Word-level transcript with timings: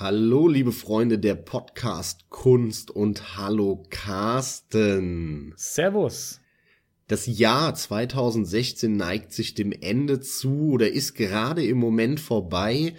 Hallo, 0.00 0.46
liebe 0.46 0.70
Freunde 0.70 1.18
der 1.18 1.34
Podcast 1.34 2.30
Kunst 2.30 2.92
und 2.92 3.36
hallo 3.36 3.84
Carsten. 3.90 5.52
Servus. 5.56 6.38
Das 7.08 7.26
Jahr 7.26 7.74
2016 7.74 8.96
neigt 8.96 9.32
sich 9.32 9.54
dem 9.54 9.72
Ende 9.72 10.20
zu 10.20 10.70
oder 10.70 10.88
ist 10.88 11.16
gerade 11.16 11.66
im 11.66 11.78
Moment 11.78 12.20
vorbei. 12.20 12.94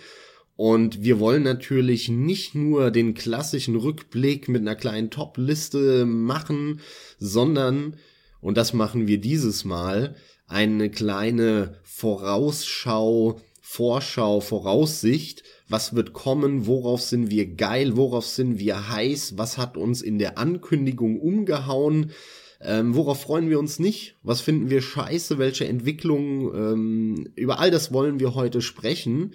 Und 0.57 1.01
wir 1.01 1.21
wollen 1.21 1.43
natürlich 1.43 2.09
nicht 2.09 2.53
nur 2.53 2.91
den 2.91 3.13
klassischen 3.13 3.77
Rückblick 3.77 4.49
mit 4.49 4.63
einer 4.63 4.75
kleinen 4.75 5.09
Top-Liste 5.09 6.05
machen, 6.05 6.81
sondern, 7.17 7.95
und 8.41 8.57
das 8.57 8.73
machen 8.73 9.07
wir 9.07 9.21
dieses 9.21 9.63
Mal, 9.63 10.17
eine 10.47 10.91
kleine 10.91 11.79
Vorausschau, 11.83 13.39
Vorschau, 13.61 14.41
Voraussicht 14.41 15.43
was 15.69 15.95
wird 15.95 16.13
kommen, 16.13 16.65
worauf 16.65 17.01
sind 17.01 17.29
wir 17.29 17.55
geil, 17.55 17.95
worauf 17.95 18.25
sind 18.25 18.59
wir 18.59 18.89
heiß, 18.89 19.37
was 19.37 19.57
hat 19.57 19.77
uns 19.77 20.01
in 20.01 20.17
der 20.17 20.37
Ankündigung 20.37 21.19
umgehauen, 21.19 22.11
ähm, 22.59 22.95
worauf 22.95 23.21
freuen 23.21 23.49
wir 23.49 23.59
uns 23.59 23.79
nicht, 23.79 24.15
was 24.23 24.41
finden 24.41 24.69
wir 24.69 24.81
scheiße, 24.81 25.37
welche 25.37 25.67
Entwicklungen, 25.67 26.53
ähm, 26.53 27.31
über 27.35 27.59
all 27.59 27.71
das 27.71 27.93
wollen 27.93 28.19
wir 28.19 28.35
heute 28.35 28.61
sprechen. 28.61 29.33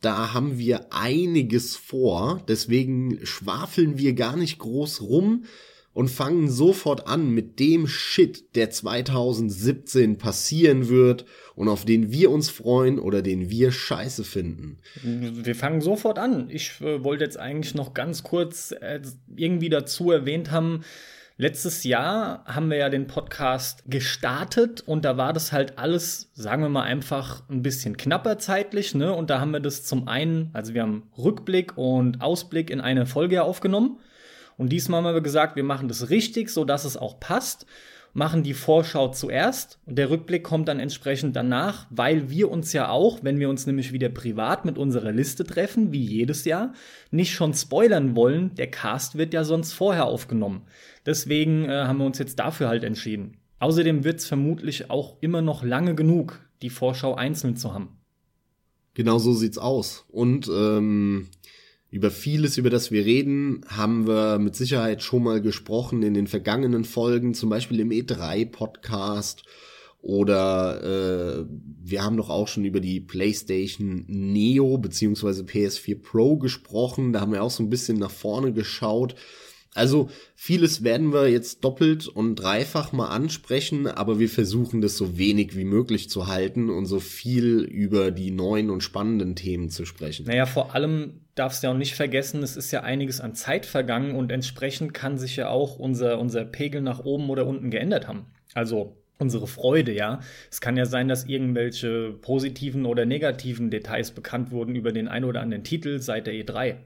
Da 0.00 0.34
haben 0.34 0.58
wir 0.58 0.92
einiges 0.92 1.76
vor, 1.76 2.42
deswegen 2.46 3.18
schwafeln 3.24 3.98
wir 3.98 4.12
gar 4.12 4.36
nicht 4.36 4.58
groß 4.58 5.02
rum, 5.02 5.44
und 5.98 6.12
fangen 6.12 6.48
sofort 6.48 7.08
an 7.08 7.30
mit 7.30 7.58
dem 7.58 7.88
Shit, 7.88 8.54
der 8.54 8.70
2017 8.70 10.16
passieren 10.16 10.88
wird 10.88 11.24
und 11.56 11.66
auf 11.66 11.84
den 11.84 12.12
wir 12.12 12.30
uns 12.30 12.50
freuen 12.50 13.00
oder 13.00 13.20
den 13.20 13.50
wir 13.50 13.72
scheiße 13.72 14.22
finden. 14.22 14.76
Wir 15.02 15.56
fangen 15.56 15.80
sofort 15.80 16.20
an. 16.20 16.50
Ich 16.50 16.80
äh, 16.80 17.02
wollte 17.02 17.24
jetzt 17.24 17.36
eigentlich 17.36 17.74
noch 17.74 17.94
ganz 17.94 18.22
kurz 18.22 18.70
äh, 18.70 19.00
irgendwie 19.34 19.70
dazu 19.70 20.12
erwähnt 20.12 20.52
haben, 20.52 20.84
Letztes 21.40 21.84
Jahr 21.84 22.44
haben 22.46 22.68
wir 22.68 22.78
ja 22.78 22.88
den 22.88 23.06
Podcast 23.06 23.84
gestartet 23.86 24.80
und 24.80 25.04
da 25.04 25.16
war 25.16 25.32
das 25.32 25.52
halt 25.52 25.78
alles, 25.78 26.32
sagen 26.34 26.62
wir 26.62 26.68
mal 26.68 26.82
einfach, 26.82 27.48
ein 27.48 27.62
bisschen 27.62 27.96
knapper 27.96 28.38
zeitlich, 28.38 28.96
ne? 28.96 29.14
Und 29.14 29.30
da 29.30 29.38
haben 29.38 29.52
wir 29.52 29.60
das 29.60 29.84
zum 29.84 30.08
einen, 30.08 30.50
also 30.52 30.74
wir 30.74 30.82
haben 30.82 31.04
Rückblick 31.16 31.78
und 31.78 32.22
Ausblick 32.22 32.70
in 32.70 32.80
eine 32.80 33.06
Folge 33.06 33.44
aufgenommen. 33.44 34.00
Und 34.58 34.70
diesmal 34.70 35.02
haben 35.02 35.14
wir 35.14 35.22
gesagt, 35.22 35.56
wir 35.56 35.64
machen 35.64 35.88
das 35.88 36.10
richtig, 36.10 36.50
so 36.50 36.66
dass 36.66 36.84
es 36.84 36.98
auch 36.98 37.18
passt, 37.18 37.64
machen 38.12 38.42
die 38.42 38.54
Vorschau 38.54 39.08
zuerst 39.08 39.78
und 39.86 39.96
der 39.96 40.10
Rückblick 40.10 40.42
kommt 40.42 40.68
dann 40.68 40.80
entsprechend 40.80 41.36
danach, 41.36 41.86
weil 41.90 42.28
wir 42.30 42.50
uns 42.50 42.72
ja 42.72 42.88
auch, 42.88 43.20
wenn 43.22 43.38
wir 43.38 43.48
uns 43.48 43.66
nämlich 43.66 43.92
wieder 43.92 44.08
privat 44.08 44.64
mit 44.64 44.76
unserer 44.76 45.12
Liste 45.12 45.44
treffen, 45.44 45.92
wie 45.92 46.02
jedes 46.02 46.44
Jahr, 46.44 46.72
nicht 47.10 47.32
schon 47.32 47.54
spoilern 47.54 48.16
wollen. 48.16 48.54
Der 48.56 48.70
Cast 48.70 49.16
wird 49.16 49.32
ja 49.32 49.44
sonst 49.44 49.72
vorher 49.72 50.06
aufgenommen. 50.06 50.62
Deswegen 51.06 51.66
äh, 51.66 51.84
haben 51.84 51.98
wir 51.98 52.06
uns 52.06 52.18
jetzt 52.18 52.38
dafür 52.38 52.68
halt 52.68 52.82
entschieden. 52.82 53.36
Außerdem 53.60 54.04
wird 54.04 54.18
es 54.18 54.26
vermutlich 54.26 54.90
auch 54.90 55.16
immer 55.20 55.42
noch 55.42 55.62
lange 55.62 55.94
genug, 55.94 56.40
die 56.62 56.70
Vorschau 56.70 57.14
einzeln 57.14 57.56
zu 57.56 57.72
haben. 57.72 57.98
Genau 58.94 59.18
so 59.18 59.32
sieht's 59.32 59.58
aus. 59.58 60.06
Und 60.08 60.48
ähm, 60.48 61.28
über 61.90 62.10
vieles, 62.10 62.58
über 62.58 62.70
das 62.70 62.90
wir 62.90 63.04
reden, 63.04 63.62
haben 63.66 64.06
wir 64.06 64.38
mit 64.38 64.54
Sicherheit 64.56 65.02
schon 65.02 65.22
mal 65.22 65.40
gesprochen 65.40 66.02
in 66.02 66.14
den 66.14 66.26
vergangenen 66.26 66.84
Folgen, 66.84 67.34
zum 67.34 67.48
Beispiel 67.48 67.80
im 67.80 67.90
E3-Podcast 67.90 69.44
oder 70.00 70.82
äh, 71.40 71.44
wir 71.82 72.04
haben 72.04 72.16
doch 72.16 72.30
auch 72.30 72.46
schon 72.46 72.64
über 72.64 72.80
die 72.80 73.00
PlayStation 73.00 74.04
Neo 74.06 74.78
beziehungsweise 74.78 75.42
PS4 75.42 76.00
Pro 76.00 76.36
gesprochen. 76.36 77.12
Da 77.12 77.20
haben 77.20 77.32
wir 77.32 77.42
auch 77.42 77.50
so 77.50 77.62
ein 77.62 77.70
bisschen 77.70 77.98
nach 77.98 78.10
vorne 78.10 78.52
geschaut. 78.52 79.16
Also 79.74 80.08
vieles 80.34 80.82
werden 80.82 81.12
wir 81.12 81.28
jetzt 81.28 81.62
doppelt 81.62 82.08
und 82.08 82.36
dreifach 82.36 82.92
mal 82.92 83.08
ansprechen, 83.08 83.86
aber 83.86 84.18
wir 84.18 84.28
versuchen 84.28 84.80
das 84.80 84.96
so 84.96 85.18
wenig 85.18 85.56
wie 85.56 85.64
möglich 85.64 86.08
zu 86.08 86.26
halten 86.26 86.70
und 86.70 86.86
so 86.86 87.00
viel 87.00 87.60
über 87.60 88.10
die 88.10 88.30
neuen 88.30 88.70
und 88.70 88.82
spannenden 88.82 89.36
Themen 89.36 89.68
zu 89.68 89.84
sprechen. 89.84 90.26
Naja, 90.26 90.46
vor 90.46 90.74
allem 90.74 91.20
darfst 91.38 91.62
ja 91.62 91.70
auch 91.70 91.76
nicht 91.76 91.94
vergessen, 91.94 92.42
es 92.42 92.56
ist 92.56 92.70
ja 92.70 92.82
einiges 92.82 93.20
an 93.20 93.34
Zeit 93.34 93.66
vergangen 93.66 94.14
und 94.14 94.32
entsprechend 94.32 94.94
kann 94.94 95.18
sich 95.18 95.36
ja 95.36 95.48
auch 95.48 95.78
unser, 95.78 96.18
unser 96.18 96.44
Pegel 96.44 96.80
nach 96.80 97.00
oben 97.00 97.30
oder 97.30 97.46
unten 97.46 97.70
geändert 97.70 98.08
haben. 98.08 98.26
Also 98.54 98.96
unsere 99.18 99.46
Freude, 99.46 99.92
ja. 99.92 100.20
Es 100.50 100.60
kann 100.60 100.76
ja 100.76 100.86
sein, 100.86 101.08
dass 101.08 101.24
irgendwelche 101.24 102.12
positiven 102.12 102.86
oder 102.86 103.04
negativen 103.04 103.70
Details 103.70 104.12
bekannt 104.12 104.50
wurden 104.50 104.74
über 104.74 104.92
den 104.92 105.08
ein 105.08 105.24
oder 105.24 105.40
anderen 105.40 105.64
Titel 105.64 106.00
seit 106.00 106.26
der 106.26 106.34
E3. 106.34 106.76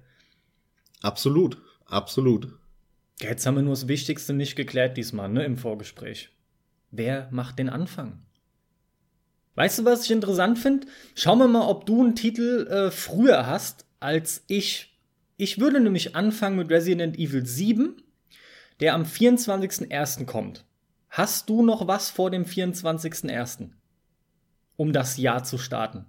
Absolut, 1.03 1.59
absolut. 1.87 2.49
Jetzt 3.21 3.47
haben 3.47 3.57
wir 3.57 3.63
nur 3.63 3.75
das 3.75 3.89
Wichtigste 3.89 4.33
nicht 4.33 4.57
geklärt 4.57 4.97
diesmal, 4.97 5.29
ne, 5.29 5.45
im 5.45 5.57
Vorgespräch. 5.57 6.31
Wer 6.91 7.29
macht 7.31 7.59
den 7.59 7.69
Anfang? 7.69 8.23
Weißt 9.55 9.79
du, 9.79 9.85
was 9.85 10.05
ich 10.05 10.11
interessant 10.11 10.59
finde? 10.59 10.87
Schauen 11.15 11.39
wir 11.39 11.49
mal, 11.49 11.69
ob 11.69 11.87
du 11.87 12.03
einen 12.03 12.17
Titel 12.17 12.67
äh, 12.71 12.91
früher 12.91 13.47
hast 13.47 13.85
als 14.03 14.45
ich. 14.49 14.99
Ich 15.37 15.59
würde 15.59 15.81
nämlich 15.81 16.15
anfangen 16.15 16.57
mit 16.57 16.71
Resident 16.71 17.19
Evil 17.19 17.47
7, 17.47 18.03
der 18.81 18.95
am 18.95 19.05
24.01. 19.05 20.27
kommt. 20.27 20.65
Hast 21.09 21.49
du 21.49 21.63
noch 21.63 21.87
was 21.87 22.11
vor 22.11 22.31
dem 22.31 22.45
24.01., 22.45 23.71
um 24.77 24.93
das 24.93 25.17
Jahr 25.17 25.45
zu 25.45 25.59
starten? 25.59 26.07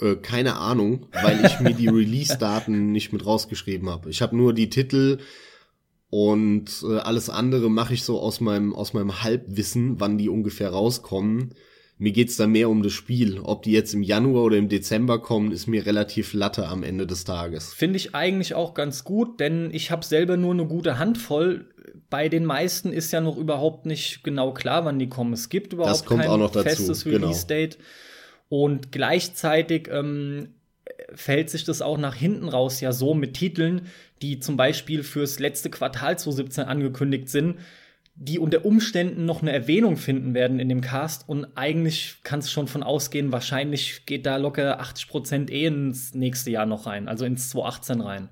Äh, 0.00 0.16
keine 0.16 0.56
Ahnung, 0.56 1.06
weil 1.12 1.44
ich 1.44 1.60
mir 1.60 1.74
die 1.74 1.88
Release-Daten 1.88 2.92
nicht 2.92 3.12
mit 3.12 3.24
rausgeschrieben 3.24 3.88
habe. 3.88 4.10
Ich 4.10 4.22
habe 4.22 4.36
nur 4.36 4.52
die 4.52 4.70
Titel 4.70 5.18
und 6.10 6.82
äh, 6.82 6.98
alles 6.98 7.30
andere 7.30 7.70
mache 7.70 7.94
ich 7.94 8.02
so 8.02 8.20
aus 8.20 8.40
meinem 8.40 8.74
aus 8.74 8.94
meinem 8.94 9.22
Halbwissen, 9.22 10.00
wann 10.00 10.18
die 10.18 10.28
ungefähr 10.28 10.70
rauskommen. 10.70 11.54
Mir 12.00 12.12
geht's 12.12 12.38
da 12.38 12.46
mehr 12.46 12.70
um 12.70 12.82
das 12.82 12.94
Spiel. 12.94 13.40
Ob 13.40 13.62
die 13.62 13.72
jetzt 13.72 13.92
im 13.92 14.02
Januar 14.02 14.44
oder 14.44 14.56
im 14.56 14.70
Dezember 14.70 15.20
kommen, 15.20 15.52
ist 15.52 15.66
mir 15.66 15.84
relativ 15.84 16.32
latte 16.32 16.66
am 16.66 16.82
Ende 16.82 17.06
des 17.06 17.24
Tages. 17.24 17.74
Finde 17.74 17.98
ich 17.98 18.14
eigentlich 18.14 18.54
auch 18.54 18.72
ganz 18.72 19.04
gut, 19.04 19.38
denn 19.38 19.68
ich 19.70 19.90
habe 19.90 20.02
selber 20.02 20.38
nur 20.38 20.54
eine 20.54 20.64
gute 20.64 20.98
Handvoll. 20.98 21.66
Bei 22.08 22.30
den 22.30 22.46
meisten 22.46 22.90
ist 22.94 23.12
ja 23.12 23.20
noch 23.20 23.36
überhaupt 23.36 23.84
nicht 23.84 24.24
genau 24.24 24.54
klar, 24.54 24.86
wann 24.86 24.98
die 24.98 25.10
kommen. 25.10 25.34
Es 25.34 25.50
gibt 25.50 25.74
überhaupt 25.74 26.06
kein 26.06 26.48
festes 26.62 27.04
genau. 27.04 27.18
Release-Date. 27.18 27.76
Genau. 27.76 28.62
Und 28.62 28.92
gleichzeitig 28.92 29.90
ähm, 29.92 30.54
fällt 31.14 31.50
sich 31.50 31.64
das 31.64 31.82
auch 31.82 31.98
nach 31.98 32.14
hinten 32.14 32.48
raus 32.48 32.80
ja 32.80 32.92
so 32.92 33.12
mit 33.12 33.34
Titeln, 33.34 33.88
die 34.22 34.40
zum 34.40 34.56
Beispiel 34.56 35.02
fürs 35.02 35.38
letzte 35.38 35.68
Quartal 35.68 36.18
2017 36.18 36.64
angekündigt 36.64 37.28
sind, 37.28 37.58
die 38.22 38.38
unter 38.38 38.66
Umständen 38.66 39.24
noch 39.24 39.40
eine 39.40 39.50
Erwähnung 39.50 39.96
finden 39.96 40.34
werden 40.34 40.60
in 40.60 40.68
dem 40.68 40.82
Cast 40.82 41.26
und 41.26 41.46
eigentlich 41.56 42.18
kannst 42.22 42.48
du 42.48 42.52
schon 42.52 42.68
von 42.68 42.82
ausgehen, 42.82 43.32
wahrscheinlich 43.32 44.04
geht 44.04 44.26
da 44.26 44.36
locker 44.36 44.78
80 44.78 45.08
Prozent 45.08 45.50
eh 45.50 45.64
ins 45.64 46.14
nächste 46.14 46.50
Jahr 46.50 46.66
noch 46.66 46.84
rein, 46.84 47.08
also 47.08 47.24
ins 47.24 47.48
2018 47.48 48.00
rein. 48.02 48.28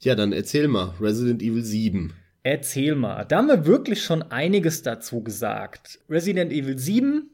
Ja, 0.00 0.14
dann 0.14 0.32
erzähl 0.32 0.68
mal, 0.68 0.94
Resident 1.00 1.42
Evil 1.42 1.62
7. 1.62 2.14
Erzähl 2.42 2.94
mal, 2.94 3.24
da 3.24 3.38
haben 3.38 3.48
wir 3.48 3.66
wirklich 3.66 4.02
schon 4.02 4.22
einiges 4.22 4.80
dazu 4.82 5.22
gesagt. 5.22 5.98
Resident 6.08 6.50
Evil 6.50 6.78
7 6.78 7.28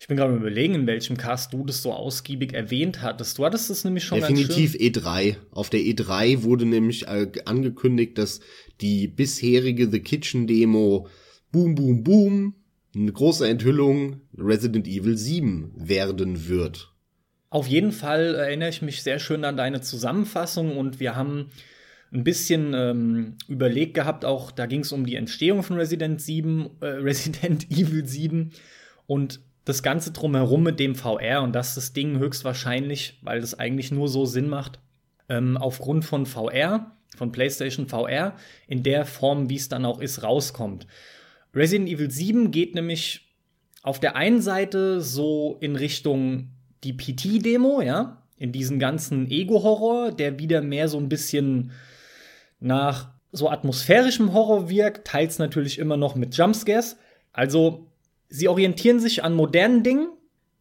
ich 0.00 0.06
bin 0.06 0.16
gerade 0.16 0.34
überlegen, 0.34 0.74
in 0.74 0.86
welchem 0.86 1.16
Cast 1.16 1.52
du 1.52 1.64
das 1.64 1.82
so 1.82 1.92
ausgiebig 1.92 2.52
erwähnt 2.52 3.02
hattest. 3.02 3.36
Du 3.36 3.44
hattest 3.44 3.68
es 3.68 3.82
nämlich 3.84 4.04
schon 4.04 4.20
Definitiv 4.20 4.74
E3. 4.74 5.36
Auf 5.50 5.70
der 5.70 5.80
E3 5.80 6.44
wurde 6.44 6.66
nämlich 6.66 7.08
äh, 7.08 7.26
angekündigt, 7.46 8.16
dass 8.16 8.40
die 8.80 9.08
bisherige 9.08 9.90
The 9.90 10.00
Kitchen 10.00 10.46
Demo. 10.46 11.08
Boom 11.52 11.74
Boom 11.74 12.04
Boom. 12.04 12.54
Eine 12.94 13.12
große 13.12 13.48
Enthüllung. 13.48 14.20
Resident 14.36 14.86
Evil 14.86 15.16
7 15.16 15.72
werden 15.76 16.48
wird. 16.48 16.92
Auf 17.50 17.66
jeden 17.66 17.92
Fall 17.92 18.34
erinnere 18.34 18.68
ich 18.68 18.82
mich 18.82 19.02
sehr 19.02 19.18
schön 19.18 19.44
an 19.44 19.56
deine 19.56 19.80
Zusammenfassung 19.80 20.76
und 20.76 21.00
wir 21.00 21.16
haben 21.16 21.50
ein 22.12 22.24
bisschen 22.24 22.74
ähm, 22.74 23.36
überlegt 23.48 23.94
gehabt, 23.94 24.24
auch 24.24 24.50
da 24.50 24.66
ging 24.66 24.80
es 24.80 24.92
um 24.92 25.06
die 25.06 25.16
Entstehung 25.16 25.62
von 25.62 25.76
Resident 25.76 26.20
7, 26.20 26.68
äh, 26.80 26.86
Resident 26.86 27.70
Evil 27.70 28.06
7 28.06 28.52
und 29.06 29.40
das 29.64 29.82
Ganze 29.82 30.12
drumherum 30.12 30.62
mit 30.62 30.80
dem 30.80 30.94
VR 30.94 31.42
und 31.42 31.54
dass 31.54 31.74
das 31.74 31.92
Ding 31.92 32.18
höchstwahrscheinlich, 32.18 33.18
weil 33.22 33.40
das 33.40 33.58
eigentlich 33.58 33.90
nur 33.90 34.08
so 34.08 34.24
Sinn 34.24 34.48
macht, 34.48 34.80
ähm, 35.28 35.56
aufgrund 35.58 36.06
von 36.06 36.24
VR, 36.24 36.97
von 37.16 37.32
PlayStation 37.32 37.88
VR, 37.88 38.36
in 38.66 38.82
der 38.82 39.04
Form, 39.04 39.50
wie 39.50 39.56
es 39.56 39.68
dann 39.68 39.84
auch 39.84 40.00
ist, 40.00 40.22
rauskommt. 40.22 40.86
Resident 41.54 41.88
Evil 41.88 42.10
7 42.10 42.50
geht 42.50 42.74
nämlich 42.74 43.28
auf 43.82 43.98
der 43.98 44.16
einen 44.16 44.40
Seite 44.40 45.00
so 45.00 45.56
in 45.60 45.76
Richtung 45.76 46.50
die 46.84 46.92
PT-Demo, 46.92 47.80
ja, 47.80 48.22
in 48.36 48.52
diesen 48.52 48.78
ganzen 48.78 49.30
Ego-Horror, 49.30 50.12
der 50.12 50.38
wieder 50.38 50.60
mehr 50.60 50.88
so 50.88 50.98
ein 50.98 51.08
bisschen 51.08 51.72
nach 52.60 53.10
so 53.32 53.50
atmosphärischem 53.50 54.32
Horror 54.32 54.70
wirkt, 54.70 55.06
teils 55.06 55.38
natürlich 55.38 55.78
immer 55.78 55.96
noch 55.96 56.14
mit 56.14 56.36
Jumpscares. 56.36 56.96
Also 57.32 57.88
Sie 58.28 58.48
orientieren 58.48 59.00
sich 59.00 59.24
an 59.24 59.34
modernen 59.34 59.82
Dingen. 59.82 60.08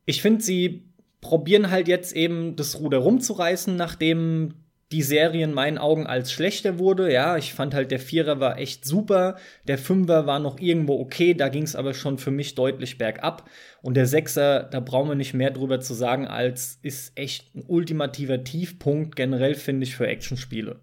Ich 0.06 0.22
finde, 0.22 0.42
sie 0.44 0.90
probieren 1.20 1.70
halt 1.70 1.88
jetzt 1.88 2.16
eben 2.16 2.56
das 2.56 2.80
Ruder 2.80 3.00
rumzureißen, 3.00 3.76
nachdem 3.76 4.54
die 4.92 5.02
Serie 5.02 5.44
in 5.44 5.54
meinen 5.54 5.78
Augen 5.78 6.08
als 6.08 6.32
schlechter 6.32 6.80
wurde. 6.80 7.12
Ja, 7.12 7.38
ich 7.38 7.54
fand 7.54 7.74
halt 7.74 7.92
der 7.92 8.00
Vierer 8.00 8.40
war 8.40 8.58
echt 8.58 8.86
super, 8.86 9.38
der 9.68 9.78
Fünfer 9.78 10.26
war 10.26 10.40
noch 10.40 10.60
irgendwo 10.60 11.00
okay, 11.00 11.34
da 11.34 11.50
ging 11.50 11.64
es 11.64 11.76
aber 11.76 11.94
schon 11.94 12.18
für 12.18 12.32
mich 12.32 12.56
deutlich 12.56 12.98
bergab. 12.98 13.50
Und 13.82 13.96
der 13.96 14.08
Sechser, 14.08 14.64
da 14.64 14.80
brauchen 14.80 15.10
wir 15.10 15.16
nicht 15.16 15.34
mehr 15.34 15.52
drüber 15.52 15.82
zu 15.82 15.94
sagen, 15.94 16.26
als 16.26 16.80
ist 16.82 17.18
echt 17.18 17.54
ein 17.56 17.64
ultimativer 17.68 18.44
Tiefpunkt 18.44 19.16
generell, 19.16 19.56
finde 19.56 19.84
ich, 19.86 19.96
für 19.96 20.08
Actionspiele. 20.08 20.80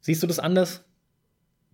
Siehst 0.00 0.22
du 0.22 0.26
das 0.26 0.38
anders? 0.38 0.84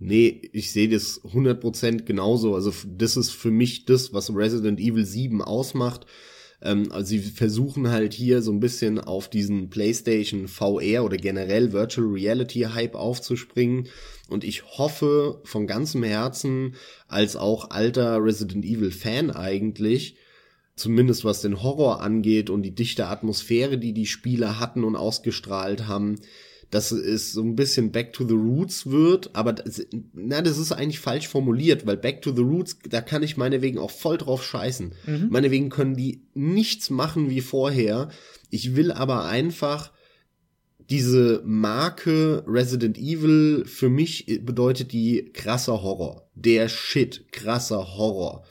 Nee, 0.01 0.49
ich 0.53 0.73
sehe 0.73 0.89
das 0.89 1.23
100% 1.25 2.05
genauso. 2.05 2.55
Also 2.55 2.73
das 2.87 3.17
ist 3.17 3.31
für 3.31 3.51
mich 3.51 3.85
das, 3.85 4.13
was 4.13 4.35
Resident 4.35 4.79
Evil 4.79 5.05
7 5.05 5.43
ausmacht. 5.43 6.07
Ähm, 6.63 6.91
also 6.91 7.09
sie 7.09 7.21
versuchen 7.21 7.91
halt 7.91 8.13
hier 8.13 8.43
so 8.43 8.53
ein 8.53 8.61
bisschen 8.61 8.99
auf 8.99 9.29
diesen 9.29 9.71
PlayStation 9.71 10.49
VR 10.49 11.05
oder 11.05 11.17
generell 11.17 11.73
Virtual 11.73 12.07
Reality 12.07 12.61
Hype 12.61 12.95
aufzuspringen. 12.95 13.89
Und 14.29 14.45
ich 14.45 14.65
hoffe 14.79 15.41
von 15.45 15.67
ganzem 15.67 16.03
Herzen, 16.03 16.75
als 17.07 17.37
auch 17.37 17.71
alter 17.71 18.23
Resident 18.23 18.65
Evil 18.65 18.91
Fan 18.91 19.31
eigentlich, 19.31 20.17
zumindest 20.77 21.25
was 21.25 21.41
den 21.41 21.63
Horror 21.63 22.03
angeht 22.03 22.51
und 22.51 22.63
die 22.63 22.75
dichte 22.75 23.07
Atmosphäre, 23.07 23.79
die 23.79 23.93
die 23.93 24.07
Spiele 24.07 24.61
hatten 24.61 24.85
und 24.85 24.97
ausgestrahlt 24.97 25.87
haben, 25.87 26.17
dass 26.71 26.93
es 26.93 27.33
so 27.33 27.43
ein 27.43 27.57
bisschen 27.57 27.93
Back 27.93 28.13
to 28.13 28.27
the 28.27 28.35
Roots 28.35 28.91
wird, 28.91 29.31
aber 29.35 29.55
das, 29.55 29.87
na, 30.13 30.43
das 30.43 30.59
ist 30.59 30.73
eigentlich 30.73 31.01
falsch 31.01 31.27
formuliert, 31.27 31.87
weil 31.87 31.97
Back 31.97 32.21
to 32.23 32.35
the 32.35 32.43
Roots, 32.43 32.79
da 32.89 33.01
kann 33.01 33.23
ich 33.23 33.37
meinetwegen 33.37 33.79
auch 33.79 33.91
voll 33.91 34.19
drauf 34.19 34.45
scheißen. 34.45 34.93
Mhm. 35.07 35.29
Meinetwegen 35.31 35.71
können 35.71 35.97
die 35.97 36.23
nichts 36.35 36.91
machen 36.91 37.31
wie 37.31 37.41
vorher. 37.41 38.11
Ich 38.51 38.77
will 38.77 38.93
aber 38.93 39.25
einfach 39.25 39.93
diese 40.91 41.43
Marke 41.45 42.45
Resident 42.47 42.97
Evil 42.99 43.65
für 43.67 43.91
mich 43.91 44.41
bedeutet 44.43 44.93
die 44.93 45.31
krasser 45.35 45.83
Horror. 45.83 46.29
Der 46.35 46.69
Shit, 46.69 47.31
krasser 47.31 47.97
Horror. 47.97 48.45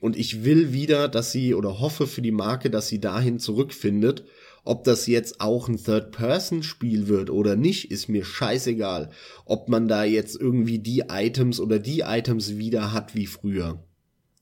Und 0.00 0.16
ich 0.16 0.44
will 0.44 0.72
wieder, 0.72 1.08
dass 1.08 1.32
sie 1.32 1.54
oder 1.54 1.80
hoffe 1.80 2.06
für 2.06 2.22
die 2.22 2.32
Marke, 2.32 2.70
dass 2.70 2.88
sie 2.88 3.00
dahin 3.00 3.38
zurückfindet 3.38 4.24
ob 4.66 4.82
das 4.82 5.06
jetzt 5.06 5.40
auch 5.40 5.68
ein 5.68 5.82
Third-Person-Spiel 5.82 7.06
wird 7.06 7.30
oder 7.30 7.54
nicht, 7.54 7.92
ist 7.92 8.08
mir 8.08 8.24
scheißegal. 8.24 9.10
Ob 9.44 9.68
man 9.68 9.86
da 9.86 10.02
jetzt 10.02 10.34
irgendwie 10.34 10.80
die 10.80 11.04
Items 11.08 11.60
oder 11.60 11.78
die 11.78 12.00
Items 12.00 12.56
wieder 12.56 12.92
hat 12.92 13.14
wie 13.14 13.26
früher. 13.26 13.84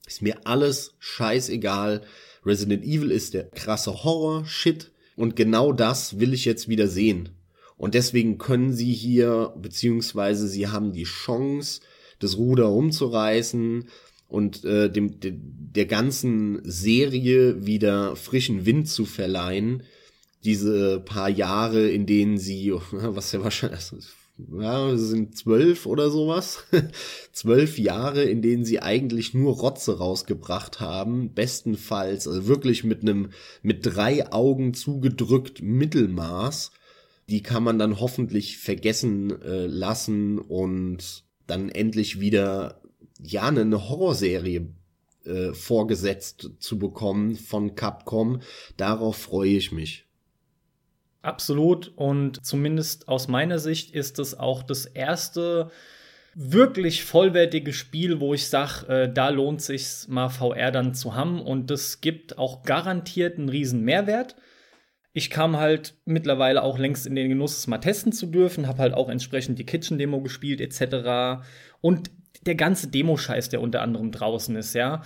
Ist 0.06 0.23
mir 0.23 0.47
alles 0.47 0.94
scheißegal. 0.99 2.00
Resident 2.44 2.85
Evil 2.85 3.11
ist 3.11 3.35
der 3.35 3.44
krasse 3.50 4.03
Horror-Shit. 4.03 4.93
Und 5.15 5.37
genau 5.37 5.73
das 5.73 6.19
will 6.19 6.32
ich 6.32 6.47
jetzt 6.47 6.69
wieder 6.69 6.88
sehen. 6.88 7.29
Und 7.76 7.93
deswegen 7.93 8.38
können 8.38 8.73
sie 8.73 8.94
hier, 8.94 9.53
beziehungsweise 9.61 10.49
sie 10.49 10.69
haben 10.69 10.93
die 10.93 11.05
Chance, 11.05 11.82
das 12.19 12.38
Ruder 12.38 12.71
umzureißen 12.71 13.88
und 14.29 14.65
äh, 14.65 14.91
dem, 14.91 15.21
de, 15.21 15.35
der 15.37 15.85
ganzen 15.85 16.62
Serie 16.65 17.67
wieder 17.67 18.17
frischen 18.17 18.65
Wind 18.65 18.88
zu 18.88 19.05
verleihen, 19.05 19.82
diese 20.44 21.00
paar 21.00 21.29
Jahre, 21.29 21.88
in 21.88 22.06
denen 22.06 22.38
sie, 22.38 22.73
was 22.91 23.32
ja 23.32 23.43
wahrscheinlich, 23.43 23.91
ja, 24.58 24.96
sind 24.96 25.37
zwölf 25.37 25.87
oder 25.87 26.11
sowas, 26.11 26.64
zwölf 27.32 27.79
Jahre, 27.79 28.25
in 28.25 28.43
denen 28.43 28.64
sie 28.64 28.81
eigentlich 28.81 29.32
nur 29.32 29.55
Rotze 29.55 29.99
rausgebracht 29.99 30.81
haben, 30.81 31.32
bestenfalls, 31.35 32.26
also 32.26 32.46
wirklich 32.49 32.82
mit 32.82 33.02
einem, 33.02 33.31
mit 33.62 33.87
drei 33.87 34.32
Augen 34.32 34.75
zugedrückt 34.75 35.62
Mittelmaß, 35.62 36.73
die 37.29 37.43
kann 37.43 37.62
man 37.62 37.79
dann 37.79 38.00
hoffentlich 38.00 38.58
vergessen 38.58 39.40
äh, 39.43 39.67
lassen 39.67 40.38
und 40.38 41.25
dann 41.47 41.69
endlich 41.69 42.20
wieder, 42.20 42.82
ja, 43.23 43.49
eine 43.49 43.88
Horrorserie 43.88 44.69
äh, 45.25 45.52
vorgesetzt 45.52 46.50
zu 46.58 46.79
bekommen 46.79 47.37
von 47.37 47.75
Capcom. 47.75 48.40
Darauf 48.76 49.17
freue 49.17 49.50
ich 49.50 49.73
mich. 49.73 50.05
Absolut. 51.25 51.93
Und 51.97 52.44
zumindest 52.44 53.09
aus 53.09 53.29
meiner 53.29 53.59
Sicht 53.59 53.94
ist 53.94 54.19
es 54.19 54.38
auch 54.38 54.62
das 54.62 54.85
erste 54.85 55.71
wirklich 56.35 57.05
vollwertige 57.05 57.73
Spiel, 57.73 58.21
wo 58.21 58.35
ich 58.35 58.49
sage, 58.49 58.87
äh, 58.88 59.12
da 59.12 59.31
lohnt 59.31 59.62
sich 59.62 59.87
mal 60.09 60.29
VR 60.29 60.71
dann 60.71 60.94
zu 60.94 61.15
haben. 61.15 61.41
Und 61.41 61.71
das 61.71 62.03
gibt 62.03 62.37
auch 62.37 62.62
garantiert 62.62 63.38
einen 63.38 63.49
riesen 63.49 63.82
Mehrwert. 63.82 64.37
Ich 65.15 65.31
kam 65.31 65.56
halt 65.56 65.94
mittlerweile 66.05 66.62
auch 66.62 66.76
längst 66.76 67.06
in 67.06 67.15
den 67.15 67.31
Genuss, 67.31 67.56
es 67.56 67.69
mal 67.69 67.79
testen 67.79 68.12
zu 68.12 68.26
dürfen, 68.26 68.67
habe 68.67 68.81
halt 68.81 68.94
auch 68.94 69.09
entsprechend 69.09 69.59
die 69.59 69.65
Kitchen-Demo 69.65 70.21
gespielt 70.21 70.61
etc. 70.61 71.43
Und 71.81 72.11
der 72.44 72.56
ganze 72.56 72.88
Demo-Scheiß, 72.88 73.49
der 73.49 73.62
unter 73.62 73.81
anderem 73.81 74.11
draußen 74.11 74.55
ist, 74.56 74.75
ja. 74.75 75.03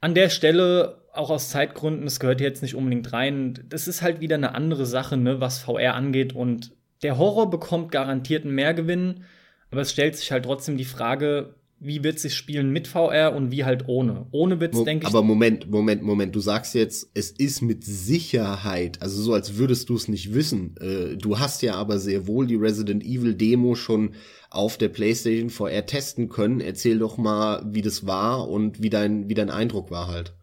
An 0.00 0.14
der 0.14 0.28
Stelle 0.28 1.02
auch 1.18 1.30
aus 1.30 1.50
Zeitgründen, 1.50 2.06
es 2.06 2.20
gehört 2.20 2.40
jetzt 2.40 2.62
nicht 2.62 2.74
unbedingt 2.74 3.12
rein. 3.12 3.58
Das 3.68 3.88
ist 3.88 4.02
halt 4.02 4.20
wieder 4.20 4.36
eine 4.36 4.54
andere 4.54 4.86
Sache, 4.86 5.16
ne, 5.16 5.40
was 5.40 5.58
VR 5.58 5.94
angeht. 5.94 6.34
Und 6.34 6.72
der 7.02 7.18
Horror 7.18 7.50
bekommt 7.50 7.92
garantiert 7.92 8.44
einen 8.44 8.54
Mehrgewinn, 8.54 9.24
aber 9.70 9.82
es 9.82 9.92
stellt 9.92 10.16
sich 10.16 10.32
halt 10.32 10.44
trotzdem 10.44 10.76
die 10.76 10.84
Frage, 10.84 11.54
wie 11.80 12.02
wird 12.02 12.18
sich 12.18 12.34
spielen 12.34 12.72
mit 12.72 12.88
VR 12.88 13.34
und 13.36 13.52
wie 13.52 13.64
halt 13.64 13.86
ohne. 13.86 14.26
Ohne 14.32 14.58
wird's, 14.58 14.82
denke 14.82 15.06
ich. 15.06 15.08
Aber 15.08 15.22
Moment, 15.22 15.70
Moment, 15.70 16.02
Moment. 16.02 16.34
Du 16.34 16.40
sagst 16.40 16.74
jetzt, 16.74 17.10
es 17.14 17.30
ist 17.30 17.62
mit 17.62 17.84
Sicherheit, 17.84 19.00
also 19.00 19.22
so 19.22 19.32
als 19.32 19.56
würdest 19.58 19.88
du 19.88 19.94
es 19.94 20.08
nicht 20.08 20.34
wissen. 20.34 20.74
Äh, 20.80 21.16
du 21.16 21.38
hast 21.38 21.62
ja 21.62 21.74
aber 21.74 21.98
sehr 21.98 22.26
wohl 22.26 22.46
die 22.46 22.56
Resident 22.56 23.04
Evil 23.04 23.34
Demo 23.34 23.76
schon 23.76 24.14
auf 24.50 24.76
der 24.76 24.88
PlayStation 24.88 25.50
VR 25.50 25.86
testen 25.86 26.28
können. 26.28 26.60
Erzähl 26.60 26.98
doch 26.98 27.16
mal, 27.16 27.62
wie 27.64 27.82
das 27.82 28.06
war 28.06 28.48
und 28.48 28.82
wie 28.82 28.90
dein, 28.90 29.28
wie 29.28 29.34
dein 29.34 29.50
Eindruck 29.50 29.90
war 29.92 30.08
halt. 30.08 30.34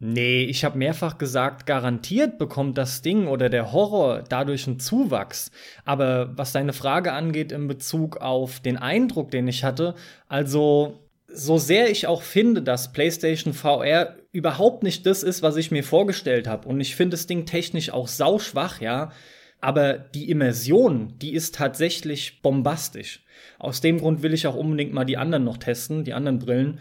Nee, 0.00 0.44
ich 0.44 0.64
habe 0.64 0.78
mehrfach 0.78 1.18
gesagt, 1.18 1.66
garantiert 1.66 2.38
bekommt 2.38 2.78
das 2.78 3.02
Ding 3.02 3.26
oder 3.26 3.48
der 3.48 3.72
Horror 3.72 4.22
dadurch 4.28 4.68
einen 4.68 4.78
Zuwachs. 4.78 5.50
Aber 5.84 6.38
was 6.38 6.52
deine 6.52 6.72
Frage 6.72 7.12
angeht 7.12 7.50
in 7.50 7.66
Bezug 7.66 8.18
auf 8.18 8.60
den 8.60 8.76
Eindruck, 8.76 9.32
den 9.32 9.48
ich 9.48 9.64
hatte, 9.64 9.96
also 10.28 11.00
so 11.26 11.58
sehr 11.58 11.90
ich 11.90 12.06
auch 12.06 12.22
finde, 12.22 12.62
dass 12.62 12.92
PlayStation 12.92 13.52
VR 13.52 14.16
überhaupt 14.30 14.84
nicht 14.84 15.04
das 15.04 15.24
ist, 15.24 15.42
was 15.42 15.56
ich 15.56 15.72
mir 15.72 15.82
vorgestellt 15.82 16.46
habe, 16.46 16.68
und 16.68 16.80
ich 16.80 16.94
finde 16.94 17.16
das 17.16 17.26
Ding 17.26 17.44
technisch 17.44 17.90
auch 17.90 18.06
sauschwach, 18.06 18.80
ja, 18.80 19.10
aber 19.60 19.94
die 19.94 20.30
Immersion, 20.30 21.14
die 21.18 21.32
ist 21.32 21.56
tatsächlich 21.56 22.40
bombastisch. 22.40 23.24
Aus 23.58 23.80
dem 23.80 23.98
Grund 23.98 24.22
will 24.22 24.32
ich 24.32 24.46
auch 24.46 24.54
unbedingt 24.54 24.92
mal 24.92 25.04
die 25.04 25.16
anderen 25.16 25.44
noch 25.44 25.56
testen, 25.56 26.04
die 26.04 26.14
anderen 26.14 26.38
Brillen, 26.38 26.78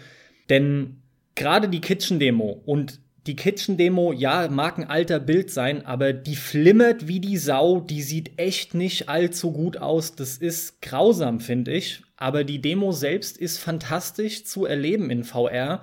denn 0.50 1.02
gerade 1.34 1.68
die 1.68 1.82
Kitchen-Demo 1.82 2.62
und 2.66 3.00
die 3.28 3.36
Kitchen-Demo, 3.36 4.14
ja, 4.14 4.48
mag 4.50 4.78
ein 4.78 4.90
alter 4.90 5.20
Bild 5.20 5.52
sein, 5.52 5.86
aber 5.86 6.14
die 6.14 6.36
flimmert 6.36 7.08
wie 7.08 7.20
die 7.20 7.38
Sau, 7.38 7.82
die 7.82 8.02
sieht 8.02 8.40
echt 8.40 8.74
nicht 8.74 9.10
allzu 9.10 9.52
gut 9.52 9.78
aus. 9.78 10.16
Das 10.16 10.38
ist 10.38 10.82
grausam, 10.82 11.40
finde 11.40 11.74
ich. 11.74 12.02
Aber 12.16 12.44
die 12.44 12.62
Demo 12.62 12.92
selbst 12.92 13.38
ist 13.38 13.60
fantastisch 13.60 14.46
zu 14.46 14.66
erleben 14.66 15.10
in 15.10 15.24
VR. 15.24 15.82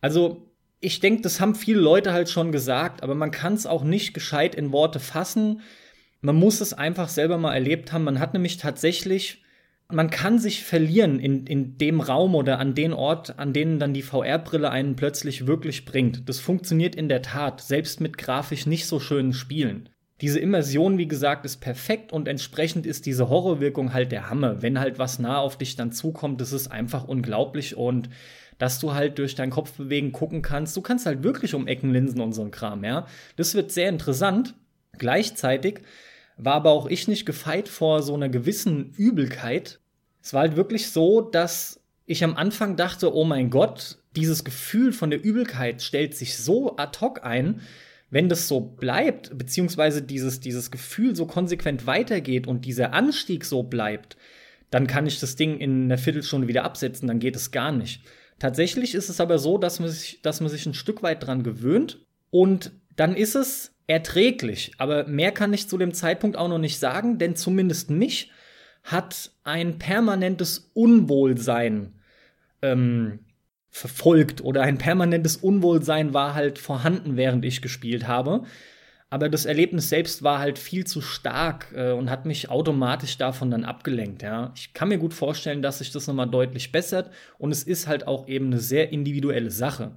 Also, 0.00 0.48
ich 0.80 1.00
denke, 1.00 1.22
das 1.22 1.40
haben 1.40 1.56
viele 1.56 1.80
Leute 1.80 2.12
halt 2.12 2.28
schon 2.28 2.52
gesagt, 2.52 3.02
aber 3.02 3.16
man 3.16 3.32
kann 3.32 3.54
es 3.54 3.66
auch 3.66 3.82
nicht 3.82 4.14
gescheit 4.14 4.54
in 4.54 4.70
Worte 4.70 5.00
fassen. 5.00 5.62
Man 6.20 6.36
muss 6.36 6.60
es 6.60 6.72
einfach 6.72 7.08
selber 7.08 7.38
mal 7.38 7.54
erlebt 7.54 7.92
haben. 7.92 8.04
Man 8.04 8.20
hat 8.20 8.34
nämlich 8.34 8.58
tatsächlich 8.58 9.42
man 9.90 10.10
kann 10.10 10.38
sich 10.38 10.64
verlieren 10.64 11.18
in, 11.18 11.46
in 11.46 11.78
dem 11.78 12.00
Raum 12.00 12.34
oder 12.34 12.58
an 12.58 12.74
den 12.74 12.92
Ort, 12.92 13.38
an 13.38 13.54
denen 13.54 13.78
dann 13.78 13.94
die 13.94 14.02
VR-Brille 14.02 14.70
einen 14.70 14.96
plötzlich 14.96 15.46
wirklich 15.46 15.86
bringt. 15.86 16.28
Das 16.28 16.40
funktioniert 16.40 16.94
in 16.94 17.08
der 17.08 17.22
Tat, 17.22 17.62
selbst 17.62 18.00
mit 18.00 18.18
grafisch 18.18 18.66
nicht 18.66 18.86
so 18.86 19.00
schönen 19.00 19.32
Spielen. 19.32 19.88
Diese 20.20 20.40
Immersion, 20.40 20.98
wie 20.98 21.08
gesagt, 21.08 21.46
ist 21.46 21.58
perfekt 21.58 22.12
und 22.12 22.28
entsprechend 22.28 22.86
ist 22.86 23.06
diese 23.06 23.28
Horrorwirkung 23.28 23.94
halt 23.94 24.12
der 24.12 24.28
Hammer. 24.28 24.62
Wenn 24.62 24.80
halt 24.80 24.98
was 24.98 25.18
nah 25.20 25.38
auf 25.38 25.56
dich 25.56 25.76
dann 25.76 25.92
zukommt, 25.92 26.40
das 26.40 26.52
ist 26.52 26.68
einfach 26.68 27.04
unglaublich 27.04 27.76
und 27.76 28.10
dass 28.58 28.80
du 28.80 28.92
halt 28.92 29.18
durch 29.18 29.36
dein 29.36 29.50
Kopfbewegen 29.50 30.12
gucken 30.12 30.42
kannst. 30.42 30.76
Du 30.76 30.82
kannst 30.82 31.06
halt 31.06 31.22
wirklich 31.22 31.54
um 31.54 31.68
Ecken 31.68 31.92
linsen 31.92 32.20
und 32.20 32.32
so 32.32 32.42
ein 32.42 32.50
Kram, 32.50 32.84
ja. 32.84 33.06
Das 33.36 33.54
wird 33.54 33.70
sehr 33.70 33.88
interessant. 33.88 34.54
Gleichzeitig 34.98 35.80
war 36.38 36.54
aber 36.54 36.70
auch 36.70 36.86
ich 36.86 37.08
nicht 37.08 37.26
gefeit 37.26 37.68
vor 37.68 38.02
so 38.02 38.14
einer 38.14 38.28
gewissen 38.28 38.92
Übelkeit. 38.96 39.80
Es 40.22 40.32
war 40.32 40.42
halt 40.42 40.56
wirklich 40.56 40.90
so, 40.90 41.20
dass 41.20 41.80
ich 42.06 42.24
am 42.24 42.36
Anfang 42.36 42.76
dachte, 42.76 43.14
oh 43.14 43.24
mein 43.24 43.50
Gott, 43.50 43.98
dieses 44.16 44.44
Gefühl 44.44 44.92
von 44.92 45.10
der 45.10 45.22
Übelkeit 45.22 45.82
stellt 45.82 46.14
sich 46.14 46.38
so 46.38 46.76
ad 46.76 47.00
hoc 47.00 47.24
ein. 47.24 47.60
Wenn 48.10 48.30
das 48.30 48.48
so 48.48 48.60
bleibt, 48.60 49.36
beziehungsweise 49.36 50.00
dieses, 50.00 50.40
dieses 50.40 50.70
Gefühl 50.70 51.14
so 51.14 51.26
konsequent 51.26 51.86
weitergeht 51.86 52.46
und 52.46 52.64
dieser 52.64 52.94
Anstieg 52.94 53.44
so 53.44 53.64
bleibt, 53.64 54.16
dann 54.70 54.86
kann 54.86 55.06
ich 55.06 55.20
das 55.20 55.36
Ding 55.36 55.58
in 55.58 55.84
einer 55.84 55.98
Viertelstunde 55.98 56.48
wieder 56.48 56.64
absetzen, 56.64 57.08
dann 57.08 57.18
geht 57.18 57.36
es 57.36 57.50
gar 57.50 57.72
nicht. 57.72 58.02
Tatsächlich 58.38 58.94
ist 58.94 59.10
es 59.10 59.20
aber 59.20 59.38
so, 59.38 59.58
dass 59.58 59.80
man 59.80 59.90
sich, 59.90 60.22
dass 60.22 60.40
man 60.40 60.48
sich 60.48 60.64
ein 60.64 60.74
Stück 60.74 61.02
weit 61.02 61.26
dran 61.26 61.42
gewöhnt 61.42 62.06
und 62.30 62.72
dann 62.98 63.14
ist 63.14 63.36
es 63.36 63.72
erträglich. 63.86 64.72
Aber 64.78 65.06
mehr 65.06 65.32
kann 65.32 65.52
ich 65.52 65.68
zu 65.68 65.78
dem 65.78 65.94
Zeitpunkt 65.94 66.36
auch 66.36 66.48
noch 66.48 66.58
nicht 66.58 66.78
sagen, 66.78 67.18
denn 67.18 67.36
zumindest 67.36 67.90
mich 67.90 68.30
hat 68.82 69.30
ein 69.44 69.78
permanentes 69.78 70.70
Unwohlsein 70.74 71.94
ähm, 72.60 73.20
verfolgt 73.70 74.42
oder 74.42 74.62
ein 74.62 74.78
permanentes 74.78 75.36
Unwohlsein 75.36 76.12
war 76.12 76.34
halt 76.34 76.58
vorhanden, 76.58 77.16
während 77.16 77.44
ich 77.44 77.62
gespielt 77.62 78.08
habe. 78.08 78.42
Aber 79.10 79.28
das 79.28 79.46
Erlebnis 79.46 79.88
selbst 79.88 80.22
war 80.22 80.40
halt 80.40 80.58
viel 80.58 80.84
zu 80.84 81.00
stark 81.00 81.72
äh, 81.74 81.92
und 81.92 82.10
hat 82.10 82.26
mich 82.26 82.50
automatisch 82.50 83.16
davon 83.16 83.50
dann 83.50 83.64
abgelenkt. 83.64 84.22
Ja. 84.22 84.52
Ich 84.56 84.74
kann 84.74 84.88
mir 84.88 84.98
gut 84.98 85.14
vorstellen, 85.14 85.62
dass 85.62 85.78
sich 85.78 85.92
das 85.92 86.08
nochmal 86.08 86.28
deutlich 86.28 86.72
bessert 86.72 87.10
und 87.38 87.52
es 87.52 87.62
ist 87.62 87.86
halt 87.86 88.06
auch 88.08 88.26
eben 88.26 88.46
eine 88.46 88.58
sehr 88.58 88.90
individuelle 88.90 89.50
Sache. 89.50 89.92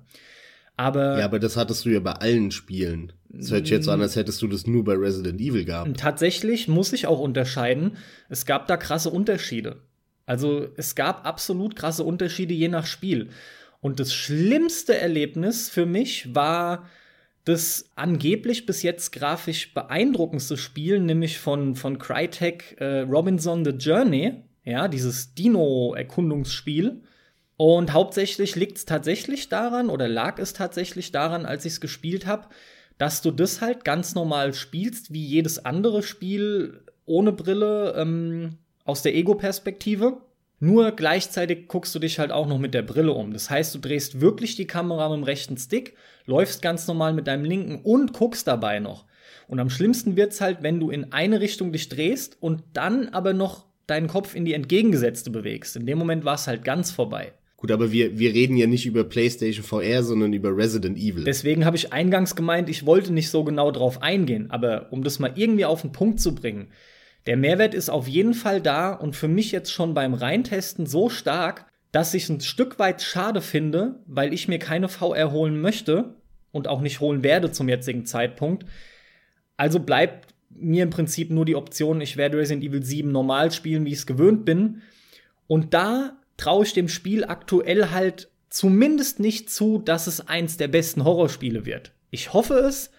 Aber 0.77 1.19
ja, 1.19 1.25
aber 1.25 1.39
das 1.39 1.57
hattest 1.57 1.85
du 1.85 1.89
ja 1.89 1.99
bei 1.99 2.13
allen 2.13 2.51
Spielen. 2.51 3.13
Das 3.29 3.51
hört 3.51 3.65
sich 3.65 3.71
jetzt 3.71 3.87
an, 3.87 4.01
als 4.01 4.15
hättest 4.15 4.41
du 4.41 4.47
das 4.47 4.67
nur 4.67 4.83
bei 4.83 4.93
Resident 4.93 5.39
Evil 5.39 5.63
gehabt. 5.63 5.97
Tatsächlich 5.97 6.67
muss 6.67 6.91
ich 6.91 7.07
auch 7.07 7.19
unterscheiden. 7.19 7.97
Es 8.29 8.45
gab 8.45 8.67
da 8.67 8.77
krasse 8.77 9.09
Unterschiede. 9.09 9.77
Also 10.25 10.67
es 10.75 10.95
gab 10.95 11.25
absolut 11.25 11.75
krasse 11.75 12.03
Unterschiede 12.03 12.53
je 12.53 12.67
nach 12.67 12.85
Spiel. 12.85 13.29
Und 13.79 13.99
das 13.99 14.13
schlimmste 14.13 14.97
Erlebnis 14.97 15.69
für 15.69 15.85
mich 15.85 16.35
war 16.35 16.87
das 17.45 17.89
angeblich 17.95 18.65
bis 18.65 18.83
jetzt 18.83 19.11
grafisch 19.11 19.73
beeindruckendste 19.73 20.57
Spiel, 20.57 20.99
nämlich 20.99 21.39
von, 21.39 21.75
von 21.75 21.97
Crytek 21.97 22.75
äh, 22.79 22.99
Robinson 22.99 23.65
The 23.65 23.71
Journey, 23.71 24.43
ja, 24.63 24.87
dieses 24.87 25.33
Dino-Erkundungsspiel. 25.33 27.01
Und 27.63 27.93
hauptsächlich 27.93 28.55
liegt 28.55 28.79
es 28.79 28.85
tatsächlich 28.85 29.47
daran, 29.47 29.91
oder 29.91 30.07
lag 30.07 30.39
es 30.39 30.53
tatsächlich 30.53 31.11
daran, 31.11 31.45
als 31.45 31.63
ich 31.63 31.73
es 31.73 31.79
gespielt 31.79 32.25
habe, 32.25 32.47
dass 32.97 33.21
du 33.21 33.29
das 33.29 33.61
halt 33.61 33.85
ganz 33.85 34.15
normal 34.15 34.55
spielst, 34.55 35.13
wie 35.13 35.23
jedes 35.23 35.63
andere 35.63 36.01
Spiel 36.01 36.83
ohne 37.05 37.31
Brille 37.31 37.93
ähm, 37.95 38.57
aus 38.83 39.03
der 39.03 39.13
Ego-Perspektive. 39.13 40.17
Nur 40.59 40.93
gleichzeitig 40.93 41.67
guckst 41.67 41.93
du 41.93 41.99
dich 41.99 42.17
halt 42.17 42.31
auch 42.31 42.47
noch 42.47 42.57
mit 42.57 42.73
der 42.73 42.81
Brille 42.81 43.11
um. 43.11 43.31
Das 43.31 43.51
heißt, 43.51 43.75
du 43.75 43.77
drehst 43.77 44.21
wirklich 44.21 44.55
die 44.55 44.65
Kamera 44.65 45.07
mit 45.09 45.17
dem 45.17 45.23
rechten 45.23 45.57
Stick, 45.57 45.95
läufst 46.25 46.63
ganz 46.63 46.87
normal 46.87 47.13
mit 47.13 47.27
deinem 47.27 47.45
linken 47.45 47.81
und 47.83 48.11
guckst 48.11 48.47
dabei 48.47 48.79
noch. 48.79 49.05
Und 49.47 49.59
am 49.59 49.69
schlimmsten 49.69 50.15
wird's 50.15 50.41
halt, 50.41 50.63
wenn 50.63 50.79
du 50.79 50.89
in 50.89 51.13
eine 51.13 51.41
Richtung 51.41 51.71
dich 51.71 51.89
drehst 51.89 52.41
und 52.41 52.63
dann 52.73 53.09
aber 53.09 53.33
noch 53.33 53.67
deinen 53.85 54.07
Kopf 54.07 54.33
in 54.33 54.45
die 54.45 54.55
entgegengesetzte 54.55 55.29
bewegst. 55.29 55.75
In 55.75 55.85
dem 55.85 55.99
Moment 55.99 56.25
war 56.25 56.33
es 56.33 56.47
halt 56.47 56.63
ganz 56.63 56.89
vorbei. 56.89 57.33
Gut, 57.61 57.69
aber 57.69 57.91
wir, 57.91 58.17
wir 58.17 58.33
reden 58.33 58.57
ja 58.57 58.65
nicht 58.65 58.87
über 58.87 59.03
PlayStation 59.03 59.63
VR, 59.63 60.01
sondern 60.01 60.33
über 60.33 60.57
Resident 60.57 60.97
Evil. 60.97 61.25
Deswegen 61.25 61.63
habe 61.63 61.77
ich 61.77 61.93
eingangs 61.93 62.35
gemeint, 62.35 62.69
ich 62.69 62.87
wollte 62.87 63.13
nicht 63.13 63.29
so 63.29 63.43
genau 63.43 63.69
drauf 63.69 64.01
eingehen. 64.01 64.49
Aber 64.49 64.87
um 64.89 65.03
das 65.03 65.19
mal 65.19 65.33
irgendwie 65.35 65.65
auf 65.65 65.81
den 65.81 65.91
Punkt 65.91 66.19
zu 66.19 66.33
bringen, 66.33 66.69
der 67.27 67.37
Mehrwert 67.37 67.75
ist 67.75 67.91
auf 67.91 68.07
jeden 68.07 68.33
Fall 68.33 68.61
da 68.61 68.91
und 68.93 69.15
für 69.15 69.27
mich 69.27 69.51
jetzt 69.51 69.71
schon 69.71 69.93
beim 69.93 70.15
Reintesten 70.15 70.87
so 70.87 71.07
stark, 71.07 71.67
dass 71.91 72.15
ich 72.15 72.27
ein 72.29 72.41
Stück 72.41 72.79
weit 72.79 73.03
schade 73.03 73.41
finde, 73.41 73.99
weil 74.07 74.33
ich 74.33 74.47
mir 74.47 74.57
keine 74.57 74.89
VR 74.89 75.31
holen 75.31 75.61
möchte 75.61 76.15
und 76.51 76.67
auch 76.67 76.81
nicht 76.81 76.99
holen 76.99 77.23
werde 77.23 77.51
zum 77.51 77.69
jetzigen 77.69 78.07
Zeitpunkt. 78.07 78.65
Also 79.55 79.79
bleibt 79.79 80.33
mir 80.49 80.81
im 80.81 80.89
Prinzip 80.89 81.29
nur 81.29 81.45
die 81.45 81.55
Option, 81.55 82.01
ich 82.01 82.17
werde 82.17 82.39
Resident 82.39 82.63
Evil 82.63 82.81
7 82.81 83.11
normal 83.11 83.51
spielen, 83.51 83.85
wie 83.85 83.91
ich 83.91 83.99
es 83.99 84.07
gewöhnt 84.07 84.45
bin. 84.45 84.81
Und 85.45 85.75
da 85.75 86.17
traue 86.41 86.65
ich 86.65 86.73
dem 86.73 86.89
Spiel 86.89 87.23
aktuell 87.23 87.91
halt 87.91 88.29
zumindest 88.49 89.19
nicht 89.19 89.49
zu, 89.49 89.77
dass 89.77 90.07
es 90.07 90.27
eins 90.27 90.57
der 90.57 90.67
besten 90.67 91.03
Horrorspiele 91.03 91.65
wird. 91.67 91.91
Ich 92.09 92.33
hoffe 92.33 92.55
es, 92.55 92.89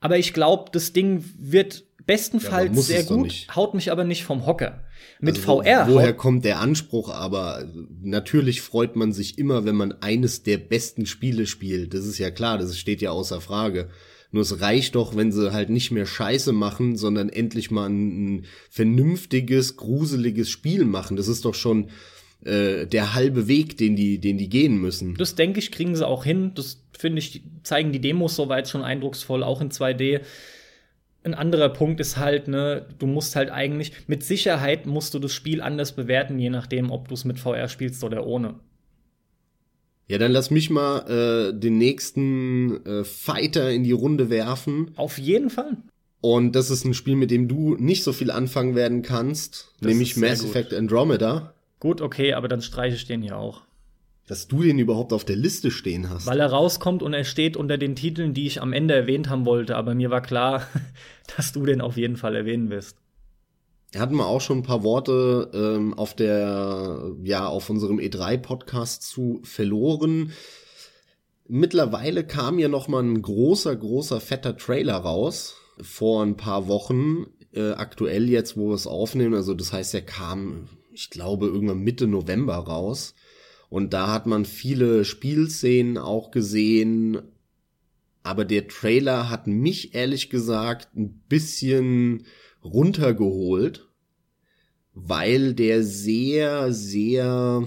aber 0.00 0.18
ich 0.18 0.34
glaube, 0.34 0.70
das 0.72 0.92
Ding 0.92 1.24
wird 1.38 1.84
bestenfalls 2.06 2.74
ja, 2.74 2.82
sehr 2.82 3.04
gut, 3.04 3.46
haut 3.54 3.74
mich 3.74 3.92
aber 3.92 4.02
nicht 4.02 4.24
vom 4.24 4.46
Hocker. 4.46 4.82
Mit 5.20 5.36
also, 5.36 5.62
VR. 5.62 5.86
Wo, 5.86 5.94
woher 5.94 6.12
kommt 6.12 6.44
der 6.44 6.58
Anspruch? 6.58 7.10
Aber 7.10 7.64
natürlich 8.02 8.60
freut 8.60 8.96
man 8.96 9.12
sich 9.12 9.38
immer, 9.38 9.64
wenn 9.64 9.76
man 9.76 9.92
eines 10.02 10.42
der 10.42 10.58
besten 10.58 11.06
Spiele 11.06 11.46
spielt. 11.46 11.94
Das 11.94 12.04
ist 12.04 12.18
ja 12.18 12.32
klar, 12.32 12.58
das 12.58 12.76
steht 12.76 13.00
ja 13.00 13.12
außer 13.12 13.40
Frage. 13.40 13.90
Nur 14.32 14.42
es 14.42 14.60
reicht 14.60 14.96
doch, 14.96 15.14
wenn 15.14 15.30
sie 15.30 15.52
halt 15.52 15.70
nicht 15.70 15.92
mehr 15.92 16.06
Scheiße 16.06 16.52
machen, 16.52 16.96
sondern 16.96 17.28
endlich 17.28 17.70
mal 17.70 17.88
ein, 17.88 18.38
ein 18.38 18.44
vernünftiges, 18.70 19.76
gruseliges 19.76 20.50
Spiel 20.50 20.84
machen. 20.84 21.16
Das 21.16 21.28
ist 21.28 21.44
doch 21.44 21.54
schon 21.54 21.90
äh, 22.44 22.86
der 22.86 23.14
halbe 23.14 23.48
Weg, 23.48 23.76
den 23.76 23.96
die, 23.96 24.18
den 24.18 24.38
die 24.38 24.48
gehen 24.48 24.76
müssen. 24.76 25.14
Das 25.16 25.34
denke 25.34 25.58
ich, 25.58 25.72
kriegen 25.72 25.96
sie 25.96 26.06
auch 26.06 26.24
hin. 26.24 26.52
Das 26.54 26.82
finde 26.96 27.18
ich, 27.18 27.42
zeigen 27.62 27.92
die 27.92 28.00
Demos 28.00 28.36
soweit 28.36 28.68
schon 28.68 28.82
eindrucksvoll, 28.82 29.42
auch 29.42 29.60
in 29.60 29.70
2D 29.70 30.20
ein 31.24 31.34
anderer 31.34 31.68
Punkt 31.68 32.00
ist 32.00 32.16
halt, 32.16 32.48
ne, 32.48 32.86
du 32.98 33.06
musst 33.06 33.36
halt 33.36 33.50
eigentlich, 33.50 33.92
mit 34.06 34.24
Sicherheit 34.24 34.86
musst 34.86 35.14
du 35.14 35.18
das 35.18 35.32
Spiel 35.32 35.60
anders 35.60 35.92
bewerten, 35.92 36.38
je 36.38 36.50
nachdem, 36.50 36.90
ob 36.90 37.08
du 37.08 37.14
es 37.14 37.24
mit 37.24 37.38
VR 37.38 37.68
spielst 37.68 38.02
oder 38.04 38.26
ohne. 38.26 38.54
Ja, 40.08 40.18
dann 40.18 40.32
lass 40.32 40.50
mich 40.50 40.68
mal 40.68 41.08
äh, 41.08 41.58
den 41.58 41.78
nächsten 41.78 42.84
äh, 42.84 43.04
Fighter 43.04 43.70
in 43.70 43.84
die 43.84 43.92
Runde 43.92 44.30
werfen. 44.30 44.90
Auf 44.96 45.18
jeden 45.18 45.48
Fall. 45.48 45.76
Und 46.20 46.54
das 46.54 46.70
ist 46.70 46.84
ein 46.84 46.94
Spiel, 46.94 47.16
mit 47.16 47.30
dem 47.30 47.48
du 47.48 47.76
nicht 47.76 48.04
so 48.04 48.12
viel 48.12 48.30
anfangen 48.30 48.74
werden 48.74 49.02
kannst, 49.02 49.72
das 49.80 49.88
nämlich 49.88 50.16
Mass 50.16 50.44
Effect 50.44 50.74
Andromeda. 50.74 51.54
Gut, 51.82 52.00
okay, 52.00 52.32
aber 52.34 52.46
dann 52.46 52.62
streiche 52.62 52.94
ich 52.94 53.06
den 53.06 53.22
hier 53.22 53.36
auch 53.36 53.62
dass 54.28 54.46
du 54.46 54.62
den 54.62 54.78
überhaupt 54.78 55.12
auf 55.12 55.24
der 55.24 55.36
Liste 55.36 55.70
stehen 55.70 56.08
hast. 56.08 56.26
Weil 56.26 56.40
er 56.40 56.50
rauskommt 56.50 57.02
und 57.02 57.12
er 57.12 57.24
steht 57.24 57.56
unter 57.56 57.76
den 57.76 57.96
Titeln, 57.96 58.34
die 58.34 58.46
ich 58.46 58.62
am 58.62 58.72
Ende 58.72 58.94
erwähnt 58.94 59.28
haben 59.28 59.44
wollte, 59.44 59.76
aber 59.76 59.94
mir 59.94 60.10
war 60.10 60.22
klar, 60.22 60.66
dass 61.36 61.52
du 61.52 61.66
den 61.66 61.80
auf 61.80 61.96
jeden 61.96 62.16
Fall 62.16 62.36
erwähnen 62.36 62.70
wirst. 62.70 62.96
Hatten 63.96 64.14
wir 64.14 64.26
auch 64.26 64.40
schon 64.40 64.58
ein 64.58 64.62
paar 64.62 64.84
Worte 64.84 65.50
ähm, 65.52 65.92
auf 65.92 66.14
der, 66.14 67.12
ja, 67.24 67.46
auf 67.46 67.68
unserem 67.68 67.98
E3-Podcast 67.98 69.02
zu 69.02 69.40
verloren. 69.42 70.32
Mittlerweile 71.46 72.24
kam 72.24 72.58
ja 72.58 72.68
noch 72.68 72.88
mal 72.88 73.02
ein 73.02 73.20
großer, 73.20 73.76
großer, 73.76 74.20
fetter 74.20 74.56
Trailer 74.56 74.96
raus 74.96 75.56
vor 75.82 76.22
ein 76.22 76.38
paar 76.38 76.68
Wochen. 76.68 77.26
Äh, 77.52 77.72
aktuell 77.72 78.30
jetzt, 78.30 78.56
wo 78.56 78.68
wir 78.68 78.76
es 78.76 78.86
aufnehmen, 78.86 79.34
also 79.34 79.52
das 79.52 79.74
heißt, 79.74 79.92
er 79.92 80.00
kam, 80.00 80.68
ich 80.92 81.10
glaube, 81.10 81.46
irgendwann 81.46 81.80
Mitte 81.80 82.06
November 82.06 82.54
raus. 82.54 83.14
Und 83.68 83.92
da 83.94 84.12
hat 84.12 84.26
man 84.26 84.44
viele 84.44 85.04
Spielszenen 85.04 85.98
auch 85.98 86.30
gesehen. 86.30 87.22
Aber 88.22 88.44
der 88.44 88.68
Trailer 88.68 89.30
hat 89.30 89.46
mich 89.46 89.94
ehrlich 89.94 90.30
gesagt 90.30 90.94
ein 90.94 91.22
bisschen 91.28 92.26
runtergeholt, 92.62 93.88
weil 94.94 95.54
der 95.54 95.82
sehr, 95.82 96.72
sehr, 96.72 97.66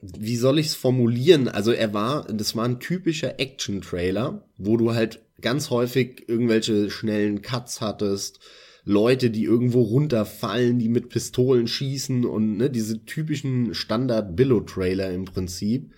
wie 0.00 0.36
soll 0.36 0.58
ich 0.58 0.68
es 0.68 0.74
formulieren? 0.74 1.48
Also 1.48 1.72
er 1.72 1.92
war, 1.92 2.24
das 2.32 2.56
war 2.56 2.64
ein 2.64 2.80
typischer 2.80 3.38
Action-Trailer, 3.40 4.48
wo 4.56 4.76
du 4.76 4.94
halt 4.94 5.20
ganz 5.40 5.68
häufig 5.70 6.28
irgendwelche 6.28 6.90
schnellen 6.90 7.42
Cuts 7.42 7.80
hattest, 7.80 8.38
Leute, 8.84 9.30
die 9.30 9.44
irgendwo 9.44 9.82
runterfallen, 9.82 10.78
die 10.78 10.88
mit 10.88 11.08
Pistolen 11.08 11.66
schießen 11.66 12.24
und 12.24 12.58
ne, 12.58 12.70
diese 12.70 13.04
typischen 13.04 13.74
Standard-Billo-Trailer 13.74 15.10
im 15.10 15.24
Prinzip. 15.24 15.92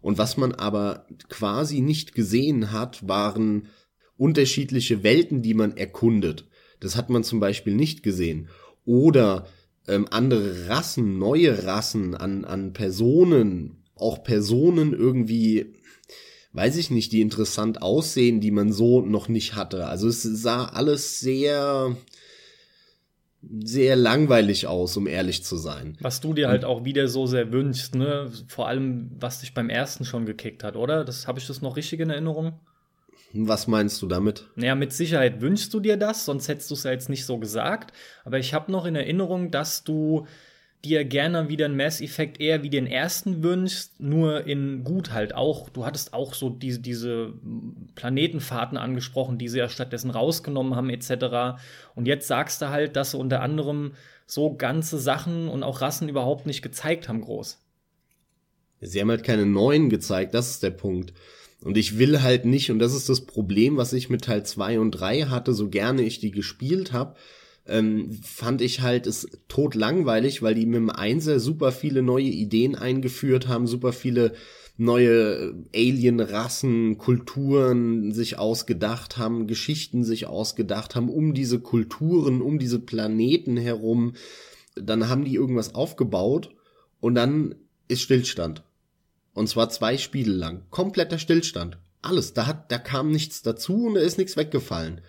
Und 0.00 0.16
was 0.16 0.36
man 0.36 0.52
aber 0.52 1.06
quasi 1.28 1.80
nicht 1.80 2.14
gesehen 2.14 2.72
hat, 2.72 3.06
waren 3.08 3.68
unterschiedliche 4.16 5.02
Welten, 5.02 5.42
die 5.42 5.54
man 5.54 5.76
erkundet. 5.76 6.46
Das 6.78 6.96
hat 6.96 7.10
man 7.10 7.24
zum 7.24 7.40
Beispiel 7.40 7.74
nicht 7.74 8.02
gesehen. 8.02 8.48
Oder 8.84 9.46
ähm, 9.88 10.06
andere 10.10 10.68
Rassen, 10.68 11.18
neue 11.18 11.64
Rassen 11.64 12.14
an, 12.14 12.44
an 12.44 12.72
Personen, 12.72 13.82
auch 13.94 14.22
Personen 14.22 14.92
irgendwie, 14.92 15.74
weiß 16.52 16.76
ich 16.76 16.90
nicht, 16.90 17.12
die 17.12 17.20
interessant 17.20 17.82
aussehen, 17.82 18.40
die 18.40 18.50
man 18.50 18.72
so 18.72 19.02
noch 19.02 19.28
nicht 19.28 19.54
hatte. 19.54 19.86
Also 19.86 20.08
es 20.08 20.22
sah 20.22 20.64
alles 20.64 21.20
sehr, 21.20 21.96
sehr 23.42 23.96
langweilig 23.96 24.66
aus, 24.66 24.96
um 24.96 25.06
ehrlich 25.06 25.44
zu 25.44 25.56
sein. 25.56 25.96
Was 26.00 26.20
du 26.20 26.34
dir 26.34 26.48
halt 26.48 26.64
auch 26.64 26.84
wieder 26.84 27.08
so 27.08 27.26
sehr 27.26 27.52
wünschst, 27.52 27.94
ne? 27.94 28.30
Vor 28.48 28.68
allem, 28.68 29.10
was 29.18 29.40
dich 29.40 29.54
beim 29.54 29.70
ersten 29.70 30.04
schon 30.04 30.26
gekickt 30.26 30.62
hat, 30.62 30.76
oder? 30.76 31.04
Das 31.04 31.26
habe 31.26 31.38
ich 31.38 31.46
das 31.46 31.62
noch 31.62 31.76
richtig 31.76 32.00
in 32.00 32.10
Erinnerung? 32.10 32.60
Was 33.32 33.66
meinst 33.66 34.02
du 34.02 34.06
damit? 34.06 34.48
Naja, 34.56 34.74
mit 34.74 34.92
Sicherheit 34.92 35.40
wünschst 35.40 35.72
du 35.72 35.80
dir 35.80 35.96
das, 35.96 36.24
sonst 36.24 36.48
hättest 36.48 36.70
du 36.70 36.74
es 36.74 36.82
ja 36.82 36.90
jetzt 36.90 37.08
nicht 37.08 37.24
so 37.24 37.38
gesagt. 37.38 37.92
Aber 38.24 38.38
ich 38.38 38.54
habe 38.54 38.72
noch 38.72 38.86
in 38.86 38.96
Erinnerung, 38.96 39.50
dass 39.50 39.84
du 39.84 40.26
dir 40.84 41.04
gerne 41.04 41.48
wieder 41.48 41.66
ein 41.66 41.76
Mass 41.76 42.00
Effect 42.00 42.40
eher 42.40 42.62
wie 42.62 42.70
den 42.70 42.86
ersten 42.86 43.42
wünschst, 43.42 44.00
nur 44.00 44.46
in 44.46 44.82
gut 44.82 45.12
halt 45.12 45.34
auch. 45.34 45.68
Du 45.68 45.84
hattest 45.84 46.14
auch 46.14 46.32
so 46.32 46.48
diese, 46.48 46.80
diese 46.80 47.34
Planetenfahrten 47.94 48.78
angesprochen, 48.78 49.38
die 49.38 49.48
sie 49.48 49.58
ja 49.58 49.68
stattdessen 49.68 50.10
rausgenommen 50.10 50.76
haben, 50.76 50.90
etc. 50.90 51.60
Und 51.94 52.06
jetzt 52.06 52.28
sagst 52.28 52.62
du 52.62 52.70
halt, 52.70 52.96
dass 52.96 53.10
sie 53.10 53.18
unter 53.18 53.42
anderem 53.42 53.92
so 54.26 54.54
ganze 54.54 54.98
Sachen 54.98 55.48
und 55.48 55.62
auch 55.62 55.80
Rassen 55.80 56.08
überhaupt 56.08 56.46
nicht 56.46 56.62
gezeigt 56.62 57.08
haben, 57.08 57.20
groß. 57.20 57.58
Sie 58.80 59.00
haben 59.00 59.10
halt 59.10 59.24
keine 59.24 59.44
neuen 59.44 59.90
gezeigt, 59.90 60.32
das 60.32 60.50
ist 60.50 60.62
der 60.62 60.70
Punkt. 60.70 61.12
Und 61.62 61.76
ich 61.76 61.98
will 61.98 62.22
halt 62.22 62.46
nicht, 62.46 62.70
und 62.70 62.78
das 62.78 62.94
ist 62.94 63.10
das 63.10 63.26
Problem, 63.26 63.76
was 63.76 63.92
ich 63.92 64.08
mit 64.08 64.24
Teil 64.24 64.46
2 64.46 64.80
und 64.80 64.92
3 64.92 65.24
hatte, 65.24 65.52
so 65.52 65.68
gerne 65.68 66.02
ich 66.02 66.20
die 66.20 66.30
gespielt 66.30 66.92
habe, 66.92 67.16
ähm, 67.66 68.18
fand 68.22 68.62
ich 68.62 68.80
halt 68.80 69.06
es 69.06 69.28
tot 69.48 69.74
langweilig, 69.74 70.42
weil 70.42 70.54
die 70.54 70.66
mit 70.66 70.76
dem 70.76 70.90
Einser 70.90 71.40
super 71.40 71.72
viele 71.72 72.02
neue 72.02 72.28
Ideen 72.28 72.74
eingeführt 72.74 73.48
haben, 73.48 73.66
super 73.66 73.92
viele 73.92 74.32
neue 74.76 75.54
Alien-Rassen, 75.74 76.96
Kulturen 76.96 78.12
sich 78.12 78.38
ausgedacht 78.38 79.18
haben, 79.18 79.46
Geschichten 79.46 80.04
sich 80.04 80.26
ausgedacht 80.26 80.96
haben, 80.96 81.10
um 81.10 81.34
diese 81.34 81.60
Kulturen, 81.60 82.40
um 82.40 82.58
diese 82.58 82.78
Planeten 82.78 83.58
herum. 83.58 84.14
Dann 84.74 85.08
haben 85.08 85.24
die 85.24 85.34
irgendwas 85.34 85.74
aufgebaut 85.74 86.50
und 87.00 87.14
dann 87.14 87.56
ist 87.88 88.00
Stillstand. 88.00 88.62
Und 89.34 89.48
zwar 89.48 89.68
zwei 89.68 89.98
Spiele 89.98 90.32
lang. 90.32 90.62
Kompletter 90.70 91.18
Stillstand. 91.18 91.78
Alles. 92.02 92.32
Da 92.32 92.46
hat, 92.46 92.72
da 92.72 92.78
kam 92.78 93.10
nichts 93.10 93.42
dazu 93.42 93.86
und 93.86 93.94
da 93.94 94.00
ist 94.00 94.16
nichts 94.16 94.36
weggefallen. 94.36 95.02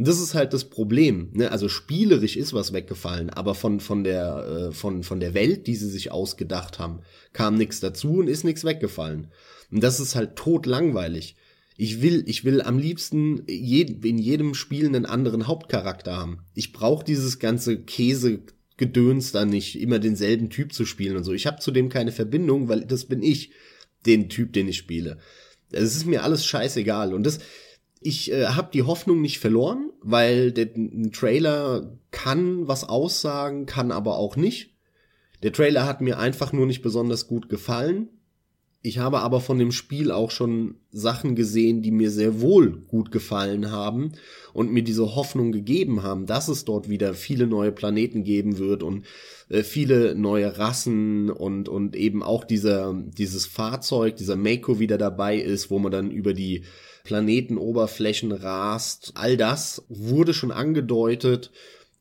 Und 0.00 0.08
das 0.08 0.18
ist 0.18 0.34
halt 0.34 0.54
das 0.54 0.64
Problem. 0.64 1.28
Ne? 1.34 1.52
Also 1.52 1.68
spielerisch 1.68 2.38
ist 2.38 2.54
was 2.54 2.72
weggefallen, 2.72 3.28
aber 3.28 3.54
von, 3.54 3.80
von, 3.80 4.02
der, 4.02 4.70
äh, 4.70 4.72
von, 4.72 5.02
von 5.02 5.20
der 5.20 5.34
Welt, 5.34 5.66
die 5.66 5.76
sie 5.76 5.90
sich 5.90 6.10
ausgedacht 6.10 6.78
haben, 6.78 7.00
kam 7.34 7.56
nichts 7.56 7.80
dazu 7.80 8.14
und 8.14 8.28
ist 8.28 8.42
nichts 8.42 8.64
weggefallen. 8.64 9.26
Und 9.70 9.82
das 9.82 10.00
ist 10.00 10.14
halt 10.14 10.36
tot 10.36 10.64
langweilig. 10.64 11.36
Ich 11.76 12.00
will, 12.00 12.24
ich 12.26 12.46
will 12.46 12.62
am 12.62 12.78
liebsten 12.78 13.42
je, 13.46 13.82
in 13.82 14.16
jedem 14.16 14.54
Spiel 14.54 14.86
einen 14.86 15.04
anderen 15.04 15.46
Hauptcharakter 15.46 16.16
haben. 16.16 16.46
Ich 16.54 16.72
brauche 16.72 17.04
dieses 17.04 17.38
ganze 17.38 17.78
Käsegedöns 17.82 19.32
da 19.32 19.44
nicht, 19.44 19.78
immer 19.78 19.98
denselben 19.98 20.48
Typ 20.48 20.72
zu 20.72 20.86
spielen 20.86 21.18
und 21.18 21.24
so. 21.24 21.34
Ich 21.34 21.46
habe 21.46 21.60
zudem 21.60 21.90
keine 21.90 22.12
Verbindung, 22.12 22.70
weil 22.70 22.86
das 22.86 23.04
bin 23.04 23.22
ich, 23.22 23.50
den 24.06 24.30
Typ, 24.30 24.54
den 24.54 24.66
ich 24.66 24.78
spiele. 24.78 25.18
Es 25.70 25.94
ist 25.94 26.06
mir 26.06 26.24
alles 26.24 26.46
scheißegal. 26.46 27.12
Und 27.12 27.24
das, 27.24 27.40
ich 28.00 28.32
äh, 28.32 28.46
habe 28.46 28.70
die 28.72 28.82
Hoffnung 28.82 29.20
nicht 29.20 29.38
verloren, 29.38 29.90
weil 30.02 30.52
der 30.52 30.68
Trailer 31.12 31.98
kann 32.10 32.66
was 32.66 32.84
aussagen, 32.84 33.66
kann 33.66 33.92
aber 33.92 34.16
auch 34.16 34.36
nicht. 34.36 34.70
Der 35.42 35.52
Trailer 35.52 35.86
hat 35.86 36.00
mir 36.00 36.18
einfach 36.18 36.52
nur 36.52 36.66
nicht 36.66 36.82
besonders 36.82 37.26
gut 37.26 37.48
gefallen. 37.48 38.08
Ich 38.82 38.98
habe 38.98 39.20
aber 39.20 39.42
von 39.42 39.58
dem 39.58 39.72
Spiel 39.72 40.10
auch 40.10 40.30
schon 40.30 40.76
Sachen 40.90 41.34
gesehen, 41.34 41.82
die 41.82 41.90
mir 41.90 42.10
sehr 42.10 42.40
wohl 42.40 42.78
gut 42.88 43.12
gefallen 43.12 43.70
haben 43.70 44.12
und 44.54 44.72
mir 44.72 44.82
diese 44.82 45.14
Hoffnung 45.14 45.52
gegeben 45.52 46.02
haben, 46.02 46.24
dass 46.24 46.48
es 46.48 46.64
dort 46.64 46.88
wieder 46.88 47.12
viele 47.12 47.46
neue 47.46 47.72
Planeten 47.72 48.24
geben 48.24 48.56
wird 48.56 48.82
und 48.82 49.04
äh, 49.50 49.62
viele 49.62 50.14
neue 50.14 50.56
Rassen 50.56 51.28
und, 51.28 51.68
und 51.68 51.94
eben 51.94 52.22
auch 52.22 52.44
dieser, 52.44 52.94
dieses 53.18 53.44
Fahrzeug, 53.44 54.16
dieser 54.16 54.36
Mako 54.36 54.78
wieder 54.78 54.96
dabei 54.96 55.36
ist, 55.36 55.70
wo 55.70 55.78
man 55.78 55.92
dann 55.92 56.10
über 56.10 56.32
die 56.32 56.64
Planetenoberflächen 57.04 58.32
rast. 58.32 59.12
All 59.14 59.36
das 59.36 59.84
wurde 59.88 60.34
schon 60.34 60.52
angedeutet. 60.52 61.50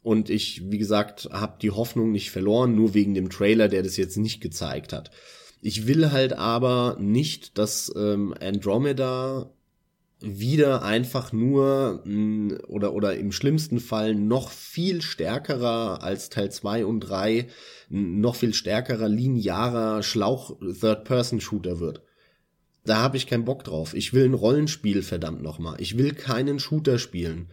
Und 0.01 0.29
ich, 0.29 0.71
wie 0.71 0.77
gesagt, 0.77 1.29
habe 1.31 1.57
die 1.61 1.71
Hoffnung 1.71 2.11
nicht 2.11 2.31
verloren, 2.31 2.75
nur 2.75 2.93
wegen 2.93 3.13
dem 3.13 3.29
Trailer, 3.29 3.67
der 3.67 3.83
das 3.83 3.97
jetzt 3.97 4.17
nicht 4.17 4.41
gezeigt 4.41 4.93
hat. 4.93 5.11
Ich 5.61 5.87
will 5.87 6.11
halt 6.11 6.33
aber 6.33 6.97
nicht, 6.99 7.57
dass 7.57 7.91
ähm, 7.95 8.33
Andromeda 8.39 9.51
wieder 10.21 10.83
einfach 10.83 11.31
nur 11.31 12.01
mm, 12.05 12.51
oder 12.67 12.93
oder 12.93 13.15
im 13.15 13.31
schlimmsten 13.31 13.79
Fall 13.79 14.15
noch 14.15 14.51
viel 14.51 15.01
stärkerer 15.01 16.03
als 16.03 16.29
Teil 16.29 16.51
2 16.51 16.85
und 16.85 17.01
3 17.01 17.47
noch 17.89 18.35
viel 18.35 18.53
stärkerer 18.53 19.07
linearer 19.07 20.03
Schlauch 20.03 20.57
Third 20.59 21.05
Person 21.05 21.41
Shooter 21.41 21.79
wird. 21.79 22.03
Da 22.85 22.97
habe 22.97 23.17
ich 23.17 23.27
keinen 23.27 23.45
Bock 23.45 23.63
drauf. 23.63 23.93
Ich 23.93 24.13
will 24.13 24.25
ein 24.25 24.33
Rollenspiel, 24.33 25.01
verdammt 25.01 25.41
nochmal. 25.41 25.79
Ich 25.79 25.97
will 25.97 26.13
keinen 26.13 26.59
Shooter 26.59 26.97
spielen. 26.97 27.47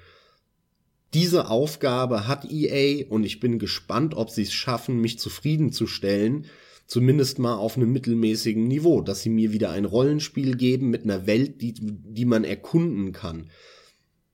Diese 1.15 1.49
Aufgabe 1.49 2.29
hat 2.29 2.51
EA 2.51 3.07
und 3.09 3.25
ich 3.25 3.41
bin 3.41 3.59
gespannt, 3.59 4.15
ob 4.15 4.31
sie 4.31 4.43
es 4.43 4.53
schaffen, 4.53 5.01
mich 5.01 5.19
zufriedenzustellen, 5.19 6.47
zumindest 6.87 7.39
mal 7.39 7.55
auf 7.55 7.77
einem 7.77 7.93
mittelmäßigen 7.93 8.67
Niveau, 8.67 9.01
dass 9.01 9.23
sie 9.23 9.31
mir 9.31 9.53
wieder 9.53 9.71
ein 9.71 9.85
Rollenspiel 9.85 10.57
geben 10.57 10.91
mit 10.91 11.05
einer 11.05 11.27
Welt, 11.27 11.61
die, 11.63 11.75
die 11.75 12.25
man 12.25 12.45
erkunden 12.45 13.13
kann. 13.13 13.51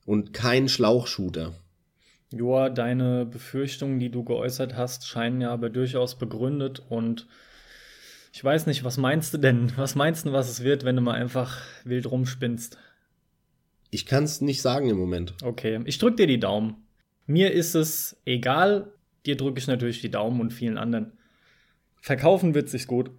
Und 0.04 0.32
kein 0.32 0.68
Schlauchshooter. 0.68 1.54
Joa, 2.32 2.70
deine 2.70 3.26
Befürchtungen, 3.26 4.00
die 4.00 4.10
du 4.10 4.24
geäußert 4.24 4.74
hast, 4.74 5.06
scheinen 5.06 5.42
ja 5.42 5.52
aber 5.52 5.70
durchaus 5.70 6.18
begründet 6.18 6.82
und 6.88 7.26
ich 8.32 8.42
weiß 8.42 8.66
nicht, 8.66 8.82
was 8.82 8.96
meinst 8.96 9.34
du 9.34 9.38
denn? 9.38 9.72
Was 9.76 9.94
meinst 9.94 10.26
du, 10.26 10.32
was 10.32 10.48
es 10.48 10.62
wird, 10.64 10.84
wenn 10.84 10.96
du 10.96 11.02
mal 11.02 11.14
einfach 11.14 11.60
wild 11.84 12.10
rumspinnst? 12.10 12.78
Ich 13.90 14.06
kann 14.06 14.24
es 14.24 14.40
nicht 14.40 14.62
sagen 14.62 14.88
im 14.88 14.96
Moment. 14.96 15.34
Okay, 15.42 15.80
ich 15.84 15.98
drück 15.98 16.16
dir 16.16 16.26
die 16.26 16.40
Daumen. 16.40 16.76
Mir 17.26 17.52
ist 17.52 17.74
es 17.74 18.16
egal, 18.24 18.90
dir 19.26 19.36
drücke 19.36 19.58
ich 19.58 19.66
natürlich 19.66 20.00
die 20.00 20.10
Daumen 20.10 20.40
und 20.40 20.52
vielen 20.52 20.78
anderen. 20.78 21.12
Verkaufen 22.00 22.54
wird 22.54 22.70
sich 22.70 22.86
gut. 22.86 23.10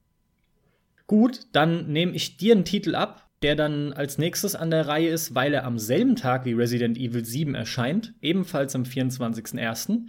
gut, 1.06 1.46
dann 1.52 1.90
nehme 1.90 2.12
ich 2.12 2.36
dir 2.36 2.54
einen 2.54 2.66
Titel 2.66 2.94
ab, 2.94 3.30
der 3.40 3.56
dann 3.56 3.94
als 3.94 4.18
nächstes 4.18 4.54
an 4.54 4.70
der 4.70 4.86
Reihe 4.86 5.08
ist, 5.08 5.34
weil 5.34 5.54
er 5.54 5.64
am 5.64 5.78
selben 5.78 6.14
Tag 6.14 6.44
wie 6.44 6.52
Resident 6.52 6.98
Evil 6.98 7.24
7 7.24 7.54
erscheint, 7.54 8.12
ebenfalls 8.20 8.74
am 8.76 8.82
24.01. 8.82 10.08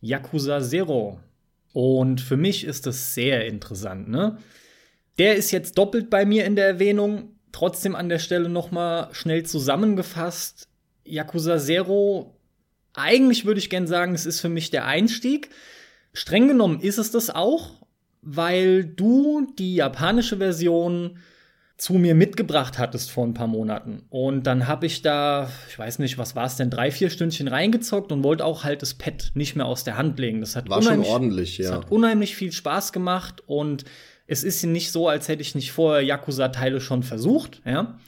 Yakuza 0.00 0.62
Zero. 0.62 1.20
Und 1.72 2.20
für 2.20 2.36
mich 2.36 2.64
ist 2.64 2.86
das 2.86 3.14
sehr 3.14 3.46
interessant, 3.46 4.08
ne? 4.08 4.38
Der 5.18 5.36
ist 5.36 5.50
jetzt 5.50 5.76
doppelt 5.76 6.10
bei 6.10 6.24
mir 6.24 6.44
in 6.44 6.56
der 6.56 6.66
Erwähnung. 6.66 7.36
Trotzdem 7.52 7.94
an 7.94 8.08
der 8.08 8.18
Stelle 8.18 8.48
noch 8.48 8.70
mal 8.70 9.08
schnell 9.12 9.44
zusammengefasst. 9.44 10.68
Yakuza 11.04 11.58
Zero, 11.58 12.34
eigentlich 12.94 13.44
würde 13.44 13.58
ich 13.60 13.70
gern 13.70 13.86
sagen, 13.86 14.14
es 14.14 14.26
ist 14.26 14.40
für 14.40 14.48
mich 14.48 14.70
der 14.70 14.86
Einstieg. 14.86 15.50
Streng 16.12 16.48
genommen 16.48 16.80
ist 16.80 16.98
es 16.98 17.10
das 17.10 17.30
auch, 17.30 17.82
weil 18.22 18.84
du 18.84 19.52
die 19.58 19.74
japanische 19.74 20.38
Version 20.38 21.18
zu 21.80 21.94
mir 21.94 22.14
mitgebracht 22.14 22.78
hattest 22.78 23.10
vor 23.10 23.26
ein 23.26 23.32
paar 23.32 23.46
Monaten. 23.46 24.02
Und 24.10 24.46
dann 24.46 24.68
habe 24.68 24.84
ich 24.84 25.00
da, 25.00 25.50
ich 25.70 25.78
weiß 25.78 25.98
nicht, 25.98 26.18
was 26.18 26.36
war 26.36 26.44
es 26.44 26.56
denn, 26.56 26.68
drei, 26.68 26.90
vier 26.90 27.08
Stündchen 27.08 27.48
reingezockt 27.48 28.12
und 28.12 28.22
wollte 28.22 28.44
auch 28.44 28.64
halt 28.64 28.82
das 28.82 28.92
Pad 28.92 29.30
nicht 29.32 29.56
mehr 29.56 29.64
aus 29.64 29.82
der 29.82 29.96
Hand 29.96 30.18
legen. 30.18 30.40
Das 30.40 30.56
hat 30.56 30.68
war 30.68 30.82
schon 30.82 31.02
ordentlich, 31.02 31.56
ja. 31.56 31.70
Das 31.70 31.78
hat 31.78 31.90
unheimlich 31.90 32.36
viel 32.36 32.52
Spaß 32.52 32.92
gemacht 32.92 33.42
und 33.46 33.84
es 34.26 34.44
ist 34.44 34.62
nicht 34.64 34.92
so, 34.92 35.08
als 35.08 35.28
hätte 35.28 35.40
ich 35.40 35.54
nicht 35.54 35.72
vorher 35.72 36.02
Yakuza-Teile 36.02 36.82
schon 36.82 37.02
versucht, 37.02 37.62
ja. 37.64 37.98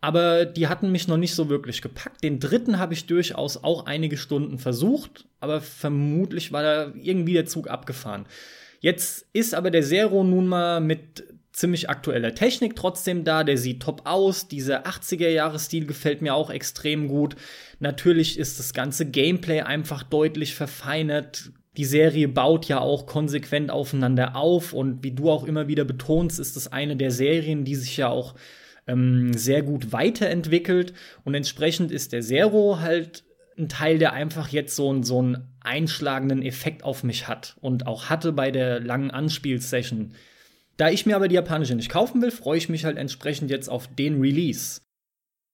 Aber 0.00 0.44
die 0.44 0.66
hatten 0.66 0.90
mich 0.90 1.06
noch 1.06 1.16
nicht 1.16 1.34
so 1.34 1.48
wirklich 1.48 1.82
gepackt. 1.82 2.24
Den 2.24 2.40
dritten 2.40 2.78
habe 2.80 2.92
ich 2.92 3.06
durchaus 3.06 3.62
auch 3.62 3.86
einige 3.86 4.16
Stunden 4.16 4.58
versucht, 4.58 5.26
aber 5.38 5.60
vermutlich 5.60 6.50
war 6.50 6.62
da 6.62 6.92
irgendwie 7.00 7.34
der 7.34 7.46
Zug 7.46 7.70
abgefahren. 7.70 8.26
Jetzt 8.80 9.26
ist 9.32 9.54
aber 9.54 9.70
der 9.70 9.82
Zero 9.82 10.24
nun 10.24 10.48
mal 10.48 10.80
mit 10.80 11.24
ziemlich 11.56 11.88
aktueller 11.88 12.34
Technik 12.34 12.76
trotzdem 12.76 13.24
da, 13.24 13.42
der 13.42 13.56
sieht 13.56 13.82
top 13.82 14.02
aus, 14.04 14.46
dieser 14.46 14.86
80er-Jahre-Stil 14.86 15.86
gefällt 15.86 16.20
mir 16.20 16.34
auch 16.34 16.50
extrem 16.50 17.08
gut. 17.08 17.34
Natürlich 17.80 18.38
ist 18.38 18.58
das 18.58 18.74
ganze 18.74 19.06
Gameplay 19.06 19.62
einfach 19.62 20.02
deutlich 20.02 20.54
verfeinert. 20.54 21.50
Die 21.78 21.86
Serie 21.86 22.28
baut 22.28 22.66
ja 22.66 22.80
auch 22.80 23.06
konsequent 23.06 23.70
aufeinander 23.70 24.36
auf 24.36 24.74
und 24.74 25.02
wie 25.02 25.12
du 25.12 25.30
auch 25.30 25.44
immer 25.44 25.66
wieder 25.66 25.84
betonst, 25.84 26.38
ist 26.38 26.56
das 26.56 26.70
eine 26.70 26.94
der 26.94 27.10
Serien, 27.10 27.64
die 27.64 27.74
sich 27.74 27.96
ja 27.96 28.08
auch 28.08 28.34
ähm, 28.86 29.32
sehr 29.32 29.62
gut 29.62 29.92
weiterentwickelt 29.92 30.92
und 31.24 31.34
entsprechend 31.34 31.90
ist 31.90 32.12
der 32.12 32.20
Zero 32.20 32.80
halt 32.80 33.24
ein 33.58 33.70
Teil, 33.70 33.98
der 33.98 34.12
einfach 34.12 34.48
jetzt 34.48 34.76
so, 34.76 35.02
so 35.02 35.20
einen 35.20 35.48
einschlagenden 35.60 36.42
Effekt 36.42 36.84
auf 36.84 37.02
mich 37.02 37.28
hat 37.28 37.56
und 37.62 37.86
auch 37.86 38.10
hatte 38.10 38.32
bei 38.32 38.50
der 38.50 38.78
langen 38.80 39.10
Anspielsession 39.10 40.12
da 40.76 40.90
ich 40.90 41.06
mir 41.06 41.16
aber 41.16 41.28
die 41.28 41.34
japanische 41.34 41.74
nicht 41.74 41.90
kaufen 41.90 42.20
will, 42.22 42.30
freue 42.30 42.58
ich 42.58 42.68
mich 42.68 42.84
halt 42.84 42.98
entsprechend 42.98 43.50
jetzt 43.50 43.68
auf 43.68 43.88
den 43.88 44.20
Release. 44.20 44.80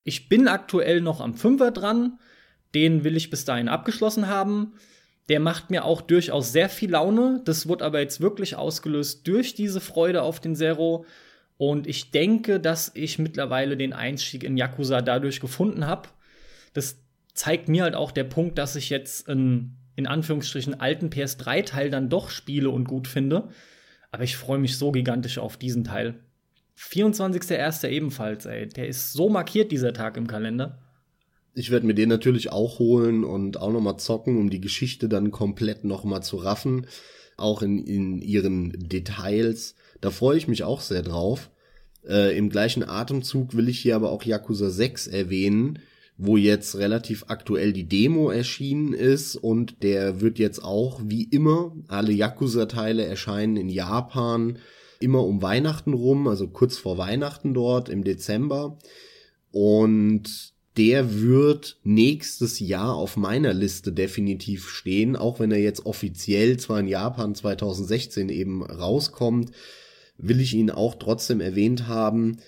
Ich 0.04 0.28
bin 0.28 0.48
aktuell 0.48 1.00
noch 1.00 1.20
am 1.20 1.34
Fünfer 1.34 1.70
dran. 1.70 2.18
Den 2.74 3.04
will 3.04 3.16
ich 3.16 3.30
bis 3.30 3.44
dahin 3.44 3.68
abgeschlossen 3.68 4.26
haben. 4.28 4.74
Der 5.28 5.38
macht 5.38 5.70
mir 5.70 5.84
auch 5.84 6.00
durchaus 6.00 6.52
sehr 6.52 6.68
viel 6.68 6.90
Laune. 6.90 7.40
Das 7.44 7.68
wird 7.68 7.82
aber 7.82 8.00
jetzt 8.00 8.20
wirklich 8.20 8.56
ausgelöst 8.56 9.26
durch 9.28 9.54
diese 9.54 9.80
Freude 9.80 10.22
auf 10.22 10.40
den 10.40 10.56
Zero. 10.56 11.06
Und 11.56 11.86
ich 11.86 12.10
denke, 12.10 12.58
dass 12.58 12.90
ich 12.94 13.18
mittlerweile 13.18 13.76
den 13.76 13.92
Einstieg 13.92 14.42
in 14.42 14.56
Yakuza 14.56 15.00
dadurch 15.02 15.38
gefunden 15.38 15.86
habe. 15.86 16.08
Das 16.72 16.98
zeigt 17.34 17.68
mir 17.68 17.84
halt 17.84 17.94
auch 17.94 18.10
der 18.10 18.24
Punkt, 18.24 18.58
dass 18.58 18.74
ich 18.74 18.90
jetzt 18.90 19.28
einen 19.28 19.76
in 19.94 20.06
Anführungsstrichen 20.06 20.80
alten 20.80 21.10
PS3-Teil 21.10 21.90
dann 21.90 22.08
doch 22.08 22.30
spiele 22.30 22.70
und 22.70 22.84
gut 22.88 23.06
finde. 23.06 23.50
Aber 24.12 24.24
ich 24.24 24.36
freue 24.36 24.58
mich 24.58 24.76
so 24.76 24.92
gigantisch 24.92 25.38
auf 25.38 25.56
diesen 25.56 25.84
Teil. 25.84 26.20
24.01. 26.78 27.88
ebenfalls, 27.88 28.46
ey. 28.46 28.68
Der 28.68 28.86
ist 28.86 29.12
so 29.12 29.28
markiert, 29.28 29.72
dieser 29.72 29.92
Tag 29.92 30.16
im 30.16 30.26
Kalender. 30.26 30.78
Ich 31.54 31.70
werde 31.70 31.86
mir 31.86 31.94
den 31.94 32.08
natürlich 32.08 32.50
auch 32.52 32.78
holen 32.78 33.24
und 33.24 33.58
auch 33.58 33.72
noch 33.72 33.80
mal 33.80 33.98
zocken, 33.98 34.38
um 34.38 34.50
die 34.50 34.60
Geschichte 34.60 35.08
dann 35.08 35.30
komplett 35.30 35.84
noch 35.84 36.04
mal 36.04 36.22
zu 36.22 36.36
raffen. 36.36 36.86
Auch 37.36 37.62
in, 37.62 37.84
in 37.84 38.22
ihren 38.22 38.72
Details. 38.88 39.74
Da 40.00 40.10
freue 40.10 40.36
ich 40.36 40.48
mich 40.48 40.62
auch 40.62 40.80
sehr 40.80 41.02
drauf. 41.02 41.50
Äh, 42.06 42.36
Im 42.36 42.50
gleichen 42.50 42.82
Atemzug 42.82 43.54
will 43.56 43.68
ich 43.68 43.80
hier 43.80 43.96
aber 43.96 44.10
auch 44.10 44.24
Yakuza 44.24 44.70
6 44.70 45.06
erwähnen, 45.06 45.78
wo 46.24 46.36
jetzt 46.36 46.76
relativ 46.76 47.24
aktuell 47.26 47.72
die 47.72 47.88
Demo 47.88 48.30
erschienen 48.30 48.92
ist 48.92 49.34
und 49.34 49.82
der 49.82 50.20
wird 50.20 50.38
jetzt 50.38 50.62
auch 50.62 51.00
wie 51.04 51.24
immer, 51.24 51.74
alle 51.88 52.12
Yakuza-Teile 52.12 53.04
erscheinen 53.04 53.56
in 53.56 53.68
Japan 53.68 54.58
immer 55.00 55.24
um 55.26 55.42
Weihnachten 55.42 55.92
rum, 55.92 56.28
also 56.28 56.46
kurz 56.46 56.78
vor 56.78 56.96
Weihnachten 56.96 57.54
dort 57.54 57.88
im 57.88 58.04
Dezember. 58.04 58.78
Und 59.50 60.52
der 60.76 61.20
wird 61.20 61.78
nächstes 61.82 62.60
Jahr 62.60 62.94
auf 62.94 63.16
meiner 63.16 63.52
Liste 63.52 63.92
definitiv 63.92 64.68
stehen, 64.68 65.16
auch 65.16 65.40
wenn 65.40 65.50
er 65.50 65.58
jetzt 65.58 65.84
offiziell 65.86 66.56
zwar 66.56 66.78
in 66.78 66.86
Japan 66.86 67.34
2016 67.34 68.28
eben 68.28 68.62
rauskommt, 68.62 69.50
will 70.18 70.40
ich 70.40 70.54
ihn 70.54 70.70
auch 70.70 70.94
trotzdem 70.94 71.40
erwähnt 71.40 71.88
haben. 71.88 72.38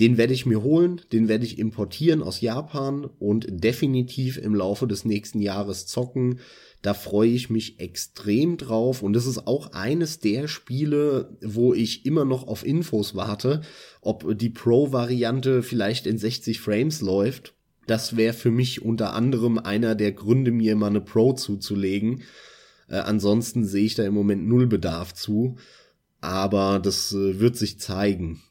Den 0.00 0.16
werde 0.18 0.32
ich 0.32 0.44
mir 0.44 0.62
holen, 0.62 1.00
den 1.12 1.28
werde 1.28 1.44
ich 1.44 1.58
importieren 1.58 2.22
aus 2.22 2.40
Japan 2.40 3.04
und 3.04 3.46
definitiv 3.48 4.38
im 4.38 4.54
Laufe 4.54 4.88
des 4.88 5.04
nächsten 5.04 5.40
Jahres 5.40 5.86
zocken. 5.86 6.40
Da 6.82 6.94
freue 6.94 7.30
ich 7.30 7.48
mich 7.48 7.78
extrem 7.78 8.56
drauf 8.56 9.02
und 9.02 9.12
das 9.12 9.26
ist 9.26 9.46
auch 9.46 9.72
eines 9.72 10.18
der 10.18 10.48
Spiele, 10.48 11.36
wo 11.40 11.72
ich 11.74 12.04
immer 12.06 12.24
noch 12.24 12.46
auf 12.46 12.66
Infos 12.66 13.14
warte, 13.14 13.62
ob 14.00 14.36
die 14.36 14.50
Pro-Variante 14.50 15.62
vielleicht 15.62 16.06
in 16.06 16.18
60 16.18 16.60
Frames 16.60 17.00
läuft. 17.00 17.54
Das 17.86 18.16
wäre 18.16 18.34
für 18.34 18.50
mich 18.50 18.82
unter 18.82 19.14
anderem 19.14 19.58
einer 19.58 19.94
der 19.94 20.12
Gründe, 20.12 20.50
mir 20.50 20.74
mal 20.74 20.88
eine 20.88 21.00
Pro 21.00 21.34
zuzulegen. 21.34 22.22
Äh, 22.88 22.96
ansonsten 22.96 23.64
sehe 23.64 23.84
ich 23.84 23.94
da 23.94 24.04
im 24.04 24.14
Moment 24.14 24.46
null 24.46 24.66
Bedarf 24.66 25.14
zu. 25.14 25.56
Aber 26.20 26.80
das 26.80 27.12
äh, 27.12 27.38
wird 27.40 27.56
sich 27.56 27.78
zeigen. 27.78 28.42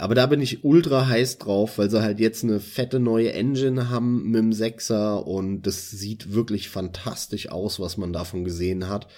Aber 0.00 0.14
da 0.14 0.24
bin 0.24 0.40
ich 0.40 0.64
ultra 0.64 1.08
heiß 1.08 1.36
drauf, 1.36 1.76
weil 1.76 1.90
sie 1.90 2.00
halt 2.00 2.20
jetzt 2.20 2.42
eine 2.42 2.58
fette 2.58 2.98
neue 2.98 3.34
Engine 3.34 3.90
haben 3.90 4.30
mit 4.30 4.38
dem 4.38 4.52
Sechser 4.54 5.26
und 5.26 5.60
das 5.62 5.90
sieht 5.90 6.32
wirklich 6.32 6.70
fantastisch 6.70 7.50
aus, 7.50 7.78
was 7.80 7.98
man 7.98 8.10
davon 8.10 8.42
gesehen 8.42 8.88
hat. 8.88 9.08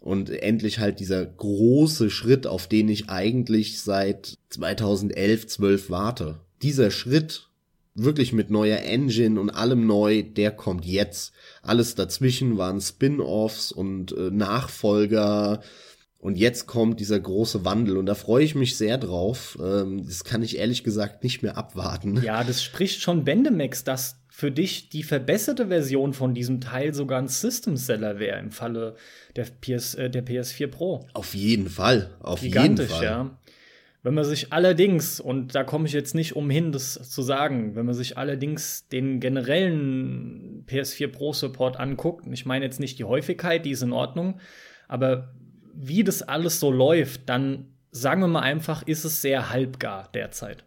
Und 0.00 0.28
endlich 0.28 0.80
halt 0.80 1.00
dieser 1.00 1.24
große 1.24 2.10
Schritt, 2.10 2.46
auf 2.46 2.66
den 2.66 2.90
ich 2.90 3.08
eigentlich 3.08 3.80
seit 3.80 4.36
2011, 4.50 5.46
12 5.46 5.88
warte. 5.88 6.40
Dieser 6.60 6.90
Schritt, 6.90 7.48
wirklich 7.94 8.34
mit 8.34 8.50
neuer 8.50 8.80
Engine 8.80 9.40
und 9.40 9.48
allem 9.48 9.86
neu, 9.86 10.22
der 10.22 10.50
kommt 10.50 10.84
jetzt. 10.84 11.32
Alles 11.62 11.94
dazwischen 11.94 12.58
waren 12.58 12.82
Spin-offs 12.82 13.72
und 13.72 14.12
äh, 14.12 14.30
Nachfolger, 14.30 15.62
und 16.22 16.38
jetzt 16.38 16.68
kommt 16.68 17.00
dieser 17.00 17.18
große 17.18 17.64
Wandel 17.64 17.96
und 17.96 18.06
da 18.06 18.14
freue 18.14 18.44
ich 18.44 18.54
mich 18.54 18.76
sehr 18.76 18.96
drauf. 18.96 19.58
Ähm, 19.60 20.06
das 20.06 20.22
kann 20.22 20.40
ich 20.40 20.56
ehrlich 20.56 20.84
gesagt 20.84 21.24
nicht 21.24 21.42
mehr 21.42 21.56
abwarten. 21.56 22.22
Ja, 22.22 22.44
das 22.44 22.62
spricht 22.62 23.02
schon 23.02 23.24
Bendemax, 23.24 23.82
dass 23.82 24.22
für 24.30 24.52
dich 24.52 24.88
die 24.88 25.02
verbesserte 25.02 25.66
Version 25.66 26.12
von 26.12 26.32
diesem 26.32 26.60
Teil 26.60 26.94
sogar 26.94 27.20
ein 27.20 27.26
System-Seller 27.26 28.20
wäre 28.20 28.38
im 28.38 28.52
Falle 28.52 28.94
der, 29.34 29.46
PS, 29.60 29.96
äh, 29.96 30.10
der 30.10 30.24
PS4 30.24 30.68
Pro. 30.68 31.04
Auf 31.12 31.34
jeden 31.34 31.68
Fall, 31.68 32.14
auf 32.20 32.40
Gigantisch, 32.40 32.86
jeden 32.86 32.98
Fall. 32.98 33.04
ja. 33.04 33.38
Wenn 34.04 34.14
man 34.14 34.24
sich 34.24 34.52
allerdings, 34.52 35.18
und 35.18 35.56
da 35.56 35.64
komme 35.64 35.88
ich 35.88 35.92
jetzt 35.92 36.14
nicht 36.14 36.36
umhin, 36.36 36.70
das 36.70 37.10
zu 37.10 37.22
sagen, 37.22 37.74
wenn 37.74 37.84
man 37.84 37.96
sich 37.96 38.16
allerdings 38.16 38.86
den 38.86 39.18
generellen 39.18 40.64
PS4 40.68 41.08
Pro 41.08 41.32
Support 41.32 41.80
anguckt, 41.80 42.28
ich 42.30 42.46
meine 42.46 42.64
jetzt 42.64 42.78
nicht 42.78 43.00
die 43.00 43.04
Häufigkeit, 43.04 43.64
die 43.64 43.72
ist 43.72 43.82
in 43.82 43.92
Ordnung, 43.92 44.38
aber 44.86 45.34
wie 45.74 46.04
das 46.04 46.22
alles 46.22 46.60
so 46.60 46.70
läuft, 46.70 47.28
dann 47.28 47.66
sagen 47.90 48.20
wir 48.20 48.28
mal 48.28 48.40
einfach, 48.40 48.82
ist 48.82 49.04
es 49.04 49.22
sehr 49.22 49.50
halbgar 49.50 50.10
derzeit. 50.12 50.64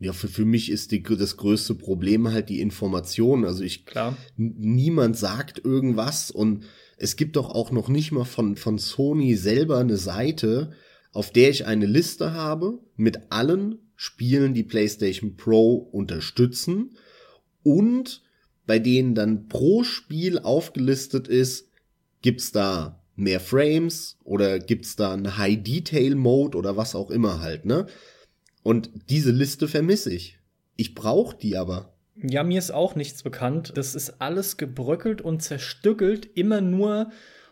Ja, 0.00 0.12
für, 0.12 0.28
für 0.28 0.44
mich 0.44 0.70
ist 0.70 0.92
die, 0.92 1.02
das 1.02 1.36
größte 1.36 1.74
Problem 1.74 2.28
halt 2.28 2.48
die 2.48 2.60
Information. 2.60 3.44
Also 3.44 3.64
ich, 3.64 3.84
Klar. 3.84 4.16
niemand 4.36 5.16
sagt 5.16 5.64
irgendwas 5.64 6.30
und 6.30 6.64
es 6.96 7.16
gibt 7.16 7.36
doch 7.36 7.50
auch 7.50 7.72
noch 7.72 7.88
nicht 7.88 8.12
mal 8.12 8.24
von, 8.24 8.56
von 8.56 8.78
Sony 8.78 9.34
selber 9.34 9.78
eine 9.78 9.96
Seite, 9.96 10.72
auf 11.12 11.32
der 11.32 11.50
ich 11.50 11.66
eine 11.66 11.86
Liste 11.86 12.32
habe 12.32 12.78
mit 12.96 13.32
allen 13.32 13.78
Spielen, 13.96 14.54
die 14.54 14.62
PlayStation 14.62 15.36
Pro 15.36 15.74
unterstützen 15.74 16.96
und 17.64 18.22
bei 18.66 18.78
denen 18.78 19.16
dann 19.16 19.48
pro 19.48 19.82
Spiel 19.82 20.38
aufgelistet 20.38 21.26
ist, 21.26 21.72
gibt's 22.22 22.52
da 22.52 23.02
mehr 23.18 23.40
Frames 23.40 24.16
oder 24.24 24.58
gibt's 24.58 24.96
da 24.96 25.12
einen 25.12 25.36
High 25.36 25.62
Detail 25.62 26.14
Mode 26.14 26.56
oder 26.56 26.76
was 26.76 26.94
auch 26.94 27.10
immer 27.10 27.40
halt, 27.40 27.64
ne? 27.64 27.86
Und 28.62 28.90
diese 29.08 29.30
Liste 29.30 29.68
vermisse 29.68 30.12
ich. 30.12 30.38
Ich 30.76 30.94
brauche 30.94 31.36
die 31.36 31.56
aber. 31.56 31.94
Ja, 32.16 32.42
mir 32.42 32.58
ist 32.58 32.70
auch 32.70 32.94
nichts 32.94 33.22
bekannt. 33.22 33.72
Das 33.76 33.94
ist 33.94 34.20
alles 34.20 34.56
gebröckelt 34.56 35.20
und 35.20 35.42
zerstückelt, 35.42 36.26
immer 36.36 36.60
nur 36.60 37.10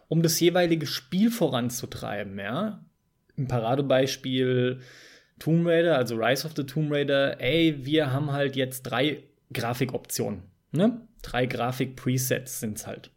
um 0.08 0.22
das 0.22 0.38
jeweilige 0.40 0.86
Spiel 0.86 1.30
voranzutreiben, 1.30 2.38
ja? 2.38 2.84
Ein 3.36 3.48
Paradebeispiel 3.48 4.80
Tomb 5.38 5.66
Raider, 5.66 5.96
also 5.96 6.16
Rise 6.16 6.46
of 6.46 6.54
the 6.56 6.64
Tomb 6.64 6.92
Raider, 6.92 7.40
ey, 7.40 7.84
wir 7.84 8.12
haben 8.12 8.32
halt 8.32 8.56
jetzt 8.56 8.82
drei 8.82 9.24
Grafikoptionen, 9.52 10.42
ne? 10.72 11.00
Drei 11.22 11.46
Grafik-Presets 11.46 12.60
sind's 12.60 12.86
halt. 12.86 13.10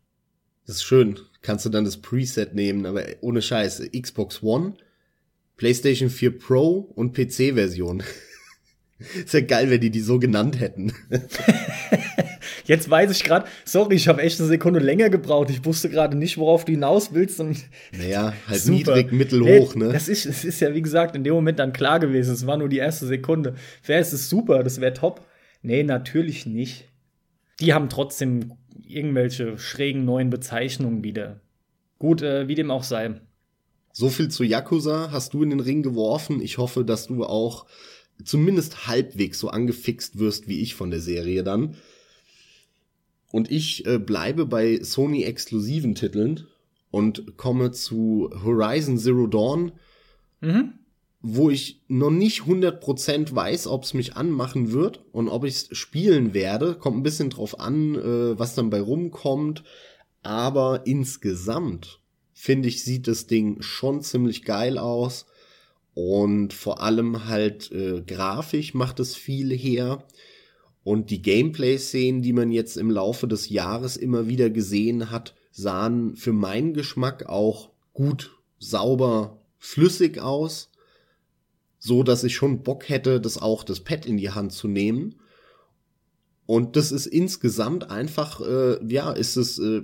Das 0.69 0.75
ist 0.75 0.83
schön. 0.83 1.19
Kannst 1.41 1.65
du 1.65 1.69
dann 1.69 1.83
das 1.83 1.97
Preset 1.97 2.53
nehmen, 2.53 2.85
aber 2.85 3.03
ohne 3.21 3.41
Scheiß. 3.41 3.89
Xbox 3.99 4.43
One, 4.43 4.75
PlayStation 5.57 6.11
4 6.11 6.37
Pro 6.37 6.91
und 6.93 7.15
PC-Version. 7.15 8.03
ist 9.15 9.33
ja 9.33 9.41
geil, 9.41 9.71
wenn 9.71 9.81
die 9.81 9.89
die 9.89 10.01
so 10.01 10.19
genannt 10.19 10.59
hätten. 10.59 10.93
Jetzt 12.65 12.87
weiß 12.87 13.09
ich 13.09 13.23
gerade, 13.23 13.47
sorry, 13.65 13.95
ich 13.95 14.07
habe 14.07 14.21
echt 14.21 14.39
eine 14.39 14.47
Sekunde 14.47 14.79
länger 14.79 15.09
gebraucht. 15.09 15.49
Ich 15.49 15.65
wusste 15.65 15.89
gerade 15.89 16.15
nicht, 16.15 16.37
worauf 16.37 16.65
du 16.65 16.73
hinaus 16.73 17.15
willst. 17.15 17.39
Und 17.39 17.57
naja, 17.91 18.33
halt 18.47 18.61
super. 18.61 18.95
niedrig, 18.95 19.11
mittel, 19.11 19.41
hoch, 19.41 19.73
ne? 19.73 19.91
Das 19.91 20.07
ist, 20.07 20.27
das 20.27 20.45
ist 20.45 20.59
ja, 20.59 20.75
wie 20.75 20.83
gesagt, 20.83 21.15
in 21.15 21.23
dem 21.23 21.33
Moment 21.33 21.57
dann 21.57 21.73
klar 21.73 21.99
gewesen. 21.99 22.31
Es 22.31 22.45
war 22.45 22.57
nur 22.57 22.69
die 22.69 22.77
erste 22.77 23.07
Sekunde. 23.07 23.55
Wäre 23.87 24.01
es 24.01 24.29
super, 24.29 24.61
das 24.61 24.79
wäre 24.79 24.93
top. 24.93 25.25
Nee, 25.63 25.81
natürlich 25.81 26.45
nicht. 26.45 26.87
Die 27.59 27.73
haben 27.73 27.89
trotzdem 27.89 28.53
irgendwelche 28.89 29.57
schrägen 29.57 30.05
neuen 30.05 30.29
Bezeichnungen 30.29 31.03
wieder. 31.03 31.41
Gut, 31.97 32.21
äh, 32.21 32.47
wie 32.47 32.55
dem 32.55 32.71
auch 32.71 32.83
sei. 32.83 33.21
So 33.91 34.09
viel 34.09 34.29
zu 34.29 34.43
Yakuza 34.43 35.11
hast 35.11 35.33
du 35.33 35.43
in 35.43 35.49
den 35.49 35.59
Ring 35.59 35.83
geworfen. 35.83 36.41
Ich 36.41 36.57
hoffe, 36.57 36.85
dass 36.85 37.07
du 37.07 37.25
auch 37.25 37.65
zumindest 38.23 38.87
halbwegs 38.87 39.39
so 39.39 39.49
angefixt 39.49 40.19
wirst 40.19 40.47
wie 40.47 40.61
ich 40.61 40.75
von 40.75 40.91
der 40.91 41.01
Serie 41.01 41.43
dann. 41.43 41.75
Und 43.31 43.51
ich 43.51 43.85
äh, 43.85 43.99
bleibe 43.99 44.45
bei 44.45 44.81
Sony 44.81 45.23
exklusiven 45.23 45.95
Titeln 45.95 46.47
und 46.91 47.37
komme 47.37 47.71
zu 47.71 48.29
Horizon 48.43 48.97
Zero 48.97 49.27
Dawn. 49.27 49.73
Mhm 50.41 50.78
wo 51.21 51.49
ich 51.49 51.81
noch 51.87 52.11
nicht 52.11 52.43
100% 52.43 53.35
weiß, 53.35 53.67
ob 53.67 53.83
es 53.83 53.93
mich 53.93 54.15
anmachen 54.15 54.71
wird 54.71 55.03
und 55.11 55.27
ob 55.27 55.43
ich 55.43 55.55
es 55.55 55.77
spielen 55.77 56.33
werde. 56.33 56.75
Kommt 56.75 56.97
ein 56.97 57.03
bisschen 57.03 57.29
drauf 57.29 57.59
an, 57.59 57.95
äh, 57.95 58.39
was 58.39 58.55
dann 58.55 58.69
bei 58.69 58.79
rumkommt. 58.79 59.63
Aber 60.23 60.85
insgesamt, 60.85 61.99
finde 62.33 62.69
ich, 62.69 62.83
sieht 62.83 63.07
das 63.07 63.27
Ding 63.27 63.61
schon 63.61 64.01
ziemlich 64.01 64.43
geil 64.43 64.77
aus. 64.77 65.25
Und 65.93 66.53
vor 66.53 66.81
allem 66.81 67.27
halt 67.27 67.69
äh, 67.73 68.01
grafisch 68.01 68.73
macht 68.73 69.01
es 69.01 69.15
viel 69.15 69.51
her. 69.51 70.05
Und 70.85 71.09
die 71.09 71.21
Gameplay-Szenen, 71.21 72.21
die 72.21 72.31
man 72.31 72.51
jetzt 72.51 72.77
im 72.77 72.89
Laufe 72.89 73.27
des 73.27 73.49
Jahres 73.49 73.97
immer 73.97 74.29
wieder 74.29 74.49
gesehen 74.49 75.11
hat, 75.11 75.35
sahen 75.51 76.15
für 76.15 76.31
meinen 76.31 76.73
Geschmack 76.73 77.25
auch 77.27 77.71
gut, 77.91 78.37
sauber, 78.57 79.41
flüssig 79.57 80.19
aus 80.19 80.68
so 81.79 82.03
dass 82.03 82.23
ich 82.23 82.35
schon 82.35 82.61
Bock 82.61 82.89
hätte, 82.89 83.19
das 83.19 83.37
auch 83.37 83.63
das 83.63 83.79
Pad 83.79 84.05
in 84.05 84.17
die 84.17 84.29
Hand 84.29 84.51
zu 84.51 84.67
nehmen. 84.67 85.15
Und 86.45 86.75
das 86.75 86.91
ist 86.91 87.05
insgesamt 87.05 87.89
einfach, 87.89 88.41
äh, 88.41 88.79
ja, 88.87 89.11
ist 89.11 89.37
es, 89.37 89.59
äh, 89.59 89.83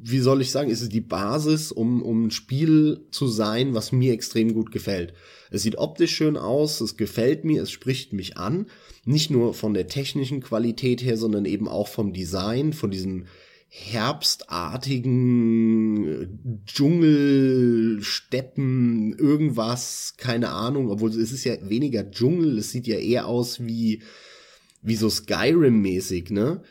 wie 0.00 0.20
soll 0.20 0.40
ich 0.40 0.50
sagen, 0.50 0.70
ist 0.70 0.80
es 0.80 0.88
die 0.88 1.00
Basis, 1.00 1.72
um, 1.72 2.02
um 2.02 2.26
ein 2.26 2.30
Spiel 2.30 3.06
zu 3.10 3.26
sein, 3.26 3.74
was 3.74 3.92
mir 3.92 4.12
extrem 4.12 4.54
gut 4.54 4.70
gefällt. 4.70 5.12
Es 5.50 5.62
sieht 5.62 5.76
optisch 5.76 6.14
schön 6.14 6.36
aus, 6.36 6.80
es 6.80 6.96
gefällt 6.96 7.44
mir, 7.44 7.62
es 7.62 7.70
spricht 7.70 8.12
mich 8.12 8.36
an. 8.36 8.66
Nicht 9.04 9.30
nur 9.30 9.52
von 9.52 9.74
der 9.74 9.88
technischen 9.88 10.40
Qualität 10.40 11.02
her, 11.02 11.16
sondern 11.16 11.44
eben 11.44 11.68
auch 11.68 11.88
vom 11.88 12.12
Design, 12.12 12.72
von 12.72 12.90
diesem 12.90 13.26
herbstartigen 13.68 16.62
Dschungel, 16.66 18.02
Steppen, 18.02 19.16
irgendwas, 19.18 20.14
keine 20.16 20.50
Ahnung, 20.50 20.90
obwohl 20.90 21.10
es 21.10 21.32
ist 21.32 21.44
ja 21.44 21.54
weniger 21.68 22.10
Dschungel, 22.10 22.58
es 22.58 22.72
sieht 22.72 22.86
ja 22.86 22.96
eher 22.96 23.26
aus 23.26 23.64
wie, 23.64 24.02
wie 24.82 24.96
so 24.96 25.08
Skyrim-mäßig, 25.08 26.32
ne? 26.32 26.62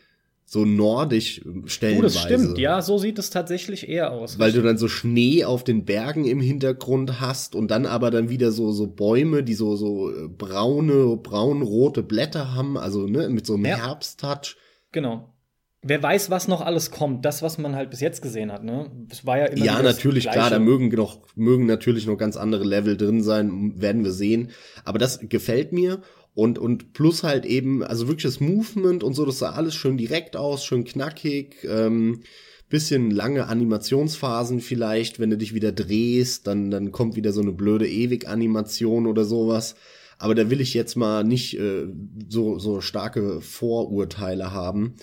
so 0.49 0.63
nordisch 0.63 1.41
stellenweise. 1.65 1.99
Oh, 1.99 2.03
das 2.03 2.23
stimmt, 2.23 2.57
ja, 2.57 2.81
so 2.81 2.97
sieht 2.97 3.19
es 3.19 3.29
tatsächlich 3.29 3.89
eher 3.89 4.13
aus. 4.13 4.39
Weil 4.39 4.53
du 4.53 4.61
dann 4.61 4.77
so 4.77 4.87
Schnee 4.87 5.43
auf 5.43 5.65
den 5.65 5.83
Bergen 5.83 6.23
im 6.23 6.39
Hintergrund 6.39 7.19
hast 7.19 7.53
und 7.53 7.69
dann 7.69 7.85
aber 7.85 8.11
dann 8.11 8.29
wieder 8.29 8.53
so 8.53 8.71
so 8.71 8.87
Bäume, 8.87 9.43
die 9.43 9.55
so 9.55 9.75
so 9.75 10.09
äh, 10.09 10.29
braune, 10.29 11.17
braunrote 11.17 12.01
Blätter 12.01 12.55
haben, 12.55 12.77
also 12.77 13.07
ne, 13.07 13.27
mit 13.27 13.45
so 13.45 13.55
einem 13.55 13.65
ja. 13.65 13.75
Herbsttouch. 13.75 14.55
Genau. 14.93 15.33
Wer 15.83 16.01
weiß, 16.01 16.29
was 16.31 16.47
noch 16.47 16.61
alles 16.61 16.89
kommt, 16.89 17.23
das, 17.23 17.41
was 17.41 17.57
man 17.57 17.75
halt 17.75 17.91
bis 17.91 17.99
jetzt 18.01 18.21
gesehen 18.21 18.51
hat, 18.51 18.63
ne? 18.63 18.91
Das 19.07 19.25
war 19.25 19.37
ja 19.37 19.45
immer 19.45 19.63
Ja, 19.63 19.81
natürlich, 19.81 20.29
klar, 20.29 20.49
da 20.49 20.59
mögen 20.59 20.89
noch, 20.89 21.19
mögen 21.35 21.65
natürlich 21.65 22.07
noch 22.07 22.17
ganz 22.17 22.35
andere 22.35 22.63
Level 22.63 22.97
drin 22.97 23.21
sein, 23.21 23.79
werden 23.79 24.03
wir 24.03 24.11
sehen. 24.11 24.49
Aber 24.85 24.97
das 24.97 25.19
gefällt 25.29 25.73
mir 25.73 26.01
und, 26.33 26.57
und 26.57 26.93
plus 26.93 27.23
halt 27.23 27.45
eben, 27.45 27.83
also 27.83 28.07
wirklich 28.07 28.23
das 28.23 28.39
Movement 28.39 29.03
und 29.03 29.13
so, 29.13 29.25
das 29.25 29.39
sah 29.39 29.51
alles 29.51 29.75
schön 29.75 29.97
direkt 29.97 30.35
aus, 30.35 30.65
schön 30.65 30.83
knackig, 30.83 31.63
ähm, 31.69 32.21
bisschen 32.69 33.11
lange 33.11 33.47
Animationsphasen 33.47 34.59
vielleicht, 34.59 35.19
wenn 35.19 35.29
du 35.29 35.37
dich 35.37 35.53
wieder 35.53 35.71
drehst, 35.71 36.47
dann, 36.47 36.69
dann 36.69 36.91
kommt 36.91 37.15
wieder 37.15 37.31
so 37.31 37.41
eine 37.41 37.53
blöde 37.53 37.87
Ewig-Animation 37.87 39.07
oder 39.07 39.25
sowas. 39.25 39.75
Aber 40.17 40.35
da 40.35 40.49
will 40.49 40.61
ich 40.61 40.73
jetzt 40.73 40.95
mal 40.95 41.23
nicht 41.23 41.57
äh, 41.59 41.87
so, 42.27 42.59
so 42.59 42.81
starke 42.81 43.39
Vorurteile 43.41 44.51
haben. 44.51 44.95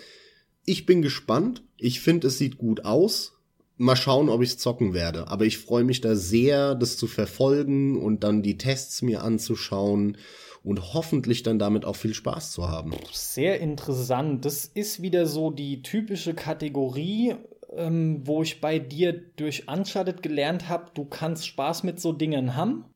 Ich 0.64 0.87
bin 0.87 1.03
gespannt. 1.03 1.62
Ich 1.77 2.00
finde, 2.00 2.29
es 2.29 2.38
sieht 2.38 2.59
gut 2.59 2.85
aus. 2.85 3.38
Mal 3.77 3.96
schauen, 3.96 4.29
ob 4.29 4.42
ich 4.42 4.59
zocken 4.59 4.94
werde. 4.94 5.29
Aber 5.29 5.44
ich 5.44 5.59
freue 5.59 5.85
mich 5.85 6.00
da 6.00 6.14
sehr, 6.14 6.74
das 6.74 6.96
zu 6.96 7.07
verfolgen 7.07 8.00
und 8.00 8.24
dann 8.24 8.42
die 8.42 8.57
Tests 8.57 9.03
mir 9.03 9.22
anzuschauen 9.22 10.16
und 10.62 10.94
hoffentlich 10.94 11.42
dann 11.42 11.59
damit 11.59 11.85
auch 11.85 11.96
viel 11.96 12.14
Spaß 12.14 12.53
zu 12.53 12.68
haben. 12.68 12.92
Sehr 13.12 13.61
interessant. 13.61 14.44
Das 14.44 14.64
ist 14.64 15.03
wieder 15.03 15.27
so 15.27 15.50
die 15.50 15.83
typische 15.83 16.35
Kategorie, 16.35 17.35
ähm, 17.77 18.22
wo 18.24 18.42
ich 18.42 18.61
bei 18.61 18.79
dir 18.79 19.12
durch 19.12 19.68
Uncharted 19.68 20.22
gelernt 20.22 20.68
habe, 20.68 20.90
du 20.94 21.05
kannst 21.05 21.46
Spaß 21.46 21.83
mit 21.83 22.00
so 22.00 22.12
Dingen 22.12 22.57
haben. 22.57 22.87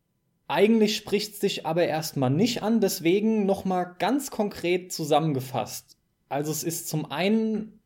Eigentlich 0.46 0.96
spricht 0.96 1.34
es 1.34 1.38
dich 1.40 1.66
aber 1.66 1.84
erstmal 1.84 2.30
nicht 2.30 2.62
an, 2.62 2.80
deswegen 2.80 3.44
nochmal 3.44 3.96
ganz 3.98 4.30
konkret 4.30 4.92
zusammengefasst. 4.92 5.97
Also 6.28 6.52
es 6.52 6.62
ist 6.62 6.88
zum 6.88 7.10
einen 7.10 7.80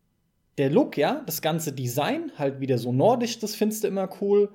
der 0.58 0.70
Look, 0.70 0.96
ja, 0.96 1.22
das 1.26 1.42
ganze 1.42 1.72
Design, 1.72 2.32
halt 2.36 2.60
wieder 2.60 2.78
so 2.78 2.92
nordisch, 2.92 3.38
das 3.38 3.54
findest 3.54 3.84
du 3.84 3.88
immer 3.88 4.08
cool. 4.20 4.50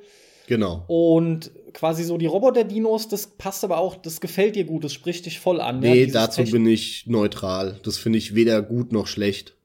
Genau. 0.48 0.86
Und 0.88 1.52
quasi 1.74 2.04
so 2.04 2.18
die 2.18 2.26
Roboter-Dinos, 2.26 3.10
das 3.10 3.28
passt 3.28 3.64
aber 3.64 3.78
auch, 3.80 3.96
das 3.96 4.22
gefällt 4.22 4.56
dir 4.56 4.64
gut, 4.64 4.84
das 4.84 4.94
spricht 4.94 5.26
dich 5.26 5.40
voll 5.40 5.60
an. 5.60 5.80
Nee, 5.80 6.06
ja, 6.06 6.14
dazu 6.14 6.42
Techn 6.42 6.52
bin 6.52 6.68
ich 6.68 7.06
neutral. 7.08 7.80
Das 7.84 7.98
finde 7.98 8.18
ich 8.18 8.34
weder 8.34 8.62
gut 8.62 8.92
noch 8.92 9.08
schlecht. 9.08 9.56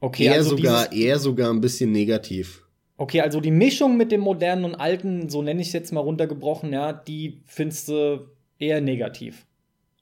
Okay, 0.00 0.24
eher 0.24 0.34
also 0.34 0.56
sogar, 0.56 0.92
eher 0.92 1.18
sogar 1.18 1.50
ein 1.50 1.60
bisschen 1.60 1.92
negativ. 1.92 2.64
Okay, 2.96 3.20
also 3.20 3.40
die 3.40 3.50
Mischung 3.50 3.96
mit 3.96 4.12
dem 4.12 4.20
modernen 4.20 4.64
und 4.64 4.74
alten, 4.74 5.28
so 5.28 5.42
nenne 5.42 5.60
ich 5.60 5.68
es 5.68 5.72
jetzt 5.72 5.92
mal 5.92 6.00
runtergebrochen, 6.00 6.72
ja, 6.72 6.92
die 6.92 7.40
findest 7.46 7.88
du 7.88 8.28
eher 8.58 8.80
negativ. 8.80 9.46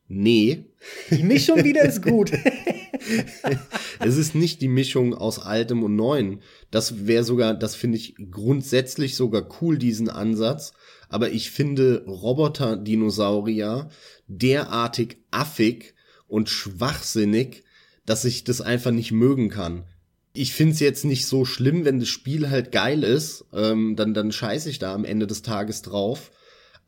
Nee. 0.08 0.64
Die 1.10 1.22
Mischung 1.22 1.62
wieder 1.64 1.82
ist 1.82 2.02
gut. 2.02 2.32
es 4.00 4.16
ist 4.16 4.34
nicht 4.34 4.60
die 4.62 4.68
Mischung 4.68 5.14
aus 5.14 5.38
altem 5.38 5.82
und 5.82 5.96
neuen. 5.96 6.40
Das 6.70 7.06
wäre 7.06 7.24
sogar, 7.24 7.54
das 7.54 7.74
finde 7.74 7.98
ich 7.98 8.14
grundsätzlich 8.30 9.16
sogar 9.16 9.48
cool, 9.60 9.78
diesen 9.78 10.08
Ansatz. 10.08 10.72
Aber 11.08 11.30
ich 11.30 11.50
finde 11.50 12.04
Roboter-Dinosaurier 12.06 13.90
derartig 14.26 15.18
affig 15.30 15.94
und 16.26 16.48
schwachsinnig, 16.48 17.64
dass 18.06 18.24
ich 18.24 18.44
das 18.44 18.60
einfach 18.60 18.90
nicht 18.90 19.12
mögen 19.12 19.48
kann. 19.48 19.84
Ich 20.32 20.54
find's 20.54 20.80
jetzt 20.80 21.04
nicht 21.04 21.26
so 21.26 21.44
schlimm, 21.44 21.84
wenn 21.84 22.00
das 22.00 22.08
Spiel 22.08 22.48
halt 22.48 22.72
geil 22.72 23.04
ist, 23.04 23.44
ähm, 23.52 23.96
dann, 23.96 24.14
dann 24.14 24.32
scheiße 24.32 24.70
ich 24.70 24.78
da 24.78 24.94
am 24.94 25.04
Ende 25.04 25.26
des 25.26 25.42
Tages 25.42 25.82
drauf. 25.82 26.30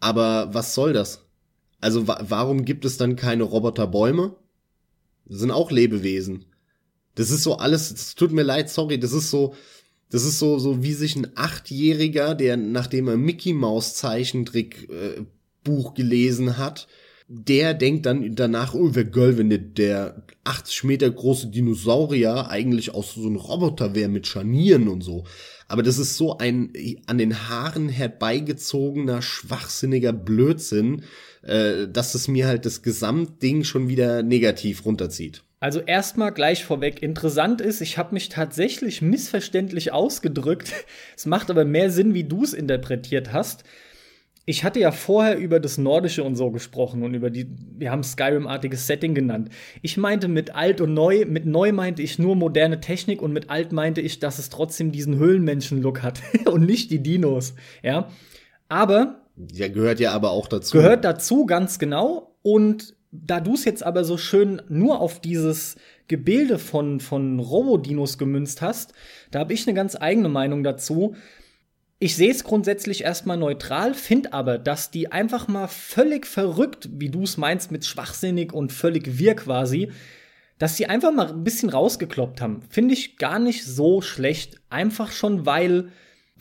Aber 0.01 0.55
was 0.55 0.75
soll 0.75 0.95
das? 0.95 1.27
Also 1.81 2.09
wa 2.09 2.19
warum 2.27 2.65
gibt 2.65 2.87
es 2.87 2.97
dann 2.97 3.17
keine 3.17 3.43
Roboterbäume? 3.43 4.35
Sind 5.27 5.51
auch 5.51 5.71
Lebewesen. 5.71 6.47
Das 7.15 7.31
ist 7.31 7.43
so 7.43 7.57
alles, 7.57 7.91
es 7.91 8.15
tut 8.15 8.33
mir 8.33 8.43
leid, 8.43 8.69
sorry, 8.69 8.99
das 8.99 9.13
ist 9.13 9.31
so, 9.31 9.55
das 10.11 10.25
ist 10.25 10.39
so, 10.39 10.59
so 10.59 10.83
wie 10.83 10.93
sich 10.93 11.17
ein 11.17 11.29
Achtjähriger, 11.35 12.35
der 12.35 12.57
nachdem 12.57 13.09
er 13.09 13.17
Mickey 13.17 13.53
Maus 13.53 13.95
Zeichentrick 13.95 14.89
äh, 14.91 15.23
Buch 15.63 15.95
gelesen 15.95 16.59
hat, 16.59 16.87
der 17.27 17.73
denkt 17.73 18.07
dann 18.07 18.35
danach, 18.35 18.75
oh, 18.75 18.95
wäre 18.95 19.07
geil, 19.07 19.39
wenn 19.39 19.49
der, 19.49 19.59
der 19.59 20.23
80 20.45 20.85
Meter 20.85 21.11
große 21.11 21.49
Dinosaurier 21.49 22.49
eigentlich 22.51 22.95
aus 22.95 23.15
so 23.15 23.27
einem 23.27 23.37
Roboter 23.37 23.95
wäre 23.95 24.11
mit 24.11 24.27
Scharnieren 24.27 24.89
und 24.89 25.03
so. 25.03 25.25
Aber 25.67 25.83
das 25.83 25.99
ist 25.99 26.17
so 26.17 26.37
ein 26.37 26.73
an 27.07 27.17
den 27.17 27.49
Haaren 27.49 27.89
herbeigezogener, 27.89 29.23
schwachsinniger 29.23 30.13
Blödsinn, 30.13 31.05
äh, 31.47 31.89
dass 31.89 32.15
es 32.15 32.29
mir 32.29 32.47
halt 32.47 32.65
das 32.65 32.83
Gesamtding 32.83 33.65
schon 33.65 33.89
wieder 33.89 34.23
negativ 34.23 34.85
runterzieht. 34.85 35.43
Also 35.61 35.81
erstmal 35.81 36.33
gleich 36.33 36.65
vorweg, 36.65 37.03
interessant 37.03 37.63
ist, 37.63 37.81
ich 37.81 37.97
habe 37.97 38.13
mich 38.13 38.29
tatsächlich 38.29 39.01
missverständlich 39.01 39.93
ausgedrückt. 39.93 40.73
Es 41.17 41.27
macht 41.27 41.51
aber 41.51 41.65
mehr 41.65 41.91
Sinn, 41.91 42.13
wie 42.13 42.25
du 42.25 42.45
es 42.45 42.53
interpretiert 42.53 43.33
hast. 43.33 43.65
Ich 44.47 44.63
hatte 44.63 44.81
ja 44.81 44.93
vorher 44.93 45.39
über 45.39 45.61
das 45.61 45.79
Nordische 45.79 46.23
und 46.23 46.37
so 46.37 46.51
gesprochen 46.51 47.03
und 47.03 47.15
über 47.15 47.31
die, 47.31 47.47
wir 47.79 47.91
haben 47.91 48.03
Skyrim-artiges 48.03 48.87
Setting 48.87 49.15
genannt. 49.15 49.49
Ich 49.81 49.97
meinte 49.97 50.29
mit 50.29 50.55
alt 50.55 50.83
und 50.83 50.93
neu, 50.93 51.25
mit 51.27 51.47
neu 51.47 51.73
meinte 51.73 52.03
ich 52.03 52.19
nur 52.19 52.37
moderne 52.37 52.81
Technik 52.81 53.23
und 53.23 53.33
mit 53.33 53.49
alt 53.49 53.73
meinte 53.73 54.03
ich, 54.03 54.19
dass 54.19 54.39
es 54.39 54.51
trotzdem 54.51 54.93
diesen 54.93 55.17
Höhlenmenschen-Look 55.17 56.03
hat 56.03 56.21
und 56.45 56.67
nicht 56.67 56.91
die 56.91 57.03
Dinos, 57.03 57.55
ja. 57.83 58.11
Aber 58.69 59.24
ja, 59.37 59.69
gehört 59.69 60.01
ja 60.01 60.13
aber 60.13 60.31
auch 60.31 60.49
dazu. 60.49 60.77
Gehört 60.77 61.05
dazu, 61.05 61.47
ganz 61.47 61.79
genau. 61.79 62.37
Und 62.43 62.95
da 63.11 63.41
du 63.41 63.55
es 63.55 63.65
jetzt 63.65 63.85
aber 63.85 64.05
so 64.05 64.17
schön 64.17 64.63
nur 64.69 65.01
auf 65.01 65.21
dieses 65.21 65.77
Gebilde 66.09 66.59
von, 66.59 67.01
von 67.01 67.39
Robodinos 67.39 68.19
gemünzt 68.19 68.61
hast, 68.61 68.93
da 69.31 69.41
habe 69.41 69.53
ich 69.53 69.67
eine 69.67 69.75
ganz 69.75 69.97
eigene 69.97 70.29
Meinung 70.29 70.65
dazu. 70.65 71.15
Ich 71.99 72.17
sehe 72.17 72.31
es 72.31 72.45
grundsätzlich 72.45 73.05
erstmal 73.05 73.37
neutral, 73.37 73.95
finde 73.95 74.33
aber, 74.33 74.59
dass 74.59 74.91
die 74.91 75.13
einfach 75.13 75.49
mal 75.49 75.69
völlig 75.69 76.27
verrückt, 76.27 76.89
wie 76.93 77.09
du 77.09 77.23
es 77.23 77.37
meinst, 77.37 77.71
mit 77.71 77.85
schwachsinnig 77.87 78.53
und 78.53 78.73
völlig 78.73 79.17
wir 79.19 79.35
quasi, 79.37 79.91
dass 80.59 80.77
sie 80.77 80.87
einfach 80.87 81.13
mal 81.13 81.29
ein 81.29 81.45
bisschen 81.45 81.71
rausgekloppt 81.71 82.41
haben. 82.41 82.63
Finde 82.69 82.95
ich 82.95 83.17
gar 83.17 83.39
nicht 83.39 83.65
so 83.65 84.03
schlecht. 84.03 84.61
Einfach 84.71 85.13
schon, 85.13 85.47
weil 85.47 85.89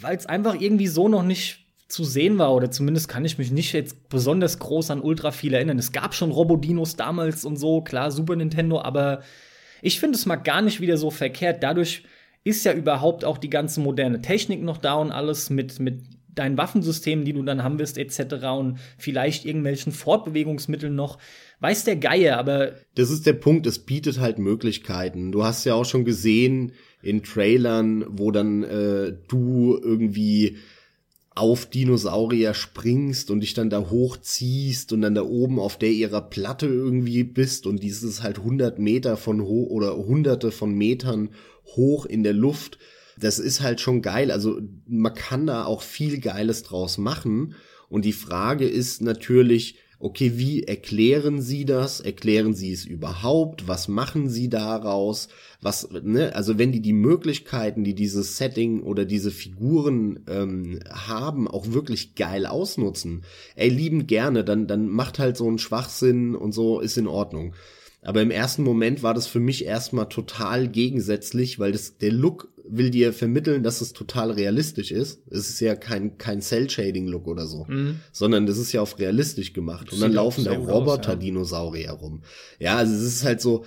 es 0.02 0.26
einfach 0.26 0.60
irgendwie 0.60 0.88
so 0.88 1.08
noch 1.08 1.24
nicht 1.24 1.62
zu 1.88 2.04
sehen 2.04 2.38
war, 2.38 2.54
oder 2.54 2.72
zumindest 2.72 3.08
kann 3.08 3.26
ich 3.26 3.38
mich 3.38 3.52
nicht 3.52 3.74
jetzt 3.74 4.10
besonders 4.10 4.60
groß 4.60 4.91
an 4.91 5.02
ultra 5.02 5.32
viel 5.32 5.54
erinnern. 5.54 5.80
Es 5.80 5.91
gab 5.91 6.15
schon 6.15 6.32
Robodinos 6.32 6.96
damals 6.96 7.46
und 7.46 7.58
so, 7.58 7.82
klar, 7.82 8.12
Super 8.12 8.36
Nintendo, 8.36 8.82
aber 8.82 9.22
ich 9.82 10.00
finde 10.00 10.17
es 10.17 10.26
mal 10.26 10.38
gar 10.38 10.62
nicht 10.62 10.82
wieder 10.82 10.98
so 10.98 11.12
verkehrt. 11.12 11.62
Dadurch 11.62 12.04
ist 12.43 12.65
ja 12.65 12.74
überhaupt 12.74 13.26
auch 13.26 13.38
die 13.38 13.50
ganze 13.50 13.80
moderne 13.80 14.22
Technik 14.22 14.63
noch 14.63 14.78
da 14.78 14.96
und 14.96 15.12
alles 15.12 15.50
mit, 15.50 15.80
mit 15.80 16.02
deinen 16.36 16.58
Waffensystemen, 16.58 17.26
die 17.26 17.34
du 17.34 17.43
dann 17.43 17.63
haben 17.63 17.80
wirst, 17.80 17.98
etc. 17.98 18.46
und 18.58 18.80
vielleicht 18.98 19.46
irgendwelchen 19.46 19.91
Fortbewegungsmitteln 19.91 20.96
noch. 20.96 21.19
Weiß 21.60 21.84
der 21.84 21.96
Geier, 21.96 22.38
aber. 22.38 22.74
Das 22.96 23.12
ist 23.12 23.26
der 23.26 23.34
Punkt, 23.34 23.65
es 23.67 23.80
bietet 23.80 24.19
halt 24.19 24.39
Möglichkeiten. 24.39 25.32
Du 25.32 25.43
hast 25.43 25.63
ja 25.65 25.76
auch 25.76 25.86
schon 25.86 26.06
gesehen 26.06 26.74
in 27.02 27.24
Trailern, 27.24 28.06
wo 28.10 28.32
dann 28.32 28.63
äh, 28.63 29.13
du 29.28 29.80
irgendwie 29.82 30.58
auf 31.36 31.65
Dinosaurier 31.65 32.54
springst 32.54 33.32
und 33.32 33.39
dich 33.41 33.54
dann 33.54 33.69
da 33.69 33.89
hochziehst 33.89 34.93
und 34.93 35.02
dann 35.02 35.15
da 35.15 35.24
oben 35.24 35.60
auf 35.60 35.78
der 35.78 35.91
ihrer 35.91 36.22
Platte 36.22 36.67
irgendwie 36.67 37.24
bist 37.24 37.65
und 37.65 37.82
dieses 37.82 38.22
halt 38.22 38.39
100 38.39 38.78
Meter 38.78 39.17
von 39.17 39.41
hoch 39.41 39.69
oder 39.69 39.96
hunderte 39.98 40.52
von 40.52 40.76
Metern 40.76 41.30
hoch 41.76 42.06
in 42.06 42.24
der 42.24 42.34
Luft. 42.34 42.78
Das 43.17 43.39
ist 43.39 43.62
halt 43.62 43.82
schon 43.82 44.02
geil. 44.02 44.32
Also 44.32 44.60
man 44.88 45.13
kann 45.13 45.48
da 45.48 45.65
auch 45.65 45.82
viel 45.82 46.19
Geiles 46.19 46.63
draus 46.63 46.98
machen. 46.98 47.56
Und 47.89 48.06
die 48.06 48.13
Frage 48.13 48.67
ist 48.67 49.02
natürlich, 49.02 49.78
okay, 50.04 50.34
wie 50.36 50.63
erklären 50.63 51.42
Sie 51.42 51.63
das? 51.63 52.02
Erklären 52.02 52.54
Sie 52.54 52.74
es 52.74 52.84
überhaupt? 52.84 53.70
Was 53.70 53.88
machen 53.88 54.30
Sie 54.30 54.50
daraus? 54.50 55.30
Was, 55.62 55.89
ne, 55.92 56.36
also 56.36 56.58
wenn 56.58 56.74
die 56.74 56.82
die 56.82 56.94
Möglichkeiten, 56.94 57.86
die 57.86 57.96
dieses 57.96 58.36
Setting 58.36 58.84
oder 58.84 59.06
diese 59.06 59.32
Figuren 59.32 60.20
ähm, 60.28 60.80
haben, 60.89 61.48
auch 61.48 61.72
wirklich 61.72 62.16
geil 62.16 62.46
ausnutzen, 62.46 63.24
ey, 63.56 63.70
lieben 63.70 64.06
gerne, 64.06 64.44
dann, 64.44 64.68
dann 64.68 64.89
macht 64.89 65.20
halt 65.20 65.38
so 65.38 65.50
ein 65.50 65.58
Schwachsinn 65.58 66.36
und 66.36 66.52
so, 66.52 66.82
ist 66.82 66.98
in 66.98 67.08
Ordnung. 67.08 67.54
Aber 68.04 68.22
im 68.22 68.32
ersten 68.32 68.63
Moment 68.63 69.04
war 69.04 69.13
das 69.13 69.28
für 69.28 69.39
mich 69.39 69.66
erstmal 69.66 70.10
total 70.10 70.68
gegensätzlich, 70.68 71.60
weil 71.60 71.72
das, 71.72 71.98
der 71.98 72.12
Look 72.12 72.50
will 72.66 72.89
dir 72.89 73.13
vermitteln, 73.13 73.63
dass 73.63 73.82
es 73.82 73.94
total 73.94 74.32
realistisch 74.32 74.92
ist. 74.92 75.22
Es 75.30 75.50
ist 75.50 75.60
ja 75.60 75.76
kein, 75.76 76.18
kein 76.18 76.42
Cell-Shading-Look 76.42 77.28
oder 77.28 77.46
so, 77.46 77.66
mhm. 77.68 78.00
sondern 78.12 78.46
das 78.46 78.58
ist 78.58 78.72
ja 78.72 78.82
auf 78.82 79.00
realistisch 79.00 79.54
gemacht. 79.54 79.92
Und 79.92 80.02
dann 80.02 80.13
laufen 80.13 80.46
da 80.46 80.54
Roboter-Dinosaurier 80.54 81.86
ja. 81.86 81.92
rum. 81.92 82.24
Ja, 82.60 82.78
also 82.78 82.94
es 82.94 83.02
ist 83.02 83.24
halt 83.26 83.42
so, 83.42 83.66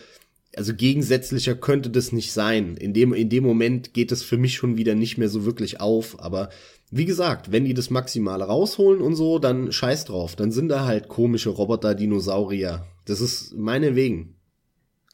also 0.57 0.75
gegensätzlicher 0.75 1.55
könnte 1.55 1.91
das 1.91 2.13
nicht 2.13 2.33
sein. 2.33 2.77
In 2.77 2.95
dem, 2.95 3.13
in 3.13 3.29
dem 3.29 3.45
Moment 3.45 3.93
geht 3.93 4.11
es 4.13 4.23
für 4.23 4.39
mich 4.39 4.55
schon 4.55 4.77
wieder 4.79 4.95
nicht 4.95 5.19
mehr 5.19 5.29
so 5.29 5.45
wirklich 5.45 5.81
auf. 5.81 6.19
Aber 6.21 6.49
wie 6.91 7.05
gesagt, 7.05 7.53
wenn 7.53 7.67
die 7.67 7.75
das 7.75 7.91
Maximale 7.91 8.45
rausholen 8.45 9.03
und 9.03 9.15
so, 9.15 9.39
dann 9.39 9.71
scheiß 9.73 10.07
drauf. 10.07 10.37
Dann 10.37 10.53
sind 10.53 10.69
da 10.69 10.87
halt 10.87 11.09
komische 11.09 11.51
Roboter-Dinosaurier. 11.51 12.87
Das 13.07 13.21
ist 13.21 13.55
meine 13.55 13.95
Wegen. 13.95 14.37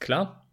Klar. 0.00 0.46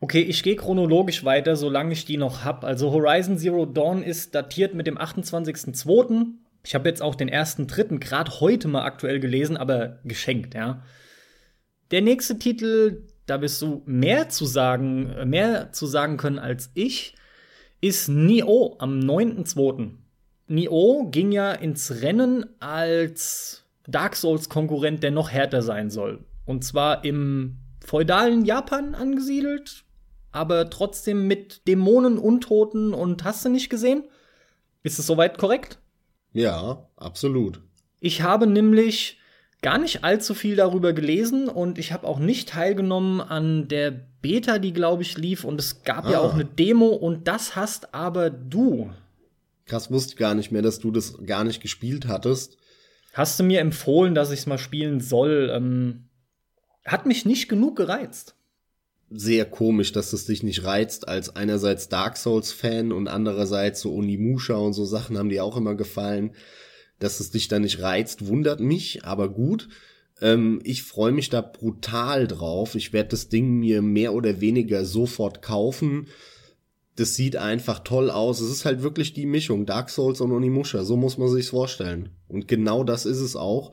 Okay, 0.00 0.22
ich 0.22 0.42
gehe 0.42 0.56
chronologisch 0.56 1.24
weiter, 1.24 1.56
solange 1.56 1.92
ich 1.92 2.04
die 2.04 2.16
noch 2.16 2.44
hab. 2.44 2.64
Also 2.64 2.92
Horizon 2.92 3.38
Zero 3.38 3.66
Dawn 3.66 4.02
ist 4.02 4.34
datiert 4.34 4.74
mit 4.74 4.86
dem 4.86 4.98
28.02. 4.98 6.26
Ich 6.64 6.74
habe 6.74 6.88
jetzt 6.88 7.02
auch 7.02 7.14
den 7.14 7.28
ersten 7.28 7.66
dritten 7.66 8.00
gerade 8.00 8.40
heute 8.40 8.68
mal 8.68 8.84
aktuell 8.84 9.20
gelesen, 9.20 9.56
aber 9.56 10.00
geschenkt, 10.04 10.54
ja. 10.54 10.82
Der 11.90 12.00
nächste 12.00 12.38
Titel, 12.38 13.02
da 13.26 13.40
wirst 13.40 13.60
du 13.60 13.82
mehr 13.86 14.28
zu 14.28 14.46
sagen, 14.46 15.28
mehr 15.28 15.72
zu 15.72 15.86
sagen 15.86 16.16
können 16.16 16.38
als 16.38 16.70
ich, 16.74 17.14
ist 17.80 18.08
Nio 18.08 18.76
am 18.78 19.00
9.2. 19.00 19.90
Nio 20.48 21.08
ging 21.10 21.32
ja 21.32 21.52
ins 21.52 22.02
Rennen 22.02 22.46
als 22.60 23.64
Dark 23.86 24.16
Souls-Konkurrent, 24.16 25.02
der 25.02 25.10
noch 25.10 25.30
härter 25.30 25.62
sein 25.62 25.90
soll. 25.90 26.24
Und 26.44 26.64
zwar 26.64 27.04
im 27.04 27.58
feudalen 27.84 28.44
Japan 28.44 28.94
angesiedelt, 28.94 29.84
aber 30.32 30.68
trotzdem 30.70 31.26
mit 31.26 31.66
Dämonen, 31.68 32.18
Untoten 32.18 32.92
und 32.92 33.24
hast 33.24 33.44
du 33.44 33.48
nicht 33.48 33.70
gesehen? 33.70 34.04
Ist 34.82 34.98
es 34.98 35.06
soweit 35.06 35.38
korrekt? 35.38 35.78
Ja, 36.32 36.88
absolut. 36.96 37.60
Ich 38.00 38.22
habe 38.22 38.46
nämlich 38.46 39.18
gar 39.62 39.78
nicht 39.78 40.04
allzu 40.04 40.34
viel 40.34 40.56
darüber 40.56 40.92
gelesen 40.92 41.48
und 41.48 41.78
ich 41.78 41.92
habe 41.92 42.06
auch 42.06 42.18
nicht 42.18 42.50
teilgenommen 42.50 43.22
an 43.22 43.68
der 43.68 43.92
Beta, 44.20 44.58
die 44.58 44.74
glaube 44.74 45.02
ich 45.02 45.16
lief 45.16 45.44
und 45.44 45.58
es 45.58 45.84
gab 45.84 46.04
ah. 46.04 46.10
ja 46.10 46.18
auch 46.20 46.34
eine 46.34 46.44
Demo 46.44 46.88
und 46.88 47.28
das 47.28 47.56
hast 47.56 47.94
aber 47.94 48.28
du. 48.28 48.90
Krass, 49.64 49.90
wusste 49.90 50.12
ich 50.12 50.18
gar 50.18 50.34
nicht 50.34 50.52
mehr, 50.52 50.60
dass 50.60 50.80
du 50.80 50.90
das 50.90 51.16
gar 51.24 51.44
nicht 51.44 51.62
gespielt 51.62 52.08
hattest. 52.08 52.58
Hast 53.14 53.38
du 53.38 53.44
mir 53.44 53.60
empfohlen, 53.60 54.14
dass 54.14 54.32
ich 54.32 54.40
es 54.40 54.46
mal 54.46 54.58
spielen 54.58 55.00
soll? 55.00 55.50
Ähm, 55.54 56.08
hat 56.84 57.06
mich 57.06 57.24
nicht 57.24 57.48
genug 57.48 57.76
gereizt. 57.76 58.34
Sehr 59.10 59.44
komisch, 59.44 59.92
dass 59.92 60.12
es 60.12 60.26
dich 60.26 60.42
nicht 60.42 60.64
reizt, 60.64 61.08
als 61.08 61.36
einerseits 61.36 61.88
Dark 61.88 62.16
Souls-Fan 62.16 62.90
und 62.92 63.06
andererseits 63.06 63.80
so 63.80 63.94
Onimusha 63.94 64.54
und 64.54 64.72
so 64.72 64.84
Sachen 64.84 65.18
haben 65.18 65.28
dir 65.28 65.44
auch 65.44 65.56
immer 65.56 65.74
gefallen 65.74 66.32
dass 66.98 67.20
es 67.20 67.30
dich 67.30 67.48
da 67.48 67.58
nicht 67.58 67.82
reizt, 67.82 68.26
wundert 68.26 68.60
mich, 68.60 69.04
aber 69.04 69.28
gut. 69.28 69.68
Ähm, 70.20 70.60
ich 70.64 70.82
freue 70.82 71.12
mich 71.12 71.28
da 71.28 71.40
brutal 71.40 72.26
drauf. 72.26 72.74
Ich 72.74 72.92
werde 72.92 73.10
das 73.10 73.28
Ding 73.28 73.58
mir 73.58 73.82
mehr 73.82 74.14
oder 74.14 74.40
weniger 74.40 74.84
sofort 74.84 75.42
kaufen. 75.42 76.08
Das 76.96 77.16
sieht 77.16 77.36
einfach 77.36 77.80
toll 77.80 78.10
aus. 78.10 78.40
Es 78.40 78.50
ist 78.50 78.64
halt 78.64 78.82
wirklich 78.82 79.12
die 79.12 79.26
Mischung 79.26 79.66
Dark 79.66 79.90
Souls 79.90 80.20
und 80.20 80.30
Onimusha. 80.30 80.84
So 80.84 80.96
muss 80.96 81.18
man 81.18 81.28
sich's 81.28 81.48
vorstellen. 81.48 82.10
Und 82.28 82.46
genau 82.46 82.84
das 82.84 83.06
ist 83.06 83.20
es 83.20 83.34
auch. 83.34 83.72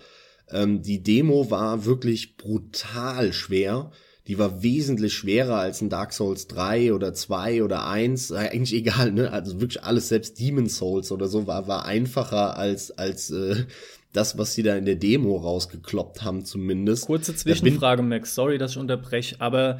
Ähm, 0.51 0.81
die 0.81 1.03
Demo 1.03 1.49
war 1.49 1.85
wirklich 1.85 2.37
brutal 2.37 3.33
schwer 3.33 3.91
die 4.27 4.37
war 4.37 4.61
wesentlich 4.61 5.13
schwerer 5.13 5.55
als 5.55 5.81
ein 5.81 5.89
Dark 5.89 6.13
Souls 6.13 6.47
3 6.47 6.93
oder 6.93 7.13
2 7.13 7.63
oder 7.63 7.87
1. 7.87 8.31
Äh, 8.31 8.37
eigentlich 8.37 8.73
egal, 8.73 9.11
ne? 9.11 9.31
Also 9.31 9.59
wirklich 9.59 9.83
alles, 9.83 10.09
selbst 10.09 10.39
Demon 10.39 10.69
Souls 10.69 11.11
oder 11.11 11.27
so, 11.27 11.47
war, 11.47 11.67
war 11.67 11.85
einfacher 11.85 12.55
als, 12.55 12.91
als 12.91 13.31
äh, 13.31 13.65
das, 14.13 14.37
was 14.37 14.53
sie 14.53 14.63
da 14.63 14.75
in 14.75 14.85
der 14.85 14.95
Demo 14.95 15.37
rausgekloppt 15.37 16.23
haben, 16.23 16.45
zumindest. 16.45 17.07
Kurze 17.07 17.35
Zwischenfrage, 17.35 18.03
Max, 18.03 18.35
sorry, 18.35 18.57
dass 18.57 18.71
ich 18.71 18.77
unterbreche, 18.77 19.35
aber 19.39 19.79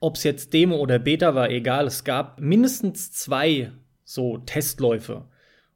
ob 0.00 0.16
es 0.16 0.24
jetzt 0.24 0.52
Demo 0.52 0.76
oder 0.76 0.98
Beta 0.98 1.34
war, 1.34 1.50
egal, 1.50 1.86
es 1.86 2.02
gab 2.02 2.40
mindestens 2.40 3.12
zwei 3.12 3.72
so 4.04 4.38
Testläufe. 4.38 5.26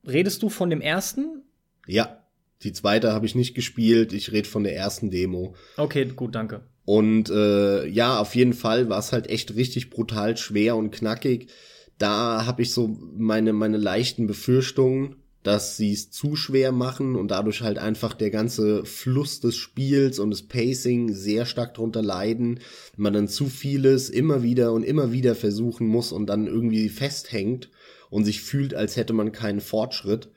Redest 0.05 0.43
du 0.43 0.49
von 0.49 0.71
dem 0.71 0.81
ersten? 0.81 1.43
Ja, 1.87 2.26
die 2.63 2.73
zweite 2.73 3.13
habe 3.13 3.27
ich 3.27 3.35
nicht 3.35 3.55
gespielt, 3.55 4.13
ich 4.13 4.33
rede 4.33 4.49
von 4.49 4.65
der 4.65 4.77
ersten 4.77 5.11
Demo. 5.11 5.55
Okay, 5.77 6.07
gut, 6.07 6.35
danke. 6.35 6.63
Und 6.85 7.31
äh, 7.31 7.87
ja, 7.87 8.19
auf 8.19 8.35
jeden 8.35 8.55
Fall 8.55 8.89
war 8.89 8.99
es 8.99 9.13
halt 9.13 9.29
echt 9.29 9.57
richtig 9.57 9.91
brutal 9.91 10.37
schwer 10.37 10.77
und 10.77 10.93
knackig. 10.93 11.51
Da 11.99 12.47
habe 12.47 12.63
ich 12.63 12.73
so 12.73 12.97
meine, 13.17 13.53
meine 13.53 13.77
leichten 13.77 14.27
Befürchtungen, 14.27 15.17
dass 15.43 15.77
sie 15.77 15.93
es 15.93 16.11
zu 16.11 16.35
schwer 16.35 16.73
machen 16.73 17.15
und 17.15 17.31
dadurch 17.31 17.63
halt 17.63 17.79
einfach 17.79 18.15
der 18.15 18.31
ganze 18.31 18.85
Fluss 18.85 19.41
des 19.41 19.57
Spiels 19.57 20.19
und 20.19 20.31
das 20.31 20.43
Pacing 20.43 21.13
sehr 21.13 21.47
stark 21.47 21.75
drunter 21.75 22.03
leiden. 22.03 22.61
Man 22.97 23.13
dann 23.13 23.29
zu 23.29 23.47
vieles 23.47 24.09
immer 24.09 24.43
wieder 24.43 24.73
und 24.73 24.83
immer 24.83 25.13
wieder 25.13 25.35
versuchen 25.35 25.87
muss 25.87 26.13
und 26.13 26.27
dann 26.27 26.47
irgendwie 26.47 26.89
festhängt 26.89 27.71
und 28.11 28.25
sich 28.25 28.41
fühlt, 28.41 28.75
als 28.75 28.97
hätte 28.97 29.13
man 29.13 29.33
keinen 29.33 29.61
Fortschritt. 29.61 30.31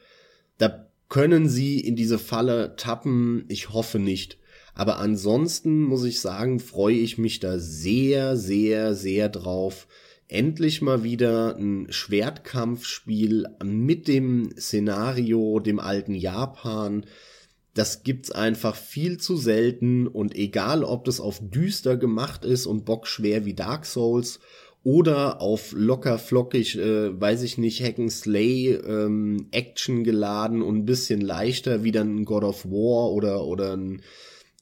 Da 0.58 0.89
können 1.10 1.50
sie 1.50 1.80
in 1.80 1.96
diese 1.96 2.20
Falle 2.20 2.76
tappen. 2.78 3.46
Ich 3.50 3.70
hoffe 3.70 4.00
nicht. 4.00 4.38
Aber 4.76 5.00
ansonsten 5.00 5.84
muss 5.84 6.06
ich 6.06 6.22
sagen, 6.22 6.60
freue 6.60 6.96
ich 6.96 7.18
mich 7.18 7.40
da 7.40 7.60
sehr, 7.60 8.38
sehr, 8.38 8.96
sehr 8.96 9.28
drauf. 9.28 9.88
Endlich 10.28 10.82
mal 10.82 11.04
wieder 11.04 11.58
ein 11.58 11.88
Schwertkampfspiel 11.90 13.48
mit 13.64 14.08
dem 14.08 14.52
Szenario, 14.58 15.60
dem 15.60 15.80
alten 15.80 16.14
Japan. 16.14 17.06
Das 17.74 18.04
gibt's 18.04 18.32
einfach 18.32 18.76
viel 18.76 19.18
zu 19.18 19.38
selten 19.38 20.08
und 20.08 20.36
egal, 20.36 20.84
ob 20.84 21.06
das 21.06 21.20
auf 21.20 21.40
düster 21.42 21.98
gemacht 21.98 22.46
ist 22.46 22.68
und 22.68 22.86
bockschwer 22.86 23.46
wie 23.46 23.56
Dark 23.56 23.86
Souls 23.86 24.40
oder 24.84 25.42
auf 25.42 25.74
locker 25.74 26.18
flockig, 26.18 26.78
äh, 26.78 27.20
weiß 27.20 27.44
ich 27.44 27.58
nicht, 27.58 27.84
Hacken 27.84 28.10
Slay, 28.10 28.74
ähm, 28.74 29.48
Action 29.52 30.04
geladen 30.04 30.62
und 30.62 30.78
ein 30.78 30.86
bisschen 30.86 31.22
leichter 31.22 31.84
wie 31.84 31.92
dann 31.92 32.26
God 32.26 32.44
of 32.44 32.66
War 32.66 33.12
oder, 33.12 33.46
oder 33.46 33.76
ein 33.76 34.02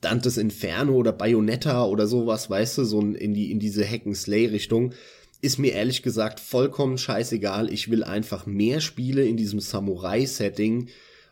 Dantes 0.02 0.38
Inferno 0.38 0.94
oder 0.94 1.12
Bayonetta 1.12 1.86
oder 1.86 2.06
sowas, 2.06 2.50
weißt 2.50 2.78
du, 2.78 2.84
so 2.84 3.02
in 3.02 3.34
die, 3.34 3.52
in 3.52 3.60
diese 3.60 3.84
Hack-and-Slay-Richtung, 3.84 4.94
ist 5.42 5.58
mir 5.58 5.74
ehrlich 5.74 6.04
gesagt 6.04 6.40
vollkommen 6.40 6.98
scheißegal. 6.98 7.72
Ich 7.72 7.90
will 7.90 8.04
einfach 8.04 8.46
mehr 8.46 8.80
Spiele 8.80 9.26
in 9.26 9.38
diesem 9.38 9.60
Samurai-Setting, 9.60 10.90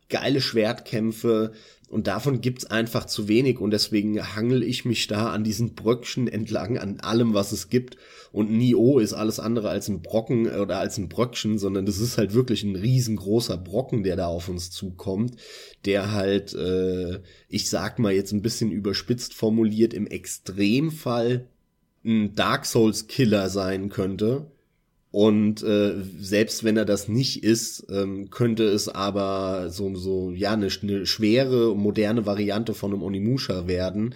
geile 0.09 0.41
Schwertkämpfe, 0.41 1.53
und 1.95 2.07
davon 2.07 2.41
gibt's 2.41 2.65
einfach 2.65 3.05
zu 3.05 3.29
wenig 3.29 3.61
und 3.61 3.71
deswegen 3.71 4.35
hangel 4.35 4.63
ich 4.63 4.83
mich 4.83 5.07
da 5.07 5.29
an 5.29 5.45
diesen 5.45 5.75
Bröckchen 5.75 6.27
entlang, 6.27 6.77
an 6.77 6.99
allem, 6.99 7.33
was 7.33 7.53
es 7.53 7.69
gibt. 7.69 7.95
Und 8.33 8.51
Nio 8.51 8.99
ist 8.99 9.13
alles 9.13 9.39
andere 9.39 9.69
als 9.69 9.87
ein 9.87 10.01
Brocken 10.01 10.45
äh, 10.45 10.57
oder 10.57 10.77
als 10.77 10.97
ein 10.97 11.07
Bröckchen, 11.07 11.57
sondern 11.57 11.85
das 11.85 11.99
ist 11.99 12.17
halt 12.17 12.33
wirklich 12.33 12.63
ein 12.63 12.75
riesengroßer 12.75 13.55
Brocken, 13.55 14.03
der 14.03 14.17
da 14.17 14.27
auf 14.27 14.49
uns 14.49 14.71
zukommt, 14.71 15.37
der 15.85 16.11
halt, 16.11 16.53
äh, 16.53 17.21
ich 17.47 17.69
sag 17.69 17.97
mal 17.97 18.11
jetzt 18.11 18.33
ein 18.33 18.41
bisschen 18.41 18.71
überspitzt 18.71 19.33
formuliert, 19.33 19.93
im 19.93 20.05
Extremfall 20.05 21.47
ein 22.03 22.35
Dark 22.35 22.65
Souls 22.65 23.07
Killer 23.07 23.49
sein 23.49 23.87
könnte 23.87 24.51
und 25.15 25.63
äh, 25.63 25.93
selbst 26.19 26.65
wenn 26.65 26.75
er 26.75 26.83
das 26.83 27.07
nicht 27.07 27.41
ist, 27.41 27.87
ähm, 27.89 28.29
könnte 28.31 28.65
es 28.65 28.89
aber 28.89 29.69
so, 29.69 29.95
so 29.95 30.31
ja, 30.31 30.51
eine, 30.51 30.67
eine 30.81 31.05
schwere, 31.05 31.73
moderne 31.73 32.25
Variante 32.25 32.73
von 32.73 32.91
einem 32.91 33.01
Onimusha 33.01 33.65
werden. 33.65 34.15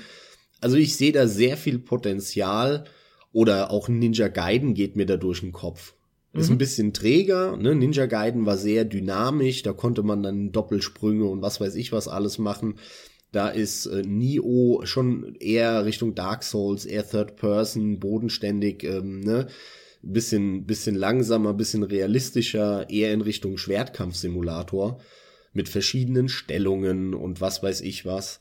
Also 0.59 0.75
ich 0.75 0.97
sehe 0.97 1.13
da 1.13 1.25
sehr 1.25 1.55
viel 1.55 1.79
Potenzial 1.79 2.83
oder 3.31 3.71
auch 3.71 3.87
Ninja 3.87 4.27
Gaiden 4.27 4.73
geht 4.73 4.97
mir 4.97 5.05
da 5.05 5.15
durch 5.15 5.39
den 5.39 5.53
Kopf. 5.53 5.93
Mhm. 6.33 6.39
Ist 6.41 6.49
ein 6.49 6.57
bisschen 6.57 6.91
träger, 6.91 7.55
ne? 7.55 7.75
Ninja 7.75 8.05
Gaiden 8.05 8.45
war 8.45 8.57
sehr 8.57 8.83
dynamisch, 8.83 9.63
da 9.63 9.71
konnte 9.71 10.03
man 10.03 10.21
dann 10.21 10.51
Doppelsprünge 10.51 11.23
und 11.23 11.41
was 11.41 11.61
weiß 11.61 11.75
ich 11.75 11.93
was 11.93 12.09
alles 12.09 12.39
machen. 12.39 12.75
Da 13.31 13.47
ist 13.47 13.85
äh, 13.85 14.01
Nio 14.01 14.81
schon 14.83 15.37
eher 15.39 15.85
Richtung 15.85 16.13
Dark 16.13 16.43
Souls, 16.43 16.83
eher 16.85 17.09
Third 17.09 17.37
Person, 17.37 18.01
bodenständig, 18.01 18.83
ähm, 18.83 19.21
ne? 19.21 19.47
Bisschen, 20.01 20.65
bisschen 20.65 20.95
langsamer, 20.95 21.53
bisschen 21.53 21.83
realistischer, 21.83 22.89
eher 22.89 23.13
in 23.13 23.21
Richtung 23.21 23.57
Schwertkampfsimulator 23.57 24.99
mit 25.53 25.69
verschiedenen 25.69 26.29
Stellungen 26.29 27.13
und 27.13 27.41
was 27.41 27.63
weiß 27.63 27.81
ich 27.81 28.05
was. 28.05 28.39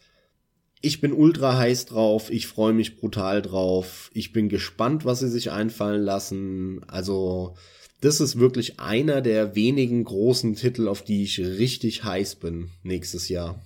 Ich 0.80 1.00
bin 1.00 1.12
ultra 1.12 1.58
heiß 1.58 1.86
drauf, 1.86 2.30
ich 2.30 2.46
freue 2.46 2.72
mich 2.72 3.00
brutal 3.00 3.42
drauf, 3.42 4.10
ich 4.14 4.32
bin 4.32 4.48
gespannt, 4.48 5.04
was 5.04 5.20
sie 5.20 5.28
sich 5.28 5.50
einfallen 5.50 6.02
lassen. 6.02 6.84
Also, 6.86 7.56
das 8.00 8.20
ist 8.20 8.38
wirklich 8.38 8.78
einer 8.78 9.20
der 9.20 9.56
wenigen 9.56 10.04
großen 10.04 10.54
Titel, 10.54 10.86
auf 10.86 11.02
die 11.02 11.24
ich 11.24 11.40
richtig 11.40 12.04
heiß 12.04 12.36
bin 12.36 12.70
nächstes 12.84 13.28
Jahr. 13.28 13.60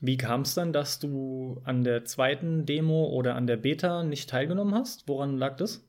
Wie 0.00 0.16
kam 0.16 0.40
es 0.40 0.54
dann, 0.54 0.72
dass 0.72 0.98
du 0.98 1.60
an 1.64 1.84
der 1.84 2.04
zweiten 2.04 2.66
Demo 2.66 3.06
oder 3.06 3.36
an 3.36 3.46
der 3.46 3.56
Beta 3.56 4.02
nicht 4.02 4.28
teilgenommen 4.28 4.74
hast? 4.74 5.06
Woran 5.06 5.38
lag 5.38 5.56
das? 5.56 5.82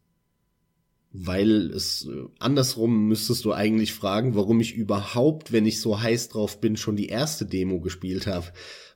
Weil 1.17 1.71
es 1.71 2.07
äh, 2.11 2.25
andersrum 2.39 3.07
müsstest 3.07 3.45
du 3.45 3.53
eigentlich 3.53 3.93
fragen, 3.93 4.35
warum 4.35 4.59
ich 4.59 4.75
überhaupt, 4.75 5.53
wenn 5.53 5.65
ich 5.65 5.79
so 5.79 6.01
heiß 6.01 6.27
drauf 6.29 6.59
bin, 6.59 6.75
schon 6.75 6.97
die 6.97 7.07
erste 7.07 7.45
Demo 7.45 7.79
gespielt 7.79 8.27
habe. 8.27 8.47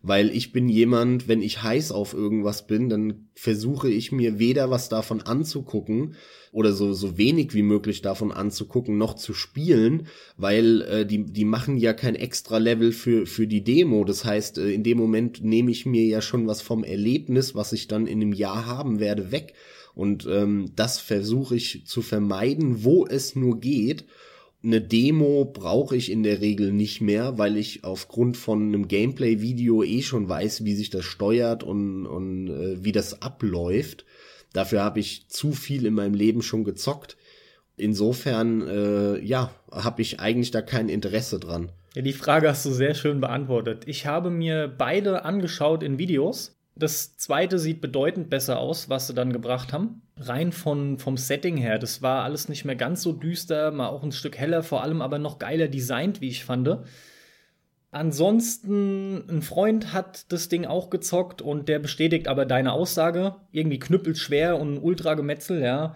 Weil 0.02 0.30
ich 0.30 0.52
bin 0.52 0.68
jemand, 0.68 1.28
wenn 1.28 1.42
ich 1.42 1.64
heiß 1.64 1.92
auf 1.92 2.14
irgendwas 2.14 2.68
bin, 2.68 2.90
dann 2.90 3.30
versuche 3.36 3.90
ich 3.90 4.12
mir 4.12 4.38
weder 4.38 4.70
was 4.70 4.90
davon 4.90 5.22
anzugucken 5.22 6.16
oder 6.52 6.74
so, 6.74 6.94
so 6.94 7.18
wenig 7.18 7.54
wie 7.54 7.64
möglich 7.64 8.02
davon 8.02 8.32
anzugucken, 8.32 8.98
noch 8.98 9.14
zu 9.14 9.34
spielen, 9.34 10.08
weil 10.36 10.82
äh, 10.82 11.06
die, 11.06 11.26
die 11.26 11.46
machen 11.46 11.78
ja 11.78 11.94
kein 11.94 12.16
extra 12.16 12.58
Level 12.58 12.92
für, 12.92 13.28
für 13.28 13.48
die 13.48 13.64
Demo. 13.64 14.04
Das 14.04 14.26
heißt, 14.26 14.58
äh, 14.58 14.72
in 14.72 14.84
dem 14.84 14.98
Moment 14.98 15.44
nehme 15.44 15.72
ich 15.72 15.86
mir 15.86 16.06
ja 16.06 16.22
schon 16.22 16.48
was 16.48 16.62
vom 16.62 16.84
Erlebnis, 16.84 17.56
was 17.56 17.72
ich 17.72 17.88
dann 17.88 18.08
in 18.08 18.22
einem 18.22 18.34
Jahr 18.34 18.66
haben 18.66 19.00
werde, 19.00 19.32
weg. 19.32 19.54
Und 20.00 20.26
ähm, 20.32 20.72
das 20.78 20.98
versuche 20.98 21.58
ich 21.58 21.86
zu 21.86 22.02
vermeiden, 22.02 22.86
wo 22.86 23.06
es 23.06 23.36
nur 23.36 23.60
geht. 23.60 24.06
Eine 24.64 24.80
Demo 24.80 25.44
brauche 25.44 25.98
ich 25.98 26.10
in 26.10 26.24
der 26.24 26.40
Regel 26.40 26.72
nicht 26.72 27.02
mehr, 27.02 27.38
weil 27.38 27.58
ich 27.58 27.84
aufgrund 27.84 28.38
von 28.38 28.62
einem 28.62 28.88
Gameplay-Video 28.88 29.84
eh 29.84 30.02
schon 30.02 30.30
weiß, 30.30 30.64
wie 30.64 30.76
sich 30.76 30.90
das 30.90 31.04
steuert 31.04 31.64
und, 31.64 32.06
und 32.06 32.48
äh, 32.48 32.82
wie 32.82 32.94
das 32.94 33.22
abläuft. 33.22 34.06
Dafür 34.54 34.84
habe 34.84 35.02
ich 35.02 35.28
zu 35.28 35.52
viel 35.52 35.86
in 35.86 35.96
meinem 35.96 36.14
Leben 36.14 36.44
schon 36.44 36.64
gezockt. 36.64 37.18
Insofern, 37.76 38.66
äh, 38.70 39.20
ja, 39.20 39.54
habe 39.70 40.02
ich 40.02 40.22
eigentlich 40.22 40.52
da 40.52 40.62
kein 40.62 40.88
Interesse 40.88 41.42
dran. 41.42 41.74
Ja, 41.94 42.04
die 42.04 42.14
Frage 42.14 42.48
hast 42.48 42.66
du 42.66 42.72
sehr 42.72 42.94
schön 42.94 43.20
beantwortet. 43.20 43.84
Ich 43.86 44.06
habe 44.06 44.30
mir 44.30 44.74
beide 44.78 45.26
angeschaut 45.26 45.84
in 45.84 45.98
Videos. 45.98 46.56
Das 46.80 47.18
zweite 47.18 47.60
sieht 47.60 47.82
bedeutend 47.82 48.30
besser 48.30 48.58
aus, 48.58 48.88
was 48.88 49.08
sie 49.08 49.14
dann 49.14 49.34
gebracht 49.34 49.74
haben. 49.74 50.02
Rein 50.16 50.54
von, 50.54 50.98
vom 50.98 51.18
Setting 51.18 51.58
her, 51.58 51.78
das 51.78 52.02
war 52.02 52.24
alles 52.24 52.48
nicht 52.48 52.64
mehr 52.64 52.78
ganz 52.78 53.02
so 53.02 53.12
düster, 53.12 53.72
mal 53.72 53.90
auch 53.90 54.02
ein 54.02 54.14
Stück 54.14 54.38
heller, 54.38 54.64
vor 54.64 54.82
allem 54.82 55.02
aber 55.02 55.20
noch 55.20 55.40
geiler 55.40 55.68
designt, 55.68 56.22
wie 56.22 56.30
ich 56.30 56.46
fand. 56.46 56.70
Ansonsten, 57.92 59.30
ein 59.30 59.42
Freund 59.42 59.92
hat 59.92 60.32
das 60.32 60.48
Ding 60.48 60.66
auch 60.66 60.90
gezockt 60.90 61.42
und 61.42 61.68
der 61.68 61.80
bestätigt 61.80 62.30
aber 62.30 62.46
deine 62.46 62.72
Aussage. 62.72 63.36
Irgendwie 63.52 63.80
knüppelschwer 63.80 64.58
und 64.58 64.78
ultra 64.78 65.16
Gemetzel, 65.16 65.62
ja. 65.62 65.96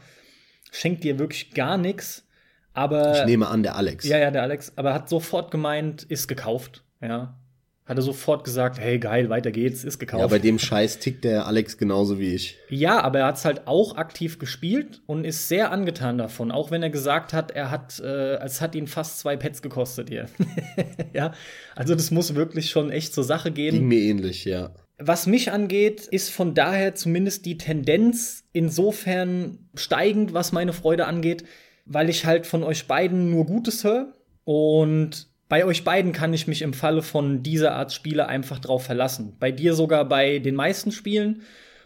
Schenkt 0.71 1.05
dir 1.05 1.17
wirklich 1.17 1.53
gar 1.53 1.77
nichts. 1.77 2.27
Aber. 2.73 3.19
Ich 3.19 3.25
nehme 3.25 3.47
an, 3.47 3.63
der 3.63 3.75
Alex. 3.75 4.05
Ja, 4.05 4.17
ja, 4.17 4.31
der 4.31 4.41
Alex. 4.41 4.73
Aber 4.75 4.93
hat 4.93 5.07
sofort 5.07 5.49
gemeint, 5.51 6.03
ist 6.03 6.27
gekauft, 6.27 6.83
ja 6.99 7.37
hat 7.85 7.97
er 7.97 8.01
sofort 8.01 8.45
gesagt, 8.45 8.79
hey 8.79 8.97
geil, 8.97 9.29
weiter 9.29 9.51
geht's, 9.51 9.83
ist 9.83 9.99
gekauft. 9.99 10.21
Ja, 10.21 10.27
bei 10.27 10.39
dem 10.39 10.57
Scheiß 10.57 10.99
tickt 10.99 11.25
der 11.25 11.47
Alex 11.47 11.77
genauso 11.77 12.17
wie 12.17 12.33
ich. 12.33 12.57
Ja, 12.69 13.01
aber 13.01 13.19
er 13.19 13.25
hat's 13.27 13.43
halt 13.43 13.67
auch 13.67 13.97
aktiv 13.97 14.39
gespielt 14.39 15.01
und 15.05 15.25
ist 15.25 15.49
sehr 15.49 15.71
angetan 15.71 16.17
davon, 16.17 16.51
auch 16.51 16.71
wenn 16.71 16.81
er 16.81 16.89
gesagt 16.89 17.33
hat, 17.33 17.51
er 17.51 17.71
hat, 17.71 17.99
äh, 17.99 18.35
es 18.35 18.61
hat 18.61 18.75
ihn 18.75 18.87
fast 18.87 19.19
zwei 19.19 19.35
Pets 19.35 19.61
gekostet 19.61 20.09
hier. 20.09 20.27
ja, 21.13 21.33
also 21.75 21.93
das 21.93 22.09
muss 22.09 22.35
wirklich 22.35 22.69
schon 22.69 22.89
echt 22.89 23.13
zur 23.13 23.25
Sache 23.25 23.51
gehen. 23.51 23.75
Ging 23.75 23.87
mir 23.87 23.99
ähnlich, 23.99 24.45
ja. 24.45 24.73
Was 24.97 25.27
mich 25.27 25.51
angeht, 25.51 26.07
ist 26.07 26.29
von 26.29 26.53
daher 26.53 26.95
zumindest 26.95 27.45
die 27.45 27.57
Tendenz 27.57 28.45
insofern 28.53 29.67
steigend, 29.75 30.33
was 30.33 30.53
meine 30.53 30.71
Freude 30.71 31.05
angeht, 31.05 31.43
weil 31.85 32.09
ich 32.09 32.25
halt 32.25 32.47
von 32.47 32.63
euch 32.63 32.87
beiden 32.87 33.29
nur 33.29 33.45
Gutes 33.45 33.83
höre 33.83 34.13
und 34.45 35.32
bei 35.53 35.65
euch 35.65 35.83
beiden 35.83 36.13
kann 36.13 36.33
ich 36.33 36.47
mich 36.47 36.63
im 36.63 36.73
Falle 36.73 37.03
von 37.03 37.43
dieser 37.43 37.75
Art 37.75 37.93
Spiele 37.93 38.25
einfach 38.27 38.57
drauf 38.57 38.85
verlassen. 38.85 39.35
Bei 39.39 39.51
dir 39.51 39.75
sogar 39.75 40.03
bei 40.03 40.39
den 40.39 40.55
meisten 40.55 40.91
Spielen. 40.91 41.43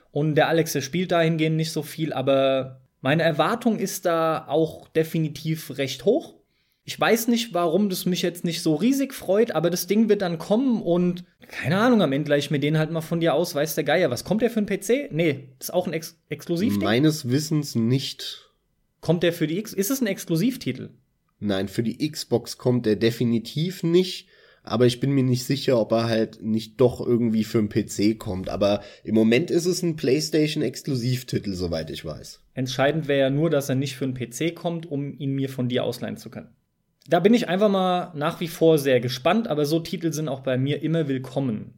Und 0.09 0.35
der 0.35 0.47
Alex, 0.47 0.71
der 0.71 0.79
spielt 0.79 1.11
dahingehend 1.11 1.57
nicht 1.57 1.73
so 1.73 1.83
viel, 1.83 2.13
aber 2.13 2.79
meine 3.01 3.23
Erwartung 3.23 3.77
ist 3.77 4.05
da 4.05 4.47
auch 4.47 4.87
definitiv 4.87 5.77
recht 5.77 6.05
hoch. 6.05 6.35
Ich 6.85 6.97
weiß 6.97 7.27
nicht, 7.27 7.53
warum 7.53 7.89
das 7.89 8.05
mich 8.05 8.21
jetzt 8.21 8.45
nicht 8.45 8.61
so 8.61 8.73
riesig 8.73 9.13
freut, 9.13 9.51
aber 9.51 9.69
das 9.69 9.85
Ding 9.85 10.07
wird 10.07 10.21
dann 10.21 10.37
kommen 10.37 10.81
und 10.81 11.25
keine 11.49 11.77
Ahnung, 11.77 12.01
am 12.01 12.13
Ende 12.13 12.27
gleich 12.27 12.45
ich 12.45 12.51
mir 12.51 12.61
den 12.61 12.77
halt 12.77 12.91
mal 12.91 13.01
von 13.01 13.19
dir 13.19 13.33
aus, 13.33 13.53
weiß 13.53 13.75
der 13.75 13.83
Geier. 13.83 14.09
Was 14.09 14.23
kommt 14.23 14.43
der 14.43 14.49
für 14.49 14.61
ein 14.61 14.65
PC? 14.65 15.11
Nee, 15.11 15.49
ist 15.59 15.73
auch 15.73 15.87
ein 15.87 15.91
Ex 15.91 16.17
Exklusivding? 16.29 16.85
Meines 16.85 17.29
Wissens 17.29 17.75
nicht. 17.75 18.49
Kommt 19.01 19.23
der 19.23 19.33
für 19.33 19.45
die 19.45 19.59
X? 19.59 19.73
Ist 19.73 19.91
es 19.91 19.99
ein 19.99 20.07
Exklusivtitel? 20.07 20.91
Nein, 21.39 21.67
für 21.67 21.83
die 21.83 22.09
Xbox 22.09 22.57
kommt 22.57 22.87
er 22.87 22.95
definitiv 22.95 23.83
nicht. 23.83 24.27
Aber 24.63 24.85
ich 24.85 24.99
bin 24.99 25.11
mir 25.11 25.23
nicht 25.23 25.45
sicher, 25.45 25.79
ob 25.79 25.93
er 25.93 26.09
halt 26.09 26.43
nicht 26.43 26.81
doch 26.81 26.99
irgendwie 26.99 27.45
für 27.45 27.59
einen 27.59 27.69
PC 27.69 28.19
kommt. 28.19 28.49
Aber 28.49 28.81
im 29.03 29.15
Moment 29.15 29.49
ist 29.49 29.65
es 29.65 29.81
ein 29.81 29.95
PlayStation-Exklusivtitel, 29.95 31.53
soweit 31.53 31.89
ich 31.89 32.03
weiß. 32.03 32.41
Entscheidend 32.53 33.07
wäre 33.07 33.19
ja 33.19 33.29
nur, 33.29 33.49
dass 33.49 33.69
er 33.69 33.75
nicht 33.75 33.95
für 33.95 34.03
einen 34.03 34.13
PC 34.13 34.53
kommt, 34.53 34.85
um 34.85 35.17
ihn 35.17 35.33
mir 35.33 35.47
von 35.47 35.69
dir 35.69 35.85
ausleihen 35.85 36.17
zu 36.17 36.29
können. 36.29 36.49
Da 37.07 37.21
bin 37.21 37.33
ich 37.33 37.47
einfach 37.47 37.69
mal 37.69 38.11
nach 38.15 38.41
wie 38.41 38.49
vor 38.49 38.77
sehr 38.77 38.99
gespannt, 38.99 39.47
aber 39.47 39.65
so 39.65 39.79
Titel 39.79 40.11
sind 40.11 40.27
auch 40.27 40.41
bei 40.41 40.57
mir 40.57 40.83
immer 40.83 41.07
willkommen. 41.07 41.75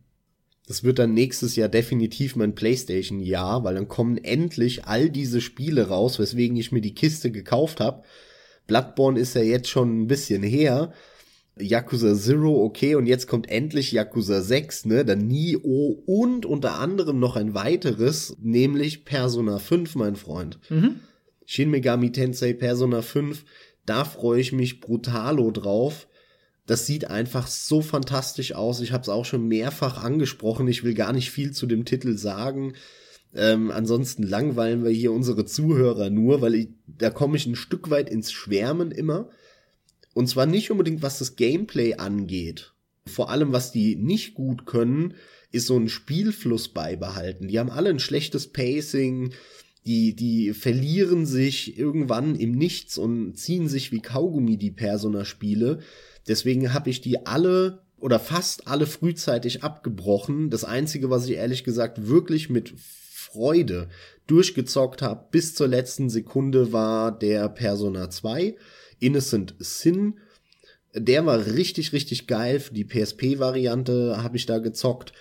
Das 0.68 0.84
wird 0.84 0.98
dann 0.98 1.14
nächstes 1.14 1.56
Jahr 1.56 1.70
definitiv 1.70 2.36
mein 2.36 2.56
PlayStation-Jahr, 2.56 3.64
weil 3.64 3.76
dann 3.76 3.88
kommen 3.88 4.18
endlich 4.18 4.86
all 4.86 5.12
diese 5.12 5.42
Spiele 5.42 5.90
raus, 5.90 6.18
weswegen 6.18 6.58
ich 6.58 6.72
mir 6.72 6.82
die 6.82 6.96
Kiste 6.96 7.30
gekauft 7.30 7.80
habe 7.80 8.04
Bloodborne 8.70 9.20
ist 9.20 9.36
ja 9.36 9.42
jetzt 9.42 9.68
schon 9.68 10.04
ein 10.04 10.08
bisschen 10.08 10.44
her. 10.44 10.94
Yakuza 11.60 12.16
Zero, 12.16 12.64
okay, 12.64 12.96
und 12.96 13.06
jetzt 13.06 13.28
kommt 13.28 13.50
endlich 13.50 13.92
Yakuza 13.92 14.42
6, 14.42 14.86
ne, 14.86 15.04
dann 15.04 15.28
Nio 15.28 16.02
und 16.06 16.46
unter 16.46 16.80
anderem 16.80 17.20
noch 17.20 17.36
ein 17.36 17.54
weiteres, 17.54 18.38
nämlich 18.40 19.04
Persona 19.04 19.60
5, 19.60 19.96
mein 19.96 20.16
Freund. 20.16 20.60
Mhm. 20.70 21.02
Shin 21.46 21.70
Megami 21.70 22.14
Tensei 22.14 22.54
Persona 22.54 23.02
5, 23.02 23.44
da 23.86 24.06
freue 24.06 24.40
ich 24.40 24.54
mich 24.54 24.80
brutalo 24.80 25.52
drauf. 25.52 26.08
Das 26.66 26.86
sieht 26.86 27.10
einfach 27.10 27.48
so 27.48 27.82
fantastisch 27.82 28.54
aus. 28.54 28.80
Ich 28.80 28.92
habe 28.92 29.02
es 29.02 29.10
auch 29.10 29.26
schon 29.26 29.48
mehrfach 29.48 30.04
angesprochen. 30.04 30.68
Ich 30.68 30.84
will 30.84 30.94
gar 30.94 31.12
nicht 31.12 31.32
viel 31.32 31.52
zu 31.52 31.66
dem 31.66 31.84
Titel 31.84 32.16
sagen. 32.16 32.74
Ähm, 33.36 33.72
ansonsten 33.72 34.24
langweilen 34.24 34.84
wir 34.84 34.92
hier 34.92 35.12
unsere 35.12 35.46
Zuhörer 35.46 36.10
nur, 36.10 36.42
weil 36.42 36.56
ich, 36.56 36.70
da 36.88 37.10
komme 37.10 37.38
ich 37.38 37.46
ein 37.46 37.56
Stück 37.56 37.90
weit 37.90 38.10
ins 38.10 38.32
Schwärmen 38.32 38.92
immer. 38.92 39.30
Und 40.14 40.28
zwar 40.28 40.46
nicht 40.46 40.72
unbedingt, 40.72 41.02
was 41.02 41.20
das 41.20 41.36
Gameplay 41.36 41.96
angeht. 41.96 42.74
Vor 43.06 43.30
allem, 43.30 43.54
was 43.54 43.72
die 43.72 43.96
nicht 43.96 44.34
gut 44.34 44.66
können, 44.66 45.14
ist 45.52 45.68
so 45.68 45.78
ein 45.78 45.90
Spielfluss 45.90 46.70
beibehalten. 46.70 47.48
Die 47.48 47.60
haben 47.60 47.70
alle 47.70 47.90
ein 47.90 48.00
schlechtes 48.00 48.48
Pacing, 48.48 49.34
die, 49.86 50.16
die 50.16 50.54
verlieren 50.54 51.26
sich 51.26 51.78
irgendwann 51.78 52.36
im 52.36 52.52
Nichts 52.52 52.98
und 52.98 53.36
ziehen 53.36 53.68
sich 53.68 53.92
wie 53.92 54.02
Kaugummi 54.02 54.58
die 54.58 54.72
Persona-Spiele. 54.72 55.80
Deswegen 56.28 56.74
habe 56.74 56.90
ich 56.90 57.02
die 57.02 57.26
alle 57.26 57.82
oder 57.98 58.20
fast 58.20 58.68
alle 58.68 58.86
frühzeitig 58.86 59.64
abgebrochen. 59.64 60.50
Das 60.50 60.64
Einzige, 60.64 61.10
was 61.10 61.26
ich 61.26 61.36
ehrlich 61.36 61.64
gesagt 61.64 62.08
wirklich 62.08 62.50
mit 62.50 62.74
Freude 63.32 63.90
durchgezockt 64.28 65.02
habe 65.02 65.28
bis 65.32 65.56
zur 65.56 65.68
letzten 65.68 66.10
Sekunde 66.10 66.72
war 66.72 67.18
der 67.18 67.50
Persona 67.50 68.10
2 68.10 68.56
Innocent 69.00 69.56
Sin. 69.60 70.20
Der 70.94 71.26
war 71.26 71.46
richtig, 71.46 71.94
richtig 71.94 72.28
geil. 72.28 72.60
Für 72.60 72.74
die 72.74 72.86
PSP-Variante 72.86 74.22
habe 74.22 74.38
ich 74.38 74.46
da 74.46 74.58
gezockt. 74.58 75.14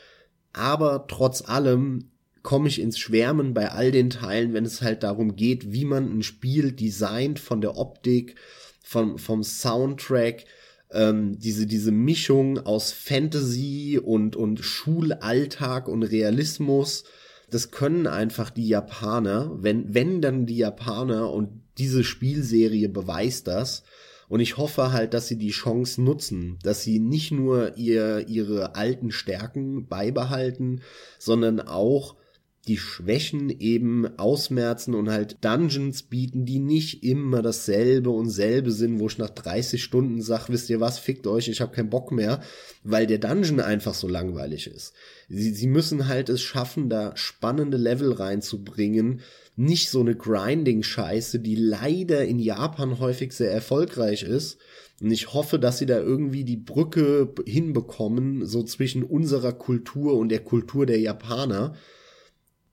Aber 0.52 1.06
trotz 1.08 1.42
allem 1.42 2.10
komme 2.42 2.68
ich 2.68 2.80
ins 2.80 2.98
Schwärmen 2.98 3.54
bei 3.54 3.70
all 3.70 3.92
den 3.92 4.10
Teilen, 4.10 4.54
wenn 4.54 4.64
es 4.64 4.82
halt 4.82 5.02
darum 5.02 5.36
geht, 5.36 5.72
wie 5.72 5.84
man 5.84 6.18
ein 6.18 6.22
Spiel 6.22 6.72
designt 6.72 7.38
von 7.38 7.60
der 7.60 7.76
Optik, 7.76 8.36
vom, 8.82 9.18
vom 9.18 9.42
Soundtrack, 9.42 10.44
ähm, 10.90 11.38
diese, 11.38 11.66
diese 11.66 11.92
Mischung 11.92 12.58
aus 12.58 12.92
Fantasy 12.92 14.00
und, 14.02 14.36
und 14.36 14.60
Schulalltag 14.60 15.88
und 15.88 16.02
Realismus 16.02 17.04
das 17.50 17.70
können 17.70 18.06
einfach 18.06 18.50
die 18.50 18.68
Japaner, 18.68 19.50
wenn, 19.60 19.94
wenn 19.94 20.20
dann 20.20 20.46
die 20.46 20.58
Japaner 20.58 21.32
und 21.32 21.62
diese 21.78 22.04
Spielserie 22.04 22.88
beweist 22.88 23.46
das. 23.46 23.84
Und 24.28 24.40
ich 24.40 24.58
hoffe 24.58 24.92
halt, 24.92 25.14
dass 25.14 25.26
sie 25.26 25.38
die 25.38 25.50
Chance 25.50 26.02
nutzen, 26.02 26.58
dass 26.62 26.82
sie 26.82 26.98
nicht 26.98 27.32
nur 27.32 27.78
ihr, 27.78 28.28
ihre 28.28 28.74
alten 28.74 29.10
Stärken 29.10 29.86
beibehalten, 29.86 30.82
sondern 31.18 31.60
auch 31.60 32.16
die 32.68 32.76
Schwächen 32.76 33.48
eben 33.48 34.18
ausmerzen 34.18 34.94
und 34.94 35.10
halt 35.10 35.44
Dungeons 35.44 36.02
bieten, 36.02 36.44
die 36.44 36.58
nicht 36.58 37.02
immer 37.02 37.42
dasselbe 37.42 38.10
und 38.10 38.28
selbe 38.28 38.70
sind, 38.70 39.00
wo 39.00 39.06
ich 39.06 39.18
nach 39.18 39.30
30 39.30 39.82
Stunden 39.82 40.20
sag, 40.20 40.48
wisst 40.48 40.68
ihr 40.70 40.78
was, 40.78 40.98
fickt 40.98 41.26
euch, 41.26 41.48
ich 41.48 41.60
habe 41.60 41.74
keinen 41.74 41.90
Bock 41.90 42.12
mehr, 42.12 42.42
weil 42.84 43.06
der 43.06 43.18
Dungeon 43.18 43.60
einfach 43.60 43.94
so 43.94 44.06
langweilig 44.06 44.66
ist. 44.66 44.92
Sie, 45.28 45.52
sie 45.52 45.66
müssen 45.66 46.08
halt 46.08 46.28
es 46.28 46.42
schaffen, 46.42 46.88
da 46.88 47.16
spannende 47.16 47.78
Level 47.78 48.12
reinzubringen, 48.12 49.20
nicht 49.56 49.90
so 49.90 50.00
eine 50.00 50.14
Grinding-Scheiße, 50.14 51.40
die 51.40 51.56
leider 51.56 52.24
in 52.24 52.38
Japan 52.38 53.00
häufig 53.00 53.32
sehr 53.32 53.50
erfolgreich 53.50 54.22
ist. 54.22 54.58
Und 55.00 55.10
ich 55.10 55.32
hoffe, 55.32 55.58
dass 55.58 55.78
sie 55.78 55.86
da 55.86 55.98
irgendwie 55.98 56.44
die 56.44 56.56
Brücke 56.56 57.32
hinbekommen, 57.46 58.46
so 58.46 58.62
zwischen 58.62 59.02
unserer 59.02 59.52
Kultur 59.52 60.18
und 60.18 60.28
der 60.28 60.40
Kultur 60.40 60.86
der 60.86 61.00
Japaner 61.00 61.74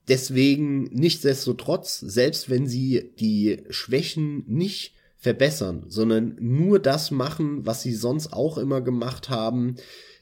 Deswegen, 0.08 0.84
nichtsdestotrotz, 0.84 1.98
selbst 1.98 2.48
wenn 2.48 2.66
sie 2.66 3.12
die 3.18 3.64
Schwächen 3.70 4.44
nicht 4.46 4.94
verbessern, 5.16 5.84
sondern 5.88 6.36
nur 6.38 6.78
das 6.78 7.10
machen, 7.10 7.66
was 7.66 7.82
sie 7.82 7.94
sonst 7.94 8.32
auch 8.32 8.58
immer 8.58 8.80
gemacht 8.80 9.28
haben, 9.28 9.76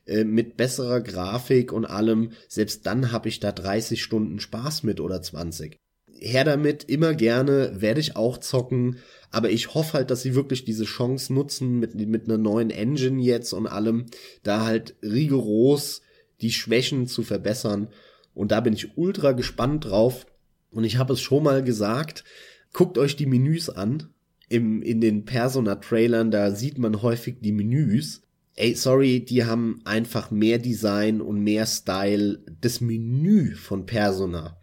äh, 0.06 0.24
mit 0.24 0.56
besserer 0.56 1.00
Grafik 1.00 1.72
und 1.72 1.84
allem, 1.84 2.32
selbst 2.48 2.86
dann 2.86 3.12
habe 3.12 3.28
ich 3.28 3.40
da 3.40 3.52
30 3.52 4.02
Stunden 4.02 4.40
Spaß 4.40 4.82
mit 4.82 5.00
oder 5.00 5.20
20. 5.20 5.76
Her 6.20 6.44
damit, 6.44 6.84
immer 6.84 7.14
gerne, 7.14 7.72
werde 7.80 8.00
ich 8.00 8.16
auch 8.16 8.38
zocken, 8.38 8.98
aber 9.30 9.50
ich 9.50 9.74
hoffe 9.74 9.94
halt, 9.94 10.10
dass 10.10 10.22
sie 10.22 10.34
wirklich 10.34 10.64
diese 10.64 10.84
Chance 10.84 11.34
nutzen 11.34 11.78
mit, 11.80 11.94
mit 11.94 12.24
einer 12.24 12.38
neuen 12.38 12.70
Engine 12.70 13.20
jetzt 13.20 13.52
und 13.52 13.66
allem, 13.66 14.06
da 14.42 14.64
halt 14.64 14.94
rigoros 15.02 16.02
die 16.40 16.52
Schwächen 16.52 17.06
zu 17.06 17.22
verbessern. 17.22 17.88
Und 18.34 18.52
da 18.52 18.60
bin 18.60 18.72
ich 18.72 18.96
ultra 18.98 19.32
gespannt 19.32 19.86
drauf. 19.86 20.26
Und 20.70 20.84
ich 20.84 20.98
habe 20.98 21.12
es 21.12 21.20
schon 21.20 21.44
mal 21.44 21.62
gesagt, 21.62 22.24
guckt 22.72 22.98
euch 22.98 23.16
die 23.16 23.26
Menüs 23.26 23.70
an. 23.70 24.10
Im, 24.48 24.82
in 24.82 25.00
den 25.00 25.24
Persona-Trailern, 25.24 26.30
da 26.30 26.50
sieht 26.50 26.78
man 26.78 27.00
häufig 27.00 27.36
die 27.40 27.52
Menüs. 27.52 28.22
Ey, 28.56 28.74
sorry, 28.74 29.24
die 29.24 29.44
haben 29.44 29.80
einfach 29.84 30.30
mehr 30.30 30.58
Design 30.58 31.20
und 31.20 31.42
mehr 31.42 31.66
Style, 31.66 32.40
das 32.60 32.80
Menü 32.80 33.54
von 33.54 33.86
Persona, 33.86 34.58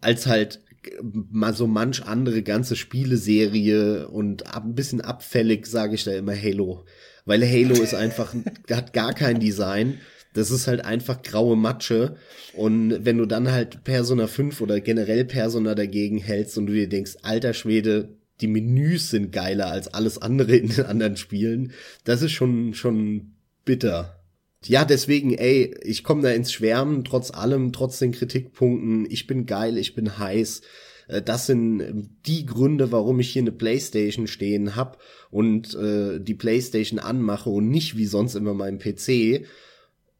als 0.00 0.26
halt 0.26 0.60
mal 1.02 1.54
so 1.54 1.66
manch 1.66 2.04
andere 2.04 2.42
ganze 2.42 2.76
Spieleserie 2.76 4.08
und 4.08 4.54
ein 4.54 4.74
bisschen 4.74 5.00
abfällig 5.00 5.66
sage 5.66 5.94
ich 5.94 6.04
da 6.04 6.12
immer 6.12 6.34
Halo, 6.34 6.84
weil 7.24 7.42
Halo 7.42 7.80
ist 7.82 7.94
einfach 7.94 8.34
hat 8.70 8.92
gar 8.92 9.12
kein 9.14 9.40
Design. 9.40 9.98
Das 10.34 10.50
ist 10.50 10.66
halt 10.66 10.84
einfach 10.84 11.22
graue 11.22 11.56
Matsche. 11.56 12.16
Und 12.54 13.04
wenn 13.04 13.18
du 13.18 13.26
dann 13.26 13.50
halt 13.52 13.84
Persona 13.84 14.26
5 14.26 14.60
oder 14.60 14.80
generell 14.80 15.24
Persona 15.24 15.74
dagegen 15.74 16.18
hältst 16.18 16.56
und 16.58 16.66
du 16.66 16.72
dir 16.72 16.88
denkst, 16.88 17.16
alter 17.22 17.54
Schwede, 17.54 18.08
die 18.40 18.48
Menüs 18.48 19.10
sind 19.10 19.32
geiler 19.32 19.66
als 19.66 19.92
alles 19.92 20.20
andere 20.20 20.56
in 20.56 20.68
den 20.68 20.86
anderen 20.86 21.16
Spielen, 21.16 21.72
das 22.04 22.22
ist 22.22 22.32
schon, 22.32 22.74
schon 22.74 23.32
bitter. 23.64 24.18
Ja, 24.64 24.84
deswegen, 24.84 25.34
ey, 25.34 25.74
ich 25.82 26.04
komme 26.04 26.22
da 26.22 26.30
ins 26.30 26.52
Schwärmen, 26.52 27.04
trotz 27.04 27.32
allem, 27.32 27.72
trotz 27.72 27.98
den 27.98 28.12
Kritikpunkten. 28.12 29.06
Ich 29.10 29.26
bin 29.26 29.46
geil, 29.46 29.76
ich 29.76 29.94
bin 29.94 30.18
heiß. 30.18 30.62
Äh, 31.08 31.22
das 31.22 31.46
sind 31.46 32.10
die 32.26 32.46
Gründe, 32.46 32.92
warum 32.92 33.20
ich 33.20 33.30
hier 33.30 33.42
eine 33.42 33.52
Playstation 33.52 34.26
stehen 34.26 34.76
hab 34.76 35.00
und 35.30 35.74
äh, 35.74 36.20
die 36.20 36.34
Playstation 36.34 36.98
anmache 36.98 37.50
und 37.50 37.68
nicht 37.68 37.96
wie 37.96 38.06
sonst 38.06 38.34
immer 38.34 38.54
meinem 38.54 38.78
PC. 38.78 39.46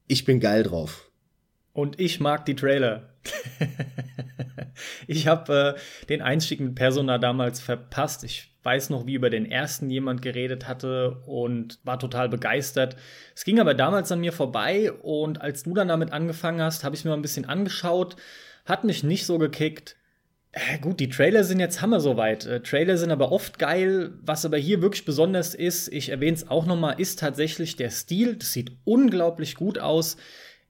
Ich 0.06 0.24
bin 0.24 0.40
geil 0.40 0.62
drauf. 0.62 1.10
Und 1.72 1.98
ich 1.98 2.20
mag 2.20 2.44
die 2.44 2.56
Trailer. 2.56 3.14
ich 5.06 5.26
habe 5.26 5.76
äh, 5.76 6.06
den 6.06 6.20
Einstieg 6.20 6.60
mit 6.60 6.74
Persona 6.74 7.18
damals 7.18 7.60
verpasst. 7.60 8.24
Ich 8.24 8.52
weiß 8.62 8.90
noch, 8.90 9.06
wie 9.06 9.14
über 9.14 9.30
den 9.30 9.50
ersten 9.50 9.90
jemand 9.90 10.22
geredet 10.22 10.68
hatte 10.68 11.22
und 11.26 11.78
war 11.84 11.98
total 11.98 12.28
begeistert. 12.28 12.96
Es 13.34 13.44
ging 13.44 13.58
aber 13.58 13.74
damals 13.74 14.12
an 14.12 14.20
mir 14.20 14.32
vorbei 14.32 14.92
und 14.92 15.40
als 15.40 15.64
du 15.64 15.74
dann 15.74 15.88
damit 15.88 16.12
angefangen 16.12 16.60
hast, 16.60 16.84
habe 16.84 16.94
ich 16.94 17.04
mir 17.04 17.10
mal 17.10 17.16
ein 17.16 17.22
bisschen 17.22 17.46
angeschaut, 17.46 18.16
hat 18.64 18.84
mich 18.84 19.02
nicht 19.02 19.26
so 19.26 19.38
gekickt. 19.38 19.96
Äh, 20.52 20.78
gut, 20.78 21.00
die 21.00 21.08
Trailer 21.08 21.44
sind 21.44 21.60
jetzt 21.60 21.80
hammer 21.80 22.00
soweit. 22.00 22.44
Äh, 22.44 22.60
Trailer 22.60 22.98
sind 22.98 23.10
aber 23.10 23.32
oft 23.32 23.58
geil. 23.58 24.12
Was 24.22 24.44
aber 24.44 24.58
hier 24.58 24.82
wirklich 24.82 25.04
besonders 25.06 25.54
ist, 25.54 25.88
ich 25.88 26.10
erwähne 26.10 26.36
es 26.36 26.48
auch 26.48 26.66
nochmal, 26.66 27.00
ist 27.00 27.18
tatsächlich 27.18 27.76
der 27.76 27.90
Stil. 27.90 28.36
Das 28.36 28.52
sieht 28.52 28.72
unglaublich 28.84 29.54
gut 29.54 29.78
aus. 29.78 30.18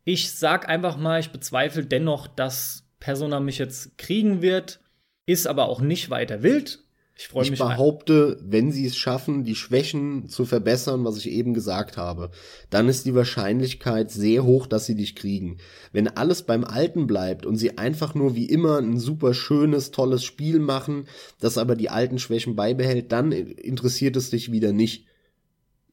Ich 0.05 0.33
sag 0.33 0.69
einfach 0.69 0.97
mal, 0.97 1.19
ich 1.21 1.31
bezweifle 1.31 1.85
dennoch, 1.85 2.29
dass 2.29 2.85
Persona 3.01 3.41
mich 3.41 3.59
jetzt 3.59 3.99
kriegen 3.99 4.41
wird. 4.41 4.81
Ist 5.27 5.47
aber 5.49 5.69
auch 5.69 5.81
nicht 5.81 6.11
weiter 6.11 6.43
wild. 6.43 6.82
Ich 7.15 7.29
freue 7.29 7.43
mich. 7.43 7.53
Ich 7.53 7.59
behaupte, 7.59 8.39
wenn 8.43 8.73
sie 8.73 8.87
es 8.87 8.97
schaffen, 8.97 9.45
die 9.45 9.55
Schwächen 9.55 10.29
zu 10.29 10.45
verbessern, 10.45 11.05
was 11.05 11.19
ich 11.19 11.31
eben 11.31 11.53
gesagt 11.53 11.97
habe, 11.97 12.31
dann 12.71 12.89
ist 12.89 13.05
die 13.05 13.15
Wahrscheinlichkeit 13.15 14.11
sehr 14.11 14.45
hoch, 14.45 14.67
dass 14.67 14.87
sie 14.87 14.95
dich 14.95 15.15
kriegen. 15.15 15.59
Wenn 15.93 16.09
alles 16.09 16.43
beim 16.43 16.65
Alten 16.65 17.07
bleibt 17.07 17.45
und 17.45 17.57
sie 17.57 17.77
einfach 17.77 18.15
nur 18.15 18.35
wie 18.35 18.47
immer 18.47 18.79
ein 18.79 18.99
super 18.99 19.35
schönes, 19.35 19.91
tolles 19.91 20.25
Spiel 20.25 20.59
machen, 20.59 21.07
das 21.39 21.59
aber 21.59 21.77
die 21.77 21.91
alten 21.91 22.19
Schwächen 22.19 22.57
beibehält, 22.57 23.13
dann 23.13 23.33
interessiert 23.33 24.17
es 24.17 24.31
dich 24.31 24.51
wieder 24.51 24.73
nicht. 24.73 25.07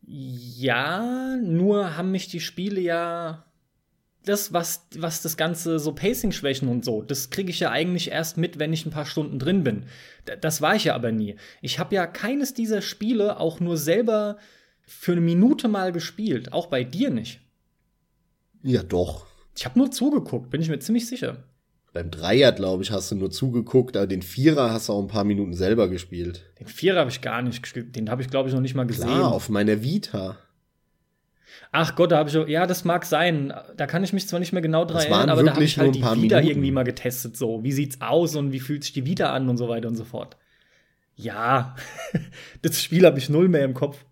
Ja, 0.02 1.36
nur 1.38 1.98
haben 1.98 2.12
mich 2.12 2.30
die 2.30 2.40
Spiele 2.40 2.80
ja 2.82 3.46
das, 4.26 4.54
was, 4.54 4.86
was 4.98 5.22
das 5.22 5.38
Ganze 5.38 5.80
so 5.80 5.94
Pacing-Schwächen 5.94 6.68
und 6.68 6.84
so, 6.84 7.02
das 7.02 7.30
kriege 7.30 7.50
ich 7.50 7.60
ja 7.60 7.72
eigentlich 7.72 8.12
erst 8.12 8.38
mit, 8.38 8.60
wenn 8.60 8.74
ich 8.74 8.86
ein 8.86 8.92
paar 8.92 9.06
Stunden 9.06 9.40
drin 9.40 9.64
bin. 9.64 9.86
Das 10.42 10.62
war 10.62 10.76
ich 10.76 10.86
ja 10.86 10.96
aber 10.96 11.12
nie. 11.12 11.36
Ich 11.62 11.80
habe 11.80 11.96
ja 11.96 12.06
keines 12.06 12.54
dieser 12.54 12.82
Spiele 12.82 13.40
auch 13.40 13.60
nur 13.60 13.78
selber 13.78 14.38
für 14.82 15.14
eine 15.14 15.22
Minute 15.22 15.68
mal 15.68 15.92
gespielt. 15.92 16.54
Auch 16.54 16.68
bei 16.68 16.84
dir 16.84 17.10
nicht. 17.10 17.42
Ja, 18.64 18.84
doch. 18.84 19.26
Ich 19.56 19.66
habe 19.66 19.80
nur 19.80 19.92
zugeguckt, 19.92 20.50
bin 20.50 20.62
ich 20.62 20.70
mir 20.70 20.80
ziemlich 20.80 21.08
sicher. 21.08 21.44
Beim 21.94 22.12
Dreier, 22.12 22.52
glaube 22.52 22.84
ich, 22.84 22.92
hast 22.92 23.12
du 23.12 23.16
nur 23.16 23.32
zugeguckt, 23.32 23.98
aber 23.98 24.06
den 24.06 24.22
Vierer 24.22 24.72
hast 24.72 24.90
du 24.90 24.94
auch 24.94 25.02
ein 25.02 25.08
paar 25.08 25.24
Minuten 25.24 25.54
selber 25.54 25.90
gespielt. 25.90 26.46
Den 26.60 26.68
Vierer 26.68 27.00
habe 27.00 27.10
ich 27.10 27.22
gar 27.22 27.42
nicht 27.42 27.64
gespielt. 27.64 27.96
Den 27.96 28.12
habe 28.12 28.22
ich, 28.22 28.30
glaube 28.30 28.50
ich, 28.50 28.56
noch 28.56 28.62
nicht 28.62 28.76
mal 28.76 28.86
gesehen. 28.86 29.08
Klar, 29.08 29.32
auf 29.32 29.50
meiner 29.50 29.82
Vita. 29.82 30.38
Ach 31.72 31.96
Gott, 31.96 32.12
da 32.12 32.18
habe 32.18 32.30
ich 32.30 32.50
ja, 32.50 32.66
das 32.66 32.84
mag 32.84 33.06
sein. 33.06 33.54
Da 33.78 33.86
kann 33.86 34.04
ich 34.04 34.14
mich 34.14 34.28
zwar 34.28 34.40
nicht 34.40 34.54
mehr 34.54 34.62
genau 34.62 34.86
dran 34.86 35.02
erinnern, 35.02 35.30
aber 35.30 35.44
da 35.44 35.54
habe 35.54 35.64
ich 35.64 35.78
halt 35.78 35.96
die 35.96 36.00
Vita 36.00 36.16
Minuten. 36.16 36.48
irgendwie 36.48 36.72
mal 36.72 36.84
getestet. 36.84 37.38
So, 37.38 37.64
wie 37.64 37.72
sieht's 37.72 38.02
aus 38.02 38.36
und 38.36 38.52
wie 38.52 38.60
fühlt 38.60 38.84
sich 38.84 38.94
die 38.94 39.06
Vita 39.06 39.34
an 39.34 39.50
und 39.50 39.58
so 39.58 39.70
weiter 39.70 39.88
und 39.88 39.96
so 39.96 40.06
fort. 40.06 40.38
Ja, 41.16 41.76
das 42.62 42.82
Spiel 42.82 43.06
habe 43.06 43.20
ich 43.20 43.30
null 43.30 43.50
mehr 43.50 43.66
im 43.66 43.74
Kopf. 43.74 44.06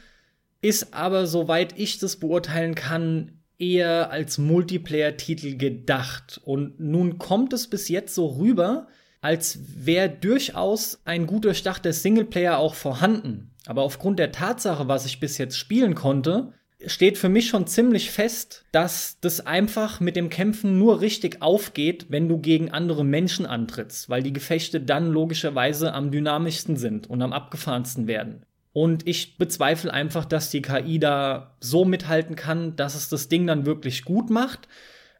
ist 0.60 0.92
aber, 0.92 1.26
soweit 1.26 1.78
ich 1.78 1.98
das 1.98 2.16
beurteilen 2.16 2.74
kann, 2.74 3.40
eher 3.58 4.10
als 4.10 4.36
Multiplayer-Titel 4.36 5.56
gedacht. 5.56 6.42
Und 6.44 6.78
nun 6.78 7.16
kommt 7.16 7.54
es 7.54 7.68
bis 7.68 7.88
jetzt 7.88 8.14
so 8.14 8.26
rüber, 8.26 8.86
als 9.22 9.60
wäre 9.82 10.10
durchaus 10.10 11.00
ein 11.06 11.26
Start 11.54 11.86
der 11.86 11.94
Singleplayer 11.94 12.58
auch 12.58 12.74
vorhanden. 12.74 13.50
Aber 13.64 13.80
aufgrund 13.80 14.18
der 14.18 14.30
Tatsache, 14.30 14.88
was 14.88 15.06
ich 15.06 15.20
bis 15.20 15.38
jetzt 15.38 15.56
spielen 15.56 15.94
konnte, 15.94 16.52
steht 16.86 17.18
für 17.18 17.28
mich 17.28 17.48
schon 17.48 17.66
ziemlich 17.66 18.10
fest, 18.10 18.64
dass 18.72 19.18
das 19.20 19.46
einfach 19.46 20.00
mit 20.00 20.16
dem 20.16 20.28
Kämpfen 20.28 20.78
nur 20.78 21.00
richtig 21.00 21.42
aufgeht, 21.42 22.06
wenn 22.08 22.28
du 22.28 22.38
gegen 22.38 22.70
andere 22.70 23.04
Menschen 23.04 23.46
antrittst, 23.46 24.08
weil 24.08 24.22
die 24.22 24.32
Gefechte 24.32 24.80
dann 24.80 25.10
logischerweise 25.10 25.92
am 25.92 26.10
dynamischsten 26.10 26.76
sind 26.76 27.08
und 27.08 27.22
am 27.22 27.32
abgefahrensten 27.32 28.06
werden. 28.06 28.44
Und 28.72 29.06
ich 29.06 29.38
bezweifle 29.38 29.92
einfach, 29.92 30.24
dass 30.24 30.50
die 30.50 30.62
KI 30.62 30.98
da 30.98 31.56
so 31.60 31.84
mithalten 31.84 32.34
kann, 32.34 32.74
dass 32.74 32.96
es 32.96 33.08
das 33.08 33.28
Ding 33.28 33.46
dann 33.46 33.66
wirklich 33.66 34.04
gut 34.04 34.30
macht. 34.30 34.68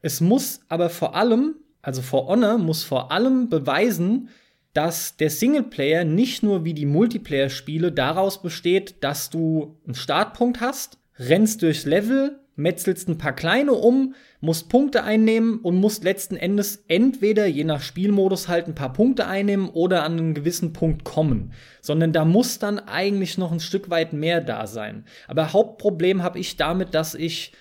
Es 0.03 0.21
muss 0.21 0.61
aber 0.69 0.91
vor 0.91 1.15
allem, 1.15 1.55
also 1.81 2.03
For 2.03 2.27
Honor 2.27 2.59
muss 2.59 2.83
vor 2.83 3.13
allem 3.13 3.49
beweisen, 3.49 4.29
dass 4.73 5.17
der 5.17 5.31
Singleplayer 5.31 6.05
nicht 6.05 6.43
nur 6.43 6.65
wie 6.65 6.75
die 6.75 6.85
Multiplayer-Spiele 6.85 7.93
daraus 7.93 8.43
besteht, 8.43 8.97
dass 9.05 9.31
du 9.31 9.79
einen 9.87 9.95
Startpunkt 9.95 10.61
hast, 10.61 10.99
rennst 11.19 11.63
durchs 11.63 11.85
Level, 11.85 12.41
metzelst 12.57 13.09
ein 13.09 13.19
paar 13.19 13.35
kleine 13.35 13.73
um, 13.73 14.15
musst 14.41 14.69
Punkte 14.69 15.03
einnehmen 15.03 15.59
und 15.59 15.77
musst 15.77 16.05
letzten 16.05 16.37
Endes 16.37 16.85
entweder 16.89 17.47
je 17.47 17.65
nach 17.65 17.83
Spielmodus 17.83 18.49
halt 18.49 18.69
ein 18.69 18.75
paar 18.75 18.93
Punkte 18.93 19.27
einnehmen 19.27 19.69
oder 19.69 20.05
an 20.05 20.19
einen 20.19 20.35
gewissen 20.35 20.73
Punkt 20.73 21.05
kommen. 21.05 21.53
Sondern 21.81 22.13
da 22.13 22.25
muss 22.25 22.59
dann 22.59 22.79
eigentlich 22.79 23.39
noch 23.39 23.53
ein 23.53 23.61
Stück 23.61 23.91
weit 23.91 24.13
mehr 24.13 24.41
da 24.41 24.67
sein. 24.67 25.05
Aber 25.27 25.53
Hauptproblem 25.53 26.23
habe 26.23 26.39
ich 26.39 26.57
damit, 26.57 26.95
dass 26.95 27.15
ich 27.15 27.53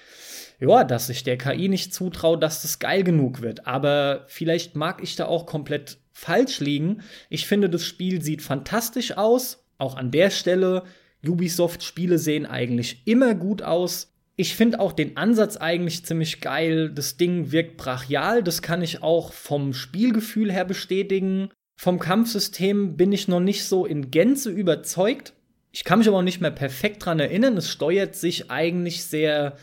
ja, 0.60 0.84
dass 0.84 1.10
ich 1.10 1.24
der 1.24 1.38
KI 1.38 1.68
nicht 1.68 1.94
zutraue, 1.94 2.38
dass 2.38 2.62
das 2.62 2.80
geil 2.80 3.04
genug 3.04 3.42
wird. 3.42 3.68
Aber 3.68 4.24
vielleicht 4.28 4.76
mag 4.76 5.04
ich 5.04 5.16
da 5.16 5.26
auch 5.26 5.46
komplett 5.46 5.98
falsch 6.14 6.60
liegen. 6.60 7.02
Ich 7.30 7.48
finde, 7.48 7.70
das 7.70 7.84
Spiel 7.84 8.22
sieht 8.22 8.42
fantastisch 8.42 9.18
aus. 9.18 9.66
Auch 9.78 9.98
an 9.98 10.12
der 10.12 10.30
Stelle. 10.30 10.84
Ubisoft-Spiele 11.26 12.18
sehen 12.18 12.46
eigentlich 12.46 13.02
immer 13.06 13.36
gut 13.36 13.62
aus. 13.62 14.14
Ich 14.36 14.56
finde 14.56 14.80
auch 14.80 14.94
den 14.94 15.16
Ansatz 15.16 15.58
eigentlich 15.58 16.06
ziemlich 16.06 16.42
geil. 16.42 16.90
Das 16.90 17.18
Ding 17.18 17.52
wirkt 17.52 17.78
brachial. 17.78 18.44
Das 18.44 18.62
kann 18.62 18.82
ich 18.82 19.04
auch 19.04 19.32
vom 19.32 19.74
Spielgefühl 19.74 20.52
her 20.52 20.66
bestätigen. 20.66 21.50
Vom 21.76 22.00
Kampfsystem 22.00 22.98
bin 22.98 23.12
ich 23.12 23.28
noch 23.28 23.40
nicht 23.40 23.66
so 23.66 23.86
in 23.86 24.10
Gänze 24.12 24.50
überzeugt. 24.50 25.34
Ich 25.72 25.84
kann 25.84 26.00
mich 26.00 26.08
aber 26.08 26.18
auch 26.18 26.24
nicht 26.24 26.42
mehr 26.42 26.52
perfekt 26.52 27.06
dran 27.06 27.20
erinnern. 27.20 27.58
Es 27.58 27.70
steuert 27.70 28.16
sich 28.16 28.52
eigentlich 28.52 29.04
sehr 29.04 29.58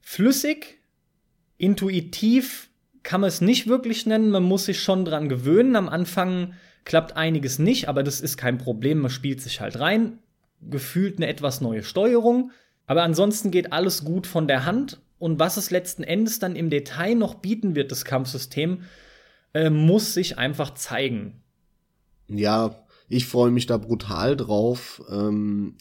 flüssig, 0.00 0.78
intuitiv 1.56 2.70
kann 3.02 3.20
man 3.20 3.28
es 3.28 3.40
nicht 3.40 3.66
wirklich 3.66 4.06
nennen. 4.06 4.30
Man 4.30 4.42
muss 4.42 4.66
sich 4.66 4.80
schon 4.80 5.04
dran 5.04 5.28
gewöhnen. 5.28 5.76
Am 5.76 5.88
Anfang 5.88 6.54
klappt 6.84 7.16
einiges 7.16 7.58
nicht, 7.58 7.88
aber 7.88 8.02
das 8.02 8.20
ist 8.20 8.36
kein 8.36 8.58
Problem. 8.58 8.98
Man 8.98 9.10
spielt 9.10 9.40
sich 9.40 9.60
halt 9.60 9.78
rein. 9.80 10.18
Gefühlt 10.60 11.16
eine 11.16 11.28
etwas 11.28 11.60
neue 11.60 11.82
Steuerung. 11.82 12.50
Aber 12.86 13.02
ansonsten 13.02 13.50
geht 13.50 13.72
alles 13.72 14.04
gut 14.04 14.26
von 14.26 14.48
der 14.48 14.64
Hand. 14.64 15.00
Und 15.18 15.38
was 15.38 15.56
es 15.56 15.70
letzten 15.70 16.02
Endes 16.02 16.38
dann 16.38 16.56
im 16.56 16.70
Detail 16.70 17.14
noch 17.14 17.34
bieten 17.34 17.74
wird, 17.74 17.92
das 17.92 18.04
Kampfsystem, 18.04 18.82
äh, 19.54 19.70
muss 19.70 20.14
sich 20.14 20.38
einfach 20.38 20.74
zeigen. 20.74 21.42
Ja, 22.28 22.86
ich 23.08 23.26
freue 23.26 23.50
mich 23.50 23.66
da 23.66 23.76
brutal 23.76 24.36
drauf. 24.36 25.02
Ähm, 25.10 25.76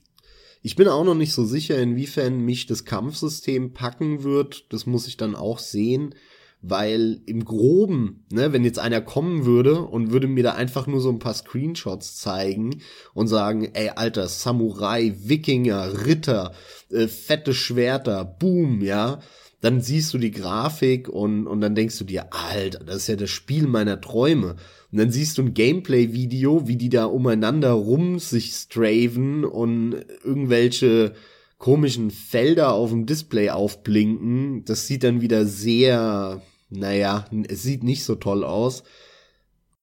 ich 0.62 0.76
bin 0.76 0.88
auch 0.88 1.04
noch 1.04 1.16
nicht 1.16 1.34
so 1.34 1.46
sicher, 1.46 1.78
inwiefern 1.80 2.40
mich 2.42 2.66
das 2.66 2.86
Kampfsystem 2.86 3.74
packen 3.74 4.24
wird. 4.24 4.74
Das 4.74 4.86
muss 4.86 5.08
ich 5.08 5.16
dann 5.16 5.36
auch 5.36 5.60
sehen 5.60 6.16
weil 6.62 7.22
im 7.26 7.46
Groben, 7.46 8.26
ne, 8.32 8.52
wenn 8.52 8.66
jetzt 8.66 8.80
einer 8.80 9.02
kommen 9.02 9.46
würde 9.46 9.82
und 9.82 10.12
würde 10.12 10.28
mir 10.28 10.44
da 10.44 10.54
einfach 10.54 10.88
nur 10.88 11.00
so 11.00 11.10
ein 11.10 11.20
paar 11.20 11.34
Screenshots 11.34 12.18
zeigen 12.18 12.82
und 13.14 13.28
sagen, 13.28 13.70
ey, 13.74 13.92
alter, 13.96 14.28
Samurai, 14.28 15.14
Wikinger, 15.24 16.06
Ritter, 16.06 16.54
äh, 16.92 17.08
fette 17.08 17.54
Schwerter, 17.54 18.26
boom, 18.26 18.82
ja, 18.82 19.20
dann 19.62 19.82
siehst 19.82 20.14
du 20.14 20.18
die 20.18 20.32
Grafik 20.32 21.10
und, 21.10 21.48
und 21.48 21.62
dann 21.62 21.76
denkst 21.76 21.98
du 21.98 22.06
dir, 22.06 22.28
alter, 22.34 22.84
das 22.84 22.98
ist 22.98 23.08
ja 23.08 23.16
das 23.16 23.30
Spiel 23.30 23.68
meiner 23.68 24.00
Träume. 24.00 24.56
Und 24.92 24.98
dann 24.98 25.12
siehst 25.12 25.38
du 25.38 25.44
ein 25.44 25.54
Gameplay-Video, 25.54 26.68
wie 26.68 26.78
die 26.78 26.90
da 26.90 27.06
umeinander 27.06 27.72
rum 27.72 28.20
sich 28.20 28.54
straven 28.54 29.46
und 29.46 29.96
irgendwelche 30.24 31.14
komischen 31.58 32.10
Felder 32.10 32.72
auf 32.72 32.90
dem 32.90 33.06
Display 33.06 33.50
aufblinken. 33.50 34.64
Das 34.66 34.88
sieht 34.88 35.04
dann 35.04 35.22
wieder 35.22 35.46
sehr, 35.46 36.42
naja, 36.70 37.26
es 37.48 37.64
sieht 37.64 37.84
nicht 37.84 38.04
so 38.04 38.16
toll 38.16 38.44
aus. 38.44 38.84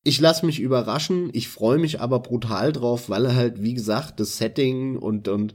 Ich 0.03 0.21
lasse 0.21 0.47
mich 0.47 0.61
überraschen, 0.61 1.31
ich 1.33 1.49
freue 1.49 1.79
mich 1.79 2.01
aber 2.01 2.21
brutal 2.21 2.73
drauf, 2.73 3.11
weil 3.11 3.35
halt, 3.35 3.63
wie 3.63 3.75
gesagt, 3.75 4.21
das 4.21 4.39
Setting 4.39 4.97
und, 4.97 5.27
und 5.27 5.55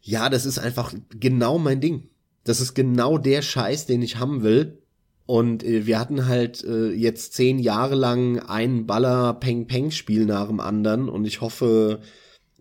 ja, 0.00 0.30
das 0.30 0.46
ist 0.46 0.58
einfach 0.58 0.94
genau 1.10 1.58
mein 1.58 1.80
Ding. 1.80 2.08
Das 2.44 2.60
ist 2.60 2.74
genau 2.74 3.18
der 3.18 3.42
Scheiß, 3.42 3.86
den 3.86 4.00
ich 4.00 4.16
haben 4.16 4.42
will. 4.42 4.78
Und 5.26 5.62
äh, 5.64 5.86
wir 5.86 5.98
hatten 5.98 6.26
halt 6.26 6.64
äh, 6.64 6.90
jetzt 6.90 7.34
zehn 7.34 7.58
Jahre 7.58 7.94
lang 7.94 8.38
ein 8.38 8.86
Baller-Peng-Peng-Spiel 8.86 10.24
nach 10.24 10.46
dem 10.46 10.60
anderen 10.60 11.10
und 11.10 11.26
ich 11.26 11.42
hoffe, 11.42 12.00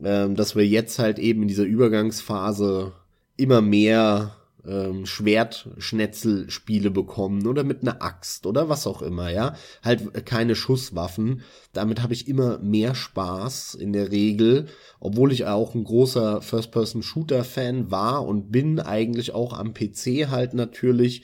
ähm, 0.04 0.36
dass 0.36 0.56
wir 0.56 0.68
jetzt 0.68 1.00
halt 1.00 1.20
eben 1.20 1.44
in 1.44 1.48
dieser 1.48 1.64
Übergangsphase 1.64 2.92
immer 3.38 3.62
mehr 3.62 4.36
ähm, 4.68 5.06
Schwertschnetzelspiele 5.06 6.92
bekommen 6.92 7.48
oder 7.48 7.64
mit 7.64 7.82
einer 7.82 8.02
Axt 8.02 8.46
oder 8.46 8.70
was 8.70 8.88
auch 8.88 9.02
immer, 9.02 9.32
ja. 9.32 9.56
Halt 9.84 10.26
keine 10.26 10.56
Schusswaffen. 10.56 11.42
Damit 11.74 12.02
habe 12.02 12.14
ich 12.14 12.28
immer 12.28 12.60
mehr 12.60 12.96
Spaß 12.96 13.76
in 13.76 13.94
der 13.94 14.12
Regel, 14.12 14.68
obwohl 15.00 15.32
ich 15.32 15.46
auch 15.46 15.76
ein 15.76 15.84
großer 15.84 16.42
First-Person-Shooter-Fan 16.42 17.92
war 17.92 18.26
und 18.26 18.52
bin 18.52 18.80
eigentlich 18.80 19.34
auch 19.34 19.54
am 19.54 19.74
PC 19.74 20.30
halt 20.30 20.54
natürlich. 20.54 21.24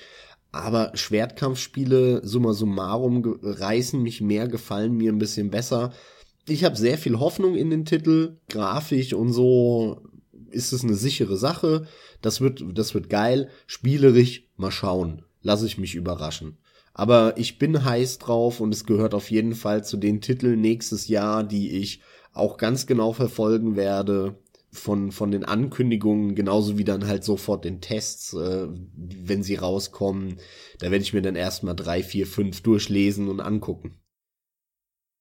Aber 0.51 0.91
Schwertkampfspiele, 0.93 2.21
summa 2.23 2.53
summarum, 2.53 3.39
reißen 3.41 4.01
mich 4.01 4.21
mehr, 4.21 4.47
gefallen 4.47 4.95
mir 4.95 5.11
ein 5.11 5.17
bisschen 5.17 5.49
besser 5.49 5.91
ich 6.47 6.63
habe 6.63 6.75
sehr 6.75 6.97
viel 6.97 7.19
Hoffnung 7.19 7.55
in 7.55 7.69
den 7.69 7.85
Titel. 7.85 8.37
Grafisch 8.49 9.13
und 9.13 9.31
so 9.31 10.01
ist 10.51 10.73
es 10.73 10.83
eine 10.83 10.95
sichere 10.95 11.37
Sache. 11.37 11.87
Das 12.23 12.39
wird, 12.41 12.63
das 12.73 12.93
wird 12.93 13.09
geil. 13.09 13.49
Spielerisch, 13.67 14.47
mal 14.55 14.71
schauen. 14.71 15.23
Lass 15.41 15.61
ich 15.61 15.77
mich 15.77 15.93
überraschen. 15.93 16.57
Aber 16.93 17.37
ich 17.37 17.59
bin 17.59 17.83
heiß 17.83 18.19
drauf 18.19 18.61
und 18.61 18.73
es 18.73 18.85
gehört 18.85 19.13
auf 19.13 19.29
jeden 19.29 19.55
Fall 19.55 19.83
zu 19.83 19.97
den 19.97 20.21
Titeln 20.21 20.61
nächstes 20.61 21.07
Jahr, 21.07 21.43
die 21.43 21.71
ich 21.71 22.01
auch 22.31 22.57
ganz 22.57 22.87
genau 22.87 23.13
verfolgen 23.13 23.75
werde. 23.75 24.39
Von, 24.71 25.11
von 25.11 25.29
den 25.29 25.45
Ankündigungen, 25.45 26.33
genauso 26.33 26.79
wie 26.79 26.83
dann 26.83 27.05
halt 27.05 27.23
sofort 27.23 27.63
den 27.63 27.79
Tests, 27.79 28.33
äh, 28.33 28.67
wenn 28.95 29.43
sie 29.43 29.53
rauskommen. 29.53 30.37
Da 30.79 30.89
werde 30.89 31.03
ich 31.03 31.13
mir 31.13 31.21
dann 31.21 31.35
erstmal 31.35 31.75
drei, 31.75 32.01
vier, 32.01 32.25
fünf 32.25 32.61
durchlesen 32.61 33.27
und 33.27 33.39
angucken. 33.39 33.99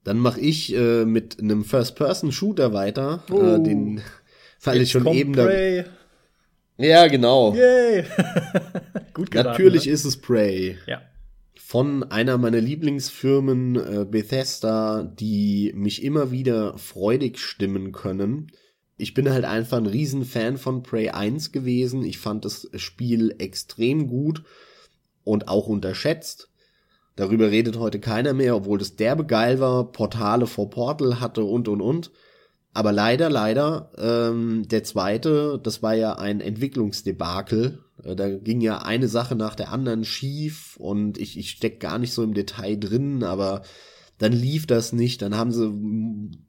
Dann 0.05 0.18
mache 0.18 0.40
ich 0.40 0.74
äh, 0.74 1.05
mit 1.05 1.38
einem 1.38 1.64
First-Person-Shooter 1.64 2.72
weiter. 2.72 3.24
Äh, 3.28 3.32
oh. 3.32 3.57
Äh, 3.57 3.62
den 3.62 4.00
fand 4.59 4.80
ich 4.80 4.90
schon 4.90 5.07
eben 5.09 5.34
da. 5.34 5.50
Ja, 6.76 7.06
genau. 7.08 7.54
Yay. 7.54 8.04
Gut 9.14 9.30
geraten, 9.30 9.50
Natürlich 9.50 9.86
ne? 9.86 9.92
ist 9.92 10.04
es 10.04 10.16
Prey. 10.16 10.78
Ja. 10.86 11.02
Von 11.56 12.02
einer 12.04 12.38
meiner 12.38 12.60
Lieblingsfirmen 12.60 13.76
äh, 13.76 14.04
Bethesda, 14.04 15.02
die 15.02 15.72
mich 15.74 16.02
immer 16.02 16.30
wieder 16.30 16.76
freudig 16.78 17.38
stimmen 17.38 17.92
können. 17.92 18.52
Ich 18.96 19.14
bin 19.14 19.30
halt 19.30 19.44
einfach 19.44 19.78
ein 19.78 19.86
Riesenfan 19.86 20.58
von 20.58 20.82
Prey 20.82 21.10
1 21.10 21.52
gewesen. 21.52 22.04
Ich 22.04 22.18
fand 22.18 22.44
das 22.44 22.68
Spiel 22.76 23.34
extrem 23.38 24.06
gut 24.06 24.44
und 25.24 25.48
auch 25.48 25.66
unterschätzt. 25.66 26.50
Darüber 27.16 27.50
redet 27.50 27.78
heute 27.78 28.00
keiner 28.00 28.32
mehr, 28.32 28.56
obwohl 28.56 28.78
das 28.78 28.96
derbe 28.96 29.26
geil 29.26 29.60
war, 29.60 29.92
Portale 29.92 30.46
vor 30.46 30.70
Portal 30.70 31.20
hatte 31.20 31.44
und 31.44 31.68
und 31.68 31.80
und. 31.80 32.10
Aber 32.72 32.92
leider, 32.92 33.28
leider, 33.28 33.90
ähm, 33.98 34.66
der 34.68 34.82
zweite, 34.84 35.60
das 35.62 35.82
war 35.82 35.94
ja 35.94 36.14
ein 36.14 36.40
Entwicklungsdebakel. 36.40 37.80
Äh, 38.02 38.16
da 38.16 38.30
ging 38.30 38.60
ja 38.60 38.78
eine 38.78 39.08
Sache 39.08 39.36
nach 39.36 39.54
der 39.54 39.70
anderen 39.72 40.04
schief 40.04 40.76
und 40.78 41.18
ich, 41.18 41.38
ich 41.38 41.50
steck 41.50 41.80
gar 41.80 41.98
nicht 41.98 42.12
so 42.12 42.22
im 42.22 42.34
Detail 42.34 42.76
drin, 42.76 43.22
aber 43.24 43.62
dann 44.18 44.32
lief 44.32 44.66
das 44.66 44.92
nicht, 44.92 45.20
dann 45.20 45.36
haben 45.36 45.52
sie 45.52 45.72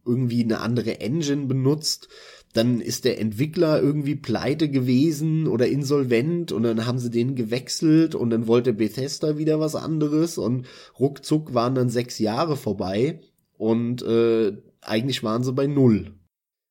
irgendwie 0.05 0.43
eine 0.43 0.59
andere 0.59 1.01
Engine 1.01 1.47
benutzt 1.47 2.07
dann 2.53 2.81
ist 2.81 3.03
der 3.03 3.19
Entwickler 3.19 3.81
irgendwie 3.81 4.15
pleite 4.15 4.69
gewesen 4.69 5.47
oder 5.47 5.67
insolvent 5.67 6.51
und 6.51 6.63
dann 6.63 6.85
haben 6.85 6.99
sie 6.99 7.09
den 7.09 7.35
gewechselt 7.35 8.13
und 8.13 8.29
dann 8.29 8.47
wollte 8.47 8.73
Bethesda 8.73 9.37
wieder 9.39 9.59
was 9.59 9.75
anderes 9.75 10.37
und 10.37 10.67
ruckzuck 10.99 11.55
waren 11.55 11.73
dann 11.73 11.89
sechs 11.89 12.19
Jahre 12.19 12.55
vorbei 12.55 13.19
und 13.57 14.03
äh, 14.03 14.53
eigentlich 14.85 15.23
waren 15.23 15.43
sie 15.43 15.53
bei 15.53 15.67
null. 15.67 16.19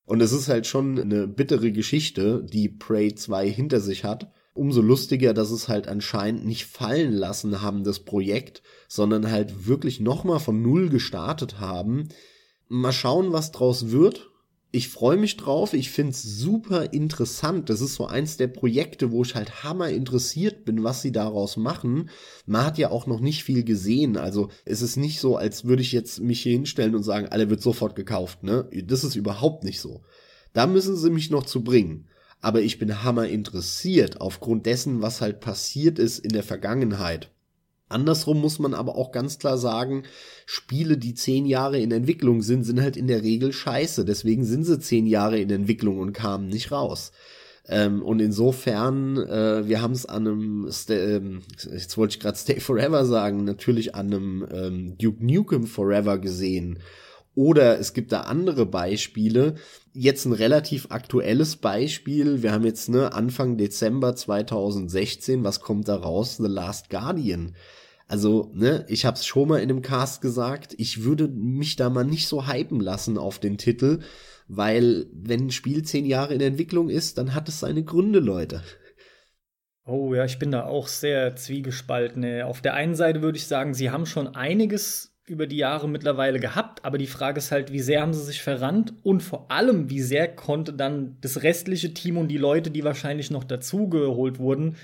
Und 0.04 0.20
es 0.20 0.32
ist 0.32 0.48
halt 0.48 0.66
schon 0.66 0.98
eine 0.98 1.28
bittere 1.28 1.72
Geschichte, 1.72 2.44
die 2.44 2.68
Prey 2.68 3.14
2 3.14 3.48
hinter 3.48 3.80
sich 3.80 4.04
hat. 4.04 4.32
Umso 4.54 4.82
lustiger, 4.82 5.32
dass 5.32 5.50
es 5.50 5.68
halt 5.68 5.88
anscheinend 5.88 6.44
nicht 6.44 6.66
fallen 6.66 7.12
lassen 7.12 7.62
haben, 7.62 7.84
das 7.84 8.00
Projekt, 8.00 8.62
sondern 8.88 9.30
halt 9.30 9.66
wirklich 9.66 10.00
nochmal 10.00 10.40
von 10.40 10.60
Null 10.60 10.90
gestartet 10.90 11.60
haben. 11.60 12.08
Mal 12.68 12.92
schauen, 12.92 13.32
was 13.32 13.52
draus 13.52 13.90
wird 13.90 14.31
ich 14.74 14.88
freue 14.88 15.18
mich 15.18 15.36
drauf. 15.36 15.74
Ich 15.74 15.90
find's 15.90 16.22
super 16.22 16.94
interessant. 16.94 17.68
Das 17.68 17.82
ist 17.82 17.94
so 17.94 18.06
eins 18.06 18.38
der 18.38 18.48
Projekte, 18.48 19.12
wo 19.12 19.22
ich 19.22 19.34
halt 19.34 19.62
hammer 19.62 19.90
interessiert 19.90 20.64
bin, 20.64 20.82
was 20.82 21.02
sie 21.02 21.12
daraus 21.12 21.58
machen. 21.58 22.08
Man 22.46 22.64
hat 22.64 22.78
ja 22.78 22.90
auch 22.90 23.06
noch 23.06 23.20
nicht 23.20 23.44
viel 23.44 23.64
gesehen. 23.64 24.16
Also 24.16 24.48
es 24.64 24.80
ist 24.80 24.96
nicht 24.96 25.20
so, 25.20 25.36
als 25.36 25.66
würde 25.66 25.82
ich 25.82 25.92
jetzt 25.92 26.20
mich 26.20 26.40
hier 26.40 26.52
hinstellen 26.52 26.94
und 26.94 27.02
sagen, 27.02 27.28
alle 27.28 27.50
wird 27.50 27.60
sofort 27.60 27.94
gekauft. 27.94 28.44
Ne? 28.44 28.66
Das 28.84 29.04
ist 29.04 29.14
überhaupt 29.14 29.62
nicht 29.62 29.78
so. 29.78 30.00
Da 30.54 30.66
müssen 30.66 30.96
sie 30.96 31.10
mich 31.10 31.30
noch 31.30 31.44
zu 31.44 31.62
bringen. 31.62 32.08
Aber 32.40 32.62
ich 32.62 32.78
bin 32.78 33.04
hammer 33.04 33.28
interessiert 33.28 34.22
aufgrund 34.22 34.64
dessen, 34.64 35.02
was 35.02 35.20
halt 35.20 35.40
passiert 35.40 35.98
ist 35.98 36.18
in 36.18 36.32
der 36.32 36.42
Vergangenheit. 36.42 37.30
Andersrum 37.92 38.40
muss 38.40 38.58
man 38.58 38.74
aber 38.74 38.96
auch 38.96 39.12
ganz 39.12 39.38
klar 39.38 39.58
sagen, 39.58 40.04
Spiele, 40.46 40.96
die 40.96 41.14
zehn 41.14 41.46
Jahre 41.46 41.78
in 41.78 41.92
Entwicklung 41.92 42.42
sind, 42.42 42.64
sind 42.64 42.80
halt 42.80 42.96
in 42.96 43.06
der 43.06 43.22
Regel 43.22 43.52
scheiße. 43.52 44.04
Deswegen 44.04 44.44
sind 44.44 44.64
sie 44.64 44.80
zehn 44.80 45.06
Jahre 45.06 45.38
in 45.38 45.50
Entwicklung 45.50 45.98
und 45.98 46.12
kamen 46.12 46.48
nicht 46.48 46.72
raus. 46.72 47.12
Ähm, 47.68 48.02
und 48.02 48.20
insofern, 48.20 49.16
äh, 49.16 49.68
wir 49.68 49.80
haben 49.80 49.92
es 49.92 50.06
an 50.06 50.26
einem, 50.26 50.70
ähm, 50.88 51.42
jetzt 51.72 51.96
wollte 51.96 52.16
ich 52.16 52.20
gerade 52.20 52.36
Stay 52.36 52.58
Forever 52.58 53.04
sagen, 53.04 53.44
natürlich 53.44 53.94
an 53.94 54.06
einem 54.06 54.46
ähm, 54.52 54.98
Duke 54.98 55.24
Nukem 55.24 55.66
Forever 55.66 56.18
gesehen. 56.18 56.80
Oder 57.34 57.78
es 57.78 57.94
gibt 57.94 58.12
da 58.12 58.22
andere 58.22 58.66
Beispiele. 58.66 59.54
Jetzt 59.94 60.26
ein 60.26 60.32
relativ 60.32 60.88
aktuelles 60.90 61.56
Beispiel. 61.56 62.42
Wir 62.42 62.52
haben 62.52 62.64
jetzt 62.64 62.90
ne, 62.90 63.12
Anfang 63.14 63.56
Dezember 63.56 64.14
2016. 64.14 65.42
Was 65.42 65.60
kommt 65.60 65.88
da 65.88 65.96
raus? 65.96 66.36
The 66.36 66.48
Last 66.48 66.90
Guardian. 66.90 67.54
Also, 68.12 68.50
ne, 68.52 68.84
ich 68.88 69.06
hab's 69.06 69.24
schon 69.24 69.48
mal 69.48 69.62
in 69.62 69.68
dem 69.68 69.80
Cast 69.80 70.20
gesagt, 70.20 70.74
ich 70.76 71.02
würde 71.02 71.28
mich 71.28 71.76
da 71.76 71.88
mal 71.88 72.04
nicht 72.04 72.28
so 72.28 72.46
hypen 72.46 72.78
lassen 72.78 73.16
auf 73.16 73.38
den 73.38 73.56
Titel, 73.56 74.00
weil 74.48 75.06
wenn 75.14 75.46
ein 75.46 75.50
Spiel 75.50 75.82
zehn 75.82 76.04
Jahre 76.04 76.34
in 76.34 76.42
Entwicklung 76.42 76.90
ist, 76.90 77.16
dann 77.16 77.34
hat 77.34 77.48
es 77.48 77.60
seine 77.60 77.82
Gründe, 77.84 78.18
Leute. 78.18 78.62
Oh 79.86 80.12
ja, 80.14 80.26
ich 80.26 80.38
bin 80.38 80.50
da 80.50 80.66
auch 80.66 80.88
sehr 80.88 81.36
zwiegespalten. 81.36 82.42
Auf 82.42 82.60
der 82.60 82.74
einen 82.74 82.96
Seite 82.96 83.22
würde 83.22 83.38
ich 83.38 83.46
sagen, 83.46 83.72
sie 83.72 83.90
haben 83.90 84.04
schon 84.04 84.36
einiges 84.36 85.16
über 85.24 85.46
die 85.46 85.56
Jahre 85.56 85.88
mittlerweile 85.88 86.38
gehabt, 86.38 86.84
aber 86.84 86.98
die 86.98 87.06
Frage 87.06 87.38
ist 87.38 87.50
halt, 87.50 87.72
wie 87.72 87.80
sehr 87.80 88.02
haben 88.02 88.12
sie 88.12 88.24
sich 88.24 88.42
verrannt 88.42 88.92
und 89.02 89.22
vor 89.22 89.50
allem, 89.50 89.88
wie 89.88 90.02
sehr 90.02 90.28
konnte 90.28 90.74
dann 90.74 91.16
das 91.22 91.44
restliche 91.44 91.94
Team 91.94 92.18
und 92.18 92.28
die 92.28 92.36
Leute, 92.36 92.70
die 92.70 92.84
wahrscheinlich 92.84 93.30
noch 93.30 93.44
dazugeholt 93.44 94.38
wurden, 94.38 94.76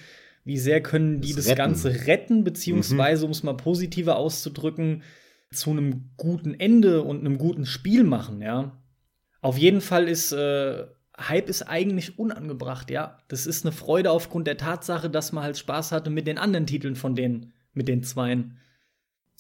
wie 0.49 0.57
sehr 0.57 0.83
können 0.83 1.21
die 1.21 1.35
das, 1.35 1.45
das 1.45 1.57
Ganze 1.57 2.07
retten, 2.07 2.43
beziehungsweise, 2.43 3.21
mhm. 3.21 3.27
um 3.27 3.31
es 3.33 3.43
mal 3.43 3.53
positiver 3.53 4.17
auszudrücken, 4.17 5.03
zu 5.53 5.71
einem 5.71 6.11
guten 6.17 6.55
Ende 6.55 7.03
und 7.03 7.21
einem 7.21 7.37
guten 7.37 7.67
Spiel 7.67 8.03
machen, 8.03 8.41
ja. 8.41 8.81
Auf 9.43 9.59
jeden 9.59 9.83
Fall 9.83 10.09
ist 10.09 10.33
äh, 10.33 10.87
Hype 11.19 11.51
ist 11.51 11.65
eigentlich 11.65 12.19
unangebracht, 12.19 12.91
ja. 12.91 13.19
Das 13.29 13.47
ist 13.47 13.67
eine 13.67 13.73
Freude 13.73 14.11
aufgrund 14.11 14.47
der 14.47 14.57
Tatsache, 14.57 15.11
dass 15.11 15.33
man 15.33 15.45
halt 15.45 15.59
Spaß 15.59 15.93
hatte 15.93 16.09
mit 16.09 16.27
den 16.27 16.39
anderen 16.39 16.67
Titeln 16.67 16.97
von 16.97 17.15
denen, 17.15 17.53
mit 17.75 17.87
den 17.87 18.03
Zweien. 18.03 18.57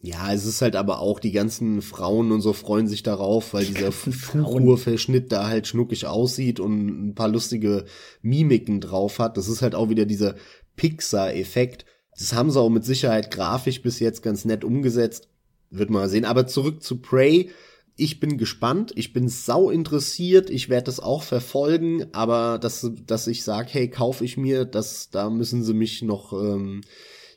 Ja, 0.03 0.33
es 0.33 0.45
ist 0.45 0.61
halt 0.61 0.77
aber 0.77 1.01
auch, 1.01 1.21
die 1.21 1.33
ganzen 1.33 1.81
Frauen 1.81 2.33
und 2.33 2.43
so 2.43 2.53
freuen 2.53 2.87
sich 2.87 3.03
darauf, 3.03 3.55
weil 3.55 3.65
dieser 3.65 3.93
Fuchurverschnitt 3.93 5.33
da 5.33 5.49
halt 5.49 5.67
schnuckig 5.67 6.07
aussieht 6.07 6.61
und 6.61 7.09
ein 7.09 7.15
paar 7.15 7.29
lustige 7.29 7.87
Mimiken 8.21 8.81
drauf 8.81 9.19
hat. 9.19 9.39
Das 9.39 9.49
ist 9.49 9.63
halt 9.63 9.75
auch 9.75 9.89
wieder 9.89 10.05
dieser 10.05 10.35
Pixar-Effekt. 10.79 11.85
Das 12.17 12.33
haben 12.33 12.51
sie 12.51 12.59
auch 12.59 12.71
mit 12.71 12.87
Sicherheit 12.87 13.31
grafisch 13.31 13.83
bis 13.83 14.01
jetzt 14.01 14.23
ganz 14.23 14.47
nett 14.47 14.65
umgesetzt. 14.65 15.29
Wird 15.69 15.91
mal 15.91 16.09
sehen. 16.09 16.25
Aber 16.25 16.47
zurück 16.47 16.83
zu 16.83 17.03
Prey 17.03 17.51
ich 17.99 18.21
bin 18.21 18.39
gespannt, 18.39 18.93
ich 18.95 19.13
bin 19.13 19.29
sau 19.29 19.71
interessiert, 19.71 20.51
ich 20.51 20.69
werde 20.69 20.85
das 20.85 21.01
auch 21.01 21.25
verfolgen, 21.25 22.07
aber 22.13 22.59
dass, 22.61 22.89
dass 23.05 23.27
ich 23.27 23.43
sage, 23.43 23.69
hey, 23.73 23.91
kaufe 23.91 24.25
ich 24.25 24.37
mir, 24.37 24.65
das, 24.65 25.11
da 25.11 25.29
müssen 25.29 25.65
sie 25.65 25.75
mich 25.75 26.03
noch 26.03 26.33
ähm, 26.33 26.83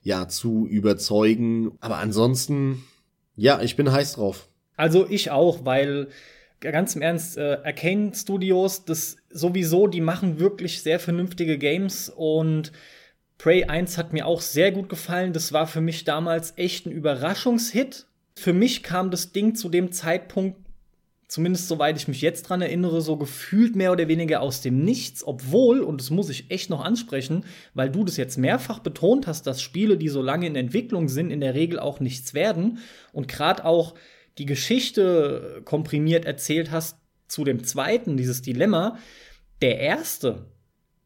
ja 0.03 0.27
zu 0.27 0.67
überzeugen. 0.67 1.71
Aber 1.79 1.97
ansonsten, 1.97 2.83
ja, 3.35 3.59
ich 3.61 3.75
bin 3.75 3.91
heiß 3.91 4.13
drauf. 4.13 4.49
Also 4.77 5.07
ich 5.09 5.31
auch, 5.31 5.65
weil 5.65 6.09
ganz 6.59 6.95
im 6.95 7.01
Ernst, 7.01 7.37
äh, 7.37 7.57
Arcane 7.63 8.13
Studios, 8.13 8.85
das 8.85 9.17
sowieso, 9.31 9.87
die 9.87 10.01
machen 10.01 10.39
wirklich 10.39 10.83
sehr 10.83 10.99
vernünftige 10.99 11.57
Games 11.57 12.07
und 12.15 12.71
Prey 13.41 13.63
1 13.63 13.97
hat 13.97 14.13
mir 14.13 14.27
auch 14.27 14.39
sehr 14.39 14.71
gut 14.71 14.87
gefallen. 14.87 15.33
Das 15.33 15.51
war 15.51 15.65
für 15.65 15.81
mich 15.81 16.03
damals 16.03 16.53
echt 16.57 16.85
ein 16.85 16.91
Überraschungshit. 16.91 18.05
Für 18.35 18.53
mich 18.53 18.83
kam 18.83 19.09
das 19.09 19.31
Ding 19.31 19.55
zu 19.55 19.67
dem 19.67 19.91
Zeitpunkt, 19.91 20.59
zumindest 21.27 21.67
soweit 21.67 21.97
ich 21.97 22.07
mich 22.07 22.21
jetzt 22.21 22.43
dran 22.43 22.61
erinnere, 22.61 23.01
so 23.01 23.17
gefühlt 23.17 23.75
mehr 23.75 23.93
oder 23.93 24.07
weniger 24.07 24.43
aus 24.43 24.61
dem 24.61 24.83
Nichts, 24.83 25.25
obwohl, 25.25 25.79
und 25.79 26.01
das 26.01 26.11
muss 26.11 26.29
ich 26.29 26.51
echt 26.51 26.69
noch 26.69 26.85
ansprechen, 26.85 27.43
weil 27.73 27.89
du 27.89 28.03
das 28.03 28.15
jetzt 28.15 28.37
mehrfach 28.37 28.77
betont 28.77 29.25
hast, 29.25 29.47
dass 29.47 29.59
Spiele, 29.59 29.97
die 29.97 30.09
so 30.09 30.21
lange 30.21 30.45
in 30.45 30.55
Entwicklung 30.55 31.09
sind, 31.09 31.31
in 31.31 31.41
der 31.41 31.55
Regel 31.55 31.79
auch 31.79 31.99
nichts 31.99 32.35
werden. 32.35 32.77
Und 33.11 33.27
gerade 33.27 33.65
auch 33.65 33.95
die 34.37 34.45
Geschichte 34.45 35.63
komprimiert 35.65 36.25
erzählt 36.25 36.69
hast 36.69 36.95
zu 37.27 37.43
dem 37.43 37.63
zweiten, 37.63 38.17
dieses 38.17 38.43
Dilemma, 38.43 38.99
der 39.63 39.79
erste 39.79 40.45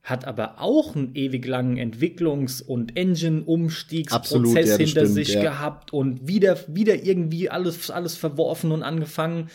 hat 0.05 0.25
aber 0.25 0.61
auch 0.61 0.95
einen 0.95 1.15
ewig 1.15 1.47
langen 1.47 1.77
Entwicklungs- 1.77 2.61
und 2.61 2.95
Engine-Umstiegsprozess 2.95 4.69
ja, 4.69 4.77
hinter 4.77 5.01
stimmt, 5.01 5.13
sich 5.15 5.33
ja. 5.33 5.41
gehabt 5.41 5.91
und 5.91 6.27
wieder, 6.27 6.59
wieder 6.67 7.03
irgendwie 7.03 7.49
alles, 7.49 7.89
alles 7.89 8.15
verworfen 8.15 8.71
und 8.71 8.83
angefangen, 8.83 9.49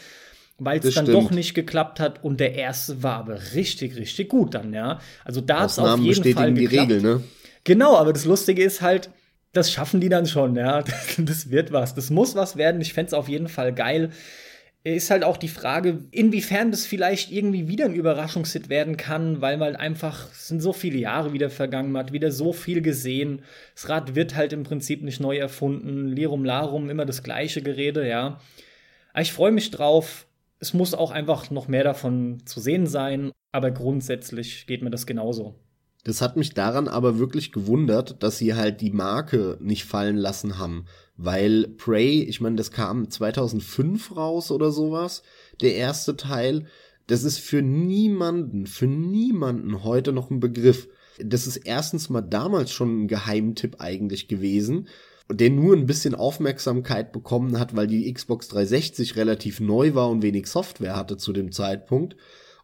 weil 0.59 0.81
es 0.81 0.93
dann 0.95 1.07
stimmt. 1.07 1.17
doch 1.17 1.31
nicht 1.31 1.55
geklappt 1.55 2.01
hat. 2.01 2.25
Und 2.25 2.41
der 2.41 2.57
erste 2.57 3.01
war 3.01 3.19
aber 3.19 3.39
richtig, 3.55 3.95
richtig 3.95 4.29
gut 4.29 4.55
dann, 4.55 4.75
ja. 4.75 4.99
Also 5.25 5.41
da 5.41 5.61
hat 5.61 5.71
es 5.71 5.79
auf 5.79 6.01
jeden 6.01 6.35
Fall 6.35 6.53
geklappt. 6.53 6.59
die 6.59 6.95
Regel, 6.97 7.01
ne? 7.01 7.23
Genau, 7.63 7.97
aber 7.97 8.13
das 8.13 8.25
Lustige 8.25 8.65
ist 8.65 8.83
halt, 8.83 9.11
das 9.53 9.71
schaffen 9.71 10.01
die 10.01 10.09
dann 10.09 10.27
schon, 10.27 10.57
ja. 10.57 10.83
Das 11.19 11.51
wird 11.51 11.71
was. 11.71 11.95
Das 11.95 12.11
muss 12.11 12.35
was 12.35 12.57
werden. 12.57 12.81
Ich 12.81 12.93
fände 12.93 13.07
es 13.07 13.15
auf 13.15 13.29
jeden 13.29 13.49
Fall 13.49 13.73
geil 13.73 14.11
ist 14.83 15.11
halt 15.11 15.25
auch 15.25 15.37
die 15.37 15.49
Frage, 15.49 16.05
inwiefern 16.11 16.71
das 16.71 16.87
vielleicht 16.87 17.31
irgendwie 17.31 17.69
wieder 17.69 17.85
ein 17.85 17.95
Überraschungshit 17.95 18.71
werden 18.71 18.97
kann, 18.97 19.43
weil 19.43 19.59
man 19.59 19.77
einfach, 19.77 20.33
sind 20.33 20.61
so 20.61 20.73
viele 20.73 20.99
Jahre 20.99 21.35
wieder 21.35 21.51
vergangen, 21.51 21.97
hat 21.99 22.13
wieder 22.13 22.31
so 22.31 22.53
viel 22.55 22.81
gesehen. 22.81 23.43
Das 23.75 23.91
Rad 23.91 24.15
wird 24.15 24.37
halt 24.37 24.55
im 24.55 24.63
Prinzip 24.63 25.03
nicht 25.03 25.21
neu 25.21 25.37
erfunden, 25.37 26.09
Lirum 26.09 26.45
Larum, 26.45 26.89
immer 26.89 27.05
das 27.05 27.23
gleiche 27.23 27.61
Gerede, 27.61 28.09
ja. 28.09 28.41
Aber 29.13 29.23
ich 29.23 29.33
freue 29.33 29.53
mich 29.53 29.71
drauf. 29.71 30.27
Es 30.61 30.73
muss 30.73 30.95
auch 30.95 31.11
einfach 31.11 31.51
noch 31.51 31.69
mehr 31.69 31.85
davon 31.85 32.43
zu 32.47 32.61
sehen 32.61 32.87
sein, 32.87 33.33
aber 33.53 33.71
grundsätzlich 33.71 34.67
geht 34.67 34.83
mir 34.83 34.91
das 34.91 35.07
genauso. 35.07 35.57
Das 36.05 36.23
hat 36.23 36.37
mich 36.37 36.55
daran 36.55 36.89
aber 36.89 37.19
wirklich 37.19 37.53
gewundert, 37.53 38.23
dass 38.23 38.39
sie 38.39 38.55
halt 38.55 38.81
die 38.81 38.91
Marke 38.91 39.59
nicht 39.61 39.85
fallen 39.85 40.17
lassen 40.17 40.59
haben 40.59 40.87
weil 41.23 41.69
Prey, 41.77 42.23
ich 42.23 42.41
meine, 42.41 42.57
das 42.57 42.71
kam 42.71 43.11
2005 43.11 44.17
raus 44.17 44.51
oder 44.51 44.71
sowas, 44.71 45.23
der 45.61 45.75
erste 45.75 46.17
Teil. 46.17 46.65
Das 47.09 47.25
ist 47.25 47.39
für 47.39 47.61
niemanden, 47.61 48.67
für 48.67 48.87
niemanden 48.87 49.85
heute 49.85 50.13
noch 50.13 50.31
ein 50.31 50.41
Begriff. 50.41 50.89
Das 51.19 51.47
ist 51.47 51.59
erstens 51.59 52.09
mal 52.09 52.23
damals 52.23 52.73
schon 52.73 53.03
ein 53.03 53.09
Geheimtipp 53.09 53.77
eigentlich 53.81 54.29
gewesen, 54.29 54.89
der 55.31 55.51
nur 55.51 55.77
ein 55.77 55.85
bisschen 55.85 56.15
Aufmerksamkeit 56.15 57.13
bekommen 57.13 57.59
hat, 57.59 57.77
weil 57.77 57.87
die 57.87 58.11
Xbox 58.11 58.49
360 58.49 59.17
relativ 59.17 59.61
neu 59.61 59.95
war 59.95 60.09
und 60.09 60.23
wenig 60.23 60.47
Software 60.47 60.97
hatte 60.97 61.19
zu 61.19 61.35
dem 61.35 61.53
Zeitpunkt. 61.53 62.17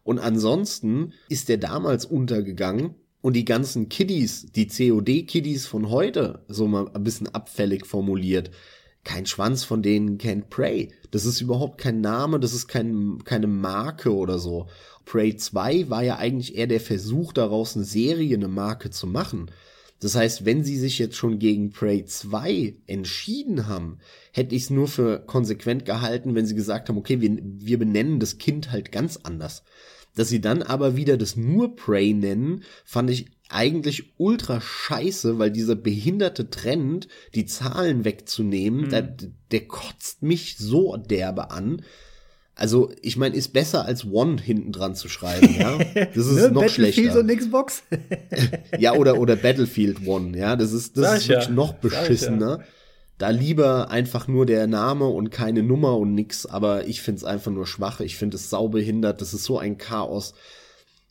Und 0.03 0.17
ansonsten 0.17 1.13
ist 1.29 1.47
der 1.49 1.57
damals 1.57 2.05
untergegangen 2.05 2.95
und 3.21 3.33
die 3.33 3.45
ganzen 3.45 3.89
Kiddies, 3.89 4.51
die 4.51 4.67
COD-Kiddies 4.67 5.65
von 5.65 5.89
heute, 5.89 6.45
so 6.47 6.67
mal 6.67 6.89
ein 6.93 7.03
bisschen 7.03 7.27
abfällig 7.27 7.85
formuliert, 7.85 8.51
kein 9.03 9.25
Schwanz 9.25 9.63
von 9.63 9.81
denen 9.81 10.17
kennt 10.17 10.49
Prey. 10.49 10.91
Das 11.11 11.25
ist 11.25 11.39
überhaupt 11.39 11.77
kein 11.77 12.01
Name, 12.01 12.39
das 12.39 12.53
ist 12.53 12.67
kein, 12.67 13.23
keine 13.23 13.47
Marke 13.47 14.13
oder 14.13 14.37
so. 14.37 14.67
Prey 15.05 15.37
2 15.37 15.89
war 15.89 16.03
ja 16.03 16.17
eigentlich 16.17 16.57
eher 16.57 16.67
der 16.67 16.81
Versuch 16.81 17.31
daraus, 17.31 17.75
eine 17.75 17.85
Serie, 17.85 18.35
eine 18.35 18.49
Marke 18.49 18.89
zu 18.89 19.07
machen. 19.07 19.49
Das 19.99 20.15
heißt, 20.15 20.45
wenn 20.45 20.63
sie 20.63 20.77
sich 20.77 20.99
jetzt 20.99 21.15
schon 21.15 21.39
gegen 21.39 21.71
Prey 21.71 22.05
2 22.05 22.75
entschieden 22.85 23.67
haben, 23.67 23.97
hätte 24.31 24.55
ich 24.55 24.63
es 24.63 24.69
nur 24.69 24.87
für 24.87 25.19
konsequent 25.25 25.85
gehalten, 25.85 26.35
wenn 26.35 26.45
sie 26.45 26.55
gesagt 26.55 26.89
haben, 26.89 26.97
okay, 26.97 27.21
wir, 27.21 27.39
wir 27.41 27.79
benennen 27.79 28.19
das 28.19 28.37
Kind 28.37 28.71
halt 28.71 28.91
ganz 28.91 29.17
anders. 29.23 29.63
Dass 30.17 30.29
sie 30.29 30.41
dann 30.41 30.63
aber 30.63 30.95
wieder 30.95 31.15
das 31.15 31.35
nur 31.35 31.75
Prey 31.75 32.11
nennen, 32.13 32.63
fand 32.83 33.11
ich 33.11 33.27
eigentlich 33.49 34.13
ultra 34.17 34.59
scheiße, 34.59 35.37
weil 35.37 35.51
dieser 35.51 35.75
behinderte 35.75 36.49
Trend, 36.49 37.07
die 37.35 37.45
Zahlen 37.45 38.03
wegzunehmen, 38.03 38.85
mhm. 38.85 38.89
der, 38.89 39.15
der 39.51 39.67
kotzt 39.67 40.23
mich 40.23 40.57
so 40.57 40.97
derbe 40.97 41.51
an. 41.51 41.83
Also, 42.55 42.91
ich 43.03 43.15
meine, 43.17 43.35
ist 43.35 43.53
besser 43.53 43.85
als 43.85 44.05
One 44.05 44.41
hinten 44.41 44.71
dran 44.71 44.95
zu 44.95 45.07
schreiben, 45.07 45.55
ja. 45.59 45.77
Das 46.15 46.25
ist 46.25 46.33
ne? 46.33 46.49
noch 46.49 46.63
Battlefield 46.63 46.93
schlechter. 46.95 47.19
und 47.19 47.27
Xbox? 47.27 47.83
ja, 48.79 48.93
oder, 48.93 49.19
oder 49.19 49.35
Battlefield 49.35 50.07
One, 50.07 50.35
ja. 50.35 50.55
Das 50.55 50.73
ist, 50.73 50.97
das 50.97 51.19
ist 51.19 51.29
wirklich 51.29 51.49
ja. 51.49 51.53
noch 51.53 51.73
beschissener. 51.73 52.57
Ja. 52.59 52.65
Da 53.17 53.29
lieber 53.29 53.89
einfach 53.89 54.27
nur 54.27 54.45
der 54.45 54.67
Name 54.67 55.07
und 55.07 55.31
keine 55.31 55.63
Nummer 55.63 55.97
und 55.97 56.13
nix, 56.13 56.45
aber 56.45 56.87
ich 56.87 57.01
find's 57.01 57.23
einfach 57.23 57.51
nur 57.51 57.65
schwach. 57.65 57.99
Ich 57.99 58.15
find 58.15 58.33
es 58.33 58.49
saubehindert. 58.49 59.21
Das 59.21 59.33
ist 59.33 59.43
so 59.43 59.57
ein 59.57 59.77
Chaos. 59.77 60.35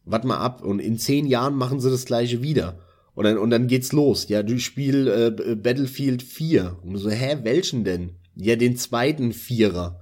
Warte 0.05 0.27
mal 0.27 0.39
ab. 0.39 0.63
Und 0.63 0.79
in 0.79 0.99
zehn 0.99 1.27
Jahren 1.27 1.57
machen 1.57 1.81
sie 1.81 1.91
das 1.91 2.05
gleiche 2.05 2.43
wieder. 2.43 2.79
Und 3.15 3.25
dann, 3.25 3.39
und 3.39 3.51
dann 3.51 3.67
geht's 3.67 3.93
los. 3.93 4.29
Ja, 4.29 4.43
du 4.43 4.59
spiel 4.61 5.09
äh, 5.09 5.55
Battlefield 5.57 6.23
4. 6.23 6.77
Und 6.83 6.99
so, 6.99 7.11
hä, 7.11 7.39
welchen 7.43 7.83
denn? 7.83 8.13
Ja, 8.37 8.55
den 8.55 8.77
zweiten 8.77 9.33
Vierer. 9.33 10.01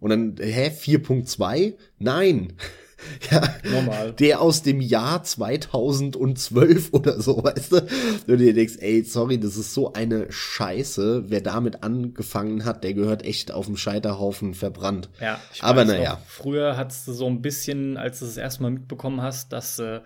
Und 0.00 0.10
dann, 0.10 0.36
hä, 0.40 0.68
4.2? 0.68 1.74
Nein. 1.98 2.54
ja, 3.30 3.42
Normal. 3.64 4.12
der 4.12 4.40
aus 4.40 4.62
dem 4.62 4.80
Jahr 4.80 5.22
2012 5.22 6.92
oder 6.92 7.20
so, 7.20 7.42
weißt 7.44 7.72
du? 7.72 7.86
Du 8.26 8.36
dir 8.36 8.54
denkst, 8.54 8.76
ey, 8.80 9.02
sorry, 9.04 9.38
das 9.38 9.56
ist 9.56 9.74
so 9.74 9.92
eine 9.92 10.30
Scheiße. 10.30 11.24
Wer 11.28 11.40
damit 11.40 11.82
angefangen 11.82 12.64
hat, 12.64 12.84
der 12.84 12.94
gehört 12.94 13.24
echt 13.24 13.52
auf 13.52 13.66
dem 13.66 13.76
Scheiterhaufen 13.76 14.54
verbrannt. 14.54 15.08
Ja, 15.20 15.40
Aber 15.60 15.84
naja. 15.84 16.20
Früher 16.26 16.76
hattest 16.76 17.06
du 17.08 17.12
so 17.12 17.26
ein 17.26 17.42
bisschen, 17.42 17.96
als 17.96 18.20
du 18.20 18.26
es 18.26 18.36
erstmal 18.36 18.70
mitbekommen 18.70 19.20
hast, 19.20 19.52
dass 19.52 19.78
äh, 19.78 20.00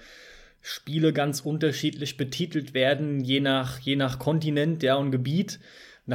Spiele 0.62 1.12
ganz 1.12 1.40
unterschiedlich 1.40 2.16
betitelt 2.16 2.74
werden, 2.74 3.20
je 3.20 3.40
nach, 3.40 3.78
je 3.78 3.96
nach 3.96 4.18
Kontinent 4.18 4.82
ja, 4.82 4.96
und 4.96 5.10
Gebiet. 5.10 5.60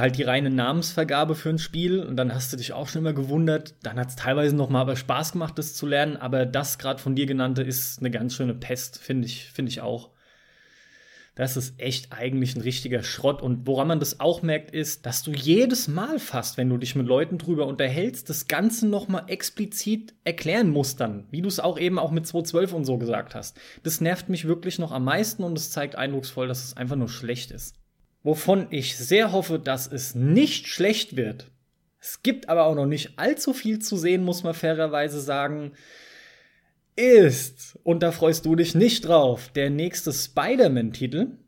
Halt 0.00 0.18
die 0.18 0.22
reine 0.22 0.50
Namensvergabe 0.50 1.34
für 1.34 1.50
ein 1.50 1.58
Spiel. 1.58 2.00
Und 2.00 2.16
dann 2.16 2.34
hast 2.34 2.52
du 2.52 2.56
dich 2.56 2.72
auch 2.72 2.88
schon 2.88 3.02
immer 3.02 3.12
gewundert. 3.12 3.74
Dann 3.82 3.98
hat 3.98 4.10
es 4.10 4.16
teilweise 4.16 4.56
noch 4.56 4.68
mal 4.68 4.82
aber 4.82 4.96
Spaß 4.96 5.32
gemacht, 5.32 5.58
das 5.58 5.74
zu 5.74 5.86
lernen. 5.86 6.16
Aber 6.16 6.46
das 6.46 6.78
gerade 6.78 7.00
von 7.00 7.14
dir 7.14 7.26
genannte 7.26 7.62
ist 7.62 8.00
eine 8.00 8.10
ganz 8.10 8.34
schöne 8.34 8.54
Pest, 8.54 8.98
finde 8.98 9.26
ich, 9.26 9.44
finde 9.46 9.70
ich 9.70 9.80
auch. 9.80 10.10
Das 11.36 11.58
ist 11.58 11.78
echt 11.78 12.14
eigentlich 12.14 12.56
ein 12.56 12.62
richtiger 12.62 13.02
Schrott. 13.02 13.42
Und 13.42 13.66
woran 13.66 13.88
man 13.88 14.00
das 14.00 14.20
auch 14.20 14.40
merkt, 14.40 14.70
ist, 14.70 15.04
dass 15.04 15.22
du 15.22 15.32
jedes 15.32 15.86
Mal 15.86 16.18
fast, 16.18 16.56
wenn 16.56 16.70
du 16.70 16.78
dich 16.78 16.96
mit 16.96 17.06
Leuten 17.06 17.36
drüber 17.36 17.66
unterhältst, 17.66 18.30
das 18.30 18.48
Ganze 18.48 18.88
nochmal 18.88 19.24
explizit 19.26 20.14
erklären 20.24 20.70
musst 20.70 20.98
dann. 20.98 21.26
Wie 21.30 21.42
du 21.42 21.48
es 21.48 21.60
auch 21.60 21.78
eben 21.78 21.98
auch 21.98 22.10
mit 22.10 22.26
212 22.26 22.72
und 22.72 22.84
so 22.86 22.96
gesagt 22.96 23.34
hast. 23.34 23.60
Das 23.82 24.00
nervt 24.00 24.30
mich 24.30 24.48
wirklich 24.48 24.78
noch 24.78 24.92
am 24.92 25.04
meisten 25.04 25.44
und 25.44 25.58
es 25.58 25.70
zeigt 25.70 25.94
eindrucksvoll, 25.94 26.48
dass 26.48 26.64
es 26.64 26.76
einfach 26.76 26.96
nur 26.96 27.10
schlecht 27.10 27.50
ist. 27.50 27.76
Wovon 28.26 28.66
ich 28.70 28.98
sehr 28.98 29.30
hoffe, 29.30 29.60
dass 29.60 29.86
es 29.86 30.16
nicht 30.16 30.66
schlecht 30.66 31.14
wird. 31.14 31.46
Es 32.00 32.24
gibt 32.24 32.48
aber 32.48 32.64
auch 32.64 32.74
noch 32.74 32.86
nicht 32.86 33.20
allzu 33.20 33.52
viel 33.52 33.78
zu 33.78 33.96
sehen, 33.96 34.24
muss 34.24 34.42
man 34.42 34.52
fairerweise 34.52 35.20
sagen 35.20 35.74
ist, 36.96 37.78
und 37.84 38.02
da 38.02 38.10
freust 38.10 38.44
du 38.44 38.56
dich 38.56 38.74
nicht 38.74 39.06
drauf, 39.06 39.50
der 39.54 39.70
nächste 39.70 40.12
Spider-Man-Titel, 40.12 41.38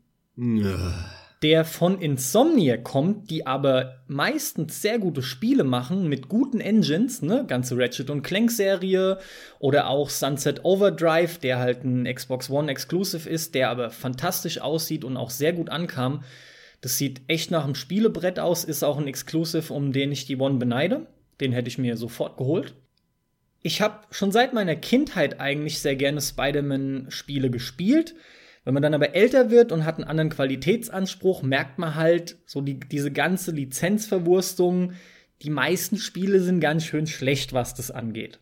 der 1.41 1.65
von 1.65 1.99
Insomniac 1.99 2.85
kommt, 2.85 3.29
die 3.29 3.45
aber 3.45 3.97
meistens 4.07 4.81
sehr 4.81 4.99
gute 4.99 5.21
Spiele 5.21 5.65
machen 5.65 6.07
mit 6.07 6.29
guten 6.29 6.61
Engines, 6.61 7.21
ne, 7.21 7.43
ganze 7.45 7.77
Ratchet 7.77 8.09
und 8.09 8.21
Clank 8.21 8.51
Serie 8.51 9.17
oder 9.59 9.89
auch 9.89 10.09
Sunset 10.09 10.63
Overdrive, 10.63 11.39
der 11.39 11.59
halt 11.59 11.83
ein 11.83 12.05
Xbox 12.05 12.49
One 12.49 12.71
Exclusive 12.71 13.29
ist, 13.29 13.53
der 13.53 13.69
aber 13.69 13.89
fantastisch 13.89 14.61
aussieht 14.61 15.03
und 15.03 15.17
auch 15.17 15.29
sehr 15.29 15.51
gut 15.51 15.69
ankam. 15.69 16.23
Das 16.81 16.97
sieht 16.97 17.21
echt 17.27 17.51
nach 17.51 17.65
einem 17.65 17.75
Spielebrett 17.75 18.39
aus, 18.39 18.63
ist 18.63 18.83
auch 18.83 18.97
ein 18.97 19.07
Exclusive, 19.07 19.73
um 19.73 19.91
den 19.91 20.11
ich 20.11 20.25
die 20.25 20.37
One 20.37 20.57
beneide. 20.57 21.07
Den 21.41 21.51
hätte 21.51 21.67
ich 21.67 21.77
mir 21.77 21.97
sofort 21.97 22.37
geholt 22.37 22.73
ich 23.61 23.81
habe 23.81 23.99
schon 24.11 24.31
seit 24.31 24.53
meiner 24.53 24.75
Kindheit 24.75 25.39
eigentlich 25.39 25.79
sehr 25.79 25.95
gerne 25.95 26.21
Spider-Man-Spiele 26.21 27.49
gespielt. 27.49 28.15
Wenn 28.63 28.73
man 28.73 28.83
dann 28.83 28.93
aber 28.93 29.15
älter 29.15 29.49
wird 29.49 29.71
und 29.71 29.85
hat 29.85 29.95
einen 29.95 30.07
anderen 30.07 30.29
Qualitätsanspruch, 30.29 31.41
merkt 31.43 31.79
man 31.79 31.95
halt 31.95 32.37
so 32.45 32.61
die, 32.61 32.79
diese 32.79 33.11
ganze 33.11 33.51
Lizenzverwurstung. 33.51 34.93
Die 35.41 35.49
meisten 35.49 35.97
Spiele 35.97 36.39
sind 36.41 36.59
ganz 36.59 36.85
schön 36.85 37.07
schlecht, 37.07 37.53
was 37.53 37.73
das 37.73 37.91
angeht. 37.91 38.39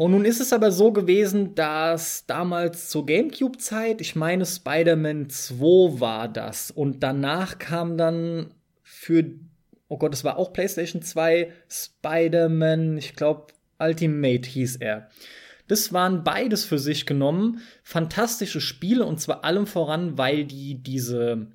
Und 0.00 0.12
nun 0.12 0.24
ist 0.24 0.40
es 0.40 0.54
aber 0.54 0.72
so 0.72 0.92
gewesen, 0.92 1.54
dass 1.54 2.24
damals 2.24 2.88
zur 2.88 3.04
GameCube-Zeit, 3.04 4.00
ich 4.00 4.16
meine 4.16 4.46
Spider-Man 4.46 5.28
2 5.28 6.00
war 6.00 6.26
das. 6.26 6.70
Und 6.70 7.02
danach 7.02 7.58
kam 7.58 7.98
dann 7.98 8.54
für, 8.82 9.26
oh 9.88 9.98
Gott, 9.98 10.14
es 10.14 10.24
war 10.24 10.38
auch 10.38 10.54
PlayStation 10.54 11.02
2, 11.02 11.52
Spider-Man, 11.68 12.96
ich 12.96 13.14
glaube, 13.14 13.48
Ultimate 13.78 14.48
hieß 14.48 14.76
er. 14.76 15.10
Das 15.68 15.92
waren 15.92 16.24
beides 16.24 16.64
für 16.64 16.78
sich 16.78 17.04
genommen 17.04 17.60
fantastische 17.82 18.62
Spiele 18.62 19.04
und 19.04 19.20
zwar 19.20 19.44
allem 19.44 19.66
voran, 19.66 20.16
weil 20.16 20.46
die 20.46 20.82
diese 20.82 21.48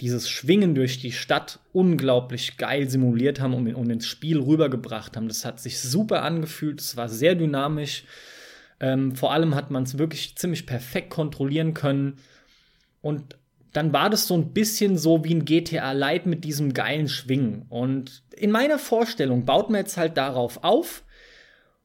dieses 0.00 0.30
Schwingen 0.30 0.74
durch 0.74 0.98
die 1.00 1.12
Stadt 1.12 1.60
unglaublich 1.72 2.56
geil 2.56 2.88
simuliert 2.88 3.40
haben 3.40 3.54
und, 3.54 3.74
und 3.74 3.90
ins 3.90 4.06
Spiel 4.06 4.40
rübergebracht 4.40 5.16
haben. 5.16 5.28
Das 5.28 5.44
hat 5.44 5.60
sich 5.60 5.80
super 5.80 6.22
angefühlt, 6.22 6.80
es 6.80 6.96
war 6.96 7.08
sehr 7.08 7.34
dynamisch. 7.34 8.04
Ähm, 8.80 9.14
vor 9.14 9.32
allem 9.32 9.54
hat 9.54 9.70
man 9.70 9.82
es 9.82 9.98
wirklich 9.98 10.36
ziemlich 10.36 10.66
perfekt 10.66 11.10
kontrollieren 11.10 11.74
können. 11.74 12.16
Und 13.02 13.36
dann 13.72 13.92
war 13.92 14.10
das 14.10 14.26
so 14.26 14.34
ein 14.34 14.52
bisschen 14.52 14.96
so 14.96 15.24
wie 15.24 15.34
ein 15.34 15.44
GTA 15.44 15.92
Light 15.92 16.26
mit 16.26 16.44
diesem 16.44 16.72
geilen 16.72 17.08
Schwingen. 17.08 17.66
Und 17.68 18.22
in 18.36 18.50
meiner 18.50 18.78
Vorstellung 18.78 19.44
baut 19.44 19.70
man 19.70 19.80
jetzt 19.80 19.96
halt 19.96 20.16
darauf 20.16 20.64
auf, 20.64 21.04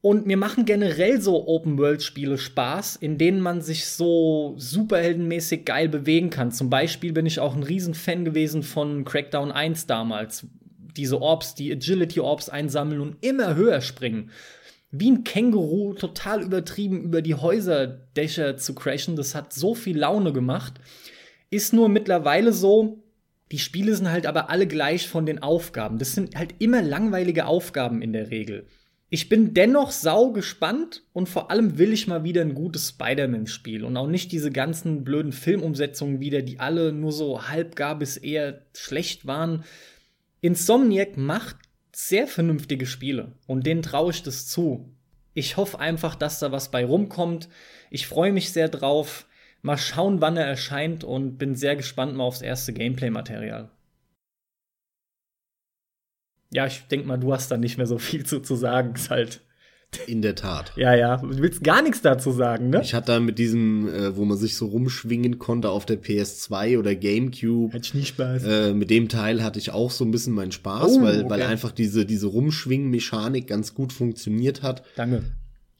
und 0.06 0.24
mir 0.24 0.36
machen 0.36 0.66
generell 0.66 1.20
so 1.20 1.48
Open-World-Spiele 1.48 2.38
Spaß, 2.38 2.94
in 2.94 3.18
denen 3.18 3.40
man 3.40 3.60
sich 3.60 3.88
so 3.88 4.54
superheldenmäßig 4.56 5.64
geil 5.64 5.88
bewegen 5.88 6.30
kann. 6.30 6.52
Zum 6.52 6.70
Beispiel 6.70 7.12
bin 7.12 7.26
ich 7.26 7.40
auch 7.40 7.56
ein 7.56 7.64
Riesenfan 7.64 8.24
gewesen 8.24 8.62
von 8.62 9.04
Crackdown 9.04 9.50
1 9.50 9.88
damals. 9.88 10.46
Diese 10.96 11.20
Orbs, 11.20 11.56
die 11.56 11.72
Agility-Orbs 11.72 12.48
einsammeln 12.48 13.00
und 13.00 13.16
immer 13.20 13.56
höher 13.56 13.80
springen. 13.80 14.30
Wie 14.92 15.10
ein 15.10 15.24
Känguru 15.24 15.94
total 15.94 16.40
übertrieben 16.40 17.02
über 17.02 17.20
die 17.20 17.34
Häuserdächer 17.34 18.56
zu 18.58 18.76
crashen. 18.76 19.16
Das 19.16 19.34
hat 19.34 19.52
so 19.52 19.74
viel 19.74 19.98
Laune 19.98 20.32
gemacht. 20.32 20.74
Ist 21.50 21.72
nur 21.72 21.88
mittlerweile 21.88 22.52
so, 22.52 23.02
die 23.50 23.58
Spiele 23.58 23.96
sind 23.96 24.12
halt 24.12 24.26
aber 24.26 24.50
alle 24.50 24.68
gleich 24.68 25.08
von 25.08 25.26
den 25.26 25.42
Aufgaben. 25.42 25.98
Das 25.98 26.12
sind 26.12 26.36
halt 26.36 26.54
immer 26.60 26.80
langweilige 26.80 27.46
Aufgaben 27.46 28.02
in 28.02 28.12
der 28.12 28.30
Regel. 28.30 28.68
Ich 29.08 29.28
bin 29.28 29.54
dennoch 29.54 29.92
sau 29.92 30.32
gespannt 30.32 31.04
und 31.12 31.28
vor 31.28 31.50
allem 31.52 31.78
will 31.78 31.92
ich 31.92 32.08
mal 32.08 32.24
wieder 32.24 32.40
ein 32.42 32.54
gutes 32.54 32.88
Spider-Man-Spiel 32.88 33.84
und 33.84 33.96
auch 33.96 34.08
nicht 34.08 34.32
diese 34.32 34.50
ganzen 34.50 35.04
blöden 35.04 35.30
Filmumsetzungen 35.30 36.18
wieder, 36.18 36.42
die 36.42 36.58
alle 36.58 36.92
nur 36.92 37.12
so 37.12 37.48
halbgar 37.48 37.96
bis 37.98 38.16
eher 38.16 38.66
schlecht 38.74 39.24
waren. 39.24 39.64
Insomniac 40.40 41.16
macht 41.16 41.56
sehr 41.94 42.26
vernünftige 42.26 42.84
Spiele 42.84 43.32
und 43.46 43.64
denen 43.64 43.82
traue 43.82 44.10
ich 44.10 44.24
das 44.24 44.48
zu. 44.48 44.92
Ich 45.34 45.56
hoffe 45.56 45.78
einfach, 45.78 46.16
dass 46.16 46.40
da 46.40 46.50
was 46.50 46.72
bei 46.72 46.84
rumkommt. 46.84 47.48
Ich 47.90 48.08
freue 48.08 48.32
mich 48.32 48.52
sehr 48.52 48.68
drauf. 48.68 49.26
Mal 49.62 49.78
schauen, 49.78 50.20
wann 50.20 50.36
er 50.36 50.46
erscheint 50.46 51.04
und 51.04 51.38
bin 51.38 51.54
sehr 51.54 51.76
gespannt 51.76 52.16
mal 52.16 52.24
aufs 52.24 52.42
erste 52.42 52.72
Gameplay-Material. 52.72 53.70
Ja, 56.52 56.66
ich 56.66 56.82
denke 56.88 57.06
mal, 57.06 57.16
du 57.16 57.32
hast 57.32 57.50
da 57.50 57.56
nicht 57.56 57.76
mehr 57.76 57.86
so 57.86 57.98
viel 57.98 58.24
zu, 58.24 58.40
zu 58.40 58.54
sagen. 58.54 58.94
Ist 58.94 59.10
halt. 59.10 59.40
In 60.06 60.20
der 60.20 60.34
Tat. 60.34 60.72
Ja, 60.76 60.94
ja. 60.94 61.16
Du 61.16 61.38
willst 61.38 61.62
gar 61.62 61.80
nichts 61.80 62.02
dazu 62.02 62.32
sagen, 62.32 62.70
ne? 62.70 62.80
Ich 62.82 62.92
hatte 62.92 63.12
da 63.12 63.20
mit 63.20 63.38
diesem, 63.38 63.88
äh, 63.88 64.16
wo 64.16 64.24
man 64.24 64.36
sich 64.36 64.56
so 64.56 64.66
rumschwingen 64.66 65.38
konnte 65.38 65.70
auf 65.70 65.86
der 65.86 66.02
PS2 66.02 66.78
oder 66.78 66.94
GameCube. 66.94 67.72
Hätte 67.72 67.86
ich 67.86 67.94
nie 67.94 68.04
Spaß. 68.04 68.44
Äh, 68.44 68.74
mit 68.74 68.90
dem 68.90 69.08
Teil 69.08 69.42
hatte 69.42 69.58
ich 69.58 69.70
auch 69.70 69.90
so 69.90 70.04
ein 70.04 70.10
bisschen 70.10 70.34
meinen 70.34 70.52
Spaß, 70.52 70.98
oh, 70.98 71.02
weil, 71.02 71.20
okay. 71.20 71.30
weil 71.30 71.42
einfach 71.42 71.70
diese, 71.70 72.04
diese 72.04 72.26
Rumschwingen-Mechanik 72.26 73.46
ganz 73.46 73.74
gut 73.74 73.92
funktioniert 73.92 74.62
hat. 74.62 74.82
Danke. 74.96 75.22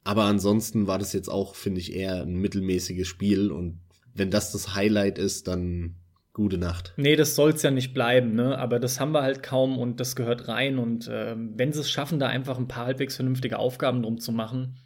Aber 0.05 0.25
ansonsten 0.25 0.87
war 0.87 0.99
das 0.99 1.12
jetzt 1.12 1.29
auch, 1.29 1.57
finde 1.57 1.81
ich, 1.81 1.95
eher 1.95 2.23
ein 2.23 2.37
mittelmäßiges 2.37 3.09
Spiel 3.09 3.51
und 3.51 3.81
wenn 4.14 4.31
das 4.31 4.53
das 4.53 4.75
Highlight 4.75 5.19
ist, 5.19 5.49
dann 5.49 5.97
Gute 6.37 6.59
Nacht. 6.59 6.93
Nee, 6.99 7.16
das 7.16 7.34
soll 7.34 7.53
es 7.53 7.62
ja 7.62 7.70
nicht 7.70 7.95
bleiben, 7.95 8.34
ne? 8.34 8.59
Aber 8.59 8.78
das 8.78 9.01
haben 9.01 9.12
wir 9.12 9.22
halt 9.22 9.43
kaum 9.43 9.78
und 9.78 10.01
das 10.01 10.14
gehört 10.16 10.49
rein. 10.49 10.78
Und 10.78 11.09
äh, 11.09 11.34
wenn 11.34 11.72
sie 11.72 11.80
es 11.80 11.91
schaffen, 11.91 12.18
da 12.18 12.26
einfach 12.26 12.59
ein 12.59 12.68
paar 12.68 12.84
halbwegs 12.84 13.16
vernünftige 13.16 13.59
Aufgaben 13.59 14.03
drum 14.03 14.20
zu 14.20 14.32
machen, 14.32 14.76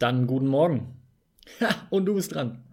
dann 0.00 0.26
guten 0.26 0.48
Morgen. 0.48 0.96
Ja, 1.60 1.68
und 1.90 2.04
du 2.06 2.14
bist 2.14 2.34
dran. 2.34 2.64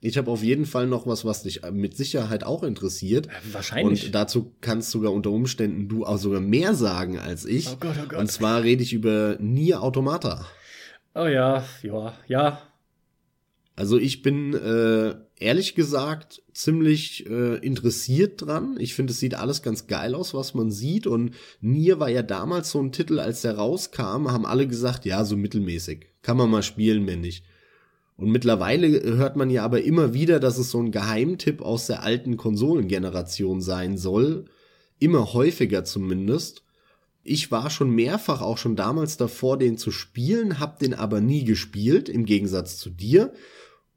Ich 0.00 0.18
habe 0.18 0.30
auf 0.30 0.42
jeden 0.42 0.66
Fall 0.66 0.86
noch 0.88 1.06
was, 1.06 1.24
was 1.24 1.42
dich 1.42 1.62
mit 1.72 1.96
Sicherheit 1.96 2.44
auch 2.44 2.62
interessiert. 2.64 3.28
Äh, 3.28 3.30
wahrscheinlich. 3.52 4.04
Und 4.04 4.14
dazu 4.14 4.54
kannst 4.60 4.90
sogar 4.90 5.12
unter 5.14 5.30
Umständen 5.30 5.88
du 5.88 6.04
auch 6.04 6.18
sogar 6.18 6.40
mehr 6.40 6.74
sagen 6.74 7.18
als 7.18 7.46
ich. 7.46 7.70
Oh 7.70 7.76
Gott, 7.80 7.96
oh 7.98 8.08
Gott. 8.08 8.18
Und 8.18 8.30
zwar 8.30 8.62
rede 8.62 8.82
ich 8.82 8.92
über 8.92 9.38
Nier 9.40 9.82
Automata. 9.82 10.46
Oh 11.14 11.26
ja, 11.26 11.64
ja, 11.82 12.12
ja. 12.28 12.60
Also 13.80 13.96
ich 13.96 14.20
bin 14.20 14.52
äh, 14.52 15.14
ehrlich 15.36 15.74
gesagt 15.74 16.42
ziemlich 16.52 17.24
äh, 17.24 17.56
interessiert 17.64 18.42
dran. 18.42 18.76
Ich 18.78 18.92
finde, 18.92 19.14
es 19.14 19.20
sieht 19.20 19.34
alles 19.34 19.62
ganz 19.62 19.86
geil 19.86 20.14
aus, 20.14 20.34
was 20.34 20.52
man 20.52 20.70
sieht. 20.70 21.06
Und 21.06 21.34
Nier 21.62 21.98
war 21.98 22.10
ja 22.10 22.20
damals 22.20 22.72
so 22.72 22.82
ein 22.82 22.92
Titel, 22.92 23.18
als 23.18 23.40
der 23.40 23.56
rauskam, 23.56 24.30
haben 24.30 24.44
alle 24.44 24.68
gesagt, 24.68 25.06
ja, 25.06 25.24
so 25.24 25.34
mittelmäßig. 25.34 26.08
Kann 26.20 26.36
man 26.36 26.50
mal 26.50 26.62
spielen, 26.62 27.06
wenn 27.06 27.22
nicht. 27.22 27.42
Und 28.18 28.30
mittlerweile 28.30 29.02
hört 29.16 29.36
man 29.36 29.48
ja 29.48 29.64
aber 29.64 29.80
immer 29.80 30.12
wieder, 30.12 30.40
dass 30.40 30.58
es 30.58 30.70
so 30.70 30.78
ein 30.78 30.92
Geheimtipp 30.92 31.62
aus 31.62 31.86
der 31.86 32.02
alten 32.02 32.36
Konsolengeneration 32.36 33.62
sein 33.62 33.96
soll. 33.96 34.44
Immer 34.98 35.32
häufiger 35.32 35.86
zumindest. 35.86 36.64
Ich 37.22 37.50
war 37.50 37.70
schon 37.70 37.88
mehrfach 37.88 38.42
auch 38.42 38.58
schon 38.58 38.76
damals 38.76 39.16
davor, 39.16 39.56
den 39.56 39.78
zu 39.78 39.90
spielen, 39.90 40.60
hab 40.60 40.80
den 40.80 40.92
aber 40.92 41.22
nie 41.22 41.44
gespielt, 41.44 42.10
im 42.10 42.26
Gegensatz 42.26 42.76
zu 42.76 42.90
dir. 42.90 43.32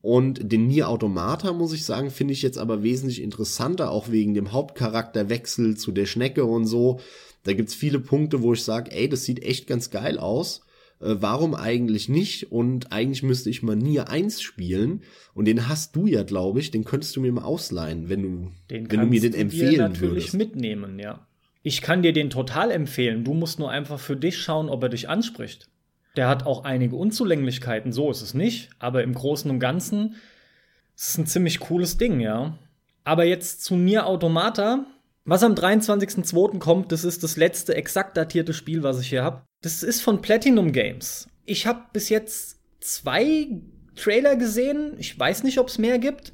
Und 0.04 0.51
den 0.51 0.68
Nier 0.68 0.89
Automata, 0.89 1.54
muss 1.54 1.72
ich 1.72 1.86
sagen, 1.86 2.12
finde 2.12 2.34
ich 2.34 2.41
jetzt 2.41 2.58
aber 2.58 2.84
wesentlich 2.84 3.22
interessanter, 3.22 3.89
auch 3.89 4.12
wegen 4.12 4.34
dem 4.34 4.51
Hauptcharakterwechsel 4.51 5.78
zu 5.78 5.93
der 5.93 6.08
Schnecke 6.08 6.43
und 6.43 6.66
so. 6.66 6.99
Da 7.43 7.54
gibt's 7.54 7.74
viele 7.74 8.01
Punkte, 8.01 8.41
wo 8.41 8.51
ich 8.51 8.64
sage, 8.64 8.91
ey, 8.91 9.08
das 9.08 9.24
sieht 9.24 9.41
echt 9.43 9.66
ganz 9.66 9.91
geil 9.91 10.20
aus. 10.20 10.66
Äh, 10.99 11.16
warum 11.22 11.56
eigentlich 11.56 12.10
nicht? 12.10 12.51
Und 12.51 12.91
eigentlich 12.91 13.24
müsste 13.24 13.49
ich 13.49 13.64
mal 13.64 13.78
Nier 13.78 14.10
1 14.10 14.41
spielen. 14.41 15.04
Und 15.34 15.45
den 15.45 15.70
hast 15.70 15.95
du 15.95 16.06
ja, 16.06 16.24
glaube 16.24 16.60
ich. 16.60 16.70
Den 16.70 16.84
könntest 16.84 17.16
du 17.16 17.22
mir 17.22 17.32
mal 17.32 17.45
ausleihen, 17.45 18.10
wenn 18.10 18.24
du, 18.24 18.51
den 18.70 18.91
wenn 18.91 18.99
du 18.99 19.06
mir 19.06 19.22
den 19.22 19.34
empfehlen 19.34 19.72
dir 19.72 19.88
natürlich 19.88 20.34
würdest. 20.34 20.34
mitnehmen, 20.34 20.99
ja. 20.99 21.26
Ich 21.62 21.82
kann 21.82 22.01
dir 22.01 22.12
den 22.12 22.30
total 22.30 22.72
empfehlen. 22.72 23.24
Du 23.24 23.34
musst 23.34 23.58
nur 23.58 23.72
einfach 23.72 24.01
für 24.01 24.18
dich 24.18 24.38
schauen, 24.38 24.68
ob 24.68 24.84
er 24.84 24.89
dich 24.89 25.08
anspricht. 25.08 25.70
Der 26.16 26.28
hat 26.28 26.45
auch 26.45 26.64
einige 26.64 26.95
Unzulänglichkeiten, 26.95 27.91
so 27.91 28.11
ist 28.11 28.22
es 28.22 28.34
nicht, 28.34 28.70
aber 28.80 29.03
im 29.03 29.14
Großen 29.14 29.49
und 29.49 29.59
Ganzen 29.59 30.16
ist 30.95 31.18
ein 31.18 31.26
ziemlich 31.26 31.59
cooles 31.59 31.97
Ding, 31.97 32.20
ja. 32.20 32.57
Aber 33.03 33.26
jetzt 33.26 33.64
zu 33.64 33.76
Nier 33.76 34.05
Automata. 34.05 34.86
Was 35.26 35.43
am 35.43 35.53
23.02. 35.53 36.59
kommt, 36.59 36.91
das 36.91 37.03
ist 37.03 37.24
das 37.24 37.38
letzte 37.38 37.76
exakt 37.76 38.18
datierte 38.18 38.53
Spiel, 38.53 38.84
was 38.84 38.99
ich 38.99 39.07
hier 39.07 39.24
habe. 39.24 39.43
Das 39.61 39.82
ist 39.82 40.01
von 40.01 40.22
Platinum 40.22 40.72
Games. 40.72 41.30
Ich 41.45 41.66
habe 41.66 41.86
bis 41.93 42.09
jetzt 42.09 42.59
zwei 42.82 43.47
Trailer 43.95 44.36
gesehen. 44.36 44.95
Ich 44.97 45.18
weiß 45.18 45.43
nicht, 45.43 45.59
ob 45.59 45.70
es 45.70 45.78
mehr 45.78 45.97
gibt. 45.97 46.34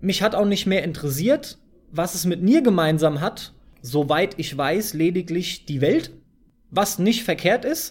Mich 0.00 0.22
hat 0.22 0.34
auch 0.34 0.46
nicht 0.46 0.66
mehr 0.66 0.84
interessiert. 0.84 1.58
Was 1.90 2.14
es 2.14 2.24
mit 2.24 2.42
Nier 2.42 2.62
gemeinsam 2.62 3.20
hat, 3.20 3.52
soweit 3.82 4.38
ich 4.38 4.56
weiß, 4.56 4.94
lediglich 4.94 5.66
die 5.66 5.80
Welt. 5.80 6.12
Was 6.70 7.00
nicht 7.00 7.24
verkehrt 7.24 7.64
ist. 7.64 7.90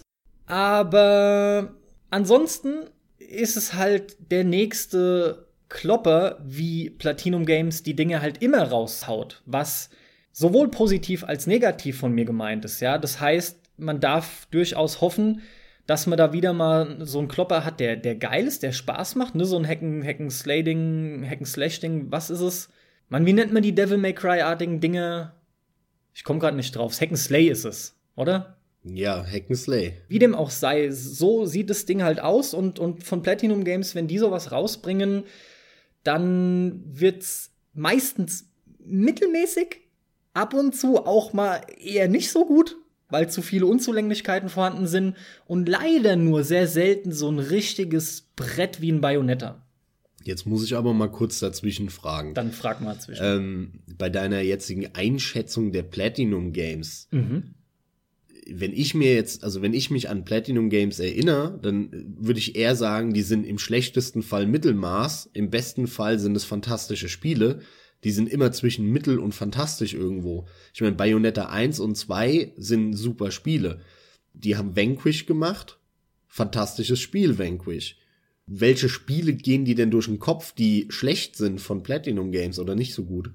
Aber 0.50 1.76
ansonsten 2.10 2.86
ist 3.18 3.56
es 3.56 3.74
halt 3.74 4.16
der 4.32 4.42
nächste 4.42 5.46
Klopper, 5.68 6.38
wie 6.44 6.90
Platinum 6.90 7.46
Games 7.46 7.84
die 7.84 7.94
Dinge 7.94 8.20
halt 8.20 8.42
immer 8.42 8.64
raushaut, 8.64 9.42
was 9.46 9.90
sowohl 10.32 10.68
positiv 10.68 11.22
als 11.22 11.46
negativ 11.46 12.00
von 12.00 12.12
mir 12.12 12.24
gemeint 12.24 12.64
ist, 12.64 12.80
ja. 12.80 12.98
Das 12.98 13.20
heißt, 13.20 13.60
man 13.76 14.00
darf 14.00 14.46
durchaus 14.50 15.00
hoffen, 15.00 15.42
dass 15.86 16.08
man 16.08 16.18
da 16.18 16.32
wieder 16.32 16.52
mal 16.52 16.98
so 17.06 17.20
einen 17.20 17.28
Klopper 17.28 17.64
hat, 17.64 17.78
der, 17.78 17.94
der 17.94 18.16
geil 18.16 18.44
ist, 18.44 18.64
der 18.64 18.72
Spaß 18.72 19.14
macht, 19.14 19.36
ne? 19.36 19.44
So 19.44 19.56
ein 19.56 19.66
Hacken, 19.66 20.04
Hacken 20.04 20.30
Slading, 20.30 21.24
Hacken 21.28 21.46
Slash-Ding, 21.46 22.10
was 22.10 22.30
ist 22.30 22.40
es? 22.40 22.70
Man, 23.08 23.24
wie 23.24 23.32
nennt 23.34 23.52
man 23.52 23.62
die 23.62 23.74
Devil 23.74 23.98
May 23.98 24.14
Cry-artigen 24.14 24.80
Dinge? 24.80 25.32
Ich 26.12 26.24
komme 26.24 26.40
gerade 26.40 26.56
nicht 26.56 26.74
drauf. 26.74 27.00
Hacken 27.00 27.16
Slay 27.16 27.48
ist 27.48 27.64
es, 27.64 27.96
oder? 28.16 28.56
Ja, 28.82 29.24
Hacken 29.24 29.56
Slay. 29.56 29.94
Wie 30.08 30.18
dem 30.18 30.34
auch 30.34 30.50
sei, 30.50 30.90
so 30.90 31.44
sieht 31.44 31.68
das 31.70 31.84
Ding 31.84 32.02
halt 32.02 32.20
aus 32.20 32.54
und, 32.54 32.78
und 32.78 33.04
von 33.04 33.22
Platinum 33.22 33.64
Games, 33.64 33.94
wenn 33.94 34.08
die 34.08 34.18
sowas 34.18 34.52
rausbringen, 34.52 35.24
dann 36.02 36.82
wird's 36.86 37.50
meistens 37.74 38.48
mittelmäßig, 38.84 39.80
ab 40.32 40.54
und 40.54 40.74
zu 40.74 41.04
auch 41.04 41.32
mal 41.32 41.60
eher 41.78 42.08
nicht 42.08 42.30
so 42.30 42.46
gut, 42.46 42.76
weil 43.10 43.28
zu 43.28 43.42
viele 43.42 43.66
Unzulänglichkeiten 43.66 44.48
vorhanden 44.48 44.86
sind 44.86 45.16
und 45.46 45.68
leider 45.68 46.16
nur 46.16 46.44
sehr 46.44 46.66
selten 46.66 47.12
so 47.12 47.30
ein 47.30 47.38
richtiges 47.38 48.28
Brett 48.36 48.80
wie 48.80 48.92
ein 48.92 49.00
Bayonetta. 49.00 49.66
Jetzt 50.22 50.46
muss 50.46 50.64
ich 50.64 50.76
aber 50.76 50.92
mal 50.92 51.10
kurz 51.10 51.38
dazwischen 51.38 51.88
fragen. 51.88 52.34
Dann 52.34 52.52
frag 52.52 52.80
mal 52.80 52.94
dazwischen. 52.94 53.24
Ähm, 53.24 53.72
bei 53.96 54.10
deiner 54.10 54.40
jetzigen 54.40 54.94
Einschätzung 54.94 55.72
der 55.72 55.82
Platinum 55.82 56.52
Games, 56.52 57.08
mhm. 57.10 57.54
Wenn 58.52 58.72
ich 58.72 58.94
mir 58.94 59.14
jetzt, 59.14 59.44
also 59.44 59.62
wenn 59.62 59.74
ich 59.74 59.90
mich 59.90 60.08
an 60.08 60.24
Platinum 60.24 60.70
Games 60.70 60.98
erinnere, 60.98 61.58
dann 61.62 62.14
würde 62.18 62.38
ich 62.38 62.56
eher 62.56 62.76
sagen, 62.76 63.12
die 63.12 63.22
sind 63.22 63.46
im 63.46 63.58
schlechtesten 63.58 64.22
Fall 64.22 64.46
Mittelmaß, 64.46 65.30
im 65.32 65.50
besten 65.50 65.86
Fall 65.86 66.18
sind 66.18 66.36
es 66.36 66.44
fantastische 66.44 67.08
Spiele. 67.08 67.60
Die 68.02 68.12
sind 68.12 68.30
immer 68.30 68.50
zwischen 68.52 68.86
mittel 68.86 69.18
und 69.18 69.34
fantastisch 69.34 69.92
irgendwo. 69.92 70.46
Ich 70.72 70.80
meine, 70.80 70.96
Bayonetta 70.96 71.50
1 71.50 71.80
und 71.80 71.96
2 71.96 72.54
sind 72.56 72.94
super 72.94 73.30
Spiele. 73.30 73.80
Die 74.32 74.56
haben 74.56 74.74
Vanquish 74.74 75.26
gemacht. 75.26 75.78
Fantastisches 76.26 76.98
Spiel, 76.98 77.38
Vanquish 77.38 77.96
welche 78.52 78.88
Spiele 78.88 79.32
gehen 79.32 79.64
die 79.64 79.76
denn 79.76 79.92
durch 79.92 80.06
den 80.06 80.18
Kopf, 80.18 80.52
die 80.52 80.86
schlecht 80.90 81.36
sind 81.36 81.60
von 81.60 81.84
Platinum 81.84 82.32
Games 82.32 82.58
oder 82.58 82.74
nicht 82.74 82.94
so 82.94 83.04
gut? 83.04 83.30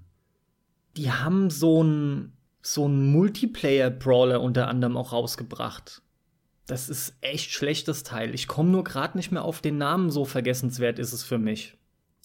Die 0.98 1.10
haben 1.10 1.50
so 1.50 1.84
ein 1.84 2.34
so 2.66 2.88
ein 2.88 3.12
Multiplayer-Brawler 3.12 4.42
unter 4.42 4.68
anderem 4.68 4.98
auch 4.98 5.12
rausgebracht. 5.12 6.02
Das 6.66 6.90
ist 6.90 7.14
echt 7.22 7.52
schlechtes 7.52 8.02
Teil. 8.02 8.34
Ich 8.34 8.48
komme 8.48 8.72
nur 8.72 8.84
gerade 8.84 9.18
nicht 9.18 9.32
mehr 9.32 9.46
auf 9.46 9.62
den 9.62 9.78
Namen, 9.78 10.10
so 10.10 10.26
vergessenswert 10.26 10.98
ist 10.98 11.14
es 11.14 11.24
für 11.24 11.38
mich. 11.38 11.76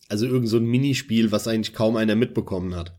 Also 0.09 0.27
irgend 0.27 0.49
so 0.49 0.57
ein 0.57 0.65
Minispiel, 0.65 1.31
was 1.31 1.47
eigentlich 1.47 1.75
kaum 1.75 1.97
einer 1.97 2.17
mitbekommen 2.17 2.75
hat. 2.75 2.95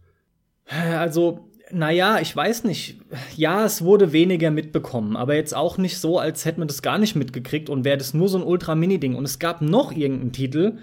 Also 0.67 1.49
naja, 1.71 2.19
ich 2.19 2.35
weiß 2.35 2.63
nicht. 2.65 2.99
Ja, 3.35 3.65
es 3.65 3.81
wurde 3.81 4.11
weniger 4.13 4.51
mitbekommen, 4.51 5.17
aber 5.17 5.35
jetzt 5.35 5.55
auch 5.55 5.79
nicht 5.79 5.97
so, 5.97 6.19
als 6.19 6.45
hätte 6.45 6.59
man 6.59 6.67
das 6.67 6.83
gar 6.83 6.99
nicht 6.99 7.15
mitgekriegt 7.15 7.69
und 7.69 7.85
wäre 7.85 7.97
das 7.97 8.13
nur 8.13 8.29
so 8.29 8.37
ein 8.37 8.43
Ultra-Mini-Ding. 8.43 9.15
Und 9.15 9.25
es 9.25 9.39
gab 9.39 9.61
noch 9.61 9.91
irgendeinen 9.91 10.33
Titel. 10.33 10.77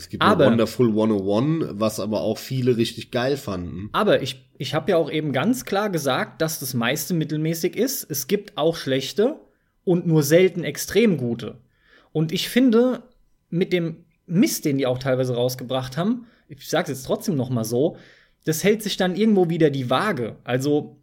Es 0.00 0.08
gibt 0.08 0.22
aber, 0.22 0.46
Wonderful 0.46 0.88
101, 0.88 1.78
was 1.78 2.00
aber 2.00 2.22
auch 2.22 2.38
viele 2.38 2.78
richtig 2.78 3.10
geil 3.10 3.36
fanden. 3.36 3.90
Aber 3.92 4.22
ich, 4.22 4.48
ich 4.56 4.74
habe 4.74 4.92
ja 4.92 4.96
auch 4.96 5.10
eben 5.10 5.32
ganz 5.32 5.66
klar 5.66 5.90
gesagt, 5.90 6.40
dass 6.40 6.58
das 6.58 6.72
meiste 6.72 7.12
mittelmäßig 7.12 7.76
ist. 7.76 8.10
Es 8.10 8.26
gibt 8.26 8.56
auch 8.56 8.76
schlechte 8.76 9.36
und 9.84 10.06
nur 10.06 10.22
selten 10.22 10.64
extrem 10.64 11.18
gute. 11.18 11.58
Und 12.12 12.32
ich 12.32 12.48
finde, 12.48 13.02
mit 13.50 13.74
dem 13.74 14.06
Mist, 14.24 14.64
den 14.64 14.78
die 14.78 14.86
auch 14.86 14.98
teilweise 14.98 15.34
rausgebracht 15.34 15.98
haben, 15.98 16.24
ich 16.48 16.66
sag's 16.66 16.88
jetzt 16.88 17.04
trotzdem 17.04 17.36
noch 17.36 17.50
mal 17.50 17.64
so, 17.64 17.98
das 18.46 18.64
hält 18.64 18.82
sich 18.82 18.96
dann 18.96 19.16
irgendwo 19.16 19.50
wieder 19.50 19.68
die 19.68 19.90
Waage. 19.90 20.36
Also 20.44 20.96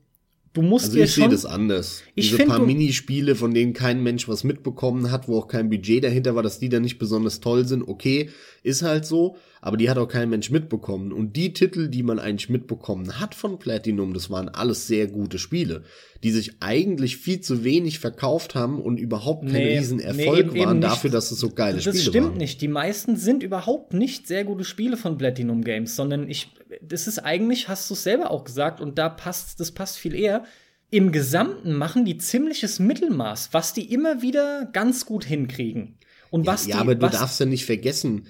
du 0.54 0.62
musst 0.62 0.88
also 0.88 1.00
ich 1.00 1.14
sehe 1.14 1.30
das 1.30 1.46
anders. 1.46 2.04
Ich 2.16 2.30
Diese 2.32 2.46
paar 2.46 2.60
Minispiele, 2.60 3.36
von 3.36 3.54
denen 3.54 3.74
kein 3.74 4.04
Mensch 4.04 4.28
was 4.28 4.44
mitbekommen 4.44 5.12
hat, 5.12 5.28
wo 5.28 5.38
auch 5.38 5.48
kein 5.48 5.70
Budget 5.70 6.04
dahinter 6.04 6.36
war, 6.36 6.44
dass 6.44 6.60
die 6.60 6.70
dann 6.70 6.84
nicht 6.84 6.98
besonders 6.98 7.40
toll 7.40 7.66
sind, 7.66 7.88
okay, 7.88 8.30
ist 8.64 8.82
halt 8.82 9.06
so, 9.06 9.38
aber 9.62 9.78
die 9.78 9.90
hat 9.90 9.98
auch 9.98 10.08
kein 10.08 10.30
Mensch 10.30 10.50
mitbekommen. 10.50 11.12
Und 11.12 11.36
die 11.36 11.54
Titel, 11.54 11.90
die 11.90 12.04
man 12.04 12.20
eigentlich 12.20 12.50
mitbekommen 12.50 13.20
hat 13.20 13.36
von 13.36 13.60
Platinum, 13.60 14.14
das 14.14 14.30
waren 14.30 14.50
alles 14.50 14.88
sehr 14.88 15.08
gute 15.08 15.40
Spiele, 15.40 15.84
die 16.24 16.32
sich 16.32 16.58
eigentlich 16.60 17.18
viel 17.18 17.42
zu 17.42 17.64
wenig 17.64 18.00
verkauft 18.00 18.56
haben 18.56 18.82
und 18.82 19.00
überhaupt 19.00 19.44
kein 19.44 19.64
nee, 19.64 19.78
Riesenerfolg 19.78 20.54
nee, 20.54 20.66
waren 20.66 20.82
dafür, 20.82 21.10
dass 21.10 21.32
es 21.32 21.40
so 21.40 21.50
geile 21.50 21.76
das 21.76 21.84
Spiele 21.84 21.96
waren. 21.96 22.06
Das 22.06 22.14
stimmt 22.14 22.38
nicht. 22.38 22.62
Die 22.62 22.68
meisten 22.68 23.16
sind 23.16 23.44
überhaupt 23.44 23.94
nicht 23.94 24.28
sehr 24.28 24.44
gute 24.44 24.64
Spiele 24.64 24.98
von 24.98 25.18
Platinum 25.18 25.64
Games, 25.64 25.96
sondern 25.96 26.30
ich 26.30 26.50
das 26.82 27.08
ist 27.08 27.20
eigentlich, 27.20 27.68
hast 27.68 27.90
du 27.90 27.94
es 27.94 28.04
selber 28.04 28.32
auch 28.32 28.44
gesagt, 28.44 28.82
und 28.82 28.98
da 28.98 29.10
passt, 29.10 29.60
das 29.60 29.72
passt 29.72 29.98
viel 29.98 30.16
eher. 30.16 30.44
Im 30.90 31.12
Gesamten 31.12 31.74
machen 31.74 32.06
die 32.06 32.18
ziemliches 32.18 32.80
Mittelmaß, 32.80 33.50
was 33.52 33.74
die 33.74 33.92
immer 33.94 34.22
wieder 34.22 34.70
ganz 34.72 35.06
gut 35.06 35.26
hinkriegen. 35.26 35.98
Und 36.30 36.46
ja, 36.46 36.54
was 36.54 36.64
die, 36.64 36.72
ja, 36.72 36.78
aber 36.78 36.96
du 36.96 37.10
darfst 37.10 37.40
ja 37.40 37.46
nicht 37.46 37.66
vergessen, 37.66 38.28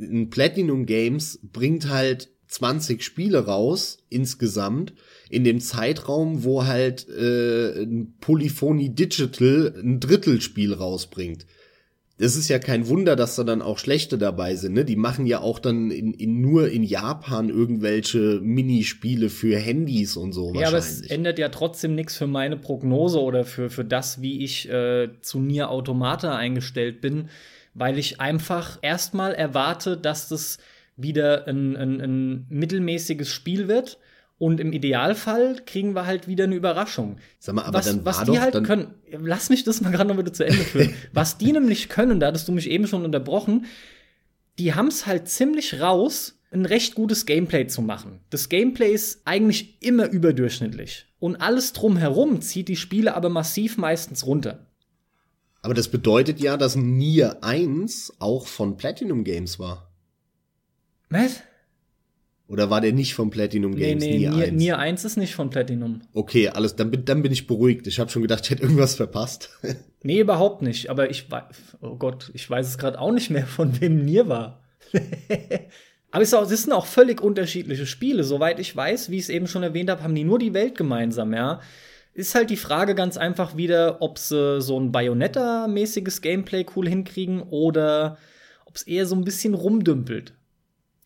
ein 0.00 0.30
Platinum 0.30 0.86
Games 0.86 1.38
bringt 1.42 1.88
halt 1.88 2.30
20 2.48 3.02
Spiele 3.02 3.46
raus 3.46 3.98
insgesamt 4.08 4.92
in 5.28 5.44
dem 5.44 5.60
Zeitraum, 5.60 6.42
wo 6.42 6.64
halt 6.64 7.08
äh, 7.08 7.86
Polyphony 8.20 8.94
Digital 8.94 9.74
ein 9.82 10.00
Drittelspiel 10.00 10.74
rausbringt 10.74 11.46
es 12.20 12.36
ist 12.36 12.48
ja 12.48 12.58
kein 12.58 12.86
Wunder, 12.88 13.16
dass 13.16 13.36
da 13.36 13.44
dann 13.44 13.62
auch 13.62 13.78
schlechte 13.78 14.18
dabei 14.18 14.54
sind. 14.54 14.74
Ne? 14.74 14.84
Die 14.84 14.96
machen 14.96 15.26
ja 15.26 15.40
auch 15.40 15.58
dann 15.58 15.90
in, 15.90 16.12
in 16.12 16.40
nur 16.40 16.70
in 16.70 16.82
Japan 16.82 17.48
irgendwelche 17.48 18.40
Minispiele 18.42 19.30
für 19.30 19.56
Handys 19.56 20.16
und 20.16 20.32
so. 20.32 20.52
Ja, 20.54 20.68
aber 20.68 20.78
es 20.78 21.00
ändert 21.00 21.38
ja 21.38 21.48
trotzdem 21.48 21.94
nichts 21.94 22.16
für 22.16 22.26
meine 22.26 22.58
Prognose 22.58 23.20
oder 23.20 23.44
für, 23.44 23.70
für 23.70 23.84
das, 23.84 24.20
wie 24.20 24.44
ich 24.44 24.68
äh, 24.68 25.08
zu 25.22 25.40
Nier 25.40 25.70
Automata 25.70 26.36
eingestellt 26.36 27.00
bin, 27.00 27.30
weil 27.74 27.98
ich 27.98 28.20
einfach 28.20 28.78
erstmal 28.82 29.34
erwarte, 29.34 29.96
dass 29.96 30.28
das 30.28 30.58
wieder 30.96 31.46
ein, 31.46 31.76
ein, 31.76 32.00
ein 32.00 32.46
mittelmäßiges 32.48 33.28
Spiel 33.28 33.68
wird 33.68 33.98
und 34.40 34.58
im 34.58 34.72
Idealfall 34.72 35.60
kriegen 35.66 35.94
wir 35.94 36.06
halt 36.06 36.26
wieder 36.26 36.44
eine 36.44 36.54
Überraschung. 36.54 37.18
Sag 37.38 37.54
mal, 37.54 37.64
aber 37.64 37.78
was, 37.78 37.86
dann 37.86 38.04
was 38.06 38.24
die 38.24 38.40
halt 38.40 38.64
können, 38.64 38.94
lass 39.10 39.50
mich 39.50 39.64
das 39.64 39.82
mal 39.82 39.92
gerade 39.92 40.08
noch 40.08 40.18
wieder 40.18 40.32
zu 40.32 40.44
Ende 40.44 40.62
führen. 40.62 40.94
was 41.12 41.36
die 41.36 41.52
nämlich 41.52 41.90
können, 41.90 42.20
da 42.20 42.28
hattest 42.28 42.48
du 42.48 42.52
mich 42.52 42.70
eben 42.70 42.86
schon 42.86 43.04
unterbrochen, 43.04 43.66
die 44.58 44.74
haben 44.74 44.88
es 44.88 45.06
halt 45.06 45.28
ziemlich 45.28 45.80
raus, 45.80 46.38
ein 46.52 46.64
recht 46.64 46.94
gutes 46.94 47.26
Gameplay 47.26 47.66
zu 47.66 47.82
machen. 47.82 48.20
Das 48.30 48.48
Gameplay 48.48 48.92
ist 48.92 49.20
eigentlich 49.26 49.76
immer 49.82 50.08
überdurchschnittlich. 50.08 51.06
Und 51.18 51.36
alles 51.36 51.74
drumherum 51.74 52.40
zieht 52.40 52.68
die 52.68 52.76
Spiele 52.76 53.14
aber 53.14 53.28
massiv 53.28 53.76
meistens 53.76 54.26
runter. 54.26 54.66
Aber 55.62 55.74
das 55.74 55.88
bedeutet 55.88 56.40
ja, 56.40 56.56
dass 56.56 56.76
Nier 56.76 57.42
1 57.42 58.14
auch 58.18 58.46
von 58.46 58.76
Platinum 58.76 59.24
Games 59.24 59.58
war. 59.58 59.90
Was? 61.10 61.42
Oder 62.50 62.68
war 62.68 62.80
der 62.80 62.92
nicht 62.92 63.14
von 63.14 63.30
Platinum 63.30 63.76
Games? 63.76 64.02
Nee, 64.02 64.18
nee, 64.18 64.28
Nier, 64.28 64.34
1? 64.34 64.52
Nier 64.52 64.78
1 64.78 65.04
ist 65.04 65.16
nicht 65.16 65.34
von 65.34 65.50
Platinum. 65.50 66.00
Okay, 66.14 66.48
alles, 66.48 66.74
dann 66.74 66.90
bin, 66.90 67.04
dann 67.04 67.22
bin 67.22 67.30
ich 67.30 67.46
beruhigt. 67.46 67.86
Ich 67.86 68.00
habe 68.00 68.10
schon 68.10 68.22
gedacht, 68.22 68.44
ich 68.44 68.50
hätte 68.50 68.62
irgendwas 68.62 68.96
verpasst. 68.96 69.50
nee, 70.02 70.18
überhaupt 70.18 70.62
nicht. 70.62 70.90
Aber 70.90 71.10
ich 71.10 71.30
weiß, 71.30 71.44
oh 71.80 71.96
Gott, 71.96 72.30
ich 72.34 72.48
weiß 72.48 72.66
es 72.66 72.78
gerade 72.78 72.98
auch 72.98 73.12
nicht 73.12 73.30
mehr, 73.30 73.46
von 73.46 73.80
wem 73.80 74.04
Nier 74.04 74.28
war. 74.28 74.64
Aber 76.10 76.22
es 76.22 76.30
sind 76.30 76.72
auch 76.72 76.86
völlig 76.86 77.20
unterschiedliche 77.20 77.86
Spiele. 77.86 78.24
Soweit 78.24 78.58
ich 78.58 78.74
weiß, 78.74 79.10
wie 79.10 79.16
ich 79.18 79.22
es 79.24 79.28
eben 79.28 79.46
schon 79.46 79.62
erwähnt 79.62 79.90
habe, 79.90 80.02
haben 80.02 80.16
die 80.16 80.24
nur 80.24 80.40
die 80.40 80.54
Welt 80.54 80.76
gemeinsam, 80.76 81.32
ja. 81.32 81.60
Ist 82.12 82.34
halt 82.34 82.50
die 82.50 82.56
Frage 82.56 82.94
ganz 82.94 83.16
einfach 83.16 83.56
wieder, 83.56 84.02
ob 84.02 84.18
sie 84.18 84.60
so 84.60 84.78
ein 84.78 84.92
Bayonetta-mäßiges 84.92 86.20
Gameplay 86.20 86.66
cool 86.74 86.88
hinkriegen 86.88 87.42
oder 87.42 88.18
ob 88.66 88.76
es 88.76 88.82
eher 88.82 89.06
so 89.06 89.14
ein 89.14 89.24
bisschen 89.24 89.54
rumdümpelt. 89.54 90.34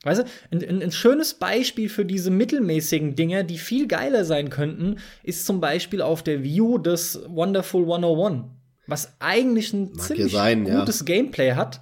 Weißt 0.04 0.20
du, 0.20 0.24
ein, 0.50 0.82
ein, 0.82 0.92
schönes 0.92 1.34
Beispiel 1.34 1.88
für 1.88 2.04
diese 2.04 2.30
mittelmäßigen 2.30 3.16
Dinge, 3.16 3.44
die 3.44 3.56
viel 3.56 3.88
geiler 3.88 4.24
sein 4.24 4.50
könnten, 4.50 4.98
ist 5.22 5.46
zum 5.46 5.60
Beispiel 5.60 6.02
auf 6.02 6.22
der 6.22 6.42
View 6.42 6.76
das 6.78 7.20
Wonderful 7.26 7.82
101, 7.82 8.44
was 8.86 9.14
eigentlich 9.18 9.72
ein 9.72 9.92
Mag 9.92 10.02
ziemlich 10.02 10.32
sein, 10.32 10.64
gutes 10.64 11.00
ja. 11.00 11.04
Gameplay 11.06 11.52
hat, 11.52 11.80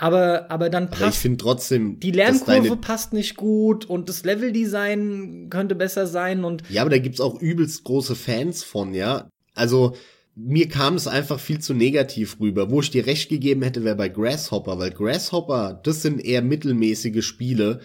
Aber, 0.00 0.50
aber 0.50 0.70
dann 0.70 0.88
passt. 0.88 1.02
Aber 1.02 1.10
ich 1.10 1.18
finde 1.18 1.36
trotzdem. 1.36 2.00
Die 2.00 2.10
Lernkurve 2.10 2.76
passt 2.76 3.12
nicht 3.12 3.36
gut 3.36 3.84
und 3.84 4.08
das 4.08 4.24
Leveldesign 4.24 5.48
könnte 5.50 5.74
besser 5.74 6.06
sein 6.06 6.42
und. 6.42 6.62
Ja, 6.70 6.80
aber 6.80 6.90
da 6.90 6.98
gibt's 6.98 7.20
auch 7.20 7.38
übelst 7.38 7.84
große 7.84 8.16
Fans 8.16 8.64
von, 8.64 8.94
ja. 8.94 9.28
Also, 9.54 9.94
mir 10.34 10.70
kam 10.70 10.94
es 10.94 11.06
einfach 11.06 11.38
viel 11.38 11.58
zu 11.58 11.74
negativ 11.74 12.40
rüber. 12.40 12.70
Wo 12.70 12.80
ich 12.80 12.90
dir 12.90 13.06
recht 13.06 13.28
gegeben 13.28 13.60
hätte, 13.60 13.84
wäre 13.84 13.94
bei 13.96 14.08
Grasshopper, 14.08 14.78
weil 14.78 14.90
Grasshopper, 14.90 15.78
das 15.84 16.00
sind 16.00 16.24
eher 16.24 16.40
mittelmäßige 16.40 17.22
Spiele, 17.22 17.80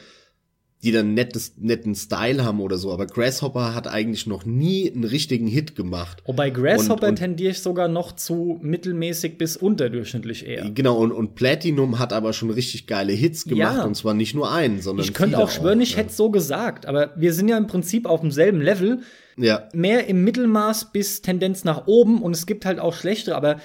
die 0.86 0.92
dann 0.92 1.16
nettes, 1.16 1.56
netten 1.58 1.96
Style 1.96 2.46
haben 2.46 2.62
oder 2.62 2.78
so. 2.78 2.94
Aber 2.94 3.08
Grasshopper 3.08 3.74
hat 3.74 3.88
eigentlich 3.88 4.28
noch 4.28 4.46
nie 4.46 4.92
einen 4.92 5.04
richtigen 5.04 5.48
Hit 5.48 5.76
gemacht. 5.76 6.22
Wobei 6.26 6.52
Grasshopper 6.52 7.08
und, 7.08 7.10
und, 7.10 7.16
tendiere 7.16 7.52
ich 7.52 7.60
sogar 7.60 7.88
noch 7.88 8.12
zu 8.12 8.60
mittelmäßig 8.62 9.40
bis 9.40 9.58
unterdurchschnittlich 9.58 10.46
eher. 10.46 10.70
Genau, 10.70 10.98
und, 10.98 11.12
und 11.12 11.34
Platinum 11.34 11.98
hat 11.98 12.14
aber 12.14 12.34
schon 12.34 12.52
richtig 12.52 12.86
geile 12.86 13.14
Hits 13.14 13.46
gemacht. 13.46 13.78
Ja. 13.78 13.84
Und 13.84 13.96
zwar 13.96 14.14
nicht 14.14 14.36
nur 14.36 14.52
einen, 14.52 14.80
sondern 14.80 15.08
Ich 15.08 15.14
könnte 15.16 15.40
auch 15.40 15.50
schwören, 15.50 15.82
ich 15.82 15.94
ja. 15.94 15.98
hätte 15.98 16.14
so 16.14 16.30
gesagt. 16.30 16.86
Aber 16.86 17.14
wir 17.16 17.34
sind 17.34 17.48
ja 17.48 17.58
im 17.58 17.66
Prinzip 17.66 18.06
auf 18.06 18.22
demselben 18.22 18.62
Level. 18.62 19.00
Ja. 19.38 19.68
Mehr 19.74 20.06
im 20.06 20.24
Mittelmaß 20.24 20.92
bis 20.92 21.24
Tendenz 21.24 21.64
nach 21.64 21.88
oben. 21.88 22.22
Und 22.22 22.36
es 22.36 22.46
gibt 22.46 22.64
halt 22.64 22.80
auch 22.80 22.94
schlechtere. 22.94 23.36
Aber 23.36 23.58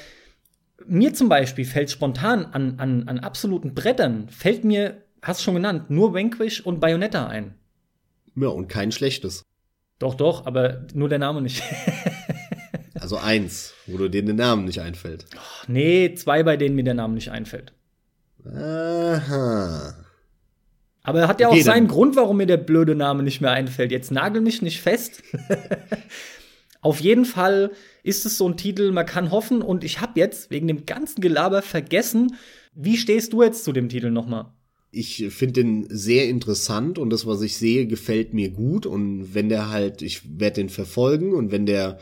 mir 0.86 1.12
zum 1.12 1.28
Beispiel 1.28 1.66
fällt 1.66 1.90
spontan 1.90 2.46
an, 2.46 2.76
an, 2.78 3.06
an 3.08 3.18
absoluten 3.18 3.74
Brettern, 3.74 4.28
fällt 4.30 4.64
mir 4.64 5.02
hast 5.22 5.42
schon 5.42 5.54
genannt, 5.54 5.90
nur 5.90 6.14
Vanquish 6.14 6.60
und 6.60 6.80
Bayonetta 6.80 7.26
ein. 7.26 7.54
Ja, 8.36 8.48
und 8.48 8.68
kein 8.68 8.92
schlechtes. 8.92 9.44
Doch, 9.98 10.14
doch, 10.14 10.46
aber 10.46 10.86
nur 10.94 11.08
der 11.08 11.18
Name 11.18 11.42
nicht. 11.42 11.62
also 12.98 13.16
eins, 13.16 13.74
wo 13.86 13.98
du 13.98 14.08
dir 14.08 14.24
der 14.24 14.34
Name 14.34 14.62
nicht 14.62 14.80
einfällt. 14.80 15.26
Oh, 15.36 15.64
nee, 15.68 16.14
zwei, 16.14 16.42
bei 16.42 16.56
denen 16.56 16.74
mir 16.74 16.84
der 16.84 16.94
Name 16.94 17.14
nicht 17.14 17.30
einfällt. 17.30 17.72
Aha. 18.46 19.94
Aber 21.02 21.20
er 21.20 21.28
hat 21.28 21.40
ja 21.40 21.48
auch 21.48 21.56
seinen 21.56 21.88
Grund, 21.88 22.16
warum 22.16 22.38
mir 22.38 22.46
der 22.46 22.56
blöde 22.56 22.94
Name 22.94 23.22
nicht 23.22 23.40
mehr 23.40 23.52
einfällt. 23.52 23.90
Jetzt 23.90 24.10
nagel 24.10 24.40
mich 24.40 24.62
nicht 24.62 24.80
fest. 24.80 25.22
Auf 26.82 27.00
jeden 27.00 27.26
Fall 27.26 27.72
ist 28.02 28.24
es 28.24 28.38
so 28.38 28.48
ein 28.48 28.56
Titel, 28.56 28.90
man 28.90 29.06
kann 29.06 29.30
hoffen. 29.30 29.60
Und 29.60 29.84
ich 29.84 30.00
habe 30.00 30.18
jetzt 30.18 30.50
wegen 30.50 30.66
dem 30.66 30.86
ganzen 30.86 31.20
Gelaber 31.20 31.62
vergessen, 31.62 32.36
wie 32.74 32.96
stehst 32.96 33.32
du 33.32 33.42
jetzt 33.42 33.64
zu 33.64 33.72
dem 33.72 33.88
Titel 33.88 34.10
nochmal? 34.10 34.46
Ich 34.92 35.28
finde 35.30 35.62
den 35.62 35.86
sehr 35.88 36.28
interessant 36.28 36.98
und 36.98 37.10
das, 37.10 37.26
was 37.26 37.42
ich 37.42 37.56
sehe, 37.56 37.86
gefällt 37.86 38.34
mir 38.34 38.50
gut. 38.50 38.86
Und 38.86 39.34
wenn 39.34 39.48
der 39.48 39.70
halt, 39.70 40.02
ich 40.02 40.38
werde 40.38 40.56
den 40.56 40.68
verfolgen 40.68 41.32
und 41.32 41.52
wenn 41.52 41.66
der 41.66 41.98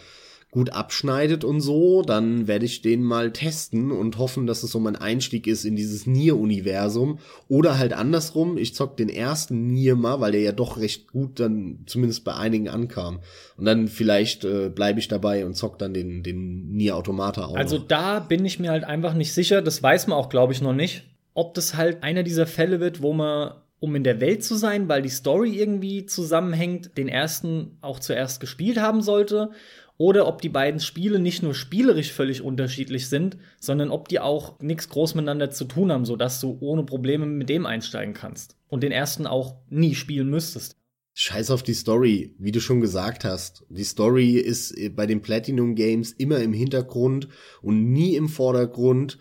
gut 0.51 0.70
abschneidet 0.70 1.45
und 1.45 1.61
so, 1.61 2.01
dann 2.01 2.47
werde 2.49 2.64
ich 2.64 2.80
den 2.80 3.03
mal 3.03 3.32
testen 3.32 3.93
und 3.93 4.16
hoffen, 4.16 4.47
dass 4.47 4.62
es 4.62 4.72
so 4.72 4.80
mein 4.80 4.97
Einstieg 4.97 5.47
ist 5.47 5.66
in 5.66 5.76
dieses 5.76 6.07
Nier-Universum. 6.07 7.18
Oder 7.49 7.76
halt 7.76 7.93
andersrum, 7.93 8.57
ich 8.57 8.74
zock 8.74 8.97
den 8.97 9.11
ersten 9.11 9.66
Nier 9.66 9.95
mal, 9.95 10.20
weil 10.20 10.32
der 10.32 10.41
ja 10.41 10.53
doch 10.53 10.78
recht 10.78 11.12
gut 11.12 11.39
dann 11.39 11.80
zumindest 11.84 12.24
bei 12.24 12.34
einigen 12.34 12.70
ankam. 12.70 13.20
Und 13.59 13.66
dann 13.66 13.89
vielleicht 13.89 14.47
äh, 14.47 14.70
bleibe 14.70 15.01
ich 15.01 15.09
dabei 15.09 15.45
und 15.45 15.55
zock 15.55 15.78
dann 15.78 15.93
den, 15.93 16.22
den 16.22 16.70
Nier 16.70 16.97
Automata 16.97 17.45
auch. 17.45 17.55
Also 17.57 17.76
noch. 17.76 17.86
da 17.86 18.20
bin 18.20 18.47
ich 18.47 18.59
mir 18.59 18.70
halt 18.70 18.84
einfach 18.84 19.12
nicht 19.12 19.34
sicher. 19.34 19.61
Das 19.61 19.82
weiß 19.82 20.07
man 20.07 20.16
auch, 20.16 20.30
glaube 20.30 20.55
ich, 20.55 20.62
noch 20.62 20.72
nicht 20.72 21.05
ob 21.39 21.55
das 21.55 21.76
halt 21.76 22.03
einer 22.03 22.24
dieser 22.24 22.49
Fälle 22.49 22.80
wird, 22.80 23.01
wo 23.01 23.12
man, 23.12 23.53
um 23.78 23.95
in 23.95 24.03
der 24.03 24.20
Welt 24.20 24.43
zu 24.43 24.57
sein, 24.57 24.89
weil 24.89 25.03
die 25.03 25.09
Story 25.09 25.57
irgendwie 25.57 26.05
zusammenhängt, 26.05 26.99
den 26.99 27.07
ersten 27.07 27.78
auch 27.80 28.01
zuerst 28.01 28.41
gespielt 28.41 28.80
haben 28.80 29.03
sollte. 29.03 29.53
Oder 29.99 30.26
ob 30.26 30.43
die 30.43 30.49
beiden 30.49 30.80
Spiele 30.80 31.20
nicht 31.20 31.45
nur 31.45 31.55
spielerisch 31.55 32.12
völlig 32.12 32.43
unterschiedlich 32.43 33.09
sind, 33.09 33.36
sondern 33.61 33.91
ob 33.91 34.09
die 34.09 34.18
auch 34.18 34.59
nichts 34.59 34.89
groß 34.89 35.14
miteinander 35.14 35.51
zu 35.51 35.66
tun 35.66 35.93
haben, 35.93 36.05
sodass 36.05 36.41
du 36.41 36.59
ohne 36.59 36.82
Probleme 36.82 37.24
mit 37.24 37.49
dem 37.49 37.66
einsteigen 37.66 38.14
kannst. 38.14 38.57
Und 38.66 38.82
den 38.82 38.91
ersten 38.91 39.28
auch 39.28 39.59
nie 39.70 39.95
spielen 39.95 40.30
müsstest. 40.30 40.74
Scheiß 41.14 41.53
auf 41.53 41.62
die 41.62 41.74
Story, 41.74 42.34
wie 42.41 42.53
du 42.53 42.61
schon 42.61 42.80
gesagt 42.80 43.24
hast. 43.24 43.64
Die 43.68 43.84
Story 43.84 44.39
ist 44.39 44.74
bei 44.97 45.07
den 45.07 45.22
Platinum 45.22 45.76
Games 45.76 46.11
immer 46.11 46.41
im 46.41 46.53
Hintergrund 46.53 47.28
und 47.62 47.93
nie 47.93 48.16
im 48.16 48.28
Vordergrund 48.28 49.18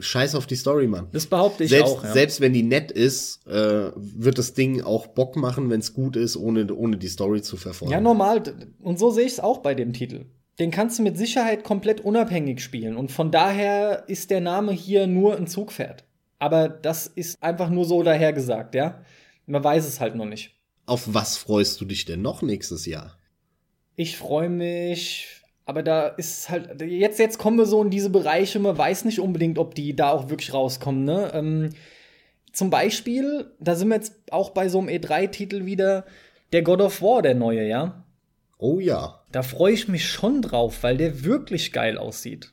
scheiß 0.00 0.34
auf 0.34 0.46
die 0.46 0.56
Story, 0.56 0.86
Mann. 0.86 1.08
Das 1.12 1.26
behaupte 1.26 1.64
ich 1.64 1.70
selbst, 1.70 1.92
auch. 1.92 2.04
Ja. 2.04 2.12
Selbst 2.12 2.40
wenn 2.40 2.52
die 2.52 2.62
nett 2.62 2.90
ist, 2.90 3.46
äh, 3.46 3.90
wird 3.94 4.38
das 4.38 4.54
Ding 4.54 4.82
auch 4.82 5.08
Bock 5.08 5.36
machen, 5.36 5.70
wenn 5.70 5.80
es 5.80 5.94
gut 5.94 6.16
ist, 6.16 6.36
ohne, 6.36 6.72
ohne 6.74 6.96
die 6.96 7.08
Story 7.08 7.42
zu 7.42 7.56
verfolgen. 7.56 7.92
Ja, 7.92 8.00
normal. 8.00 8.42
Und 8.80 8.98
so 8.98 9.10
sehe 9.10 9.26
ich 9.26 9.32
es 9.32 9.40
auch 9.40 9.58
bei 9.58 9.74
dem 9.74 9.92
Titel. 9.92 10.26
Den 10.58 10.70
kannst 10.70 10.98
du 10.98 11.02
mit 11.02 11.16
Sicherheit 11.16 11.64
komplett 11.64 12.00
unabhängig 12.00 12.60
spielen. 12.60 12.96
Und 12.96 13.10
von 13.12 13.30
daher 13.30 14.04
ist 14.08 14.30
der 14.30 14.40
Name 14.40 14.72
hier 14.72 15.06
nur 15.06 15.36
ein 15.36 15.46
Zugpferd. 15.46 16.04
Aber 16.38 16.68
das 16.68 17.06
ist 17.06 17.42
einfach 17.42 17.70
nur 17.70 17.84
so 17.84 18.02
dahergesagt, 18.02 18.74
ja. 18.74 19.02
Man 19.46 19.64
weiß 19.64 19.86
es 19.86 20.00
halt 20.00 20.16
noch 20.16 20.26
nicht. 20.26 20.54
Auf 20.86 21.14
was 21.14 21.36
freust 21.36 21.80
du 21.80 21.84
dich 21.84 22.04
denn 22.04 22.22
noch 22.22 22.42
nächstes 22.42 22.86
Jahr? 22.86 23.16
Ich 23.96 24.16
freue 24.16 24.48
mich 24.48 25.39
aber 25.70 25.84
da 25.84 26.08
ist 26.08 26.50
halt, 26.50 26.82
jetzt, 26.82 27.20
jetzt 27.20 27.38
kommen 27.38 27.56
wir 27.56 27.64
so 27.64 27.80
in 27.80 27.90
diese 27.90 28.10
Bereiche, 28.10 28.58
man 28.58 28.76
weiß 28.76 29.04
nicht 29.04 29.20
unbedingt, 29.20 29.56
ob 29.56 29.76
die 29.76 29.94
da 29.94 30.10
auch 30.10 30.28
wirklich 30.28 30.52
rauskommen, 30.52 31.04
ne? 31.04 31.30
Ähm, 31.32 31.70
zum 32.52 32.70
Beispiel, 32.70 33.52
da 33.60 33.76
sind 33.76 33.86
wir 33.86 33.94
jetzt 33.94 34.14
auch 34.32 34.50
bei 34.50 34.68
so 34.68 34.80
einem 34.80 34.88
E3-Titel 34.88 35.66
wieder, 35.66 36.06
der 36.52 36.62
God 36.62 36.80
of 36.80 37.00
War, 37.02 37.22
der 37.22 37.36
neue, 37.36 37.68
ja? 37.68 38.02
Oh 38.58 38.80
ja. 38.80 39.22
Da 39.30 39.44
freue 39.44 39.72
ich 39.72 39.86
mich 39.86 40.08
schon 40.08 40.42
drauf, 40.42 40.82
weil 40.82 40.96
der 40.96 41.22
wirklich 41.22 41.72
geil 41.72 41.98
aussieht. 41.98 42.50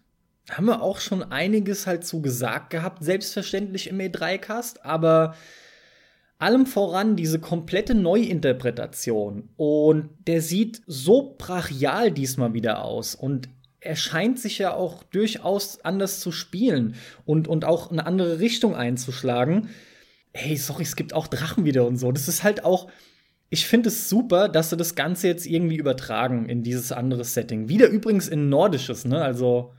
Haben 0.51 0.67
wir 0.67 0.83
auch 0.83 0.99
schon 0.99 1.23
einiges 1.23 1.87
halt 1.87 2.05
zu 2.05 2.21
gesagt 2.21 2.69
gehabt, 2.69 3.03
selbstverständlich 3.03 3.87
im 3.87 3.97
E3-Cast, 3.97 4.85
aber 4.85 5.33
allem 6.39 6.65
voran 6.65 7.15
diese 7.15 7.39
komplette 7.39 7.95
Neuinterpretation. 7.95 9.49
Und 9.57 10.09
der 10.27 10.41
sieht 10.41 10.81
so 10.85 11.35
brachial 11.37 12.11
diesmal 12.11 12.53
wieder 12.53 12.83
aus. 12.83 13.15
Und 13.15 13.49
er 13.79 13.95
scheint 13.95 14.39
sich 14.39 14.57
ja 14.57 14.73
auch 14.73 15.03
durchaus 15.03 15.83
anders 15.83 16.19
zu 16.19 16.31
spielen 16.31 16.95
und, 17.25 17.47
und 17.47 17.65
auch 17.65 17.91
eine 17.91 18.05
andere 18.05 18.39
Richtung 18.39 18.75
einzuschlagen. 18.75 19.69
Hey, 20.33 20.57
sorry, 20.57 20.83
es 20.83 20.95
gibt 20.95 21.13
auch 21.13 21.27
Drachen 21.27 21.65
wieder 21.65 21.87
und 21.87 21.97
so. 21.97 22.11
Das 22.11 22.27
ist 22.27 22.43
halt 22.43 22.63
auch. 22.63 22.89
Ich 23.49 23.65
finde 23.65 23.87
es 23.87 24.09
super, 24.09 24.49
dass 24.49 24.71
sie 24.71 24.77
das 24.77 24.95
Ganze 24.95 25.27
jetzt 25.27 25.45
irgendwie 25.45 25.77
übertragen 25.77 26.49
in 26.49 26.63
dieses 26.63 26.91
andere 26.91 27.23
Setting. 27.23 27.69
Wieder 27.69 27.87
übrigens 27.87 28.27
in 28.27 28.49
nordisches, 28.49 29.05
ne? 29.05 29.21
Also 29.21 29.73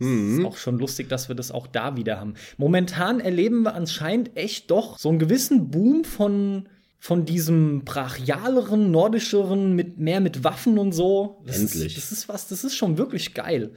Mhm. 0.00 0.40
Ist 0.40 0.46
auch 0.46 0.56
schon 0.56 0.78
lustig, 0.78 1.08
dass 1.08 1.28
wir 1.28 1.36
das 1.36 1.52
auch 1.52 1.66
da 1.66 1.96
wieder 1.96 2.18
haben. 2.18 2.34
Momentan 2.56 3.20
erleben 3.20 3.62
wir 3.62 3.74
anscheinend 3.74 4.36
echt 4.36 4.70
doch 4.70 4.98
so 4.98 5.08
einen 5.08 5.18
gewissen 5.18 5.70
Boom 5.70 6.04
von 6.04 6.68
von 7.02 7.24
diesem 7.24 7.82
brachialeren, 7.86 8.90
nordischeren, 8.90 9.74
mit 9.74 9.98
mehr 9.98 10.20
mit 10.20 10.44
Waffen 10.44 10.76
und 10.76 10.92
so. 10.92 11.40
Das 11.46 11.58
Endlich. 11.58 11.96
Ist, 11.96 12.10
das 12.10 12.18
ist 12.18 12.28
was, 12.28 12.48
das 12.48 12.62
ist 12.62 12.76
schon 12.76 12.98
wirklich 12.98 13.32
geil. 13.32 13.72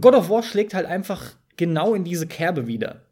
God 0.00 0.14
of 0.14 0.30
War 0.30 0.44
schlägt 0.44 0.72
halt 0.72 0.86
einfach 0.86 1.32
genau 1.56 1.94
in 1.94 2.04
diese 2.04 2.28
Kerbe 2.28 2.68
wieder. 2.68 3.02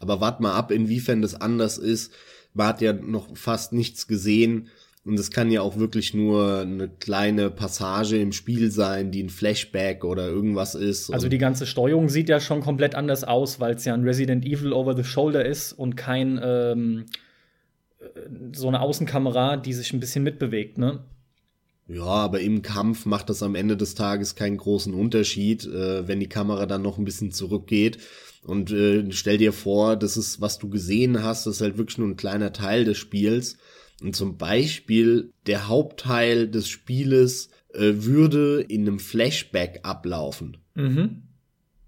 Aber 0.00 0.20
wart 0.20 0.40
mal 0.40 0.54
ab, 0.54 0.72
inwiefern 0.72 1.22
das 1.22 1.36
anders 1.36 1.78
ist. 1.78 2.12
Man 2.54 2.66
hat 2.66 2.80
ja 2.80 2.92
noch 2.92 3.36
fast 3.36 3.72
nichts 3.72 4.08
gesehen. 4.08 4.68
Und 5.08 5.18
es 5.18 5.30
kann 5.30 5.50
ja 5.50 5.62
auch 5.62 5.78
wirklich 5.78 6.12
nur 6.12 6.58
eine 6.60 6.86
kleine 6.86 7.48
Passage 7.48 8.18
im 8.18 8.32
Spiel 8.32 8.70
sein, 8.70 9.10
die 9.10 9.22
ein 9.22 9.30
Flashback 9.30 10.04
oder 10.04 10.28
irgendwas 10.28 10.74
ist. 10.74 11.10
Also 11.10 11.30
die 11.30 11.38
ganze 11.38 11.64
Steuerung 11.64 12.10
sieht 12.10 12.28
ja 12.28 12.40
schon 12.40 12.60
komplett 12.60 12.94
anders 12.94 13.24
aus, 13.24 13.58
weil 13.58 13.74
es 13.74 13.86
ja 13.86 13.94
ein 13.94 14.04
Resident 14.04 14.44
Evil 14.44 14.74
over 14.74 14.94
the 14.94 15.04
Shoulder 15.04 15.46
ist 15.46 15.72
und 15.72 15.96
kein 15.96 16.38
ähm, 16.42 17.06
so 18.52 18.68
eine 18.68 18.80
Außenkamera, 18.80 19.56
die 19.56 19.72
sich 19.72 19.94
ein 19.94 20.00
bisschen 20.00 20.24
mitbewegt, 20.24 20.76
ne? 20.76 21.00
Ja, 21.86 22.04
aber 22.04 22.40
im 22.40 22.60
Kampf 22.60 23.06
macht 23.06 23.30
das 23.30 23.42
am 23.42 23.54
Ende 23.54 23.78
des 23.78 23.94
Tages 23.94 24.34
keinen 24.34 24.58
großen 24.58 24.92
Unterschied, 24.92 25.64
äh, 25.64 26.06
wenn 26.06 26.20
die 26.20 26.28
Kamera 26.28 26.66
dann 26.66 26.82
noch 26.82 26.98
ein 26.98 27.06
bisschen 27.06 27.32
zurückgeht. 27.32 27.96
Und 28.44 28.70
äh, 28.72 29.10
stell 29.10 29.38
dir 29.38 29.54
vor, 29.54 29.96
das 29.96 30.18
ist, 30.18 30.42
was 30.42 30.58
du 30.58 30.68
gesehen 30.68 31.22
hast, 31.22 31.46
das 31.46 31.56
ist 31.56 31.60
halt 31.62 31.78
wirklich 31.78 31.96
nur 31.96 32.08
ein 32.08 32.16
kleiner 32.16 32.52
Teil 32.52 32.84
des 32.84 32.98
Spiels. 32.98 33.56
Und 34.00 34.14
zum 34.14 34.38
Beispiel 34.38 35.32
der 35.46 35.68
Hauptteil 35.68 36.48
des 36.48 36.68
Spieles 36.68 37.50
äh, 37.72 37.92
würde 37.94 38.60
in 38.60 38.82
einem 38.82 38.98
Flashback 38.98 39.80
ablaufen. 39.82 40.58
Mhm. 40.74 41.22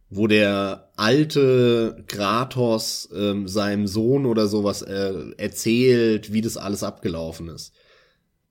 Wo 0.08 0.26
der 0.26 0.90
alte 0.96 2.04
Kratos 2.08 3.08
ähm, 3.14 3.46
seinem 3.46 3.86
Sohn 3.86 4.26
oder 4.26 4.48
sowas 4.48 4.82
äh, 4.82 5.14
erzählt, 5.36 6.32
wie 6.32 6.40
das 6.40 6.56
alles 6.56 6.82
abgelaufen 6.82 7.48
ist. 7.48 7.72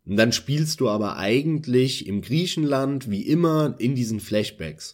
Und 0.06 0.16
dann 0.16 0.32
spielst 0.32 0.80
du 0.80 0.90
aber 0.90 1.18
eigentlich 1.18 2.08
im 2.08 2.22
Griechenland 2.22 3.12
wie 3.12 3.22
immer 3.22 3.76
in 3.78 3.94
diesen 3.94 4.22
Flashbacks. 4.22 4.94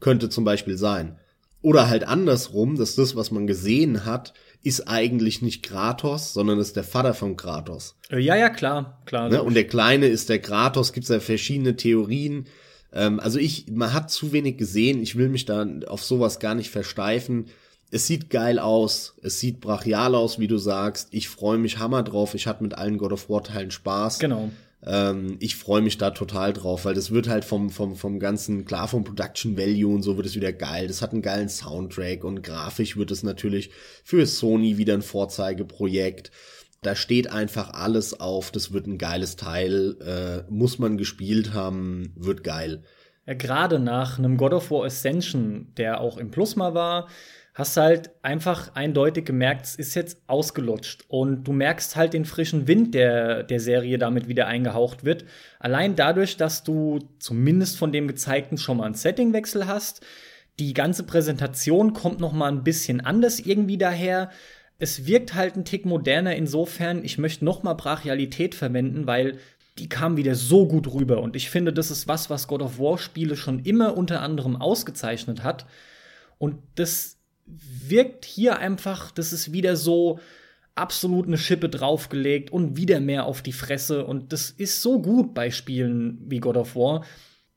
Könnte 0.00 0.28
zum 0.28 0.44
Beispiel 0.44 0.76
sein. 0.76 1.16
Oder 1.62 1.88
halt 1.88 2.04
andersrum, 2.04 2.76
dass 2.76 2.94
das, 2.94 3.16
was 3.16 3.30
man 3.30 3.46
gesehen 3.46 4.04
hat, 4.04 4.34
ist 4.62 4.88
eigentlich 4.88 5.42
nicht 5.42 5.62
Kratos, 5.62 6.32
sondern 6.32 6.58
ist 6.58 6.76
der 6.76 6.84
Vater 6.84 7.14
von 7.14 7.36
Kratos. 7.36 7.96
Äh, 8.10 8.18
ja, 8.18 8.36
ja, 8.36 8.50
klar, 8.50 9.00
klar. 9.06 9.28
Ne? 9.28 9.42
Und 9.42 9.54
der 9.54 9.66
Kleine 9.66 10.06
ist 10.06 10.28
der 10.28 10.40
Kratos, 10.40 10.92
gibt's 10.92 11.08
ja 11.08 11.20
verschiedene 11.20 11.76
Theorien. 11.76 12.46
Ähm, 12.92 13.20
also 13.20 13.38
ich, 13.38 13.66
man 13.70 13.92
hat 13.92 14.10
zu 14.10 14.32
wenig 14.32 14.58
gesehen, 14.58 15.02
ich 15.02 15.16
will 15.16 15.28
mich 15.28 15.46
da 15.46 15.66
auf 15.86 16.04
sowas 16.04 16.40
gar 16.40 16.54
nicht 16.54 16.70
versteifen. 16.70 17.46
es 17.90 18.06
sieht 18.06 18.30
geil 18.30 18.58
aus, 18.58 19.14
es 19.22 19.40
sieht 19.40 19.60
brachial 19.60 20.14
aus, 20.14 20.38
wie 20.38 20.48
du 20.48 20.58
sagst. 20.58 21.08
Ich 21.12 21.28
freue 21.28 21.58
mich 21.58 21.78
hammer 21.78 22.02
drauf. 22.02 22.34
Ich 22.34 22.46
hatte 22.46 22.62
mit 22.62 22.74
allen 22.74 22.98
God 22.98 23.12
of 23.12 23.30
War 23.30 23.42
Teilen 23.42 23.70
Spaß. 23.70 24.18
Genau. 24.18 24.50
Ähm, 24.84 25.36
ich 25.40 25.56
freue 25.56 25.82
mich 25.82 25.98
da 25.98 26.10
total 26.10 26.52
drauf, 26.52 26.84
weil 26.84 26.94
das 26.94 27.10
wird 27.10 27.28
halt 27.28 27.44
vom, 27.44 27.70
vom, 27.70 27.96
vom 27.96 28.18
ganzen, 28.18 28.64
klar 28.64 28.88
vom 28.88 29.04
Production 29.04 29.56
Value 29.56 29.94
und 29.94 30.02
so 30.02 30.16
wird 30.16 30.26
es 30.26 30.36
wieder 30.36 30.52
geil. 30.52 30.86
Das 30.86 31.02
hat 31.02 31.12
einen 31.12 31.22
geilen 31.22 31.48
Soundtrack 31.48 32.24
und 32.24 32.42
grafisch 32.42 32.96
wird 32.96 33.10
es 33.10 33.22
natürlich 33.22 33.70
für 34.04 34.26
Sony 34.26 34.78
wieder 34.78 34.94
ein 34.94 35.02
Vorzeigeprojekt. 35.02 36.30
Da 36.82 36.96
steht 36.96 37.30
einfach 37.30 37.74
alles 37.74 38.18
auf, 38.20 38.50
das 38.50 38.72
wird 38.72 38.86
ein 38.86 38.96
geiles 38.96 39.36
Teil, 39.36 39.96
äh, 40.00 40.50
muss 40.50 40.78
man 40.78 40.96
gespielt 40.96 41.52
haben, 41.52 42.14
wird 42.16 42.42
geil. 42.42 42.82
Ja, 43.26 43.34
gerade 43.34 43.78
nach 43.78 44.18
einem 44.18 44.38
God 44.38 44.54
of 44.54 44.70
War 44.70 44.86
Ascension, 44.86 45.74
der 45.76 46.00
auch 46.00 46.16
im 46.16 46.30
Plusma 46.30 46.72
war, 46.72 47.06
hast 47.54 47.76
halt 47.76 48.10
einfach 48.22 48.74
eindeutig 48.74 49.24
gemerkt, 49.24 49.66
es 49.66 49.74
ist 49.74 49.94
jetzt 49.94 50.22
ausgelutscht. 50.26 51.04
Und 51.08 51.44
du 51.44 51.52
merkst 51.52 51.96
halt 51.96 52.12
den 52.12 52.24
frischen 52.24 52.68
Wind, 52.68 52.94
der 52.94 53.42
der 53.42 53.60
Serie 53.60 53.98
damit 53.98 54.28
wieder 54.28 54.46
eingehaucht 54.46 55.04
wird. 55.04 55.24
Allein 55.58 55.96
dadurch, 55.96 56.36
dass 56.36 56.62
du 56.62 57.00
zumindest 57.18 57.76
von 57.76 57.92
dem 57.92 58.08
gezeigten 58.08 58.56
schon 58.56 58.78
mal 58.78 58.84
einen 58.84 58.94
Settingwechsel 58.94 59.66
hast. 59.66 60.04
Die 60.58 60.74
ganze 60.74 61.02
Präsentation 61.04 61.92
kommt 61.92 62.20
noch 62.20 62.32
mal 62.32 62.50
ein 62.50 62.64
bisschen 62.64 63.00
anders 63.00 63.40
irgendwie 63.40 63.78
daher. 63.78 64.30
Es 64.78 65.06
wirkt 65.06 65.34
halt 65.34 65.56
ein 65.56 65.64
Tick 65.64 65.84
moderner 65.84 66.36
insofern, 66.36 67.04
ich 67.04 67.18
möchte 67.18 67.44
noch 67.44 67.62
mal 67.62 67.74
Brachialität 67.74 68.54
verwenden, 68.54 69.06
weil 69.06 69.38
die 69.78 69.88
kam 69.88 70.16
wieder 70.16 70.34
so 70.34 70.66
gut 70.66 70.92
rüber. 70.92 71.20
Und 71.22 71.36
ich 71.36 71.50
finde, 71.50 71.72
das 71.72 71.90
ist 71.90 72.06
was, 72.06 72.30
was 72.30 72.46
God 72.46 72.62
of 72.62 72.78
War 72.78 72.98
Spiele 72.98 73.36
schon 73.36 73.60
immer 73.60 73.96
unter 73.96 74.20
anderem 74.20 74.56
ausgezeichnet 74.56 75.42
hat. 75.42 75.66
Und 76.38 76.58
das 76.74 77.19
wirkt 77.86 78.24
hier 78.24 78.58
einfach, 78.58 79.10
das 79.10 79.32
ist 79.32 79.52
wieder 79.52 79.76
so 79.76 80.20
absolut 80.74 81.26
eine 81.26 81.38
Schippe 81.38 81.68
draufgelegt 81.68 82.50
und 82.50 82.76
wieder 82.76 83.00
mehr 83.00 83.26
auf 83.26 83.42
die 83.42 83.52
Fresse. 83.52 84.06
Und 84.06 84.32
das 84.32 84.50
ist 84.50 84.82
so 84.82 85.00
gut 85.00 85.34
bei 85.34 85.50
Spielen 85.50 86.18
wie 86.26 86.40
God 86.40 86.56
of 86.56 86.76
War. 86.76 87.04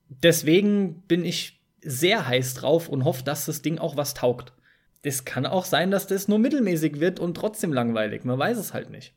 Deswegen 0.10 1.04
bin 1.04 1.24
ich 1.26 1.62
sehr 1.82 2.28
heiß 2.28 2.56
drauf 2.56 2.90
und 2.90 3.06
hoffe, 3.06 3.24
dass 3.24 3.46
das 3.46 3.62
Ding 3.62 3.78
auch 3.78 3.98
was 3.98 4.14
taugt. 4.14 4.54
Es 5.02 5.26
kann 5.26 5.46
auch 5.46 5.66
sein, 5.66 5.92
dass 5.92 6.08
das 6.08 6.28
nur 6.28 6.40
mittelmäßig 6.40 7.00
wird 7.00 7.20
und 7.20 7.36
trotzdem 7.36 7.74
langweilig. 7.74 8.24
Man 8.24 8.40
weiß 8.40 8.58
es 8.58 8.74
halt 8.74 8.90
nicht. 8.90 9.14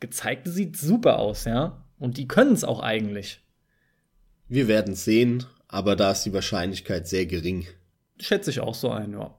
Gezeigt 0.00 0.46
sieht 0.48 0.76
super 0.76 1.18
aus, 1.18 1.44
ja. 1.44 1.84
Und 1.98 2.16
die 2.16 2.28
können 2.28 2.52
es 2.52 2.62
auch 2.62 2.80
eigentlich. 2.80 3.40
Wir 4.46 4.68
werden 4.68 4.94
sehen, 4.94 5.44
aber 5.66 5.96
da 5.96 6.12
ist 6.12 6.22
die 6.22 6.32
Wahrscheinlichkeit 6.32 7.08
sehr 7.08 7.26
gering. 7.26 7.66
Schätze 8.20 8.50
ich 8.50 8.60
auch 8.60 8.74
so 8.74 8.90
ein, 8.90 9.12
ja. 9.12 9.37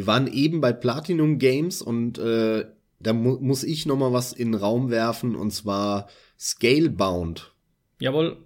Wir 0.00 0.06
waren 0.06 0.32
eben 0.32 0.62
bei 0.62 0.72
Platinum 0.72 1.38
Games 1.38 1.82
und 1.82 2.18
äh, 2.18 2.64
da 3.00 3.12
mu 3.12 3.36
muss 3.38 3.62
ich 3.62 3.84
noch 3.84 3.98
mal 3.98 4.14
was 4.14 4.32
in 4.32 4.52
den 4.52 4.58
Raum 4.58 4.88
werfen 4.88 5.36
und 5.36 5.50
zwar 5.50 6.08
Scalebound. 6.38 7.52
Jawohl. 7.98 8.38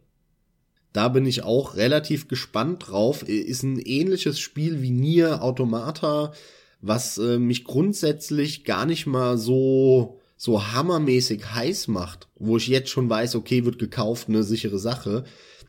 Da 0.93 1.07
bin 1.07 1.27
ich 1.27 1.45
auch 1.45 1.77
relativ 1.77 2.27
gespannt 2.27 2.89
drauf. 2.89 3.23
Ist 3.23 3.63
ein 3.63 3.79
ähnliches 3.79 4.41
Spiel 4.41 4.83
wie 4.83 4.91
Nier 4.91 5.45
Automata, 5.45 6.33
was 6.81 7.19
äh, 7.19 7.39
mich 7.39 7.63
grundsätzlich 7.63 8.65
gar 8.65 8.85
nicht 8.85 9.07
mal 9.07 9.39
so 9.39 10.19
so 10.37 10.73
hammermäßig 10.73 11.55
heiß 11.55 11.87
macht, 11.87 12.27
wo 12.35 12.57
ich 12.57 12.67
jetzt 12.67 12.91
schon 12.91 13.09
weiß, 13.09 13.37
okay, 13.37 13.65
wird 13.65 13.79
gekauft, 13.79 14.29
eine 14.29 14.43
sichere 14.43 14.81
Sache. 14.81 15.23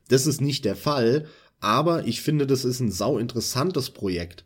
Das 0.07 0.26
ist 0.26 0.41
nicht 0.41 0.66
der 0.66 0.76
Fall, 0.76 1.28
aber 1.60 2.07
ich 2.07 2.24
finde, 2.24 2.48
das 2.48 2.66
ist 2.66 2.80
ein 2.80 2.90
sau 2.90 3.20
interessantes 3.20 3.91
Projekt 3.91 4.45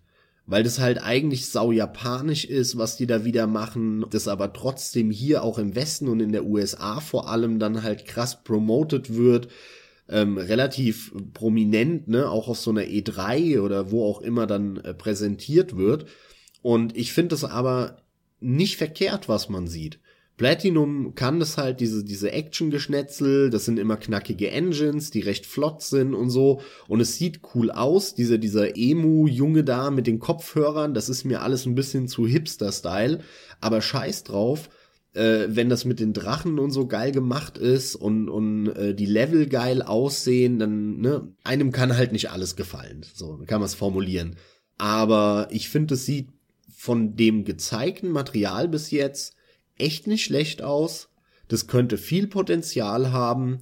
weil 0.50 0.64
das 0.64 0.80
halt 0.80 0.98
eigentlich 1.04 1.46
sau 1.46 1.72
japanisch 1.72 2.44
ist, 2.44 2.76
was 2.76 2.98
die 2.98 3.06
da 3.06 3.24
wieder 3.24 3.46
machen, 3.46 4.04
das 4.10 4.28
aber 4.28 4.52
trotzdem 4.52 5.12
hier 5.12 5.44
auch 5.44 5.60
im 5.60 5.76
Westen 5.76 6.08
und 6.08 6.20
in 6.22 6.32
der 6.32 6.44
USA 6.44 7.00
vor 7.02 7.30
allem 7.30 7.60
dann 7.60 7.84
halt 7.84 8.08
krass 8.08 8.44
promoted 8.44 9.16
wird, 9.16 9.50
ähm, 10.10 10.40
relativ 10.40 11.14
prominent, 11.36 12.08
ne, 12.08 12.28
auch 12.28 12.48
auf 12.48 12.58
so 12.58 12.72
einer 12.72 12.82
E3 12.82 13.62
oder 13.62 13.92
wo 13.92 14.04
auch 14.04 14.22
immer 14.22 14.48
dann 14.48 14.78
äh, 14.78 14.96
präsentiert 14.96 15.78
wird. 15.78 16.08
Und 16.64 16.98
ich 16.98 17.14
finde 17.14 17.36
es 17.36 17.44
aber 17.44 18.02
nicht 18.40 18.78
verkehrt, 18.78 19.30
was 19.30 19.50
man 19.50 19.68
sieht. 19.68 20.00
Platinum 20.40 21.16
kann 21.16 21.42
das 21.42 21.58
halt, 21.58 21.82
diese, 21.82 22.02
diese 22.06 22.32
Action-Geschnetzel, 22.32 23.50
das 23.50 23.66
sind 23.66 23.78
immer 23.78 23.98
knackige 23.98 24.50
Engines, 24.50 25.12
die 25.12 25.20
recht 25.20 25.46
flott 25.46 25.82
sind 25.82 26.14
und 26.14 26.30
so. 26.30 26.62
Und 26.88 27.02
es 27.02 27.18
sieht 27.18 27.42
cool 27.54 27.70
aus, 27.70 28.16
dieser, 28.16 28.38
dieser 28.38 28.78
Emu-Junge 28.78 29.66
da 29.66 29.92
mit 29.92 30.08
den 30.08 30.20
Kopfhörern, 30.20 30.94
das 30.94 31.10
ist 31.10 31.26
mir 31.26 31.42
alles 31.42 31.66
ein 31.66 31.76
bisschen 31.76 32.08
zu 32.08 32.26
Hipster-Style. 32.26 33.20
Aber 33.60 33.82
scheiß 33.82 34.24
drauf, 34.24 34.70
äh, 35.14 35.48
wenn 35.50 35.68
das 35.68 35.84
mit 35.84 36.00
den 36.00 36.14
Drachen 36.14 36.58
und 36.58 36.72
so 36.72 36.88
geil 36.88 37.12
gemacht 37.12 37.58
ist 37.58 37.96
und, 37.96 38.30
und 38.30 38.68
äh, 38.68 38.96
die 38.96 39.08
Level 39.08 39.46
geil 39.46 39.82
aussehen, 39.82 40.58
dann, 40.58 41.02
ne, 41.02 41.34
einem 41.44 41.74
kann 41.74 41.98
halt 41.98 42.14
nicht 42.14 42.32
alles 42.32 42.56
gefallen. 42.56 43.06
So 43.14 43.42
kann 43.46 43.60
man 43.60 43.66
es 43.68 43.76
formulieren. 43.76 44.38
Aber 44.78 45.50
ich 45.52 45.68
finde, 45.68 45.96
es 45.96 46.06
sieht 46.06 46.30
von 46.74 47.18
dem 47.18 47.44
gezeigten 47.44 48.08
Material 48.08 48.70
bis 48.70 48.90
jetzt 48.92 49.36
echt 49.80 50.08
nicht 50.08 50.24
schlecht 50.24 50.62
aus. 50.62 51.10
Das 51.48 51.68
könnte 51.68 51.98
viel 51.98 52.28
Potenzial 52.28 53.12
haben. 53.12 53.60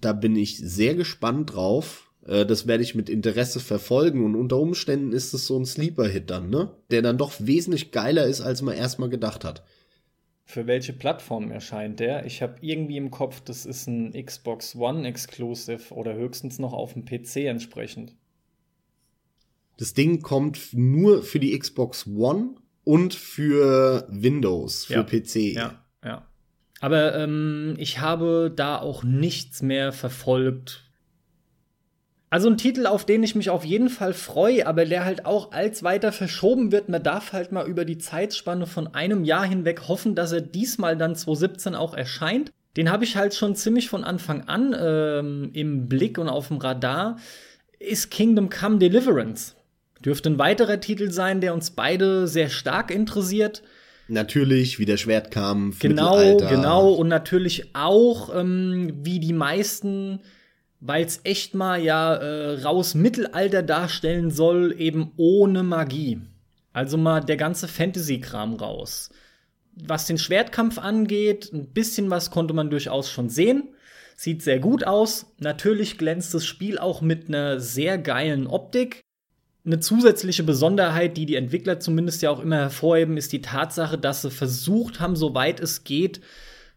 Da 0.00 0.12
bin 0.12 0.36
ich 0.36 0.58
sehr 0.58 0.94
gespannt 0.94 1.54
drauf. 1.54 2.10
Äh, 2.26 2.46
das 2.46 2.66
werde 2.66 2.82
ich 2.82 2.94
mit 2.94 3.08
Interesse 3.08 3.60
verfolgen 3.60 4.24
und 4.24 4.34
unter 4.36 4.58
Umständen 4.58 5.12
ist 5.12 5.34
es 5.34 5.46
so 5.46 5.58
ein 5.58 5.66
Sleeper-Hit 5.66 6.30
dann, 6.30 6.50
ne? 6.50 6.70
Der 6.90 7.02
dann 7.02 7.18
doch 7.18 7.32
wesentlich 7.38 7.90
geiler 7.90 8.26
ist, 8.26 8.40
als 8.40 8.62
man 8.62 8.76
erstmal 8.76 9.08
gedacht 9.08 9.44
hat. 9.44 9.64
Für 10.46 10.66
welche 10.66 10.92
Plattform 10.92 11.50
erscheint 11.50 12.00
der? 12.00 12.26
Ich 12.26 12.42
habe 12.42 12.56
irgendwie 12.60 12.98
im 12.98 13.10
Kopf, 13.10 13.40
das 13.40 13.64
ist 13.64 13.86
ein 13.86 14.12
Xbox 14.12 14.76
One 14.76 15.06
Exclusive 15.08 15.92
oder 15.94 16.14
höchstens 16.14 16.58
noch 16.58 16.74
auf 16.74 16.92
dem 16.92 17.06
PC 17.06 17.36
entsprechend. 17.46 18.14
Das 19.78 19.94
Ding 19.94 20.20
kommt 20.20 20.68
nur 20.72 21.22
für 21.22 21.40
die 21.40 21.58
Xbox 21.58 22.06
One 22.06 22.56
und 22.84 23.14
für 23.14 24.06
Windows, 24.10 24.86
für 24.86 24.94
ja. 24.94 25.02
PC. 25.02 25.36
Ja, 25.54 25.84
ja. 26.04 26.26
Aber 26.80 27.14
ähm, 27.14 27.74
ich 27.78 28.00
habe 28.00 28.52
da 28.54 28.78
auch 28.78 29.04
nichts 29.04 29.62
mehr 29.62 29.92
verfolgt. 29.92 30.84
Also 32.34 32.48
ein 32.50 32.58
Titel, 32.58 32.86
auf 32.86 33.06
den 33.06 33.22
ich 33.22 33.36
mich 33.36 33.48
auf 33.48 33.64
jeden 33.64 33.88
Fall 33.88 34.12
freue, 34.12 34.66
aber 34.66 34.84
der 34.84 35.04
halt 35.04 35.24
auch 35.24 35.52
als 35.52 35.84
weiter 35.84 36.10
verschoben 36.10 36.72
wird. 36.72 36.88
Man 36.88 37.02
darf 37.02 37.32
halt 37.32 37.52
mal 37.52 37.66
über 37.66 37.84
die 37.84 37.98
Zeitspanne 37.98 38.66
von 38.66 38.88
einem 38.88 39.24
Jahr 39.24 39.46
hinweg 39.46 39.86
hoffen, 39.86 40.14
dass 40.16 40.32
er 40.32 40.40
diesmal 40.40 40.96
dann 40.96 41.14
2017 41.14 41.74
auch 41.74 41.94
erscheint. 41.94 42.50
Den 42.76 42.90
habe 42.90 43.04
ich 43.04 43.16
halt 43.16 43.34
schon 43.34 43.54
ziemlich 43.54 43.88
von 43.88 44.02
Anfang 44.02 44.48
an 44.48 44.74
ähm, 44.76 45.50
im 45.52 45.88
Blick 45.88 46.18
und 46.18 46.28
auf 46.28 46.48
dem 46.48 46.56
Radar. 46.56 47.18
Ist 47.78 48.10
Kingdom 48.10 48.50
Come 48.50 48.78
Deliverance. 48.78 49.54
Dürfte 50.04 50.30
ein 50.30 50.38
weiterer 50.38 50.80
Titel 50.80 51.10
sein, 51.10 51.40
der 51.40 51.54
uns 51.54 51.70
beide 51.70 52.28
sehr 52.28 52.48
stark 52.48 52.90
interessiert. 52.90 53.62
Natürlich, 54.08 54.78
wie 54.78 54.84
der 54.84 54.98
Schwertkampf. 54.98 55.78
Genau, 55.78 56.36
genau. 56.36 56.92
Und 56.92 57.08
natürlich 57.08 57.74
auch, 57.74 58.34
ähm, 58.34 58.92
wie 59.02 59.18
die 59.18 59.32
meisten, 59.32 60.20
weil 60.80 61.04
es 61.04 61.20
echt 61.24 61.54
mal 61.54 61.82
ja 61.82 62.14
äh, 62.14 62.60
raus 62.62 62.94
Mittelalter 62.94 63.62
darstellen 63.62 64.30
soll, 64.30 64.74
eben 64.78 65.12
ohne 65.16 65.62
Magie. 65.62 66.20
Also 66.74 66.98
mal 66.98 67.20
der 67.20 67.38
ganze 67.38 67.66
Fantasy-Kram 67.66 68.56
raus. 68.56 69.08
Was 69.74 70.06
den 70.06 70.18
Schwertkampf 70.18 70.78
angeht, 70.78 71.50
ein 71.52 71.72
bisschen 71.72 72.10
was 72.10 72.30
konnte 72.30 72.52
man 72.52 72.68
durchaus 72.68 73.10
schon 73.10 73.30
sehen. 73.30 73.70
Sieht 74.16 74.42
sehr 74.42 74.58
gut 74.58 74.86
aus. 74.86 75.34
Natürlich 75.38 75.96
glänzt 75.98 76.34
das 76.34 76.44
Spiel 76.44 76.78
auch 76.78 77.00
mit 77.00 77.28
einer 77.28 77.58
sehr 77.58 77.96
geilen 77.96 78.46
Optik. 78.46 79.03
Eine 79.66 79.80
zusätzliche 79.80 80.42
Besonderheit, 80.42 81.16
die 81.16 81.24
die 81.24 81.36
Entwickler 81.36 81.80
zumindest 81.80 82.20
ja 82.20 82.30
auch 82.30 82.40
immer 82.40 82.56
hervorheben, 82.56 83.16
ist 83.16 83.32
die 83.32 83.40
Tatsache, 83.40 83.96
dass 83.96 84.22
sie 84.22 84.30
versucht 84.30 85.00
haben, 85.00 85.16
soweit 85.16 85.58
es 85.58 85.84
geht, 85.84 86.20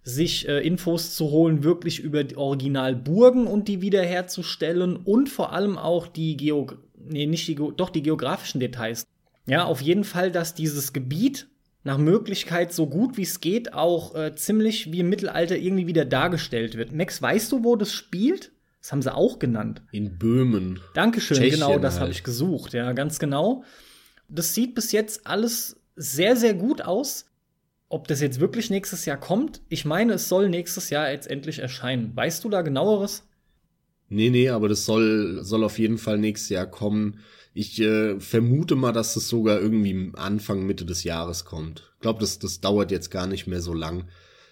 sich 0.03 0.47
äh, 0.47 0.65
Infos 0.65 1.13
zu 1.13 1.29
holen, 1.31 1.63
wirklich 1.63 1.99
über 1.99 2.23
die 2.23 2.37
Originalburgen 2.37 3.45
und 3.45 3.67
die 3.67 3.81
wiederherzustellen 3.81 4.95
und 4.95 5.27
vor 5.27 5.51
allem 5.51 5.77
auch 5.77 6.07
die 6.07 6.37
Geo 6.37 6.67
nee, 6.97 7.25
nicht 7.25 7.47
die 7.47 7.55
doch 7.55 7.89
die 7.89 8.03
geografischen 8.03 8.59
Details. 8.59 9.05
Ja, 9.47 9.65
auf 9.65 9.81
jeden 9.81 10.03
Fall, 10.03 10.31
dass 10.31 10.53
dieses 10.53 10.93
Gebiet 10.93 11.47
nach 11.83 11.97
Möglichkeit 11.97 12.73
so 12.73 12.87
gut 12.87 13.17
wie 13.17 13.23
es 13.23 13.39
geht 13.39 13.73
auch 13.73 14.15
äh, 14.15 14.35
ziemlich 14.35 14.91
wie 14.91 14.99
im 14.99 15.09
Mittelalter 15.09 15.57
irgendwie 15.57 15.87
wieder 15.87 16.05
dargestellt 16.05 16.75
wird. 16.77 16.91
Max, 16.91 17.21
weißt 17.21 17.51
du, 17.51 17.63
wo 17.63 17.75
das 17.75 17.91
spielt? 17.91 18.51
Das 18.87 18.93
haben 18.93 19.01
sie 19.01 19.13
auch 19.13 19.37
genannt. 19.37 19.81
In 19.91 20.17
Böhmen. 20.17 20.79
Dankeschön, 20.93 21.35
Tschechien 21.35 21.59
genau, 21.59 21.77
das 21.77 21.95
halt. 21.95 22.03
habe 22.03 22.11
ich 22.11 22.23
gesucht. 22.23 22.71
Ja, 22.71 22.93
ganz 22.93 23.19
genau. 23.19 23.65
Das 24.29 24.53
sieht 24.53 24.75
bis 24.75 24.93
jetzt 24.93 25.27
alles 25.27 25.75
sehr, 25.97 26.37
sehr 26.37 26.53
gut 26.53 26.81
aus. 26.81 27.25
Ob 27.89 28.07
das 28.07 28.21
jetzt 28.21 28.39
wirklich 28.39 28.69
nächstes 28.69 29.03
Jahr 29.03 29.17
kommt, 29.17 29.59
ich 29.67 29.83
meine, 29.83 30.13
es 30.13 30.29
soll 30.29 30.47
nächstes 30.47 30.89
Jahr 30.89 31.11
jetzt 31.11 31.29
endlich 31.29 31.59
erscheinen. 31.59 32.15
Weißt 32.15 32.45
du 32.45 32.49
da 32.49 32.61
genaueres? 32.61 33.27
Nee, 34.07 34.29
nee, 34.29 34.47
aber 34.47 34.69
das 34.69 34.85
soll, 34.85 35.43
soll 35.43 35.65
auf 35.65 35.79
jeden 35.79 35.97
Fall 35.97 36.17
nächstes 36.17 36.47
Jahr 36.47 36.65
kommen. 36.65 37.19
Ich 37.53 37.81
äh, 37.81 38.17
vermute 38.21 38.75
mal, 38.75 38.93
dass 38.93 39.17
es 39.17 39.27
sogar 39.27 39.59
irgendwie 39.59 40.13
Anfang, 40.15 40.65
Mitte 40.65 40.85
des 40.85 41.03
Jahres 41.03 41.43
kommt. 41.43 41.91
Ich 41.95 41.99
glaube, 41.99 42.21
das, 42.21 42.39
das 42.39 42.61
dauert 42.61 42.91
jetzt 42.91 43.11
gar 43.11 43.27
nicht 43.27 43.47
mehr 43.47 43.59
so 43.59 43.73
lang. 43.73 44.07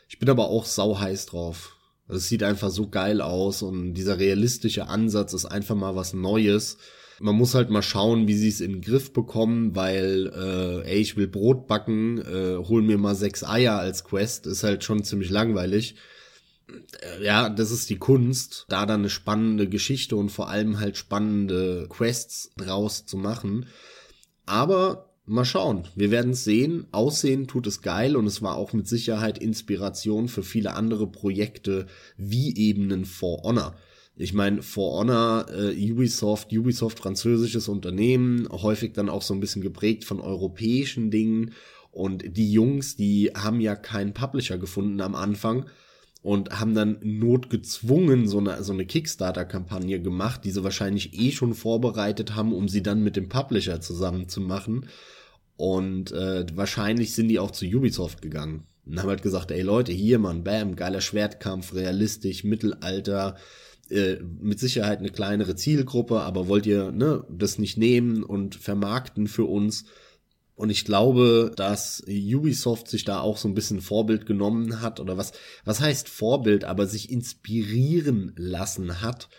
Ich 0.10 0.20
bin 0.20 0.30
aber 0.30 0.50
auch 0.50 0.66
sau 0.66 1.00
heiß 1.00 1.28
drauf. 1.28 1.75
Also 2.08 2.20
es 2.20 2.30
sieht 2.30 2.44
einfach 2.44 2.70
so 2.70 2.88
geil 2.88 3.22
aus 3.22 3.62
und 3.62 3.94
dieser 3.96 4.20
realistische 4.20 4.88
Ansatz 4.88 5.34
ist 5.34 5.46
einfach 5.46 5.76
mal 5.76 5.96
was 5.96 6.14
Neues. 6.14 6.78
Man 7.20 7.36
muss 7.36 7.56
halt 7.56 7.70
mal 7.70 7.82
schauen, 7.82 8.28
wie 8.28 8.36
sie 8.36 8.50
es 8.50 8.62
in 8.62 8.74
den 8.74 8.82
Griff 8.82 9.14
bekommen, 9.14 9.76
weil, 9.76 10.32
äh, 10.36 10.90
ey, 10.90 11.00
ich 11.00 11.16
will 11.16 11.28
Brot 11.28 11.66
backen, 11.68 12.20
äh, 12.20 12.58
hol 12.58 12.82
mir 12.82 12.98
mal 12.98 13.16
sechs 13.16 13.44
Eier 13.44 13.80
als 13.80 14.04
Quest, 14.04 14.46
ist 14.48 14.64
halt 14.64 14.84
schon 14.84 15.04
ziemlich 15.04 15.30
langweilig. 15.30 15.96
Äh, 16.68 17.24
ja, 17.24 17.50
das 17.50 17.72
ist 17.72 17.90
die 17.90 17.98
Kunst, 17.98 18.66
da 18.68 18.86
dann 18.86 19.02
eine 19.02 19.10
spannende 19.10 19.68
Geschichte 19.70 20.16
und 20.16 20.30
vor 20.30 20.50
allem 20.50 20.80
halt 20.80 20.98
spannende 20.98 21.88
Quests 21.90 22.52
draus 22.58 23.06
zu 23.06 23.18
machen. 23.18 23.68
Aber 24.46 25.15
mal 25.26 25.46
schauen, 25.46 25.88
wir 25.96 26.12
werden 26.12 26.32
es 26.32 26.44
sehen. 26.44 26.86
Aussehen 26.92 27.48
tut 27.48 27.68
es 27.68 27.82
geil 27.82 28.16
und 28.16 28.26
es 28.26 28.42
war 28.42 28.56
auch 28.56 28.74
mit 28.74 28.88
Sicherheit 28.88 29.38
Inspiration 29.38 30.28
für 30.28 30.44
viele 30.44 30.74
andere 30.74 31.08
Projekte 31.08 31.88
wie 32.18 32.56
eben 32.56 33.06
For 33.06 33.44
Honor. 33.44 33.76
Ich 34.18 34.34
meine, 34.34 34.62
For 34.62 35.00
Honor, 35.00 35.48
äh, 35.52 35.92
Ubisoft, 35.92 36.54
Ubisoft 36.54 37.00
französisches 37.00 37.68
Unternehmen, 37.68 38.48
häufig 38.50 38.94
dann 38.94 39.10
auch 39.10 39.22
so 39.22 39.34
ein 39.34 39.42
bisschen 39.42 39.62
geprägt 39.62 40.06
von 40.06 40.22
europäischen 40.22 41.12
Dingen. 41.12 41.52
Und 41.92 42.38
die 42.38 42.52
Jungs, 42.52 42.96
die 42.96 43.32
haben 43.36 43.60
ja 43.60 43.76
keinen 43.76 44.14
Publisher 44.14 44.58
gefunden 44.58 45.02
am 45.02 45.16
Anfang 45.16 45.66
und 46.26 46.60
haben 46.60 46.74
dann 46.74 46.98
notgezwungen 47.04 48.28
so 48.28 48.40
eine, 48.40 48.64
so 48.64 48.74
eine 48.74 48.86
Kickstarter-Kampagne 48.86 50.02
gemacht, 50.02 50.44
die 50.44 50.52
sie 50.52 50.64
wahrscheinlich 50.64 51.14
eh 51.14 51.32
schon 51.32 51.54
vorbereitet 51.54 52.36
haben, 52.36 52.54
um 52.54 52.68
sie 52.68 52.82
dann 52.82 53.04
mit 53.04 53.16
dem 53.16 53.30
Publisher 53.30 53.80
zusammen 53.80 54.28
zu 54.28 54.42
machen. 54.42 54.88
Und 55.58 56.12
äh, 56.12 56.46
wahrscheinlich 56.54 57.14
sind 57.14 57.30
die 57.30 57.40
auch 57.40 57.52
zu 57.52 57.66
Ubisoft 57.66 58.22
gegangen 58.22 58.68
und 58.86 59.00
haben 59.00 59.10
halt 59.10 59.22
gesagt, 59.22 59.52
ey 59.52 59.62
Leute, 59.62 59.92
hier 59.92 60.20
man, 60.20 60.44
bam, 60.44 60.76
geiler 60.76 61.02
Schwertkampf, 61.02 61.74
realistisch, 61.74 62.44
Mittelalter, 62.44 63.38
äh, 63.90 64.16
mit 64.40 64.60
Sicherheit 64.60 65.00
eine 65.00 65.12
kleinere 65.12 65.56
Zielgruppe, 65.56 66.22
aber 66.22 66.48
wollt 66.48 66.66
ihr 66.66 66.92
ne, 66.92 67.24
das 67.30 67.58
nicht 67.58 67.78
nehmen 67.78 68.24
und 68.24 68.56
vermarkten 68.56 69.28
für 69.28 69.46
uns? 69.46 69.86
Und 70.56 70.70
ich 70.70 70.86
glaube, 70.86 71.52
dass 71.56 72.04
Ubisoft 72.08 72.88
sich 72.88 73.04
da 73.04 73.20
auch 73.20 73.38
so 73.38 73.48
ein 73.48 73.56
bisschen 73.56 73.82
Vorbild 73.82 74.26
genommen 74.26 74.82
hat 74.82 75.00
oder 75.00 75.18
was, 75.18 75.34
was 75.66 75.82
heißt 75.82 76.08
Vorbild, 76.08 76.64
aber 76.64 76.88
sich 76.88 77.12
inspirieren 77.12 78.34
lassen 78.38 79.02
hat 79.02 79.30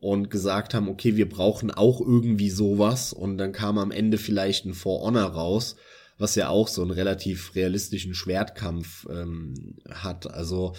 und 0.00 0.30
gesagt 0.30 0.74
haben, 0.74 0.88
okay, 0.88 1.16
wir 1.16 1.28
brauchen 1.28 1.70
auch 1.70 2.00
irgendwie 2.00 2.50
sowas 2.50 3.12
und 3.12 3.38
dann 3.38 3.52
kam 3.52 3.78
am 3.78 3.90
Ende 3.90 4.18
vielleicht 4.18 4.64
ein 4.64 4.74
For 4.74 5.02
Honor 5.02 5.30
raus, 5.30 5.76
was 6.18 6.34
ja 6.34 6.48
auch 6.48 6.68
so 6.68 6.82
einen 6.82 6.90
relativ 6.90 7.54
realistischen 7.54 8.14
Schwertkampf 8.14 9.06
ähm, 9.10 9.76
hat. 9.90 10.32
Also 10.32 10.74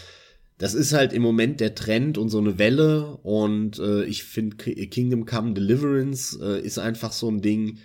das 0.58 0.74
ist 0.74 0.94
halt 0.94 1.14
im 1.14 1.22
Moment 1.22 1.60
der 1.62 1.76
Trend 1.76 2.18
und 2.18 2.30
so 2.30 2.38
eine 2.38 2.58
Welle 2.58 3.18
und 3.24 3.80
äh, 3.80 4.04
ich 4.04 4.24
finde 4.24 4.58
Kingdom 4.58 5.26
Come 5.26 5.54
Deliverance 5.54 6.38
äh, 6.41 6.62
ist 6.62 6.80
einfach 6.80 7.14
so 7.14 7.30
ein 7.30 7.41
Ding, 7.41 7.80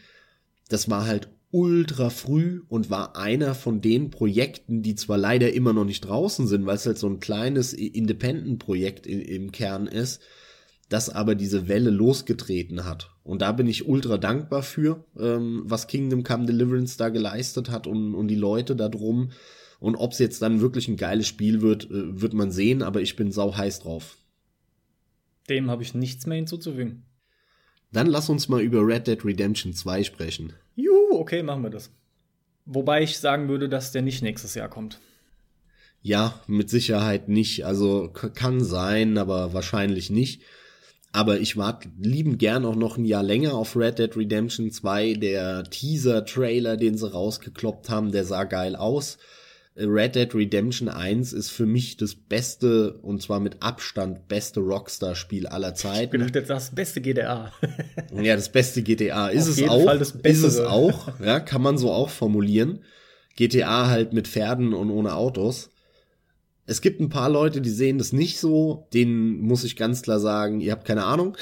das 0.69 0.90
war 0.90 1.06
halt 1.06 1.28
ultra 1.55 2.11
früh 2.11 2.62
und 2.69 2.90
war 2.90 3.16
einer 3.16 3.55
von 3.55 3.81
den 3.81 4.11
Projekten, 4.11 4.82
die 4.82 4.97
zwar 4.97 5.19
leider 5.19 5.52
immer 5.52 5.73
noch 5.73 5.85
nicht 5.85 6.01
draußen 6.01 6.48
sind, 6.48 6.66
weil 6.66 6.74
es 6.74 6.85
halt 6.85 6.98
so 6.98 7.09
ein 7.09 7.20
kleines 7.20 7.73
Independent-Projekt 7.73 9.06
im 9.06 9.52
Kern 9.52 9.86
ist, 9.86 10.20
das 10.89 11.09
aber 11.09 11.35
diese 11.35 11.69
Welle 11.69 11.90
losgetreten 11.90 12.85
hat. 12.85 13.11
Und 13.23 13.43
da 13.43 13.52
bin 13.52 13.66
ich 13.66 13.89
ultra 13.89 14.19
dankbar 14.19 14.62
für, 14.62 15.05
ähm, 15.19 15.62
was 15.65 15.86
Kingdom 15.86 16.23
Come 16.23 16.47
Deliverance 16.47 16.98
da 16.98 17.09
geleistet 17.09 17.70
hat 17.70 17.86
und, 17.86 18.15
und 18.15 18.28
die 18.28 18.35
Leute 18.35 18.77
da 18.77 18.89
drum. 18.89 19.31
Und 19.81 19.97
ob 19.97 20.12
es 20.12 20.19
jetzt 20.19 20.43
dann 20.43 20.61
wirklich 20.61 20.89
ein 20.89 20.97
geiles 20.97 21.27
Spiel 21.27 21.62
wird, 21.62 21.90
äh, 21.90 22.20
wird 22.20 22.35
man 22.35 22.51
sehen, 22.51 22.82
aber 22.82 23.01
ich 23.01 23.16
bin 23.16 23.32
sau 23.32 23.56
heiß 23.56 23.81
drauf. 23.81 24.19
Dem 25.48 25.70
habe 25.70 25.82
ich 25.82 25.94
nichts 25.94 26.27
mehr 26.27 26.36
hinzuzufügen. 26.36 27.05
Dann 27.93 28.06
lass 28.06 28.28
uns 28.28 28.48
mal 28.48 28.61
über 28.61 28.86
Red 28.86 29.06
Dead 29.06 29.24
Redemption 29.24 29.73
2 29.73 30.05
sprechen. 30.05 30.52
Juhu, 30.74 31.19
okay, 31.19 31.43
machen 31.43 31.62
wir 31.62 31.70
das. 31.70 31.90
Wobei 32.66 33.02
ich 33.02 33.19
sagen 33.19 33.48
würde, 33.48 33.69
dass 33.69 33.93
der 33.93 34.02
nicht 34.02 34.23
nächstes 34.23 34.55
Jahr 34.55 34.69
kommt. 34.69 34.98
Ja, 36.02 36.40
mit 36.47 36.70
Sicherheit 36.70 37.28
nicht. 37.28 37.65
Also 37.65 38.11
kann 38.12 38.62
sein, 38.62 39.16
aber 39.16 39.55
wahrscheinlich 39.55 40.11
nicht. 40.11 40.43
Aber 41.15 41.39
ich 41.39 41.57
warte 41.57 41.89
liebend 41.97 42.41
gern 42.41 42.65
auch 42.65 42.74
noch 42.74 42.99
ein 42.99 43.05
Jahr 43.05 43.23
länger 43.23 43.55
auf 43.55 43.77
Red 43.77 44.01
Dead 44.01 44.16
Redemption 44.16 44.73
2. 44.73 45.15
Der 45.15 45.62
Teaser-Trailer, 45.62 46.77
den 46.77 46.99
sie 46.99 47.09
rausgekloppt 47.09 47.89
haben, 47.89 48.11
der 48.11 48.24
sah 48.24 48.43
geil 48.43 48.74
aus. 48.74 49.19
Red 49.77 50.16
Dead 50.16 50.35
Redemption 50.35 50.89
1 50.89 51.32
ist 51.32 51.51
für 51.51 51.66
mich 51.66 51.97
das 51.99 52.16
beste 52.16 52.95
und 52.95 53.23
zwar 53.23 53.39
mit 53.39 53.62
Abstand 53.62 54.27
beste 54.27 54.59
Rockstar-Spiel 54.59 55.47
aller 55.47 55.77
Zeiten. 55.77 56.03
Ich 56.03 56.11
bin 56.11 56.35
jetzt 56.35 56.51
das 56.51 56.74
beste 56.74 57.01
GTA. 57.01 57.53
ja, 58.20 58.35
das 58.35 58.49
beste 58.49 58.82
GTA 58.82 59.28
ist 59.28 59.45
Auf 59.45 59.49
es 59.51 59.57
jeden 59.59 59.70
auch. 59.70 59.85
Fall 59.85 60.01
das 60.01 60.11
Ist 60.11 60.43
es 60.43 60.59
auch, 60.59 61.20
ja, 61.20 61.39
kann 61.39 61.62
man 61.62 61.78
so 61.78 61.93
auch 61.93 62.11
formulieren. 62.11 62.81
GTA 63.36 63.86
halt 63.86 64.12
mit 64.12 64.27
Pferden 64.27 64.74
und 64.74 64.91
ohne 64.91 65.15
Autos. 65.15 65.70
Es 66.66 66.81
gibt 66.81 67.01
ein 67.01 67.11
paar 67.11 67.28
Leute, 67.28 67.61
die 67.61 67.70
sehen 67.70 67.99
das 67.99 68.12
nicht 68.12 68.39
so. 68.39 68.89
Denen 68.95 69.41
muss 69.41 69.65
ich 69.65 69.77
ganz 69.77 70.03
klar 70.03 70.20
sagen, 70.20 70.61
ihr 70.61 70.73
habt 70.73 70.86
keine 70.86 71.05
Ahnung. 71.05 71.36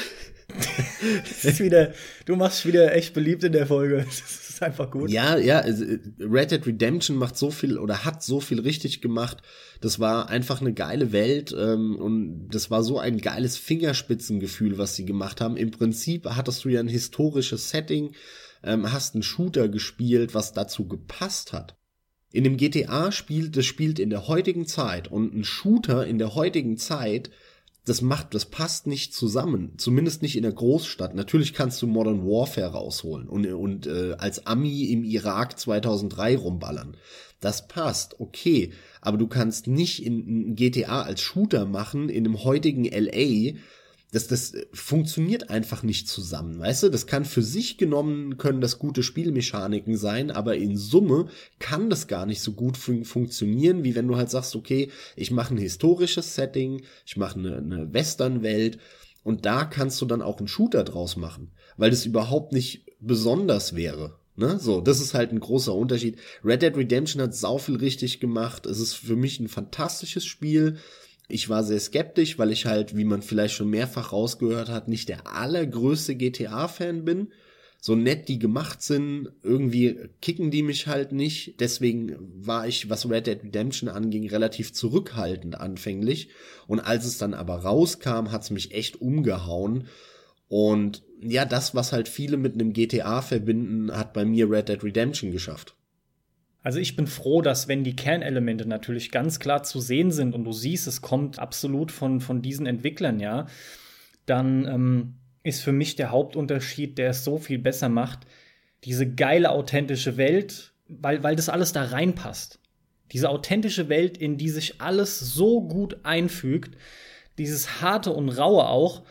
wieder, 1.58 1.92
du 2.26 2.36
machst 2.36 2.66
wieder 2.66 2.94
echt 2.94 3.14
beliebt 3.14 3.44
in 3.44 3.52
der 3.52 3.66
Folge. 3.66 4.04
Das 4.04 4.50
ist 4.50 4.62
einfach 4.62 4.90
gut. 4.90 5.10
Ja, 5.10 5.36
ja, 5.38 5.64
Red 6.18 6.50
Dead 6.50 6.66
Redemption 6.66 7.16
macht 7.16 7.36
so 7.36 7.50
viel 7.50 7.78
oder 7.78 8.04
hat 8.04 8.22
so 8.22 8.40
viel 8.40 8.60
richtig 8.60 9.00
gemacht. 9.00 9.38
Das 9.80 9.98
war 9.98 10.28
einfach 10.28 10.60
eine 10.60 10.74
geile 10.74 11.12
Welt 11.12 11.54
ähm, 11.58 11.96
und 11.96 12.48
das 12.50 12.70
war 12.70 12.82
so 12.82 12.98
ein 12.98 13.18
geiles 13.18 13.56
Fingerspitzengefühl, 13.56 14.78
was 14.78 14.94
sie 14.94 15.04
gemacht 15.04 15.40
haben. 15.40 15.56
Im 15.56 15.70
Prinzip 15.70 16.26
hattest 16.26 16.64
du 16.64 16.68
ja 16.68 16.80
ein 16.80 16.88
historisches 16.88 17.70
Setting, 17.70 18.14
ähm, 18.62 18.92
hast 18.92 19.14
einen 19.14 19.22
Shooter 19.22 19.68
gespielt, 19.68 20.34
was 20.34 20.52
dazu 20.52 20.86
gepasst 20.86 21.52
hat. 21.52 21.76
In 22.32 22.44
dem 22.44 22.56
GTA 22.56 23.12
spielt, 23.12 23.56
das 23.56 23.66
spielt 23.66 23.98
in 23.98 24.10
der 24.10 24.26
heutigen 24.26 24.66
Zeit 24.66 25.10
und 25.10 25.34
ein 25.34 25.44
Shooter 25.44 26.06
in 26.06 26.18
der 26.18 26.34
heutigen 26.34 26.76
Zeit 26.78 27.30
das 27.84 28.00
macht, 28.00 28.34
das 28.34 28.46
passt 28.46 28.86
nicht 28.86 29.12
zusammen. 29.12 29.72
Zumindest 29.76 30.22
nicht 30.22 30.36
in 30.36 30.44
der 30.44 30.52
Großstadt. 30.52 31.14
Natürlich 31.14 31.52
kannst 31.52 31.82
du 31.82 31.88
Modern 31.88 32.24
Warfare 32.24 32.72
rausholen 32.72 33.28
und, 33.28 33.44
und 33.46 33.86
äh, 33.86 34.14
als 34.18 34.46
Ami 34.46 34.84
im 34.84 35.02
Irak 35.02 35.58
2003 35.58 36.36
rumballern. 36.36 36.96
Das 37.40 37.66
passt, 37.66 38.20
okay. 38.20 38.70
Aber 39.00 39.18
du 39.18 39.26
kannst 39.26 39.66
nicht 39.66 40.04
in, 40.06 40.28
in 40.28 40.54
GTA 40.54 41.02
als 41.02 41.20
Shooter 41.20 41.66
machen 41.66 42.08
in 42.08 42.22
dem 42.22 42.44
heutigen 42.44 42.84
LA, 42.84 43.54
das, 44.12 44.26
das 44.26 44.52
funktioniert 44.74 45.48
einfach 45.48 45.82
nicht 45.82 46.06
zusammen, 46.06 46.58
weißt 46.58 46.84
du? 46.84 46.88
Das 46.90 47.06
kann 47.06 47.24
für 47.24 47.42
sich 47.42 47.78
genommen, 47.78 48.36
können 48.36 48.60
das 48.60 48.78
gute 48.78 49.02
Spielmechaniken 49.02 49.96
sein, 49.96 50.30
aber 50.30 50.56
in 50.56 50.76
Summe 50.76 51.28
kann 51.58 51.88
das 51.88 52.08
gar 52.08 52.26
nicht 52.26 52.42
so 52.42 52.52
gut 52.52 52.76
fun 52.76 53.04
funktionieren, 53.04 53.84
wie 53.84 53.94
wenn 53.94 54.06
du 54.06 54.16
halt 54.16 54.30
sagst, 54.30 54.54
okay, 54.54 54.90
ich 55.16 55.30
mache 55.30 55.54
ein 55.54 55.58
historisches 55.58 56.34
Setting, 56.34 56.82
ich 57.06 57.16
mache 57.16 57.38
eine, 57.38 57.56
eine 57.56 57.92
Western-Welt 57.94 58.78
und 59.24 59.46
da 59.46 59.64
kannst 59.64 60.00
du 60.02 60.04
dann 60.04 60.20
auch 60.20 60.38
einen 60.38 60.48
Shooter 60.48 60.84
draus 60.84 61.16
machen, 61.16 61.50
weil 61.78 61.90
das 61.90 62.04
überhaupt 62.04 62.52
nicht 62.52 62.84
besonders 63.00 63.74
wäre. 63.74 64.18
Ne? 64.36 64.58
So, 64.58 64.82
das 64.82 65.00
ist 65.00 65.14
halt 65.14 65.32
ein 65.32 65.40
großer 65.40 65.74
Unterschied. 65.74 66.18
Red 66.44 66.60
Dead 66.60 66.76
Redemption 66.76 67.22
hat 67.22 67.34
sau 67.34 67.56
viel 67.58 67.76
richtig 67.76 68.20
gemacht. 68.20 68.66
Es 68.66 68.78
ist 68.78 68.94
für 68.94 69.16
mich 69.16 69.40
ein 69.40 69.48
fantastisches 69.48 70.24
Spiel. 70.24 70.78
Ich 71.32 71.48
war 71.48 71.64
sehr 71.64 71.80
skeptisch, 71.80 72.38
weil 72.38 72.52
ich 72.52 72.66
halt, 72.66 72.94
wie 72.94 73.04
man 73.04 73.22
vielleicht 73.22 73.54
schon 73.54 73.70
mehrfach 73.70 74.12
rausgehört 74.12 74.68
hat, 74.68 74.88
nicht 74.88 75.08
der 75.08 75.34
allergrößte 75.34 76.14
GTA-Fan 76.14 77.06
bin. 77.06 77.28
So 77.80 77.96
nett 77.96 78.28
die 78.28 78.38
gemacht 78.38 78.82
sind, 78.82 79.30
irgendwie 79.42 79.96
kicken 80.20 80.50
die 80.50 80.62
mich 80.62 80.88
halt 80.88 81.12
nicht. 81.12 81.58
Deswegen 81.58 82.16
war 82.20 82.68
ich, 82.68 82.90
was 82.90 83.08
Red 83.08 83.28
Dead 83.28 83.42
Redemption 83.42 83.88
anging, 83.88 84.28
relativ 84.28 84.74
zurückhaltend 84.74 85.58
anfänglich. 85.58 86.28
Und 86.66 86.80
als 86.80 87.06
es 87.06 87.16
dann 87.16 87.32
aber 87.32 87.56
rauskam, 87.56 88.30
hat's 88.30 88.50
mich 88.50 88.74
echt 88.74 89.00
umgehauen. 89.00 89.88
Und 90.48 91.02
ja, 91.22 91.46
das, 91.46 91.74
was 91.74 91.92
halt 91.92 92.08
viele 92.08 92.36
mit 92.36 92.52
einem 92.52 92.74
GTA 92.74 93.22
verbinden, 93.22 93.90
hat 93.96 94.12
bei 94.12 94.26
mir 94.26 94.50
Red 94.50 94.68
Dead 94.68 94.84
Redemption 94.84 95.32
geschafft. 95.32 95.76
Also 96.62 96.78
ich 96.78 96.94
bin 96.94 97.06
froh, 97.06 97.42
dass 97.42 97.66
wenn 97.66 97.82
die 97.82 97.96
Kernelemente 97.96 98.66
natürlich 98.66 99.10
ganz 99.10 99.40
klar 99.40 99.62
zu 99.64 99.80
sehen 99.80 100.12
sind 100.12 100.34
und 100.34 100.44
du 100.44 100.52
siehst, 100.52 100.86
es 100.86 101.02
kommt 101.02 101.38
absolut 101.38 101.90
von, 101.90 102.20
von 102.20 102.40
diesen 102.40 102.66
Entwicklern, 102.66 103.18
ja, 103.18 103.46
dann 104.26 104.66
ähm, 104.66 105.14
ist 105.42 105.62
für 105.62 105.72
mich 105.72 105.96
der 105.96 106.10
Hauptunterschied, 106.10 106.98
der 106.98 107.10
es 107.10 107.24
so 107.24 107.38
viel 107.38 107.58
besser 107.58 107.88
macht, 107.88 108.20
diese 108.84 109.12
geile, 109.12 109.50
authentische 109.50 110.16
Welt, 110.16 110.72
weil, 110.88 111.22
weil 111.22 111.36
das 111.36 111.48
alles 111.48 111.72
da 111.72 111.84
reinpasst. 111.84 112.60
Diese 113.10 113.28
authentische 113.28 113.88
Welt, 113.88 114.16
in 114.16 114.38
die 114.38 114.48
sich 114.48 114.80
alles 114.80 115.18
so 115.18 115.66
gut 115.66 115.98
einfügt, 116.04 116.76
dieses 117.38 117.80
harte 117.80 118.12
und 118.12 118.28
raue 118.30 118.66
auch. 118.66 119.02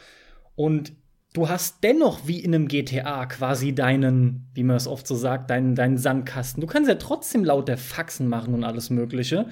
Und 0.56 0.94
du 1.34 1.50
hast 1.50 1.84
dennoch 1.84 2.28
wie 2.28 2.40
in 2.40 2.54
einem 2.54 2.68
GTA 2.68 3.26
quasi 3.26 3.74
deinen, 3.74 4.48
wie 4.54 4.64
man 4.64 4.76
es 4.76 4.88
oft 4.88 5.08
so 5.08 5.16
sagt, 5.16 5.50
deinen, 5.50 5.76
deinen 5.76 5.98
Sandkasten. 5.98 6.62
Du 6.62 6.68
kannst 6.68 6.90
ja 6.90 6.96
trotzdem 6.96 7.46
lauter 7.46 7.78
Faxen 7.78 8.28
machen 8.28 8.54
und 8.54 8.64
alles 8.64 8.90
Mögliche. 8.90 9.48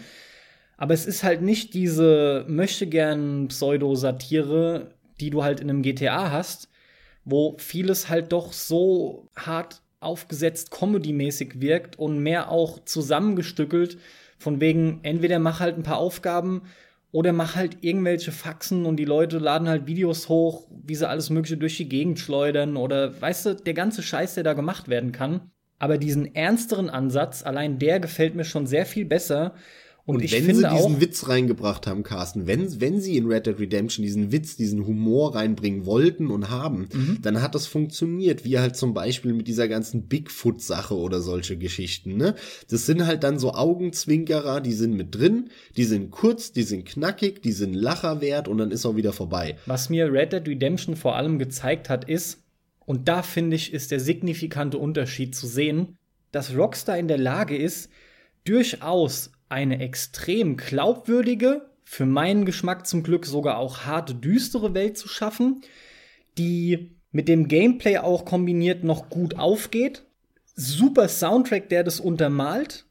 Aber 0.78 0.94
es 0.94 1.06
ist 1.06 1.24
halt 1.24 1.42
nicht 1.42 1.74
diese 1.74 2.46
möchte 2.48 2.88
gern 2.88 3.48
Pseudo-Satire, 3.50 4.92
die 5.20 5.30
du 5.30 5.44
halt 5.44 5.60
in 5.60 5.70
einem 5.70 5.82
GTA 5.82 6.32
hast, 6.32 6.70
wo 7.26 7.56
vieles 7.58 8.10
halt 8.10 8.32
doch 8.32 8.54
so 8.54 9.28
hart 9.36 9.82
aufgesetzt 10.00 10.72
Comedy-mäßig 10.72 11.60
wirkt 11.60 12.00
und 12.00 12.20
mehr 12.20 12.50
auch 12.50 12.80
zusammengestückelt, 12.86 13.98
von 14.38 14.62
wegen 14.62 15.02
entweder 15.04 15.40
mach 15.40 15.60
halt 15.60 15.78
ein 15.78 15.84
paar 15.84 15.98
Aufgaben 15.98 16.62
oder 17.12 17.34
mach 17.34 17.56
halt 17.56 17.78
irgendwelche 17.82 18.32
Faxen 18.32 18.86
und 18.86 18.98
die 18.98 19.06
Leute 19.06 19.40
laden 19.40 19.68
halt 19.68 19.88
Videos 19.88 20.30
hoch, 20.30 20.68
wie 20.84 20.96
sie 20.96 21.08
alles 21.08 21.30
Mögliche 21.30 21.58
durch 21.58 21.78
die 21.78 21.90
Gegend 21.90 22.20
schleudern 22.20 22.78
oder 22.78 23.20
weißt 23.20 23.46
du, 23.46 23.56
der 23.56 23.74
ganze 23.74 24.04
Scheiß, 24.04 24.36
der 24.36 24.44
da 24.44 24.54
gemacht 24.54 24.88
werden 24.90 25.12
kann. 25.12 25.52
Aber 25.80 25.98
diesen 25.98 26.36
ernsteren 26.36 26.90
Ansatz, 26.90 27.44
allein 27.44 27.80
der 27.80 28.00
gefällt 28.00 28.36
mir 28.36 28.44
schon 28.44 28.68
sehr 28.68 28.86
viel 28.86 29.06
besser 29.06 29.56
und, 30.10 30.24
und 30.24 30.32
wenn 30.32 30.46
sie 30.46 30.54
diesen 30.54 30.66
auch, 30.66 31.00
Witz 31.00 31.28
reingebracht 31.28 31.86
haben, 31.86 32.02
Carsten, 32.02 32.48
wenn, 32.48 32.82
wenn 32.82 33.00
sie 33.00 33.16
in 33.16 33.28
Red 33.28 33.46
Dead 33.46 33.60
Redemption 33.60 34.04
diesen 34.04 34.32
Witz, 34.32 34.56
diesen 34.56 34.88
Humor 34.88 35.36
reinbringen 35.36 35.86
wollten 35.86 36.32
und 36.32 36.50
haben, 36.50 36.90
mhm. 36.92 37.20
dann 37.22 37.44
hat 37.44 37.54
das 37.54 37.68
funktioniert, 37.68 38.44
wie 38.44 38.58
halt 38.58 38.76
zum 38.76 38.96
Beispiel 38.96 39.34
mit 39.34 39.48
dieser 39.48 39.68
ganzen 39.68 40.08
Bigfoot-Sache 40.08 40.96
oder 40.96 41.22
solche 41.22 41.58
Geschichten, 41.58 42.18
ne? 42.18 42.34
Das 42.72 42.88
sind 42.88 43.06
halt 43.06 43.24
dann 43.24 43.38
so 43.38 43.54
Augenzwinkerer, 43.54 44.62
die 44.62 44.74
sind 44.74 44.96
mit 44.96 45.14
drin, 45.14 45.52
die 45.78 45.84
sind 45.84 46.10
kurz, 46.10 46.52
die 46.54 46.64
sind 46.64 46.86
knackig, 46.86 47.44
die 47.44 47.52
sind 47.52 47.76
Lacherwert 47.76 48.48
und 48.48 48.58
dann 48.58 48.72
ist 48.72 48.88
auch 48.88 48.96
wieder 48.96 49.14
vorbei. 49.14 49.58
Was 49.68 49.92
mir 49.92 50.12
Red 50.12 50.34
Dead 50.34 50.48
Redemption 50.48 50.96
vor 50.96 51.18
allem 51.18 51.38
gezeigt 51.38 51.88
hat, 51.88 52.10
ist, 52.10 52.42
und 52.88 53.08
da 53.08 53.22
finde 53.22 53.58
ich, 53.58 53.74
ist 53.74 53.92
der 53.92 54.00
signifikante 54.00 54.80
Unterschied 54.80 55.36
zu 55.36 55.46
sehen, 55.46 55.98
dass 56.32 56.56
Rockstar 56.56 56.98
in 56.98 57.08
der 57.08 57.20
Lage 57.20 57.56
ist, 57.56 57.92
durchaus 58.44 59.32
eine 59.50 59.80
extrem 59.80 60.58
glaubwürdige, 60.58 61.70
für 61.84 62.06
meinen 62.06 62.46
Geschmack 62.46 62.86
zum 62.86 63.02
Glück 63.02 63.26
sogar 63.26 63.58
auch 63.58 63.80
harte, 63.80 64.14
düstere 64.14 64.76
Welt 64.76 64.96
zu 64.96 65.08
schaffen, 65.08 65.62
die 66.38 66.96
mit 67.12 67.28
dem 67.28 67.48
Gameplay 67.48 67.98
auch 67.98 68.26
kombiniert 68.26 68.84
noch 68.84 69.10
gut 69.10 69.36
aufgeht. 69.36 70.04
Super 70.54 71.10
Soundtrack, 71.10 71.68
der 71.70 71.84
das 71.84 72.00
untermalt. 72.00 72.86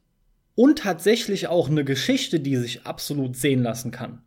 Und 0.55 0.79
tatsächlich 0.79 1.47
auch 1.47 1.69
eine 1.69 1.85
Geschichte, 1.85 2.41
die 2.41 2.57
sich 2.57 2.85
absolut 2.85 3.37
sehen 3.37 3.63
lassen 3.63 3.91
kann. 3.91 4.23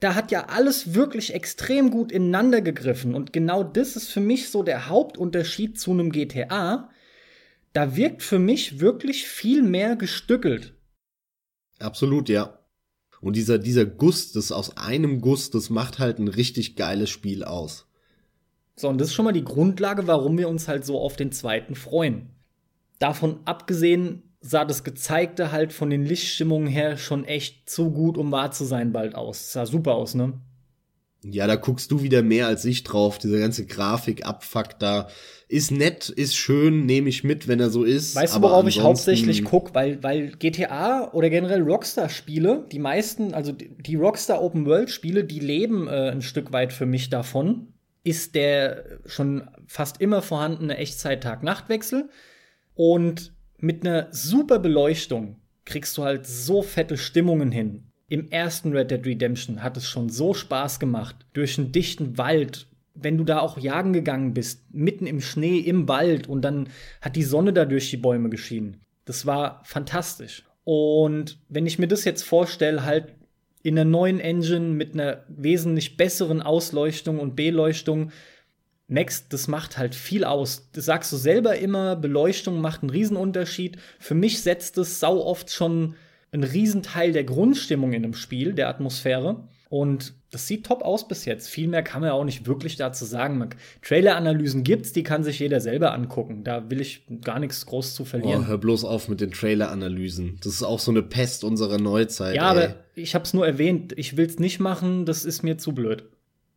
Da 0.00 0.14
hat 0.14 0.30
ja 0.30 0.46
alles 0.46 0.94
wirklich 0.94 1.34
extrem 1.34 1.90
gut 1.90 2.10
ineinander 2.10 2.62
gegriffen. 2.62 3.14
Und 3.14 3.34
genau 3.34 3.62
das 3.62 3.94
ist 3.94 4.08
für 4.08 4.20
mich 4.20 4.48
so 4.48 4.62
der 4.62 4.88
Hauptunterschied 4.88 5.78
zu 5.78 5.90
einem 5.90 6.10
GTA. 6.12 6.88
Da 7.74 7.96
wirkt 7.96 8.22
für 8.22 8.38
mich 8.38 8.80
wirklich 8.80 9.28
viel 9.28 9.62
mehr 9.62 9.96
gestückelt. 9.96 10.77
Absolut, 11.78 12.28
ja. 12.28 12.58
Und 13.20 13.36
dieser, 13.36 13.58
dieser 13.58 13.84
Guss, 13.84 14.32
das 14.32 14.52
aus 14.52 14.76
einem 14.76 15.20
Guss, 15.20 15.50
das 15.50 15.70
macht 15.70 15.98
halt 15.98 16.18
ein 16.18 16.28
richtig 16.28 16.76
geiles 16.76 17.10
Spiel 17.10 17.44
aus. 17.44 17.86
So, 18.76 18.88
und 18.88 18.98
das 18.98 19.08
ist 19.08 19.14
schon 19.14 19.24
mal 19.24 19.32
die 19.32 19.44
Grundlage, 19.44 20.06
warum 20.06 20.38
wir 20.38 20.48
uns 20.48 20.68
halt 20.68 20.84
so 20.84 21.00
auf 21.00 21.16
den 21.16 21.32
zweiten 21.32 21.74
freuen. 21.74 22.30
Davon 23.00 23.40
abgesehen 23.44 24.22
sah 24.40 24.64
das 24.64 24.84
Gezeigte 24.84 25.50
halt 25.50 25.72
von 25.72 25.90
den 25.90 26.04
Lichtstimmungen 26.04 26.68
her 26.68 26.96
schon 26.96 27.24
echt 27.24 27.68
zu 27.68 27.90
gut, 27.90 28.16
um 28.16 28.30
wahr 28.30 28.52
zu 28.52 28.64
sein, 28.64 28.92
bald 28.92 29.16
aus. 29.16 29.38
Das 29.38 29.52
sah 29.52 29.66
super 29.66 29.94
aus, 29.94 30.14
ne? 30.14 30.34
Ja, 31.24 31.48
da 31.48 31.56
guckst 31.56 31.90
du 31.90 32.02
wieder 32.02 32.22
mehr 32.22 32.46
als 32.46 32.64
ich 32.64 32.84
drauf. 32.84 33.18
Diese 33.18 33.40
ganze 33.40 33.66
Grafik, 33.66 34.24
Abfuck 34.24 34.78
da. 34.78 35.08
Ist 35.48 35.70
nett, 35.70 36.10
ist 36.10 36.36
schön, 36.36 36.84
nehme 36.84 37.08
ich 37.08 37.24
mit, 37.24 37.48
wenn 37.48 37.58
er 37.58 37.70
so 37.70 37.82
ist. 37.82 38.14
Weißt 38.14 38.36
du, 38.36 38.42
worauf 38.42 38.66
ich 38.66 38.80
hauptsächlich 38.80 39.44
guck? 39.44 39.74
Weil, 39.74 40.02
weil 40.02 40.32
GTA 40.32 41.10
oder 41.12 41.30
generell 41.30 41.62
Rockstar-Spiele, 41.62 42.66
die 42.70 42.78
meisten, 42.78 43.32
also 43.32 43.52
die 43.52 43.94
Rockstar 43.94 44.42
Open 44.42 44.66
World-Spiele, 44.66 45.24
die 45.24 45.40
leben 45.40 45.88
äh, 45.88 46.10
ein 46.10 46.20
Stück 46.20 46.52
weit 46.52 46.74
für 46.74 46.84
mich 46.84 47.08
davon, 47.08 47.68
ist 48.04 48.34
der 48.34 49.00
schon 49.06 49.48
fast 49.66 50.02
immer 50.02 50.20
vorhandene 50.20 50.76
Echtzeit-Tag-Nacht-Wechsel. 50.76 52.10
Und 52.74 53.32
mit 53.56 53.86
einer 53.86 54.08
super 54.10 54.58
Beleuchtung 54.58 55.36
kriegst 55.64 55.96
du 55.96 56.04
halt 56.04 56.26
so 56.26 56.60
fette 56.62 56.98
Stimmungen 56.98 57.50
hin 57.50 57.88
im 58.08 58.30
ersten 58.30 58.72
Red 58.72 58.90
Dead 58.90 59.04
Redemption 59.04 59.62
hat 59.62 59.76
es 59.76 59.86
schon 59.86 60.08
so 60.08 60.32
Spaß 60.32 60.80
gemacht, 60.80 61.16
durch 61.34 61.58
einen 61.58 61.72
dichten 61.72 62.16
Wald, 62.16 62.67
wenn 63.00 63.18
du 63.18 63.24
da 63.24 63.40
auch 63.40 63.58
jagen 63.58 63.92
gegangen 63.92 64.34
bist, 64.34 64.62
mitten 64.72 65.06
im 65.06 65.20
Schnee, 65.20 65.58
im 65.58 65.88
Wald 65.88 66.28
und 66.28 66.42
dann 66.42 66.68
hat 67.00 67.16
die 67.16 67.22
Sonne 67.22 67.52
da 67.52 67.64
durch 67.64 67.90
die 67.90 67.96
Bäume 67.96 68.28
geschienen. 68.28 68.80
Das 69.04 69.26
war 69.26 69.62
fantastisch. 69.64 70.44
Und 70.64 71.38
wenn 71.48 71.66
ich 71.66 71.78
mir 71.78 71.88
das 71.88 72.04
jetzt 72.04 72.22
vorstelle, 72.22 72.84
halt 72.84 73.14
in 73.62 73.78
einer 73.78 73.88
neuen 73.88 74.20
Engine 74.20 74.68
mit 74.68 74.94
einer 74.94 75.24
wesentlich 75.28 75.96
besseren 75.96 76.42
Ausleuchtung 76.42 77.18
und 77.18 77.36
Beleuchtung, 77.36 78.10
Max, 78.86 79.28
das 79.28 79.48
macht 79.48 79.76
halt 79.76 79.94
viel 79.94 80.24
aus. 80.24 80.70
Das 80.72 80.86
sagst 80.86 81.12
du 81.12 81.16
selber 81.16 81.58
immer, 81.58 81.94
Beleuchtung 81.94 82.60
macht 82.60 82.82
einen 82.82 82.90
Riesenunterschied. 82.90 83.76
Für 83.98 84.14
mich 84.14 84.40
setzt 84.42 84.78
es 84.78 84.98
sau 84.98 85.22
oft 85.24 85.50
schon 85.50 85.94
ein 86.32 86.42
Riesenteil 86.42 87.12
der 87.12 87.24
Grundstimmung 87.24 87.92
in 87.92 88.04
einem 88.04 88.14
Spiel, 88.14 88.54
der 88.54 88.68
Atmosphäre. 88.68 89.46
Und 89.70 90.14
das 90.30 90.46
sieht 90.46 90.64
top 90.64 90.82
aus 90.82 91.08
bis 91.08 91.26
jetzt. 91.26 91.48
Viel 91.48 91.68
mehr 91.68 91.82
kann 91.82 92.00
man 92.00 92.08
ja 92.08 92.14
auch 92.14 92.24
nicht 92.24 92.46
wirklich 92.46 92.76
dazu 92.76 93.04
sagen. 93.04 93.50
Trailer-Analysen 93.82 94.64
gibt's, 94.64 94.92
die 94.92 95.02
kann 95.02 95.24
sich 95.24 95.38
jeder 95.38 95.60
selber 95.60 95.92
angucken. 95.92 96.42
Da 96.42 96.70
will 96.70 96.80
ich 96.80 97.06
gar 97.22 97.38
nichts 97.38 97.66
groß 97.66 97.94
zu 97.94 98.06
verlieren. 98.06 98.44
Oh, 98.44 98.46
hör 98.46 98.58
bloß 98.58 98.84
auf 98.84 99.08
mit 99.08 99.20
den 99.20 99.30
Trailer-Analysen. 99.30 100.38
Das 100.42 100.54
ist 100.54 100.62
auch 100.62 100.78
so 100.78 100.90
eine 100.90 101.02
Pest 101.02 101.44
unserer 101.44 101.78
Neuzeit. 101.78 102.34
Ja, 102.34 102.54
ey. 102.54 102.64
aber 102.64 102.74
ich 102.94 103.14
hab's 103.14 103.34
nur 103.34 103.46
erwähnt. 103.46 103.92
Ich 103.96 104.16
will's 104.16 104.38
nicht 104.38 104.58
machen, 104.58 105.04
das 105.04 105.24
ist 105.24 105.42
mir 105.42 105.58
zu 105.58 105.72
blöd. 105.72 106.04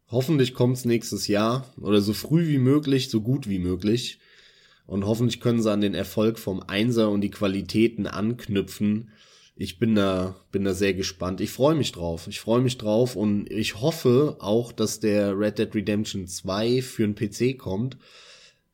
Hoffentlich 0.09 0.53
kommt's 0.53 0.85
nächstes 0.85 1.27
Jahr 1.27 1.65
oder 1.79 2.01
so 2.01 2.13
früh 2.13 2.47
wie 2.47 2.57
möglich, 2.57 3.09
so 3.09 3.21
gut 3.21 3.47
wie 3.49 3.59
möglich. 3.59 4.19
Und 4.85 5.05
hoffentlich 5.05 5.39
können 5.39 5.61
sie 5.61 5.71
an 5.71 5.81
den 5.81 5.95
Erfolg 5.95 6.39
vom 6.39 6.61
Einser 6.61 7.09
und 7.09 7.21
die 7.21 7.31
Qualitäten 7.31 8.07
anknüpfen 8.07 9.11
ich 9.55 9.79
bin 9.79 9.95
da, 9.95 10.35
bin 10.51 10.63
da 10.63 10.73
sehr 10.73 10.93
gespannt. 10.93 11.41
Ich 11.41 11.51
freue 11.51 11.75
mich 11.75 11.91
drauf. 11.91 12.27
Ich 12.27 12.39
freue 12.39 12.61
mich 12.61 12.77
drauf 12.77 13.15
und 13.15 13.49
ich 13.51 13.79
hoffe 13.79 14.37
auch, 14.39 14.71
dass 14.71 14.99
der 14.99 15.37
Red 15.37 15.59
Dead 15.59 15.75
Redemption 15.75 16.27
2 16.27 16.81
für 16.81 17.03
einen 17.03 17.15
PC 17.15 17.57
kommt. 17.57 17.97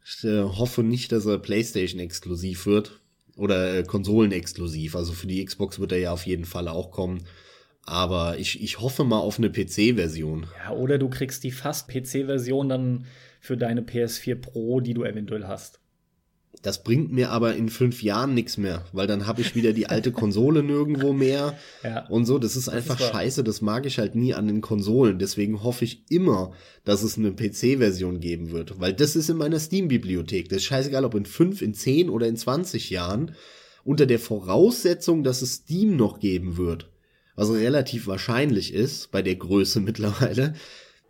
Ich 0.06 0.24
äh, 0.24 0.44
hoffe 0.44 0.84
nicht, 0.84 1.12
dass 1.12 1.26
er 1.26 1.40
PlayStation 1.40 1.99
exklusiv 1.99 2.66
wird 2.66 3.02
oder 3.36 3.80
äh, 3.80 3.84
Konsolen 3.84 4.32
exklusiv. 4.32 4.95
Also 4.95 5.14
für 5.14 5.28
die 5.28 5.44
Xbox 5.44 5.80
wird 5.80 5.91
er 5.91 5.99
ja 5.99 6.12
auf 6.12 6.26
jeden 6.26 6.45
Fall 6.45 6.68
auch 6.68 6.91
kommen. 6.91 7.24
Aber 7.84 8.38
ich, 8.38 8.62
ich 8.62 8.80
hoffe 8.80 9.04
mal 9.04 9.20
auf 9.20 9.38
eine 9.38 9.49
PC-Version. 9.49 10.48
Ja, 10.58 10.72
oder 10.74 10.98
du 10.98 11.10
kriegst 11.10 11.44
die 11.44 11.52
fast 11.52 11.90
PC-Version 11.90 12.70
dann 12.70 13.06
für 13.40 13.58
deine 13.58 13.82
PS4 13.82 14.36
Pro, 14.36 14.82
die 14.82 14.94
du 14.94 15.04
eventuell 15.04 15.48
hast. 15.48 15.80
Das 16.63 16.84
bringt 16.84 17.11
mir 17.11 17.29
aber 17.29 17.55
in 17.55 17.69
fünf 17.69 18.01
Jahren 18.01 18.34
nichts 18.34 18.57
mehr, 18.57 18.84
weil 18.91 19.07
dann 19.07 19.27
habe 19.27 19.41
ich 19.41 19.55
wieder 19.55 19.73
die 19.73 19.88
alte 19.88 20.11
Konsole 20.13 20.63
nirgendwo 20.63 21.13
mehr 21.13 21.57
ja. 21.84 22.07
und 22.07 22.25
so. 22.25 22.39
Das 22.39 22.55
ist 22.55 22.69
einfach 22.69 22.97
das 22.97 23.07
ist 23.07 23.13
scheiße. 23.13 23.43
Das 23.43 23.61
mag 23.61 23.85
ich 23.85 23.99
halt 23.99 24.15
nie 24.15 24.34
an 24.34 24.47
den 24.47 24.61
Konsolen. 24.61 25.19
Deswegen 25.19 25.63
hoffe 25.63 25.85
ich 25.85 26.03
immer, 26.09 26.53
dass 26.84 27.03
es 27.03 27.17
eine 27.17 27.31
PC-Version 27.31 28.19
geben 28.19 28.51
wird, 28.51 28.79
weil 28.79 28.93
das 28.93 29.15
ist 29.15 29.29
in 29.29 29.38
meiner 29.38 29.59
Steam-Bibliothek. 29.59 30.49
Das 30.49 30.57
ist 30.57 30.65
scheißegal, 30.65 31.05
ob 31.05 31.15
in 31.15 31.25
fünf, 31.25 31.61
in 31.61 31.73
zehn 31.73 32.09
oder 32.09 32.27
in 32.27 32.38
zwanzig 32.38 32.89
Jahren. 32.89 33.35
Unter 33.84 34.05
der 34.05 34.19
Voraussetzung, 34.19 35.23
dass 35.23 35.41
es 35.41 35.53
Steam 35.55 35.95
noch 35.95 36.19
geben 36.19 36.57
wird, 36.57 36.89
was 37.35 37.51
relativ 37.51 38.07
wahrscheinlich 38.07 38.73
ist 38.73 39.11
bei 39.11 39.21
der 39.21 39.35
Größe 39.35 39.79
mittlerweile, 39.81 40.55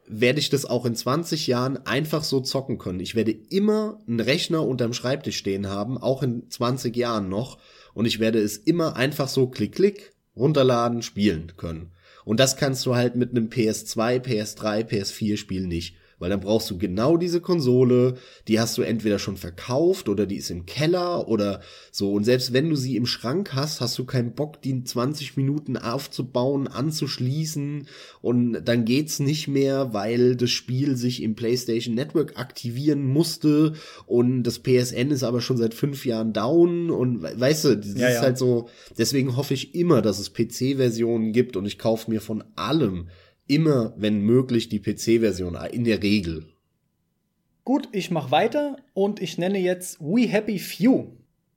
werde 0.07 0.39
ich 0.39 0.49
das 0.49 0.65
auch 0.65 0.85
in 0.85 0.95
20 0.95 1.47
Jahren 1.47 1.85
einfach 1.85 2.23
so 2.23 2.39
zocken 2.39 2.77
können. 2.77 2.99
Ich 2.99 3.15
werde 3.15 3.31
immer 3.31 3.99
einen 4.07 4.19
Rechner 4.19 4.65
unterm 4.65 4.93
Schreibtisch 4.93 5.37
stehen 5.37 5.67
haben, 5.67 5.97
auch 5.97 6.23
in 6.23 6.49
20 6.49 6.95
Jahren 6.95 7.29
noch. 7.29 7.57
Und 7.93 8.05
ich 8.05 8.19
werde 8.19 8.39
es 8.39 8.57
immer 8.57 8.95
einfach 8.95 9.27
so 9.27 9.47
klick, 9.47 9.75
klick, 9.75 10.13
runterladen, 10.35 11.01
spielen 11.01 11.53
können. 11.57 11.91
Und 12.25 12.39
das 12.39 12.57
kannst 12.57 12.85
du 12.85 12.95
halt 12.95 13.15
mit 13.15 13.31
einem 13.31 13.47
PS2, 13.47 14.19
PS3, 14.19 14.85
PS4 14.87 15.37
Spiel 15.37 15.67
nicht. 15.67 15.95
Weil 16.19 16.31
dann 16.31 16.39
brauchst 16.39 16.69
du 16.71 16.77
genau 16.79 17.15
diese 17.15 17.41
Konsole, 17.41 18.15
die 18.47 18.59
hast 18.59 18.77
du 18.77 18.81
entweder 18.81 19.19
schon 19.19 19.37
verkauft 19.37 20.09
oder 20.09 20.25
die 20.25 20.37
ist 20.37 20.49
im 20.49 20.65
Keller 20.65 21.27
oder 21.27 21.61
so. 21.91 22.11
Und 22.11 22.23
selbst 22.23 22.53
wenn 22.53 22.69
du 22.69 22.75
sie 22.75 22.95
im 22.95 23.05
Schrank 23.05 23.53
hast, 23.53 23.81
hast 23.81 23.97
du 23.99 24.05
keinen 24.05 24.33
Bock, 24.33 24.61
die 24.61 24.71
in 24.71 24.85
20 24.85 25.37
Minuten 25.37 25.77
aufzubauen, 25.77 26.67
anzuschließen. 26.67 27.87
Und 28.21 28.63
dann 28.65 28.85
geht's 28.85 29.19
nicht 29.19 29.47
mehr, 29.47 29.93
weil 29.93 30.35
das 30.35 30.49
Spiel 30.49 30.95
sich 30.95 31.21
im 31.21 31.35
PlayStation 31.35 31.93
Network 31.93 32.39
aktivieren 32.39 33.05
musste. 33.05 33.73
Und 34.07 34.41
das 34.41 34.59
PSN 34.59 35.11
ist 35.11 35.23
aber 35.23 35.41
schon 35.41 35.57
seit 35.57 35.75
fünf 35.75 36.03
Jahren 36.03 36.33
down. 36.33 36.89
Und 36.89 37.21
weißt 37.21 37.65
du, 37.65 37.77
das 37.77 37.93
ja, 37.93 38.07
ist 38.07 38.15
ja. 38.15 38.21
halt 38.21 38.39
so, 38.39 38.69
deswegen 38.97 39.37
hoffe 39.37 39.53
ich 39.53 39.75
immer, 39.75 40.01
dass 40.01 40.17
es 40.17 40.33
PC-Versionen 40.33 41.31
gibt. 41.31 41.55
Und 41.57 41.67
ich 41.67 41.77
kaufe 41.77 42.09
mir 42.09 42.21
von 42.21 42.43
allem 42.55 43.09
immer, 43.47 43.93
wenn 43.97 44.21
möglich, 44.21 44.69
die 44.69 44.79
PC-Version, 44.79 45.57
in 45.71 45.83
der 45.83 46.03
Regel. 46.03 46.45
Gut, 47.63 47.89
ich 47.91 48.11
mache 48.11 48.31
weiter 48.31 48.77
und 48.93 49.21
ich 49.21 49.37
nenne 49.37 49.59
jetzt 49.59 49.99
We 49.99 50.27
Happy 50.27 50.59
Few. 50.59 51.07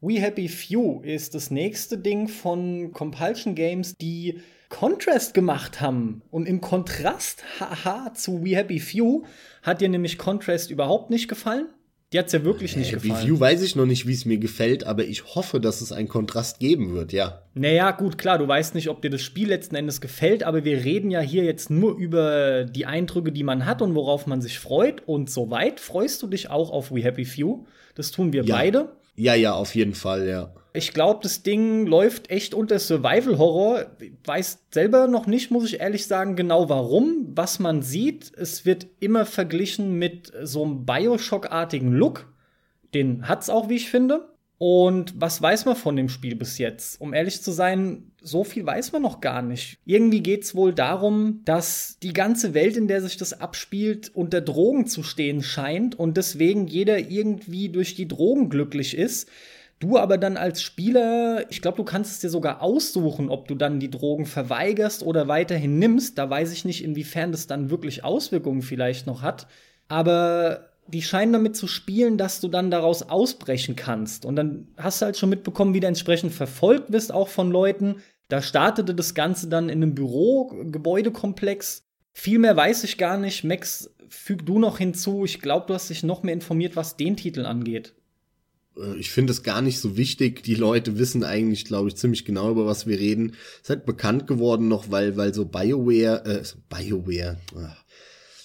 We 0.00 0.20
Happy 0.20 0.48
Few 0.48 1.00
ist 1.02 1.34
das 1.34 1.50
nächste 1.50 1.98
Ding 1.98 2.26
von 2.26 2.92
Compulsion 2.92 3.54
Games, 3.54 3.96
die 3.96 4.40
Contrast 4.70 5.34
gemacht 5.34 5.80
haben. 5.80 6.22
Und 6.30 6.46
im 6.46 6.60
Kontrast, 6.60 7.44
haha, 7.60 8.14
zu 8.14 8.42
We 8.42 8.56
Happy 8.56 8.80
Few 8.80 9.24
hat 9.62 9.80
dir 9.80 9.88
nämlich 9.88 10.16
Contrast 10.16 10.70
überhaupt 10.70 11.10
nicht 11.10 11.28
gefallen. 11.28 11.66
Die 12.12 12.18
hat's 12.18 12.32
ja 12.32 12.42
wirklich 12.42 12.76
nicht 12.76 12.90
Happy 12.90 13.08
gefallen. 13.08 13.26
Few 13.28 13.38
weiß 13.38 13.62
ich 13.62 13.76
noch 13.76 13.86
nicht, 13.86 14.04
wie 14.08 14.12
es 14.12 14.24
mir 14.24 14.38
gefällt, 14.38 14.82
aber 14.82 15.04
ich 15.04 15.36
hoffe, 15.36 15.60
dass 15.60 15.80
es 15.80 15.92
einen 15.92 16.08
Kontrast 16.08 16.58
geben 16.58 16.92
wird, 16.92 17.12
ja. 17.12 17.42
Naja, 17.54 17.92
gut, 17.92 18.18
klar, 18.18 18.36
du 18.38 18.48
weißt 18.48 18.74
nicht, 18.74 18.88
ob 18.88 19.00
dir 19.00 19.10
das 19.10 19.22
Spiel 19.22 19.48
letzten 19.48 19.76
Endes 19.76 20.00
gefällt, 20.00 20.42
aber 20.42 20.64
wir 20.64 20.84
reden 20.84 21.12
ja 21.12 21.20
hier 21.20 21.44
jetzt 21.44 21.70
nur 21.70 21.96
über 21.96 22.64
die 22.64 22.84
Eindrücke, 22.86 23.30
die 23.30 23.44
man 23.44 23.64
hat 23.64 23.80
und 23.80 23.94
worauf 23.94 24.26
man 24.26 24.40
sich 24.42 24.58
freut. 24.58 25.06
Und 25.06 25.30
soweit 25.30 25.78
freust 25.78 26.20
du 26.22 26.26
dich 26.26 26.50
auch 26.50 26.70
auf 26.72 26.90
We 26.90 27.02
Happy 27.04 27.24
Few. 27.24 27.64
Das 27.94 28.10
tun 28.10 28.32
wir 28.32 28.42
Ja. 28.42 28.56
beide. 28.56 28.88
Ja, 29.14 29.34
ja, 29.34 29.52
auf 29.52 29.74
jeden 29.76 29.94
Fall, 29.94 30.26
ja. 30.26 30.52
Ich 30.72 30.92
glaube, 30.92 31.20
das 31.22 31.42
Ding 31.42 31.86
läuft 31.86 32.30
echt 32.30 32.54
unter 32.54 32.78
Survival 32.78 33.38
Horror. 33.38 33.86
Ich 34.00 34.12
weiß 34.24 34.66
selber 34.70 35.08
noch 35.08 35.26
nicht, 35.26 35.50
muss 35.50 35.64
ich 35.64 35.80
ehrlich 35.80 36.06
sagen, 36.06 36.36
genau 36.36 36.68
warum. 36.68 37.32
Was 37.34 37.58
man 37.58 37.82
sieht, 37.82 38.32
es 38.36 38.64
wird 38.64 38.86
immer 39.00 39.26
verglichen 39.26 39.98
mit 39.98 40.32
so 40.42 40.64
einem 40.64 40.86
Bioshock-artigen 40.86 41.92
Look. 41.92 42.32
Den 42.94 43.26
hat's 43.28 43.50
auch, 43.50 43.68
wie 43.68 43.76
ich 43.76 43.90
finde. 43.90 44.30
Und 44.62 45.14
was 45.18 45.40
weiß 45.40 45.64
man 45.64 45.74
von 45.74 45.96
dem 45.96 46.10
Spiel 46.10 46.36
bis 46.36 46.58
jetzt? 46.58 47.00
Um 47.00 47.14
ehrlich 47.14 47.40
zu 47.40 47.50
sein, 47.50 48.12
so 48.20 48.44
viel 48.44 48.66
weiß 48.66 48.92
man 48.92 49.00
noch 49.00 49.22
gar 49.22 49.40
nicht. 49.40 49.78
Irgendwie 49.86 50.22
geht's 50.22 50.54
wohl 50.54 50.74
darum, 50.74 51.40
dass 51.46 51.96
die 52.02 52.12
ganze 52.12 52.52
Welt, 52.52 52.76
in 52.76 52.86
der 52.86 53.00
sich 53.00 53.16
das 53.16 53.40
abspielt, 53.40 54.10
unter 54.14 54.42
Drogen 54.42 54.86
zu 54.86 55.02
stehen 55.02 55.42
scheint 55.42 55.98
und 55.98 56.18
deswegen 56.18 56.66
jeder 56.66 56.98
irgendwie 56.98 57.70
durch 57.70 57.94
die 57.94 58.06
Drogen 58.06 58.50
glücklich 58.50 58.96
ist. 58.96 59.30
Du 59.80 59.96
aber 59.96 60.18
dann 60.18 60.36
als 60.36 60.62
Spieler, 60.62 61.50
ich 61.50 61.62
glaube, 61.62 61.78
du 61.78 61.84
kannst 61.84 62.12
es 62.12 62.20
dir 62.20 62.28
sogar 62.28 62.60
aussuchen, 62.60 63.30
ob 63.30 63.48
du 63.48 63.54
dann 63.54 63.80
die 63.80 63.90
Drogen 63.90 64.26
verweigerst 64.26 65.02
oder 65.02 65.26
weiterhin 65.26 65.78
nimmst. 65.78 66.18
Da 66.18 66.28
weiß 66.28 66.52
ich 66.52 66.66
nicht, 66.66 66.84
inwiefern 66.84 67.32
das 67.32 67.46
dann 67.46 67.70
wirklich 67.70 68.04
Auswirkungen 68.04 68.60
vielleicht 68.60 69.06
noch 69.06 69.22
hat. 69.22 69.46
Aber 69.88 70.68
die 70.86 71.00
scheinen 71.00 71.32
damit 71.32 71.56
zu 71.56 71.66
spielen, 71.66 72.18
dass 72.18 72.40
du 72.40 72.48
dann 72.48 72.70
daraus 72.70 73.02
ausbrechen 73.02 73.74
kannst. 73.74 74.26
Und 74.26 74.36
dann 74.36 74.68
hast 74.76 75.00
du 75.00 75.06
halt 75.06 75.16
schon 75.16 75.30
mitbekommen, 75.30 75.72
wie 75.72 75.80
du 75.80 75.86
entsprechend 75.86 76.34
verfolgt 76.34 76.92
wirst, 76.92 77.10
auch 77.10 77.28
von 77.28 77.50
Leuten. 77.50 78.02
Da 78.28 78.42
startete 78.42 78.94
das 78.94 79.14
Ganze 79.14 79.48
dann 79.48 79.70
in 79.70 79.82
einem 79.82 79.94
Büro-Gebäudekomplex. 79.94 81.84
Viel 82.12 82.38
mehr 82.38 82.54
weiß 82.54 82.84
ich 82.84 82.98
gar 82.98 83.16
nicht. 83.16 83.44
Max, 83.44 83.94
füg 84.08 84.44
du 84.44 84.58
noch 84.58 84.76
hinzu. 84.76 85.24
Ich 85.24 85.40
glaube, 85.40 85.64
du 85.68 85.74
hast 85.74 85.88
dich 85.88 86.02
noch 86.02 86.22
mehr 86.22 86.34
informiert, 86.34 86.76
was 86.76 86.98
den 86.98 87.16
Titel 87.16 87.46
angeht. 87.46 87.94
Äh, 88.76 88.98
Ich 88.98 89.10
finde 89.10 89.32
es 89.32 89.42
gar 89.42 89.62
nicht 89.62 89.78
so 89.80 89.96
wichtig. 89.96 90.42
Die 90.42 90.54
Leute 90.54 90.98
wissen 90.98 91.24
eigentlich, 91.24 91.64
glaube 91.64 91.88
ich, 91.88 91.96
ziemlich 91.96 92.24
genau, 92.24 92.50
über 92.50 92.66
was 92.66 92.86
wir 92.86 92.98
reden. 92.98 93.34
Es 93.56 93.62
ist 93.62 93.70
halt 93.70 93.86
bekannt 93.86 94.26
geworden 94.26 94.68
noch, 94.68 94.90
weil, 94.90 95.16
weil 95.16 95.34
so 95.34 95.44
BioWare, 95.44 96.24
äh, 96.24 96.42
BioWare, 96.68 97.38
ach, 97.56 97.84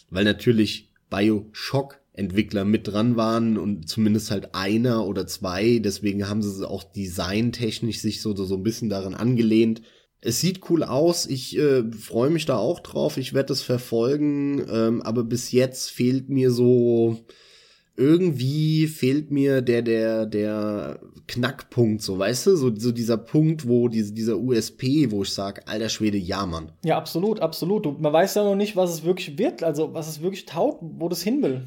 weil 0.10 0.23
natürlich 0.23 0.91
Bioshock 1.10 1.99
Entwickler 2.18 2.64
mit 2.64 2.88
dran 2.88 3.18
waren 3.18 3.57
und 3.57 3.89
zumindest 3.89 4.31
halt 4.31 4.56
einer 4.56 5.06
oder 5.06 5.27
zwei. 5.27 5.80
Deswegen 5.80 6.27
haben 6.27 6.41
sie 6.41 6.68
auch 6.68 6.84
designtechnisch 6.84 7.99
sich 7.99 8.22
so, 8.22 8.34
so 8.35 8.56
ein 8.56 8.64
bisschen 8.64 8.89
daran 8.89 9.14
angelehnt. 9.14 9.81
Es 10.22 10.39
sieht 10.39 10.69
cool 10.69 10.84
aus. 10.84 11.26
Ich 11.26 11.57
äh, 11.57 11.84
freue 11.91 12.30
mich 12.30 12.45
da 12.45 12.57
auch 12.57 12.80
drauf. 12.80 13.18
Ich 13.18 13.34
werde 13.34 13.53
es 13.53 13.61
verfolgen. 13.61 14.65
Ähm, 14.69 15.02
aber 15.02 15.23
bis 15.23 15.52
jetzt 15.52 15.91
fehlt 15.91 16.30
mir 16.30 16.52
so 16.52 17.26
irgendwie 17.97 18.88
fehlt 18.88 19.31
mir 19.31 19.61
der 19.61 19.81
der 19.81 20.26
der 20.26 20.99
Knackpunkt 21.27 22.01
so 22.01 22.19
weißt 22.19 22.47
du 22.47 22.55
so 22.55 22.76
so 22.76 22.91
dieser 22.91 23.17
Punkt 23.17 23.67
wo 23.67 23.88
diese, 23.88 24.13
dieser 24.13 24.38
USP 24.38 25.11
wo 25.11 25.23
ich 25.23 25.30
sag 25.30 25.69
alter 25.69 25.89
Schwede 25.89 26.17
ja 26.17 26.45
Mann 26.45 26.72
Ja, 26.84 26.97
absolut, 26.97 27.39
absolut. 27.39 27.85
Du, 27.85 27.91
man 27.91 28.11
weiß 28.13 28.35
ja 28.35 28.43
noch 28.43 28.55
nicht, 28.55 28.76
was 28.76 28.91
es 28.93 29.03
wirklich 29.03 29.38
wird, 29.38 29.63
also 29.63 29.93
was 29.93 30.07
es 30.09 30.22
wirklich 30.22 30.45
taugt, 30.45 30.80
wo 30.81 31.07
das 31.09 31.22
hin 31.22 31.41
will. 31.41 31.65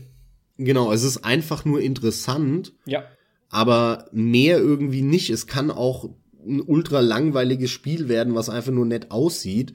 genau 0.58 0.92
es 0.92 1.02
ist 1.02 1.24
einfach 1.24 1.64
nur 1.64 1.80
interessant 1.80 2.72
Ja. 2.84 3.04
aber 3.48 4.06
mehr 4.12 4.58
irgendwie 4.58 5.02
nicht. 5.02 5.30
Es 5.30 5.46
kann 5.46 5.70
auch 5.70 6.10
ein 6.46 6.60
ultra 6.60 7.00
langweiliges 7.00 7.70
Spiel 7.70 8.08
werden, 8.08 8.34
was 8.34 8.48
einfach 8.48 8.72
nur 8.72 8.86
nett 8.86 9.10
aussieht. 9.10 9.72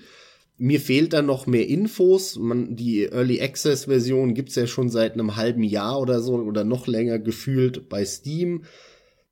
Mir 0.57 0.79
fehlt 0.79 1.13
da 1.13 1.21
noch 1.21 1.47
mehr 1.47 1.67
Infos. 1.67 2.37
Man, 2.37 2.75
die 2.75 3.05
Early 3.05 3.41
Access 3.41 3.85
Version 3.85 4.33
gibt's 4.33 4.55
ja 4.55 4.67
schon 4.67 4.89
seit 4.89 5.13
einem 5.13 5.35
halben 5.35 5.63
Jahr 5.63 5.99
oder 5.99 6.21
so 6.21 6.35
oder 6.35 6.63
noch 6.63 6.87
länger 6.87 7.19
gefühlt 7.19 7.89
bei 7.89 8.05
Steam. 8.05 8.63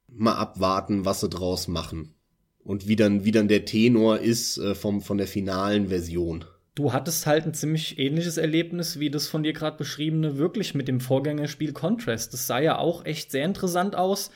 Mal 0.07 0.35
abwarten, 0.35 1.05
was 1.05 1.21
sie 1.21 1.29
draus 1.29 1.67
machen. 1.67 2.15
Und 2.63 2.87
wie 2.87 2.95
dann, 2.95 3.23
wie 3.23 3.31
dann 3.31 3.47
der 3.47 3.65
Tenor 3.65 4.19
ist 4.19 4.57
äh, 4.57 4.75
vom, 4.75 5.01
von 5.01 5.17
der 5.17 5.27
finalen 5.27 5.87
Version. 5.87 6.45
Du 6.75 6.93
hattest 6.93 7.25
halt 7.27 7.45
ein 7.45 7.53
ziemlich 7.53 7.99
ähnliches 7.99 8.37
Erlebnis 8.37 8.99
wie 8.99 9.09
das 9.09 9.27
von 9.27 9.43
dir 9.43 9.53
gerade 9.53 9.77
beschriebene, 9.77 10.37
wirklich 10.37 10.73
mit 10.73 10.87
dem 10.87 11.01
Vorgängerspiel 11.01 11.73
Contrast. 11.73 12.33
Das 12.33 12.47
sah 12.47 12.59
ja 12.59 12.77
auch 12.77 13.05
echt 13.05 13.31
sehr 13.31 13.45
interessant 13.45 13.95
aus. 13.95 14.31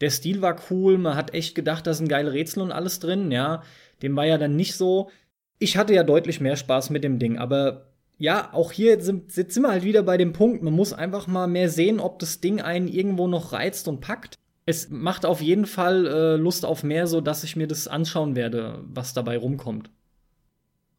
Der 0.00 0.10
Stil 0.10 0.42
war 0.42 0.60
cool, 0.70 0.98
man 0.98 1.16
hat 1.16 1.34
echt 1.34 1.54
gedacht, 1.54 1.86
da 1.86 1.94
sind 1.94 2.08
geile 2.08 2.32
Rätsel 2.32 2.62
und 2.62 2.72
alles 2.72 3.00
drin, 3.00 3.30
ja. 3.30 3.62
Dem 4.02 4.14
war 4.16 4.26
ja 4.26 4.38
dann 4.38 4.54
nicht 4.54 4.74
so. 4.74 5.10
Ich 5.58 5.76
hatte 5.76 5.94
ja 5.94 6.04
deutlich 6.04 6.40
mehr 6.40 6.56
Spaß 6.56 6.90
mit 6.90 7.04
dem 7.04 7.18
Ding, 7.18 7.38
aber 7.38 7.88
ja, 8.18 8.52
auch 8.52 8.72
hier 8.72 9.00
sind, 9.00 9.30
sind 9.32 9.54
wir 9.56 9.70
halt 9.70 9.84
wieder 9.84 10.02
bei 10.02 10.16
dem 10.16 10.32
Punkt, 10.32 10.62
man 10.62 10.74
muss 10.74 10.92
einfach 10.92 11.26
mal 11.26 11.46
mehr 11.46 11.70
sehen, 11.70 12.00
ob 12.00 12.18
das 12.18 12.40
Ding 12.40 12.60
einen 12.60 12.88
irgendwo 12.88 13.28
noch 13.28 13.52
reizt 13.52 13.86
und 13.86 14.00
packt. 14.00 14.34
Es 14.66 14.90
macht 14.90 15.24
auf 15.24 15.40
jeden 15.40 15.66
Fall 15.66 16.06
äh, 16.06 16.36
Lust 16.36 16.64
auf 16.64 16.82
mehr, 16.82 17.06
so 17.06 17.20
dass 17.20 17.44
ich 17.44 17.56
mir 17.56 17.66
das 17.66 17.88
anschauen 17.88 18.36
werde, 18.36 18.84
was 18.92 19.14
dabei 19.14 19.38
rumkommt. 19.38 19.90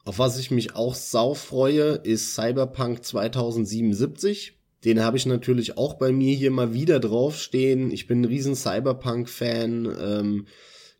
Auf 0.05 0.17
was 0.17 0.39
ich 0.39 0.49
mich 0.49 0.75
auch 0.75 0.95
sau 0.95 1.35
freue, 1.35 1.99
ist 2.03 2.33
Cyberpunk 2.33 3.03
2077. 3.03 4.57
Den 4.85 5.03
habe 5.03 5.17
ich 5.17 5.25
natürlich 5.25 5.77
auch 5.77 5.95
bei 5.95 6.11
mir 6.11 6.33
hier 6.33 6.51
mal 6.51 6.73
wieder 6.73 6.99
draufstehen. 6.99 7.91
Ich 7.91 8.07
bin 8.07 8.21
ein 8.21 8.25
riesen 8.25 8.55
Cyberpunk-Fan. 8.55 9.85
Ähm, 10.01 10.47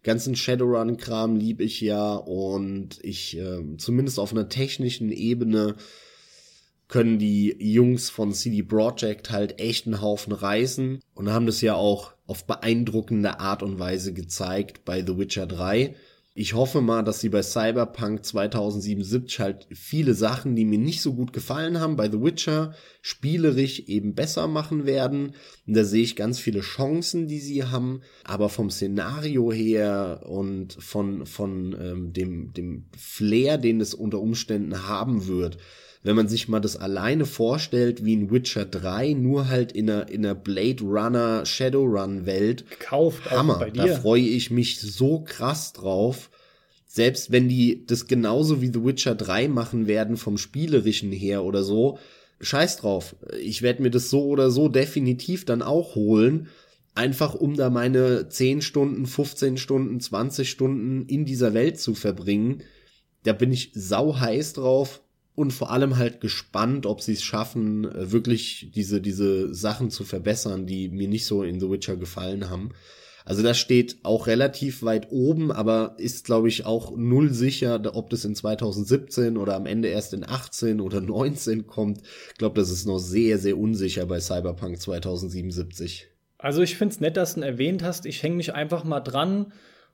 ganzen 0.03 0.35
Shadowrun-Kram 0.35 1.35
lieb 1.35 1.61
ich 1.61 1.81
ja. 1.81 2.15
Und 2.15 2.99
ich, 3.03 3.38
ähm, 3.38 3.80
zumindest 3.80 4.19
auf 4.19 4.31
einer 4.31 4.49
technischen 4.49 5.11
Ebene, 5.11 5.76
können 6.89 7.19
die 7.19 7.55
Jungs 7.59 8.09
von 8.09 8.34
CD 8.34 8.63
Projekt 8.63 9.30
halt 9.30 9.61
echt 9.61 9.85
einen 9.85 10.01
Haufen 10.01 10.34
reißen 10.34 11.01
und 11.13 11.30
haben 11.30 11.45
das 11.45 11.61
ja 11.61 11.76
auch 11.76 12.13
auf 12.26 12.45
beeindruckende 12.45 13.39
Art 13.39 13.63
und 13.63 13.80
Weise 13.80 14.11
gezeigt 14.11 14.84
bei 14.85 15.05
The 15.05 15.17
Witcher 15.17 15.45
3. 15.45 15.95
Ich 16.41 16.53
hoffe 16.53 16.79
mal, 16.79 17.03
dass 17.03 17.19
sie 17.19 17.27
bei 17.27 17.43
Cyberpunk 17.43 18.23
2077 18.23 19.41
halt 19.41 19.67
viele 19.73 20.13
Sachen, 20.13 20.55
die 20.55 20.63
mir 20.63 20.77
nicht 20.77 21.01
so 21.01 21.13
gut 21.13 21.33
gefallen 21.33 21.81
haben, 21.81 21.97
bei 21.97 22.09
The 22.09 22.21
Witcher 22.21 22.73
spielerisch 23.01 23.81
eben 23.87 24.15
besser 24.15 24.47
machen 24.47 24.85
werden. 24.85 25.33
Und 25.67 25.75
da 25.75 25.83
sehe 25.83 26.01
ich 26.01 26.15
ganz 26.15 26.39
viele 26.39 26.61
Chancen, 26.61 27.27
die 27.27 27.39
sie 27.39 27.65
haben. 27.65 28.03
Aber 28.23 28.47
vom 28.47 28.69
Szenario 28.69 29.51
her 29.51 30.21
und 30.29 30.81
von, 30.81 31.25
von 31.25 31.75
ähm, 31.77 32.13
dem, 32.13 32.53
dem 32.53 32.85
Flair, 32.97 33.57
den 33.57 33.81
es 33.81 33.93
unter 33.93 34.21
Umständen 34.21 34.87
haben 34.87 35.27
wird, 35.27 35.57
wenn 36.01 36.15
man 36.15 36.30
sich 36.30 36.47
mal 36.47 36.61
das 36.61 36.77
alleine 36.77 37.26
vorstellt, 37.26 38.05
wie 38.05 38.15
ein 38.15 38.31
Witcher 38.31 38.65
3, 38.65 39.13
nur 39.13 39.49
halt 39.49 39.73
in 39.73 39.89
einer, 39.89 40.09
in 40.09 40.26
einer 40.26 40.35
Blade 40.35 40.84
Runner, 40.84 41.45
Shadowrun 41.45 42.26
Welt. 42.26 42.69
Gekauft, 42.69 43.30
Hammer. 43.30 43.59
bei 43.59 43.69
Da 43.69 43.85
dir. 43.85 43.95
freue 43.95 44.21
ich 44.21 44.49
mich 44.49 44.80
so 44.80 45.21
krass 45.21 45.73
drauf. 45.73 46.30
Selbst 46.88 47.31
wenn 47.31 47.49
die 47.49 47.85
das 47.85 48.07
genauso 48.07 48.61
wie 48.61 48.71
The 48.73 48.84
Witcher 48.84 49.13
3 49.13 49.49
machen 49.49 49.88
werden, 49.88 50.15
vom 50.15 50.38
Spielerischen 50.38 51.11
her 51.11 51.43
oder 51.43 51.63
so, 51.63 51.99
scheiß 52.39 52.77
drauf. 52.77 53.15
Ich 53.41 53.61
werde 53.61 53.81
mir 53.81 53.91
das 53.91 54.09
so 54.09 54.23
oder 54.26 54.51
so 54.51 54.69
definitiv 54.69 55.43
dann 55.43 55.61
auch 55.61 55.95
holen. 55.95 56.47
Einfach 56.95 57.35
um 57.35 57.55
da 57.55 57.69
meine 57.69 58.30
10 58.30 58.61
Stunden, 58.61 59.05
15 59.05 59.57
Stunden, 59.57 59.99
20 59.99 60.49
Stunden 60.49 61.05
in 61.07 61.26
dieser 61.26 61.53
Welt 61.53 61.77
zu 61.77 61.93
verbringen. 61.93 62.63
Da 63.23 63.34
bin 63.34 63.51
ich 63.51 63.71
sau 63.73 64.17
heiß 64.17 64.53
drauf 64.53 65.01
und 65.35 65.51
vor 65.51 65.72
allem 65.72 65.97
halt 65.97 66.22
gespannt, 66.22 66.85
ob 66.85 67.01
sie 67.01 67.14
es 67.14 67.23
schaffen, 67.23 67.85
äh, 67.85 68.11
wirklich 68.11 68.72
diese, 68.76 69.01
diese 69.01 69.53
Sachen 69.53 69.89
zu 69.89 70.03
verbessern, 70.03 70.65
die 70.65 70.89
mir 70.89 71.07
nicht 71.07 71.26
so 71.26 71.43
in 71.43 71.60
The 71.60 71.69
Witcher 71.69 71.97
gefallen 71.97 72.49
haben. 72.49 72.72
Also 73.26 73.43
das 73.43 73.60
steht 73.60 73.97
auch 74.03 74.27
relativ 74.27 74.81
weit 74.81 75.11
oben, 75.11 75.51
aber 75.51 75.95
ist, 75.97 76.26
glaube 76.26 76.47
ich, 76.47 76.65
auch 76.65 76.97
null 76.97 77.31
sicher, 77.31 77.80
ob 77.93 78.10
das 78.10 78.26
in 78.26 78.34
2017 78.34 79.38
oder 79.38 79.56
am 79.56 79.65
Ende 79.65 79.89
erst 79.89 80.14
in 80.14 80.27
18 80.27 80.81
oder 80.81 80.99
19 81.01 81.68
kommt. 81.68 82.01
Ich 82.31 82.38
glaube, 82.38 82.60
das 82.60 82.72
ist 82.72 82.85
noch 82.85 82.97
sehr, 82.97 83.38
sehr 83.38 83.57
unsicher 83.57 84.06
bei 84.07 84.19
Cyberpunk 84.19 84.81
2077. 84.81 86.07
Also 86.39 86.61
ich 86.61 86.76
finde 86.77 86.93
es 86.95 87.01
nett, 87.01 87.18
dass 87.18 87.35
du 87.35 87.41
ihn 87.41 87.43
erwähnt 87.43 87.84
hast. 87.84 88.06
Ich 88.06 88.23
hänge 88.23 88.35
mich 88.35 88.53
einfach 88.53 88.84
mal 88.84 89.01
dran 89.01 89.53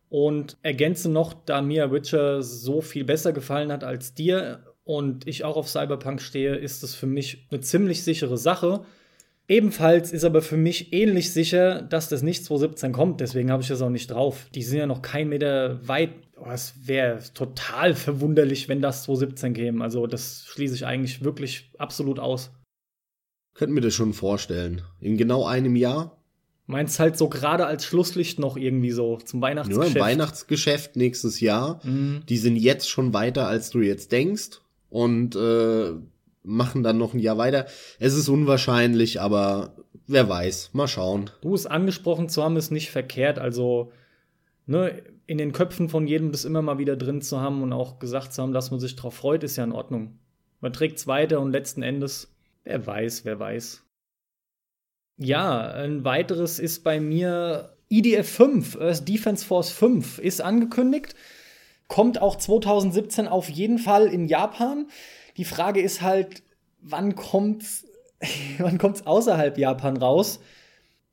und 0.10 0.58
ergänze 0.62 1.10
noch, 1.10 1.34
da 1.34 1.62
mir 1.62 1.92
Witcher 1.92 2.42
so 2.42 2.82
viel 2.82 3.04
besser 3.04 3.34
gefallen 3.34 3.72
hat 3.72 3.84
als 3.84 4.14
dir 4.14 4.64
und 4.86 5.28
ich 5.28 5.44
auch 5.44 5.58
auf 5.58 5.68
Cyberpunk 5.68 6.22
stehe, 6.22 6.56
ist 6.56 6.84
es 6.84 6.96
für 6.96 7.08
mich 7.08 7.48
eine 7.52 7.60
ziemlich 7.60 8.04
sichere 8.04 8.38
Sache. 8.38 8.86
Ebenfalls 9.48 10.12
ist 10.12 10.24
aber 10.24 10.42
für 10.42 10.58
mich 10.58 10.94
ähnlich 10.94 11.32
sicher, 11.34 11.82
dass 11.82 12.08
das 12.08 12.24
nicht 12.24 12.46
2017 12.46 12.94
kommt, 12.94 13.20
deswegen 13.20 13.52
habe 13.52 13.62
ich 13.62 13.68
das 13.68 13.82
auch 13.82 13.90
nicht 13.90 14.10
drauf. 14.10 14.48
Die 14.56 14.64
sind 14.64 14.80
ja 14.80 14.88
noch 14.88 15.02
kein 15.02 15.30
Meter 15.30 15.86
weit. 15.88 16.12
Oh, 16.38 16.50
es 16.52 16.74
wäre 16.86 17.20
total 17.34 17.94
verwunderlich, 17.94 18.70
wenn 18.70 18.82
das 18.82 19.04
2017 19.04 19.54
käme. 19.54 19.84
Also, 19.84 20.08
das 20.08 20.46
schließe 20.48 20.76
ich 20.76 20.86
eigentlich 20.86 21.24
wirklich 21.24 21.72
absolut 21.78 22.20
aus. 22.20 22.52
Könnten 23.54 23.76
wir 23.76 23.82
das 23.82 23.94
schon 23.94 24.14
vorstellen. 24.14 24.82
In 25.00 25.18
genau 25.18 25.46
einem 25.46 25.76
Jahr? 25.76 26.22
Meinst 26.68 27.00
halt 27.00 27.16
so 27.16 27.30
gerade 27.30 27.68
als 27.68 27.86
Schlusslicht 27.86 28.40
noch 28.40 28.58
irgendwie 28.58 28.92
so 28.92 29.18
zum 29.18 29.42
Weihnachtsgeschäft? 29.42 29.96
Ja, 29.96 30.02
Weihnachtsgeschäft 30.02 30.96
nächstes 30.96 31.40
Jahr. 31.40 31.80
Mhm. 31.84 32.24
Die 32.28 32.38
sind 32.38 32.58
jetzt 32.58 32.90
schon 32.90 33.14
weiter, 33.14 33.48
als 33.48 33.70
du 33.70 33.82
jetzt 33.82 34.12
denkst. 34.12 34.60
Und 34.96 35.36
äh, 35.36 35.92
machen 36.44 36.82
dann 36.82 36.98
noch 36.98 37.14
ein 37.14 37.20
Jahr 37.20 37.38
weiter. 37.38 37.66
Es 38.00 38.14
ist 38.14 38.30
unwahrscheinlich, 38.30 39.20
aber 39.20 39.76
wer 40.08 40.30
weiß. 40.30 40.70
Mal 40.72 40.88
schauen. 40.88 41.32
Du 41.42 41.54
es 41.54 41.66
angesprochen 41.66 42.30
zu 42.30 42.42
haben, 42.42 42.56
ist 42.56 42.72
nicht 42.72 42.92
verkehrt. 42.92 43.38
Also, 43.38 43.92
ne, 44.68 45.02
in 45.28 45.38
den 45.38 45.52
Köpfen 45.52 45.90
von 45.90 46.08
jedem 46.08 46.32
das 46.32 46.46
immer 46.46 46.62
mal 46.62 46.78
wieder 46.78 46.96
drin 46.96 47.22
zu 47.22 47.42
haben 47.42 47.62
und 47.62 47.74
auch 47.74 48.00
gesagt 48.00 48.32
zu 48.32 48.42
haben, 48.42 48.54
dass 48.54 48.72
man 48.72 48.80
sich 48.80 48.96
darauf 48.96 49.16
freut, 49.16 49.44
ist 49.44 49.58
ja 49.58 49.66
in 49.66 49.74
Ordnung. 49.74 50.18
Man 50.62 50.72
trägt 50.72 50.98
es 50.98 51.08
weiter 51.08 51.42
und 51.42 51.52
letzten 51.52 51.84
Endes, 51.84 52.34
wer 52.64 52.88
weiß, 52.88 53.26
wer 53.26 53.38
weiß. 53.38 53.84
Ja, 55.18 55.72
ein 55.72 56.06
weiteres 56.06 56.58
ist 56.58 56.86
bei 56.86 57.02
mir 57.02 57.76
IDF 57.90 58.30
5, 58.30 58.80
Earth 58.80 59.10
Defense 59.10 59.46
Force 59.46 59.72
5, 59.72 60.20
ist 60.20 60.40
angekündigt. 60.40 61.16
Kommt 61.88 62.22
auch 62.22 62.36
2017 62.36 63.28
auf 63.28 63.50
jeden 63.50 63.78
Fall 63.78 64.08
in 64.08 64.28
Japan. 64.28 64.88
Die 65.38 65.46
Frage 65.46 65.82
ist 65.82 66.02
halt, 66.02 66.44
wann 66.82 67.16
kommt's, 67.16 67.86
wann 68.58 68.78
kommt's 68.78 69.06
außerhalb 69.06 69.58
Japan 69.58 69.98
raus? 69.98 70.40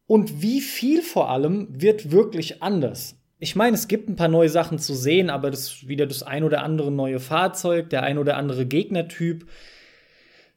Und 0.06 0.42
wie 0.42 0.60
viel 0.60 1.02
vor 1.02 1.30
allem 1.30 1.68
wird 1.70 2.10
wirklich 2.10 2.62
anders? 2.62 3.16
Ich 3.38 3.56
meine, 3.56 3.74
es 3.74 3.88
gibt 3.88 4.08
ein 4.08 4.16
paar 4.16 4.28
neue 4.28 4.48
Sachen 4.48 4.78
zu 4.78 4.94
sehen, 4.94 5.28
aber 5.28 5.50
das 5.50 5.62
ist 5.64 5.88
wieder 5.88 6.06
das 6.06 6.22
ein 6.22 6.44
oder 6.44 6.62
andere 6.62 6.92
neue 6.92 7.18
Fahrzeug, 7.18 7.90
der 7.90 8.04
ein 8.04 8.18
oder 8.18 8.36
andere 8.36 8.66
Gegnertyp. 8.66 9.46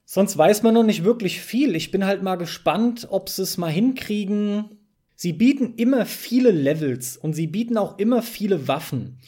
Sonst 0.04 0.38
weiß 0.38 0.62
man 0.62 0.74
noch 0.74 0.84
nicht 0.84 1.02
wirklich 1.02 1.40
viel. 1.40 1.74
Ich 1.74 1.90
bin 1.90 2.06
halt 2.06 2.22
mal 2.22 2.36
gespannt, 2.36 3.08
ob 3.10 3.28
sie 3.28 3.42
es 3.42 3.58
mal 3.58 3.72
hinkriegen. 3.72 4.78
Sie 5.16 5.32
bieten 5.32 5.74
immer 5.76 6.06
viele 6.06 6.52
Levels 6.52 7.16
und 7.16 7.32
sie 7.32 7.48
bieten 7.48 7.76
auch 7.76 7.98
immer 7.98 8.22
viele 8.22 8.68
Waffen. 8.68 9.18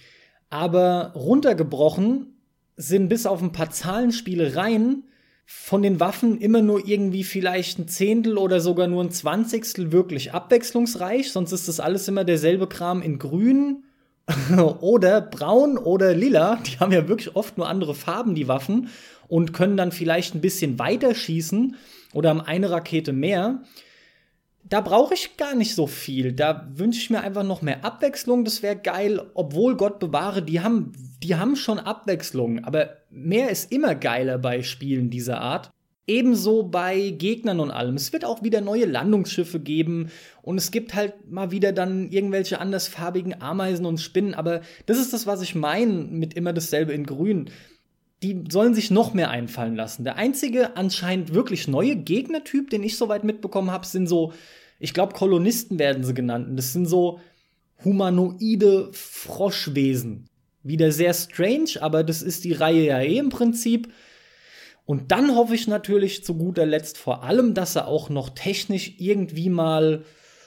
Aber 0.51 1.13
runtergebrochen 1.15 2.39
sind 2.77 3.09
bis 3.09 3.27
auf 3.27 3.43
ein 3.43 3.53
paar 3.53 3.71
Zahlenspielereien 3.71 5.05
von 5.45 5.83
den 5.83 5.99
Waffen 5.99 6.39
immer 6.39 6.61
nur 6.61 6.87
irgendwie 6.87 7.25
vielleicht 7.25 7.79
ein 7.79 7.89
Zehntel 7.89 8.37
oder 8.37 8.61
sogar 8.61 8.87
nur 8.87 9.03
ein 9.03 9.11
Zwanzigstel 9.11 9.93
wirklich 9.93 10.33
abwechslungsreich. 10.33 11.33
Sonst 11.33 11.53
ist 11.53 11.69
das 11.69 11.81
alles 11.81 12.07
immer 12.07 12.25
derselbe 12.25 12.67
Kram 12.69 13.01
in 13.03 13.19
grün 13.19 13.85
oder 14.81 15.23
braun 15.23 15.79
oder 15.79 16.15
lila. 16.15 16.57
Die 16.57 16.79
haben 16.79 16.93
ja 16.93 17.09
wirklich 17.09 17.35
oft 17.35 17.57
nur 17.57 17.69
andere 17.69 17.95
Farben, 17.95 18.35
die 18.35 18.49
Waffen, 18.49 18.89
und 19.27 19.53
können 19.53 19.77
dann 19.77 19.93
vielleicht 19.93 20.35
ein 20.35 20.41
bisschen 20.41 20.79
weiter 20.79 21.15
schießen 21.15 21.77
oder 22.15 22.31
haben 22.31 22.41
eine 22.41 22.71
Rakete 22.71 23.13
mehr 23.13 23.63
da 24.69 24.81
brauche 24.81 25.15
ich 25.15 25.37
gar 25.37 25.55
nicht 25.55 25.75
so 25.75 25.87
viel. 25.87 26.33
Da 26.33 26.69
wünsche 26.75 27.01
ich 27.01 27.11
mir 27.11 27.21
einfach 27.21 27.45
noch 27.45 27.63
mehr 27.63 27.85
Abwechslung. 27.85 28.45
Das 28.45 28.63
wäre 28.63 28.77
geil. 28.77 29.21
Obwohl 29.35 29.77
Gott 29.77 29.99
bewahre, 29.99 30.43
die 30.43 30.61
haben, 30.61 30.93
die 31.23 31.37
haben 31.37 31.57
schon 31.57 31.79
Abwechslung. 31.79 32.65
Aber 32.65 32.97
mehr 33.11 33.51
ist 33.51 33.73
immer 33.73 33.95
geiler 33.95 34.39
bei 34.39 34.63
Spielen 34.63 35.11
dieser 35.11 35.41
Art. 35.41 35.71
Ebenso 36.07 36.63
bei 36.63 37.11
Gegnern 37.11 37.61
und 37.61 37.71
allem. 37.71 37.95
Es 37.95 38.13
wird 38.13 38.25
auch 38.25 38.43
wieder 38.43 38.61
neue 38.63 38.87
Landungsschiffe 38.87 39.61
geben 39.61 40.11
und 40.41 40.57
es 40.57 40.71
gibt 40.71 40.95
halt 40.95 41.31
mal 41.31 41.51
wieder 41.51 41.73
dann 41.73 42.11
irgendwelche 42.11 42.61
andersfarbigen 42.61 43.43
Ameisen 43.43 43.85
und 43.85 44.01
Spinnen. 44.01 44.33
Aber 44.33 44.63
das 44.87 44.99
ist 44.99 45.13
das, 45.13 45.27
was 45.27 45.43
ich 45.43 45.55
meine 45.55 45.93
mit 45.93 46.33
immer 46.33 46.55
dasselbe 46.55 46.95
in 46.95 47.05
Grün. 47.05 47.51
Die 48.23 48.45
sollen 48.51 48.75
sich 48.75 48.91
noch 48.91 49.15
mehr 49.15 49.31
einfallen 49.31 49.77
lassen. 49.77 50.05
Der 50.05 50.17
einzige 50.17 50.77
anscheinend 50.77 51.35
wirklich 51.35 51.69
neue 51.69 51.97
Gegnertyp, 51.97 52.71
den 52.71 52.83
ich 52.83 52.97
soweit 52.97 53.25
mitbekommen 53.25 53.71
habe, 53.71 53.87
sind 53.87 54.09
so 54.09 54.33
ich 54.79 54.95
glaube, 54.95 55.15
Kolonisten 55.15 55.79
werden 55.79 56.05
sie 56.05 56.15
genannt. 56.15 56.59
Das 56.59 56.73
sind 56.73 56.87
so 56.87 57.21
humanoide 57.85 58.91
Froschwesen. 58.93 60.29
Wieder 60.63 60.93
sehr 60.93 61.15
strange, 61.15 61.81
aber 61.81 62.05
das 62.05 62.23
ist 62.23 62.45
die 62.45 62.53
Reihe 62.53 62.85
ja 62.85 63.01
eh 63.01 63.19
im 63.19 63.29
Prinzip. 63.29 63.93
Und 64.85 65.13
dann 65.13 65.35
hoffe 65.35 65.55
ich 65.55 65.67
natürlich 65.67 66.25
zu 66.25 66.35
guter 66.35 66.67
Letzt 66.67 66.99
vor 66.99 67.23
allem, 67.23 67.55
dass 67.55 67.75
sie 67.75 67.87
auch 67.87 68.09
noch 68.09 68.31
technisch 68.31 68.95
irgendwie 68.99 69.51
mal 69.51 70.05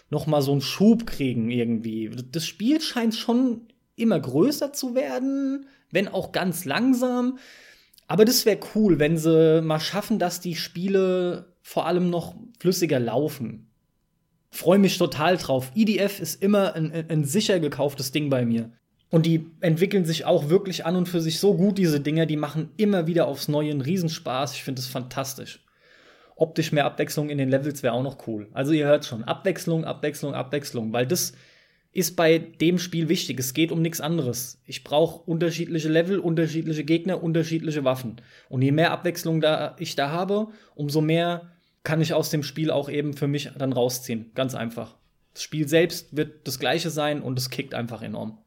noch 0.10 0.28
mal 0.28 0.42
so 0.42 0.52
einen 0.52 0.62
Schub 0.62 1.06
kriegen 1.06 1.50
irgendwie. 1.50 2.12
Das 2.32 2.46
Spiel 2.46 2.82
scheint 2.82 3.16
schon 3.16 3.68
immer 3.96 4.20
größer 4.20 4.74
zu 4.74 4.94
werden, 4.94 5.68
wenn 5.92 6.08
auch 6.08 6.32
ganz 6.32 6.66
langsam. 6.66 7.38
Aber 8.08 8.26
das 8.26 8.46
wäre 8.46 8.60
cool, 8.76 9.00
wenn 9.00 9.18
sie 9.18 9.62
mal 9.62 9.80
schaffen, 9.80 10.20
dass 10.20 10.40
die 10.40 10.56
Spiele 10.56 11.56
vor 11.62 11.86
allem 11.86 12.10
noch 12.10 12.36
flüssiger 12.60 13.00
laufen. 13.00 13.72
Freue 14.50 14.80
mich 14.80 14.98
total 14.98 15.38
drauf. 15.38 15.72
EDF 15.76 16.20
ist 16.20 16.44
immer 16.44 16.76
ein, 16.76 16.92
ein 17.10 17.24
sicher 17.24 17.60
gekauftes 17.60 18.12
Ding 18.12 18.30
bei 18.30 18.46
mir. 18.46 18.72
Und 19.10 19.26
die 19.26 19.46
entwickeln 19.60 20.06
sich 20.06 20.26
auch 20.26 20.50
wirklich 20.50 20.86
an 20.86 20.96
und 20.96 21.08
für 21.08 21.22
sich 21.22 21.40
so 21.40 21.56
gut, 21.56 21.78
diese 21.78 22.00
Dinger. 22.00 22.26
Die 22.26 22.38
machen 22.38 22.72
immer 22.78 23.08
wieder 23.08 23.28
aufs 23.28 23.48
Neue 23.50 23.72
einen 23.72 23.82
Riesenspaß. 23.82 24.54
Ich 24.54 24.64
finde 24.64 24.80
es 24.82 24.88
fantastisch. 24.88 25.66
Optisch 26.36 26.72
mehr 26.72 26.86
Abwechslung 26.86 27.30
in 27.30 27.38
den 27.38 27.50
Levels 27.50 27.84
wäre 27.84 27.94
auch 27.94 28.04
noch 28.04 28.26
cool. 28.28 28.50
Also 28.54 28.72
ihr 28.72 28.88
hört 28.88 29.06
schon, 29.06 29.24
Abwechslung, 29.24 29.86
Abwechslung, 29.86 30.34
Abwechslung. 30.34 30.92
Weil 30.94 31.06
das 31.06 31.34
ist 31.94 32.16
bei 32.16 32.38
dem 32.38 32.78
Spiel 32.78 33.10
wichtig. 33.10 33.40
Es 33.40 33.54
geht 33.54 33.72
um 33.72 33.82
nichts 33.82 34.00
anderes. 34.00 34.62
Ich 34.66 34.84
brauche 34.84 35.30
unterschiedliche 35.30 35.90
Level, 35.90 36.20
unterschiedliche 36.20 36.86
Gegner, 36.86 37.22
unterschiedliche 37.22 37.84
Waffen. 37.84 38.22
Und 38.48 38.62
je 38.62 38.72
mehr 38.72 38.92
Abwechslung 38.92 39.42
da 39.42 39.76
ich 39.78 39.96
da 39.96 40.10
habe, 40.10 40.48
umso 40.74 41.02
mehr 41.02 41.52
kann 41.84 42.02
ich 42.02 42.14
aus 42.14 42.30
dem 42.30 42.44
Spiel 42.44 42.72
auch 42.72 42.90
eben 42.90 43.14
für 43.14 43.28
mich 43.28 43.50
dann 43.58 43.74
rausziehen. 43.74 44.32
Ganz 44.36 44.56
einfach. 44.56 44.96
Das 45.34 45.44
Spiel 45.44 45.68
selbst 45.68 46.16
wird 46.16 46.48
das 46.48 46.60
gleiche 46.60 46.90
sein 46.90 47.22
und 47.22 47.38
es 47.38 47.50
kickt 47.50 47.74
einfach 47.74 48.02
enorm. 48.02 48.38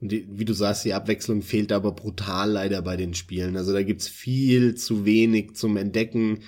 Die, 0.00 0.26
wie 0.30 0.46
du 0.46 0.54
sagst, 0.54 0.86
die 0.86 0.94
Abwechslung 0.94 1.42
fehlt 1.42 1.72
aber 1.72 1.92
brutal 1.92 2.52
leider 2.52 2.80
bei 2.80 2.96
den 2.96 3.12
Spielen. 3.12 3.58
Also 3.58 3.74
da 3.74 3.82
gibt's 3.82 4.08
viel 4.08 4.74
zu 4.74 5.04
wenig 5.04 5.54
zum 5.54 5.76
Entdecken. 5.76 6.40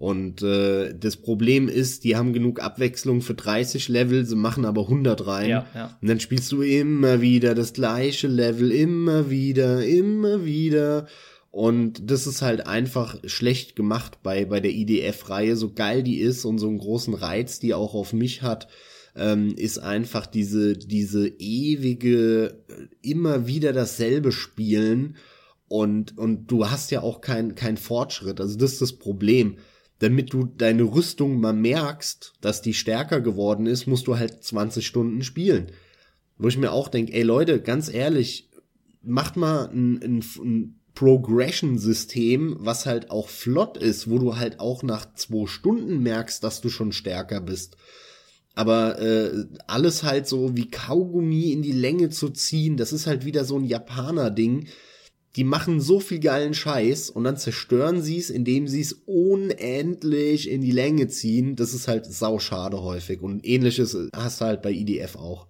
Und 0.00 0.40
äh, 0.40 0.94
das 0.98 1.18
Problem 1.18 1.68
ist, 1.68 2.04
die 2.04 2.16
haben 2.16 2.32
genug 2.32 2.62
Abwechslung 2.62 3.20
für 3.20 3.34
30 3.34 3.90
Level, 3.90 4.24
sie 4.24 4.34
machen 4.34 4.64
aber 4.64 4.84
100 4.84 5.26
rein. 5.26 5.50
Ja, 5.50 5.66
ja. 5.74 5.98
Und 6.00 6.08
dann 6.08 6.18
spielst 6.20 6.50
du 6.52 6.62
immer 6.62 7.20
wieder 7.20 7.54
das 7.54 7.74
gleiche 7.74 8.26
Level, 8.26 8.72
immer 8.72 9.28
wieder, 9.28 9.84
immer 9.84 10.46
wieder. 10.46 11.06
Und 11.50 12.10
das 12.10 12.26
ist 12.26 12.40
halt 12.40 12.66
einfach 12.66 13.18
schlecht 13.26 13.76
gemacht 13.76 14.22
bei, 14.22 14.46
bei 14.46 14.60
der 14.60 14.70
IDF-Reihe, 14.70 15.54
so 15.54 15.74
geil 15.74 16.02
die 16.02 16.18
ist 16.18 16.46
und 16.46 16.56
so 16.56 16.68
einen 16.68 16.78
großen 16.78 17.12
Reiz, 17.12 17.60
die 17.60 17.74
auch 17.74 17.92
auf 17.92 18.14
mich 18.14 18.40
hat, 18.40 18.68
ähm, 19.14 19.54
ist 19.54 19.80
einfach 19.80 20.26
diese, 20.26 20.78
diese 20.78 21.28
ewige, 21.28 22.64
immer 23.02 23.46
wieder 23.46 23.74
dasselbe 23.74 24.32
Spielen 24.32 25.16
und, 25.68 26.16
und 26.16 26.46
du 26.46 26.70
hast 26.70 26.90
ja 26.90 27.02
auch 27.02 27.20
kein, 27.20 27.54
kein 27.54 27.76
Fortschritt. 27.76 28.40
Also 28.40 28.56
das 28.56 28.72
ist 28.72 28.80
das 28.80 28.94
Problem. 28.94 29.58
Damit 30.00 30.32
du 30.32 30.44
deine 30.44 30.82
Rüstung 30.82 31.40
mal 31.40 31.52
merkst, 31.52 32.32
dass 32.40 32.62
die 32.62 32.74
stärker 32.74 33.20
geworden 33.20 33.66
ist, 33.66 33.86
musst 33.86 34.06
du 34.06 34.18
halt 34.18 34.42
20 34.42 34.86
Stunden 34.86 35.22
spielen. 35.22 35.70
Wo 36.38 36.48
ich 36.48 36.58
mir 36.58 36.72
auch 36.72 36.88
denke, 36.88 37.12
ey 37.12 37.22
Leute, 37.22 37.60
ganz 37.60 37.92
ehrlich, 37.92 38.50
macht 39.02 39.36
mal 39.36 39.68
ein, 39.68 40.02
ein, 40.02 40.24
ein 40.42 40.80
Progression-System, 40.94 42.56
was 42.60 42.86
halt 42.86 43.10
auch 43.10 43.28
flott 43.28 43.76
ist, 43.76 44.10
wo 44.10 44.18
du 44.18 44.36
halt 44.36 44.58
auch 44.58 44.82
nach 44.82 45.14
zwei 45.14 45.46
Stunden 45.46 46.02
merkst, 46.02 46.42
dass 46.42 46.60
du 46.60 46.68
schon 46.68 46.92
stärker 46.92 47.40
bist. 47.40 47.76
Aber 48.54 48.98
äh, 49.00 49.46
alles 49.66 50.02
halt 50.02 50.26
so 50.26 50.56
wie 50.56 50.70
Kaugummi 50.70 51.52
in 51.52 51.62
die 51.62 51.72
Länge 51.72 52.10
zu 52.10 52.30
ziehen, 52.30 52.76
das 52.76 52.92
ist 52.92 53.06
halt 53.06 53.24
wieder 53.24 53.44
so 53.44 53.56
ein 53.56 53.64
Japaner-Ding. 53.64 54.68
Die 55.36 55.44
machen 55.44 55.80
so 55.80 56.00
viel 56.00 56.18
geilen 56.18 56.54
Scheiß 56.54 57.10
und 57.10 57.24
dann 57.24 57.36
zerstören 57.36 58.02
sie 58.02 58.18
es, 58.18 58.30
indem 58.30 58.66
sie 58.66 58.80
es 58.80 58.92
unendlich 59.06 60.50
in 60.50 60.60
die 60.60 60.72
Länge 60.72 61.06
ziehen. 61.06 61.54
Das 61.54 61.72
ist 61.72 61.86
halt 61.86 62.06
sauschade 62.06 62.82
häufig. 62.82 63.20
Und 63.20 63.46
ähnliches 63.46 63.96
hast 64.12 64.40
du 64.40 64.44
halt 64.46 64.62
bei 64.62 64.72
IDF 64.72 65.14
auch. 65.14 65.46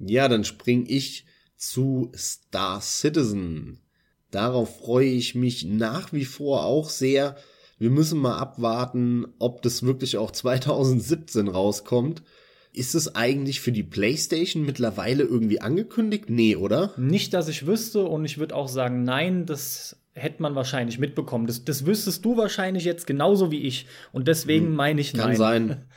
Ja, 0.00 0.28
dann 0.28 0.44
spring 0.44 0.86
ich 0.88 1.24
zu 1.56 2.10
Star 2.16 2.80
Citizen. 2.80 3.80
Darauf 4.30 4.78
freue 4.78 5.08
ich 5.08 5.34
mich 5.34 5.64
nach 5.64 6.12
wie 6.12 6.24
vor 6.24 6.64
auch 6.64 6.90
sehr. 6.90 7.36
Wir 7.78 7.90
müssen 7.90 8.18
mal 8.18 8.38
abwarten, 8.38 9.26
ob 9.38 9.62
das 9.62 9.84
wirklich 9.84 10.16
auch 10.16 10.30
2017 10.32 11.48
rauskommt. 11.48 12.22
Ist 12.78 12.94
es 12.94 13.16
eigentlich 13.16 13.60
für 13.60 13.72
die 13.72 13.82
PlayStation 13.82 14.64
mittlerweile 14.64 15.24
irgendwie 15.24 15.60
angekündigt? 15.60 16.30
Nee, 16.30 16.54
oder? 16.54 16.94
Nicht, 16.96 17.34
dass 17.34 17.48
ich 17.48 17.66
wüsste 17.66 18.04
und 18.04 18.24
ich 18.24 18.38
würde 18.38 18.54
auch 18.54 18.68
sagen, 18.68 19.02
nein, 19.02 19.46
das 19.46 19.96
hätte 20.14 20.42
man 20.42 20.54
wahrscheinlich 20.54 21.00
mitbekommen. 21.00 21.48
Das, 21.48 21.64
das 21.64 21.86
wüsstest 21.86 22.24
du 22.24 22.36
wahrscheinlich 22.36 22.84
jetzt 22.84 23.08
genauso 23.08 23.50
wie 23.50 23.62
ich. 23.62 23.86
Und 24.12 24.28
deswegen 24.28 24.66
hm, 24.66 24.74
meine 24.76 25.00
ich 25.00 25.12
nein. 25.12 25.26
Kann 25.26 25.36
sein. 25.36 25.84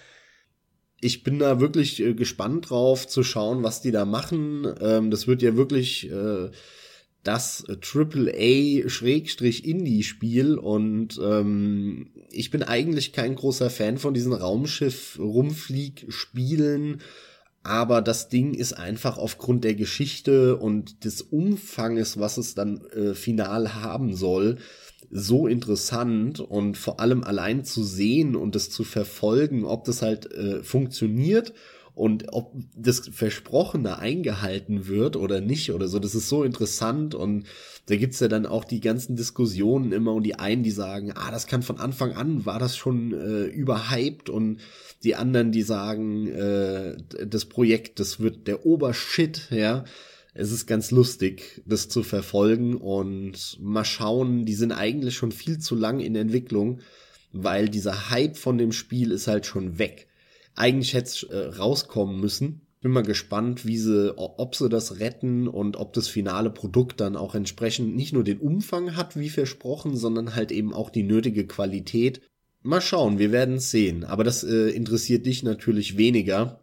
Ich 1.03 1.23
bin 1.23 1.39
da 1.39 1.59
wirklich 1.59 1.99
äh, 1.99 2.13
gespannt 2.13 2.69
drauf 2.69 3.07
zu 3.07 3.23
schauen, 3.23 3.63
was 3.63 3.81
die 3.81 3.89
da 3.89 4.05
machen. 4.05 4.67
Ähm, 4.79 5.09
das 5.09 5.25
wird 5.25 5.41
ja 5.41 5.55
wirklich 5.55 6.07
äh, 6.11 6.51
das 7.23 7.63
AAA-Indie-Spiel 7.67 10.57
und 10.57 11.19
ähm, 11.23 12.09
ich 12.31 12.49
bin 12.49 12.63
eigentlich 12.63 13.13
kein 13.13 13.35
großer 13.35 13.69
Fan 13.69 13.99
von 13.99 14.15
diesen 14.15 14.33
Raumschiff-Rumflieg-Spielen. 14.33 17.01
Aber 17.63 18.01
das 18.01 18.27
Ding 18.27 18.55
ist 18.55 18.73
einfach 18.73 19.19
aufgrund 19.19 19.63
der 19.63 19.75
Geschichte 19.75 20.57
und 20.57 21.05
des 21.05 21.21
Umfanges, 21.21 22.19
was 22.19 22.37
es 22.37 22.55
dann 22.55 22.83
äh, 22.87 23.13
final 23.13 23.75
haben 23.75 24.15
soll, 24.15 24.57
so 25.11 25.45
interessant. 25.45 26.39
Und 26.39 26.75
vor 26.75 26.99
allem 26.99 27.23
allein 27.23 27.63
zu 27.63 27.83
sehen 27.83 28.35
und 28.35 28.55
es 28.55 28.71
zu 28.71 28.83
verfolgen, 28.83 29.63
ob 29.63 29.83
das 29.83 30.01
halt 30.01 30.33
äh, 30.33 30.63
funktioniert 30.63 31.53
und 31.93 32.33
ob 32.33 32.53
das 32.75 33.09
Versprochene 33.11 33.99
eingehalten 33.99 34.87
wird 34.87 35.15
oder 35.15 35.41
nicht 35.41 35.71
oder 35.71 35.87
so, 35.87 35.99
das 35.99 36.15
ist 36.15 36.29
so 36.29 36.43
interessant 36.43 37.15
und 37.15 37.45
da 37.87 37.95
gibt's 37.95 38.19
ja 38.19 38.27
dann 38.27 38.45
auch 38.45 38.63
die 38.63 38.79
ganzen 38.79 39.15
Diskussionen 39.15 39.91
immer 39.91 40.13
und 40.13 40.23
die 40.23 40.35
einen, 40.35 40.63
die 40.63 40.71
sagen, 40.71 41.11
ah, 41.15 41.31
das 41.31 41.47
kann 41.47 41.63
von 41.63 41.77
Anfang 41.77 42.13
an, 42.13 42.45
war 42.45 42.59
das 42.59 42.77
schon 42.77 43.13
äh, 43.13 43.43
überhyped 43.45 44.29
und 44.29 44.59
die 45.03 45.15
anderen, 45.15 45.51
die 45.51 45.63
sagen, 45.63 46.27
äh, 46.27 46.97
das 47.25 47.45
Projekt, 47.45 47.99
das 47.99 48.19
wird 48.19 48.47
der 48.47 48.65
Obershit, 48.65 49.49
ja. 49.51 49.83
Es 50.33 50.53
ist 50.53 50.65
ganz 50.65 50.91
lustig, 50.91 51.61
das 51.65 51.89
zu 51.89 52.03
verfolgen 52.03 52.75
und 52.75 53.57
mal 53.59 53.83
schauen, 53.83 54.45
die 54.45 54.53
sind 54.53 54.71
eigentlich 54.71 55.15
schon 55.15 55.33
viel 55.33 55.59
zu 55.59 55.75
lang 55.75 55.99
in 55.99 56.15
Entwicklung, 56.15 56.79
weil 57.33 57.67
dieser 57.67 58.09
Hype 58.09 58.37
von 58.37 58.57
dem 58.57 58.71
Spiel 58.71 59.11
ist 59.11 59.27
halt 59.27 59.45
schon 59.45 59.77
weg. 59.77 60.07
Eigentlich 60.55 60.93
hätte 60.93 61.07
es 61.07 61.23
äh, 61.23 61.57
rauskommen 61.57 62.19
müssen. 62.19 62.61
Bin 62.81 62.91
mal 62.91 63.03
gespannt, 63.03 63.65
wie 63.65 63.77
sie, 63.77 64.17
ob 64.17 64.55
sie 64.55 64.67
das 64.67 64.99
retten 64.99 65.47
und 65.47 65.77
ob 65.77 65.93
das 65.93 66.07
finale 66.07 66.49
Produkt 66.49 66.99
dann 66.99 67.15
auch 67.15 67.35
entsprechend 67.35 67.95
nicht 67.95 68.11
nur 68.11 68.23
den 68.23 68.39
Umfang 68.39 68.95
hat, 68.95 69.17
wie 69.17 69.29
versprochen, 69.29 69.95
sondern 69.95 70.35
halt 70.35 70.51
eben 70.51 70.73
auch 70.73 70.89
die 70.89 71.03
nötige 71.03 71.45
Qualität. 71.45 72.21
Mal 72.63 72.81
schauen, 72.81 73.19
wir 73.19 73.31
werden 73.31 73.59
sehen. 73.59 74.03
Aber 74.03 74.23
das 74.23 74.43
äh, 74.43 74.69
interessiert 74.69 75.27
dich 75.27 75.43
natürlich 75.43 75.97
weniger. 75.97 76.60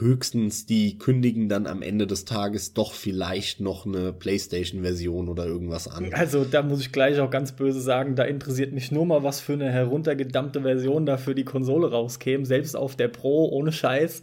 Höchstens 0.00 0.66
die 0.66 0.98
kündigen 0.98 1.48
dann 1.48 1.66
am 1.66 1.82
Ende 1.82 2.06
des 2.06 2.24
Tages 2.24 2.72
doch 2.72 2.92
vielleicht 2.92 3.60
noch 3.60 3.86
eine 3.86 4.12
PlayStation-Version 4.12 5.28
oder 5.28 5.46
irgendwas 5.46 5.88
an. 5.88 6.12
Also 6.12 6.44
da 6.44 6.62
muss 6.62 6.80
ich 6.80 6.92
gleich 6.92 7.20
auch 7.20 7.30
ganz 7.30 7.52
böse 7.52 7.80
sagen, 7.80 8.16
da 8.16 8.24
interessiert 8.24 8.72
mich 8.72 8.90
nur 8.90 9.06
mal, 9.06 9.22
was 9.22 9.40
für 9.40 9.52
eine 9.52 9.70
heruntergedammte 9.70 10.62
Version 10.62 11.06
da 11.06 11.16
für 11.16 11.34
die 11.34 11.44
Konsole 11.44 11.90
rauskäme. 11.90 12.46
Selbst 12.46 12.76
auf 12.76 12.96
der 12.96 13.08
Pro, 13.08 13.48
ohne 13.50 13.72
Scheiß 13.72 14.22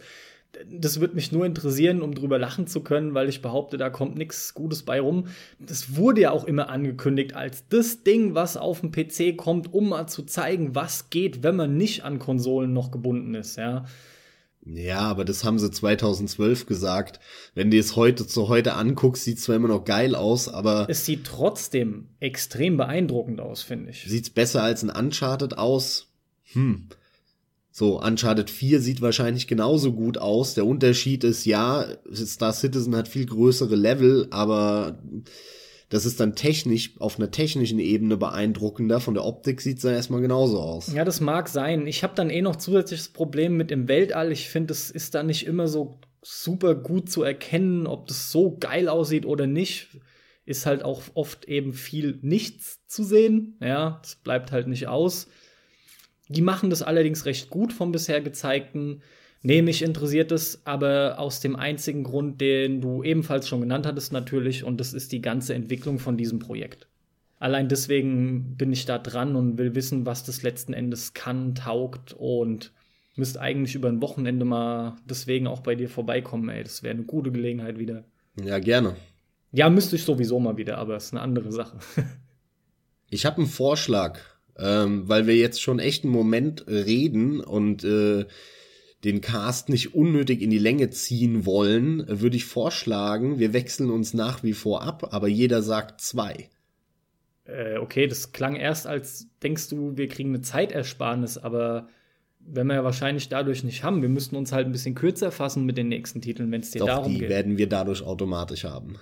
das 0.70 1.00
wird 1.00 1.14
mich 1.14 1.30
nur 1.30 1.44
interessieren, 1.44 2.02
um 2.02 2.14
drüber 2.14 2.38
lachen 2.38 2.66
zu 2.66 2.80
können, 2.80 3.14
weil 3.14 3.28
ich 3.28 3.42
behaupte, 3.42 3.76
da 3.76 3.90
kommt 3.90 4.16
nichts 4.16 4.54
Gutes 4.54 4.82
bei 4.82 5.00
rum. 5.00 5.26
Das 5.58 5.96
wurde 5.96 6.22
ja 6.22 6.30
auch 6.30 6.44
immer 6.44 6.70
angekündigt 6.70 7.34
als 7.34 7.68
das 7.68 8.02
Ding, 8.02 8.34
was 8.34 8.56
auf 8.56 8.80
dem 8.80 8.90
PC 8.90 9.36
kommt, 9.36 9.72
um 9.72 9.90
mal 9.90 10.06
zu 10.06 10.22
zeigen, 10.22 10.74
was 10.74 11.10
geht, 11.10 11.42
wenn 11.42 11.56
man 11.56 11.76
nicht 11.76 12.04
an 12.04 12.18
Konsolen 12.18 12.72
noch 12.72 12.90
gebunden 12.90 13.34
ist, 13.34 13.56
ja. 13.56 13.84
Ja, 14.70 15.00
aber 15.00 15.24
das 15.24 15.44
haben 15.44 15.58
sie 15.58 15.70
2012 15.70 16.66
gesagt. 16.66 17.20
Wenn 17.54 17.70
du 17.70 17.78
es 17.78 17.96
heute 17.96 18.26
zu 18.26 18.48
heute 18.48 18.74
anguckst, 18.74 19.24
sieht 19.24 19.38
es 19.38 19.44
zwar 19.44 19.56
immer 19.56 19.68
noch 19.68 19.84
geil 19.84 20.14
aus, 20.14 20.48
aber. 20.48 20.86
Es 20.90 21.06
sieht 21.06 21.24
trotzdem 21.24 22.08
extrem 22.20 22.76
beeindruckend 22.76 23.40
aus, 23.40 23.62
finde 23.62 23.90
ich. 23.90 24.04
Sieht's 24.06 24.30
besser 24.30 24.62
als 24.62 24.82
ein 24.82 24.90
Uncharted 24.90 25.56
aus? 25.56 26.08
Hm. 26.52 26.88
So, 27.70 28.02
Uncharted 28.02 28.50
4 28.50 28.80
sieht 28.80 29.00
wahrscheinlich 29.00 29.46
genauso 29.46 29.92
gut 29.92 30.18
aus. 30.18 30.54
Der 30.54 30.66
Unterschied 30.66 31.24
ist, 31.24 31.46
ja, 31.46 31.86
Star 32.12 32.52
Citizen 32.52 32.96
hat 32.96 33.08
viel 33.08 33.24
größere 33.24 33.76
Level, 33.76 34.26
aber 34.30 34.98
das 35.88 36.04
ist 36.04 36.20
dann 36.20 36.34
technisch, 36.34 36.92
auf 36.98 37.18
einer 37.18 37.30
technischen 37.30 37.78
Ebene 37.78 38.16
beeindruckender. 38.16 39.00
Von 39.00 39.14
der 39.14 39.24
Optik 39.24 39.60
sieht 39.60 39.78
es 39.78 39.82
dann 39.82 39.94
erstmal 39.94 40.20
genauso 40.20 40.60
aus. 40.60 40.92
Ja, 40.92 41.04
das 41.04 41.20
mag 41.20 41.48
sein. 41.48 41.86
Ich 41.86 42.02
habe 42.02 42.14
dann 42.14 42.28
eh 42.28 42.42
noch 42.42 42.56
zusätzliches 42.56 43.08
Problem 43.08 43.56
mit 43.56 43.70
dem 43.70 43.88
Weltall. 43.88 44.30
Ich 44.30 44.50
finde, 44.50 44.72
es 44.72 44.90
ist 44.90 45.14
da 45.14 45.22
nicht 45.22 45.46
immer 45.46 45.66
so 45.66 45.98
super 46.22 46.74
gut 46.74 47.10
zu 47.10 47.22
erkennen, 47.22 47.86
ob 47.86 48.06
das 48.06 48.30
so 48.30 48.56
geil 48.58 48.88
aussieht 48.88 49.24
oder 49.24 49.46
nicht. 49.46 49.88
Ist 50.44 50.66
halt 50.66 50.82
auch 50.82 51.02
oft 51.14 51.46
eben 51.46 51.72
viel 51.72 52.18
nichts 52.22 52.86
zu 52.86 53.02
sehen. 53.02 53.56
Ja, 53.60 54.00
es 54.02 54.16
bleibt 54.16 54.52
halt 54.52 54.68
nicht 54.68 54.88
aus. 54.88 55.28
Die 56.28 56.42
machen 56.42 56.68
das 56.68 56.82
allerdings 56.82 57.24
recht 57.24 57.48
gut 57.48 57.72
vom 57.72 57.92
bisher 57.92 58.20
gezeigten. 58.20 59.02
Nee, 59.48 59.62
mich 59.62 59.80
interessiert 59.80 60.30
es, 60.30 60.60
aber 60.66 61.18
aus 61.18 61.40
dem 61.40 61.56
einzigen 61.56 62.04
Grund, 62.04 62.38
den 62.38 62.82
du 62.82 63.02
ebenfalls 63.02 63.48
schon 63.48 63.62
genannt 63.62 63.86
hattest, 63.86 64.12
natürlich, 64.12 64.62
und 64.62 64.78
das 64.78 64.92
ist 64.92 65.10
die 65.10 65.22
ganze 65.22 65.54
Entwicklung 65.54 65.98
von 65.98 66.18
diesem 66.18 66.38
Projekt. 66.38 66.86
Allein 67.38 67.66
deswegen 67.66 68.58
bin 68.58 68.74
ich 68.74 68.84
da 68.84 68.98
dran 68.98 69.36
und 69.36 69.56
will 69.56 69.74
wissen, 69.74 70.04
was 70.04 70.22
das 70.22 70.42
letzten 70.42 70.74
Endes 70.74 71.14
kann, 71.14 71.54
taugt 71.54 72.12
und 72.12 72.74
müsste 73.16 73.40
eigentlich 73.40 73.74
über 73.74 73.88
ein 73.88 74.02
Wochenende 74.02 74.44
mal 74.44 74.96
deswegen 75.08 75.46
auch 75.46 75.60
bei 75.60 75.74
dir 75.74 75.88
vorbeikommen, 75.88 76.50
ey. 76.50 76.62
Das 76.62 76.82
wäre 76.82 76.92
eine 76.92 77.04
gute 77.04 77.32
Gelegenheit 77.32 77.78
wieder. 77.78 78.04
Ja, 78.38 78.58
gerne. 78.58 78.96
Ja, 79.52 79.70
müsste 79.70 79.96
ich 79.96 80.04
sowieso 80.04 80.38
mal 80.38 80.58
wieder, 80.58 80.76
aber 80.76 80.96
es 80.96 81.06
ist 81.06 81.14
eine 81.14 81.22
andere 81.22 81.52
Sache. 81.52 81.78
ich 83.08 83.24
habe 83.24 83.38
einen 83.38 83.46
Vorschlag 83.46 84.20
ähm, 84.58 85.08
weil 85.08 85.26
wir 85.26 85.36
jetzt 85.36 85.62
schon 85.62 85.78
echt 85.78 86.04
einen 86.04 86.12
Moment 86.12 86.66
reden 86.66 87.40
und 87.40 87.84
äh, 87.84 88.26
den 89.04 89.20
Cast 89.20 89.68
nicht 89.68 89.94
unnötig 89.94 90.42
in 90.42 90.50
die 90.50 90.58
Länge 90.58 90.90
ziehen 90.90 91.46
wollen, 91.46 92.04
würde 92.08 92.36
ich 92.36 92.44
vorschlagen, 92.44 93.38
wir 93.38 93.52
wechseln 93.52 93.90
uns 93.90 94.14
nach 94.14 94.42
wie 94.42 94.52
vor 94.52 94.82
ab, 94.82 95.08
aber 95.12 95.28
jeder 95.28 95.62
sagt 95.62 96.00
zwei. 96.00 96.48
Äh, 97.44 97.78
okay, 97.78 98.06
das 98.06 98.32
klang 98.32 98.56
erst 98.56 98.86
als 98.86 99.28
denkst 99.42 99.68
du, 99.68 99.96
wir 99.96 100.08
kriegen 100.08 100.30
eine 100.30 100.42
Zeitersparnis, 100.42 101.38
aber 101.38 101.88
wenn 102.40 102.66
wir 102.66 102.74
ja 102.74 102.84
wahrscheinlich 102.84 103.28
dadurch 103.28 103.62
nicht 103.64 103.84
haben. 103.84 104.02
Wir 104.02 104.08
müssten 104.08 104.36
uns 104.36 104.52
halt 104.52 104.66
ein 104.66 104.72
bisschen 104.72 104.94
kürzer 104.94 105.30
fassen 105.30 105.64
mit 105.64 105.76
den 105.76 105.88
nächsten 105.88 106.20
Titeln, 106.20 106.50
wenn 106.50 106.60
es 106.60 106.70
dir 106.70 106.80
Doch, 106.80 106.86
darum 106.86 107.12
die 107.12 107.18
geht. 107.18 107.28
Die 107.28 107.32
werden 107.32 107.58
wir 107.58 107.68
dadurch 107.68 108.02
automatisch 108.02 108.64
haben. 108.64 108.96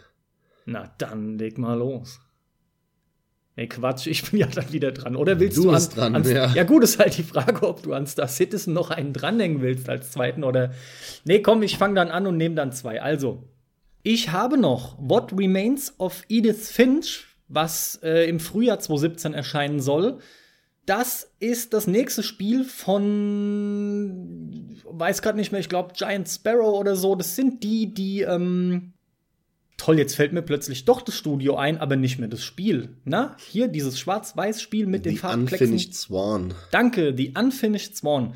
Na 0.64 0.92
dann 0.98 1.38
leg 1.38 1.58
mal 1.58 1.78
los. 1.78 2.20
Nee, 3.58 3.68
Quatsch, 3.68 4.06
ich 4.06 4.30
bin 4.30 4.40
ja 4.40 4.46
dann 4.46 4.70
wieder 4.70 4.92
dran. 4.92 5.16
Oder 5.16 5.40
willst 5.40 5.56
du, 5.56 5.62
du 5.62 5.70
an, 5.70 5.82
dran, 5.94 6.14
an, 6.14 6.24
ja. 6.30 6.52
ja. 6.52 6.64
gut, 6.64 6.84
ist 6.84 6.98
halt 6.98 7.16
die 7.16 7.22
Frage, 7.22 7.66
ob 7.66 7.82
du 7.82 7.94
an 7.94 8.06
Star 8.06 8.28
Citizen 8.28 8.74
noch 8.74 8.90
einen 8.90 9.14
dranhängen 9.14 9.62
willst 9.62 9.88
als 9.88 10.10
zweiten 10.10 10.44
oder. 10.44 10.72
Nee, 11.24 11.40
komm, 11.40 11.62
ich 11.62 11.78
fange 11.78 11.94
dann 11.94 12.10
an 12.10 12.26
und 12.26 12.36
nehme 12.36 12.54
dann 12.54 12.72
zwei. 12.72 13.00
Also, 13.00 13.44
ich 14.02 14.30
habe 14.30 14.58
noch 14.58 14.98
What 14.98 15.32
Remains 15.32 15.94
of 15.98 16.22
Edith 16.28 16.70
Finch, 16.70 17.24
was 17.48 17.98
äh, 18.02 18.28
im 18.28 18.40
Frühjahr 18.40 18.78
2017 18.78 19.32
erscheinen 19.32 19.80
soll. 19.80 20.18
Das 20.84 21.32
ist 21.40 21.72
das 21.72 21.86
nächste 21.86 22.22
Spiel 22.22 22.62
von, 22.62 23.96
weiß 24.84 25.22
gerade 25.22 25.38
nicht 25.38 25.50
mehr, 25.50 25.60
ich 25.60 25.70
glaube 25.70 25.94
Giant 25.96 26.28
Sparrow 26.28 26.78
oder 26.78 26.94
so. 26.94 27.16
Das 27.16 27.34
sind 27.34 27.64
die, 27.64 27.92
die 27.92 28.20
ähm, 28.20 28.92
Toll, 29.76 29.98
jetzt 29.98 30.14
fällt 30.14 30.32
mir 30.32 30.42
plötzlich 30.42 30.86
doch 30.86 31.02
das 31.02 31.16
Studio 31.16 31.56
ein, 31.56 31.78
aber 31.78 31.96
nicht 31.96 32.18
mehr 32.18 32.28
das 32.28 32.42
Spiel. 32.42 32.96
Na, 33.04 33.36
hier 33.38 33.68
dieses 33.68 33.98
Schwarz-Weiß-Spiel 33.98 34.86
mit 34.86 35.04
The 35.04 35.10
den 35.10 35.18
Farbplexigen. 35.18 35.74
Unfinished 35.74 35.94
Swan. 35.94 36.54
Danke, 36.70 37.14
The 37.16 37.34
Unfinished 37.36 37.96
Swan. 37.96 38.34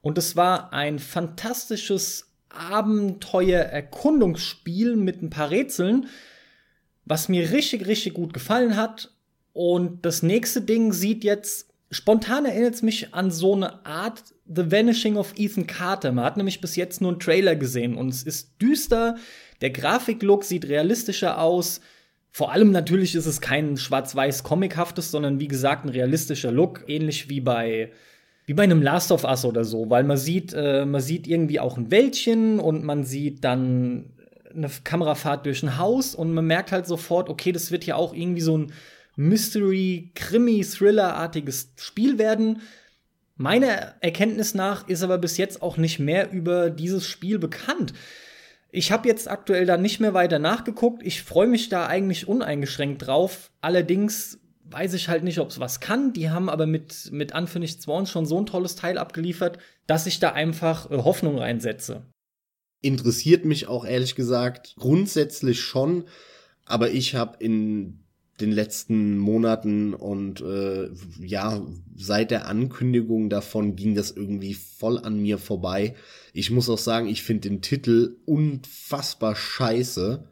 Und 0.00 0.16
es 0.16 0.36
war 0.36 0.72
ein 0.72 0.98
fantastisches 0.98 2.28
Abenteuer-Erkundungsspiel 2.48 4.96
mit 4.96 5.22
ein 5.22 5.30
paar 5.30 5.50
Rätseln, 5.50 6.06
was 7.04 7.28
mir 7.28 7.50
richtig, 7.50 7.86
richtig 7.86 8.14
gut 8.14 8.32
gefallen 8.32 8.76
hat. 8.76 9.12
Und 9.52 10.06
das 10.06 10.22
nächste 10.22 10.62
Ding 10.62 10.92
sieht 10.92 11.24
jetzt 11.24 11.68
spontan 11.90 12.44
erinnert 12.44 12.74
es 12.74 12.82
mich 12.82 13.14
an 13.14 13.30
so 13.30 13.54
eine 13.54 13.84
Art 13.86 14.22
The 14.46 14.70
Vanishing 14.70 15.16
of 15.16 15.32
Ethan 15.36 15.66
Carter. 15.66 16.12
Man 16.12 16.24
hat 16.24 16.36
nämlich 16.36 16.60
bis 16.60 16.76
jetzt 16.76 17.00
nur 17.00 17.10
einen 17.10 17.20
Trailer 17.20 17.56
gesehen 17.56 17.96
und 17.96 18.08
es 18.08 18.22
ist 18.22 18.52
düster. 18.60 19.16
Der 19.60 19.70
Grafiklook 19.70 20.44
sieht 20.44 20.68
realistischer 20.68 21.40
aus. 21.40 21.80
Vor 22.30 22.52
allem 22.52 22.70
natürlich 22.70 23.14
ist 23.14 23.26
es 23.26 23.40
kein 23.40 23.76
schwarz-weiß 23.76 24.42
comichaftes, 24.42 25.10
sondern 25.10 25.40
wie 25.40 25.48
gesagt 25.48 25.84
ein 25.84 25.90
realistischer 25.90 26.52
Look, 26.52 26.84
ähnlich 26.86 27.28
wie 27.28 27.40
bei 27.40 27.90
wie 28.46 28.54
bei 28.54 28.62
einem 28.62 28.80
Last 28.80 29.12
of 29.12 29.24
Us 29.24 29.44
oder 29.44 29.62
so, 29.62 29.90
weil 29.90 30.04
man 30.04 30.16
sieht, 30.16 30.54
äh, 30.54 30.86
man 30.86 31.02
sieht 31.02 31.26
irgendwie 31.26 31.60
auch 31.60 31.76
ein 31.76 31.90
Wäldchen 31.90 32.60
und 32.60 32.82
man 32.82 33.04
sieht 33.04 33.44
dann 33.44 34.06
eine 34.54 34.70
Kamerafahrt 34.84 35.44
durch 35.44 35.62
ein 35.62 35.76
Haus 35.76 36.14
und 36.14 36.32
man 36.32 36.46
merkt 36.46 36.72
halt 36.72 36.86
sofort, 36.86 37.28
okay, 37.28 37.52
das 37.52 37.70
wird 37.70 37.84
ja 37.84 37.96
auch 37.96 38.14
irgendwie 38.14 38.40
so 38.40 38.56
ein 38.56 38.72
Mystery, 39.16 40.12
Krimi, 40.14 40.64
Thriller-artiges 40.64 41.72
Spiel 41.76 42.18
werden. 42.18 42.62
Meiner 43.36 43.96
Erkenntnis 44.00 44.54
nach 44.54 44.88
ist 44.88 45.02
aber 45.02 45.18
bis 45.18 45.36
jetzt 45.36 45.60
auch 45.60 45.76
nicht 45.76 45.98
mehr 45.98 46.30
über 46.32 46.70
dieses 46.70 47.06
Spiel 47.06 47.38
bekannt. 47.38 47.92
Ich 48.70 48.92
habe 48.92 49.08
jetzt 49.08 49.30
aktuell 49.30 49.64
da 49.64 49.76
nicht 49.76 49.98
mehr 49.98 50.14
weiter 50.14 50.38
nachgeguckt. 50.38 51.02
Ich 51.02 51.22
freue 51.22 51.46
mich 51.46 51.68
da 51.68 51.86
eigentlich 51.86 52.28
uneingeschränkt 52.28 53.06
drauf. 53.06 53.50
Allerdings 53.60 54.38
weiß 54.64 54.94
ich 54.94 55.08
halt 55.08 55.24
nicht, 55.24 55.38
ob 55.38 55.48
es 55.48 55.60
was 55.60 55.80
kann. 55.80 56.12
Die 56.12 56.30
haben 56.30 56.50
aber 56.50 56.66
mit, 56.66 57.10
mit 57.10 57.34
Unfinished 57.34 57.82
Swan 57.82 58.06
schon 58.06 58.26
so 58.26 58.38
ein 58.38 58.46
tolles 58.46 58.76
Teil 58.76 58.98
abgeliefert, 58.98 59.58
dass 59.86 60.06
ich 60.06 60.20
da 60.20 60.32
einfach 60.32 60.90
äh, 60.90 60.98
Hoffnung 60.98 61.38
reinsetze. 61.38 62.02
Interessiert 62.82 63.44
mich 63.44 63.66
auch 63.66 63.84
ehrlich 63.84 64.14
gesagt 64.14 64.74
grundsätzlich 64.78 65.60
schon, 65.60 66.04
aber 66.64 66.90
ich 66.90 67.14
habe 67.14 67.42
in 67.42 68.04
den 68.40 68.52
letzten 68.52 69.18
Monaten 69.18 69.94
und 69.94 70.40
äh, 70.40 70.90
ja, 71.20 71.60
seit 71.96 72.30
der 72.30 72.46
Ankündigung 72.46 73.30
davon 73.30 73.74
ging 73.76 73.94
das 73.94 74.10
irgendwie 74.10 74.54
voll 74.54 74.98
an 74.98 75.20
mir 75.20 75.38
vorbei. 75.38 75.94
Ich 76.32 76.50
muss 76.50 76.70
auch 76.70 76.78
sagen, 76.78 77.08
ich 77.08 77.22
finde 77.22 77.48
den 77.48 77.62
Titel 77.62 78.16
unfassbar 78.26 79.34
scheiße. 79.34 80.24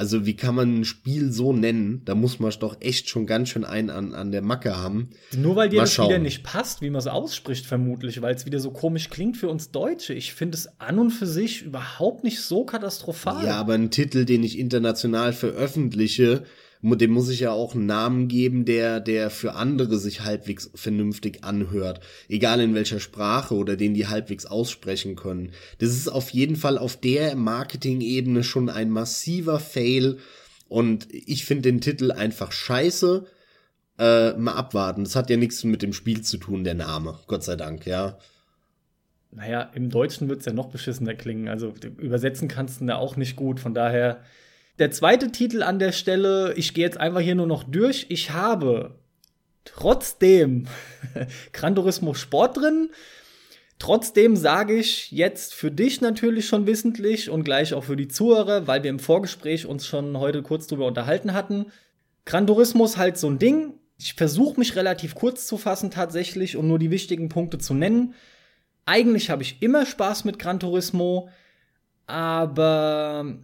Also 0.00 0.24
wie 0.24 0.34
kann 0.34 0.54
man 0.54 0.80
ein 0.80 0.84
Spiel 0.84 1.30
so 1.30 1.52
nennen? 1.52 2.02
Da 2.04 2.14
muss 2.14 2.38
man 2.38 2.50
doch 2.60 2.80
echt 2.80 3.10
schon 3.10 3.26
ganz 3.26 3.50
schön 3.50 3.64
einen 3.64 3.90
an, 3.90 4.14
an 4.14 4.32
der 4.32 4.40
Macke 4.40 4.78
haben. 4.78 5.10
Nur 5.36 5.56
weil 5.56 5.68
dir 5.68 5.80
das 5.80 5.98
wieder 5.98 6.18
nicht 6.18 6.42
passt, 6.42 6.80
wie 6.80 6.88
man 6.88 7.00
es 7.00 7.06
ausspricht, 7.06 7.66
vermutlich, 7.66 8.22
weil 8.22 8.34
es 8.34 8.46
wieder 8.46 8.60
so 8.60 8.70
komisch 8.70 9.10
klingt 9.10 9.36
für 9.36 9.48
uns 9.48 9.72
Deutsche. 9.72 10.14
Ich 10.14 10.32
finde 10.32 10.56
es 10.56 10.80
an 10.80 10.98
und 10.98 11.10
für 11.10 11.26
sich 11.26 11.62
überhaupt 11.62 12.24
nicht 12.24 12.40
so 12.40 12.64
katastrophal. 12.64 13.44
Ja, 13.44 13.56
aber 13.56 13.74
ein 13.74 13.90
Titel, 13.90 14.24
den 14.24 14.42
ich 14.42 14.58
international 14.58 15.34
veröffentliche, 15.34 16.44
dem 16.82 17.10
muss 17.10 17.28
ich 17.28 17.40
ja 17.40 17.52
auch 17.52 17.74
einen 17.74 17.86
Namen 17.86 18.28
geben, 18.28 18.64
der, 18.64 19.00
der 19.00 19.30
für 19.30 19.54
andere 19.54 19.98
sich 19.98 20.22
halbwegs 20.22 20.70
vernünftig 20.74 21.44
anhört. 21.44 22.00
Egal 22.28 22.60
in 22.60 22.74
welcher 22.74 23.00
Sprache 23.00 23.54
oder 23.54 23.76
den 23.76 23.92
die 23.92 24.06
halbwegs 24.06 24.46
aussprechen 24.46 25.14
können. 25.14 25.52
Das 25.78 25.90
ist 25.90 26.08
auf 26.08 26.30
jeden 26.30 26.56
Fall 26.56 26.78
auf 26.78 26.96
der 26.96 27.36
Marketing-Ebene 27.36 28.44
schon 28.44 28.70
ein 28.70 28.90
massiver 28.90 29.60
Fail. 29.60 30.18
Und 30.68 31.08
ich 31.10 31.44
finde 31.44 31.62
den 31.62 31.80
Titel 31.80 32.12
einfach 32.12 32.52
scheiße. 32.52 33.26
Äh, 33.98 34.32
mal 34.32 34.54
abwarten. 34.54 35.04
Das 35.04 35.16
hat 35.16 35.28
ja 35.28 35.36
nichts 35.36 35.62
mit 35.64 35.82
dem 35.82 35.92
Spiel 35.92 36.22
zu 36.22 36.38
tun, 36.38 36.64
der 36.64 36.74
Name. 36.74 37.18
Gott 37.26 37.44
sei 37.44 37.56
Dank, 37.56 37.84
ja. 37.84 38.16
Naja, 39.32 39.70
im 39.74 39.90
Deutschen 39.90 40.30
wird 40.30 40.40
es 40.40 40.46
ja 40.46 40.54
noch 40.54 40.70
beschissener 40.70 41.14
klingen. 41.14 41.48
Also 41.48 41.74
übersetzen 41.98 42.48
kannst 42.48 42.80
du 42.80 42.86
da 42.86 42.96
auch 42.96 43.16
nicht 43.16 43.36
gut. 43.36 43.60
Von 43.60 43.74
daher 43.74 44.20
der 44.80 44.90
zweite 44.90 45.30
Titel 45.30 45.62
an 45.62 45.78
der 45.78 45.92
Stelle, 45.92 46.54
ich 46.56 46.72
gehe 46.72 46.84
jetzt 46.84 46.98
einfach 46.98 47.20
hier 47.20 47.34
nur 47.34 47.46
noch 47.46 47.64
durch. 47.64 48.06
Ich 48.08 48.30
habe 48.30 48.98
trotzdem 49.66 50.66
Gran 51.52 51.74
Turismo 51.74 52.14
Sport 52.14 52.56
drin. 52.56 52.90
Trotzdem 53.78 54.36
sage 54.36 54.74
ich 54.74 55.10
jetzt 55.10 55.54
für 55.54 55.70
dich 55.70 56.00
natürlich 56.00 56.46
schon 56.46 56.66
wissentlich 56.66 57.28
und 57.28 57.44
gleich 57.44 57.74
auch 57.74 57.84
für 57.84 57.96
die 57.96 58.08
Zuhörer, 58.08 58.66
weil 58.66 58.82
wir 58.82 58.90
im 58.90 58.98
Vorgespräch 58.98 59.66
uns 59.66 59.86
schon 59.86 60.18
heute 60.18 60.42
kurz 60.42 60.66
drüber 60.66 60.86
unterhalten 60.86 61.34
hatten. 61.34 61.66
Gran 62.24 62.46
Turismo 62.46 62.84
ist 62.86 62.96
halt 62.96 63.18
so 63.18 63.28
ein 63.28 63.38
Ding. 63.38 63.74
Ich 63.98 64.14
versuche 64.14 64.58
mich 64.58 64.76
relativ 64.76 65.14
kurz 65.14 65.46
zu 65.46 65.58
fassen 65.58 65.90
tatsächlich, 65.90 66.56
um 66.56 66.66
nur 66.68 66.78
die 66.78 66.90
wichtigen 66.90 67.28
Punkte 67.28 67.58
zu 67.58 67.74
nennen. 67.74 68.14
Eigentlich 68.86 69.28
habe 69.28 69.42
ich 69.42 69.60
immer 69.60 69.84
Spaß 69.84 70.24
mit 70.24 70.38
Gran 70.38 70.58
Turismo, 70.58 71.28
aber 72.06 73.36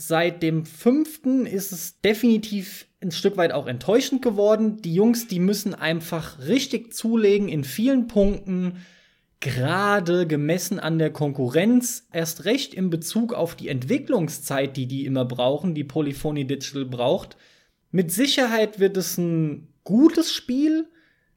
seit 0.00 0.42
dem 0.42 0.64
fünften 0.64 1.44
ist 1.44 1.72
es 1.72 2.00
definitiv 2.00 2.86
ein 3.02 3.10
Stück 3.10 3.36
weit 3.36 3.52
auch 3.52 3.66
enttäuschend 3.66 4.22
geworden. 4.22 4.80
Die 4.80 4.94
Jungs, 4.94 5.28
die 5.28 5.40
müssen 5.40 5.74
einfach 5.74 6.38
richtig 6.46 6.94
zulegen 6.94 7.48
in 7.48 7.64
vielen 7.64 8.06
Punkten, 8.06 8.78
gerade 9.40 10.26
gemessen 10.26 10.80
an 10.80 10.98
der 10.98 11.12
Konkurrenz, 11.12 12.06
erst 12.12 12.46
recht 12.46 12.72
in 12.72 12.88
Bezug 12.88 13.34
auf 13.34 13.56
die 13.56 13.68
Entwicklungszeit, 13.68 14.74
die 14.76 14.86
die 14.86 15.04
immer 15.04 15.26
brauchen, 15.26 15.74
die 15.74 15.84
Polyphony 15.84 16.46
Digital 16.46 16.86
braucht. 16.86 17.36
Mit 17.90 18.10
Sicherheit 18.10 18.80
wird 18.80 18.96
es 18.96 19.18
ein 19.18 19.68
gutes 19.84 20.32
Spiel, 20.32 20.88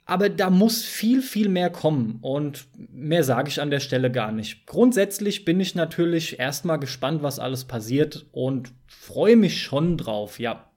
aber 0.06 0.30
da 0.30 0.50
muss 0.50 0.84
viel, 0.84 1.22
viel 1.22 1.50
mehr 1.50 1.70
kommen. 1.70 2.20
Und 2.22 2.68
mehr 2.92 3.24
sage 3.24 3.50
ich 3.50 3.62
an 3.62 3.70
der 3.70 3.80
Stelle 3.80 4.12
gar 4.12 4.32
nicht. 4.32 4.66
Grundsätzlich 4.66 5.46
bin 5.46 5.60
ich 5.60 5.76
natürlich 5.76 6.40
erstmal 6.40 6.80
gespannt, 6.80 7.24
was 7.24 7.40
alles 7.40 7.66
passiert 7.66 8.26
und 8.32 8.72
freue 8.88 9.38
mich 9.38 9.62
schon 9.62 9.98
drauf, 9.98 10.40
ja. 10.40 10.70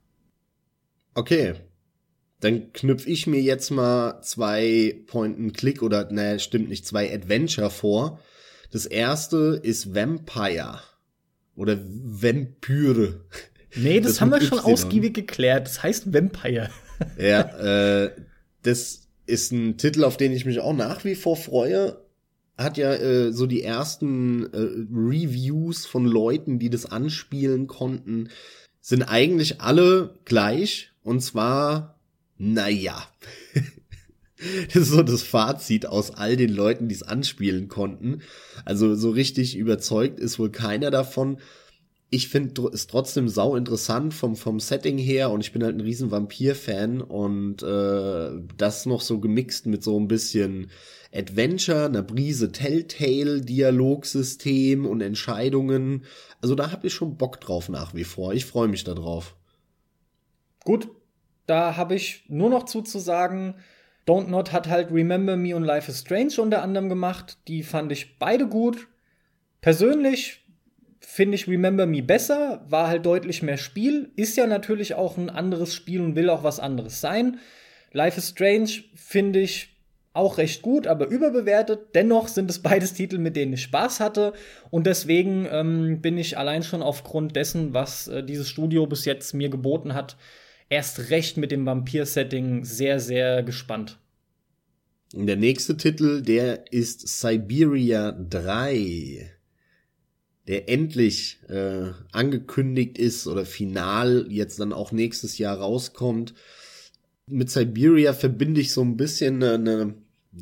Okay. 1.14 1.54
Dann 2.40 2.72
knüpfe 2.72 3.08
ich 3.08 3.26
mir 3.26 3.40
jetzt 3.40 3.70
mal 3.70 4.20
zwei 4.20 5.02
Point-and-Click 5.06 5.82
oder, 5.82 6.10
ne, 6.12 6.38
stimmt 6.38 6.68
nicht, 6.68 6.86
zwei 6.86 7.12
Adventure 7.12 7.70
vor. 7.70 8.20
Das 8.70 8.86
erste 8.86 9.58
ist 9.62 9.94
Vampire. 9.94 10.80
Oder 11.56 11.78
Vampyre. 11.82 13.24
Nee, 13.74 14.00
das, 14.00 14.12
das 14.12 14.20
haben 14.20 14.30
wir 14.30 14.40
schon 14.42 14.58
ausgiebig 14.58 15.14
geklärt. 15.14 15.66
Das 15.66 15.82
heißt 15.82 16.12
Vampire. 16.12 16.70
ja, 17.18 17.40
äh, 18.04 18.10
das 18.62 19.05
ist 19.26 19.52
ein 19.52 19.76
Titel, 19.76 20.04
auf 20.04 20.16
den 20.16 20.32
ich 20.32 20.44
mich 20.44 20.60
auch 20.60 20.74
nach 20.74 21.04
wie 21.04 21.14
vor 21.14 21.36
freue. 21.36 22.00
Hat 22.56 22.78
ja 22.78 22.94
äh, 22.94 23.32
so 23.32 23.46
die 23.46 23.62
ersten 23.62 24.44
äh, 24.52 24.58
Reviews 24.92 25.84
von 25.84 26.06
Leuten, 26.06 26.58
die 26.58 26.70
das 26.70 26.86
anspielen 26.86 27.66
konnten, 27.66 28.30
sind 28.80 29.02
eigentlich 29.02 29.60
alle 29.60 30.14
gleich. 30.24 30.92
Und 31.02 31.20
zwar, 31.20 31.98
naja. 32.38 33.06
das 34.72 34.76
ist 34.76 34.88
so 34.88 35.02
das 35.02 35.22
Fazit 35.22 35.86
aus 35.86 36.12
all 36.12 36.36
den 36.36 36.54
Leuten, 36.54 36.88
die 36.88 36.94
es 36.94 37.02
anspielen 37.02 37.68
konnten. 37.68 38.22
Also 38.64 38.94
so 38.94 39.10
richtig 39.10 39.56
überzeugt 39.56 40.18
ist 40.18 40.38
wohl 40.38 40.50
keiner 40.50 40.90
davon 40.90 41.38
ich 42.08 42.28
finde 42.28 42.70
es 42.72 42.86
trotzdem 42.86 43.28
sau 43.28 43.56
interessant 43.56 44.14
vom, 44.14 44.36
vom 44.36 44.60
Setting 44.60 44.96
her 44.96 45.28
und 45.30 45.40
ich 45.40 45.52
bin 45.52 45.64
halt 45.64 45.76
ein 45.76 45.80
riesen 45.80 46.12
Vampir-Fan 46.12 47.00
und 47.00 47.64
äh, 47.64 48.30
das 48.56 48.86
noch 48.86 49.00
so 49.00 49.18
gemixt 49.18 49.66
mit 49.66 49.82
so 49.82 49.98
ein 49.98 50.06
bisschen 50.06 50.70
Adventure, 51.12 51.86
einer 51.86 52.02
Brise 52.02 52.52
Telltale-Dialogsystem 52.52 54.86
und 54.86 55.00
Entscheidungen. 55.00 56.04
Also 56.40 56.54
da 56.54 56.70
habe 56.70 56.86
ich 56.86 56.94
schon 56.94 57.16
Bock 57.16 57.40
drauf 57.40 57.68
nach 57.68 57.92
wie 57.94 58.04
vor. 58.04 58.34
Ich 58.34 58.46
freue 58.46 58.68
mich 58.68 58.84
darauf. 58.84 59.34
Gut, 60.64 60.88
da 61.46 61.76
habe 61.76 61.96
ich 61.96 62.22
nur 62.28 62.50
noch 62.50 62.66
zuzusagen, 62.66 63.56
Don't 64.06 64.28
Not 64.28 64.52
hat 64.52 64.68
halt 64.68 64.92
Remember 64.92 65.36
Me 65.36 65.56
und 65.56 65.64
Life 65.64 65.90
is 65.90 66.00
Strange 66.00 66.34
unter 66.38 66.62
anderem 66.62 66.88
gemacht. 66.88 67.38
Die 67.48 67.64
fand 67.64 67.90
ich 67.90 68.18
beide 68.18 68.46
gut. 68.46 68.86
Persönlich 69.60 70.45
finde 71.08 71.36
ich 71.36 71.46
Remember 71.46 71.86
Me 71.86 72.02
besser, 72.02 72.66
war 72.68 72.88
halt 72.88 73.06
deutlich 73.06 73.40
mehr 73.40 73.58
Spiel, 73.58 74.10
ist 74.16 74.36
ja 74.36 74.48
natürlich 74.48 74.94
auch 74.94 75.16
ein 75.16 75.30
anderes 75.30 75.72
Spiel 75.72 76.00
und 76.00 76.16
will 76.16 76.28
auch 76.28 76.42
was 76.42 76.58
anderes 76.58 77.00
sein. 77.00 77.38
Life 77.92 78.18
is 78.18 78.30
Strange 78.30 78.68
finde 78.96 79.38
ich 79.38 79.68
auch 80.12 80.36
recht 80.36 80.62
gut, 80.62 80.88
aber 80.88 81.06
überbewertet. 81.06 81.94
Dennoch 81.94 82.26
sind 82.26 82.50
es 82.50 82.58
beides 82.62 82.92
Titel, 82.92 83.18
mit 83.18 83.36
denen 83.36 83.52
ich 83.52 83.62
Spaß 83.62 84.00
hatte. 84.00 84.32
Und 84.70 84.86
deswegen 84.86 85.46
ähm, 85.48 86.02
bin 86.02 86.18
ich 86.18 86.38
allein 86.38 86.64
schon 86.64 86.82
aufgrund 86.82 87.36
dessen, 87.36 87.72
was 87.72 88.08
äh, 88.08 88.24
dieses 88.24 88.48
Studio 88.48 88.86
bis 88.88 89.04
jetzt 89.04 89.32
mir 89.32 89.48
geboten 89.48 89.94
hat, 89.94 90.16
erst 90.68 91.10
recht 91.10 91.36
mit 91.36 91.52
dem 91.52 91.64
Vampir-Setting 91.64 92.64
sehr, 92.64 92.98
sehr 92.98 93.44
gespannt. 93.44 94.00
Der 95.12 95.36
nächste 95.36 95.76
Titel, 95.76 96.20
der 96.20 96.72
ist 96.72 97.06
Siberia 97.06 98.10
3 98.10 99.35
der 100.48 100.68
endlich 100.68 101.38
äh, 101.48 101.90
angekündigt 102.12 102.98
ist 102.98 103.26
oder 103.26 103.44
final 103.44 104.26
jetzt 104.28 104.60
dann 104.60 104.72
auch 104.72 104.92
nächstes 104.92 105.38
Jahr 105.38 105.58
rauskommt. 105.58 106.34
Mit 107.28 107.50
Siberia 107.50 108.12
verbinde 108.12 108.60
ich 108.60 108.72
so 108.72 108.82
ein 108.82 108.96
bisschen 108.96 109.42
eine, 109.42 109.94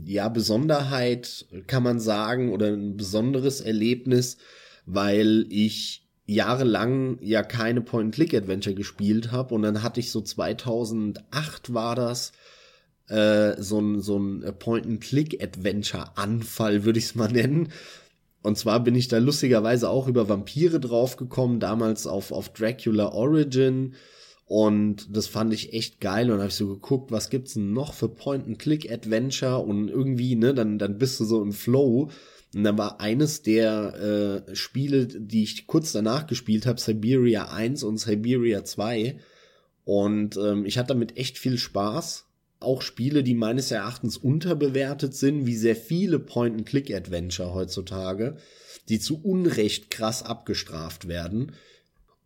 ja, 0.04 0.28
Besonderheit, 0.28 1.46
kann 1.66 1.82
man 1.82 2.00
sagen, 2.00 2.52
oder 2.52 2.66
ein 2.66 2.96
besonderes 2.96 3.62
Erlebnis, 3.62 4.36
weil 4.84 5.46
ich 5.48 6.06
jahrelang 6.26 7.18
ja 7.20 7.42
keine 7.42 7.80
Point-Click-Adventure 7.80 8.74
gespielt 8.74 9.32
habe 9.32 9.54
und 9.54 9.62
dann 9.62 9.82
hatte 9.82 10.00
ich 10.00 10.10
so 10.10 10.20
2008 10.20 11.72
war 11.74 11.94
das 11.94 12.32
äh, 13.08 13.60
so 13.60 13.80
ein 13.80 14.00
so 14.00 14.18
ein 14.18 14.42
Point-and-Click-Adventure-Anfall, 14.58 16.84
würde 16.84 16.98
ich 16.98 17.04
es 17.06 17.14
mal 17.14 17.30
nennen, 17.30 17.70
und 18.44 18.58
zwar 18.58 18.84
bin 18.84 18.94
ich 18.94 19.08
da 19.08 19.16
lustigerweise 19.16 19.88
auch 19.88 20.06
über 20.06 20.28
Vampire 20.28 20.78
draufgekommen, 20.78 21.60
damals 21.60 22.06
auf, 22.06 22.30
auf 22.30 22.50
Dracula 22.50 23.08
Origin. 23.08 23.94
Und 24.44 25.16
das 25.16 25.28
fand 25.28 25.54
ich 25.54 25.72
echt 25.72 25.98
geil. 25.98 26.30
Und 26.30 26.40
habe 26.40 26.48
ich 26.48 26.54
so 26.54 26.68
geguckt, 26.68 27.10
was 27.10 27.30
gibt's 27.30 27.54
denn 27.54 27.72
noch 27.72 27.94
für 27.94 28.10
Point-and-Click-Adventure? 28.10 29.60
Und 29.60 29.88
irgendwie, 29.88 30.36
ne, 30.36 30.52
dann, 30.52 30.78
dann 30.78 30.98
bist 30.98 31.18
du 31.20 31.24
so 31.24 31.40
im 31.40 31.52
Flow. 31.52 32.10
Und 32.54 32.64
dann 32.64 32.76
war 32.76 33.00
eines 33.00 33.40
der 33.40 34.44
äh, 34.46 34.54
Spiele, 34.54 35.06
die 35.06 35.42
ich 35.42 35.66
kurz 35.66 35.92
danach 35.92 36.26
gespielt 36.26 36.66
habe, 36.66 36.78
Siberia 36.78 37.46
1 37.50 37.82
und 37.82 37.96
Siberia 37.96 38.62
2. 38.62 39.20
Und 39.84 40.36
ähm, 40.36 40.66
ich 40.66 40.76
hatte 40.76 40.88
damit 40.88 41.16
echt 41.16 41.38
viel 41.38 41.56
Spaß 41.56 42.26
auch 42.60 42.82
Spiele, 42.82 43.22
die 43.22 43.34
meines 43.34 43.70
Erachtens 43.70 44.16
unterbewertet 44.16 45.14
sind, 45.14 45.46
wie 45.46 45.56
sehr 45.56 45.76
viele 45.76 46.18
Point-and-Click-Adventure 46.18 47.54
heutzutage, 47.54 48.36
die 48.88 48.98
zu 48.98 49.22
Unrecht 49.22 49.90
krass 49.90 50.22
abgestraft 50.22 51.08
werden. 51.08 51.52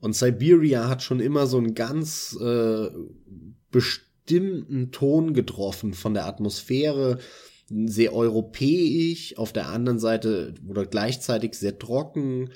Und 0.00 0.14
Siberia 0.14 0.88
hat 0.88 1.02
schon 1.02 1.20
immer 1.20 1.46
so 1.46 1.58
einen 1.58 1.74
ganz 1.74 2.38
äh, 2.40 2.88
bestimmten 3.70 4.92
Ton 4.92 5.34
getroffen 5.34 5.94
von 5.94 6.14
der 6.14 6.26
Atmosphäre, 6.26 7.18
sehr 7.70 8.14
europäisch, 8.14 9.36
auf 9.36 9.52
der 9.52 9.68
anderen 9.68 9.98
Seite 9.98 10.54
oder 10.66 10.86
gleichzeitig 10.86 11.54
sehr 11.54 11.78
trocken, 11.78 12.50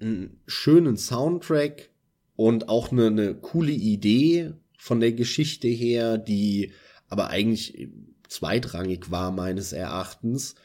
einen 0.00 0.40
schönen 0.46 0.96
Soundtrack 0.96 1.90
und 2.34 2.68
auch 2.68 2.90
eine, 2.90 3.06
eine 3.06 3.34
coole 3.34 3.72
Idee 3.72 4.52
von 4.76 5.00
der 5.00 5.12
Geschichte 5.12 5.68
her, 5.68 6.18
die 6.18 6.72
aber 7.14 7.30
eigentlich 7.30 7.88
zweitrangig 8.26 9.12
war 9.12 9.30
meines 9.30 9.72
Erachtens. 9.72 10.56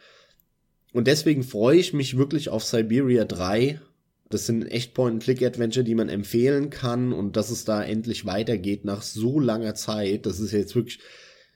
Und 0.93 1.05
deswegen 1.05 1.43
freue 1.43 1.77
ich 1.77 1.93
mich 1.93 2.17
wirklich 2.17 2.49
auf 2.49 2.63
Siberia 2.63 3.23
3. 3.23 3.79
Das 4.31 4.47
sind 4.47 4.65
echt 4.65 4.95
Point-and-Click-Adventure, 4.95 5.83
die 5.83 5.93
man 5.93 6.09
empfehlen 6.09 6.71
kann 6.71 7.13
und 7.13 7.37
dass 7.37 7.51
es 7.51 7.65
da 7.65 7.83
endlich 7.83 8.25
weitergeht 8.25 8.83
nach 8.83 9.03
so 9.03 9.39
langer 9.39 9.75
Zeit. 9.75 10.25
Das 10.25 10.39
ist 10.39 10.51
jetzt 10.51 10.73
wirklich 10.73 10.97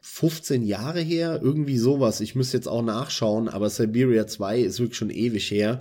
15 0.02 0.62
Jahre 0.62 1.02
her, 1.02 1.40
irgendwie 1.42 1.80
sowas. 1.80 2.22
Ich 2.22 2.36
müsste 2.36 2.58
jetzt 2.58 2.68
auch 2.68 2.84
nachschauen, 2.84 3.50
aber 3.50 3.72
Siberia 3.72 4.28
2 4.28 4.60
ist 4.60 4.80
wirklich 4.80 4.98
schon 4.98 5.10
ewig 5.10 5.50
her. 5.50 5.80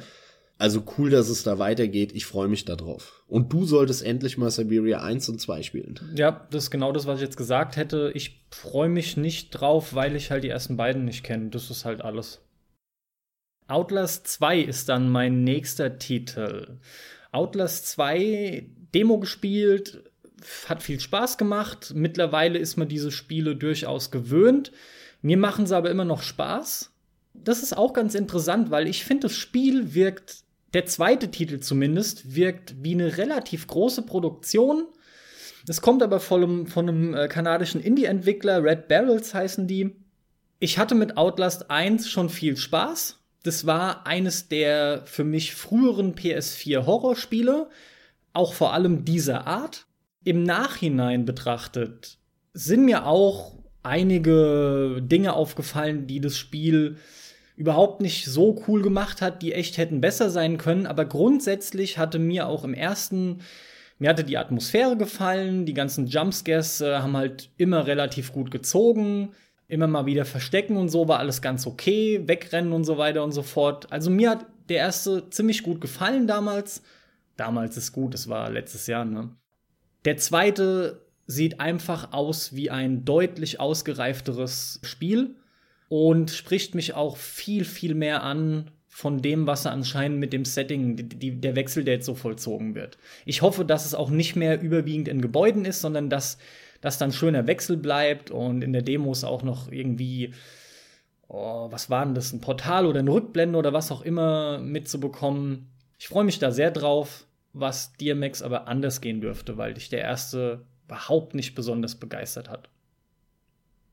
Also 0.62 0.84
cool, 0.96 1.10
dass 1.10 1.28
es 1.28 1.42
da 1.42 1.58
weitergeht. 1.58 2.12
Ich 2.14 2.24
freue 2.24 2.46
mich 2.46 2.64
darauf. 2.64 3.24
Und 3.26 3.52
du 3.52 3.64
solltest 3.64 4.04
endlich 4.04 4.38
mal 4.38 4.48
Siberia 4.48 5.02
1 5.02 5.28
und 5.28 5.40
2 5.40 5.64
spielen. 5.64 5.98
Ja, 6.14 6.46
das 6.52 6.64
ist 6.64 6.70
genau 6.70 6.92
das, 6.92 7.04
was 7.04 7.16
ich 7.16 7.24
jetzt 7.24 7.36
gesagt 7.36 7.76
hätte. 7.76 8.12
Ich 8.14 8.44
freue 8.52 8.88
mich 8.88 9.16
nicht 9.16 9.50
drauf, 9.50 9.92
weil 9.92 10.14
ich 10.14 10.30
halt 10.30 10.44
die 10.44 10.50
ersten 10.50 10.76
beiden 10.76 11.04
nicht 11.04 11.24
kenne. 11.24 11.50
Das 11.50 11.68
ist 11.68 11.84
halt 11.84 12.02
alles. 12.02 12.42
Outlast 13.66 14.28
2 14.28 14.60
ist 14.60 14.88
dann 14.88 15.08
mein 15.08 15.42
nächster 15.42 15.98
Titel. 15.98 16.78
Outlast 17.32 17.88
2 17.88 18.64
Demo 18.94 19.18
gespielt, 19.18 20.04
hat 20.68 20.84
viel 20.84 21.00
Spaß 21.00 21.38
gemacht. 21.38 21.92
Mittlerweile 21.92 22.60
ist 22.60 22.76
man 22.76 22.86
diese 22.86 23.10
Spiele 23.10 23.56
durchaus 23.56 24.12
gewöhnt. 24.12 24.70
Mir 25.22 25.38
machen 25.38 25.66
sie 25.66 25.76
aber 25.76 25.90
immer 25.90 26.04
noch 26.04 26.22
Spaß. 26.22 26.92
Das 27.34 27.64
ist 27.64 27.76
auch 27.76 27.94
ganz 27.94 28.14
interessant, 28.14 28.70
weil 28.70 28.86
ich 28.86 29.04
finde, 29.04 29.22
das 29.22 29.34
Spiel 29.34 29.94
wirkt, 29.94 30.41
der 30.74 30.86
zweite 30.86 31.30
Titel 31.30 31.60
zumindest, 31.60 32.34
wirkt 32.34 32.74
wie 32.82 32.94
eine 32.94 33.16
relativ 33.18 33.66
große 33.66 34.02
Produktion. 34.02 34.86
Es 35.68 35.80
kommt 35.80 36.02
aber 36.02 36.20
von 36.20 36.42
einem, 36.42 36.66
von 36.66 36.88
einem 36.88 37.14
äh, 37.14 37.28
kanadischen 37.28 37.80
Indie-Entwickler, 37.80 38.64
Red 38.64 38.88
Barrels 38.88 39.34
heißen 39.34 39.66
die. 39.66 39.94
Ich 40.58 40.78
hatte 40.78 40.94
mit 40.94 41.16
Outlast 41.16 41.70
1 41.70 42.08
schon 42.08 42.30
viel 42.30 42.56
Spaß. 42.56 43.18
Das 43.42 43.66
war 43.66 44.06
eines 44.06 44.48
der 44.48 45.02
für 45.04 45.24
mich 45.24 45.54
früheren 45.54 46.14
PS4 46.14 46.86
Horrorspiele, 46.86 47.68
auch 48.32 48.54
vor 48.54 48.72
allem 48.72 49.04
dieser 49.04 49.46
Art 49.46 49.86
im 50.24 50.44
Nachhinein 50.44 51.24
betrachtet 51.24 52.18
sind 52.54 52.84
mir 52.84 53.06
auch 53.06 53.58
einige 53.82 55.00
Dinge 55.02 55.32
aufgefallen, 55.32 56.06
die 56.06 56.20
das 56.20 56.36
Spiel 56.36 56.98
überhaupt 57.62 58.00
nicht 58.00 58.26
so 58.26 58.60
cool 58.66 58.82
gemacht 58.82 59.22
hat, 59.22 59.40
die 59.40 59.52
echt 59.52 59.78
hätten 59.78 60.00
besser 60.00 60.30
sein 60.30 60.58
können. 60.58 60.84
Aber 60.84 61.04
grundsätzlich 61.04 61.96
hatte 61.96 62.18
mir 62.18 62.48
auch 62.48 62.64
im 62.64 62.74
ersten, 62.74 63.38
mir 64.00 64.10
hatte 64.10 64.24
die 64.24 64.36
Atmosphäre 64.36 64.96
gefallen, 64.96 65.64
die 65.64 65.72
ganzen 65.72 66.08
Jumpscares 66.08 66.80
äh, 66.80 66.96
haben 66.96 67.16
halt 67.16 67.50
immer 67.58 67.86
relativ 67.86 68.32
gut 68.32 68.50
gezogen. 68.50 69.30
Immer 69.68 69.86
mal 69.86 70.06
wieder 70.06 70.24
verstecken 70.24 70.76
und 70.76 70.88
so 70.88 71.06
war 71.06 71.20
alles 71.20 71.40
ganz 71.40 71.68
okay, 71.68 72.22
wegrennen 72.26 72.72
und 72.72 72.82
so 72.82 72.98
weiter 72.98 73.22
und 73.22 73.30
so 73.30 73.42
fort. 73.42 73.92
Also 73.92 74.10
mir 74.10 74.30
hat 74.30 74.44
der 74.68 74.78
erste 74.78 75.30
ziemlich 75.30 75.62
gut 75.62 75.80
gefallen 75.80 76.26
damals. 76.26 76.82
Damals 77.36 77.76
ist 77.76 77.92
gut, 77.92 78.12
es 78.12 78.28
war 78.28 78.50
letztes 78.50 78.88
Jahr, 78.88 79.04
ne? 79.04 79.30
Der 80.04 80.16
zweite 80.16 81.06
sieht 81.26 81.60
einfach 81.60 82.12
aus 82.12 82.56
wie 82.56 82.70
ein 82.70 83.04
deutlich 83.04 83.60
ausgereifteres 83.60 84.80
Spiel 84.82 85.36
und 85.92 86.30
spricht 86.30 86.74
mich 86.74 86.94
auch 86.94 87.18
viel, 87.18 87.66
viel 87.66 87.94
mehr 87.94 88.22
an 88.22 88.70
von 88.88 89.20
dem, 89.20 89.46
was 89.46 89.66
er 89.66 89.72
anscheinend 89.72 90.20
mit 90.20 90.32
dem 90.32 90.46
Setting, 90.46 90.96
die, 90.96 91.38
der 91.38 91.54
Wechsel, 91.54 91.84
der 91.84 91.96
jetzt 91.96 92.06
so 92.06 92.14
vollzogen 92.14 92.74
wird. 92.74 92.96
Ich 93.26 93.42
hoffe, 93.42 93.66
dass 93.66 93.84
es 93.84 93.94
auch 93.94 94.08
nicht 94.08 94.34
mehr 94.34 94.62
überwiegend 94.62 95.06
in 95.06 95.20
Gebäuden 95.20 95.66
ist, 95.66 95.82
sondern 95.82 96.08
dass 96.08 96.38
das 96.80 96.96
dann 96.96 97.12
schöner 97.12 97.46
Wechsel 97.46 97.76
bleibt 97.76 98.30
und 98.30 98.64
in 98.64 98.72
der 98.72 98.80
Demos 98.80 99.22
auch 99.22 99.42
noch 99.42 99.70
irgendwie, 99.70 100.32
oh, 101.28 101.70
was 101.70 101.90
war 101.90 102.06
denn 102.06 102.14
das, 102.14 102.32
ein 102.32 102.40
Portal 102.40 102.86
oder 102.86 103.00
eine 103.00 103.12
Rückblende 103.12 103.58
oder 103.58 103.74
was 103.74 103.92
auch 103.92 104.00
immer 104.00 104.60
mitzubekommen. 104.60 105.68
Ich 105.98 106.08
freue 106.08 106.24
mich 106.24 106.38
da 106.38 106.52
sehr 106.52 106.70
drauf 106.70 107.26
was 107.52 107.92
DMX 107.94 108.42
aber 108.42 108.66
anders 108.66 109.00
gehen 109.00 109.20
dürfte, 109.20 109.58
weil 109.58 109.74
dich 109.74 109.90
der 109.90 110.00
erste 110.00 110.64
überhaupt 110.86 111.34
nicht 111.34 111.54
besonders 111.54 111.96
begeistert 111.96 112.48
hat. 112.48 112.68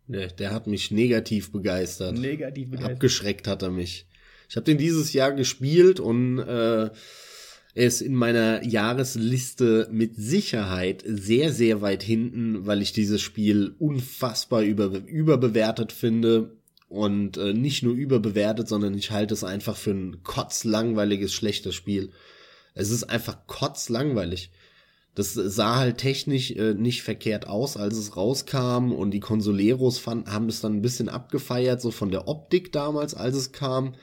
Nee, 0.09 0.27
der 0.39 0.51
hat 0.51 0.65
mich 0.65 0.89
negativ 0.89 1.51
begeistert. 1.51 2.17
Negativ 2.17 2.71
begeistert. 2.71 2.93
Abgeschreckt 2.93 3.47
hat 3.47 3.61
er 3.61 3.69
mich. 3.69 4.07
Ich 4.49 4.55
habe 4.55 4.63
den 4.63 4.79
dieses 4.79 5.13
Jahr 5.13 5.31
gespielt 5.33 5.99
und 5.99 6.39
äh, 6.39 6.89
er 7.75 7.87
ist 7.87 8.01
in 8.01 8.15
meiner 8.15 8.65
Jahresliste 8.65 9.87
mit 9.91 10.15
Sicherheit 10.15 11.03
sehr, 11.05 11.53
sehr 11.53 11.81
weit 11.81 12.01
hinten, 12.01 12.65
weil 12.65 12.81
ich 12.81 12.91
dieses 12.91 13.21
Spiel 13.21 13.75
unfassbar 13.77 14.63
über, 14.63 14.85
überbewertet 15.05 15.91
finde. 15.91 16.57
Und 16.87 17.37
äh, 17.37 17.53
nicht 17.53 17.83
nur 17.83 17.93
überbewertet, 17.93 18.67
sondern 18.67 18.95
ich 18.95 19.11
halte 19.11 19.35
es 19.35 19.43
einfach 19.43 19.77
für 19.77 19.91
ein 19.91 20.23
kotzlangweiliges, 20.23 21.31
schlechtes 21.31 21.75
Spiel. 21.75 22.09
Es 22.73 22.89
ist 22.89 23.03
einfach 23.03 23.45
kotzlangweilig. 23.45 24.49
Das 25.19 25.33
sah 25.33 25.75
halt 25.75 25.97
technisch 25.97 26.51
äh, 26.51 26.75
nicht 26.75 27.03
verkehrt 27.03 27.45
aus, 27.45 27.75
als 27.75 27.97
es 27.97 28.15
rauskam 28.15 28.93
und 28.93 29.11
die 29.11 29.19
Consoleros 29.19 29.97
fand, 29.97 30.31
haben 30.31 30.47
es 30.47 30.61
dann 30.61 30.77
ein 30.77 30.81
bisschen 30.81 31.09
abgefeiert, 31.09 31.81
so 31.81 31.91
von 31.91 32.09
der 32.09 32.29
Optik 32.29 32.71
damals, 32.71 33.15
als 33.15 33.35
es 33.35 33.51
kam. 33.51 33.95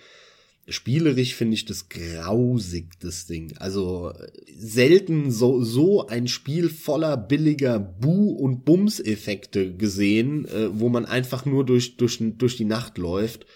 Spielerisch 0.69 1.35
finde 1.35 1.55
ich 1.55 1.65
das 1.65 1.89
grausig, 1.89 3.01
das 3.01 3.25
Ding. 3.25 3.57
Also 3.57 4.13
selten 4.59 5.31
so, 5.31 5.63
so 5.63 6.07
ein 6.07 6.29
Spiel 6.29 6.69
voller 6.69 7.17
billiger 7.17 7.79
Bu- 7.79 8.33
und 8.33 8.67
Bums-Effekte 8.67 9.75
gesehen, 9.75 10.45
äh, 10.45 10.69
wo 10.79 10.91
man 10.91 11.07
einfach 11.07 11.47
nur 11.47 11.65
durch, 11.65 11.97
durch, 11.97 12.19
durch 12.21 12.59
die 12.59 12.67
Nacht 12.67 12.99
läuft. 12.99 13.47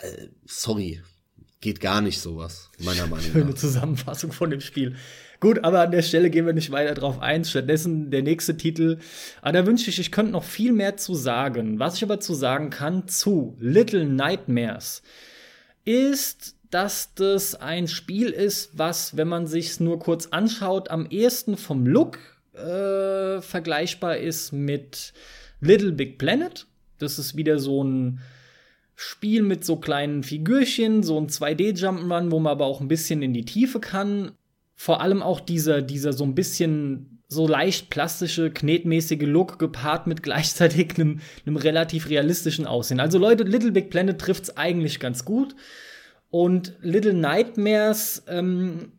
Äh, 0.00 0.26
sorry, 0.44 1.00
geht 1.60 1.80
gar 1.80 2.00
nicht 2.00 2.20
sowas, 2.20 2.70
meiner 2.78 3.06
Meinung 3.08 3.26
nach. 3.26 3.32
Schöne 3.32 3.54
Zusammenfassung 3.54 4.32
von 4.32 4.50
dem 4.50 4.60
Spiel. 4.60 4.96
Gut, 5.40 5.64
aber 5.64 5.80
an 5.80 5.90
der 5.90 6.02
Stelle 6.02 6.30
gehen 6.30 6.46
wir 6.46 6.52
nicht 6.52 6.70
weiter 6.70 6.94
drauf 6.94 7.20
ein. 7.20 7.44
Stattdessen 7.44 8.10
der 8.10 8.22
nächste 8.22 8.56
Titel. 8.56 8.98
Aber 9.42 9.52
da 9.52 9.66
wünsche 9.66 9.90
ich, 9.90 9.98
ich 9.98 10.10
könnte 10.10 10.32
noch 10.32 10.44
viel 10.44 10.72
mehr 10.72 10.96
zu 10.96 11.14
sagen. 11.14 11.78
Was 11.78 11.96
ich 11.96 12.04
aber 12.04 12.20
zu 12.20 12.34
sagen 12.34 12.70
kann 12.70 13.06
zu 13.08 13.56
Little 13.60 14.06
Nightmares 14.06 15.02
ist, 15.84 16.56
dass 16.70 17.14
das 17.14 17.54
ein 17.54 17.86
Spiel 17.86 18.30
ist, 18.30 18.70
was, 18.76 19.16
wenn 19.16 19.28
man 19.28 19.46
sich 19.46 19.78
nur 19.78 19.98
kurz 19.98 20.26
anschaut, 20.26 20.90
am 20.90 21.06
ehesten 21.06 21.56
vom 21.56 21.86
Look 21.86 22.18
äh, 22.54 23.40
vergleichbar 23.40 24.16
ist 24.16 24.52
mit 24.52 25.12
Little 25.60 25.92
Big 25.92 26.18
Planet. 26.18 26.66
Das 26.98 27.18
ist 27.18 27.36
wieder 27.36 27.58
so 27.58 27.84
ein 27.84 28.20
Spiel 28.98 29.42
mit 29.42 29.62
so 29.62 29.76
kleinen 29.76 30.22
Figürchen, 30.22 31.02
so 31.02 31.18
ein 31.20 31.28
2D-Jump'n'Run, 31.28 32.30
wo 32.30 32.40
man 32.40 32.50
aber 32.50 32.64
auch 32.64 32.80
ein 32.80 32.88
bisschen 32.88 33.20
in 33.22 33.34
die 33.34 33.44
Tiefe 33.44 33.78
kann. 33.78 34.32
Vor 34.74 35.02
allem 35.02 35.22
auch 35.22 35.40
dieser, 35.40 35.82
dieser 35.82 36.14
so 36.14 36.24
ein 36.24 36.34
bisschen 36.34 37.20
so 37.28 37.46
leicht 37.46 37.90
plastische, 37.90 38.50
knetmäßige 38.50 39.22
Look 39.22 39.58
gepaart 39.58 40.06
mit 40.06 40.22
gleichzeitig 40.22 40.98
einem, 40.98 41.20
einem 41.44 41.56
relativ 41.56 42.08
realistischen 42.08 42.66
Aussehen. 42.66 42.98
Also 42.98 43.18
Leute, 43.18 43.44
Little 43.44 43.72
Big 43.72 43.90
Planet 43.90 44.18
trifft's 44.18 44.56
eigentlich 44.56 44.98
ganz 44.98 45.24
gut. 45.24 45.54
Und 46.30 46.74
Little 46.80 47.14
Nightmares, 47.14 48.24
ähm, 48.28 48.92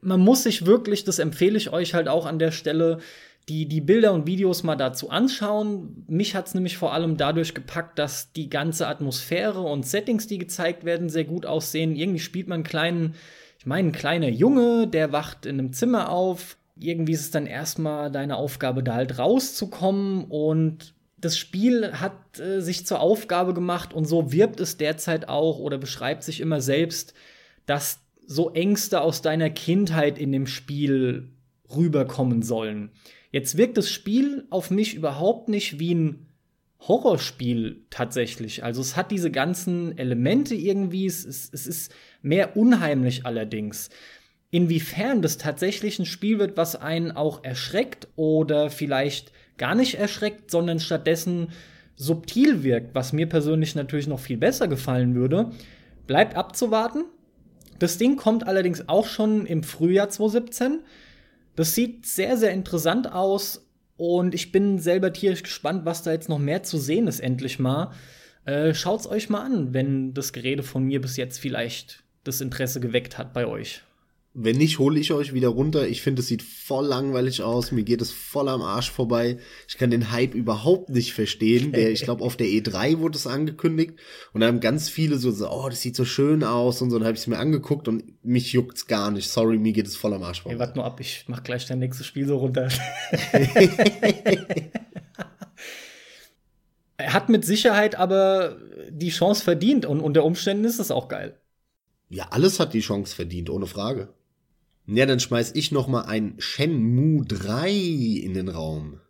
man 0.00 0.20
muss 0.20 0.42
sich 0.42 0.66
wirklich, 0.66 1.04
das 1.04 1.20
empfehle 1.20 1.56
ich 1.56 1.72
euch 1.72 1.94
halt 1.94 2.08
auch 2.08 2.26
an 2.26 2.38
der 2.38 2.50
Stelle, 2.50 2.98
die, 3.48 3.66
die 3.66 3.80
Bilder 3.80 4.12
und 4.12 4.26
Videos 4.26 4.64
mal 4.64 4.76
dazu 4.76 5.10
anschauen. 5.10 6.04
Mich 6.08 6.34
hat 6.34 6.48
es 6.48 6.54
nämlich 6.54 6.76
vor 6.76 6.92
allem 6.92 7.16
dadurch 7.16 7.54
gepackt, 7.54 7.98
dass 7.98 8.32
die 8.32 8.50
ganze 8.50 8.88
Atmosphäre 8.88 9.60
und 9.60 9.86
Settings, 9.86 10.26
die 10.26 10.38
gezeigt 10.38 10.84
werden, 10.84 11.08
sehr 11.08 11.24
gut 11.24 11.46
aussehen. 11.46 11.94
Irgendwie 11.94 12.18
spielt 12.18 12.48
man 12.48 12.56
einen 12.56 12.64
kleinen, 12.64 13.14
ich 13.58 13.66
meine, 13.66 13.88
ein 13.88 13.92
kleiner 13.92 14.28
Junge, 14.28 14.88
der 14.88 15.12
wacht 15.12 15.46
in 15.46 15.60
einem 15.60 15.72
Zimmer 15.72 16.10
auf. 16.10 16.56
Irgendwie 16.78 17.12
ist 17.12 17.20
es 17.20 17.30
dann 17.30 17.46
erstmal 17.46 18.10
deine 18.10 18.36
Aufgabe, 18.36 18.82
da 18.82 18.94
halt 18.94 19.18
rauszukommen 19.18 20.24
und 20.24 20.94
das 21.18 21.38
Spiel 21.38 21.92
hat 21.92 22.38
äh, 22.38 22.60
sich 22.60 22.86
zur 22.86 23.00
Aufgabe 23.00 23.54
gemacht 23.54 23.94
und 23.94 24.04
so 24.04 24.32
wirbt 24.32 24.60
es 24.60 24.76
derzeit 24.76 25.28
auch 25.28 25.58
oder 25.58 25.78
beschreibt 25.78 26.22
sich 26.22 26.40
immer 26.40 26.60
selbst, 26.60 27.14
dass 27.64 28.00
so 28.26 28.52
Ängste 28.52 29.00
aus 29.00 29.22
deiner 29.22 29.50
Kindheit 29.50 30.18
in 30.18 30.32
dem 30.32 30.46
Spiel 30.46 31.30
rüberkommen 31.74 32.42
sollen. 32.42 32.90
Jetzt 33.36 33.58
wirkt 33.58 33.76
das 33.76 33.90
Spiel 33.90 34.46
auf 34.48 34.70
mich 34.70 34.94
überhaupt 34.94 35.50
nicht 35.50 35.78
wie 35.78 35.94
ein 35.94 36.26
Horrorspiel 36.80 37.84
tatsächlich. 37.90 38.64
Also 38.64 38.80
es 38.80 38.96
hat 38.96 39.10
diese 39.10 39.30
ganzen 39.30 39.98
Elemente 39.98 40.54
irgendwie, 40.54 41.04
es, 41.04 41.26
es, 41.26 41.50
es 41.52 41.66
ist 41.66 41.94
mehr 42.22 42.56
unheimlich 42.56 43.26
allerdings. 43.26 43.90
Inwiefern 44.50 45.20
das 45.20 45.36
tatsächlich 45.36 45.98
ein 45.98 46.06
Spiel 46.06 46.38
wird, 46.38 46.56
was 46.56 46.76
einen 46.76 47.12
auch 47.12 47.44
erschreckt 47.44 48.08
oder 48.16 48.70
vielleicht 48.70 49.32
gar 49.58 49.74
nicht 49.74 49.96
erschreckt, 49.96 50.50
sondern 50.50 50.80
stattdessen 50.80 51.48
subtil 51.94 52.62
wirkt, 52.62 52.94
was 52.94 53.12
mir 53.12 53.28
persönlich 53.28 53.74
natürlich 53.74 54.06
noch 54.06 54.20
viel 54.20 54.38
besser 54.38 54.66
gefallen 54.66 55.14
würde. 55.14 55.50
Bleibt 56.06 56.36
abzuwarten. 56.36 57.04
Das 57.78 57.98
Ding 57.98 58.16
kommt 58.16 58.46
allerdings 58.46 58.88
auch 58.88 59.06
schon 59.06 59.44
im 59.44 59.62
Frühjahr 59.62 60.08
2017. 60.08 60.80
Das 61.56 61.74
sieht 61.74 62.06
sehr, 62.06 62.36
sehr 62.36 62.52
interessant 62.52 63.10
aus 63.10 63.66
und 63.96 64.34
ich 64.34 64.52
bin 64.52 64.78
selber 64.78 65.12
tierisch 65.12 65.42
gespannt, 65.42 65.84
was 65.84 66.02
da 66.02 66.12
jetzt 66.12 66.28
noch 66.28 66.38
mehr 66.38 66.62
zu 66.62 66.78
sehen 66.78 67.08
ist, 67.08 67.20
endlich 67.20 67.58
mal. 67.58 67.92
Äh, 68.44 68.74
schaut's 68.74 69.06
euch 69.06 69.30
mal 69.30 69.40
an, 69.40 69.74
wenn 69.74 70.14
das 70.14 70.32
Gerede 70.32 70.62
von 70.62 70.84
mir 70.84 71.00
bis 71.00 71.16
jetzt 71.16 71.38
vielleicht 71.38 72.04
das 72.24 72.40
Interesse 72.40 72.78
geweckt 72.78 73.18
hat 73.18 73.32
bei 73.32 73.46
euch. 73.46 73.82
Wenn 74.38 74.58
nicht, 74.58 74.78
hole 74.78 75.00
ich 75.00 75.14
euch 75.14 75.32
wieder 75.32 75.48
runter. 75.48 75.88
Ich 75.88 76.02
finde, 76.02 76.20
es 76.20 76.28
sieht 76.28 76.42
voll 76.42 76.84
langweilig 76.84 77.42
aus. 77.42 77.72
Mir 77.72 77.84
geht 77.84 78.02
es 78.02 78.10
voll 78.12 78.50
am 78.50 78.60
Arsch 78.60 78.90
vorbei. 78.90 79.38
Ich 79.66 79.78
kann 79.78 79.90
den 79.90 80.10
Hype 80.10 80.34
überhaupt 80.34 80.90
nicht 80.90 81.14
verstehen. 81.14 81.72
Der, 81.76 81.90
ich 81.90 82.02
glaube, 82.02 82.22
auf 82.22 82.36
der 82.36 82.48
E3 82.48 82.98
wurde 82.98 83.16
es 83.16 83.26
angekündigt. 83.26 83.94
Und 84.34 84.42
da 84.42 84.48
haben 84.48 84.60
ganz 84.60 84.90
viele 84.90 85.16
so, 85.16 85.30
so, 85.30 85.50
oh, 85.50 85.70
das 85.70 85.80
sieht 85.80 85.96
so 85.96 86.04
schön 86.04 86.44
aus 86.44 86.82
und 86.82 86.90
so. 86.90 86.98
Dann 86.98 87.06
habe 87.06 87.14
ich 87.14 87.22
es 87.22 87.26
mir 87.28 87.38
angeguckt 87.38 87.88
und 87.88 88.22
mich 88.22 88.52
juckt's 88.52 88.86
gar 88.86 89.10
nicht. 89.10 89.30
Sorry, 89.30 89.56
mir 89.56 89.72
geht 89.72 89.86
es 89.86 89.96
voll 89.96 90.12
am 90.12 90.22
Arsch 90.22 90.42
vorbei. 90.42 90.56
Hey, 90.56 90.60
warte 90.60 90.76
nur 90.76 90.84
ab, 90.84 91.00
ich 91.00 91.24
mach 91.28 91.42
gleich 91.42 91.64
dein 91.64 91.78
nächstes 91.78 92.04
Spiel 92.06 92.26
so 92.26 92.36
runter. 92.36 92.68
er 96.98 97.12
hat 97.14 97.30
mit 97.30 97.46
Sicherheit 97.46 97.94
aber 97.94 98.58
die 98.90 99.08
Chance 99.08 99.42
verdient 99.42 99.86
und 99.86 100.00
unter 100.00 100.24
Umständen 100.24 100.66
ist 100.66 100.78
es 100.78 100.90
auch 100.90 101.08
geil. 101.08 101.40
Ja, 102.10 102.28
alles 102.32 102.60
hat 102.60 102.74
die 102.74 102.80
Chance 102.80 103.16
verdient, 103.16 103.48
ohne 103.48 103.66
Frage. 103.66 104.10
Ja, 104.86 105.06
dann 105.06 105.20
schmeiß 105.20 105.52
ich 105.54 105.72
noch 105.72 105.88
mal 105.88 106.02
ein 106.02 106.34
Shenmue 106.38 107.24
3 107.24 107.70
in 107.70 108.34
den 108.34 108.48
Raum. 108.48 109.00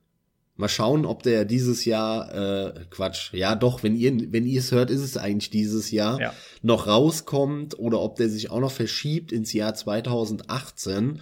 Mal 0.56 0.70
schauen, 0.70 1.04
ob 1.04 1.22
der 1.22 1.44
dieses 1.44 1.84
Jahr, 1.84 2.34
äh, 2.34 2.84
Quatsch, 2.88 3.34
ja 3.34 3.54
doch, 3.54 3.82
wenn 3.82 3.94
ihr, 3.94 4.32
wenn 4.32 4.46
ihr 4.46 4.60
es 4.60 4.72
hört, 4.72 4.90
ist 4.90 5.02
es 5.02 5.18
eigentlich 5.18 5.50
dieses 5.50 5.90
Jahr, 5.90 6.18
ja. 6.18 6.34
noch 6.62 6.86
rauskommt 6.86 7.78
oder 7.78 8.00
ob 8.00 8.16
der 8.16 8.30
sich 8.30 8.50
auch 8.50 8.60
noch 8.60 8.72
verschiebt 8.72 9.32
ins 9.32 9.52
Jahr 9.52 9.74
2018. 9.74 11.20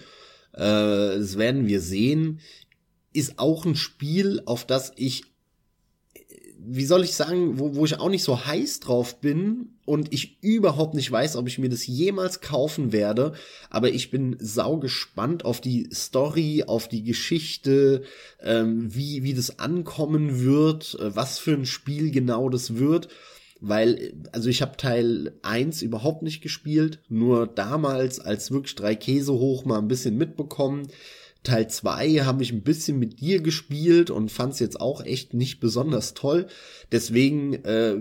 Äh, 0.53 0.57
das 0.57 1.37
werden 1.37 1.67
wir 1.67 1.81
sehen. 1.81 2.39
Ist 3.11 3.39
auch 3.39 3.65
ein 3.65 3.75
Spiel, 3.75 4.41
auf 4.45 4.65
das 4.65 4.93
ich 4.95 5.23
wie 6.67 6.85
soll 6.85 7.03
ich 7.03 7.13
sagen, 7.13 7.59
wo, 7.59 7.75
wo 7.75 7.85
ich 7.85 7.99
auch 7.99 8.09
nicht 8.09 8.23
so 8.23 8.45
heiß 8.45 8.79
drauf 8.79 9.19
bin 9.19 9.74
und 9.85 10.11
ich 10.13 10.41
überhaupt 10.41 10.95
nicht 10.95 11.11
weiß, 11.11 11.35
ob 11.35 11.47
ich 11.47 11.59
mir 11.59 11.69
das 11.69 11.85
jemals 11.85 12.41
kaufen 12.41 12.91
werde, 12.91 13.33
aber 13.69 13.89
ich 13.89 14.09
bin 14.09 14.35
sau 14.39 14.77
gespannt 14.77 15.45
auf 15.45 15.61
die 15.61 15.87
Story, 15.93 16.63
auf 16.65 16.87
die 16.87 17.03
Geschichte, 17.03 18.03
ähm, 18.41 18.93
wie, 18.93 19.23
wie 19.23 19.33
das 19.33 19.59
ankommen 19.59 20.43
wird, 20.43 20.97
äh, 20.99 21.15
was 21.15 21.37
für 21.37 21.53
ein 21.53 21.65
Spiel 21.65 22.11
genau 22.11 22.49
das 22.49 22.77
wird. 22.77 23.07
Weil, 23.61 24.13
also 24.31 24.49
ich 24.49 24.61
habe 24.61 24.75
Teil 24.75 25.33
1 25.41 25.81
überhaupt 25.81 26.23
nicht 26.23 26.41
gespielt, 26.41 26.99
nur 27.07 27.47
damals 27.47 28.19
als 28.19 28.51
wirklich 28.51 28.75
drei 28.75 28.95
Käse 28.95 29.33
hoch 29.33 29.65
mal 29.65 29.79
ein 29.79 29.87
bisschen 29.87 30.17
mitbekommen. 30.17 30.87
Teil 31.43 31.69
2 31.69 32.25
habe 32.25 32.43
ich 32.43 32.51
ein 32.51 32.63
bisschen 32.63 32.99
mit 32.99 33.21
dir 33.21 33.41
gespielt 33.41 34.09
und 34.09 34.31
fand 34.31 34.53
es 34.53 34.59
jetzt 34.59 34.81
auch 34.81 35.03
echt 35.05 35.33
nicht 35.33 35.59
besonders 35.61 36.13
toll. 36.15 36.47
Deswegen 36.91 37.53
äh, 37.63 37.97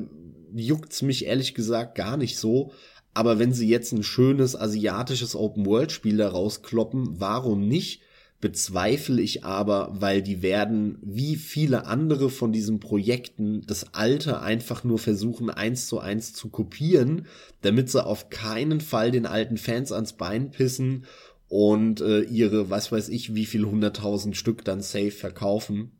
juckt's 0.54 1.02
mich 1.02 1.26
ehrlich 1.26 1.54
gesagt 1.54 1.94
gar 1.94 2.16
nicht 2.16 2.38
so. 2.38 2.72
Aber 3.12 3.38
wenn 3.38 3.52
sie 3.52 3.68
jetzt 3.68 3.92
ein 3.92 4.02
schönes 4.02 4.56
asiatisches 4.56 5.36
Open-World-Spiel 5.36 6.16
da 6.16 6.28
rauskloppen, 6.28 7.20
warum 7.20 7.68
nicht? 7.68 8.02
Bezweifle 8.40 9.22
ich 9.22 9.44
aber, 9.44 9.88
weil 9.94 10.20
die 10.20 10.42
werden, 10.42 10.98
wie 11.00 11.36
viele 11.36 11.86
andere 11.86 12.28
von 12.28 12.52
diesen 12.52 12.80
Projekten, 12.80 13.62
das 13.66 13.94
Alte 13.94 14.40
einfach 14.40 14.84
nur 14.84 14.98
versuchen, 14.98 15.48
eins 15.48 15.86
zu 15.86 16.00
eins 16.00 16.34
zu 16.34 16.50
kopieren, 16.50 17.26
damit 17.62 17.88
sie 17.88 18.04
auf 18.04 18.28
keinen 18.28 18.80
Fall 18.80 19.12
den 19.12 19.24
alten 19.24 19.56
Fans 19.56 19.92
ans 19.92 20.14
Bein 20.14 20.50
pissen 20.50 21.06
und 21.48 22.00
äh, 22.00 22.22
ihre, 22.22 22.68
was 22.68 22.90
weiß 22.90 23.08
ich, 23.10 23.34
wie 23.34 23.46
viel 23.46 23.64
hunderttausend 23.64 24.36
Stück 24.36 24.64
dann 24.64 24.82
safe 24.82 25.12
verkaufen. 25.12 25.92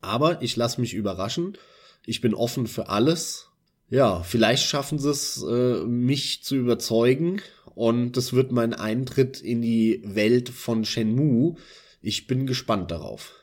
Aber 0.00 0.42
ich 0.42 0.56
lasse 0.56 0.80
mich 0.80 0.94
überraschen. 0.94 1.56
Ich 2.04 2.20
bin 2.20 2.34
offen 2.34 2.66
für 2.66 2.88
alles. 2.88 3.51
Ja, 3.92 4.22
vielleicht 4.22 4.64
schaffen 4.64 4.98
sie 4.98 5.10
es, 5.10 5.44
äh, 5.46 5.84
mich 5.84 6.42
zu 6.42 6.56
überzeugen. 6.56 7.42
Und 7.74 8.16
das 8.16 8.32
wird 8.32 8.50
mein 8.50 8.72
Eintritt 8.72 9.42
in 9.42 9.60
die 9.60 10.00
Welt 10.02 10.48
von 10.48 10.86
Shenmue. 10.86 11.56
Ich 12.00 12.26
bin 12.26 12.46
gespannt 12.46 12.90
darauf. 12.90 13.34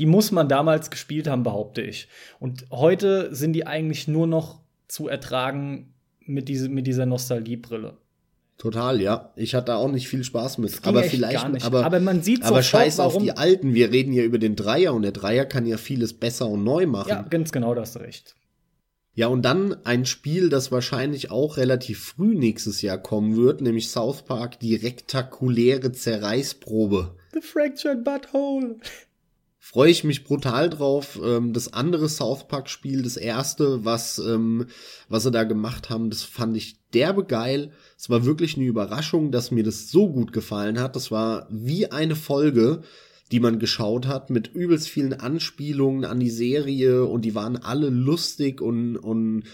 Die 0.00 0.06
muss 0.06 0.32
man 0.32 0.48
damals 0.48 0.90
gespielt 0.90 1.28
haben, 1.28 1.44
behaupte 1.44 1.80
ich. 1.80 2.08
Und 2.40 2.66
heute 2.72 3.32
sind 3.32 3.52
die 3.52 3.68
eigentlich 3.68 4.08
nur 4.08 4.26
noch 4.26 4.62
zu 4.88 5.06
ertragen 5.06 5.94
mit, 6.18 6.48
diese, 6.48 6.68
mit 6.68 6.88
dieser 6.88 7.06
Nostalgiebrille. 7.06 7.98
Total, 8.58 9.00
ja. 9.00 9.32
Ich 9.36 9.54
hatte 9.54 9.76
auch 9.76 9.92
nicht 9.92 10.08
viel 10.08 10.24
Spaß 10.24 10.58
mit. 10.58 10.80
Aber 10.82 11.04
vielleicht, 11.04 11.64
aber, 11.64 11.84
aber 11.84 12.00
man 12.00 12.22
sieht 12.22 12.42
aber 12.42 12.64
scheiß 12.64 12.98
warum. 12.98 13.18
auf 13.18 13.22
die 13.22 13.30
alten. 13.30 13.74
Wir 13.74 13.92
reden 13.92 14.12
ja 14.12 14.24
über 14.24 14.38
den 14.38 14.56
Dreier 14.56 14.92
und 14.92 15.02
der 15.02 15.12
Dreier 15.12 15.44
kann 15.44 15.66
ja 15.66 15.76
vieles 15.76 16.14
besser 16.14 16.48
und 16.48 16.64
neu 16.64 16.86
machen. 16.86 17.10
Ja, 17.10 17.22
ganz 17.22 17.52
genau, 17.52 17.76
das 17.76 17.96
recht. 18.00 18.34
Ja, 19.14 19.26
und 19.26 19.42
dann 19.42 19.74
ein 19.84 20.06
Spiel, 20.06 20.48
das 20.48 20.70
wahrscheinlich 20.70 21.30
auch 21.30 21.56
relativ 21.56 22.02
früh 22.04 22.34
nächstes 22.34 22.80
Jahr 22.82 22.98
kommen 22.98 23.36
wird, 23.36 23.60
nämlich 23.60 23.90
South 23.90 24.22
Park, 24.22 24.60
die 24.60 24.76
rektakuläre 24.76 25.92
Zerreißprobe. 25.92 27.16
The 27.32 27.40
Fractured 27.40 28.04
Butthole 28.04 28.76
freue 29.70 29.90
ich 29.90 30.02
mich 30.02 30.24
brutal 30.24 30.68
drauf. 30.68 31.20
Ähm, 31.22 31.52
das 31.52 31.72
andere 31.72 32.08
South 32.08 32.48
Park 32.48 32.68
Spiel, 32.68 33.02
das 33.02 33.16
erste, 33.16 33.84
was, 33.84 34.18
ähm, 34.18 34.66
was 35.08 35.22
sie 35.22 35.30
da 35.30 35.44
gemacht 35.44 35.90
haben, 35.90 36.10
das 36.10 36.24
fand 36.24 36.56
ich 36.56 36.76
derbe 36.92 37.24
geil. 37.24 37.70
Es 37.96 38.10
war 38.10 38.24
wirklich 38.24 38.56
eine 38.56 38.66
Überraschung, 38.66 39.30
dass 39.30 39.52
mir 39.52 39.62
das 39.62 39.90
so 39.90 40.10
gut 40.10 40.32
gefallen 40.32 40.80
hat. 40.80 40.96
Das 40.96 41.12
war 41.12 41.46
wie 41.50 41.90
eine 41.92 42.16
Folge, 42.16 42.82
die 43.32 43.40
man 43.40 43.58
geschaut 43.58 44.06
hat, 44.06 44.30
mit 44.30 44.48
übelst 44.48 44.88
vielen 44.88 45.12
Anspielungen 45.12 46.04
an 46.04 46.20
die 46.20 46.30
Serie 46.30 47.04
und 47.04 47.24
die 47.24 47.34
waren 47.34 47.56
alle 47.56 47.90
lustig 47.90 48.60
und, 48.60 48.96
und 48.96 49.44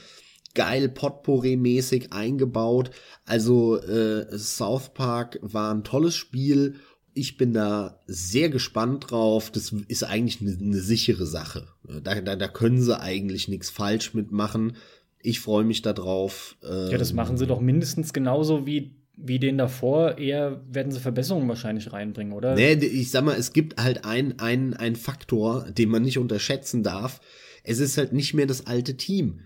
geil 0.55 0.89
Potpourri-mäßig 0.89 2.13
eingebaut. 2.13 2.91
Also 3.25 3.79
äh, 3.79 4.39
South 4.39 4.95
Park 4.95 5.39
war 5.43 5.75
ein 5.75 5.85
tolles 5.85 6.15
Spiel 6.17 6.77
ich 7.17 7.39
bin 7.39 7.55
da 7.55 7.99
sehr 8.07 8.51
gespannt 8.51 9.11
drauf. 9.11 9.51
Das 9.51 9.73
ist 9.89 10.05
eigentlich 10.05 10.43
eine, 10.43 10.57
eine 10.61 10.81
sichere 10.81 11.25
Sache. 11.25 11.67
Da, 12.03 12.21
da, 12.21 12.37
da 12.37 12.47
können 12.47 12.83
sie 12.83 13.01
eigentlich 13.01 13.49
nichts 13.49 13.71
falsch 13.71 14.13
mitmachen. 14.13 14.77
Ich 15.23 15.41
freue 15.41 15.65
mich 15.65 15.81
da 15.81 15.95
drauf. 15.95 16.57
Ähm, 16.63 16.91
ja, 16.91 16.99
das 16.99 17.15
machen 17.15 17.39
sie 17.39 17.47
doch 17.47 17.61
mindestens 17.61 18.13
genauso 18.13 18.67
wie, 18.67 18.96
wie 19.17 19.39
den 19.39 19.59
davor. 19.59 20.19
Eher 20.19 20.61
werden 20.71 20.93
sie 20.93 21.01
Verbesserungen 21.01 21.49
wahrscheinlich 21.49 21.93
reinbringen, 21.93 22.33
oder? 22.33 22.55
Nee, 22.55 22.75
ich 22.75 23.11
sag 23.11 23.25
mal, 23.25 23.37
es 23.37 23.53
gibt 23.53 23.83
halt 23.83 24.05
einen 24.05 24.39
ein 24.39 24.97
Faktor, 24.97 25.71
den 25.71 25.89
man 25.89 26.03
nicht 26.03 26.19
unterschätzen 26.19 26.83
darf. 26.83 27.21
Es 27.65 27.81
ist 27.81 27.99
halt 27.99 28.13
nicht 28.13 28.35
mehr 28.35 28.47
das 28.47 28.67
alte 28.67 28.97
Team. 28.97 29.41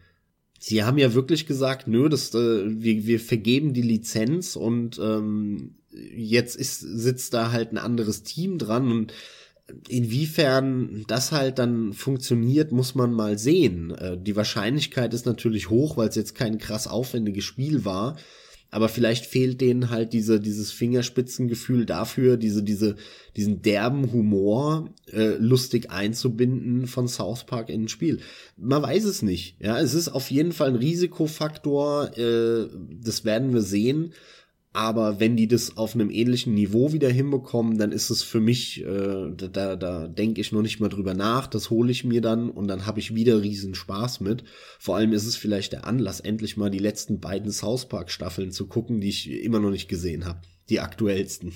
Sie 0.59 0.85
haben 0.85 0.99
ja 0.99 1.15
wirklich 1.15 1.47
gesagt, 1.47 1.89
nö, 1.89 2.11
das, 2.11 2.35
äh, 2.35 2.65
wir, 2.67 3.07
wir 3.07 3.19
vergeben 3.19 3.73
die 3.73 3.81
Lizenz 3.81 4.57
und 4.57 4.99
ähm, 4.99 5.77
jetzt 6.15 6.55
ist, 6.55 6.81
sitzt 6.81 7.33
da 7.33 7.51
halt 7.51 7.73
ein 7.73 7.79
anderes 7.79 8.25
Team 8.25 8.59
dran 8.59 8.93
und 8.93 9.15
inwiefern 9.89 11.05
das 11.09 11.33
halt 11.33 11.59
dann 11.59 11.93
funktioniert, 11.93 12.73
muss 12.73 12.95
man 12.95 13.13
mal 13.13 13.39
sehen. 13.39 13.93
Äh, 13.93 14.19
die 14.19 14.37
Wahrscheinlichkeit 14.37 15.15
ist 15.15 15.25
natürlich 15.25 15.71
hoch, 15.71 15.97
weil 15.97 16.09
es 16.09 16.17
jetzt 16.17 16.35
kein 16.35 16.59
krass 16.59 16.87
aufwendiges 16.87 17.45
Spiel 17.45 17.85
war. 17.85 18.17
Aber 18.71 18.89
vielleicht 18.89 19.27
fehlt 19.27 19.61
denen 19.61 19.91
halt 19.91 20.13
diese, 20.13 20.41
dieses 20.41 20.71
Fingerspitzengefühl 20.71 21.87
dafür, 21.87 22.37
diese, 22.37 22.63
diese, 22.63 22.97
diesen 23.37 23.63
derben 23.63 24.13
Humor 24.13 24.91
äh, 25.13 25.35
lustig 25.39 25.91
einzubinden 25.91 26.87
von 26.87 27.09
South 27.09 27.45
Park 27.45 27.69
in 27.69 27.85
ein 27.85 27.89
Spiel. 27.89 28.21
Man 28.57 28.83
weiß 28.83 29.05
es 29.05 29.23
nicht. 29.23 29.57
Ja, 29.61 29.81
es 29.81 29.95
ist 29.95 30.09
auf 30.09 30.31
jeden 30.31 30.53
Fall 30.53 30.69
ein 30.69 30.77
Risikofaktor. 30.77 32.17
Äh, 32.17 32.69
das 33.03 33.25
werden 33.25 33.53
wir 33.53 33.63
sehen. 33.63 34.13
Aber 34.73 35.19
wenn 35.19 35.37
die 35.37 35.49
das 35.49 35.77
auf 35.77 35.95
einem 35.95 36.11
ähnlichen 36.11 36.55
Niveau 36.55 36.93
wieder 36.93 37.09
hinbekommen, 37.09 37.77
dann 37.77 37.91
ist 37.91 38.09
es 38.09 38.23
für 38.23 38.39
mich, 38.39 38.85
äh, 38.85 39.33
da, 39.35 39.75
da 39.75 40.07
denke 40.07 40.41
ich 40.41 40.53
noch 40.53 40.63
nicht 40.63 40.79
mal 40.79 40.89
drüber 40.89 41.13
nach, 41.13 41.49
das 41.49 41.71
hole 41.71 41.91
ich 41.91 42.05
mir 42.05 42.21
dann 42.21 42.51
und 42.51 42.69
dann 42.69 42.87
habe 42.87 43.01
ich 43.01 43.15
wieder 43.15 43.43
riesen 43.43 43.75
Spaß 43.75 44.21
mit. 44.21 44.45
Vor 44.79 44.95
allem 44.95 45.13
ist 45.13 45.27
es 45.27 45.35
vielleicht 45.35 45.73
der 45.73 45.87
Anlass, 45.87 46.21
endlich 46.21 46.57
mal 46.57 46.71
die 46.71 46.79
letzten 46.79 47.19
beiden 47.19 47.51
South 47.51 47.89
Park 47.89 48.13
Staffeln 48.13 48.53
zu 48.53 48.69
gucken, 48.69 49.01
die 49.01 49.09
ich 49.09 49.29
immer 49.29 49.59
noch 49.59 49.71
nicht 49.71 49.89
gesehen 49.89 50.25
habe. 50.25 50.41
Die 50.69 50.79
aktuellsten. 50.79 51.53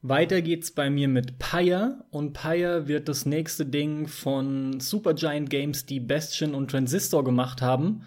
Weiter 0.00 0.40
geht's 0.40 0.70
bei 0.70 0.88
mir 0.88 1.08
mit 1.08 1.38
Pyre 1.38 2.04
und 2.10 2.32
Pyre 2.32 2.88
wird 2.88 3.10
das 3.10 3.26
nächste 3.26 3.66
Ding 3.66 4.08
von 4.08 4.80
Supergiant 4.80 5.50
Games, 5.50 5.84
die 5.84 6.00
Bastion 6.00 6.54
und 6.54 6.70
Transistor 6.70 7.22
gemacht 7.22 7.60
haben 7.60 8.04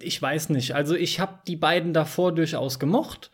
ich 0.00 0.20
weiß 0.20 0.50
nicht. 0.50 0.74
Also 0.74 0.94
ich 0.94 1.20
habe 1.20 1.40
die 1.46 1.56
beiden 1.56 1.92
davor 1.92 2.34
durchaus 2.34 2.78
gemocht. 2.78 3.30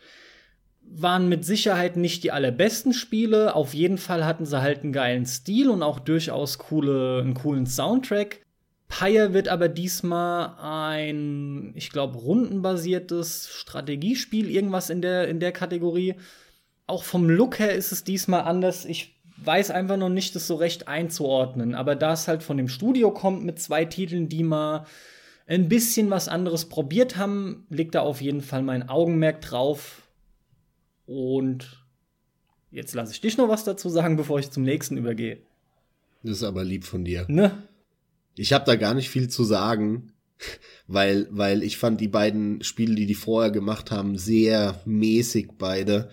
waren 0.87 1.27
mit 1.29 1.43
Sicherheit 1.43 1.97
nicht 1.97 2.23
die 2.23 2.31
allerbesten 2.31 2.93
Spiele. 2.93 3.55
Auf 3.55 3.73
jeden 3.73 3.97
Fall 3.97 4.25
hatten 4.25 4.45
sie 4.45 4.61
halt 4.61 4.83
einen 4.83 4.93
geilen 4.93 5.25
Stil 5.25 5.69
und 5.69 5.81
auch 5.81 5.99
durchaus 5.99 6.57
coole, 6.59 7.21
einen 7.21 7.33
coolen 7.33 7.65
Soundtrack. 7.65 8.45
Pyre 8.87 9.33
wird 9.33 9.47
aber 9.47 9.67
diesmal 9.67 10.55
ein, 10.61 11.71
ich 11.75 11.89
glaube, 11.89 12.17
rundenbasiertes 12.19 13.49
Strategiespiel, 13.49 14.49
irgendwas 14.49 14.89
in 14.89 15.01
der, 15.01 15.27
in 15.27 15.39
der 15.39 15.51
Kategorie. 15.51 16.15
Auch 16.87 17.03
vom 17.03 17.29
Look 17.29 17.57
her 17.57 17.73
ist 17.73 17.91
es 17.91 18.03
diesmal 18.03 18.41
anders. 18.41 18.85
Ich 18.85 19.15
weiß 19.37 19.71
einfach 19.71 19.97
noch 19.97 20.09
nicht, 20.09 20.35
das 20.35 20.47
so 20.47 20.55
recht 20.55 20.87
einzuordnen. 20.87 21.73
Aber 21.73 21.95
da 21.95 22.13
es 22.13 22.27
halt 22.27 22.43
von 22.43 22.57
dem 22.57 22.69
Studio 22.69 23.11
kommt 23.11 23.43
mit 23.43 23.59
zwei 23.59 23.85
Titeln, 23.85 24.29
die 24.29 24.43
mal 24.43 24.85
ein 25.47 25.69
bisschen 25.69 26.09
was 26.09 26.27
anderes 26.27 26.65
probiert 26.65 27.17
haben, 27.17 27.65
liegt 27.69 27.95
da 27.95 28.01
auf 28.01 28.21
jeden 28.21 28.41
Fall 28.41 28.63
mein 28.63 28.89
Augenmerk 28.89 29.41
drauf. 29.41 30.09
Und 31.05 31.85
jetzt 32.71 32.95
lasse 32.95 33.11
ich 33.11 33.21
dich 33.21 33.37
noch 33.37 33.47
was 33.47 33.63
dazu 33.63 33.89
sagen, 33.89 34.17
bevor 34.17 34.39
ich 34.39 34.49
zum 34.49 34.63
nächsten 34.63 34.97
übergehe. 34.97 35.39
Das 36.23 36.37
ist 36.37 36.43
aber 36.43 36.63
lieb 36.63 36.83
von 36.83 37.05
dir. 37.05 37.25
Ne? 37.27 37.67
Ich 38.35 38.53
habe 38.53 38.65
da 38.65 38.75
gar 38.75 38.95
nicht 38.95 39.09
viel 39.09 39.29
zu 39.29 39.43
sagen, 39.43 40.11
weil, 40.87 41.27
weil 41.29 41.61
ich 41.61 41.77
fand 41.77 42.01
die 42.01 42.07
beiden 42.07 42.63
Spiele, 42.63 42.95
die 42.95 43.05
die 43.05 43.15
vorher 43.15 43.51
gemacht 43.51 43.91
haben, 43.91 44.17
sehr 44.17 44.81
mäßig 44.85 45.49
beide 45.59 46.09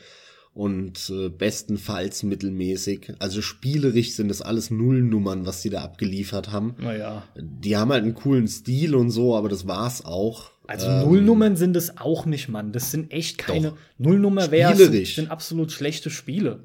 und 0.54 1.10
äh, 1.10 1.28
bestenfalls 1.30 2.22
mittelmäßig. 2.24 3.14
Also 3.18 3.40
spielerisch 3.40 4.12
sind 4.12 4.28
das 4.28 4.42
alles 4.42 4.70
Nullnummern, 4.70 5.46
was 5.46 5.62
die 5.62 5.70
da 5.70 5.82
abgeliefert 5.82 6.52
haben. 6.52 6.74
Naja. 6.78 7.22
Die 7.36 7.76
haben 7.76 7.90
halt 7.90 8.04
einen 8.04 8.14
coolen 8.14 8.48
Stil 8.48 8.94
und 8.94 9.10
so, 9.10 9.34
aber 9.36 9.48
das 9.48 9.66
war's 9.66 10.04
auch. 10.04 10.50
Also 10.66 10.86
ähm, 10.88 11.00
Nullnummern 11.08 11.56
sind 11.56 11.74
es 11.76 11.96
auch 11.96 12.26
nicht, 12.26 12.48
Mann. 12.48 12.72
Das 12.72 12.90
sind 12.90 13.12
echt 13.12 13.38
keine 13.38 13.68
Doch. 13.70 13.76
Nullnummer 13.98 14.50
wäre 14.50 14.74
Spielerisch. 14.74 15.16
sind 15.16 15.30
absolut 15.30 15.72
schlechte 15.72 16.10
Spiele. 16.10 16.64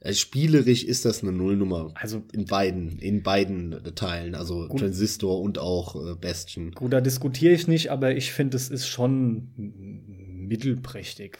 äh, 0.00 0.14
spielerisch 0.14 0.82
ist 0.84 1.04
das 1.04 1.22
eine 1.22 1.32
Nullnummer. 1.32 1.92
Also 1.94 2.22
In 2.32 2.46
beiden, 2.46 2.98
in 2.98 3.22
beiden 3.22 3.78
Teilen, 3.94 4.34
also 4.34 4.66
Gut. 4.66 4.80
Transistor 4.80 5.40
und 5.40 5.58
auch 5.58 5.94
äh, 5.94 6.14
Bastion. 6.14 6.72
gut, 6.72 6.92
da 6.92 7.00
diskutiere 7.02 7.52
ich 7.52 7.68
nicht, 7.68 7.90
aber 7.90 8.16
ich 8.16 8.32
finde, 8.32 8.56
es 8.56 8.68
ist 8.70 8.86
schon 8.88 9.48
mittelprächtig. 9.56 11.38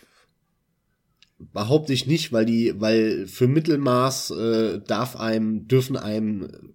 Behaupte 1.38 1.92
ich 1.92 2.06
nicht, 2.06 2.32
weil 2.32 2.46
die, 2.46 2.74
weil 2.80 3.26
für 3.26 3.46
Mittelmaß 3.46 4.30
äh, 4.30 4.80
darf 4.86 5.16
einem, 5.16 5.68
dürfen 5.68 5.96
einem 5.96 6.74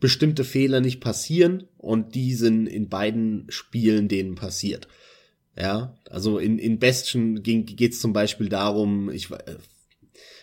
bestimmte 0.00 0.44
Fehler 0.44 0.80
nicht 0.80 1.00
passieren 1.00 1.64
und 1.78 2.14
die 2.14 2.34
sind 2.34 2.66
in 2.66 2.88
beiden 2.88 3.46
Spielen 3.48 4.08
denen 4.08 4.34
passiert. 4.34 4.88
Ja, 5.58 5.96
also 6.10 6.38
in, 6.38 6.58
in 6.58 6.78
Bastion 6.78 7.42
geht 7.42 7.92
es 7.92 8.00
zum 8.00 8.12
Beispiel 8.12 8.48
darum, 8.48 9.10
ich 9.10 9.30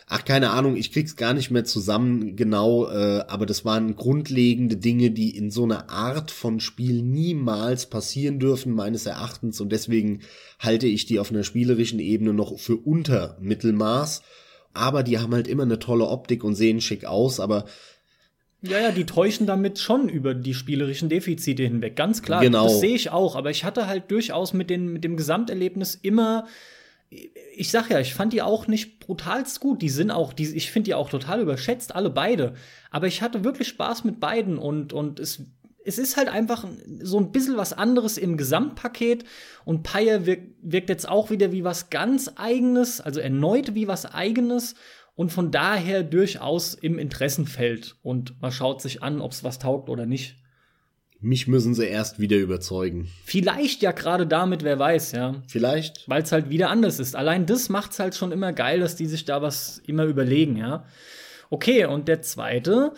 ach 0.07 0.25
keine 0.25 0.51
Ahnung, 0.51 0.75
ich 0.75 0.91
krieg's 0.91 1.15
gar 1.15 1.33
nicht 1.33 1.51
mehr 1.51 1.63
zusammen 1.63 2.35
genau, 2.35 2.89
äh, 2.89 3.23
aber 3.27 3.45
das 3.45 3.65
waren 3.65 3.95
grundlegende 3.95 4.77
Dinge, 4.77 5.11
die 5.11 5.35
in 5.35 5.51
so 5.51 5.63
einer 5.63 5.89
Art 5.89 6.31
von 6.31 6.59
Spiel 6.59 7.01
niemals 7.01 7.89
passieren 7.89 8.39
dürfen 8.39 8.73
meines 8.73 9.05
Erachtens 9.05 9.61
und 9.61 9.71
deswegen 9.71 10.21
halte 10.59 10.87
ich 10.87 11.05
die 11.05 11.19
auf 11.19 11.31
einer 11.31 11.43
spielerischen 11.43 11.99
Ebene 11.99 12.33
noch 12.33 12.59
für 12.59 12.77
unter 12.77 13.37
Mittelmaß. 13.39 14.21
Aber 14.73 15.03
die 15.03 15.19
haben 15.19 15.33
halt 15.33 15.47
immer 15.47 15.63
eine 15.63 15.79
tolle 15.79 16.07
Optik 16.07 16.43
und 16.43 16.55
sehen 16.55 16.81
schick 16.81 17.05
aus, 17.05 17.39
aber 17.39 17.65
Ja, 18.61 18.79
ja, 18.79 18.91
die 18.91 19.05
täuschen 19.05 19.45
damit 19.45 19.77
schon 19.77 20.09
über 20.09 20.33
die 20.33 20.53
spielerischen 20.53 21.09
Defizite 21.09 21.63
hinweg, 21.63 21.95
ganz 21.95 22.21
klar. 22.23 22.41
Genau. 22.41 22.67
Das 22.67 22.79
sehe 22.79 22.95
ich 22.95 23.11
auch, 23.11 23.35
aber 23.35 23.51
ich 23.51 23.63
hatte 23.63 23.87
halt 23.87 24.09
durchaus 24.09 24.53
mit, 24.53 24.69
den, 24.69 24.91
mit 24.91 25.03
dem 25.03 25.15
Gesamterlebnis 25.15 25.95
immer. 26.01 26.47
Ich 27.55 27.71
sag 27.71 27.89
ja, 27.89 27.99
ich 27.99 28.13
fand 28.13 28.33
die 28.33 28.41
auch 28.41 28.67
nicht 28.67 28.99
brutalst 28.99 29.59
gut. 29.59 29.81
Die 29.81 29.89
sind 29.89 30.11
auch, 30.11 30.33
die, 30.33 30.55
ich 30.55 30.71
finde 30.71 30.85
die 30.85 30.95
auch 30.95 31.09
total 31.09 31.41
überschätzt, 31.41 31.95
alle 31.95 32.09
beide. 32.09 32.53
Aber 32.91 33.07
ich 33.07 33.21
hatte 33.21 33.43
wirklich 33.43 33.67
Spaß 33.67 34.03
mit 34.03 34.19
beiden 34.19 34.57
und, 34.57 34.93
und 34.93 35.19
es, 35.19 35.43
es 35.85 35.97
ist 35.97 36.17
halt 36.17 36.29
einfach 36.29 36.65
so 37.01 37.17
ein 37.17 37.31
bisschen 37.31 37.57
was 37.57 37.73
anderes 37.73 38.17
im 38.17 38.37
Gesamtpaket. 38.37 39.25
Und 39.65 39.83
Pyre 39.83 40.25
wirkt, 40.25 40.55
wirkt 40.61 40.89
jetzt 40.89 41.07
auch 41.07 41.29
wieder 41.29 41.51
wie 41.51 41.63
was 41.63 41.89
ganz 41.89 42.31
Eigenes, 42.35 43.01
also 43.01 43.19
erneut 43.19 43.75
wie 43.75 43.87
was 43.87 44.05
Eigenes 44.05 44.75
und 45.15 45.31
von 45.31 45.51
daher 45.51 46.03
durchaus 46.03 46.73
im 46.73 46.97
Interessenfeld. 46.97 47.95
Und 48.01 48.41
man 48.41 48.51
schaut 48.51 48.81
sich 48.81 49.03
an, 49.03 49.21
ob 49.21 49.31
es 49.31 49.43
was 49.43 49.59
taugt 49.59 49.89
oder 49.89 50.05
nicht. 50.05 50.42
Mich 51.23 51.47
müssen 51.47 51.73
sie 51.73 51.85
erst 51.85 52.19
wieder 52.19 52.37
überzeugen. 52.37 53.09
Vielleicht 53.25 53.81
ja 53.81 53.91
gerade 53.91 54.27
damit, 54.27 54.63
wer 54.63 54.77
weiß, 54.77 55.13
ja. 55.13 55.41
Vielleicht 55.47 56.07
Weil 56.07 56.23
es 56.23 56.31
halt 56.31 56.49
wieder 56.49 56.69
anders 56.69 56.99
ist. 56.99 57.15
Allein 57.15 57.45
das 57.45 57.69
macht's 57.69 57.99
halt 57.99 58.15
schon 58.15 58.31
immer 58.31 58.53
geil, 58.53 58.81
dass 58.81 58.95
die 58.95 59.07
sich 59.07 59.25
da 59.25 59.41
was 59.41 59.81
immer 59.87 60.03
überlegen, 60.03 60.57
ja. 60.57 60.85
Okay, 61.49 61.85
und 61.85 62.07
der 62.07 62.21
zweite, 62.21 62.93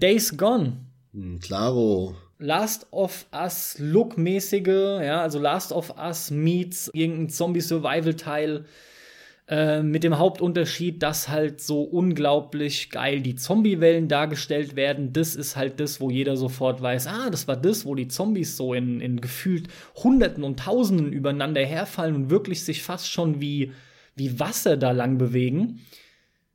Days 0.00 0.36
Gone. 0.36 0.84
Hm, 1.12 1.40
Claro. 1.40 2.14
Last 2.38 2.86
of 2.90 3.26
Us 3.34 3.76
Look-mäßige, 3.78 5.02
ja, 5.02 5.20
also 5.20 5.38
Last 5.38 5.72
of 5.72 5.94
Us 5.98 6.30
meets 6.30 6.90
irgendein 6.94 7.28
Zombie-Survival-Teil 7.28 8.64
äh, 9.50 9.82
mit 9.82 10.04
dem 10.04 10.16
Hauptunterschied, 10.16 11.02
dass 11.02 11.28
halt 11.28 11.60
so 11.60 11.82
unglaublich 11.82 12.88
geil 12.90 13.20
die 13.20 13.34
Zombie-Wellen 13.34 14.06
dargestellt 14.06 14.76
werden. 14.76 15.12
Das 15.12 15.34
ist 15.34 15.56
halt 15.56 15.80
das, 15.80 16.00
wo 16.00 16.08
jeder 16.08 16.36
sofort 16.36 16.80
weiß, 16.80 17.08
ah, 17.08 17.30
das 17.30 17.48
war 17.48 17.56
das, 17.56 17.84
wo 17.84 17.96
die 17.96 18.06
Zombies 18.06 18.56
so 18.56 18.74
in, 18.74 19.00
in 19.00 19.20
gefühlt 19.20 19.66
Hunderten 19.96 20.44
und 20.44 20.60
Tausenden 20.60 21.12
übereinander 21.12 21.66
herfallen 21.66 22.14
und 22.14 22.30
wirklich 22.30 22.64
sich 22.64 22.84
fast 22.84 23.10
schon 23.10 23.40
wie, 23.40 23.72
wie 24.14 24.38
Wasser 24.38 24.76
da 24.76 24.92
lang 24.92 25.18
bewegen. 25.18 25.80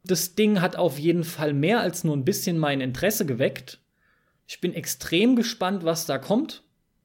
Das 0.05 0.35
Ding 0.35 0.61
hat 0.61 0.77
auf 0.77 0.97
jeden 0.97 1.25
Fall 1.25 1.51
mehr 1.51 1.81
als 1.81 2.05
nur 2.05 2.15
ein 2.15 2.23
bisschen 2.23 2.57
mein 2.57 2.79
Interesse 2.79 3.25
geweckt. 3.25 3.81
Ich 4.47 4.61
bin 4.61 4.73
extrem 4.73 5.35
gespannt, 5.35 5.83
was 5.83 6.05
da 6.05 6.17
kommt. 6.17 6.63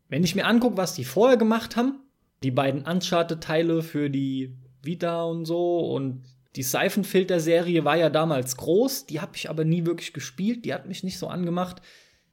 Wenn 0.08 0.22
ich 0.22 0.36
mir 0.36 0.46
angucke, 0.46 0.76
was 0.76 0.94
die 0.94 1.04
vorher 1.04 1.36
gemacht 1.36 1.74
haben, 1.74 1.98
die 2.44 2.52
beiden 2.52 2.82
Uncharted-Teile 2.82 3.82
für 3.82 4.08
die 4.08 4.54
Vita 4.82 5.24
und 5.24 5.44
so 5.44 5.80
und 5.80 6.22
die 6.56 6.62
Seifenfilter-Serie 6.62 7.84
war 7.84 7.96
ja 7.96 8.10
damals 8.10 8.56
groß, 8.56 9.06
die 9.06 9.20
habe 9.20 9.36
ich 9.36 9.48
aber 9.48 9.64
nie 9.64 9.86
wirklich 9.86 10.12
gespielt, 10.12 10.64
die 10.64 10.74
hat 10.74 10.86
mich 10.86 11.04
nicht 11.04 11.18
so 11.18 11.28
angemacht. 11.28 11.80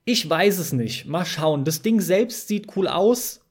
Ich 0.06 0.28
weiß 0.28 0.58
es 0.58 0.74
nicht. 0.74 1.06
Mal 1.06 1.26
schauen. 1.26 1.66
Das 1.66 1.82
Ding 1.82 2.02
selbst 2.02 2.48
sieht 2.48 2.76
cool 2.76 2.88
aus, 2.88 3.42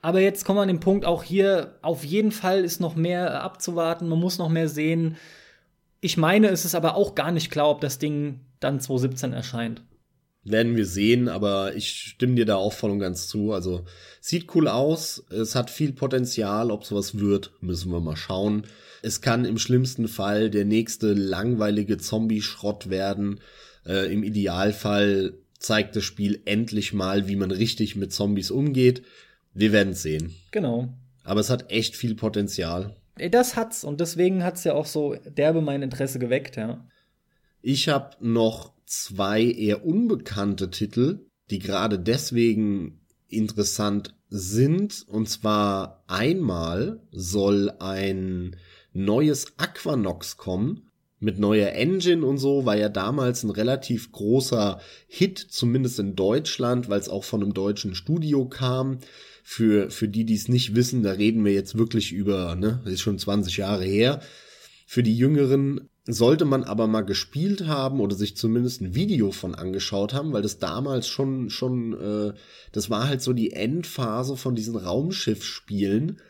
aber 0.00 0.20
jetzt 0.20 0.44
kommen 0.44 0.58
wir 0.58 0.62
an 0.62 0.68
den 0.68 0.80
Punkt, 0.80 1.04
auch 1.04 1.22
hier 1.22 1.78
auf 1.82 2.04
jeden 2.04 2.32
Fall 2.32 2.64
ist 2.64 2.80
noch 2.80 2.94
mehr 2.94 3.42
abzuwarten, 3.42 4.08
man 4.08 4.20
muss 4.20 4.38
noch 4.38 4.48
mehr 4.48 4.68
sehen. 4.68 5.16
Ich 6.00 6.16
meine, 6.16 6.48
es 6.48 6.64
ist 6.64 6.74
aber 6.74 6.94
auch 6.94 7.14
gar 7.14 7.32
nicht 7.32 7.50
klar, 7.50 7.68
ob 7.68 7.80
das 7.80 7.98
Ding 7.98 8.40
dann 8.60 8.80
2017 8.80 9.32
erscheint. 9.32 9.82
Werden 10.44 10.76
wir 10.76 10.84
sehen, 10.84 11.28
aber 11.28 11.74
ich 11.74 11.88
stimme 11.88 12.34
dir 12.34 12.44
da 12.44 12.56
auch 12.56 12.72
voll 12.72 12.90
und 12.90 12.98
ganz 12.98 13.28
zu. 13.28 13.52
Also 13.52 13.86
sieht 14.20 14.54
cool 14.54 14.68
aus, 14.68 15.24
es 15.30 15.54
hat 15.54 15.70
viel 15.70 15.92
Potenzial, 15.92 16.70
ob 16.70 16.84
sowas 16.84 17.18
wird, 17.18 17.52
müssen 17.60 17.90
wir 17.90 18.00
mal 18.00 18.16
schauen. 18.16 18.66
Es 19.02 19.20
kann 19.20 19.44
im 19.44 19.58
schlimmsten 19.58 20.06
Fall 20.06 20.50
der 20.50 20.64
nächste 20.64 21.14
langweilige 21.14 21.96
Zombie-Schrott 21.96 22.90
werden. 22.90 23.40
Äh, 23.86 24.12
Im 24.12 24.22
Idealfall 24.22 25.34
zeigt 25.58 25.96
das 25.96 26.04
Spiel 26.04 26.42
endlich 26.44 26.92
mal, 26.92 27.26
wie 27.26 27.36
man 27.36 27.50
richtig 27.50 27.96
mit 27.96 28.12
Zombies 28.12 28.50
umgeht. 28.50 29.02
Wir 29.54 29.72
werden 29.72 29.94
sehen. 29.94 30.34
Genau. 30.50 30.88
Aber 31.22 31.40
es 31.40 31.48
hat 31.50 31.70
echt 31.70 31.96
viel 31.96 32.14
Potenzial. 32.14 32.96
Das 33.30 33.56
hat's 33.56 33.84
und 33.84 34.00
deswegen 34.00 34.44
hat's 34.44 34.64
ja 34.64 34.74
auch 34.74 34.86
so 34.86 35.14
derbe 35.14 35.60
mein 35.60 35.82
Interesse 35.82 36.18
geweckt, 36.18 36.56
ja. 36.56 36.84
Ich 37.66 37.88
habe 37.88 38.14
noch 38.20 38.74
zwei 38.84 39.42
eher 39.42 39.86
unbekannte 39.86 40.68
Titel, 40.68 41.20
die 41.48 41.60
gerade 41.60 41.98
deswegen 41.98 43.00
interessant 43.26 44.14
sind. 44.28 45.06
Und 45.08 45.30
zwar 45.30 46.04
einmal 46.06 47.00
soll 47.10 47.70
ein 47.78 48.56
neues 48.92 49.54
Aquanox 49.56 50.36
kommen. 50.36 50.90
Mit 51.20 51.38
neuer 51.38 51.70
Engine 51.70 52.26
und 52.26 52.36
so 52.36 52.66
war 52.66 52.76
ja 52.76 52.90
damals 52.90 53.44
ein 53.44 53.50
relativ 53.50 54.12
großer 54.12 54.78
Hit, 55.08 55.38
zumindest 55.38 55.98
in 55.98 56.16
Deutschland, 56.16 56.90
weil 56.90 57.00
es 57.00 57.08
auch 57.08 57.24
von 57.24 57.42
einem 57.42 57.54
deutschen 57.54 57.94
Studio 57.94 58.46
kam. 58.46 58.98
Für, 59.42 59.88
für 59.88 60.08
die, 60.08 60.26
die 60.26 60.34
es 60.34 60.48
nicht 60.48 60.74
wissen, 60.74 61.02
da 61.02 61.12
reden 61.12 61.46
wir 61.46 61.54
jetzt 61.54 61.78
wirklich 61.78 62.12
über, 62.12 62.56
ne, 62.56 62.82
ist 62.84 63.00
schon 63.00 63.18
20 63.18 63.56
Jahre 63.56 63.84
her. 63.86 64.20
Für 64.86 65.02
die 65.02 65.16
Jüngeren 65.16 65.88
sollte 66.06 66.44
man 66.44 66.64
aber 66.64 66.86
mal 66.86 67.02
gespielt 67.02 67.66
haben 67.66 68.00
oder 68.00 68.14
sich 68.14 68.36
zumindest 68.36 68.82
ein 68.82 68.94
Video 68.94 69.30
von 69.30 69.54
angeschaut 69.54 70.12
haben, 70.12 70.32
weil 70.32 70.42
das 70.42 70.58
damals 70.58 71.08
schon 71.08 71.48
schon 71.48 71.94
äh, 71.98 72.34
das 72.72 72.90
war 72.90 73.08
halt 73.08 73.22
so 73.22 73.32
die 73.32 73.52
Endphase 73.52 74.36
von 74.36 74.54
diesen 74.54 74.76
Raumschiffspielen, 74.76 76.20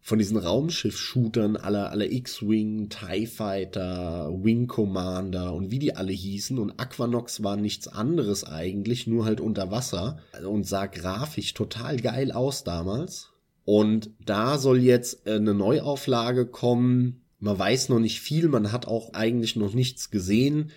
von 0.00 0.20
diesen 0.20 0.36
Raumschiff-Shootern 0.36 1.56
aller 1.56 1.90
aller 1.90 2.10
X-Wing, 2.10 2.88
TIE 2.88 3.26
Fighter, 3.26 4.30
Wing 4.32 4.68
Commander 4.68 5.54
und 5.54 5.72
wie 5.72 5.80
die 5.80 5.96
alle 5.96 6.12
hießen 6.12 6.56
und 6.60 6.78
Aquanox 6.78 7.42
war 7.42 7.56
nichts 7.56 7.88
anderes 7.88 8.44
eigentlich, 8.44 9.08
nur 9.08 9.24
halt 9.24 9.40
unter 9.40 9.72
Wasser 9.72 10.20
und 10.48 10.68
sah 10.68 10.86
grafisch 10.86 11.52
total 11.52 11.96
geil 11.96 12.30
aus 12.30 12.62
damals. 12.62 13.30
Und 13.64 14.10
da 14.24 14.58
soll 14.58 14.78
jetzt 14.78 15.26
äh, 15.26 15.32
eine 15.32 15.52
Neuauflage 15.52 16.46
kommen, 16.46 17.25
Man 17.38 17.58
weiß 17.58 17.90
noch 17.90 17.98
nicht 17.98 18.20
viel, 18.20 18.48
man 18.48 18.72
hat 18.72 18.86
auch 18.86 19.12
eigentlich 19.12 19.56
noch 19.56 19.74
nichts 19.74 20.10
gesehen. 20.10 20.70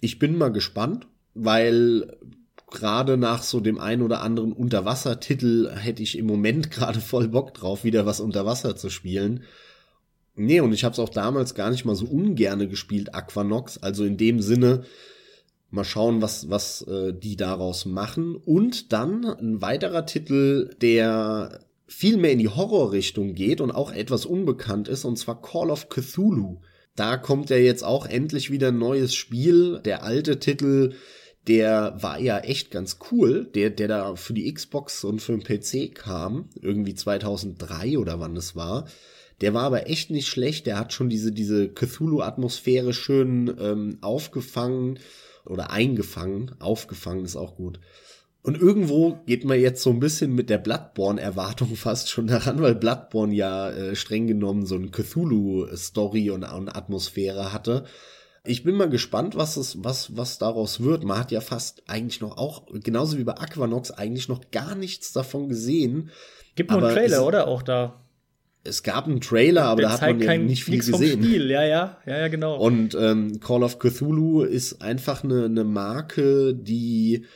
Ich 0.00 0.18
bin 0.18 0.36
mal 0.36 0.50
gespannt, 0.52 1.06
weil 1.34 2.16
gerade 2.70 3.16
nach 3.16 3.42
so 3.42 3.60
dem 3.60 3.78
ein 3.78 4.02
oder 4.02 4.22
anderen 4.22 4.52
Unterwassertitel 4.52 5.70
hätte 5.70 6.02
ich 6.02 6.18
im 6.18 6.26
Moment 6.26 6.70
gerade 6.72 7.00
voll 7.00 7.28
Bock 7.28 7.54
drauf, 7.54 7.84
wieder 7.84 8.06
was 8.06 8.20
unter 8.20 8.44
Wasser 8.44 8.76
zu 8.76 8.90
spielen. 8.90 9.44
Nee, 10.34 10.60
und 10.60 10.72
ich 10.72 10.82
habe 10.84 10.94
es 10.94 10.98
auch 10.98 11.10
damals 11.10 11.54
gar 11.54 11.70
nicht 11.70 11.84
mal 11.84 11.94
so 11.94 12.06
ungerne 12.06 12.66
gespielt, 12.66 13.14
Aquanox. 13.14 13.78
Also 13.78 14.04
in 14.04 14.16
dem 14.16 14.40
Sinne, 14.40 14.84
mal 15.70 15.84
schauen, 15.84 16.22
was, 16.22 16.48
was 16.48 16.82
äh, 16.82 17.12
die 17.12 17.36
daraus 17.36 17.84
machen. 17.84 18.36
Und 18.36 18.92
dann 18.92 19.24
ein 19.24 19.60
weiterer 19.60 20.06
Titel, 20.06 20.74
der 20.80 21.60
viel 21.92 22.16
mehr 22.16 22.32
in 22.32 22.38
die 22.38 22.48
Horrorrichtung 22.48 23.34
geht 23.34 23.60
und 23.60 23.70
auch 23.70 23.92
etwas 23.92 24.26
unbekannt 24.26 24.88
ist, 24.88 25.04
und 25.04 25.18
zwar 25.18 25.40
Call 25.40 25.70
of 25.70 25.88
Cthulhu. 25.88 26.60
Da 26.96 27.16
kommt 27.16 27.50
ja 27.50 27.56
jetzt 27.56 27.84
auch 27.84 28.06
endlich 28.06 28.50
wieder 28.50 28.68
ein 28.68 28.78
neues 28.78 29.14
Spiel. 29.14 29.80
Der 29.84 30.02
alte 30.02 30.38
Titel 30.38 30.94
der 31.48 31.96
war 32.00 32.20
ja 32.20 32.38
echt 32.38 32.70
ganz 32.70 32.98
cool, 33.10 33.46
der, 33.54 33.70
der 33.70 33.88
da 33.88 34.16
für 34.16 34.32
die 34.32 34.52
Xbox 34.52 35.02
und 35.04 35.20
für 35.20 35.36
den 35.36 35.42
PC 35.42 35.94
kam, 35.94 36.48
irgendwie 36.60 36.94
2003 36.94 37.98
oder 37.98 38.20
wann 38.20 38.36
es 38.36 38.54
war. 38.54 38.86
Der 39.40 39.52
war 39.54 39.64
aber 39.64 39.88
echt 39.88 40.10
nicht 40.10 40.28
schlecht, 40.28 40.66
der 40.66 40.78
hat 40.78 40.92
schon 40.92 41.08
diese, 41.08 41.32
diese 41.32 41.68
Cthulhu-Atmosphäre 41.68 42.92
schön 42.92 43.52
ähm, 43.58 43.98
aufgefangen 44.00 45.00
oder 45.44 45.72
eingefangen, 45.72 46.54
aufgefangen 46.60 47.24
ist 47.24 47.34
auch 47.34 47.56
gut. 47.56 47.80
Und 48.42 48.60
irgendwo 48.60 49.20
geht 49.24 49.44
man 49.44 49.60
jetzt 49.60 49.82
so 49.82 49.90
ein 49.90 50.00
bisschen 50.00 50.34
mit 50.34 50.50
der 50.50 50.58
Bloodborne-Erwartung 50.58 51.76
fast 51.76 52.10
schon 52.10 52.26
daran, 52.26 52.60
weil 52.60 52.74
Bloodborne 52.74 53.34
ja 53.34 53.70
äh, 53.70 53.94
streng 53.94 54.26
genommen 54.26 54.66
so 54.66 54.74
ein 54.74 54.90
Cthulhu-Story 54.90 56.30
und, 56.30 56.44
und 56.44 56.68
Atmosphäre 56.68 57.52
hatte. 57.52 57.84
Ich 58.44 58.64
bin 58.64 58.74
mal 58.74 58.90
gespannt, 58.90 59.36
was 59.36 59.56
es, 59.56 59.84
was, 59.84 60.16
was 60.16 60.38
daraus 60.38 60.82
wird. 60.82 61.04
Man 61.04 61.18
hat 61.18 61.30
ja 61.30 61.40
fast 61.40 61.84
eigentlich 61.86 62.20
noch 62.20 62.36
auch, 62.36 62.66
genauso 62.82 63.16
wie 63.16 63.22
bei 63.22 63.34
Aquanox, 63.34 63.92
eigentlich 63.92 64.28
noch 64.28 64.50
gar 64.50 64.74
nichts 64.74 65.12
davon 65.12 65.48
gesehen. 65.48 66.10
Gibt 66.56 66.72
nur 66.72 66.82
einen 66.82 66.92
Trailer, 66.92 67.18
es, 67.18 67.22
oder? 67.22 67.46
Auch 67.46 67.62
da. 67.62 68.02
Es 68.64 68.82
gab 68.82 69.06
einen 69.06 69.20
Trailer, 69.20 69.64
aber 69.64 69.82
da 69.82 69.90
hat 69.92 70.00
man 70.00 70.20
ja 70.20 70.36
nicht 70.36 70.64
viel 70.64 70.78
gesehen. 70.78 71.22
Spiel. 71.22 71.50
Ja, 71.50 71.64
ja, 71.64 71.98
ja, 72.04 72.18
ja, 72.18 72.28
genau. 72.28 72.56
Und 72.56 72.96
ähm, 72.96 73.38
Call 73.38 73.62
of 73.62 73.78
Cthulhu 73.78 74.42
ist 74.42 74.82
einfach 74.82 75.22
eine, 75.22 75.44
eine 75.44 75.62
Marke, 75.64 76.54
die 76.54 77.26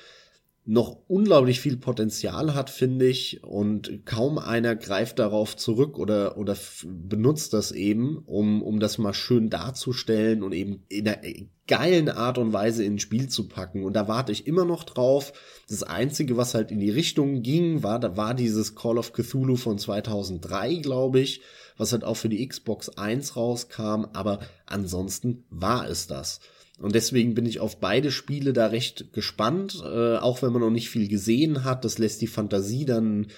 noch 0.69 0.99
unglaublich 1.07 1.61
viel 1.61 1.77
Potenzial 1.77 2.55
hat, 2.55 2.71
finde 2.71 3.07
ich, 3.07 3.45
und 3.45 4.05
kaum 4.05 4.37
einer 4.39 4.75
greift 4.75 5.21
darauf 5.21 5.57
zurück 5.57 5.97
oder, 5.97 6.37
oder 6.37 6.57
benutzt 6.85 7.53
das 7.53 7.71
eben, 7.71 8.19
um, 8.27 8.63
um 8.63 8.81
das 8.81 8.99
mal 8.99 9.15
schön 9.15 9.49
darzustellen 9.49 10.43
und 10.43 10.53
eben 10.53 10.83
in 10.89 11.07
einer 11.07 11.21
geilen 11.69 12.09
Art 12.09 12.39
und 12.39 12.53
Weise 12.53 12.83
ins 12.83 13.03
Spiel 13.03 13.29
zu 13.29 13.47
packen. 13.47 13.85
Und 13.85 13.95
da 13.95 14.09
warte 14.09 14.33
ich 14.33 14.49
immer 14.49 14.65
noch 14.65 14.83
drauf. 14.83 15.33
Das 15.69 15.85
Einzige, 15.85 16.37
was 16.37 16.55
halt 16.55 16.73
in 16.73 16.81
die 16.81 16.91
Richtung 16.91 17.43
ging, 17.43 17.85
war, 17.85 18.01
da 18.01 18.17
war 18.17 18.35
dieses 18.35 18.75
Call 18.75 18.99
of 18.99 19.13
Cthulhu 19.13 19.55
von 19.55 19.79
2003, 19.79 20.77
glaube 20.77 21.21
ich, 21.21 21.43
was 21.77 21.93
halt 21.93 22.03
auch 22.03 22.17
für 22.17 22.29
die 22.29 22.47
Xbox 22.47 22.89
1 22.89 23.37
rauskam, 23.37 24.07
aber 24.13 24.41
ansonsten 24.67 25.45
war 25.49 25.89
es 25.89 26.09
das. 26.09 26.41
Und 26.78 26.94
deswegen 26.94 27.35
bin 27.35 27.47
ich 27.47 27.61
auf 27.61 27.81
beide 27.81 28.11
Spiele 28.11 28.53
da 28.53 28.66
recht 28.66 29.12
gespannt, 29.12 29.82
äh, 29.82 30.16
auch 30.16 30.43
wenn 30.43 30.53
man 30.53 30.61
noch 30.61 30.70
nicht 30.70 30.90
viel 30.90 31.09
gesehen 31.09 31.65
hat. 31.65 31.85
Das 31.85 31.98
lässt 31.98 32.20
die 32.20 32.27
Fantasie 32.27 32.85
dann 32.85 33.28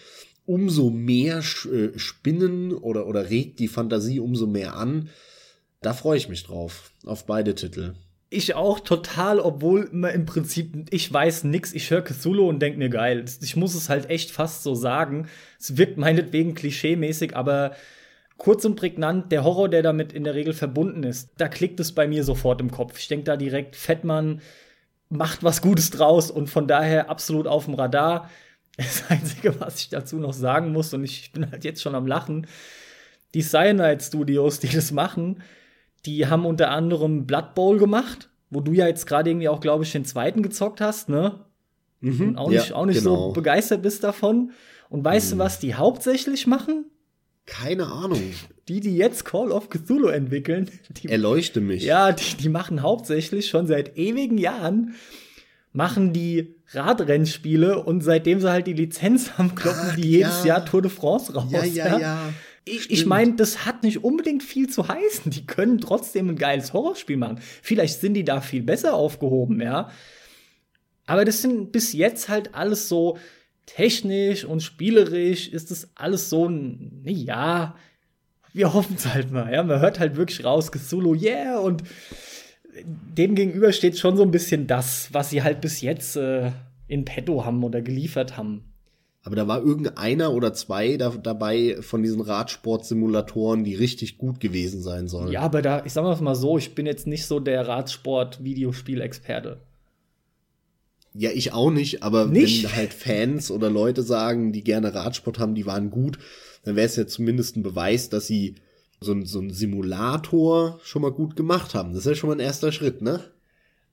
umso 0.44 0.90
mehr 0.90 1.38
äh, 1.38 1.98
spinnen 1.98 2.72
oder, 2.72 3.06
oder 3.06 3.30
regt 3.30 3.60
die 3.60 3.68
Fantasie 3.68 4.18
umso 4.18 4.46
mehr 4.46 4.76
an. 4.76 5.10
Da 5.82 5.92
freue 5.92 6.16
ich 6.16 6.28
mich 6.28 6.42
drauf, 6.44 6.90
auf 7.04 7.26
beide 7.26 7.54
Titel. 7.54 7.94
Ich 8.30 8.54
auch 8.54 8.80
total, 8.80 9.40
obwohl 9.40 9.88
im 9.92 10.26
Prinzip, 10.26 10.88
ich 10.90 11.10
weiß 11.10 11.44
nix, 11.44 11.72
ich 11.72 11.90
höre 11.90 12.02
Cthulhu 12.02 12.46
und 12.46 12.60
denk 12.60 12.76
mir 12.76 12.90
geil. 12.90 13.24
Ich 13.40 13.56
muss 13.56 13.74
es 13.74 13.88
halt 13.88 14.10
echt 14.10 14.30
fast 14.30 14.62
so 14.62 14.74
sagen. 14.74 15.28
Es 15.58 15.78
wirkt 15.78 15.96
meinetwegen 15.96 16.54
klischeemäßig, 16.54 17.36
aber 17.36 17.74
kurz 18.38 18.64
und 18.64 18.76
prägnant, 18.76 19.30
der 19.30 19.44
Horror, 19.44 19.68
der 19.68 19.82
damit 19.82 20.12
in 20.12 20.24
der 20.24 20.34
Regel 20.34 20.54
verbunden 20.54 21.02
ist, 21.02 21.30
da 21.36 21.48
klickt 21.48 21.78
es 21.80 21.92
bei 21.92 22.08
mir 22.08 22.24
sofort 22.24 22.60
im 22.60 22.70
Kopf. 22.70 22.98
Ich 22.98 23.08
denke 23.08 23.24
da 23.24 23.36
direkt, 23.36 23.76
Fettmann 23.76 24.40
macht 25.10 25.42
was 25.42 25.60
Gutes 25.60 25.90
draus 25.90 26.30
und 26.30 26.48
von 26.48 26.66
daher 26.66 27.10
absolut 27.10 27.46
auf 27.46 27.66
dem 27.66 27.74
Radar. 27.74 28.30
Das 28.78 29.10
Einzige, 29.10 29.58
was 29.60 29.80
ich 29.80 29.88
dazu 29.88 30.18
noch 30.18 30.32
sagen 30.32 30.70
muss, 30.70 30.94
und 30.94 31.02
ich 31.02 31.32
bin 31.32 31.50
halt 31.50 31.64
jetzt 31.64 31.82
schon 31.82 31.96
am 31.96 32.06
Lachen, 32.06 32.46
die 33.34 33.42
Cyanide 33.42 33.98
Studios, 34.00 34.60
die 34.60 34.68
das 34.68 34.92
machen, 34.92 35.42
die 36.06 36.28
haben 36.28 36.46
unter 36.46 36.70
anderem 36.70 37.26
Blood 37.26 37.56
Bowl 37.56 37.76
gemacht, 37.76 38.30
wo 38.50 38.60
du 38.60 38.70
ja 38.70 38.86
jetzt 38.86 39.08
gerade 39.08 39.30
irgendwie 39.30 39.48
auch, 39.48 39.58
glaube 39.58 39.82
ich, 39.82 39.90
den 39.90 40.04
zweiten 40.04 40.44
gezockt 40.44 40.80
hast, 40.80 41.08
ne? 41.08 41.44
Mhm, 42.00 42.20
und 42.20 42.38
auch 42.38 42.50
nicht, 42.50 42.68
ja, 42.68 42.76
auch 42.76 42.86
nicht 42.86 43.02
genau. 43.02 43.28
so 43.28 43.32
begeistert 43.32 43.82
bist 43.82 44.04
davon. 44.04 44.52
Und 44.88 45.04
weißt 45.04 45.34
mhm. 45.34 45.38
du, 45.38 45.44
was 45.44 45.58
die 45.58 45.74
hauptsächlich 45.74 46.46
machen? 46.46 46.84
Keine 47.48 47.86
Ahnung. 47.86 48.22
Die, 48.68 48.80
die 48.80 48.96
jetzt 48.96 49.24
Call 49.24 49.50
of 49.50 49.70
Cthulhu 49.70 50.08
entwickeln, 50.08 50.70
die, 50.90 51.08
erleuchte 51.08 51.60
mich. 51.60 51.82
Ja, 51.82 52.12
die, 52.12 52.36
die 52.36 52.50
machen 52.50 52.82
hauptsächlich 52.82 53.48
schon 53.48 53.66
seit 53.66 53.96
ewigen 53.96 54.36
Jahren 54.38 54.94
machen 55.72 56.12
die 56.12 56.56
Radrennspiele 56.72 57.82
und 57.82 58.02
seitdem 58.02 58.40
sie 58.40 58.50
halt 58.50 58.66
die 58.66 58.72
Lizenz 58.72 59.38
haben, 59.38 59.54
kloppen 59.54 59.90
Ach, 59.90 59.96
die 59.96 60.08
jedes 60.08 60.40
ja. 60.40 60.56
Jahr 60.56 60.66
Tour 60.66 60.82
de 60.82 60.90
France 60.90 61.32
raus. 61.34 61.50
Ja, 61.50 61.64
ja, 61.64 61.86
ja. 61.86 61.98
ja. 61.98 62.32
Ich, 62.64 62.90
ich 62.90 63.06
meine, 63.06 63.34
das 63.34 63.64
hat 63.64 63.82
nicht 63.82 64.04
unbedingt 64.04 64.42
viel 64.42 64.68
zu 64.68 64.88
heißen. 64.88 65.30
Die 65.30 65.46
können 65.46 65.80
trotzdem 65.80 66.28
ein 66.28 66.36
geiles 66.36 66.74
Horrorspiel 66.74 67.16
machen. 67.16 67.40
Vielleicht 67.62 68.00
sind 68.00 68.12
die 68.12 68.24
da 68.24 68.42
viel 68.42 68.62
besser 68.62 68.92
aufgehoben, 68.92 69.62
ja. 69.62 69.90
Aber 71.06 71.24
das 71.24 71.40
sind 71.40 71.72
bis 71.72 71.94
jetzt 71.94 72.28
halt 72.28 72.54
alles 72.54 72.88
so 72.88 73.16
technisch 73.68 74.44
und 74.44 74.62
spielerisch 74.62 75.48
ist 75.48 75.70
das 75.70 75.88
alles 75.94 76.30
so, 76.30 76.50
ja, 77.04 77.76
wir 78.52 78.72
hoffen 78.72 78.96
es 78.96 79.06
halt 79.06 79.30
mal, 79.30 79.52
ja. 79.52 79.62
Man 79.62 79.80
hört 79.80 80.00
halt 80.00 80.16
wirklich 80.16 80.44
raus, 80.44 80.72
Cthulhu, 80.72 81.14
yeah, 81.14 81.58
und 81.58 81.82
dem 82.84 83.34
gegenüber 83.34 83.72
steht 83.72 83.98
schon 83.98 84.16
so 84.16 84.22
ein 84.22 84.30
bisschen 84.30 84.66
das, 84.66 85.08
was 85.12 85.30
sie 85.30 85.42
halt 85.42 85.60
bis 85.60 85.80
jetzt 85.80 86.16
äh, 86.16 86.50
in 86.86 87.04
petto 87.04 87.44
haben 87.44 87.62
oder 87.62 87.82
geliefert 87.82 88.36
haben. 88.36 88.64
Aber 89.22 89.36
da 89.36 89.46
war 89.46 89.62
irgendeiner 89.62 90.32
oder 90.32 90.54
zwei 90.54 90.96
da, 90.96 91.10
dabei 91.10 91.76
von 91.80 92.02
diesen 92.02 92.22
Radsport-Simulatoren, 92.22 93.64
die 93.64 93.74
richtig 93.74 94.16
gut 94.16 94.40
gewesen 94.40 94.80
sein 94.80 95.08
sollen. 95.08 95.32
Ja, 95.32 95.42
aber 95.42 95.60
da, 95.60 95.84
ich 95.84 95.92
sag 95.92 96.20
mal 96.20 96.34
so, 96.34 96.56
ich 96.56 96.74
bin 96.74 96.86
jetzt 96.86 97.06
nicht 97.06 97.26
so 97.26 97.38
der 97.38 97.68
Radsport-Videospiel-Experte. 97.68 99.60
Ja, 101.14 101.30
ich 101.30 101.52
auch 101.52 101.70
nicht, 101.70 102.02
aber 102.02 102.26
nicht? 102.26 102.64
wenn 102.64 102.76
halt 102.76 102.92
Fans 102.92 103.50
oder 103.50 103.70
Leute 103.70 104.02
sagen, 104.02 104.52
die 104.52 104.62
gerne 104.62 104.94
Radsport 104.94 105.38
haben, 105.38 105.54
die 105.54 105.66
waren 105.66 105.90
gut, 105.90 106.18
dann 106.64 106.76
wäre 106.76 106.86
es 106.86 106.96
ja 106.96 107.06
zumindest 107.06 107.56
ein 107.56 107.62
Beweis, 107.62 108.08
dass 108.08 108.26
sie 108.26 108.56
so, 109.00 109.12
ein, 109.12 109.24
so 109.24 109.42
Simulator 109.48 110.80
schon 110.82 111.02
mal 111.02 111.12
gut 111.12 111.36
gemacht 111.36 111.74
haben. 111.74 111.92
Das 111.92 112.00
ist 112.00 112.06
ja 112.06 112.14
schon 112.14 112.28
mal 112.28 112.36
ein 112.36 112.40
erster 112.40 112.72
Schritt, 112.72 113.00
ne? 113.00 113.20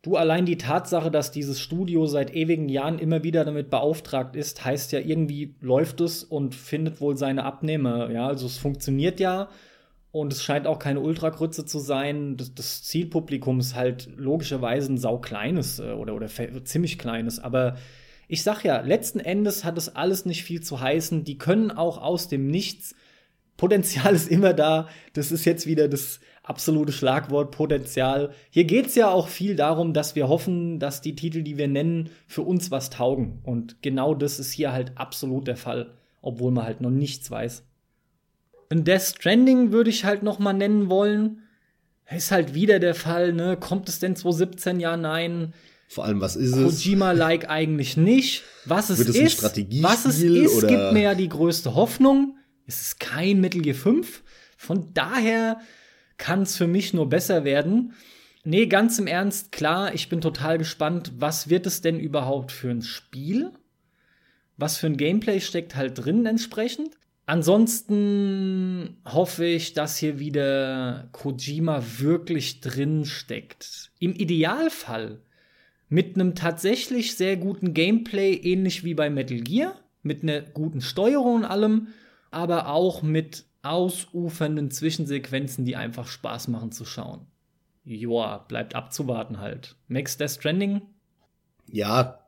Du, 0.02 0.18
allein 0.18 0.46
die 0.46 0.58
Tatsache, 0.58 1.10
dass 1.10 1.32
dieses 1.32 1.60
Studio 1.60 2.06
seit 2.06 2.36
ewigen 2.36 2.70
Jahren 2.70 3.00
immer 3.00 3.24
wieder 3.24 3.44
damit 3.44 3.72
beauftragt 3.72 4.36
ist, 4.36 4.64
heißt 4.64 4.92
ja, 4.92 5.00
irgendwie 5.00 5.56
läuft 5.62 6.00
es 6.00 6.24
und 6.24 6.54
findet 6.54 7.02
wohl 7.02 7.18
seine 7.18 7.44
Abnehmer. 7.44 8.12
Ja, 8.12 8.28
also 8.28 8.46
es 8.46 8.58
funktioniert 8.58 9.20
ja 9.20 9.50
und 10.16 10.32
es 10.32 10.42
scheint 10.42 10.66
auch 10.66 10.80
keine 10.80 11.02
Ultragrütze 11.02 11.66
zu 11.66 11.78
sein. 11.78 12.38
Das, 12.38 12.56
das 12.56 12.84
Zielpublikum 12.84 13.60
ist 13.60 13.76
halt 13.76 14.08
logischerweise 14.16 14.94
ein 14.94 14.98
saukleines 14.98 15.80
äh, 15.80 15.92
oder, 15.92 16.16
oder 16.16 16.30
ziemlich 16.64 16.98
kleines. 16.98 17.38
Aber 17.40 17.76
ich 18.30 18.42
sag 18.42 18.64
ja, 18.64 18.80
letzten 18.80 19.20
Endes 19.20 19.66
hat 19.66 19.78
es 19.78 19.94
alles 19.94 20.24
nicht 20.24 20.46
viel 20.46 20.62
zu 20.62 20.80
heißen. 20.80 21.26
Die 21.26 21.38
können 21.38 21.70
auch 21.70 22.02
aus 22.02 22.30
dem 22.30 22.48
Nichts. 22.48 22.96
Potenzial 23.58 24.16
ist 24.16 24.32
immer 24.32 24.54
da. 24.54 24.88
Das 25.12 25.34
ist 25.34 25.44
jetzt 25.44 25.68
wieder 25.68 25.90
das 25.90 26.22
absolute 26.44 26.94
Schlagwort 26.94 27.52
Potenzial. 27.52 28.32
Hier 28.52 28.64
geht's 28.64 28.96
ja 28.96 29.10
auch 29.10 29.28
viel 29.28 29.58
darum, 29.58 29.92
dass 29.92 30.16
wir 30.16 30.30
hoffen, 30.30 30.80
dass 30.80 31.02
die 31.02 31.18
Titel, 31.18 31.42
die 31.42 31.58
wir 31.58 31.68
nennen, 31.68 32.10
für 32.26 32.44
uns 32.44 32.72
was 32.72 32.90
taugen. 32.90 33.42
Und 33.44 33.82
genau 33.82 34.16
das 34.16 34.40
ist 34.40 34.54
hier 34.54 34.72
halt 34.72 34.94
absolut 34.96 35.46
der 35.46 35.58
Fall, 35.58 35.92
obwohl 36.22 36.54
man 36.54 36.64
halt 36.64 36.80
noch 36.80 36.90
nichts 36.90 37.30
weiß. 37.30 37.66
Ein 38.70 38.84
Death 38.84 39.02
Stranding 39.02 39.72
würde 39.72 39.90
ich 39.90 40.06
halt 40.06 40.24
noch 40.24 40.40
mal 40.40 40.54
nennen 40.54 40.90
wollen. 40.90 41.44
Ist 42.10 42.32
halt 42.32 42.54
wieder 42.54 42.80
der 42.80 42.96
Fall, 42.96 43.34
ne? 43.34 43.58
Kommt 43.58 43.90
es 43.90 44.00
denn 44.00 44.16
2017? 44.16 44.80
Ja, 44.80 44.96
nein. 44.96 45.54
Vor 45.88 46.06
allem, 46.06 46.22
was 46.22 46.36
ist 46.36 46.56
es? 46.56 46.84
Kojima-like 46.84 47.50
eigentlich 47.50 47.98
nicht. 47.98 48.44
Was 48.66 48.90
es 48.90 49.00
es 49.00 49.16
ist, 49.16 49.44
was 49.84 50.06
es 50.06 50.22
ist, 50.22 50.58
oder? 50.58 50.68
gibt 50.68 50.94
mir 50.94 51.04
ja 51.04 51.16
die 51.16 51.30
größte 51.30 51.76
Hoffnung. 51.76 52.38
Es 52.68 52.82
ist 52.82 53.00
kein 53.00 53.42
Metal 53.42 53.62
Gear 53.62 53.76
5. 53.76 54.24
Von 54.58 54.94
daher 54.94 55.60
kann 56.18 56.44
es 56.44 56.58
für 56.58 56.68
mich 56.68 56.94
nur 56.94 57.10
besser 57.10 57.44
werden. 57.44 57.94
Nee, 58.44 58.68
ganz 58.68 59.00
im 59.00 59.08
Ernst, 59.08 59.52
klar, 59.52 59.94
ich 59.94 60.08
bin 60.10 60.22
total 60.22 60.58
gespannt, 60.60 61.14
was 61.18 61.50
wird 61.50 61.66
es 61.66 61.82
denn 61.82 62.00
überhaupt 62.00 62.52
für 62.52 62.70
ein 62.70 62.84
Spiel? 62.84 63.52
Was 64.58 64.78
für 64.78 64.88
ein 64.88 64.98
Gameplay 64.98 65.42
steckt 65.42 65.76
halt 65.76 66.06
drin 66.06 66.26
entsprechend? 66.26 66.92
Ansonsten 67.28 68.98
hoffe 69.04 69.46
ich, 69.46 69.74
dass 69.74 69.98
hier 69.98 70.20
wieder 70.20 71.10
Kojima 71.12 71.84
wirklich 71.98 72.62
drin 72.62 73.06
steckt. 73.06 73.92
Im 74.00 74.14
Idealfall 74.14 75.22
mit 75.90 76.16
einem 76.16 76.36
tatsächlich 76.36 77.16
sehr 77.16 77.38
guten 77.38 77.74
Gameplay, 77.74 78.34
ähnlich 78.34 78.84
wie 78.84 78.94
bei 78.94 79.10
Metal 79.10 79.40
Gear, 79.40 79.76
mit 80.04 80.22
einer 80.22 80.42
guten 80.42 80.82
Steuerung 80.82 81.38
und 81.38 81.46
allem, 81.46 81.88
aber 82.30 82.68
auch 82.70 83.02
mit 83.02 83.46
ausufernden 83.64 84.70
Zwischensequenzen, 84.70 85.66
die 85.66 85.76
einfach 85.76 86.08
Spaß 86.08 86.50
machen 86.50 86.72
zu 86.72 86.86
schauen. 86.86 87.26
Joa, 87.84 88.40
bleibt 88.40 88.76
abzuwarten 88.76 89.40
halt. 89.40 89.76
Max 89.88 90.18
Death 90.18 90.32
Stranding? 90.32 90.82
Ja, 91.68 92.20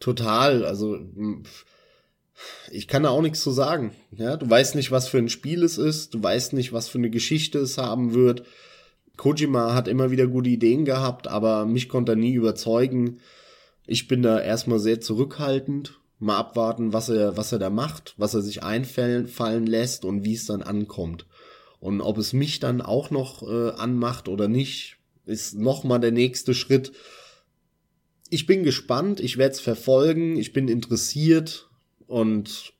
total. 0.00 0.64
Also, 0.64 0.98
ich 2.70 2.88
kann 2.88 3.02
da 3.02 3.10
auch 3.10 3.22
nichts 3.22 3.42
zu 3.42 3.50
sagen. 3.50 3.92
Ja, 4.16 4.36
du 4.36 4.48
weißt 4.48 4.74
nicht, 4.74 4.90
was 4.90 5.08
für 5.08 5.18
ein 5.18 5.28
Spiel 5.28 5.62
es 5.62 5.78
ist. 5.78 6.14
Du 6.14 6.22
weißt 6.22 6.52
nicht, 6.54 6.72
was 6.72 6.88
für 6.88 6.98
eine 6.98 7.10
Geschichte 7.10 7.58
es 7.58 7.78
haben 7.78 8.14
wird. 8.14 8.44
Kojima 9.16 9.74
hat 9.74 9.88
immer 9.88 10.10
wieder 10.10 10.26
gute 10.26 10.50
Ideen 10.50 10.84
gehabt, 10.84 11.28
aber 11.28 11.66
mich 11.66 11.88
konnte 11.88 12.12
er 12.12 12.16
nie 12.16 12.32
überzeugen. 12.32 13.20
Ich 13.86 14.08
bin 14.08 14.22
da 14.22 14.40
erstmal 14.40 14.78
sehr 14.78 15.00
zurückhaltend. 15.00 15.98
Mal 16.18 16.38
abwarten, 16.38 16.92
was 16.92 17.08
er, 17.08 17.36
was 17.36 17.52
er 17.52 17.58
da 17.58 17.68
macht, 17.68 18.14
was 18.16 18.34
er 18.34 18.42
sich 18.42 18.62
einfallen 18.62 19.66
lässt 19.66 20.04
und 20.04 20.24
wie 20.24 20.34
es 20.34 20.46
dann 20.46 20.62
ankommt. 20.62 21.26
Und 21.80 22.00
ob 22.00 22.16
es 22.16 22.32
mich 22.32 22.60
dann 22.60 22.80
auch 22.80 23.10
noch 23.10 23.42
äh, 23.42 23.70
anmacht 23.70 24.28
oder 24.28 24.46
nicht, 24.46 24.98
ist 25.26 25.54
nochmal 25.54 25.98
der 25.98 26.12
nächste 26.12 26.54
Schritt. 26.54 26.92
Ich 28.30 28.46
bin 28.46 28.62
gespannt, 28.62 29.18
ich 29.18 29.36
werde 29.36 29.52
es 29.52 29.60
verfolgen, 29.60 30.36
ich 30.36 30.52
bin 30.52 30.68
interessiert 30.68 31.68
und 32.06 32.72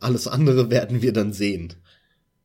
alles 0.00 0.28
andere 0.28 0.70
werden 0.70 1.02
wir 1.02 1.12
dann 1.12 1.32
sehen 1.32 1.74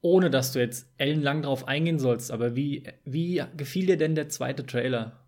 ohne 0.01 0.31
dass 0.31 0.51
du 0.51 0.59
jetzt 0.59 0.87
ellenlang 0.97 1.43
drauf 1.43 1.67
eingehen 1.67 1.99
sollst, 1.99 2.31
aber 2.31 2.55
wie, 2.55 2.83
wie 3.05 3.43
gefiel 3.55 3.85
dir 3.85 3.97
denn 3.97 4.15
der 4.15 4.29
zweite 4.29 4.65
Trailer? 4.65 5.19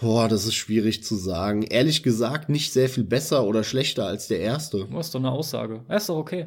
Boah, 0.00 0.28
das 0.28 0.46
ist 0.46 0.54
schwierig 0.54 1.04
zu 1.04 1.16
sagen. 1.16 1.62
Ehrlich 1.62 2.02
gesagt, 2.02 2.48
nicht 2.48 2.72
sehr 2.72 2.88
viel 2.88 3.04
besser 3.04 3.44
oder 3.44 3.64
schlechter 3.64 4.06
als 4.06 4.28
der 4.28 4.40
erste. 4.40 4.86
Das 4.90 5.06
ist 5.06 5.14
doch 5.14 5.20
eine 5.20 5.30
Aussage. 5.30 5.84
Er 5.88 5.96
ist 5.96 6.08
doch 6.08 6.16
okay. 6.16 6.46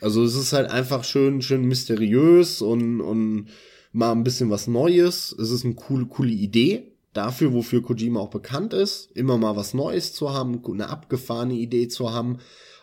Also 0.00 0.24
es 0.24 0.34
ist 0.34 0.52
halt 0.52 0.70
einfach 0.70 1.04
schön, 1.04 1.42
schön 1.42 1.64
mysteriös 1.64 2.60
und, 2.60 3.00
und 3.00 3.48
mal 3.92 4.12
ein 4.12 4.24
bisschen 4.24 4.50
was 4.50 4.66
Neues. 4.66 5.32
Es 5.32 5.50
ist 5.50 5.64
eine 5.64 5.74
coole, 5.74 6.06
coole 6.06 6.32
Idee. 6.32 6.91
Dafür, 7.12 7.52
wofür 7.52 7.82
Kojima 7.82 8.20
auch 8.20 8.30
bekannt 8.30 8.72
ist, 8.72 9.10
immer 9.12 9.36
mal 9.36 9.56
was 9.56 9.74
Neues 9.74 10.14
zu 10.14 10.32
haben, 10.32 10.62
eine 10.64 10.88
abgefahrene 10.88 11.54
Idee 11.54 11.88
zu 11.88 12.12
haben. 12.12 12.38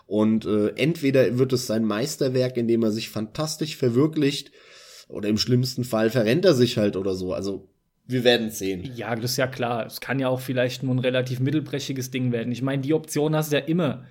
Und 0.06 0.46
äh, 0.46 0.70
entweder 0.76 1.38
wird 1.38 1.54
es 1.54 1.68
sein 1.68 1.86
Meisterwerk, 1.86 2.58
in 2.58 2.68
dem 2.68 2.84
er 2.84 2.92
sich 2.92 3.10
fantastisch 3.10 3.76
verwirklicht, 3.76 4.52
oder 5.08 5.28
im 5.28 5.40
schlimmsten 5.40 5.84
Fall 5.84 6.12
verrennt 6.12 6.46
er 6.46 6.54
sich 6.54 6.78
halt 6.78 6.96
oder 6.96 7.16
so. 7.16 7.34
Also 7.34 7.68
wir 8.06 8.24
werden 8.24 8.50
sehen. 8.50 8.90
Ja, 8.96 9.16
das 9.16 9.32
ist 9.32 9.38
ja 9.38 9.48
klar. 9.48 9.86
Es 9.86 10.02
kann 10.02 10.20
ja 10.20 10.30
auch 10.30 10.40
vielleicht 10.40 10.84
nur 10.84 10.96
ein 10.96 11.00
relativ 11.00 11.40
mittelbrechiges 11.40 12.12
Ding 12.12 12.32
werden. 12.32 12.52
Ich 12.52 12.62
meine, 12.62 12.82
die 12.82 12.94
Option 12.94 13.36
hast 13.36 13.52
du 13.52 13.58
ja 13.58 13.64
immer. 13.64 14.06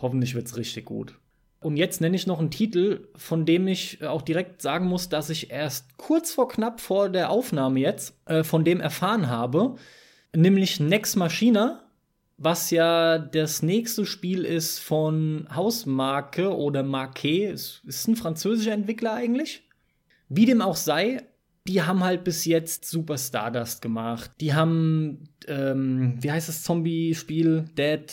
Hoffentlich 0.00 0.34
wird's 0.34 0.56
richtig 0.56 0.84
gut. 0.84 1.18
Und 1.66 1.76
jetzt 1.76 2.00
nenne 2.00 2.14
ich 2.14 2.28
noch 2.28 2.38
einen 2.38 2.52
Titel, 2.52 3.08
von 3.16 3.44
dem 3.44 3.66
ich 3.66 4.04
auch 4.04 4.22
direkt 4.22 4.62
sagen 4.62 4.86
muss, 4.86 5.08
dass 5.08 5.30
ich 5.30 5.50
erst 5.50 5.96
kurz 5.96 6.32
vor 6.32 6.48
knapp 6.48 6.80
vor 6.80 7.08
der 7.08 7.30
Aufnahme 7.30 7.80
jetzt 7.80 8.14
äh, 8.26 8.44
von 8.44 8.64
dem 8.64 8.80
erfahren 8.80 9.28
habe, 9.28 9.74
nämlich 10.34 10.78
Nex 10.78 11.16
Machina 11.16 11.82
was 12.38 12.70
ja 12.70 13.18
das 13.18 13.62
nächste 13.62 14.04
Spiel 14.04 14.44
ist 14.44 14.78
von 14.78 15.48
Hausmarke 15.54 16.54
oder 16.54 16.82
Marquet. 16.82 17.50
Ist, 17.50 17.82
ist 17.86 18.08
ein 18.08 18.16
französischer 18.16 18.72
Entwickler 18.72 19.14
eigentlich. 19.14 19.62
Wie 20.28 20.44
dem 20.44 20.60
auch 20.60 20.76
sei, 20.76 21.22
die 21.66 21.82
haben 21.82 22.04
halt 22.04 22.24
bis 22.24 22.44
jetzt 22.44 22.84
Super 22.84 23.16
Stardust 23.16 23.80
gemacht. 23.80 24.30
Die 24.40 24.54
haben, 24.54 25.30
ähm, 25.46 26.18
wie 26.20 26.30
heißt 26.30 26.48
das 26.48 26.62
Zombie-Spiel? 26.62 27.70
Dead 27.76 28.12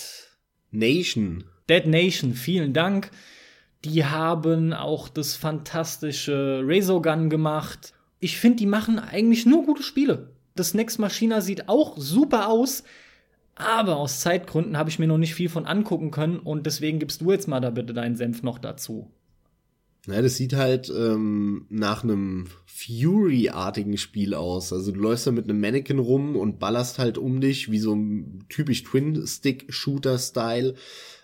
Nation. 0.72 1.44
Dead 1.70 1.86
Nation, 1.86 2.34
vielen 2.34 2.74
Dank. 2.74 3.12
Die 3.86 4.06
haben 4.06 4.74
auch 4.74 5.10
das 5.10 5.36
fantastische 5.36 6.62
Razor 6.64 7.02
Gun 7.02 7.30
gemacht. 7.30 7.94
Ich 8.20 8.38
finde, 8.38 8.58
die 8.58 8.66
machen 8.66 9.00
eigentlich 9.00 9.46
nur 9.46 9.66
gute 9.66 9.84
Spiele. 9.84 10.30
Das 10.56 10.74
Next 10.74 11.00
Machina 11.00 11.42
sieht 11.42 11.68
auch 11.68 11.98
super 11.98 12.48
aus. 12.48 12.84
Aber 13.56 13.98
aus 13.98 14.22
Zeitgründen 14.22 14.78
habe 14.78 14.90
ich 14.90 15.00
mir 15.00 15.08
noch 15.08 15.18
nicht 15.18 15.36
viel 15.36 15.50
von 15.50 15.66
angucken 15.66 16.10
können 16.10 16.40
und 16.40 16.66
deswegen 16.66 17.00
gibst 17.00 17.22
du 17.22 17.32
jetzt 17.32 17.48
mal 17.48 17.60
da 17.60 17.70
bitte 17.70 17.94
deinen 17.94 18.16
Senf 18.16 18.42
noch 18.42 18.58
dazu. 18.58 19.12
Ja, 20.08 20.22
das 20.22 20.36
sieht 20.36 20.54
halt 20.54 20.92
ähm, 20.96 21.66
nach 21.70 22.04
einem 22.04 22.48
Fury-artigen 22.66 23.98
Spiel 23.98 24.34
aus. 24.34 24.74
Also 24.74 24.92
du 24.92 25.00
läufst 25.00 25.28
da 25.28 25.32
mit 25.32 25.46
einem 25.46 25.62
Mannequin 25.62 26.00
rum 26.00 26.36
und 26.36 26.60
ballerst 26.60 27.00
halt 27.00 27.18
um 27.18 27.40
dich, 27.40 27.72
wie 27.72 27.80
so 27.80 27.94
ein 27.94 28.44
typisch 28.50 28.84
Twin-Stick-Shooter-Style. 28.84 30.74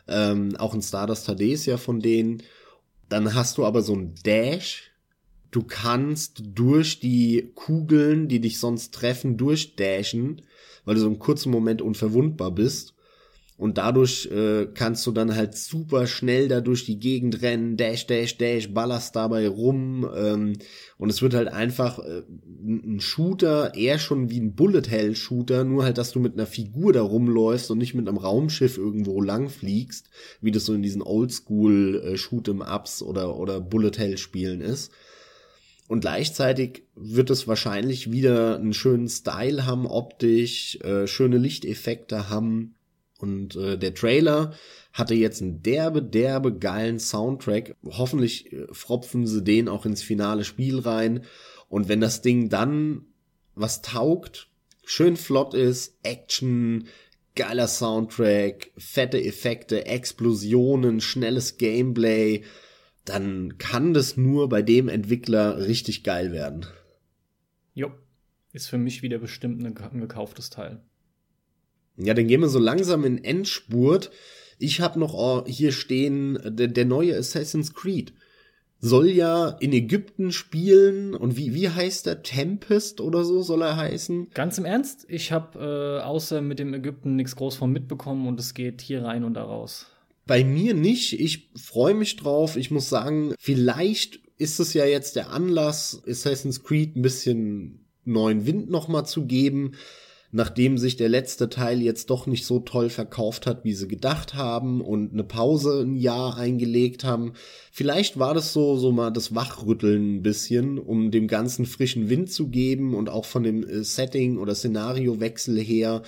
Ähm, 0.10 0.56
auch 0.57 0.73
ein 0.73 0.81
Stardust 0.81 1.27
HD 1.27 1.41
ist 1.41 1.65
ja 1.65 1.77
von 1.77 1.99
denen. 1.99 2.44
Dann 3.07 3.34
hast 3.34 3.57
du 3.57 3.65
aber 3.65 3.81
so 3.81 3.95
ein 3.95 4.15
Dash. 4.23 4.91
Du 5.52 5.64
kannst 5.64 6.44
durch 6.44 6.99
die 6.99 7.52
Kugeln, 7.56 8.27
die 8.27 8.40
dich 8.40 8.60
sonst 8.60 8.94
treffen, 8.94 9.38
durchdashen 9.38 10.41
weil 10.90 10.95
du 10.95 11.02
so 11.02 11.07
einen 11.07 11.19
kurzen 11.19 11.52
Moment 11.52 11.84
unverwundbar 11.84 12.49
bist. 12.49 12.95
Und 13.60 13.77
dadurch 13.77 14.26
äh, 14.31 14.68
kannst 14.73 15.06
du 15.06 15.11
dann 15.11 15.36
halt 15.36 15.53
super 15.53 16.07
schnell 16.07 16.48
da 16.48 16.61
durch 16.61 16.86
die 16.86 16.98
Gegend 16.98 17.41
rennen, 17.41 17.76
dash, 17.76 18.07
dash, 18.07 18.38
dash, 18.38 18.73
ballerst 18.73 19.18
dabei 19.18 19.49
rum. 19.49 20.10
Ähm, 20.15 20.53
und 20.98 21.10
es 21.10 21.22
wird 21.22 21.34
halt 21.34 21.49
einfach 21.49 21.99
äh, 21.99 22.22
ein 22.64 23.02
Shooter, 23.02 23.76
eher 23.76 23.99
schon 23.99 24.30
wie 24.30 24.40
ein 24.40 24.56
Bullet-Hell-Shooter, 24.56 25.65
nur 25.65 25.84
halt, 25.84 25.98
dass 25.98 26.14
du 26.14 26.22
mit 26.22 26.36
einer 26.36 26.45
Figur 26.45 26.94
da 26.94 27.02
rumläufst 27.02 27.69
und 27.69 27.80
nicht 27.80 27.95
mit 27.95 28.07
einem 28.07 28.18
Raumschiff 28.18 28.77
irgendwo 28.77 29.22
lang 29.22 29.49
fliegst, 29.49 30.10
wie 30.40 30.52
das 30.52 30.64
so 30.64 30.73
in 30.73 30.81
diesen 30.81 31.02
Oldschool 31.02 32.15
äh, 32.15 33.03
oder, 33.03 33.36
oder 33.36 33.60
Bullet-Hell-Spielen 33.60 34.61
ist. 34.61 34.94
Und 35.90 35.99
gleichzeitig 35.99 36.84
wird 36.95 37.30
es 37.30 37.45
wahrscheinlich 37.45 38.10
wieder 38.10 38.56
einen 38.56 38.73
schönen 38.73 39.10
Style 39.10 39.65
haben, 39.65 39.86
optisch, 39.86 40.77
äh, 40.77 41.07
schöne 41.07 41.40
Lichteffekte 41.40 42.30
haben. 42.30 42.76
Und 43.20 43.58
äh, 43.58 43.78
der 43.78 43.94
Trailer 43.94 44.54
hatte 44.94 45.14
jetzt 45.14 45.41
einen 45.41 45.62
derbe, 45.62 46.02
derbe 46.02 46.58
geilen 46.58 47.00
Soundtrack. 47.00 47.76
Hoffentlich 47.86 48.52
äh, 48.54 48.68
fropfen 48.72 49.28
sie 49.28 49.44
den 49.44 49.68
auch 49.68 49.86
ins 49.86 50.02
finale 50.02 50.46
Spiel 50.46 50.80
rein. 50.80 51.26
Und 51.68 51.90
wenn 51.90 52.02
das 52.02 52.22
Ding 52.22 52.50
dann 52.50 53.06
was 53.56 53.82
taugt, 53.82 54.50
schön 54.86 55.18
flott 55.18 55.54
ist, 55.54 55.98
Action, 56.02 56.88
geiler 57.36 57.68
Soundtrack, 57.68 58.72
fette 58.78 59.22
Effekte, 59.22 59.86
Explosionen, 59.86 61.02
schnelles 61.02 61.58
Gameplay, 61.58 62.44
dann 63.04 63.58
kann 63.58 63.94
das 63.94 64.16
nur 64.16 64.48
bei 64.48 64.62
dem 64.62 64.88
Entwickler 64.88 65.68
richtig 65.68 66.04
geil 66.04 66.32
werden. 66.32 66.66
Jo, 67.74 67.91
ist 68.54 68.68
für 68.68 68.78
mich 68.78 69.02
wieder 69.02 69.20
bestimmt 69.20 69.62
ein 69.64 70.00
gekauftes 70.00 70.50
Teil. 70.50 70.82
Ja, 72.00 72.14
dann 72.14 72.28
gehen 72.28 72.42
wir 72.42 72.50
so 72.50 72.60
langsam 72.60 73.04
in 73.04 73.24
Endspurt. 73.24 74.12
Ich 74.58 74.82
habe 74.82 75.00
noch 75.00 75.14
oh, 75.14 75.44
hier 75.46 75.72
stehen, 75.72 76.40
der, 76.44 76.68
der 76.68 76.86
neue 76.86 77.16
Assassin's 77.18 77.74
Creed 77.74 78.14
soll 78.82 79.10
ja 79.10 79.50
in 79.60 79.74
Ägypten 79.74 80.32
spielen 80.32 81.14
und 81.14 81.36
wie, 81.38 81.54
wie 81.54 81.70
heißt 81.70 82.06
der? 82.06 82.24
Tempest 82.24 83.02
oder 83.02 83.24
so 83.24 83.42
soll 83.42 83.62
er 83.62 83.76
heißen? 83.76 84.30
Ganz 84.34 84.58
im 84.58 84.66
Ernst? 84.66 85.06
Ich 85.10 85.32
habe 85.32 86.00
äh, 86.00 86.04
außer 86.04 86.42
mit 86.42 86.60
dem 86.60 86.74
Ägypten 86.74 87.16
nichts 87.16 87.36
groß 87.36 87.56
von 87.56 87.72
mitbekommen 87.72 88.28
und 88.28 88.40
es 88.40 88.54
geht 88.54 88.82
hier 88.82 89.04
rein 89.04 89.24
und 89.24 89.34
da 89.34 89.44
raus. 89.44 89.88
Bei 90.26 90.44
mir 90.44 90.74
nicht. 90.74 91.20
Ich 91.20 91.50
freue 91.56 91.94
mich 91.94 92.16
drauf. 92.16 92.56
Ich 92.56 92.72
muss 92.72 92.88
sagen, 92.88 93.34
vielleicht 93.40 94.22
ist 94.38 94.60
es 94.60 94.74
ja 94.74 94.86
jetzt 94.86 95.16
der 95.16 95.32
Anlass, 95.32 96.02
Assassin's 96.08 96.64
Creed 96.64 96.96
ein 96.96 97.02
bisschen 97.02 97.86
neuen 98.06 98.46
Wind 98.46 98.70
nochmal 98.70 99.06
zu 99.06 99.26
geben, 99.26 99.74
nachdem 100.31 100.77
sich 100.77 100.95
der 100.95 101.10
letzte 101.10 101.49
Teil 101.49 101.81
jetzt 101.81 102.10
doch 102.10 102.27
nicht 102.27 102.45
so 102.45 102.60
toll 102.60 102.89
verkauft 102.89 103.47
hat, 103.47 103.64
wie 103.64 103.73
sie 103.73 103.88
gedacht 103.88 104.35
haben 104.35 104.81
und 104.81 105.14
eine 105.14 105.23
Pause 105.23 105.81
ein 105.81 105.95
Jahr 105.95 106.38
eingelegt 106.38 107.03
haben. 107.03 107.34
Vielleicht 107.72 108.19
war 108.19 108.34
das 108.34 108.53
so, 108.53 108.77
so 108.77 108.91
mal 108.91 109.11
das 109.11 109.34
Wachrütteln 109.34 110.18
ein 110.18 110.22
bisschen, 110.22 110.77
um 110.77 111.10
dem 111.11 111.27
ganzen 111.27 111.65
frischen 111.65 112.10
Wind 112.10 112.31
zu 112.31 112.49
geben 112.49 112.93
und 112.93 113.10
auch 113.10 113.26
von 113.26 113.43
dem 113.43 113.68
äh, 113.68 113.84
Setting 113.84 114.38
oder 114.38 114.53
Szenariowechsel 114.53 115.60
her 115.60 116.03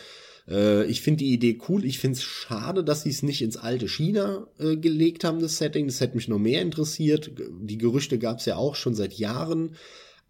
äh, 0.48 0.85
ich 0.85 1.02
finde 1.02 1.19
die 1.19 1.34
Idee 1.34 1.57
cool. 1.69 1.85
Ich 1.85 1.99
finde 1.99 2.18
es 2.18 2.23
schade, 2.23 2.84
dass 2.84 3.03
sie 3.03 3.10
es 3.10 3.23
nicht 3.23 3.41
ins 3.41 3.57
alte 3.57 3.88
China 3.88 4.48
äh, 4.60 4.76
gelegt 4.76 5.23
haben, 5.23 5.39
das 5.39 5.57
Setting. 5.57 5.88
Das 5.88 5.99
hätte 5.99 6.15
mich 6.15 6.27
noch 6.27 6.39
mehr 6.39 6.61
interessiert. 6.61 7.31
Die 7.61 7.77
Gerüchte 7.77 8.19
gab 8.19 8.39
es 8.39 8.45
ja 8.45 8.57
auch 8.57 8.76
schon 8.76 8.95
seit 8.95 9.14
Jahren. 9.14 9.76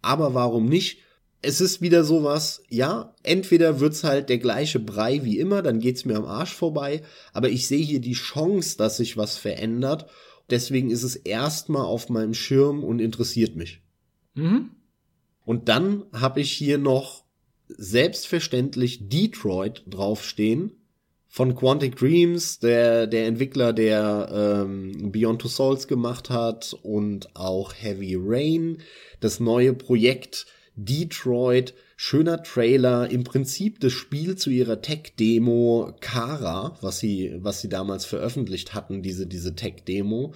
Aber 0.00 0.34
warum 0.34 0.68
nicht? 0.68 0.98
Es 1.42 1.60
ist 1.60 1.80
wieder 1.80 2.04
sowas, 2.04 2.62
ja, 2.68 3.14
entweder 3.24 3.80
wird's 3.80 4.04
halt 4.04 4.28
der 4.28 4.38
gleiche 4.38 4.78
Brei 4.78 5.24
wie 5.24 5.38
immer, 5.38 5.60
dann 5.60 5.80
geht's 5.80 6.04
mir 6.04 6.16
am 6.16 6.24
Arsch 6.24 6.54
vorbei, 6.54 7.02
aber 7.32 7.48
ich 7.48 7.66
sehe 7.66 7.84
hier 7.84 8.00
die 8.00 8.12
Chance, 8.12 8.78
dass 8.78 8.96
sich 8.96 9.16
was 9.16 9.36
verändert 9.36 10.06
deswegen 10.52 10.90
ist 10.90 11.02
es 11.02 11.16
erstmal 11.16 11.84
auf 11.84 12.08
meinem 12.08 12.34
Schirm 12.34 12.84
und 12.84 13.00
interessiert 13.00 13.56
mich. 13.56 13.80
Mhm. 14.34 14.70
Und 15.44 15.68
dann 15.68 16.04
habe 16.12 16.40
ich 16.40 16.52
hier 16.52 16.78
noch 16.78 17.24
selbstverständlich 17.68 19.08
Detroit 19.08 19.82
draufstehen 19.86 20.72
von 21.26 21.54
Quantic 21.56 21.96
Dreams, 21.96 22.58
der, 22.58 23.06
der 23.06 23.26
Entwickler, 23.26 23.72
der 23.72 24.28
ähm, 24.66 25.10
Beyond 25.10 25.40
Two 25.40 25.48
Souls 25.48 25.88
gemacht 25.88 26.28
hat 26.28 26.76
und 26.82 27.34
auch 27.34 27.72
Heavy 27.74 28.16
Rain, 28.20 28.78
das 29.20 29.40
neue 29.40 29.72
Projekt 29.72 30.46
Detroit, 30.74 31.74
schöner 31.96 32.42
Trailer, 32.42 33.10
im 33.10 33.24
Prinzip 33.24 33.80
das 33.80 33.92
Spiel 33.92 34.36
zu 34.36 34.50
ihrer 34.50 34.80
Tech-Demo 34.80 35.94
Kara, 36.00 36.76
was 36.80 36.98
sie, 36.98 37.34
was 37.38 37.60
sie 37.60 37.68
damals 37.68 38.04
veröffentlicht 38.04 38.74
hatten, 38.74 39.02
diese, 39.02 39.26
diese 39.26 39.54
Tech-Demo 39.54 40.34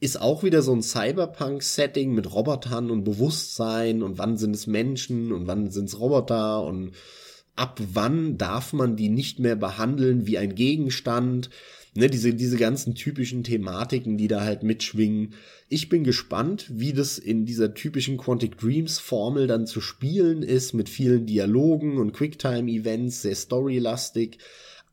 ist 0.00 0.20
auch 0.20 0.42
wieder 0.42 0.62
so 0.62 0.72
ein 0.72 0.82
Cyberpunk-Setting 0.82 2.14
mit 2.14 2.32
Robotern 2.32 2.90
und 2.90 3.04
Bewusstsein 3.04 4.02
und 4.02 4.18
wann 4.18 4.36
sind 4.36 4.54
es 4.54 4.66
Menschen 4.66 5.32
und 5.32 5.46
wann 5.46 5.70
sind 5.70 5.88
es 5.88 5.98
Roboter 5.98 6.62
und 6.64 6.92
ab 7.56 7.80
wann 7.92 8.38
darf 8.38 8.72
man 8.72 8.96
die 8.96 9.08
nicht 9.08 9.40
mehr 9.40 9.56
behandeln 9.56 10.26
wie 10.26 10.38
ein 10.38 10.54
Gegenstand. 10.54 11.50
Ne, 11.94 12.08
diese, 12.08 12.34
diese 12.34 12.58
ganzen 12.58 12.94
typischen 12.94 13.44
Thematiken, 13.44 14.18
die 14.18 14.28
da 14.28 14.42
halt 14.42 14.62
mitschwingen. 14.62 15.34
Ich 15.68 15.88
bin 15.88 16.04
gespannt, 16.04 16.66
wie 16.70 16.92
das 16.92 17.18
in 17.18 17.46
dieser 17.46 17.74
typischen 17.74 18.18
Quantic 18.18 18.58
Dreams 18.58 18.98
Formel 18.98 19.46
dann 19.46 19.66
zu 19.66 19.80
spielen 19.80 20.42
ist, 20.42 20.74
mit 20.74 20.88
vielen 20.88 21.26
Dialogen 21.26 21.98
und 21.98 22.12
Quicktime-Events, 22.12 23.22
sehr 23.22 23.34
storylastig. 23.34 24.38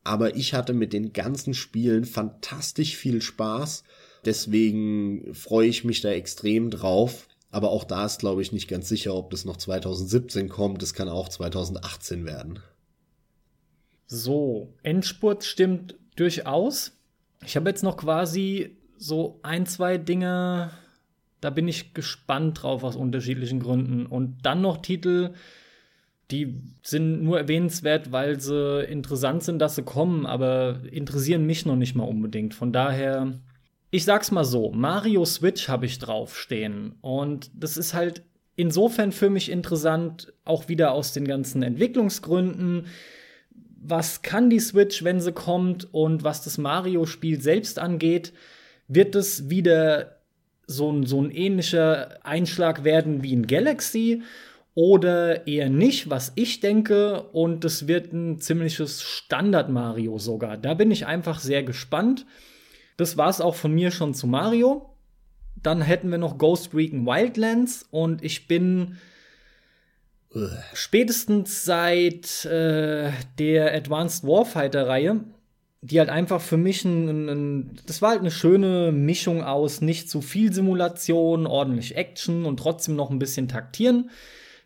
Aber 0.04 0.36
ich 0.36 0.54
hatte 0.54 0.72
mit 0.72 0.92
den 0.92 1.12
ganzen 1.12 1.52
Spielen 1.52 2.04
fantastisch 2.04 2.96
viel 2.96 3.20
Spaß. 3.20 3.84
Deswegen 4.24 5.34
freue 5.34 5.68
ich 5.68 5.84
mich 5.84 6.00
da 6.00 6.10
extrem 6.10 6.70
drauf. 6.70 7.28
Aber 7.50 7.70
auch 7.70 7.84
da 7.84 8.06
ist, 8.06 8.20
glaube 8.20 8.42
ich, 8.42 8.52
nicht 8.52 8.68
ganz 8.68 8.88
sicher, 8.88 9.14
ob 9.14 9.30
das 9.30 9.44
noch 9.44 9.56
2017 9.56 10.48
kommt. 10.48 10.82
Es 10.82 10.94
kann 10.94 11.08
auch 11.08 11.28
2018 11.28 12.26
werden. 12.26 12.60
So, 14.06 14.74
Endspurt 14.82 15.44
stimmt 15.44 15.96
durchaus. 16.16 16.98
Ich 17.44 17.56
habe 17.56 17.68
jetzt 17.68 17.82
noch 17.82 17.96
quasi 17.96 18.76
so 18.98 19.38
ein, 19.42 19.66
zwei 19.66 19.98
Dinge, 19.98 20.70
da 21.40 21.50
bin 21.50 21.68
ich 21.68 21.94
gespannt 21.94 22.62
drauf 22.62 22.82
aus 22.82 22.96
unterschiedlichen 22.96 23.60
Gründen. 23.60 24.06
Und 24.06 24.38
dann 24.42 24.62
noch 24.62 24.78
Titel, 24.78 25.34
die 26.30 26.60
sind 26.82 27.22
nur 27.22 27.38
erwähnenswert, 27.38 28.10
weil 28.10 28.40
sie 28.40 28.84
interessant 28.84 29.44
sind, 29.44 29.60
dass 29.60 29.76
sie 29.76 29.84
kommen, 29.84 30.26
aber 30.26 30.80
interessieren 30.90 31.46
mich 31.46 31.66
noch 31.66 31.76
nicht 31.76 31.94
mal 31.94 32.04
unbedingt. 32.04 32.54
Von 32.54 32.72
daher 32.72 33.34
ich 33.90 34.04
sag's 34.04 34.30
mal 34.30 34.44
so, 34.44 34.70
Mario 34.72 35.24
Switch 35.24 35.68
habe 35.68 35.86
ich 35.86 35.98
draufstehen. 35.98 36.96
Und 37.00 37.50
das 37.54 37.76
ist 37.76 37.94
halt 37.94 38.22
insofern 38.56 39.12
für 39.12 39.30
mich 39.30 39.50
interessant, 39.50 40.32
auch 40.44 40.68
wieder 40.68 40.92
aus 40.92 41.12
den 41.12 41.26
ganzen 41.26 41.62
Entwicklungsgründen. 41.62 42.86
Was 43.76 44.22
kann 44.22 44.50
die 44.50 44.60
Switch, 44.60 45.04
wenn 45.04 45.20
sie 45.20 45.32
kommt? 45.32 45.92
Und 45.92 46.24
was 46.24 46.42
das 46.42 46.58
Mario-Spiel 46.58 47.40
selbst 47.40 47.78
angeht, 47.78 48.32
wird 48.88 49.14
es 49.14 49.50
wieder 49.50 50.16
so 50.66 50.90
ein, 50.90 51.06
so 51.06 51.22
ein 51.22 51.30
ähnlicher 51.30 52.24
Einschlag 52.24 52.84
werden 52.84 53.22
wie 53.22 53.32
in 53.32 53.46
Galaxy 53.46 54.22
oder 54.74 55.46
eher 55.46 55.70
nicht, 55.70 56.10
was 56.10 56.32
ich 56.34 56.60
denke. 56.60 57.22
Und 57.32 57.64
es 57.64 57.86
wird 57.86 58.12
ein 58.12 58.40
ziemliches 58.40 59.02
Standard-Mario 59.02 60.18
sogar. 60.18 60.56
Da 60.56 60.74
bin 60.74 60.90
ich 60.90 61.06
einfach 61.06 61.38
sehr 61.38 61.62
gespannt. 61.62 62.26
Das 62.96 63.16
war's 63.16 63.40
auch 63.40 63.54
von 63.54 63.72
mir 63.72 63.90
schon 63.90 64.14
zu 64.14 64.26
Mario. 64.26 64.90
Dann 65.62 65.80
hätten 65.82 66.10
wir 66.10 66.18
noch 66.18 66.38
Ghost 66.38 66.74
Recon 66.74 67.06
Wildlands 67.06 67.86
und 67.90 68.22
ich 68.22 68.46
bin 68.46 68.96
spätestens 70.72 71.64
seit 71.64 72.44
äh, 72.44 73.10
der 73.38 73.74
Advanced 73.74 74.24
Warfighter 74.24 74.86
Reihe, 74.86 75.20
die 75.80 75.98
halt 75.98 76.08
einfach 76.08 76.40
für 76.40 76.56
mich 76.56 76.84
ein, 76.84 77.28
ein, 77.28 77.70
das 77.86 78.02
war 78.02 78.10
halt 78.10 78.20
eine 78.20 78.30
schöne 78.30 78.92
Mischung 78.92 79.42
aus 79.42 79.80
nicht 79.80 80.10
zu 80.10 80.20
viel 80.20 80.52
Simulation, 80.52 81.46
ordentlich 81.46 81.96
Action 81.96 82.44
und 82.44 82.58
trotzdem 82.58 82.96
noch 82.96 83.10
ein 83.10 83.18
bisschen 83.18 83.48
taktieren. 83.48 84.10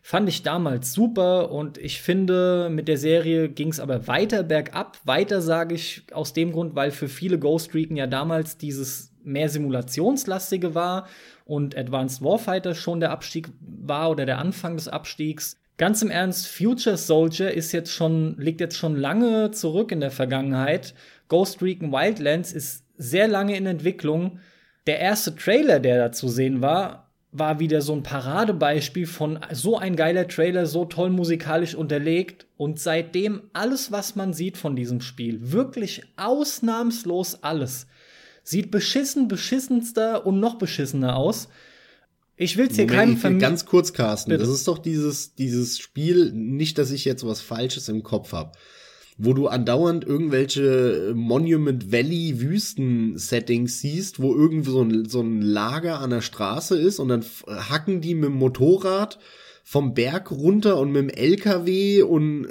Fand 0.03 0.27
ich 0.27 0.41
damals 0.41 0.93
super 0.93 1.51
und 1.51 1.77
ich 1.77 2.01
finde, 2.01 2.69
mit 2.71 2.87
der 2.87 2.97
Serie 2.97 3.49
ging 3.49 3.69
es 3.69 3.79
aber 3.79 4.07
weiter 4.07 4.41
bergab. 4.41 4.97
Weiter 5.05 5.41
sage 5.41 5.75
ich 5.75 6.03
aus 6.11 6.33
dem 6.33 6.53
Grund, 6.53 6.75
weil 6.75 6.89
für 6.89 7.07
viele 7.07 7.37
Ghost 7.37 7.75
Recon 7.75 7.97
ja 7.97 8.07
damals 8.07 8.57
dieses 8.57 9.11
mehr 9.23 9.47
simulationslastige 9.47 10.73
war 10.73 11.07
und 11.51 11.77
Advanced 11.77 12.23
Warfighter 12.23 12.73
schon 12.75 13.01
der 13.01 13.11
Abstieg 13.11 13.49
war 13.59 14.09
oder 14.09 14.25
der 14.25 14.37
Anfang 14.37 14.77
des 14.77 14.87
Abstiegs. 14.87 15.57
Ganz 15.75 16.01
im 16.01 16.09
Ernst, 16.09 16.47
Future 16.47 16.95
Soldier 16.95 17.51
ist 17.51 17.73
jetzt 17.73 17.91
schon, 17.91 18.37
liegt 18.37 18.61
jetzt 18.61 18.77
schon 18.77 18.95
lange 18.95 19.51
zurück 19.51 19.91
in 19.91 19.99
der 19.99 20.11
Vergangenheit. 20.11 20.93
Ghost 21.27 21.61
Recon 21.61 21.91
Wildlands 21.91 22.53
ist 22.53 22.85
sehr 22.95 23.27
lange 23.27 23.57
in 23.57 23.65
Entwicklung. 23.65 24.39
Der 24.87 24.99
erste 24.99 25.35
Trailer, 25.35 25.81
der 25.81 25.97
da 25.97 26.11
zu 26.13 26.29
sehen 26.29 26.61
war, 26.61 27.11
war 27.33 27.59
wieder 27.59 27.81
so 27.81 27.93
ein 27.93 28.03
Paradebeispiel 28.03 29.05
von 29.05 29.39
so 29.51 29.77
ein 29.77 29.97
geiler 29.97 30.29
Trailer, 30.29 30.65
so 30.65 30.85
toll 30.85 31.09
musikalisch 31.09 31.75
unterlegt. 31.75 32.47
Und 32.55 32.79
seitdem 32.79 33.41
alles, 33.51 33.91
was 33.91 34.15
man 34.15 34.31
sieht 34.31 34.55
von 34.55 34.77
diesem 34.77 35.01
Spiel, 35.01 35.51
wirklich 35.51 36.03
ausnahmslos 36.15 37.43
alles, 37.43 37.87
sieht 38.43 38.71
beschissen, 38.71 39.27
beschissenster 39.27 40.25
und 40.25 40.39
noch 40.39 40.55
beschissener 40.55 41.15
aus. 41.15 41.47
Ich 42.35 42.57
will's 42.57 42.75
hier 42.75 42.87
keinem 42.87 43.17
vermitteln. 43.17 43.49
Ganz 43.49 43.65
kurz, 43.65 43.93
Carsten. 43.93 44.31
Bitte. 44.31 44.43
Das 44.43 44.53
ist 44.53 44.67
doch 44.67 44.79
dieses, 44.79 45.35
dieses 45.35 45.77
Spiel, 45.79 46.31
nicht, 46.31 46.77
dass 46.77 46.91
ich 46.91 47.05
jetzt 47.05 47.25
was 47.25 47.41
Falsches 47.41 47.87
im 47.87 48.03
Kopf 48.03 48.33
habe 48.33 48.53
wo 49.23 49.33
du 49.33 49.47
andauernd 49.47 50.03
irgendwelche 50.03 51.13
Monument 51.15 51.91
Valley 51.91 52.41
Wüsten-Settings 52.41 53.79
siehst, 53.79 54.19
wo 54.19 54.33
irgendwie 54.33 54.71
so 54.71 54.81
ein, 54.81 55.05
so 55.07 55.21
ein 55.21 55.41
Lager 55.41 55.99
an 55.99 56.09
der 56.09 56.21
Straße 56.21 56.75
ist 56.79 56.99
und 56.99 57.09
dann 57.09 57.23
hacken 57.47 58.01
die 58.01 58.15
mit 58.15 58.29
dem 58.29 58.37
Motorrad 58.37 59.19
vom 59.63 59.93
Berg 59.93 60.31
runter 60.31 60.79
und 60.79 60.91
mit 60.91 61.03
dem 61.03 61.09
LKW 61.09 62.01
und 62.01 62.47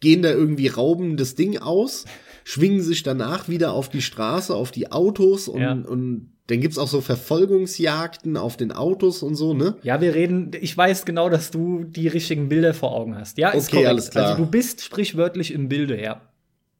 gehen 0.00 0.22
da 0.22 0.30
irgendwie 0.30 0.68
rauben 0.68 1.16
das 1.16 1.36
Ding 1.36 1.58
aus, 1.58 2.04
schwingen 2.48 2.80
sich 2.80 3.02
danach 3.02 3.50
wieder 3.50 3.74
auf 3.74 3.90
die 3.90 4.00
Straße, 4.00 4.54
auf 4.54 4.70
die 4.70 4.90
Autos 4.90 5.48
und, 5.48 5.60
ja. 5.60 5.72
und 5.72 6.32
dann 6.46 6.62
gibt's 6.62 6.78
auch 6.78 6.88
so 6.88 7.02
Verfolgungsjagden 7.02 8.38
auf 8.38 8.56
den 8.56 8.72
Autos 8.72 9.22
und 9.22 9.34
so, 9.34 9.52
ne? 9.52 9.76
Ja, 9.82 10.00
wir 10.00 10.14
reden, 10.14 10.52
ich 10.58 10.74
weiß 10.74 11.04
genau, 11.04 11.28
dass 11.28 11.50
du 11.50 11.84
die 11.84 12.08
richtigen 12.08 12.48
Bilder 12.48 12.72
vor 12.72 12.92
Augen 12.92 13.16
hast. 13.16 13.36
Ja, 13.36 13.50
ist 13.50 13.66
okay, 13.66 13.72
korrekt. 13.72 13.88
alles 13.90 14.10
klar. 14.10 14.30
Also 14.30 14.44
du 14.44 14.50
bist 14.50 14.82
sprichwörtlich 14.82 15.52
im 15.52 15.68
Bilde, 15.68 16.00
ja. 16.00 16.22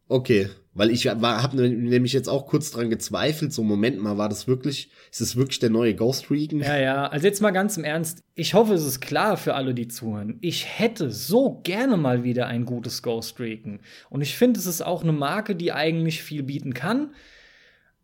Okay, 0.09 0.49
weil 0.79 0.93
ich 0.93 1.09
habe 1.09 1.69
nämlich 1.69 2.13
jetzt 2.13 2.29
auch 2.29 2.47
kurz 2.47 2.71
dran 2.71 2.89
gezweifelt, 2.89 3.53
so 3.53 3.65
Moment 3.65 4.01
mal, 4.01 4.17
war 4.17 4.29
das 4.29 4.47
wirklich, 4.47 4.91
ist 5.11 5.21
es 5.21 5.35
wirklich 5.35 5.59
der 5.59 5.71
neue 5.71 5.97
Ghost 5.97 6.31
Recon? 6.31 6.61
Ja, 6.61 6.79
ja, 6.79 7.07
also 7.09 7.27
jetzt 7.27 7.43
mal 7.43 7.51
ganz 7.51 7.77
im 7.77 7.83
Ernst, 7.83 8.23
ich 8.37 8.55
hoffe, 8.55 8.75
es 8.75 8.87
ist 8.87 9.01
klar 9.01 9.37
für 9.37 9.55
alle, 9.55 9.75
die 9.75 9.89
zuhören. 9.89 10.39
Ich 10.41 10.79
hätte 10.79 11.11
so 11.11 11.61
gerne 11.65 11.97
mal 11.97 12.23
wieder 12.23 12.47
ein 12.47 12.65
gutes 12.65 13.03
Ghost 13.03 13.41
Recon. 13.41 13.81
Und 14.09 14.21
ich 14.21 14.37
finde, 14.37 14.61
es 14.61 14.67
ist 14.67 14.81
auch 14.81 15.03
eine 15.03 15.13
Marke, 15.13 15.57
die 15.57 15.73
eigentlich 15.73 16.23
viel 16.23 16.45
bieten 16.45 16.75
kann. 16.75 17.11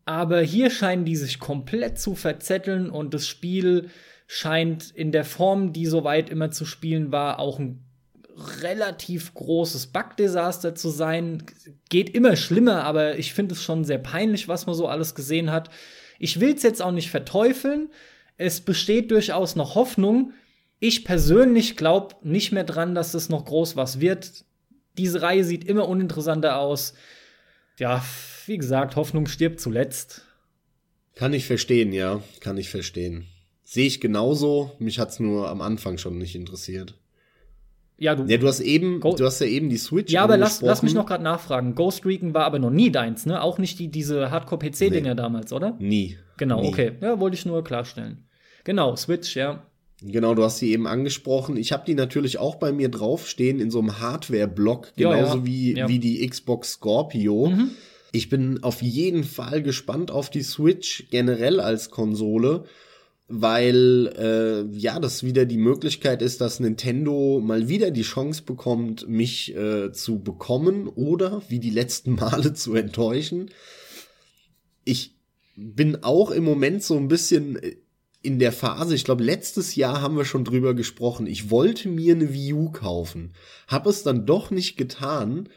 Aber 0.03 0.41
hier 0.41 0.69
scheinen 0.69 1.05
die 1.05 1.15
sich 1.15 1.39
komplett 1.39 1.97
zu 1.97 2.13
verzetteln 2.13 2.89
und 2.89 3.13
das 3.13 3.25
Spiel 3.25 3.89
scheint 4.27 4.91
in 4.91 5.13
der 5.13 5.23
Form, 5.23 5.71
die 5.71 5.85
soweit 5.85 6.29
immer 6.29 6.51
zu 6.51 6.65
spielen 6.65 7.13
war, 7.13 7.39
auch 7.39 7.57
ein 7.57 7.84
relativ 8.35 9.33
großes 9.33 9.87
Bugdesaster 9.87 10.75
zu 10.75 10.89
sein. 10.89 11.43
Geht 11.89 12.09
immer 12.09 12.35
schlimmer, 12.35 12.83
aber 12.83 13.17
ich 13.17 13.33
finde 13.33 13.55
es 13.55 13.63
schon 13.63 13.85
sehr 13.85 13.97
peinlich, 13.97 14.47
was 14.47 14.65
man 14.65 14.75
so 14.75 14.87
alles 14.87 15.15
gesehen 15.15 15.51
hat. 15.51 15.69
Ich 16.19 16.39
will 16.39 16.53
es 16.53 16.63
jetzt 16.63 16.81
auch 16.81 16.91
nicht 16.91 17.09
verteufeln. 17.09 17.89
Es 18.37 18.61
besteht 18.61 19.11
durchaus 19.11 19.55
noch 19.55 19.75
Hoffnung. 19.75 20.33
Ich 20.79 21.05
persönlich 21.05 21.77
glaube 21.77 22.15
nicht 22.23 22.51
mehr 22.51 22.65
dran, 22.65 22.95
dass 22.95 23.13
es 23.13 23.29
noch 23.29 23.45
groß 23.45 23.75
was 23.75 23.99
wird. 23.99 24.43
Diese 24.97 25.21
Reihe 25.21 25.43
sieht 25.43 25.63
immer 25.63 25.87
uninteressanter 25.87 26.57
aus. 26.57 26.93
Ja, 27.77 28.03
wie 28.45 28.57
gesagt, 28.57 28.95
Hoffnung 28.95 29.27
stirbt 29.27 29.59
zuletzt. 29.59 30.25
Kann 31.15 31.33
ich 31.33 31.45
verstehen, 31.45 31.93
ja, 31.93 32.21
kann 32.41 32.57
ich 32.57 32.69
verstehen. 32.69 33.25
Sehe 33.63 33.87
ich 33.87 34.01
genauso, 34.01 34.71
mich 34.79 34.99
hat's 34.99 35.19
nur 35.19 35.49
am 35.49 35.61
Anfang 35.61 35.97
schon 35.97 36.17
nicht 36.17 36.35
interessiert. 36.35 36.95
Ja, 37.97 38.15
du, 38.15 38.25
ja, 38.25 38.37
du 38.37 38.47
hast 38.47 38.59
eben, 38.59 38.99
Go 38.99 39.15
du 39.15 39.25
hast 39.25 39.39
ja 39.39 39.47
eben 39.47 39.69
die 39.69 39.77
Switch. 39.77 40.11
Ja, 40.11 40.23
aber 40.23 40.37
lass, 40.37 40.61
lass 40.61 40.83
mich 40.83 40.93
noch 40.93 41.05
gerade 41.05 41.23
nachfragen. 41.23 41.75
Ghost 41.75 42.05
Recon 42.05 42.33
war 42.33 42.45
aber 42.45 42.59
noch 42.59 42.69
nie 42.69 42.91
deins, 42.91 43.25
ne? 43.25 43.41
Auch 43.41 43.57
nicht 43.57 43.79
die, 43.79 43.87
diese 43.87 44.31
Hardcore-PC-Dinger 44.31 45.11
nee. 45.11 45.15
damals, 45.15 45.53
oder? 45.53 45.75
Nie. 45.79 46.17
Genau, 46.37 46.61
nie. 46.61 46.67
okay. 46.67 46.91
Ja, 46.99 47.19
wollte 47.19 47.35
ich 47.35 47.45
nur 47.45 47.63
klarstellen. 47.63 48.25
Genau, 48.65 48.95
Switch, 48.95 49.35
ja. 49.35 49.63
Genau, 50.01 50.35
du 50.35 50.43
hast 50.43 50.57
sie 50.57 50.71
eben 50.71 50.87
angesprochen. 50.87 51.55
Ich 51.55 51.71
habe 51.71 51.85
die 51.85 51.95
natürlich 51.95 52.37
auch 52.37 52.55
bei 52.55 52.73
mir 52.73 52.89
draufstehen 52.89 53.61
in 53.61 53.71
so 53.71 53.79
einem 53.79 53.99
Hardware-Block, 53.99 54.93
genauso 54.97 55.15
ja, 55.15 55.39
ja. 55.39 55.45
Wie, 55.45 55.77
ja. 55.77 55.87
wie 55.87 55.99
die 55.99 56.27
Xbox 56.27 56.73
Scorpio. 56.73 57.47
Mhm 57.47 57.71
Ich 58.15 58.29
bin 58.29 58.63
auf 58.63 58.81
jeden 58.81 59.25
Fall 59.25 59.61
gespannt 59.61 60.09
auf 60.09 60.29
die 60.29 60.41
Switch 60.41 61.07
generell 61.11 61.59
als 61.59 61.89
Konsole, 61.89 62.63
weil 63.27 64.13
äh, 64.17 64.77
ja 64.77 64.99
das 64.99 65.23
wieder 65.23 65.45
die 65.45 65.57
Möglichkeit 65.57 66.21
ist, 66.21 66.41
dass 66.41 66.59
Nintendo 66.59 67.41
mal 67.43 67.67
wieder 67.67 67.89
die 67.91 68.03
Chance 68.03 68.43
bekommt, 68.43 69.07
mich 69.09 69.55
äh, 69.55 69.91
zu 69.91 70.19
bekommen 70.19 70.87
oder 70.87 71.41
wie 71.47 71.59
die 71.59 71.71
letzten 71.71 72.15
Male 72.15 72.53
zu 72.53 72.75
enttäuschen. 72.75 73.49
Ich 74.83 75.15
bin 75.55 76.03
auch 76.03 76.31
im 76.31 76.43
Moment 76.43 76.83
so 76.83 76.97
ein 76.97 77.07
bisschen 77.07 77.59
in 78.21 78.39
der 78.39 78.51
Phase, 78.51 78.95
ich 78.95 79.03
glaube, 79.03 79.23
letztes 79.23 79.75
Jahr 79.75 80.01
haben 80.01 80.17
wir 80.17 80.25
schon 80.25 80.43
drüber 80.43 80.73
gesprochen. 80.73 81.27
Ich 81.27 81.51
wollte 81.51 81.87
mir 81.87 82.15
eine 82.15 82.33
Wii 82.33 82.53
U 82.53 82.71
kaufen, 82.71 83.33
habe 83.67 83.89
es 83.89 84.01
dann 84.01 84.25
doch 84.25 84.49
nicht 84.49 84.77
getan. 84.77 85.49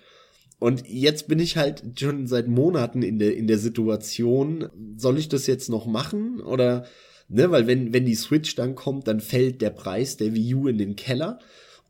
Und 0.59 0.87
jetzt 0.87 1.29
bin 1.29 1.39
ich 1.39 1.57
halt 1.57 1.83
schon 1.99 2.27
seit 2.27 2.47
Monaten 2.47 3.03
in 3.03 3.19
der, 3.19 3.37
in 3.37 3.47
der 3.47 3.59
Situation, 3.59 4.69
soll 4.97 5.19
ich 5.19 5.29
das 5.29 5.47
jetzt 5.47 5.71
noch 5.71 5.87
machen? 5.87 6.41
Oder, 6.41 6.85
ne, 7.29 7.51
weil 7.51 7.67
wenn, 7.67 7.93
wenn 7.93 8.07
die 8.07 8.15
Switch 8.15 8.55
dann 8.55 8.75
kommt, 8.75 9.07
dann 9.09 9.21
fällt 9.21 9.63
der 9.63 9.71
Preis 9.71 10.17
der 10.17 10.35
Wii 10.35 10.55
U 10.55 10.69
in 10.69 10.79
den 10.79 10.97
Keller. 10.97 11.39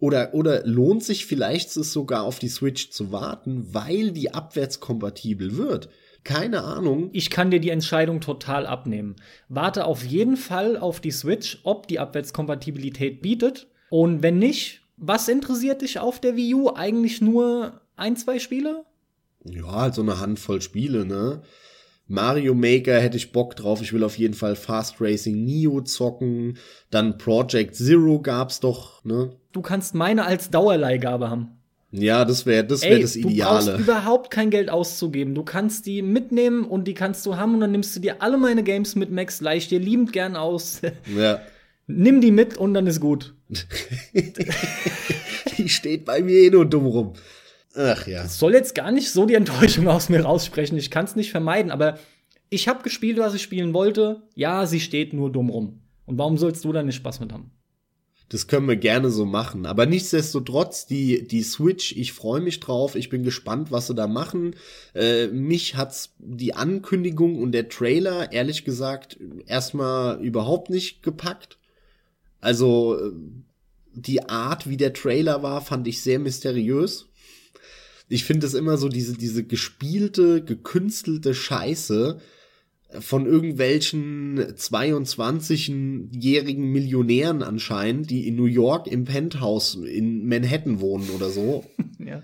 Oder, 0.01 0.32
oder 0.32 0.65
lohnt 0.65 1.02
sich 1.02 1.27
vielleicht 1.27 1.77
es 1.77 1.93
sogar 1.93 2.23
auf 2.23 2.39
die 2.39 2.48
Switch 2.48 2.90
zu 2.90 3.10
warten, 3.10 3.66
weil 3.73 4.12
die 4.12 4.32
abwärtskompatibel 4.32 5.56
wird? 5.56 5.89
Keine 6.23 6.62
Ahnung. 6.62 7.10
Ich 7.12 7.31
kann 7.31 7.51
dir 7.51 7.59
die 7.59 7.70
Entscheidung 7.70 8.20
total 8.20 8.66
abnehmen. 8.66 9.16
Warte 9.48 9.86
auf 9.86 10.05
jeden 10.05 10.36
Fall 10.36 10.77
auf 10.77 11.01
die 11.01 11.10
Switch, 11.10 11.59
ob 11.65 11.89
die 11.89 11.98
Abwärtskompatibilität 11.98 13.23
bietet. 13.23 13.66
Und 13.90 14.23
wenn 14.23 14.39
nicht, 14.39 14.82
was 14.97 15.28
interessiert 15.28 15.82
dich 15.82 15.98
auf 15.98 16.20
der 16.20 16.36
Wii 16.36 16.55
U? 16.55 16.74
Eigentlich 16.74 17.20
nur 17.20 17.81
ein, 17.97 18.16
zwei 18.16 18.39
Spiele? 18.39 18.85
Ja, 19.44 19.73
halt 19.73 19.94
so 19.94 20.02
eine 20.02 20.20
Handvoll 20.20 20.60
Spiele, 20.60 21.06
ne? 21.06 21.43
Mario 22.09 22.55
Maker 22.55 22.98
hätte 22.98 23.18
ich 23.18 23.32
Bock 23.32 23.55
drauf. 23.55 23.82
Ich 23.82 23.93
will 23.93 24.02
auf 24.02 24.18
jeden 24.18 24.35
Fall 24.35 24.56
Fast 24.56 25.01
Racing 25.01 25.44
Neo 25.44 25.82
zocken. 25.82 26.56
Dann 26.90 27.18
Project 27.18 27.76
Zero 27.76 28.20
gab's 28.20 28.60
doch, 28.60 29.05
ne? 29.05 29.30
Du 29.52 29.60
kannst 29.60 29.94
meine 29.94 30.24
als 30.24 30.51
Dauerleihgabe 30.51 31.28
haben. 31.28 31.59
Ja, 31.90 32.24
das 32.24 32.44
wäre 32.44 32.64
das, 32.64 32.82
wär 32.82 32.98
das 32.98 33.16
Ideale. 33.16 33.64
Du 33.64 33.70
brauchst 33.70 33.80
überhaupt 33.80 34.30
kein 34.30 34.51
Geld 34.51 34.68
auszugeben. 34.70 35.35
Du 35.35 35.43
kannst 35.43 35.86
die 35.86 36.02
mitnehmen 36.02 36.64
und 36.64 36.85
die 36.85 36.94
kannst 36.94 37.24
du 37.24 37.36
haben 37.36 37.55
und 37.55 37.60
dann 37.60 37.72
nimmst 37.72 37.97
du 37.97 38.01
dir 38.01 38.22
alle 38.22 38.36
meine 38.36 38.62
Games 38.62 38.94
mit, 38.94 39.10
Max, 39.10 39.40
leih 39.40 39.59
dir 39.59 39.80
liebend 39.80 40.12
gern 40.12 40.36
aus. 40.36 40.80
Ja. 41.16 41.40
Nimm 41.90 42.20
die 42.20 42.32
mit 42.32 42.59
und 42.59 42.74
dann 42.74 42.86
ist 42.86 43.01
gut. 43.01 43.35
die 45.56 45.68
steht 45.70 46.05
bei 46.05 46.20
mir 46.20 46.39
eh 46.39 46.51
nur 46.51 46.66
dumm 46.66 46.85
rum. 46.85 47.14
Ach 47.78 48.09
ja. 48.09 48.24
Ich 48.24 48.32
soll 48.32 48.55
jetzt 48.55 48.74
gar 48.74 48.90
nicht 48.90 49.12
so 49.12 49.24
die 49.24 49.34
Enttäuschung 49.34 49.86
aus 49.86 50.09
mir 50.09 50.22
raussprechen. 50.22 50.76
Ich 50.76 50.90
kann 50.90 51.05
es 51.05 51.14
nicht 51.14 51.30
vermeiden, 51.30 51.70
aber 51.70 51.98
ich 52.50 52.66
habe 52.66 52.82
gespielt, 52.82 53.18
was 53.18 53.34
ich 53.34 53.42
spielen 53.42 53.72
wollte. 53.72 54.22
Ja, 54.34 54.66
sie 54.66 54.80
steht 54.80 55.12
nur 55.12 55.30
dumm 55.30 55.48
rum. 55.48 55.80
Und 56.05 56.18
warum 56.18 56.38
sollst 56.38 56.64
du 56.64 56.72
da 56.72 56.82
nicht 56.82 56.96
Spaß 56.96 57.20
mit 57.20 57.32
haben? 57.32 57.52
Das 58.30 58.48
können 58.48 58.66
wir 58.66 58.76
gerne 58.76 59.10
so 59.10 59.24
machen. 59.24 59.64
Aber 59.64 59.86
nichtsdestotrotz, 59.86 60.86
die, 60.86 61.26
die 61.28 61.44
Switch, 61.44 61.92
ich 61.92 62.12
freue 62.12 62.40
mich 62.40 62.59
drauf. 62.59 62.96
Ich 62.96 63.10
bin 63.10 63.22
gespannt, 63.22 63.70
was 63.70 63.86
sie 63.86 63.94
da 63.94 64.09
machen. 64.09 64.56
Äh, 64.94 65.28
mich 65.28 65.76
hat's 65.76 66.14
die 66.18 66.55
Ankündigung 66.55 67.40
und 67.40 67.52
der 67.52 67.68
Trailer, 67.68 68.32
ehrlich 68.32 68.64
gesagt, 68.64 69.18
erstmal 69.46 70.20
überhaupt 70.20 70.68
nicht 70.68 71.05
gepackt. 71.05 71.59
Also, 72.40 72.98
äh, 72.98 73.12
die 73.94 74.28
Art, 74.28 74.68
wie 74.68 74.76
der 74.76 74.92
Trailer 74.92 75.42
war, 75.44 75.60
fand 75.60 75.86
ich 75.86 76.02
sehr 76.02 76.18
mysteriös. 76.18 77.09
Ich 78.09 78.24
finde 78.24 78.47
es 78.47 78.55
immer 78.55 78.78
so 78.78 78.89
diese, 78.89 79.14
diese 79.14 79.44
gespielte, 79.44 80.43
gekünstelte 80.43 81.35
Scheiße, 81.35 82.18
von 83.01 83.26
irgendwelchen 83.26 84.40
22-jährigen 84.40 86.72
Millionären 86.72 87.43
anscheinend, 87.43 88.09
die 88.10 88.26
in 88.26 88.36
New 88.36 88.47
York 88.47 88.86
im 88.86 89.05
Penthouse 89.05 89.74
in 89.74 90.26
Manhattan 90.26 90.80
wohnen 90.80 91.10
oder 91.10 91.28
so. 91.28 91.66
ja. 91.98 92.22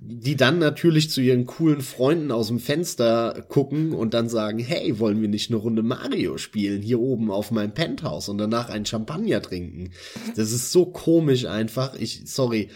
Die 0.00 0.36
dann 0.36 0.58
natürlich 0.58 1.10
zu 1.10 1.20
ihren 1.20 1.44
coolen 1.46 1.80
Freunden 1.80 2.32
aus 2.32 2.48
dem 2.48 2.60
Fenster 2.60 3.44
gucken 3.48 3.92
und 3.92 4.14
dann 4.14 4.28
sagen, 4.28 4.58
hey, 4.58 4.98
wollen 4.98 5.20
wir 5.20 5.28
nicht 5.28 5.50
eine 5.50 5.58
Runde 5.58 5.82
Mario 5.82 6.38
spielen 6.38 6.82
hier 6.82 7.00
oben 7.00 7.30
auf 7.30 7.50
meinem 7.50 7.72
Penthouse 7.72 8.28
und 8.28 8.38
danach 8.38 8.70
einen 8.70 8.86
Champagner 8.86 9.42
trinken? 9.42 9.90
Das 10.36 10.52
ist 10.52 10.72
so 10.72 10.86
komisch 10.86 11.46
einfach. 11.46 11.94
Ich, 11.94 12.22
sorry. 12.26 12.68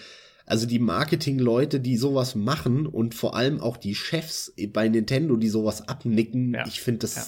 Also 0.46 0.66
die 0.66 0.78
Marketingleute, 0.78 1.80
die 1.80 1.96
sowas 1.96 2.34
machen 2.34 2.86
und 2.86 3.14
vor 3.14 3.34
allem 3.34 3.60
auch 3.60 3.76
die 3.76 3.94
Chefs 3.94 4.52
bei 4.72 4.88
Nintendo, 4.88 5.36
die 5.36 5.48
sowas 5.48 5.88
abnicken, 5.88 6.54
ja. 6.54 6.66
ich 6.66 6.82
finde 6.82 7.00
das 7.00 7.14
ja. 7.16 7.24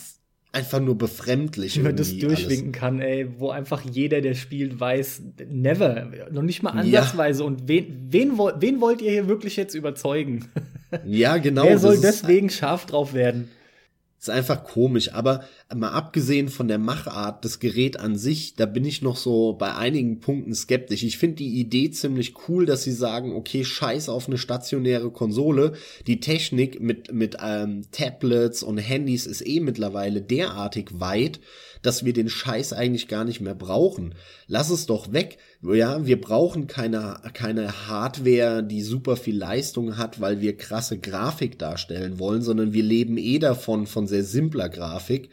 einfach 0.53 0.81
nur 0.81 0.99
befremdlich. 0.99 1.77
Wie 1.77 1.83
man 1.83 1.97
das 1.97 2.17
durchwinken 2.17 2.69
alles. 2.69 2.79
kann, 2.79 3.01
ey, 3.01 3.29
wo 3.39 3.49
einfach 3.49 3.83
jeder, 3.91 4.21
der 4.21 4.35
spielt, 4.35 4.79
weiß, 4.79 5.23
never, 5.49 6.11
noch 6.31 6.43
nicht 6.43 6.63
mal 6.63 6.71
ansatzweise. 6.71 7.41
Ja. 7.41 7.47
Und 7.47 7.69
wen, 7.69 8.07
wen, 8.11 8.33
wen 8.37 8.81
wollt 8.83 9.01
ihr 9.01 9.13
hier 9.13 9.29
wirklich 9.29 9.57
jetzt 9.57 9.75
überzeugen? 9.75 10.45
Ja, 11.05 11.39
genau. 11.39 11.65
Wer 11.65 11.79
soll 11.79 11.99
deswegen 12.01 12.49
scharf 12.49 12.87
drauf 12.87 13.13
werden? 13.13 13.49
Ist 14.19 14.31
einfach 14.31 14.65
komisch, 14.65 15.13
aber 15.13 15.45
mal 15.75 15.91
abgesehen 15.91 16.49
von 16.49 16.69
der 16.69 16.79
Machart, 16.79 17.45
das 17.45 17.61
Gerät 17.61 18.01
an 18.01 18.17
sich, 18.17 18.55
da 18.55 18.65
bin 18.65 18.85
ich 18.87 19.03
noch 19.03 19.17
so 19.17 19.53
bei 19.53 19.75
einigen 19.75 20.21
Punkten 20.21 20.55
skeptisch. 20.55 21.03
Ich 21.03 21.19
finde 21.19 21.37
die 21.37 21.61
Idee 21.61 21.91
ziemlich 21.91 22.35
cool, 22.49 22.65
dass 22.65 22.83
sie 22.83 22.93
sagen, 22.93 23.35
okay, 23.35 23.63
scheiß 23.63 24.09
auf 24.09 24.27
eine 24.27 24.39
stationäre 24.39 25.11
Konsole. 25.11 25.75
Die 26.07 26.21
Technik 26.21 26.81
mit, 26.81 27.13
mit 27.13 27.37
ähm, 27.43 27.83
Tablets 27.93 28.63
und 28.63 28.79
Handys 28.79 29.27
ist 29.27 29.47
eh 29.47 29.61
mittlerweile 29.61 30.23
derartig 30.23 30.99
weit, 30.99 31.39
dass 31.83 32.05
wir 32.05 32.13
den 32.13 32.29
Scheiß 32.29 32.73
eigentlich 32.73 33.09
gar 33.09 33.25
nicht 33.25 33.41
mehr 33.41 33.55
brauchen. 33.55 34.15
Lass 34.47 34.71
es 34.71 34.87
doch 34.87 35.13
weg. 35.13 35.39
Ja, 35.63 36.07
wir 36.07 36.21
brauchen 36.21 36.67
keine, 36.67 37.21
keine 37.33 37.89
Hardware, 37.89 38.63
die 38.63 38.83
super 38.83 39.17
viel 39.17 39.37
Leistung 39.37 39.97
hat, 39.97 40.21
weil 40.21 40.41
wir 40.41 40.57
krasse 40.57 40.99
Grafik 40.99 41.59
darstellen 41.59 42.19
wollen, 42.19 42.43
sondern 42.43 42.73
wir 42.73 42.83
leben 42.83 43.19
eh 43.19 43.39
davon, 43.39 43.87
von 43.87 44.07
sehr 44.07 44.25
simpler 44.25 44.69
Grafik. 44.69 45.31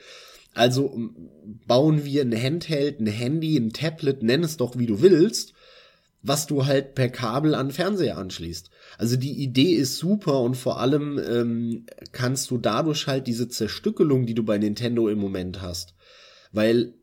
Also 0.54 0.96
bauen 1.68 2.06
wir 2.06 2.22
ein 2.22 2.36
Handheld, 2.36 3.00
ein 3.00 3.08
Handy, 3.08 3.58
ein 3.58 3.74
Tablet, 3.74 4.22
nenn 4.22 4.44
es 4.44 4.58
doch 4.58 4.78
wie 4.78 4.86
du 4.86 5.02
willst, 5.02 5.54
was 6.22 6.48
du 6.48 6.66
halt 6.66 6.96
per 6.96 7.10
Kabel 7.10 7.56
an 7.56 7.72
Fernseher 7.72 8.18
anschließt. 8.18 8.70
Also 8.98 9.18
die 9.18 9.34
Idee 9.34 9.74
ist 9.74 9.98
super 9.98 10.42
und 10.42 10.56
vor 10.56 10.80
allem 10.80 11.20
ähm, 11.20 11.86
kannst 12.12 12.52
du 12.52 12.58
dadurch 12.58 13.08
halt 13.08 13.28
diese 13.28 13.50
Zerstückelung, 13.50 14.26
die 14.26 14.36
du 14.36 14.44
bei 14.44 14.58
Nintendo 14.58 15.10
im 15.10 15.20
Moment 15.20 15.62
hast, 15.62 15.93
weil 16.54 16.94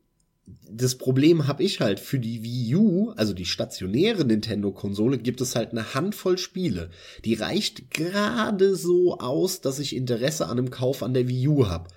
das 0.69 0.97
Problem 0.97 1.47
habe 1.47 1.63
ich 1.63 1.81
halt 1.81 2.01
für 2.01 2.19
die 2.19 2.43
Wii 2.43 2.75
U, 2.77 3.11
also 3.11 3.33
die 3.33 3.45
stationäre 3.45 4.25
Nintendo-Konsole, 4.25 5.19
gibt 5.19 5.41
es 5.41 5.55
halt 5.55 5.71
eine 5.71 5.95
Handvoll 5.95 6.39
Spiele. 6.39 6.91
Die 7.25 7.35
reicht 7.35 7.91
gerade 7.91 8.75
so 8.75 9.19
aus, 9.19 9.61
dass 9.61 9.79
ich 9.79 9.95
Interesse 9.95 10.47
an 10.47 10.59
einem 10.59 10.71
Kauf 10.71 11.03
an 11.03 11.15
der 11.15 11.29
Wii 11.29 11.49
U 11.49 11.67
habe. 11.67 11.89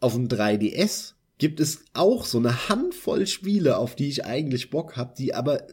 Auf 0.00 0.14
dem 0.14 0.28
3DS 0.28 1.12
gibt 1.38 1.60
es 1.60 1.84
auch 1.92 2.24
so 2.24 2.38
eine 2.38 2.68
Handvoll 2.68 3.26
Spiele, 3.26 3.76
auf 3.76 3.94
die 3.94 4.08
ich 4.08 4.24
eigentlich 4.24 4.70
Bock 4.70 4.96
habe, 4.96 5.14
die 5.16 5.34
aber 5.34 5.66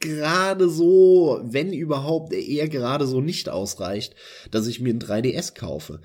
gerade 0.00 0.70
so, 0.70 1.40
wenn 1.42 1.72
überhaupt, 1.72 2.32
eher 2.32 2.68
gerade 2.68 3.06
so 3.06 3.20
nicht 3.20 3.48
ausreicht, 3.48 4.14
dass 4.50 4.66
ich 4.66 4.80
mir 4.80 4.94
ein 4.94 5.00
3DS 5.00 5.54
kaufe. 5.54 6.00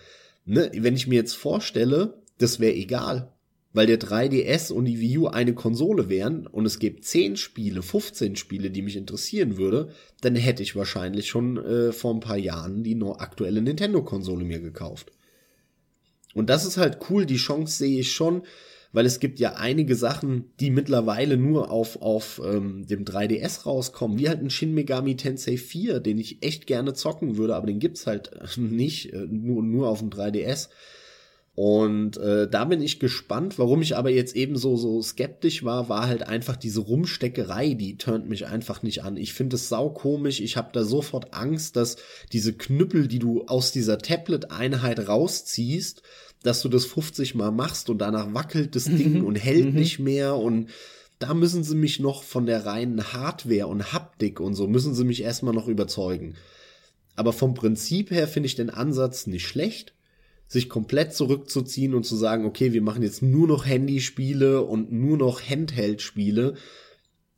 Ne? 0.45 0.69
Wenn 0.73 0.95
ich 0.95 1.07
mir 1.07 1.15
jetzt 1.15 1.35
vorstelle, 1.35 2.21
das 2.37 2.59
wäre 2.59 2.73
egal 2.73 3.31
weil 3.75 3.87
der 3.87 3.99
3DS 3.99 4.71
und 4.71 4.85
die 4.85 5.01
Wii 5.01 5.17
U 5.17 5.27
eine 5.27 5.53
Konsole 5.53 6.07
wären 6.07 6.47
und 6.47 6.65
es 6.65 6.79
gibt 6.79 7.03
10 7.03 7.35
Spiele, 7.35 7.81
15 7.81 8.37
Spiele, 8.37 8.71
die 8.71 8.81
mich 8.81 8.95
interessieren 8.95 9.57
würde, 9.57 9.89
dann 10.21 10.37
hätte 10.37 10.63
ich 10.63 10.77
wahrscheinlich 10.77 11.27
schon 11.27 11.57
äh, 11.57 11.91
vor 11.91 12.13
ein 12.13 12.21
paar 12.21 12.37
Jahren 12.37 12.83
die 12.83 12.95
noch 12.95 13.19
aktuelle 13.19 13.61
Nintendo-Konsole 13.61 14.45
mir 14.45 14.61
gekauft. 14.61 15.11
Und 16.33 16.49
das 16.49 16.65
ist 16.65 16.77
halt 16.77 16.99
cool, 17.09 17.25
die 17.25 17.35
Chance 17.35 17.77
sehe 17.77 17.99
ich 17.99 18.13
schon, 18.13 18.43
weil 18.93 19.05
es 19.05 19.19
gibt 19.19 19.39
ja 19.41 19.55
einige 19.55 19.97
Sachen, 19.97 20.53
die 20.61 20.71
mittlerweile 20.71 21.35
nur 21.35 21.69
auf, 21.69 22.01
auf 22.01 22.41
ähm, 22.45 22.87
dem 22.87 23.03
3DS 23.03 23.65
rauskommen, 23.65 24.17
wie 24.17 24.29
halt 24.29 24.41
ein 24.41 24.49
Shin 24.49 24.73
Megami 24.73 25.17
Tensei 25.17 25.57
4, 25.57 25.99
den 25.99 26.17
ich 26.17 26.41
echt 26.41 26.65
gerne 26.65 26.93
zocken 26.93 27.35
würde, 27.35 27.57
aber 27.57 27.67
den 27.67 27.79
gibt's 27.79 28.07
halt 28.07 28.31
nicht, 28.55 29.11
äh, 29.11 29.27
nur, 29.29 29.63
nur 29.63 29.89
auf 29.89 29.99
dem 29.99 30.11
3DS. 30.11 30.69
Und 31.55 32.17
äh, 32.17 32.49
da 32.49 32.65
bin 32.65 32.81
ich 32.81 32.99
gespannt. 32.99 33.57
Warum 33.57 33.81
ich 33.81 33.95
aber 33.95 34.09
jetzt 34.09 34.35
eben 34.35 34.57
so, 34.57 34.75
so 34.75 35.01
skeptisch 35.01 35.63
war, 35.63 35.87
war 35.87 36.05
halt 36.07 36.23
einfach 36.23 36.57
diese 36.57 36.81
Rumsteckerei, 36.81 37.75
die 37.75 37.97
turnt 37.97 38.27
mich 38.27 38.45
einfach 38.45 38.83
nicht 38.83 39.03
an. 39.03 39.15
Ich 39.15 39.33
finde 39.33 39.55
es 39.55 39.69
saukomisch. 39.69 40.41
Ich 40.41 40.57
habe 40.57 40.71
da 40.73 40.83
sofort 40.83 41.33
Angst, 41.33 41.77
dass 41.77 41.95
diese 42.33 42.51
Knüppel, 42.53 43.07
die 43.07 43.19
du 43.19 43.45
aus 43.45 43.71
dieser 43.71 43.99
Tablet-Einheit 43.99 45.07
rausziehst, 45.07 46.01
dass 46.43 46.61
du 46.61 46.67
das 46.67 46.85
50 46.85 47.35
Mal 47.35 47.51
machst 47.51 47.89
und 47.89 47.99
danach 47.99 48.33
wackelt 48.33 48.75
das 48.75 48.83
Ding 48.83 49.19
mhm. 49.19 49.25
und 49.25 49.35
hält 49.35 49.73
mhm. 49.73 49.79
nicht 49.79 49.99
mehr 49.99 50.35
und 50.35 50.69
da 51.19 51.33
müssen 51.33 51.63
sie 51.63 51.75
mich 51.75 52.01
noch 52.01 52.23
von 52.23 52.45
der 52.45 52.65
reinen 52.65 53.13
Hardware 53.13 53.67
und 53.67 53.93
Haptik 53.93 54.41
und 54.41 54.53
so 54.53 54.67
müssen 54.67 54.93
sie 54.93 55.05
mich 55.05 55.23
erstmal 55.23 55.53
noch 55.53 55.69
überzeugen. 55.69 56.35
Aber 57.15 57.31
vom 57.31 57.53
Prinzip 57.53 58.11
her 58.11 58.27
finde 58.27 58.47
ich 58.47 58.55
den 58.55 58.69
Ansatz 58.69 59.25
nicht 59.25 59.47
schlecht 59.47 59.93
sich 60.47 60.69
komplett 60.69 61.13
zurückzuziehen 61.13 61.93
und 61.93 62.05
zu 62.05 62.15
sagen, 62.15 62.45
okay, 62.45 62.73
wir 62.73 62.81
machen 62.81 63.03
jetzt 63.03 63.21
nur 63.21 63.47
noch 63.47 63.65
Handyspiele 63.65 64.61
und 64.61 64.91
nur 64.91 65.17
noch 65.17 65.41
Handheld-Spiele. 65.41 66.55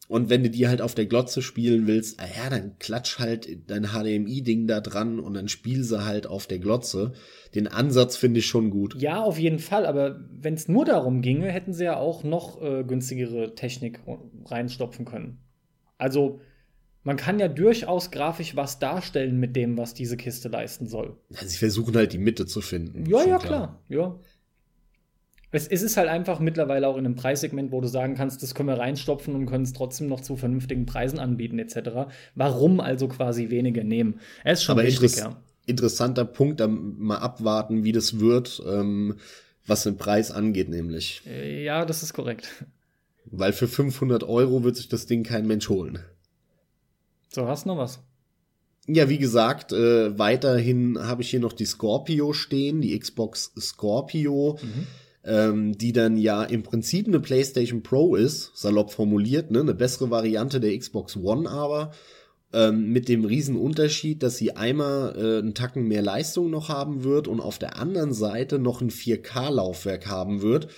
Und 0.10 0.30
wenn 0.30 0.44
du 0.44 0.50
die 0.50 0.68
halt 0.68 0.82
auf 0.82 0.95
der 0.95 1.06
Glotze 1.06 1.42
spielen 1.42 1.86
willst, 1.86 2.19
ah 2.19 2.27
ja, 2.38 2.50
dann 2.50 2.80
klatsch 2.80 3.19
halt 3.19 3.69
dein 3.69 3.88
HDMI-Ding 3.88 4.66
da 4.66 4.80
dran 4.80 5.19
und 5.19 5.34
dann 5.34 5.50
spiel 5.50 5.84
sie 5.84 6.06
halt 6.06 6.27
auf 6.27 6.48
der 6.48 6.60
Glotze. 6.60 7.11
Den 7.56 7.68
Ansatz 7.68 8.16
finde 8.16 8.40
ich 8.40 8.48
schon 8.48 8.69
gut. 8.69 8.95
Ja, 9.02 9.22
auf 9.22 9.38
jeden 9.38 9.60
Fall, 9.60 9.86
aber 9.86 10.22
wenn 10.32 10.53
es 10.53 10.69
nur 10.69 10.86
darum 10.86 11.22
ginge, 11.22 11.52
hätten 11.52 11.74
sie 11.74 11.84
ja 11.84 11.98
auch 11.98 12.24
noch 12.24 12.61
äh, 12.61 12.84
günstigere 12.86 13.53
Technik 13.56 14.00
reinstopfen 14.45 15.03
können. 15.03 15.40
Also, 15.98 16.40
man 17.03 17.16
kann 17.17 17.40
ja 17.40 17.48
durchaus 17.48 18.11
grafisch 18.11 18.56
was 18.56 18.80
darstellen 18.80 19.40
mit 19.40 19.56
dem, 19.56 19.77
was 19.77 19.93
diese 19.93 20.17
Kiste 20.17 20.50
leisten 20.50 20.88
soll. 20.88 21.17
Ja, 21.30 21.45
sie 21.45 21.58
versuchen 21.58 21.95
halt 21.95 22.14
die 22.14 22.17
Mitte 22.17 22.45
zu 22.45 22.61
finden. 22.61 23.06
Ja, 23.06 23.19
ja, 23.19 23.38
klar. 23.38 23.40
klar. 23.40 23.82
Ja. 23.88 24.19
Es, 25.51 25.67
es, 25.67 25.82
ist 25.82 25.95
halt 25.95 26.09
einfach 26.09 26.40
mittlerweile 26.40 26.88
auch 26.88 26.98
in 26.98 27.06
einem 27.06 27.16
Preissegment, 27.16 27.72
wo 27.72 27.80
du 27.80 27.88
sagen 27.88 28.16
kannst, 28.16 28.43
das 28.43 28.53
können 28.53 28.67
wir 28.67 28.77
reinstopfen 28.77 29.34
und 29.34 29.45
können 29.45 29.64
es 29.64 29.72
trotzdem 29.72 30.08
noch 30.08 30.19
zu 30.19 30.35
vernünftigen 30.35 30.85
Preisen 30.85 31.19
anbieten, 31.19 31.58
etc. 31.58 32.09
Warum 32.35 32.82
also 32.82 33.08
quasi 33.08 33.50
weniger 33.50 33.84
nehmen? 33.85 34.19
Er 34.43 34.53
ist 34.53 34.64
schon 34.64 34.74
Aber 34.74 34.84
richtig, 34.84 35.16
ja. 35.16 35.42
Interessanter 35.66 36.26
Punkt, 36.26 36.61
mal 36.67 37.17
abwarten, 37.17 37.84
wie 37.85 37.93
das 37.93 38.19
wird, 38.19 38.61
ähm, 38.67 39.16
was 39.66 39.84
den 39.84 39.98
Preis 39.98 40.32
angeht, 40.32 40.69
nämlich. 40.69 41.22
Äh, 41.26 41.64
ja, 41.64 41.85
das 41.85 42.03
ist 42.03 42.14
korrekt. 42.14 42.66
Weil 43.26 43.53
für 43.53 43.67
500 43.67 44.24
Euro 44.24 44.64
wird 44.64 44.76
sich 44.76 44.90
das 44.90 45.06
Ding 45.06 45.24
kein 45.24 45.48
Mensch 45.48 45.69
holen. 45.69 46.00
So, 47.38 47.48
hast 47.48 47.66
du 47.66 47.69
noch 47.69 47.77
was? 47.77 47.99
Ja, 48.88 49.09
wie 49.09 49.19
gesagt, 49.19 49.72
äh, 49.72 50.17
weiterhin 50.17 50.98
habe 50.98 51.22
ich 51.22 51.30
hier 51.30 51.40
noch 51.40 51.53
die 51.53 51.66
Scorpio 51.66 52.33
stehen, 52.33 52.82
die 52.82 52.98
Xbox 52.98 53.53
Scorpio. 53.59 54.57
Mhm 54.59 54.88
ähm, 55.24 55.77
die 55.77 55.91
dann 55.91 56.16
ja 56.16 56.43
im 56.43 56.64
Prinzip 56.64 57.06
eine 57.06 57.19
PlayStation 57.19 57.83
Pro 57.83 58.16
ist, 58.16 58.51
salopp 58.56 58.93
formuliert, 58.93 59.51
ne? 59.51 59.59
eine 59.59 59.74
bessere 59.74 60.09
Variante 60.09 60.61
der 60.61 60.77
Xbox 60.77 61.17
One 61.17 61.49
aber, 61.49 61.91
ähm, 62.53 62.93
mit 62.93 63.09
dem 63.09 63.25
riesen 63.25 63.57
Unterschied, 63.57 64.24
dass 64.24 64.38
sie 64.38 64.56
einmal 64.56 65.17
äh, 65.17 65.40
einen 65.40 65.53
Tacken 65.53 65.85
mehr 65.85 66.01
Leistung 66.01 66.49
noch 66.49 66.69
haben 66.69 67.03
wird 67.03 67.27
und 67.27 67.41
auf 67.41 67.59
der 67.59 67.77
anderen 67.77 68.14
Seite 68.14 68.57
noch 68.57 68.80
ein 68.80 68.90
4K-Laufwerk 68.90 70.07
haben 70.07 70.41
wird. 70.41 70.69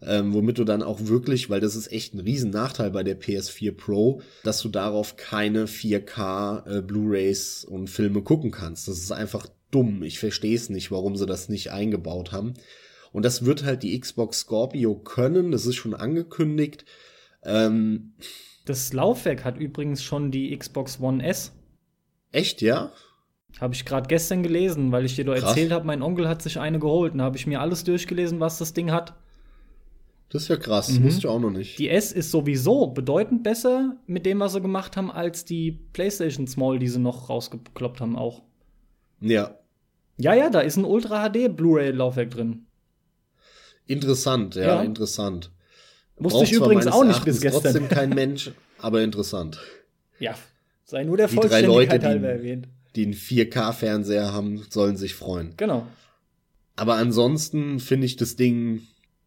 Ähm, 0.00 0.32
womit 0.32 0.58
du 0.58 0.64
dann 0.64 0.82
auch 0.82 1.06
wirklich, 1.06 1.50
weil 1.50 1.60
das 1.60 1.74
ist 1.74 1.90
echt 1.90 2.14
ein 2.14 2.20
riesen 2.20 2.50
Nachteil 2.50 2.92
bei 2.92 3.02
der 3.02 3.20
PS4 3.20 3.72
Pro, 3.72 4.22
dass 4.44 4.60
du 4.60 4.68
darauf 4.68 5.16
keine 5.16 5.66
4K 5.66 6.66
äh, 6.66 6.82
Blu-rays 6.82 7.64
und 7.64 7.90
Filme 7.90 8.22
gucken 8.22 8.52
kannst. 8.52 8.86
Das 8.86 8.98
ist 8.98 9.10
einfach 9.10 9.48
dumm. 9.72 10.04
Ich 10.04 10.20
verstehe 10.20 10.54
es 10.54 10.70
nicht, 10.70 10.92
warum 10.92 11.16
sie 11.16 11.26
das 11.26 11.48
nicht 11.48 11.72
eingebaut 11.72 12.30
haben. 12.30 12.54
Und 13.12 13.24
das 13.24 13.44
wird 13.44 13.64
halt 13.64 13.82
die 13.82 13.98
Xbox 13.98 14.40
Scorpio 14.40 14.94
können. 14.94 15.50
Das 15.50 15.66
ist 15.66 15.76
schon 15.76 15.94
angekündigt. 15.94 16.84
Ähm, 17.42 18.14
das 18.64 18.92
Laufwerk 18.92 19.44
hat 19.44 19.58
übrigens 19.58 20.02
schon 20.02 20.30
die 20.30 20.56
Xbox 20.56 21.00
One 21.00 21.24
S. 21.24 21.52
Echt, 22.30 22.60
ja? 22.60 22.92
Habe 23.60 23.74
ich 23.74 23.84
gerade 23.84 24.06
gestern 24.06 24.42
gelesen, 24.42 24.92
weil 24.92 25.06
ich 25.06 25.16
dir 25.16 25.24
doch 25.24 25.34
erzählt 25.34 25.72
habe, 25.72 25.86
mein 25.86 26.02
Onkel 26.02 26.28
hat 26.28 26.42
sich 26.42 26.60
eine 26.60 26.78
geholt. 26.78 27.12
Und 27.12 27.18
da 27.18 27.24
habe 27.24 27.36
ich 27.36 27.46
mir 27.46 27.60
alles 27.60 27.82
durchgelesen, 27.82 28.38
was 28.40 28.58
das 28.58 28.74
Ding 28.74 28.92
hat. 28.92 29.14
Das 30.30 30.42
ist 30.42 30.48
ja 30.48 30.56
krass, 30.56 30.90
mhm. 30.90 31.04
wusste 31.04 31.20
ich 31.20 31.26
auch 31.26 31.40
noch 31.40 31.50
nicht. 31.50 31.78
Die 31.78 31.88
S 31.88 32.12
ist 32.12 32.30
sowieso 32.30 32.88
bedeutend 32.88 33.42
besser 33.42 33.96
mit 34.06 34.26
dem, 34.26 34.40
was 34.40 34.52
sie 34.52 34.60
gemacht 34.60 34.96
haben, 34.96 35.10
als 35.10 35.44
die 35.44 35.72
PlayStation 35.92 36.46
Small, 36.46 36.78
die 36.78 36.88
sie 36.88 36.98
noch 36.98 37.30
rausgekloppt 37.30 38.00
haben, 38.00 38.16
auch. 38.16 38.42
Ja. 39.20 39.58
Ja, 40.18 40.34
ja, 40.34 40.50
da 40.50 40.60
ist 40.60 40.76
ein 40.76 40.84
Ultra 40.84 41.28
HD 41.28 41.54
Blu-ray-Laufwerk 41.56 42.30
drin. 42.30 42.66
Interessant, 43.86 44.54
ja, 44.54 44.62
ja. 44.62 44.82
interessant. 44.82 45.50
Wusste 46.16 46.44
ich 46.44 46.52
übrigens 46.52 46.86
auch 46.88 47.04
nicht 47.04 47.24
bis 47.24 47.40
gestern. 47.40 47.62
trotzdem 47.62 47.88
kein 47.88 48.10
Mensch, 48.10 48.50
aber 48.78 49.02
interessant. 49.02 49.58
Ja, 50.18 50.34
sei 50.84 51.04
nur 51.04 51.16
der 51.16 51.28
die 51.28 51.36
drei 51.36 51.62
Leute, 51.62 51.96
erwähnt. 51.96 52.68
Die 52.96 53.04
einen 53.04 53.14
4K-Fernseher 53.14 54.32
haben, 54.32 54.66
sollen 54.68 54.96
sich 54.96 55.14
freuen. 55.14 55.54
Genau. 55.56 55.86
Aber 56.76 56.96
ansonsten 56.96 57.80
finde 57.80 58.06
ich 58.06 58.16
das 58.16 58.36
Ding, 58.36 58.82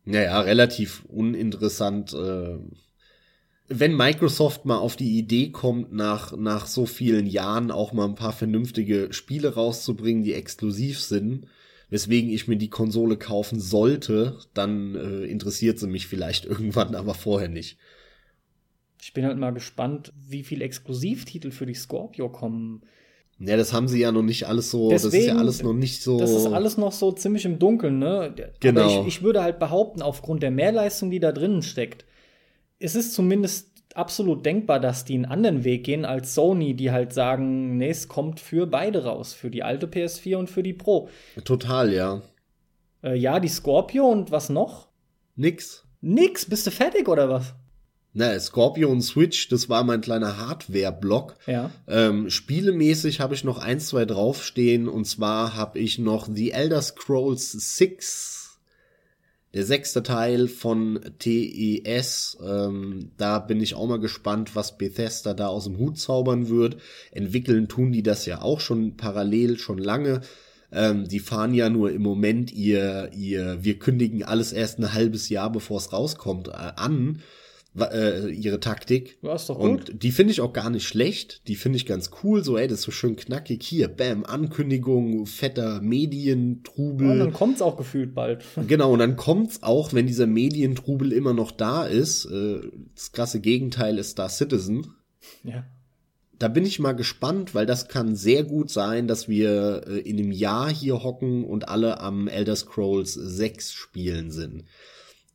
naja, 0.05 0.39
relativ 0.41 1.05
uninteressant. 1.05 2.13
Äh, 2.13 2.57
wenn 3.67 3.95
Microsoft 3.95 4.65
mal 4.65 4.77
auf 4.77 4.95
die 4.95 5.17
Idee 5.17 5.51
kommt, 5.51 5.93
nach, 5.93 6.35
nach 6.35 6.67
so 6.67 6.85
vielen 6.85 7.25
Jahren 7.25 7.71
auch 7.71 7.93
mal 7.93 8.05
ein 8.05 8.15
paar 8.15 8.33
vernünftige 8.33 9.13
Spiele 9.13 9.53
rauszubringen, 9.53 10.23
die 10.23 10.33
exklusiv 10.33 10.99
sind, 10.99 11.47
weswegen 11.89 12.30
ich 12.31 12.47
mir 12.47 12.57
die 12.57 12.69
Konsole 12.69 13.17
kaufen 13.17 13.59
sollte, 13.59 14.39
dann 14.53 14.95
äh, 14.95 15.25
interessiert 15.25 15.80
sie 15.80 15.88
mich 15.88 16.07
vielleicht 16.07 16.45
irgendwann, 16.47 16.95
aber 16.95 17.13
vorher 17.13 17.49
nicht. 17.49 17.77
Ich 19.01 19.13
bin 19.13 19.25
halt 19.25 19.38
mal 19.38 19.51
gespannt, 19.51 20.13
wie 20.15 20.43
viel 20.43 20.61
Exklusivtitel 20.61 21.51
für 21.51 21.65
die 21.65 21.73
Scorpio 21.73 22.30
kommen. 22.30 22.83
Ja, 23.43 23.57
das 23.57 23.73
haben 23.73 23.87
sie 23.87 23.99
ja 23.99 24.11
noch 24.11 24.21
nicht 24.21 24.47
alles 24.47 24.69
so, 24.69 24.89
Deswegen, 24.89 25.11
das 25.11 25.19
ist 25.21 25.27
ja 25.27 25.35
alles 25.35 25.63
noch 25.63 25.73
nicht 25.73 26.03
so. 26.03 26.19
Das 26.19 26.31
ist 26.31 26.45
alles 26.45 26.77
noch 26.77 26.91
so 26.91 27.11
ziemlich 27.11 27.45
im 27.45 27.57
Dunkeln, 27.57 27.97
ne? 27.97 28.33
Genau. 28.59 28.81
Aber 28.81 29.01
ich, 29.01 29.07
ich 29.07 29.23
würde 29.23 29.41
halt 29.41 29.57
behaupten, 29.57 30.03
aufgrund 30.03 30.43
der 30.43 30.51
Mehrleistung, 30.51 31.09
die 31.09 31.19
da 31.19 31.31
drinnen 31.31 31.63
steckt, 31.63 32.05
ist 32.77 32.95
es 32.95 33.13
zumindest 33.13 33.71
absolut 33.95 34.45
denkbar, 34.45 34.79
dass 34.79 35.05
die 35.05 35.15
einen 35.15 35.25
anderen 35.25 35.63
Weg 35.63 35.83
gehen 35.83 36.05
als 36.05 36.35
Sony, 36.35 36.75
die 36.75 36.91
halt 36.91 37.13
sagen, 37.13 37.77
nee, 37.77 37.89
es 37.89 38.07
kommt 38.07 38.39
für 38.39 38.67
beide 38.67 39.03
raus, 39.05 39.33
für 39.33 39.49
die 39.49 39.63
alte 39.63 39.87
PS4 39.87 40.37
und 40.37 40.49
für 40.49 40.63
die 40.63 40.73
Pro. 40.73 41.09
Total, 41.43 41.91
ja. 41.91 42.21
Äh, 43.03 43.15
ja, 43.15 43.39
die 43.39 43.47
Scorpio 43.47 44.07
und 44.07 44.31
was 44.31 44.49
noch? 44.49 44.87
Nix. 45.35 45.85
Nix? 46.01 46.45
Bist 46.45 46.67
du 46.67 46.71
fertig 46.71 47.07
oder 47.07 47.29
was? 47.29 47.53
Na, 48.14 48.38
Scorpio 48.40 48.90
und 48.90 49.01
Switch, 49.01 49.48
das 49.48 49.69
war 49.69 49.83
mein 49.83 50.01
kleiner 50.01 50.38
Hardware-Block. 50.38 51.35
Ja. 51.48 51.72
Ähm, 51.88 52.30
spielemäßig 52.30 53.22
habe 53.22 53.35
ich 53.35 53.43
noch 53.43 53.57
eins, 53.57 53.88
zwei 53.88 54.06
draufstehen 54.06 54.90
und 54.90 55.06
zwar 55.06 55.56
habe 55.56 55.80
ich 55.80 55.98
noch 55.98 56.27
The 56.30 56.51
Elder 56.51 56.81
Scrolls 56.81 57.51
6 57.51 58.41
der 59.53 59.65
sechste 59.65 60.01
Teil 60.01 60.48
von 60.48 60.99
TES, 61.19 62.38
ähm, 62.41 63.11
da 63.17 63.40
bin 63.40 63.59
ich 63.59 63.75
auch 63.75 63.88
mal 63.88 63.99
gespannt, 63.99 64.56
was 64.56 64.77
Bethesda 64.77 65.33
da 65.33 65.48
aus 65.48 65.65
dem 65.65 65.77
Hut 65.77 65.99
zaubern 65.99 66.48
wird. 66.48 66.77
Entwickeln 67.11 67.67
tun 67.67 67.91
die 67.91 68.03
das 68.03 68.25
ja 68.25 68.41
auch 68.41 68.61
schon 68.61 68.95
parallel, 68.95 69.57
schon 69.57 69.77
lange. 69.77 70.22
Ähm, 70.72 71.06
die 71.06 71.19
fahren 71.19 71.53
ja 71.53 71.69
nur 71.69 71.91
im 71.91 72.01
Moment 72.01 72.53
ihr, 72.53 73.11
ihr, 73.14 73.57
wir 73.61 73.77
kündigen 73.77 74.23
alles 74.23 74.53
erst 74.53 74.80
ein 74.80 74.93
halbes 74.93 75.27
Jahr, 75.27 75.51
bevor 75.51 75.80
es 75.80 75.91
rauskommt, 75.91 76.48
äh, 76.48 76.51
an 76.51 77.22
äh, 77.80 78.30
ihre 78.30 78.59
Taktik. 78.59 79.17
Ja, 79.22 79.35
ist 79.35 79.50
doch 79.50 79.58
gut. 79.58 79.90
Und 79.90 80.03
die 80.03 80.11
finde 80.11 80.32
ich 80.32 80.41
auch 80.41 80.53
gar 80.53 80.69
nicht 80.69 80.88
schlecht. 80.88 81.48
Die 81.48 81.56
finde 81.56 81.77
ich 81.77 81.85
ganz 81.85 82.11
cool. 82.24 82.43
So, 82.43 82.58
ey, 82.58 82.67
das 82.67 82.80
ist 82.80 82.85
so 82.85 82.91
schön 82.91 83.16
knackig. 83.16 83.64
Hier, 83.64 83.88
bam, 83.88 84.25
Ankündigung, 84.25 85.25
fetter 85.25 85.82
Medientrubel. 85.82 87.08
Ja, 87.08 87.14
und 87.14 87.19
dann 87.19 87.33
kommt's 87.33 87.61
auch 87.61 87.77
gefühlt 87.77 88.14
bald. 88.14 88.43
Genau, 88.67 88.93
und 88.93 89.00
dann 89.00 89.16
kommt's 89.16 89.64
auch, 89.64 89.93
wenn 89.93 90.08
dieser 90.08 90.27
Medientrubel 90.27 91.11
immer 91.11 91.33
noch 91.33 91.51
da 91.51 91.85
ist. 91.85 92.25
Äh, 92.25 92.61
das 92.95 93.11
krasse 93.11 93.40
Gegenteil 93.40 93.98
ist 93.98 94.11
Star 94.11 94.30
Citizen. 94.30 94.93
Ja. 95.43 95.66
Da 96.40 96.48
bin 96.48 96.66
ich 96.66 96.80
mal 96.80 96.93
gespannt, 96.93 97.53
weil 97.53 97.66
das 97.66 97.88
kann 97.88 98.16
sehr 98.16 98.43
gut 98.43 98.72
sein, 98.72 99.08
dass 99.08 99.30
wir 99.30 99.83
äh, 99.88 100.00
in 100.00 100.17
einem 100.17 100.32
Jahr 100.32 100.69
hier 100.74 101.03
hocken 101.03 101.43
und 101.43 101.69
alle 101.69 102.00
am 102.00 102.27
Elder 102.27 102.56
Scrolls 102.56 103.14
6 103.14 103.74
spielen 103.74 104.32
sind. 104.32 104.64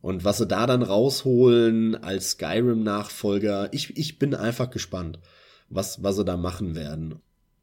Und 0.06 0.24
was 0.24 0.38
sie 0.38 0.46
da 0.46 0.68
dann 0.68 0.84
rausholen 0.84 1.96
als 1.96 2.30
Skyrim-Nachfolger, 2.30 3.70
ich, 3.72 3.96
ich 3.96 4.20
bin 4.20 4.34
einfach 4.34 4.70
gespannt, 4.70 5.18
was, 5.68 6.00
was 6.00 6.14
sie 6.14 6.24
da 6.24 6.36
machen 6.36 6.76
werden. 6.76 7.16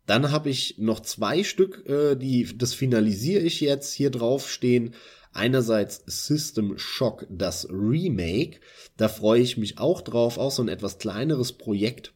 Dann 0.08 0.30
habe 0.30 0.50
ich 0.50 0.78
noch 0.78 1.00
zwei 1.00 1.46
Stück, 1.46 1.88
äh, 1.88 2.16
die, 2.18 2.58
das 2.58 2.74
finalisiere 2.74 3.44
ich 3.44 3.62
jetzt 3.62 3.94
hier 3.94 4.10
drauf 4.10 4.52
stehen. 4.52 4.94
Einerseits 5.32 6.04
System 6.06 6.78
Shock, 6.78 7.26
das 7.30 7.66
Remake. 7.70 8.60
Da 8.98 9.08
freue 9.08 9.40
ich 9.40 9.56
mich 9.56 9.78
auch 9.78 10.02
drauf, 10.02 10.38
auch 10.38 10.52
so 10.52 10.64
ein 10.64 10.68
etwas 10.68 10.98
kleineres 10.98 11.54
Projekt. 11.54 12.14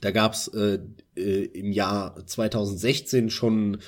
Da 0.00 0.10
gab's 0.10 0.48
äh, 0.48 0.80
äh, 1.14 1.44
im 1.44 1.70
Jahr 1.70 2.26
2016 2.26 3.30
schon 3.30 3.78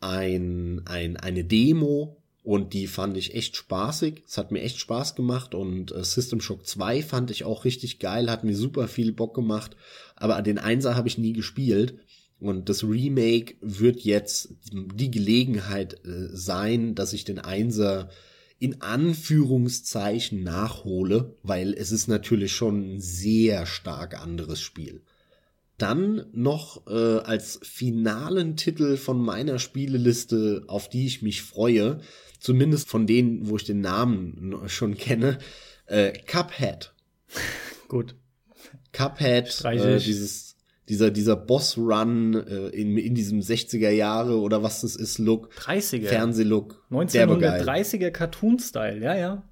ein, 0.00 0.82
ein, 0.84 1.16
eine 1.16 1.44
Demo 1.44 2.22
und 2.46 2.74
die 2.74 2.86
fand 2.86 3.16
ich 3.16 3.34
echt 3.34 3.56
spaßig. 3.56 4.22
Es 4.24 4.38
hat 4.38 4.52
mir 4.52 4.62
echt 4.62 4.78
Spaß 4.78 5.16
gemacht. 5.16 5.52
Und 5.52 5.90
äh, 5.90 6.04
System 6.04 6.40
Shock 6.40 6.64
2 6.64 7.02
fand 7.02 7.32
ich 7.32 7.42
auch 7.42 7.64
richtig 7.64 7.98
geil. 7.98 8.30
Hat 8.30 8.44
mir 8.44 8.54
super 8.54 8.86
viel 8.86 9.10
Bock 9.10 9.34
gemacht. 9.34 9.74
Aber 10.14 10.40
den 10.42 10.58
Einser 10.58 10.94
habe 10.94 11.08
ich 11.08 11.18
nie 11.18 11.32
gespielt. 11.32 11.98
Und 12.38 12.68
das 12.68 12.84
Remake 12.84 13.56
wird 13.62 14.02
jetzt 14.02 14.54
die 14.70 15.10
Gelegenheit 15.10 15.94
äh, 16.04 16.28
sein, 16.36 16.94
dass 16.94 17.14
ich 17.14 17.24
den 17.24 17.40
Einser 17.40 18.10
in 18.60 18.80
Anführungszeichen 18.80 20.44
nachhole, 20.44 21.34
weil 21.42 21.74
es 21.74 21.90
ist 21.90 22.06
natürlich 22.06 22.52
schon 22.52 22.94
ein 22.94 23.00
sehr 23.00 23.66
stark 23.66 24.22
anderes 24.22 24.60
Spiel. 24.60 25.02
Dann 25.78 26.26
noch 26.32 26.86
äh, 26.86 27.18
als 27.18 27.58
finalen 27.64 28.56
Titel 28.56 28.96
von 28.96 29.20
meiner 29.20 29.58
Spieleliste, 29.58 30.62
auf 30.68 30.88
die 30.88 31.06
ich 31.06 31.22
mich 31.22 31.42
freue, 31.42 32.00
zumindest 32.46 32.88
von 32.88 33.08
denen, 33.08 33.48
wo 33.48 33.56
ich 33.56 33.64
den 33.64 33.80
Namen 33.80 34.62
schon 34.68 34.96
kenne, 34.96 35.38
äh, 35.86 36.12
Cuphead. 36.12 36.94
Gut. 37.88 38.14
Cuphead, 38.92 39.64
äh, 39.64 39.98
dieses, 39.98 40.56
dieser, 40.88 41.10
dieser 41.10 41.34
Boss-Run 41.34 42.34
äh, 42.34 42.68
in, 42.68 42.96
in 42.96 43.16
diesem 43.16 43.40
60er 43.40 43.90
Jahre 43.90 44.38
oder 44.38 44.62
was 44.62 44.82
das 44.82 44.94
ist, 44.94 45.18
Look. 45.18 45.50
30er. 45.58 46.06
Fernsehlook. 46.06 46.84
1930er 46.92 48.10
Cartoon-Style, 48.10 49.02
ja, 49.02 49.16
ja. 49.16 49.42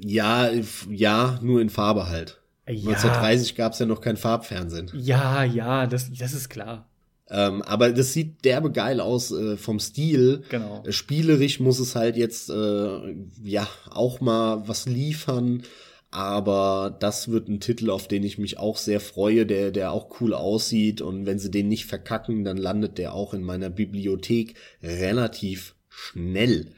Ja, 0.00 0.50
ja, 0.90 1.38
nur 1.42 1.60
in 1.60 1.68
Farbe 1.68 2.08
halt. 2.08 2.40
Ja. 2.66 2.72
1930 2.72 3.54
gab 3.54 3.74
es 3.74 3.78
ja 3.78 3.86
noch 3.86 4.00
kein 4.00 4.16
Farbfernsehen. 4.16 4.90
Ja, 4.94 5.44
ja, 5.44 5.86
das, 5.86 6.10
das 6.10 6.32
ist 6.32 6.48
klar. 6.48 6.88
Ähm, 7.30 7.62
aber 7.62 7.92
das 7.92 8.12
sieht 8.12 8.44
derbe 8.44 8.70
geil 8.70 9.00
aus 9.00 9.32
äh, 9.32 9.56
vom 9.56 9.80
Stil. 9.80 10.42
Genau. 10.50 10.82
Äh, 10.86 10.92
spielerisch 10.92 11.60
muss 11.60 11.78
es 11.78 11.94
halt 11.94 12.16
jetzt 12.16 12.50
äh, 12.50 13.14
ja 13.42 13.66
auch 13.90 14.20
mal 14.20 14.68
was 14.68 14.86
liefern. 14.86 15.62
Aber 16.10 16.96
das 17.00 17.28
wird 17.28 17.48
ein 17.48 17.58
Titel, 17.58 17.90
auf 17.90 18.06
den 18.06 18.22
ich 18.22 18.38
mich 18.38 18.58
auch 18.58 18.76
sehr 18.76 19.00
freue, 19.00 19.46
der, 19.46 19.72
der 19.72 19.90
auch 19.90 20.20
cool 20.20 20.32
aussieht. 20.32 21.00
Und 21.00 21.26
wenn 21.26 21.40
sie 21.40 21.50
den 21.50 21.66
nicht 21.66 21.86
verkacken, 21.86 22.44
dann 22.44 22.56
landet 22.56 22.98
der 22.98 23.14
auch 23.14 23.34
in 23.34 23.42
meiner 23.42 23.68
Bibliothek 23.68 24.54
relativ 24.80 25.74
schnell. 25.88 26.74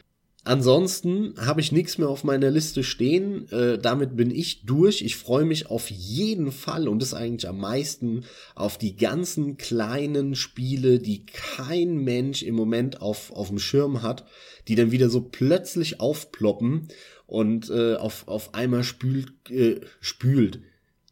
Ansonsten 0.47 1.35
habe 1.39 1.61
ich 1.61 1.73
nichts 1.73 1.99
mehr 1.99 2.09
auf 2.09 2.23
meiner 2.23 2.53
Liste 2.53 2.85
stehen. 2.85 3.51
Äh, 3.51 3.79
damit 3.79 4.17
bin 4.17 4.31
ich 4.31 4.65
durch. 4.65 5.03
Ich 5.03 5.17
freue 5.17 5.45
mich 5.45 5.69
auf 5.71 5.91
jeden 5.91 6.53
Fall 6.53 6.87
und 6.87 7.03
das 7.03 7.15
eigentlich 7.15 7.49
am 7.49 7.59
meisten 7.59 8.23
auf 8.55 8.79
die 8.79 8.95
ganzen 8.95 9.57
kleinen 9.57 10.37
Spiele, 10.37 11.01
die 11.01 11.27
kein 11.27 11.97
Mensch 11.97 12.45
im 12.45 12.55
Moment 12.55 13.03
auf, 13.03 13.33
auf 13.33 13.49
dem 13.49 13.59
Schirm 13.59 14.03
hat, 14.03 14.25
die 14.69 14.77
dann 14.77 14.93
wieder 14.93 15.11
so 15.11 15.21
plötzlich 15.21 15.99
aufploppen 15.99 16.87
und 17.27 17.69
äh, 17.69 17.97
auf, 17.97 18.29
auf 18.29 18.55
einmal 18.55 18.85
spült, 18.85 19.33
äh, 19.51 19.81
spült. 20.01 20.61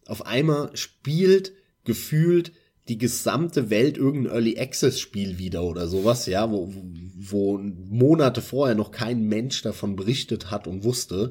Auf 0.07 0.27
einmal 0.27 0.71
spielt 0.77 1.55
gefühlt 1.83 2.53
die 2.89 2.99
gesamte 2.99 3.71
Welt 3.71 3.97
irgendein 3.97 4.33
Early 4.33 4.59
Access 4.59 5.01
Spiel 5.01 5.39
wieder 5.39 5.65
oder 5.65 5.89
sowas, 5.89 6.27
ja, 6.27 6.51
wo, 6.51 6.73
wo 7.17 7.59
Monate 7.59 8.43
vorher 8.43 8.75
noch 8.75 8.91
kein 8.91 9.27
Mensch 9.27 9.63
davon 9.63 9.97
berichtet 9.97 10.51
hat 10.51 10.67
und 10.67 10.85
wusste. 10.85 11.31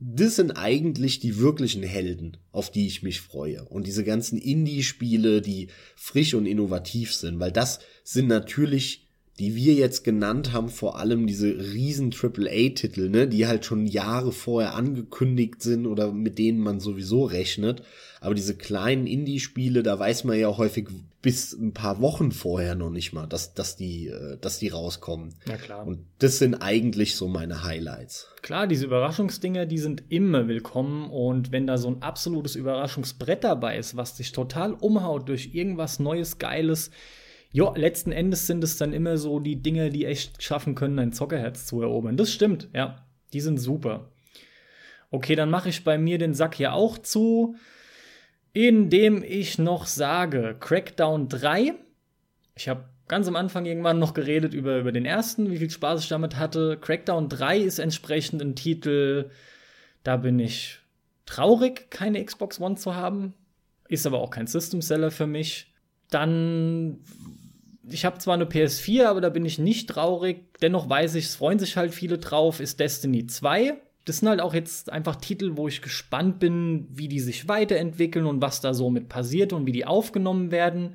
Das 0.00 0.36
sind 0.36 0.52
eigentlich 0.52 1.20
die 1.20 1.38
wirklichen 1.38 1.82
Helden, 1.82 2.38
auf 2.52 2.70
die 2.70 2.86
ich 2.86 3.02
mich 3.02 3.20
freue. 3.20 3.64
Und 3.64 3.86
diese 3.86 4.02
ganzen 4.02 4.38
Indie-Spiele, 4.38 5.42
die 5.42 5.68
frisch 5.94 6.34
und 6.34 6.46
innovativ 6.46 7.14
sind, 7.14 7.38
weil 7.38 7.52
das 7.52 7.80
sind 8.02 8.26
natürlich 8.26 9.10
die 9.40 9.56
wir 9.56 9.72
jetzt 9.72 10.04
genannt 10.04 10.52
haben, 10.52 10.68
vor 10.68 10.98
allem 10.98 11.26
diese 11.26 11.46
riesen 11.72 12.12
AAA-Titel, 12.12 13.08
ne, 13.08 13.26
die 13.26 13.46
halt 13.46 13.64
schon 13.64 13.86
Jahre 13.86 14.32
vorher 14.32 14.74
angekündigt 14.74 15.62
sind 15.62 15.86
oder 15.86 16.12
mit 16.12 16.38
denen 16.38 16.60
man 16.60 16.78
sowieso 16.78 17.24
rechnet. 17.24 17.82
Aber 18.20 18.34
diese 18.34 18.54
kleinen 18.54 19.06
Indie-Spiele, 19.06 19.82
da 19.82 19.98
weiß 19.98 20.24
man 20.24 20.38
ja 20.38 20.56
häufig 20.56 20.88
bis 21.22 21.52
ein 21.52 21.72
paar 21.72 22.00
Wochen 22.00 22.32
vorher 22.32 22.74
noch 22.74 22.90
nicht 22.90 23.12
mal, 23.12 23.26
dass, 23.26 23.54
dass 23.54 23.76
die, 23.76 24.08
äh, 24.08 24.36
dass 24.38 24.58
die 24.58 24.68
rauskommen. 24.68 25.34
Ja, 25.46 25.56
klar. 25.56 25.86
Und 25.86 26.04
das 26.18 26.38
sind 26.38 26.56
eigentlich 26.56 27.16
so 27.16 27.28
meine 27.28 27.64
Highlights. 27.64 28.28
Klar, 28.42 28.66
diese 28.66 28.86
Überraschungsdinger, 28.86 29.66
die 29.66 29.78
sind 29.78 30.04
immer 30.10 30.48
willkommen. 30.48 31.10
Und 31.10 31.50
wenn 31.50 31.66
da 31.66 31.78
so 31.78 31.88
ein 31.88 32.02
absolutes 32.02 32.56
Überraschungsbrett 32.56 33.42
dabei 33.44 33.78
ist, 33.78 33.96
was 33.96 34.16
dich 34.16 34.32
total 34.32 34.74
umhaut 34.74 35.28
durch 35.28 35.54
irgendwas 35.54 35.98
Neues, 35.98 36.38
Geiles, 36.38 36.90
Jo, 37.52 37.74
letzten 37.74 38.12
Endes 38.12 38.46
sind 38.46 38.62
es 38.62 38.76
dann 38.76 38.92
immer 38.92 39.16
so 39.18 39.40
die 39.40 39.60
Dinge, 39.60 39.90
die 39.90 40.06
echt 40.06 40.40
schaffen 40.40 40.76
können, 40.76 40.98
ein 41.00 41.12
Zockerherz 41.12 41.66
zu 41.66 41.82
erobern. 41.82 42.16
Das 42.16 42.32
stimmt, 42.32 42.68
ja. 42.72 43.04
Die 43.32 43.40
sind 43.40 43.58
super. 43.58 44.12
Okay, 45.10 45.34
dann 45.34 45.50
mache 45.50 45.68
ich 45.68 45.82
bei 45.82 45.98
mir 45.98 46.18
den 46.18 46.34
Sack 46.34 46.54
hier 46.54 46.74
auch 46.74 46.98
zu, 46.98 47.56
indem 48.52 49.22
ich 49.22 49.58
noch 49.58 49.86
sage, 49.86 50.56
Crackdown 50.58 51.28
3. 51.28 51.74
Ich 52.56 52.68
habe 52.68 52.84
ganz 53.08 53.26
am 53.28 53.36
Anfang 53.36 53.66
irgendwann 53.66 53.98
noch 53.98 54.14
geredet 54.14 54.54
über, 54.54 54.78
über 54.78 54.92
den 54.92 55.04
ersten, 55.04 55.50
wie 55.50 55.58
viel 55.58 55.70
Spaß 55.70 56.02
ich 56.02 56.08
damit 56.08 56.36
hatte. 56.36 56.78
Crackdown 56.80 57.28
3 57.28 57.58
ist 57.58 57.78
entsprechend 57.78 58.42
ein 58.42 58.56
Titel, 58.56 59.30
da 60.02 60.16
bin 60.16 60.38
ich 60.38 60.78
traurig, 61.26 61.90
keine 61.90 62.24
Xbox 62.24 62.60
One 62.60 62.76
zu 62.76 62.94
haben. 62.94 63.34
Ist 63.88 64.06
aber 64.06 64.20
auch 64.20 64.30
kein 64.30 64.46
System 64.46 64.82
Seller 64.82 65.10
für 65.10 65.26
mich. 65.26 65.72
Dann 66.10 67.00
ich 67.88 68.04
habe 68.04 68.18
zwar 68.18 68.34
eine 68.34 68.44
PS4, 68.44 69.06
aber 69.06 69.20
da 69.20 69.28
bin 69.28 69.44
ich 69.44 69.58
nicht 69.58 69.88
traurig. 69.88 70.44
Dennoch 70.60 70.88
weiß 70.88 71.14
ich, 71.16 71.26
es 71.26 71.36
freuen 71.36 71.58
sich 71.58 71.76
halt 71.76 71.92
viele 71.92 72.18
drauf, 72.18 72.60
ist 72.60 72.80
Destiny 72.80 73.26
2. 73.26 73.80
Das 74.10 74.16
sind 74.16 74.28
halt 74.28 74.40
auch 74.40 74.54
jetzt 74.54 74.90
einfach 74.90 75.14
Titel, 75.14 75.52
wo 75.54 75.68
ich 75.68 75.82
gespannt 75.82 76.40
bin, 76.40 76.88
wie 76.90 77.06
die 77.06 77.20
sich 77.20 77.46
weiterentwickeln 77.46 78.26
und 78.26 78.42
was 78.42 78.60
da 78.60 78.74
so 78.74 78.90
mit 78.90 79.08
passiert 79.08 79.52
und 79.52 79.66
wie 79.66 79.72
die 79.72 79.86
aufgenommen 79.86 80.50
werden. 80.50 80.94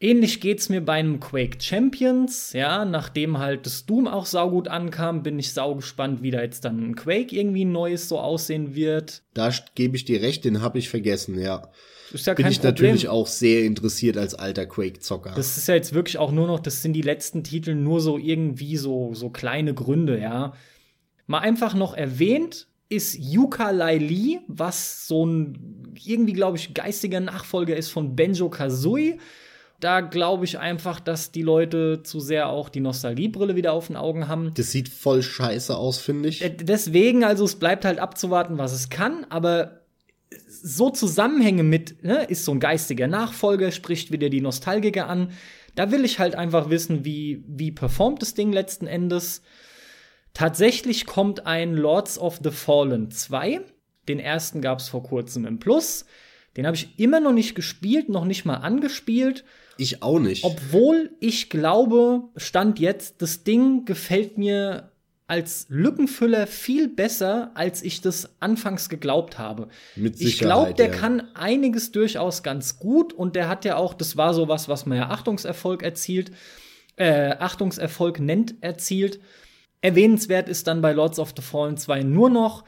Ähnlich 0.00 0.40
geht's 0.40 0.70
mir 0.70 0.80
bei 0.80 0.94
einem 0.94 1.20
Quake 1.20 1.60
Champions, 1.60 2.54
ja, 2.54 2.86
nachdem 2.86 3.36
halt 3.36 3.66
das 3.66 3.84
Doom 3.84 4.08
auch 4.08 4.24
saugut 4.24 4.68
ankam, 4.68 5.22
bin 5.22 5.38
ich 5.38 5.52
saugespannt, 5.52 6.22
wie 6.22 6.30
da 6.30 6.40
jetzt 6.40 6.64
dann 6.64 6.82
ein 6.82 6.96
Quake 6.96 7.36
irgendwie 7.36 7.66
Neues 7.66 8.08
so 8.08 8.18
aussehen 8.18 8.74
wird. 8.74 9.22
Da 9.34 9.50
gebe 9.74 9.96
ich 9.96 10.06
dir 10.06 10.22
recht, 10.22 10.46
den 10.46 10.62
habe 10.62 10.78
ich 10.78 10.88
vergessen, 10.88 11.38
ja. 11.38 11.70
Ist 12.10 12.26
ja 12.26 12.32
Bin 12.32 12.46
ich 12.46 12.56
Problem. 12.56 12.72
natürlich 12.72 13.08
auch 13.08 13.26
sehr 13.26 13.64
interessiert 13.64 14.16
als 14.16 14.34
alter 14.34 14.64
Quake-Zocker. 14.64 15.34
Das 15.36 15.58
ist 15.58 15.68
ja 15.68 15.74
jetzt 15.74 15.92
wirklich 15.92 16.16
auch 16.16 16.32
nur 16.32 16.46
noch, 16.46 16.60
das 16.60 16.80
sind 16.80 16.94
die 16.94 17.02
letzten 17.02 17.44
Titel 17.44 17.74
nur 17.74 18.00
so 18.00 18.16
irgendwie 18.16 18.78
so, 18.78 19.12
so 19.12 19.28
kleine 19.28 19.74
Gründe, 19.74 20.18
ja. 20.18 20.54
Mal 21.26 21.40
einfach 21.40 21.74
noch 21.74 21.94
erwähnt 21.94 22.68
ist 22.88 23.16
Yooka-Laylee, 23.18 24.40
was 24.46 25.08
so 25.08 25.26
ein 25.26 25.94
irgendwie, 26.04 26.34
glaube 26.34 26.56
ich, 26.56 26.74
geistiger 26.74 27.20
Nachfolger 27.20 27.76
ist 27.76 27.90
von 27.90 28.14
Benjo 28.14 28.48
Kazooie. 28.48 29.18
Da 29.80 30.00
glaube 30.00 30.44
ich 30.44 30.58
einfach, 30.58 31.00
dass 31.00 31.32
die 31.32 31.42
Leute 31.42 32.02
zu 32.02 32.20
sehr 32.20 32.48
auch 32.48 32.68
die 32.68 32.80
Nostalgiebrille 32.80 33.56
wieder 33.56 33.72
auf 33.72 33.88
den 33.88 33.96
Augen 33.96 34.28
haben. 34.28 34.52
Das 34.54 34.70
sieht 34.70 34.88
voll 34.88 35.22
scheiße 35.22 35.76
aus, 35.76 35.98
finde 35.98 36.28
ich. 36.28 36.42
Äh, 36.42 36.50
Deswegen, 36.50 37.24
also 37.24 37.44
es 37.44 37.56
bleibt 37.56 37.84
halt 37.84 37.98
abzuwarten, 37.98 38.56
was 38.56 38.72
es 38.72 38.88
kann, 38.88 39.26
aber 39.28 39.82
so 40.48 40.90
Zusammenhänge 40.90 41.62
mit, 41.62 42.02
ne, 42.02 42.24
ist 42.24 42.44
so 42.44 42.52
ein 42.52 42.60
geistiger 42.60 43.06
Nachfolger, 43.06 43.70
spricht 43.70 44.12
wieder 44.12 44.28
die 44.30 44.40
Nostalgiker 44.40 45.08
an. 45.08 45.32
Da 45.74 45.90
will 45.92 46.04
ich 46.04 46.18
halt 46.18 46.34
einfach 46.34 46.70
wissen, 46.70 47.04
wie, 47.04 47.44
wie 47.46 47.70
performt 47.70 48.22
das 48.22 48.34
Ding 48.34 48.52
letzten 48.52 48.86
Endes. 48.86 49.42
Tatsächlich 50.36 51.06
kommt 51.06 51.46
ein 51.46 51.72
Lords 51.72 52.18
of 52.18 52.40
the 52.44 52.50
Fallen 52.50 53.10
2. 53.10 53.62
Den 54.06 54.18
ersten 54.18 54.60
gab 54.60 54.80
es 54.80 54.90
vor 54.90 55.02
kurzem 55.02 55.46
im 55.46 55.58
Plus. 55.58 56.04
Den 56.58 56.66
habe 56.66 56.76
ich 56.76 56.98
immer 56.98 57.20
noch 57.20 57.32
nicht 57.32 57.54
gespielt, 57.54 58.10
noch 58.10 58.26
nicht 58.26 58.44
mal 58.44 58.56
angespielt. 58.56 59.44
Ich 59.78 60.02
auch 60.02 60.18
nicht. 60.18 60.44
Obwohl 60.44 61.10
ich 61.20 61.48
glaube, 61.48 62.24
Stand 62.36 62.78
jetzt, 62.78 63.22
das 63.22 63.44
Ding 63.44 63.86
gefällt 63.86 64.36
mir 64.36 64.90
als 65.26 65.68
Lückenfüller 65.70 66.46
viel 66.46 66.88
besser, 66.88 67.52
als 67.54 67.82
ich 67.82 68.02
das 68.02 68.28
anfangs 68.38 68.90
geglaubt 68.90 69.38
habe. 69.38 69.68
Mit 69.94 70.20
ich 70.20 70.38
glaube, 70.38 70.74
der 70.74 70.88
ja. 70.88 70.92
kann 70.92 71.34
einiges 71.34 71.92
durchaus 71.92 72.42
ganz 72.42 72.78
gut 72.78 73.14
und 73.14 73.36
der 73.36 73.48
hat 73.48 73.64
ja 73.64 73.78
auch, 73.78 73.94
das 73.94 74.18
war 74.18 74.34
so 74.34 74.48
was, 74.48 74.68
was 74.68 74.84
man 74.84 74.98
ja 74.98 75.08
Achtungserfolg 75.08 75.82
erzielt, 75.82 76.30
äh, 76.96 77.30
Achtungserfolg 77.38 78.20
nennt, 78.20 78.56
erzielt. 78.60 79.18
Erwähnenswert 79.86 80.48
ist 80.48 80.66
dann 80.66 80.82
bei 80.82 80.92
Lords 80.92 81.20
of 81.20 81.32
the 81.36 81.42
Fallen 81.42 81.76
2 81.76 82.02
nur 82.02 82.28
noch, 82.28 82.64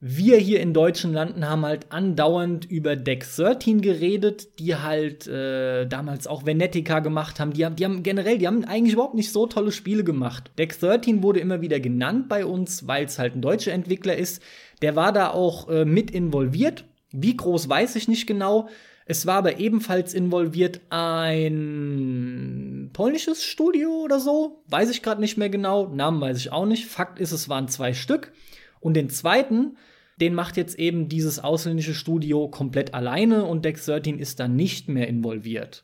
wir 0.00 0.38
hier 0.38 0.60
in 0.60 0.72
deutschen 0.72 1.12
Landen 1.12 1.48
haben 1.48 1.64
halt 1.64 1.92
andauernd 1.92 2.64
über 2.64 2.96
Deck 2.96 3.24
13 3.36 3.82
geredet, 3.82 4.58
die 4.58 4.74
halt 4.74 5.28
äh, 5.28 5.86
damals 5.86 6.26
auch 6.26 6.44
Venetica 6.46 6.98
gemacht 6.98 7.38
haben. 7.38 7.52
Die 7.52 7.64
haben, 7.64 7.76
die 7.76 7.84
haben 7.84 8.02
generell, 8.02 8.38
die 8.38 8.48
haben 8.48 8.64
eigentlich 8.64 8.94
überhaupt 8.94 9.14
nicht 9.14 9.30
so 9.30 9.46
tolle 9.46 9.70
Spiele 9.70 10.02
gemacht. 10.02 10.50
Deck 10.58 10.76
13 10.80 11.22
wurde 11.22 11.38
immer 11.38 11.60
wieder 11.60 11.78
genannt 11.78 12.28
bei 12.28 12.44
uns, 12.46 12.88
weil 12.88 13.04
es 13.04 13.18
halt 13.18 13.36
ein 13.36 13.42
deutscher 13.42 13.72
Entwickler 13.72 14.16
ist. 14.16 14.42
Der 14.82 14.96
war 14.96 15.12
da 15.12 15.30
auch 15.30 15.68
äh, 15.68 15.84
mit 15.84 16.10
involviert. 16.10 16.84
Wie 17.12 17.36
groß 17.36 17.68
weiß 17.68 17.94
ich 17.94 18.08
nicht 18.08 18.26
genau. 18.26 18.68
Es 19.10 19.26
war 19.26 19.38
aber 19.38 19.58
ebenfalls 19.58 20.14
involviert 20.14 20.82
ein 20.88 22.90
polnisches 22.92 23.42
Studio 23.42 23.90
oder 24.04 24.20
so. 24.20 24.62
Weiß 24.68 24.88
ich 24.88 25.02
gerade 25.02 25.20
nicht 25.20 25.36
mehr 25.36 25.50
genau. 25.50 25.88
Namen 25.88 26.20
weiß 26.20 26.38
ich 26.38 26.52
auch 26.52 26.64
nicht. 26.64 26.86
Fakt 26.86 27.18
ist, 27.18 27.32
es 27.32 27.48
waren 27.48 27.66
zwei 27.66 27.92
Stück. 27.92 28.30
Und 28.78 28.94
den 28.94 29.10
zweiten, 29.10 29.76
den 30.20 30.32
macht 30.32 30.56
jetzt 30.56 30.78
eben 30.78 31.08
dieses 31.08 31.40
ausländische 31.40 31.94
Studio 31.94 32.46
komplett 32.46 32.94
alleine 32.94 33.46
und 33.46 33.64
Dex 33.64 33.84
13 33.86 34.20
ist 34.20 34.38
dann 34.38 34.54
nicht 34.54 34.88
mehr 34.88 35.08
involviert. 35.08 35.82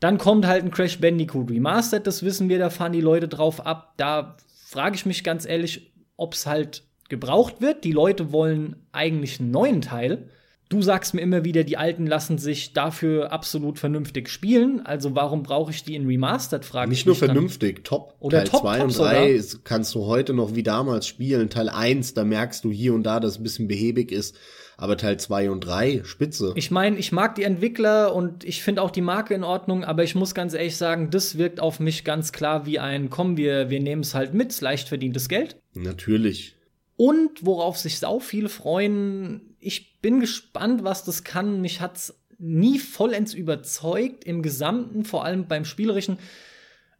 Dann 0.00 0.18
kommt 0.18 0.44
halt 0.44 0.64
ein 0.64 0.72
Crash 0.72 0.98
Bandicoot 0.98 1.52
Remastered, 1.52 2.08
das 2.08 2.24
wissen 2.24 2.48
wir, 2.48 2.58
da 2.58 2.70
fahren 2.70 2.90
die 2.90 3.00
Leute 3.00 3.28
drauf 3.28 3.64
ab. 3.64 3.94
Da 3.98 4.36
frage 4.66 4.96
ich 4.96 5.06
mich 5.06 5.22
ganz 5.22 5.46
ehrlich, 5.46 5.92
ob 6.16 6.34
es 6.34 6.44
halt 6.44 6.82
gebraucht 7.08 7.60
wird. 7.60 7.84
Die 7.84 7.92
Leute 7.92 8.32
wollen 8.32 8.84
eigentlich 8.90 9.38
einen 9.38 9.52
neuen 9.52 9.80
Teil. 9.80 10.28
Du 10.70 10.80
sagst 10.80 11.14
mir 11.14 11.20
immer 11.20 11.44
wieder, 11.44 11.62
die 11.62 11.76
alten 11.76 12.06
lassen 12.06 12.38
sich 12.38 12.72
dafür 12.72 13.32
absolut 13.32 13.78
vernünftig 13.78 14.30
spielen. 14.30 14.84
Also 14.84 15.14
warum 15.14 15.42
brauche 15.42 15.70
ich 15.70 15.84
die 15.84 15.94
in 15.94 16.06
Remastered? 16.06 16.64
Frage 16.64 16.88
Nicht 16.88 17.06
nur 17.06 17.14
vernünftig, 17.14 17.84
top. 17.84 18.14
Oder 18.18 18.38
Teil 18.38 18.48
top, 18.48 18.60
2 18.62 18.78
top 18.78 18.86
und 18.86 18.98
3 18.98 19.40
kannst 19.64 19.94
du 19.94 20.06
heute 20.06 20.32
noch 20.32 20.54
wie 20.54 20.62
damals 20.62 21.06
spielen. 21.06 21.50
Teil 21.50 21.68
1, 21.68 22.14
da 22.14 22.24
merkst 22.24 22.64
du 22.64 22.72
hier 22.72 22.94
und 22.94 23.02
da, 23.02 23.20
dass 23.20 23.32
es 23.32 23.40
ein 23.40 23.42
bisschen 23.42 23.68
behäbig 23.68 24.10
ist. 24.10 24.36
Aber 24.76 24.96
Teil 24.96 25.18
2 25.18 25.50
und 25.50 25.60
3, 25.60 26.02
spitze. 26.04 26.52
Ich 26.56 26.70
meine, 26.70 26.96
ich 26.98 27.12
mag 27.12 27.34
die 27.34 27.44
Entwickler 27.44 28.14
und 28.14 28.42
ich 28.42 28.62
finde 28.62 28.82
auch 28.82 28.90
die 28.90 29.02
Marke 29.02 29.34
in 29.34 29.44
Ordnung, 29.44 29.84
aber 29.84 30.02
ich 30.02 30.14
muss 30.14 30.34
ganz 30.34 30.54
ehrlich 30.54 30.76
sagen, 30.76 31.10
das 31.10 31.38
wirkt 31.38 31.60
auf 31.60 31.78
mich 31.78 32.04
ganz 32.04 32.32
klar 32.32 32.66
wie 32.66 32.78
ein, 32.78 33.10
komm, 33.10 33.36
wir, 33.36 33.70
wir 33.70 33.80
nehmen 33.80 34.02
es 34.02 34.14
halt 34.14 34.34
mit, 34.34 34.58
leicht 34.60 34.88
verdientes 34.88 35.28
Geld. 35.28 35.56
Natürlich. 35.74 36.56
Und 36.96 37.44
worauf 37.44 37.76
sich 37.76 37.98
sau 37.98 38.20
viele 38.20 38.48
freuen, 38.48 39.53
ich 39.64 40.00
bin 40.00 40.20
gespannt, 40.20 40.84
was 40.84 41.04
das 41.04 41.24
kann. 41.24 41.60
Mich 41.60 41.80
hat's 41.80 42.14
nie 42.38 42.78
vollends 42.78 43.34
überzeugt 43.34 44.24
im 44.24 44.42
Gesamten, 44.42 45.04
vor 45.04 45.24
allem 45.24 45.46
beim 45.46 45.64
Spielerischen. 45.64 46.18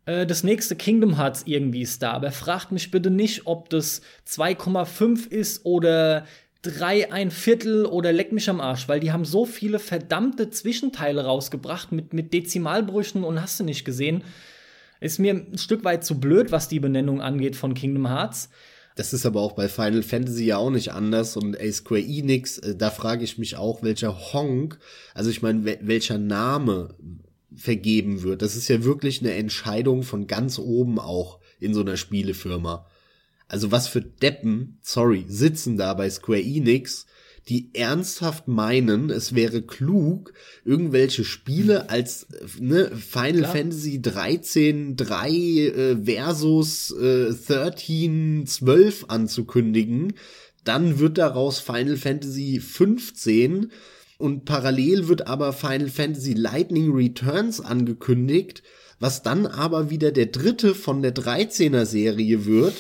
Äh, 0.06 0.26
das 0.26 0.44
nächste 0.44 0.76
Kingdom 0.76 1.16
Hearts 1.16 1.42
irgendwie 1.46 1.82
ist 1.82 2.02
da, 2.02 2.12
aber 2.12 2.30
fragt 2.30 2.72
mich 2.72 2.90
bitte 2.90 3.10
nicht, 3.10 3.46
ob 3.46 3.68
das 3.70 4.02
2,5 4.28 5.28
ist 5.30 5.64
oder 5.64 6.26
3 6.62 7.12
ein 7.12 7.30
Viertel 7.30 7.84
oder 7.84 8.12
leck 8.12 8.32
mich 8.32 8.48
am 8.48 8.60
Arsch, 8.60 8.88
weil 8.88 9.00
die 9.00 9.12
haben 9.12 9.24
so 9.24 9.44
viele 9.44 9.78
verdammte 9.78 10.50
Zwischenteile 10.50 11.24
rausgebracht 11.24 11.92
mit, 11.92 12.14
mit 12.14 12.32
Dezimalbrüchen 12.32 13.22
und 13.22 13.40
hast 13.40 13.60
du 13.60 13.64
nicht 13.64 13.84
gesehen. 13.84 14.24
Ist 15.00 15.18
mir 15.18 15.34
ein 15.34 15.58
Stück 15.58 15.84
weit 15.84 16.04
zu 16.04 16.18
blöd, 16.18 16.52
was 16.52 16.68
die 16.68 16.80
Benennung 16.80 17.20
angeht 17.20 17.56
von 17.56 17.74
Kingdom 17.74 18.08
Hearts. 18.08 18.48
Das 18.94 19.12
ist 19.12 19.26
aber 19.26 19.40
auch 19.40 19.52
bei 19.52 19.68
Final 19.68 20.02
Fantasy 20.02 20.44
ja 20.44 20.58
auch 20.58 20.70
nicht 20.70 20.92
anders 20.92 21.36
und 21.36 21.54
ey, 21.54 21.72
Square 21.72 22.02
Enix, 22.02 22.58
äh, 22.58 22.76
da 22.76 22.90
frage 22.90 23.24
ich 23.24 23.38
mich 23.38 23.56
auch, 23.56 23.82
welcher 23.82 24.32
Honk, 24.32 24.78
also 25.14 25.30
ich 25.30 25.42
meine, 25.42 25.64
welcher 25.80 26.18
Name 26.18 26.94
vergeben 27.56 28.22
wird. 28.22 28.42
Das 28.42 28.56
ist 28.56 28.68
ja 28.68 28.84
wirklich 28.84 29.20
eine 29.20 29.34
Entscheidung 29.34 30.02
von 30.02 30.26
ganz 30.26 30.58
oben 30.58 30.98
auch 30.98 31.40
in 31.60 31.74
so 31.74 31.80
einer 31.80 31.96
Spielefirma. 31.96 32.86
Also 33.48 33.70
was 33.70 33.88
für 33.88 34.00
Deppen, 34.00 34.78
sorry, 34.82 35.24
sitzen 35.28 35.76
da 35.76 35.94
bei 35.94 36.08
Square 36.10 36.42
Enix, 36.42 37.06
die 37.48 37.70
ernsthaft 37.74 38.48
meinen, 38.48 39.10
es 39.10 39.34
wäre 39.34 39.60
klug, 39.60 40.32
irgendwelche 40.64 41.24
Spiele 41.24 41.90
als 41.90 42.26
ne, 42.58 42.90
Final 42.96 43.40
Klar. 43.40 43.52
Fantasy 43.52 44.00
13 44.00 44.96
3 44.96 45.30
äh, 45.30 45.96
versus 46.04 46.90
äh, 46.92 47.32
13 47.32 48.46
12 48.46 49.04
anzukündigen. 49.08 50.14
Dann 50.64 50.98
wird 50.98 51.18
daraus 51.18 51.58
Final 51.60 51.98
Fantasy 51.98 52.60
15 52.60 53.70
und 54.16 54.46
parallel 54.46 55.08
wird 55.08 55.26
aber 55.26 55.52
Final 55.52 55.88
Fantasy 55.88 56.32
Lightning 56.32 56.92
Returns 56.94 57.60
angekündigt, 57.60 58.62
was 59.00 59.22
dann 59.22 59.46
aber 59.46 59.90
wieder 59.90 60.12
der 60.12 60.26
dritte 60.26 60.74
von 60.74 61.02
der 61.02 61.14
13er 61.14 61.84
Serie 61.84 62.46
wird 62.46 62.74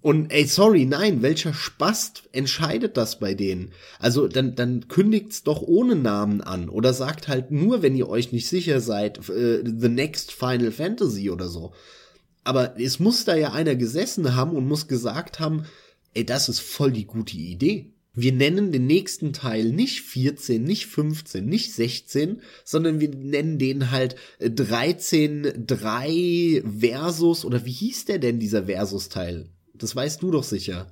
und 0.00 0.32
ey, 0.32 0.46
sorry, 0.46 0.84
nein, 0.84 1.22
welcher 1.22 1.52
Spast 1.52 2.24
entscheidet 2.32 2.96
das 2.96 3.18
bei 3.18 3.34
denen? 3.34 3.72
Also 3.98 4.28
dann, 4.28 4.54
dann 4.54 4.88
kündigt's 4.88 5.42
doch 5.42 5.62
ohne 5.62 5.96
Namen 5.96 6.40
an 6.40 6.68
oder 6.68 6.92
sagt 6.92 7.28
halt 7.28 7.50
nur, 7.50 7.82
wenn 7.82 7.96
ihr 7.96 8.08
euch 8.08 8.32
nicht 8.32 8.48
sicher 8.48 8.80
seid, 8.80 9.28
äh, 9.28 9.62
The 9.64 9.88
Next 9.88 10.32
Final 10.32 10.70
Fantasy 10.70 11.30
oder 11.30 11.48
so. 11.48 11.72
Aber 12.44 12.78
es 12.78 13.00
muss 13.00 13.24
da 13.24 13.34
ja 13.34 13.52
einer 13.52 13.74
gesessen 13.74 14.36
haben 14.36 14.52
und 14.52 14.68
muss 14.68 14.86
gesagt 14.86 15.40
haben, 15.40 15.64
ey, 16.14 16.24
das 16.24 16.48
ist 16.48 16.60
voll 16.60 16.92
die 16.92 17.06
gute 17.06 17.36
Idee. 17.36 17.92
Wir 18.14 18.32
nennen 18.32 18.72
den 18.72 18.86
nächsten 18.86 19.34
Teil 19.34 19.72
nicht 19.72 20.00
14, 20.00 20.62
nicht 20.62 20.86
15, 20.86 21.44
nicht 21.44 21.74
16, 21.74 22.40
sondern 22.64 22.98
wir 22.98 23.10
nennen 23.10 23.58
den 23.58 23.90
halt 23.90 24.16
13, 24.40 25.66
3 25.66 26.62
Versus 26.80 27.44
oder 27.44 27.66
wie 27.66 27.72
hieß 27.72 28.06
der 28.06 28.18
denn 28.18 28.38
dieser 28.38 28.64
Versus-Teil? 28.64 29.50
Das 29.82 29.94
weißt 29.94 30.22
du 30.22 30.30
doch 30.30 30.44
sicher. 30.44 30.86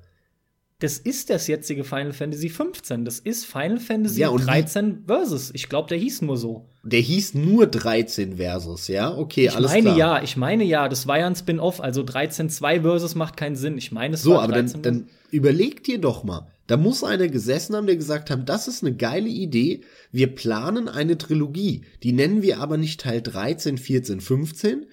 Das 0.80 0.98
ist 0.98 1.30
das 1.30 1.46
jetzige 1.46 1.84
Final 1.84 2.12
Fantasy 2.12 2.48
15. 2.48 3.04
Das 3.04 3.20
ist 3.20 3.46
Final 3.46 3.78
Fantasy 3.78 4.20
ja, 4.20 4.30
13 4.30 5.04
Versus. 5.06 5.50
Ich 5.54 5.68
glaube, 5.68 5.88
der 5.88 5.98
hieß 5.98 6.22
nur 6.22 6.36
so. 6.36 6.68
Der 6.82 7.00
hieß 7.00 7.34
nur 7.34 7.66
13 7.66 8.36
Versus, 8.36 8.88
ja? 8.88 9.16
Okay, 9.16 9.46
ich 9.46 9.54
alles 9.54 9.70
meine, 9.70 9.82
klar. 9.82 9.96
ja, 9.96 10.22
ich 10.22 10.36
meine 10.36 10.64
ja, 10.64 10.88
das 10.88 11.06
war 11.06 11.18
ja 11.18 11.26
ein 11.26 11.36
Spin-off, 11.36 11.80
also 11.80 12.02
13.2 12.02 12.82
Versus 12.82 13.14
macht 13.14 13.36
keinen 13.36 13.56
Sinn. 13.56 13.78
Ich 13.78 13.92
meine, 13.92 14.14
es 14.14 14.22
so, 14.22 14.38
aber 14.38 14.52
dann, 14.52 14.82
dann 14.82 15.08
überleg 15.30 15.84
dir 15.84 15.98
doch 16.00 16.24
mal. 16.24 16.48
Da 16.66 16.76
muss 16.76 17.04
einer 17.04 17.28
gesessen 17.28 17.76
haben, 17.76 17.86
der 17.86 17.96
gesagt 17.96 18.30
hat, 18.30 18.48
das 18.48 18.68
ist 18.68 18.82
eine 18.82 18.96
geile 18.96 19.28
Idee. 19.28 19.82
Wir 20.12 20.34
planen 20.34 20.88
eine 20.88 21.18
Trilogie. 21.18 21.82
Die 22.02 22.12
nennen 22.12 22.42
wir 22.42 22.58
aber 22.58 22.78
nicht 22.78 23.00
Teil 23.00 23.22
13, 23.22 23.78
14, 23.78 24.20
15, 24.20 24.86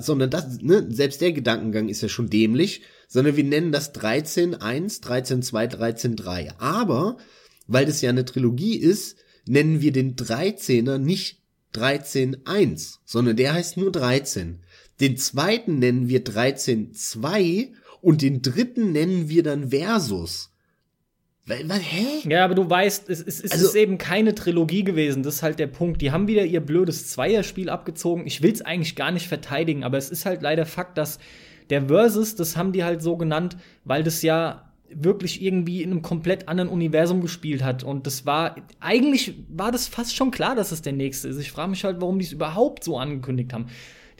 sondern 0.00 0.30
das, 0.30 0.60
ne, 0.60 0.86
selbst 0.90 1.20
der 1.20 1.32
Gedankengang 1.32 1.88
ist 1.88 2.02
ja 2.02 2.08
schon 2.08 2.30
dämlich 2.30 2.82
sondern 3.10 3.36
wir 3.36 3.44
nennen 3.44 3.72
das 3.72 3.92
13.1, 3.92 5.02
13.2, 5.02 5.76
13.3. 5.76 6.52
Aber, 6.58 7.18
weil 7.66 7.84
das 7.84 8.00
ja 8.00 8.10
eine 8.10 8.24
Trilogie 8.24 8.76
ist, 8.76 9.16
nennen 9.46 9.80
wir 9.80 9.90
den 9.90 10.14
13er 10.14 10.96
nicht 10.96 11.42
13.1, 11.74 12.98
sondern 13.04 13.36
der 13.36 13.54
heißt 13.54 13.76
nur 13.76 13.90
13. 13.90 14.60
Den 15.00 15.16
zweiten 15.16 15.80
nennen 15.80 16.08
wir 16.08 16.24
13.2 16.24 17.72
und 18.00 18.22
den 18.22 18.42
dritten 18.42 18.92
nennen 18.92 19.28
wir 19.28 19.42
dann 19.42 19.70
Versus. 19.70 20.49
Hä? 21.48 22.28
Ja, 22.28 22.44
aber 22.44 22.54
du 22.54 22.68
weißt, 22.68 23.08
es, 23.08 23.20
es, 23.20 23.40
es 23.40 23.52
also, 23.52 23.66
ist 23.66 23.74
eben 23.74 23.98
keine 23.98 24.34
Trilogie 24.34 24.84
gewesen. 24.84 25.22
Das 25.22 25.36
ist 25.36 25.42
halt 25.42 25.58
der 25.58 25.66
Punkt. 25.66 26.00
Die 26.00 26.12
haben 26.12 26.28
wieder 26.28 26.44
ihr 26.44 26.60
blödes 26.60 27.08
Zweierspiel 27.08 27.70
abgezogen. 27.70 28.26
Ich 28.26 28.42
will 28.42 28.52
es 28.52 28.62
eigentlich 28.62 28.94
gar 28.94 29.10
nicht 29.10 29.26
verteidigen, 29.26 29.82
aber 29.82 29.98
es 29.98 30.10
ist 30.10 30.26
halt 30.26 30.42
leider 30.42 30.66
Fakt, 30.66 30.96
dass 30.98 31.18
der 31.70 31.86
Versus, 31.86 32.36
das 32.36 32.56
haben 32.56 32.72
die 32.72 32.84
halt 32.84 33.02
so 33.02 33.16
genannt, 33.16 33.56
weil 33.84 34.02
das 34.02 34.22
ja 34.22 34.70
wirklich 34.92 35.42
irgendwie 35.42 35.82
in 35.82 35.92
einem 35.92 36.02
komplett 36.02 36.48
anderen 36.48 36.68
Universum 36.68 37.20
gespielt 37.20 37.62
hat. 37.62 37.84
Und 37.84 38.06
das 38.06 38.26
war, 38.26 38.56
eigentlich 38.80 39.34
war 39.48 39.70
das 39.72 39.86
fast 39.86 40.16
schon 40.16 40.30
klar, 40.30 40.56
dass 40.56 40.72
es 40.72 40.82
der 40.82 40.92
nächste 40.92 41.28
ist. 41.28 41.38
Ich 41.38 41.52
frage 41.52 41.70
mich 41.70 41.84
halt, 41.84 42.00
warum 42.00 42.18
die 42.18 42.24
es 42.24 42.32
überhaupt 42.32 42.84
so 42.84 42.98
angekündigt 42.98 43.52
haben. 43.52 43.66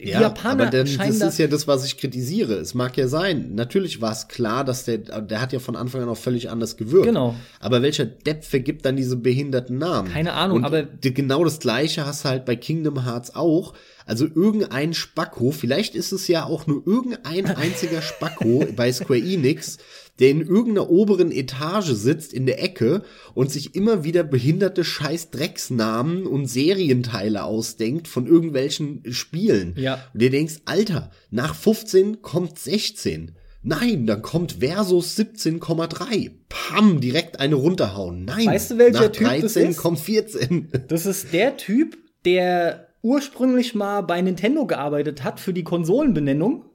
Die 0.01 0.09
ja, 0.09 0.21
Japaner 0.21 0.63
aber 0.63 0.71
denn, 0.71 0.97
das 0.97 1.21
ist 1.21 1.37
ja 1.37 1.45
das, 1.45 1.67
was 1.67 1.85
ich 1.85 1.97
kritisiere. 1.97 2.53
Es 2.53 2.73
mag 2.73 2.97
ja 2.97 3.07
sein. 3.07 3.53
Natürlich 3.53 4.01
war 4.01 4.11
es 4.11 4.27
klar, 4.27 4.65
dass 4.65 4.85
der, 4.85 4.97
der 4.97 5.39
hat 5.39 5.53
ja 5.53 5.59
von 5.59 5.75
Anfang 5.75 6.01
an 6.01 6.09
auch 6.09 6.17
völlig 6.17 6.49
anders 6.49 6.75
gewirkt. 6.75 7.05
Genau. 7.05 7.35
Aber 7.59 7.83
welcher 7.83 8.05
Depp 8.05 8.43
vergibt 8.43 8.83
dann 8.85 8.95
diese 8.95 9.15
behinderten 9.15 9.77
Namen? 9.77 10.11
Keine 10.11 10.33
Ahnung, 10.33 10.57
Und 10.57 10.65
aber. 10.65 10.83
Genau 11.01 11.43
das 11.43 11.59
Gleiche 11.59 12.05
hast 12.05 12.25
du 12.25 12.29
halt 12.29 12.45
bei 12.45 12.55
Kingdom 12.55 13.05
Hearts 13.05 13.35
auch. 13.35 13.73
Also 14.05 14.25
irgendein 14.25 14.93
Spacko, 14.93 15.51
vielleicht 15.51 15.93
ist 15.95 16.11
es 16.11 16.27
ja 16.27 16.45
auch 16.45 16.65
nur 16.65 16.85
irgendein 16.87 17.45
einziger 17.55 18.01
Spacko 18.01 18.65
bei 18.75 18.91
Square 18.91 19.19
Enix, 19.19 19.77
der 20.21 20.29
in 20.29 20.41
irgendeiner 20.41 20.89
oberen 20.89 21.31
Etage 21.31 21.89
sitzt 21.89 22.31
in 22.31 22.45
der 22.45 22.63
Ecke 22.63 23.03
und 23.33 23.51
sich 23.51 23.75
immer 23.75 24.03
wieder 24.03 24.23
behinderte 24.23 24.83
scheiß 24.83 25.31
Drecksnamen 25.31 26.27
und 26.27 26.45
Serienteile 26.45 27.43
ausdenkt 27.43 28.07
von 28.07 28.27
irgendwelchen 28.27 29.01
Spielen. 29.11 29.73
Ja. 29.77 30.05
Und 30.13 30.21
dir 30.21 30.29
denkst, 30.29 30.59
Alter, 30.65 31.09
nach 31.31 31.55
15 31.55 32.21
kommt 32.21 32.59
16. 32.59 33.31
Nein, 33.63 34.05
dann 34.05 34.21
kommt 34.21 34.57
Versus 34.59 35.17
17,3. 35.17 36.31
Pam, 36.49 37.01
direkt 37.01 37.39
eine 37.39 37.55
runterhauen. 37.55 38.25
Nein, 38.25 38.45
weißt 38.45 38.71
du, 38.71 38.77
welcher 38.77 39.01
nach 39.01 39.11
Typ 39.11 39.27
13 39.27 39.41
das 39.41 39.55
ist? 39.55 39.77
kommt 39.77 39.99
14. 39.99 40.69
Das 40.87 41.05
ist 41.05 41.33
der 41.33 41.57
Typ, 41.57 41.97
der 42.25 42.87
ursprünglich 43.01 43.73
mal 43.73 44.01
bei 44.01 44.21
Nintendo 44.21 44.67
gearbeitet 44.67 45.23
hat 45.23 45.39
für 45.39 45.53
die 45.53 45.63
Konsolenbenennung. 45.63 46.65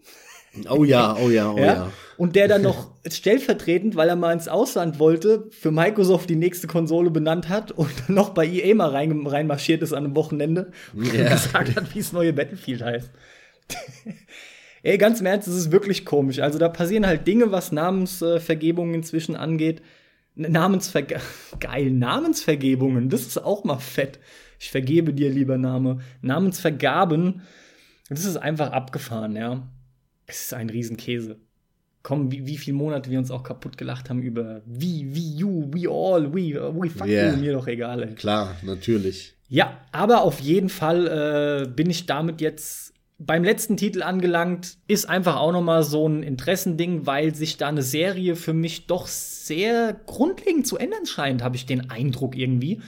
Oh 0.68 0.84
ja, 0.84 1.16
oh 1.16 1.28
ja, 1.28 1.50
oh 1.50 1.58
ja. 1.58 1.64
ja. 1.64 1.92
Und 2.16 2.34
der 2.34 2.48
dann 2.48 2.62
noch 2.62 2.92
stellvertretend, 3.06 3.94
weil 3.94 4.08
er 4.08 4.16
mal 4.16 4.32
ins 4.32 4.48
Ausland 4.48 4.98
wollte, 4.98 5.48
für 5.50 5.70
Microsoft 5.70 6.30
die 6.30 6.36
nächste 6.36 6.66
Konsole 6.66 7.10
benannt 7.10 7.48
hat 7.48 7.72
und 7.72 8.08
noch 8.08 8.30
bei 8.30 8.46
EA 8.46 8.74
mal 8.74 8.90
rein, 8.90 9.26
reinmarschiert 9.26 9.82
ist 9.82 9.92
an 9.92 10.04
einem 10.04 10.16
Wochenende 10.16 10.72
und 10.94 11.12
gesagt 11.12 11.76
hat, 11.76 11.94
wie 11.94 11.98
es 11.98 12.12
neue 12.12 12.32
Battlefield 12.32 12.82
heißt. 12.82 13.10
Ey, 14.82 14.98
ganz 14.98 15.20
im 15.20 15.26
Ernst, 15.26 15.48
das 15.48 15.56
ist 15.56 15.72
wirklich 15.72 16.04
komisch. 16.04 16.38
Also 16.38 16.58
da 16.58 16.68
passieren 16.68 17.06
halt 17.06 17.26
Dinge, 17.26 17.50
was 17.50 17.72
Namensvergebungen 17.72 18.94
inzwischen 18.94 19.36
angeht. 19.36 19.82
Namensverge 20.36 21.20
geil, 21.60 21.90
Namensvergebungen, 21.90 23.08
das 23.08 23.22
ist 23.22 23.38
auch 23.38 23.64
mal 23.64 23.78
fett. 23.78 24.20
Ich 24.58 24.70
vergebe 24.70 25.12
dir, 25.12 25.30
lieber 25.30 25.58
Name. 25.58 25.98
Namensvergaben, 26.22 27.42
das 28.08 28.24
ist 28.24 28.36
einfach 28.36 28.70
abgefahren, 28.72 29.36
ja. 29.36 29.68
Es 30.26 30.42
ist 30.42 30.54
ein 30.54 30.70
Riesenkäse. 30.70 31.38
Komm, 32.02 32.30
wie, 32.30 32.46
wie 32.46 32.56
viele 32.56 32.76
Monate 32.76 33.10
wir 33.10 33.18
uns 33.18 33.30
auch 33.30 33.42
kaputt 33.42 33.76
gelacht 33.76 34.10
haben 34.10 34.22
über 34.22 34.62
wie, 34.64 35.14
wie, 35.14 35.36
you, 35.36 35.68
we 35.72 35.88
all, 35.88 36.32
we, 36.32 36.54
we 36.54 36.88
fuck 36.88 37.08
yeah. 37.08 37.32
you, 37.32 37.38
mir 37.38 37.52
doch 37.52 37.66
egal. 37.66 38.02
Ey. 38.02 38.14
Klar, 38.14 38.56
natürlich. 38.62 39.34
Ja, 39.48 39.80
aber 39.92 40.22
auf 40.22 40.40
jeden 40.40 40.68
Fall 40.68 41.64
äh, 41.64 41.68
bin 41.68 41.90
ich 41.90 42.06
damit 42.06 42.40
jetzt 42.40 42.92
beim 43.18 43.44
letzten 43.44 43.76
Titel 43.76 44.02
angelangt, 44.02 44.76
ist 44.88 45.08
einfach 45.08 45.36
auch 45.36 45.52
nochmal 45.52 45.82
so 45.82 46.06
ein 46.06 46.22
Interessending, 46.22 47.06
weil 47.06 47.34
sich 47.34 47.56
da 47.56 47.68
eine 47.68 47.82
Serie 47.82 48.36
für 48.36 48.52
mich 48.52 48.86
doch 48.86 49.06
sehr 49.06 49.98
grundlegend 50.06 50.66
zu 50.66 50.76
ändern 50.76 51.06
scheint, 51.06 51.42
habe 51.42 51.56
ich 51.56 51.66
den 51.66 51.90
Eindruck 51.90 52.36
irgendwie. 52.36 52.82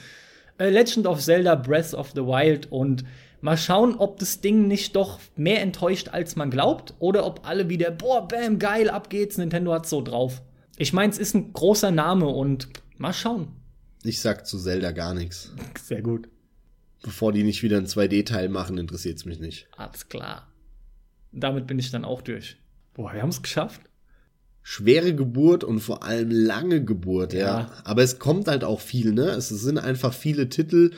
Äh, 0.59 0.69
Legend 0.69 1.07
of 1.07 1.19
Zelda 1.19 1.55
Breath 1.55 1.93
of 1.93 2.11
the 2.11 2.21
Wild 2.21 2.71
und 2.71 3.03
mal 3.41 3.57
schauen, 3.57 3.95
ob 3.95 4.19
das 4.19 4.41
Ding 4.41 4.67
nicht 4.67 4.95
doch 4.95 5.19
mehr 5.35 5.61
enttäuscht, 5.61 6.09
als 6.09 6.35
man 6.35 6.49
glaubt, 6.51 6.93
oder 6.99 7.25
ob 7.25 7.47
alle 7.47 7.69
wieder, 7.69 7.91
boah, 7.91 8.27
bam, 8.27 8.59
geil, 8.59 8.89
ab 8.89 9.09
geht's, 9.09 9.37
Nintendo 9.37 9.73
hat's 9.73 9.89
so 9.89 10.01
drauf. 10.01 10.41
Ich 10.77 10.93
meine, 10.93 11.11
es 11.11 11.17
ist 11.17 11.35
ein 11.35 11.53
großer 11.53 11.91
Name 11.91 12.27
und 12.27 12.69
mal 12.97 13.13
schauen. 13.13 13.49
Ich 14.03 14.21
sag 14.21 14.47
zu 14.47 14.57
Zelda 14.57 14.91
gar 14.91 15.13
nichts. 15.13 15.53
Sehr 15.81 16.01
gut. 16.01 16.29
Bevor 17.01 17.31
die 17.31 17.43
nicht 17.43 17.63
wieder 17.63 17.77
einen 17.77 17.87
2D-Teil 17.87 18.49
machen, 18.49 18.77
interessiert's 18.77 19.25
mich 19.25 19.39
nicht. 19.39 19.67
Alles 19.77 20.09
klar. 20.09 20.47
Damit 21.31 21.67
bin 21.67 21.79
ich 21.79 21.91
dann 21.91 22.05
auch 22.05 22.21
durch. 22.21 22.57
Boah, 22.93 23.13
wir 23.13 23.21
haben 23.21 23.29
es 23.29 23.41
geschafft. 23.41 23.81
Schwere 24.61 25.15
Geburt 25.15 25.63
und 25.63 25.79
vor 25.79 26.03
allem 26.03 26.29
lange 26.29 26.83
Geburt, 26.83 27.33
ja. 27.33 27.39
ja. 27.39 27.71
Aber 27.85 28.03
es 28.03 28.19
kommt 28.19 28.47
halt 28.47 28.63
auch 28.63 28.81
viel, 28.81 29.13
ne? 29.13 29.29
Es 29.29 29.49
sind 29.49 29.77
einfach 29.77 30.13
viele 30.13 30.49
Titel, 30.49 30.91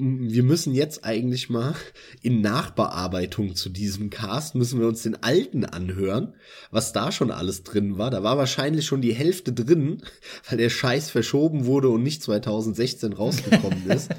wir 0.00 0.44
müssen 0.44 0.74
jetzt 0.74 1.04
eigentlich 1.04 1.50
mal 1.50 1.74
in 2.22 2.40
Nachbearbeitung 2.40 3.56
zu 3.56 3.68
diesem 3.68 4.10
Cast, 4.10 4.54
müssen 4.54 4.78
wir 4.78 4.86
uns 4.86 5.02
den 5.02 5.20
alten 5.24 5.64
anhören, 5.64 6.34
was 6.70 6.92
da 6.92 7.10
schon 7.10 7.32
alles 7.32 7.64
drin 7.64 7.98
war. 7.98 8.10
Da 8.10 8.22
war 8.22 8.38
wahrscheinlich 8.38 8.86
schon 8.86 9.02
die 9.02 9.12
Hälfte 9.12 9.52
drin, 9.52 10.02
weil 10.48 10.58
der 10.58 10.70
Scheiß 10.70 11.10
verschoben 11.10 11.66
wurde 11.66 11.88
und 11.88 12.04
nicht 12.04 12.22
2016 12.22 13.12
rausgekommen 13.12 13.90
ist. 13.90 14.10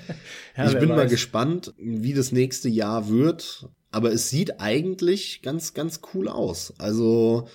ja, 0.57 0.67
ich 0.67 0.77
bin 0.77 0.89
weiß. 0.89 0.97
mal 0.97 1.07
gespannt, 1.07 1.73
wie 1.77 2.13
das 2.13 2.33
nächste 2.33 2.67
Jahr 2.67 3.07
wird. 3.07 3.69
Aber 3.89 4.11
es 4.11 4.29
sieht 4.29 4.59
eigentlich 4.59 5.41
ganz, 5.41 5.73
ganz 5.73 6.01
cool 6.13 6.27
aus. 6.27 6.73
Also 6.77 7.47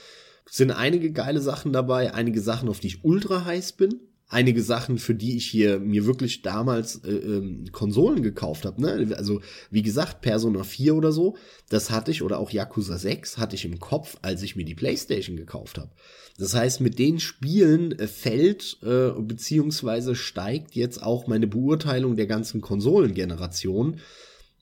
sind 0.48 0.70
einige 0.70 1.12
geile 1.12 1.40
Sachen 1.40 1.74
dabei, 1.74 2.14
einige 2.14 2.40
Sachen, 2.40 2.70
auf 2.70 2.80
die 2.80 2.86
ich 2.86 3.04
ultra 3.04 3.44
heiß 3.44 3.72
bin 3.72 4.00
einige 4.28 4.62
Sachen, 4.62 4.98
für 4.98 5.14
die 5.14 5.36
ich 5.36 5.46
hier 5.46 5.78
mir 5.78 6.06
wirklich 6.06 6.42
damals 6.42 6.96
äh, 7.04 7.10
ähm, 7.10 7.66
Konsolen 7.72 8.22
gekauft 8.22 8.64
habe. 8.64 8.80
Ne? 8.80 9.14
Also 9.16 9.40
wie 9.70 9.82
gesagt, 9.82 10.22
Persona 10.22 10.64
4 10.64 10.94
oder 10.94 11.12
so, 11.12 11.36
das 11.68 11.90
hatte 11.90 12.10
ich, 12.10 12.22
oder 12.22 12.38
auch 12.38 12.50
Yakuza 12.50 12.98
6 12.98 13.38
hatte 13.38 13.54
ich 13.54 13.64
im 13.64 13.78
Kopf, 13.80 14.16
als 14.22 14.42
ich 14.42 14.56
mir 14.56 14.64
die 14.64 14.74
Playstation 14.74 15.36
gekauft 15.36 15.78
habe. 15.78 15.90
Das 16.38 16.54
heißt, 16.54 16.80
mit 16.80 16.98
den 16.98 17.20
Spielen 17.20 17.92
äh, 17.92 18.08
fällt 18.08 18.78
äh, 18.82 19.10
beziehungsweise 19.20 20.14
steigt 20.14 20.74
jetzt 20.74 21.02
auch 21.02 21.26
meine 21.26 21.46
Beurteilung 21.46 22.16
der 22.16 22.26
ganzen 22.26 22.60
Konsolengeneration. 22.60 24.00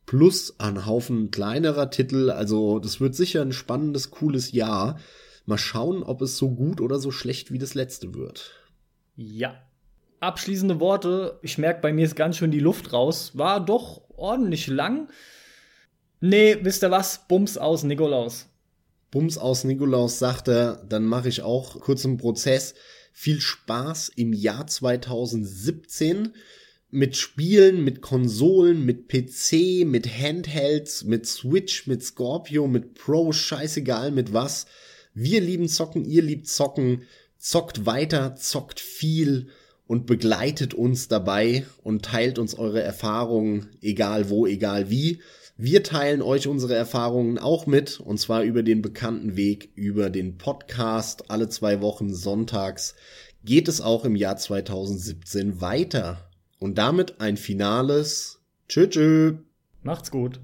Plus 0.05 0.59
ein 0.59 0.85
Haufen 0.85 1.31
kleinerer 1.31 1.89
Titel. 1.89 2.31
Also 2.31 2.81
das 2.81 3.01
wird 3.01 3.15
sicher 3.15 3.41
ein 3.41 3.53
spannendes, 3.53 4.11
cooles 4.11 4.53
Jahr. 4.53 4.99
Mal 5.47 5.59
schauen, 5.59 6.03
ob 6.03 6.21
es 6.23 6.37
so 6.37 6.51
gut 6.51 6.81
oder 6.81 6.99
so 6.99 7.11
schlecht 7.11 7.53
wie 7.53 7.59
das 7.59 7.75
letzte 7.75 8.15
wird. 8.15 8.62
Ja. 9.17 9.61
Abschließende 10.21 10.81
Worte. 10.81 11.39
Ich 11.43 11.59
merke, 11.59 11.81
bei 11.81 11.93
mir 11.93 12.05
ist 12.05 12.17
ganz 12.17 12.37
schön 12.37 12.51
die 12.51 12.61
Luft 12.61 12.93
raus. 12.93 13.33
War 13.37 13.65
doch 13.65 14.03
ordentlich 14.17 14.67
lang. 14.69 15.09
Nee, 16.21 16.59
wisst 16.63 16.85
ihr 16.85 16.91
was? 16.91 17.27
Bums 17.27 17.59
aus 17.59 17.83
Nikolaus. 17.83 18.49
Bums 19.11 19.37
aus 19.37 19.65
Nikolaus 19.65 20.19
sagt 20.19 20.49
er, 20.49 20.85
dann 20.89 21.05
mache 21.05 21.29
ich 21.29 21.43
auch 21.43 21.81
kurz 21.81 22.05
einen 22.05 22.17
Prozess. 22.17 22.75
Viel 23.13 23.41
Spaß 23.41 24.11
im 24.17 24.33
Jahr 24.33 24.67
2017 24.67 26.33
mit 26.91 27.17
Spielen, 27.17 27.83
mit 27.85 28.03
Konsolen, 28.03 28.85
mit 28.85 29.09
PC, 29.09 29.85
mit 29.87 30.07
Handhelds, 30.07 31.05
mit 31.05 31.27
Switch, 31.27 31.87
mit 31.87 32.03
Scorpio, 32.05 32.69
mit 32.69 32.95
Pro, 32.95 33.33
scheißegal 33.33 34.13
mit 34.13 34.33
was. 34.33 34.67
Wir 35.15 35.41
lieben 35.41 35.69
Zocken, 35.69 36.05
ihr 36.05 36.23
liebt 36.23 36.47
Zocken 36.47 37.03
zockt 37.43 37.87
weiter, 37.87 38.37
zockt 38.37 38.79
viel 38.79 39.49
und 39.89 40.07
begleitet 40.07 40.75
uns 40.75 41.09
dabei 41.09 41.67
und 41.83 42.05
teilt 42.05 42.39
uns 42.39 42.55
eure 42.55 42.81
Erfahrungen, 42.81 43.71
egal 43.83 44.31
wo, 44.31 44.47
egal 44.47 44.91
wie. 44.91 45.21
Wir 45.57 45.83
teilen 45.83 46.23
euch 46.23 46.47
unsere 46.47 46.75
Erfahrungen 46.75 47.39
auch 47.39 47.67
mit, 47.67 47.99
und 48.01 48.19
zwar 48.19 48.43
über 48.43 48.63
den 48.63 48.81
bekannten 48.81 49.37
Weg, 49.37 49.71
über 49.75 50.09
den 50.09 50.39
Podcast. 50.39 51.31
Alle 51.31 51.49
zwei 51.49 51.83
Wochen 51.83 52.15
sonntags 52.15 52.95
geht 53.45 53.67
es 53.67 53.81
auch 53.81 54.05
im 54.05 54.15
Jahr 54.15 54.37
2017 54.37 55.61
weiter. 55.61 56.31
Und 56.61 56.79
damit 56.79 57.21
ein 57.21 57.37
finales 57.37 58.41
Tschö, 58.69 58.89
tschö. 58.89 59.35
Macht's 59.83 60.13
gut. 60.13 60.41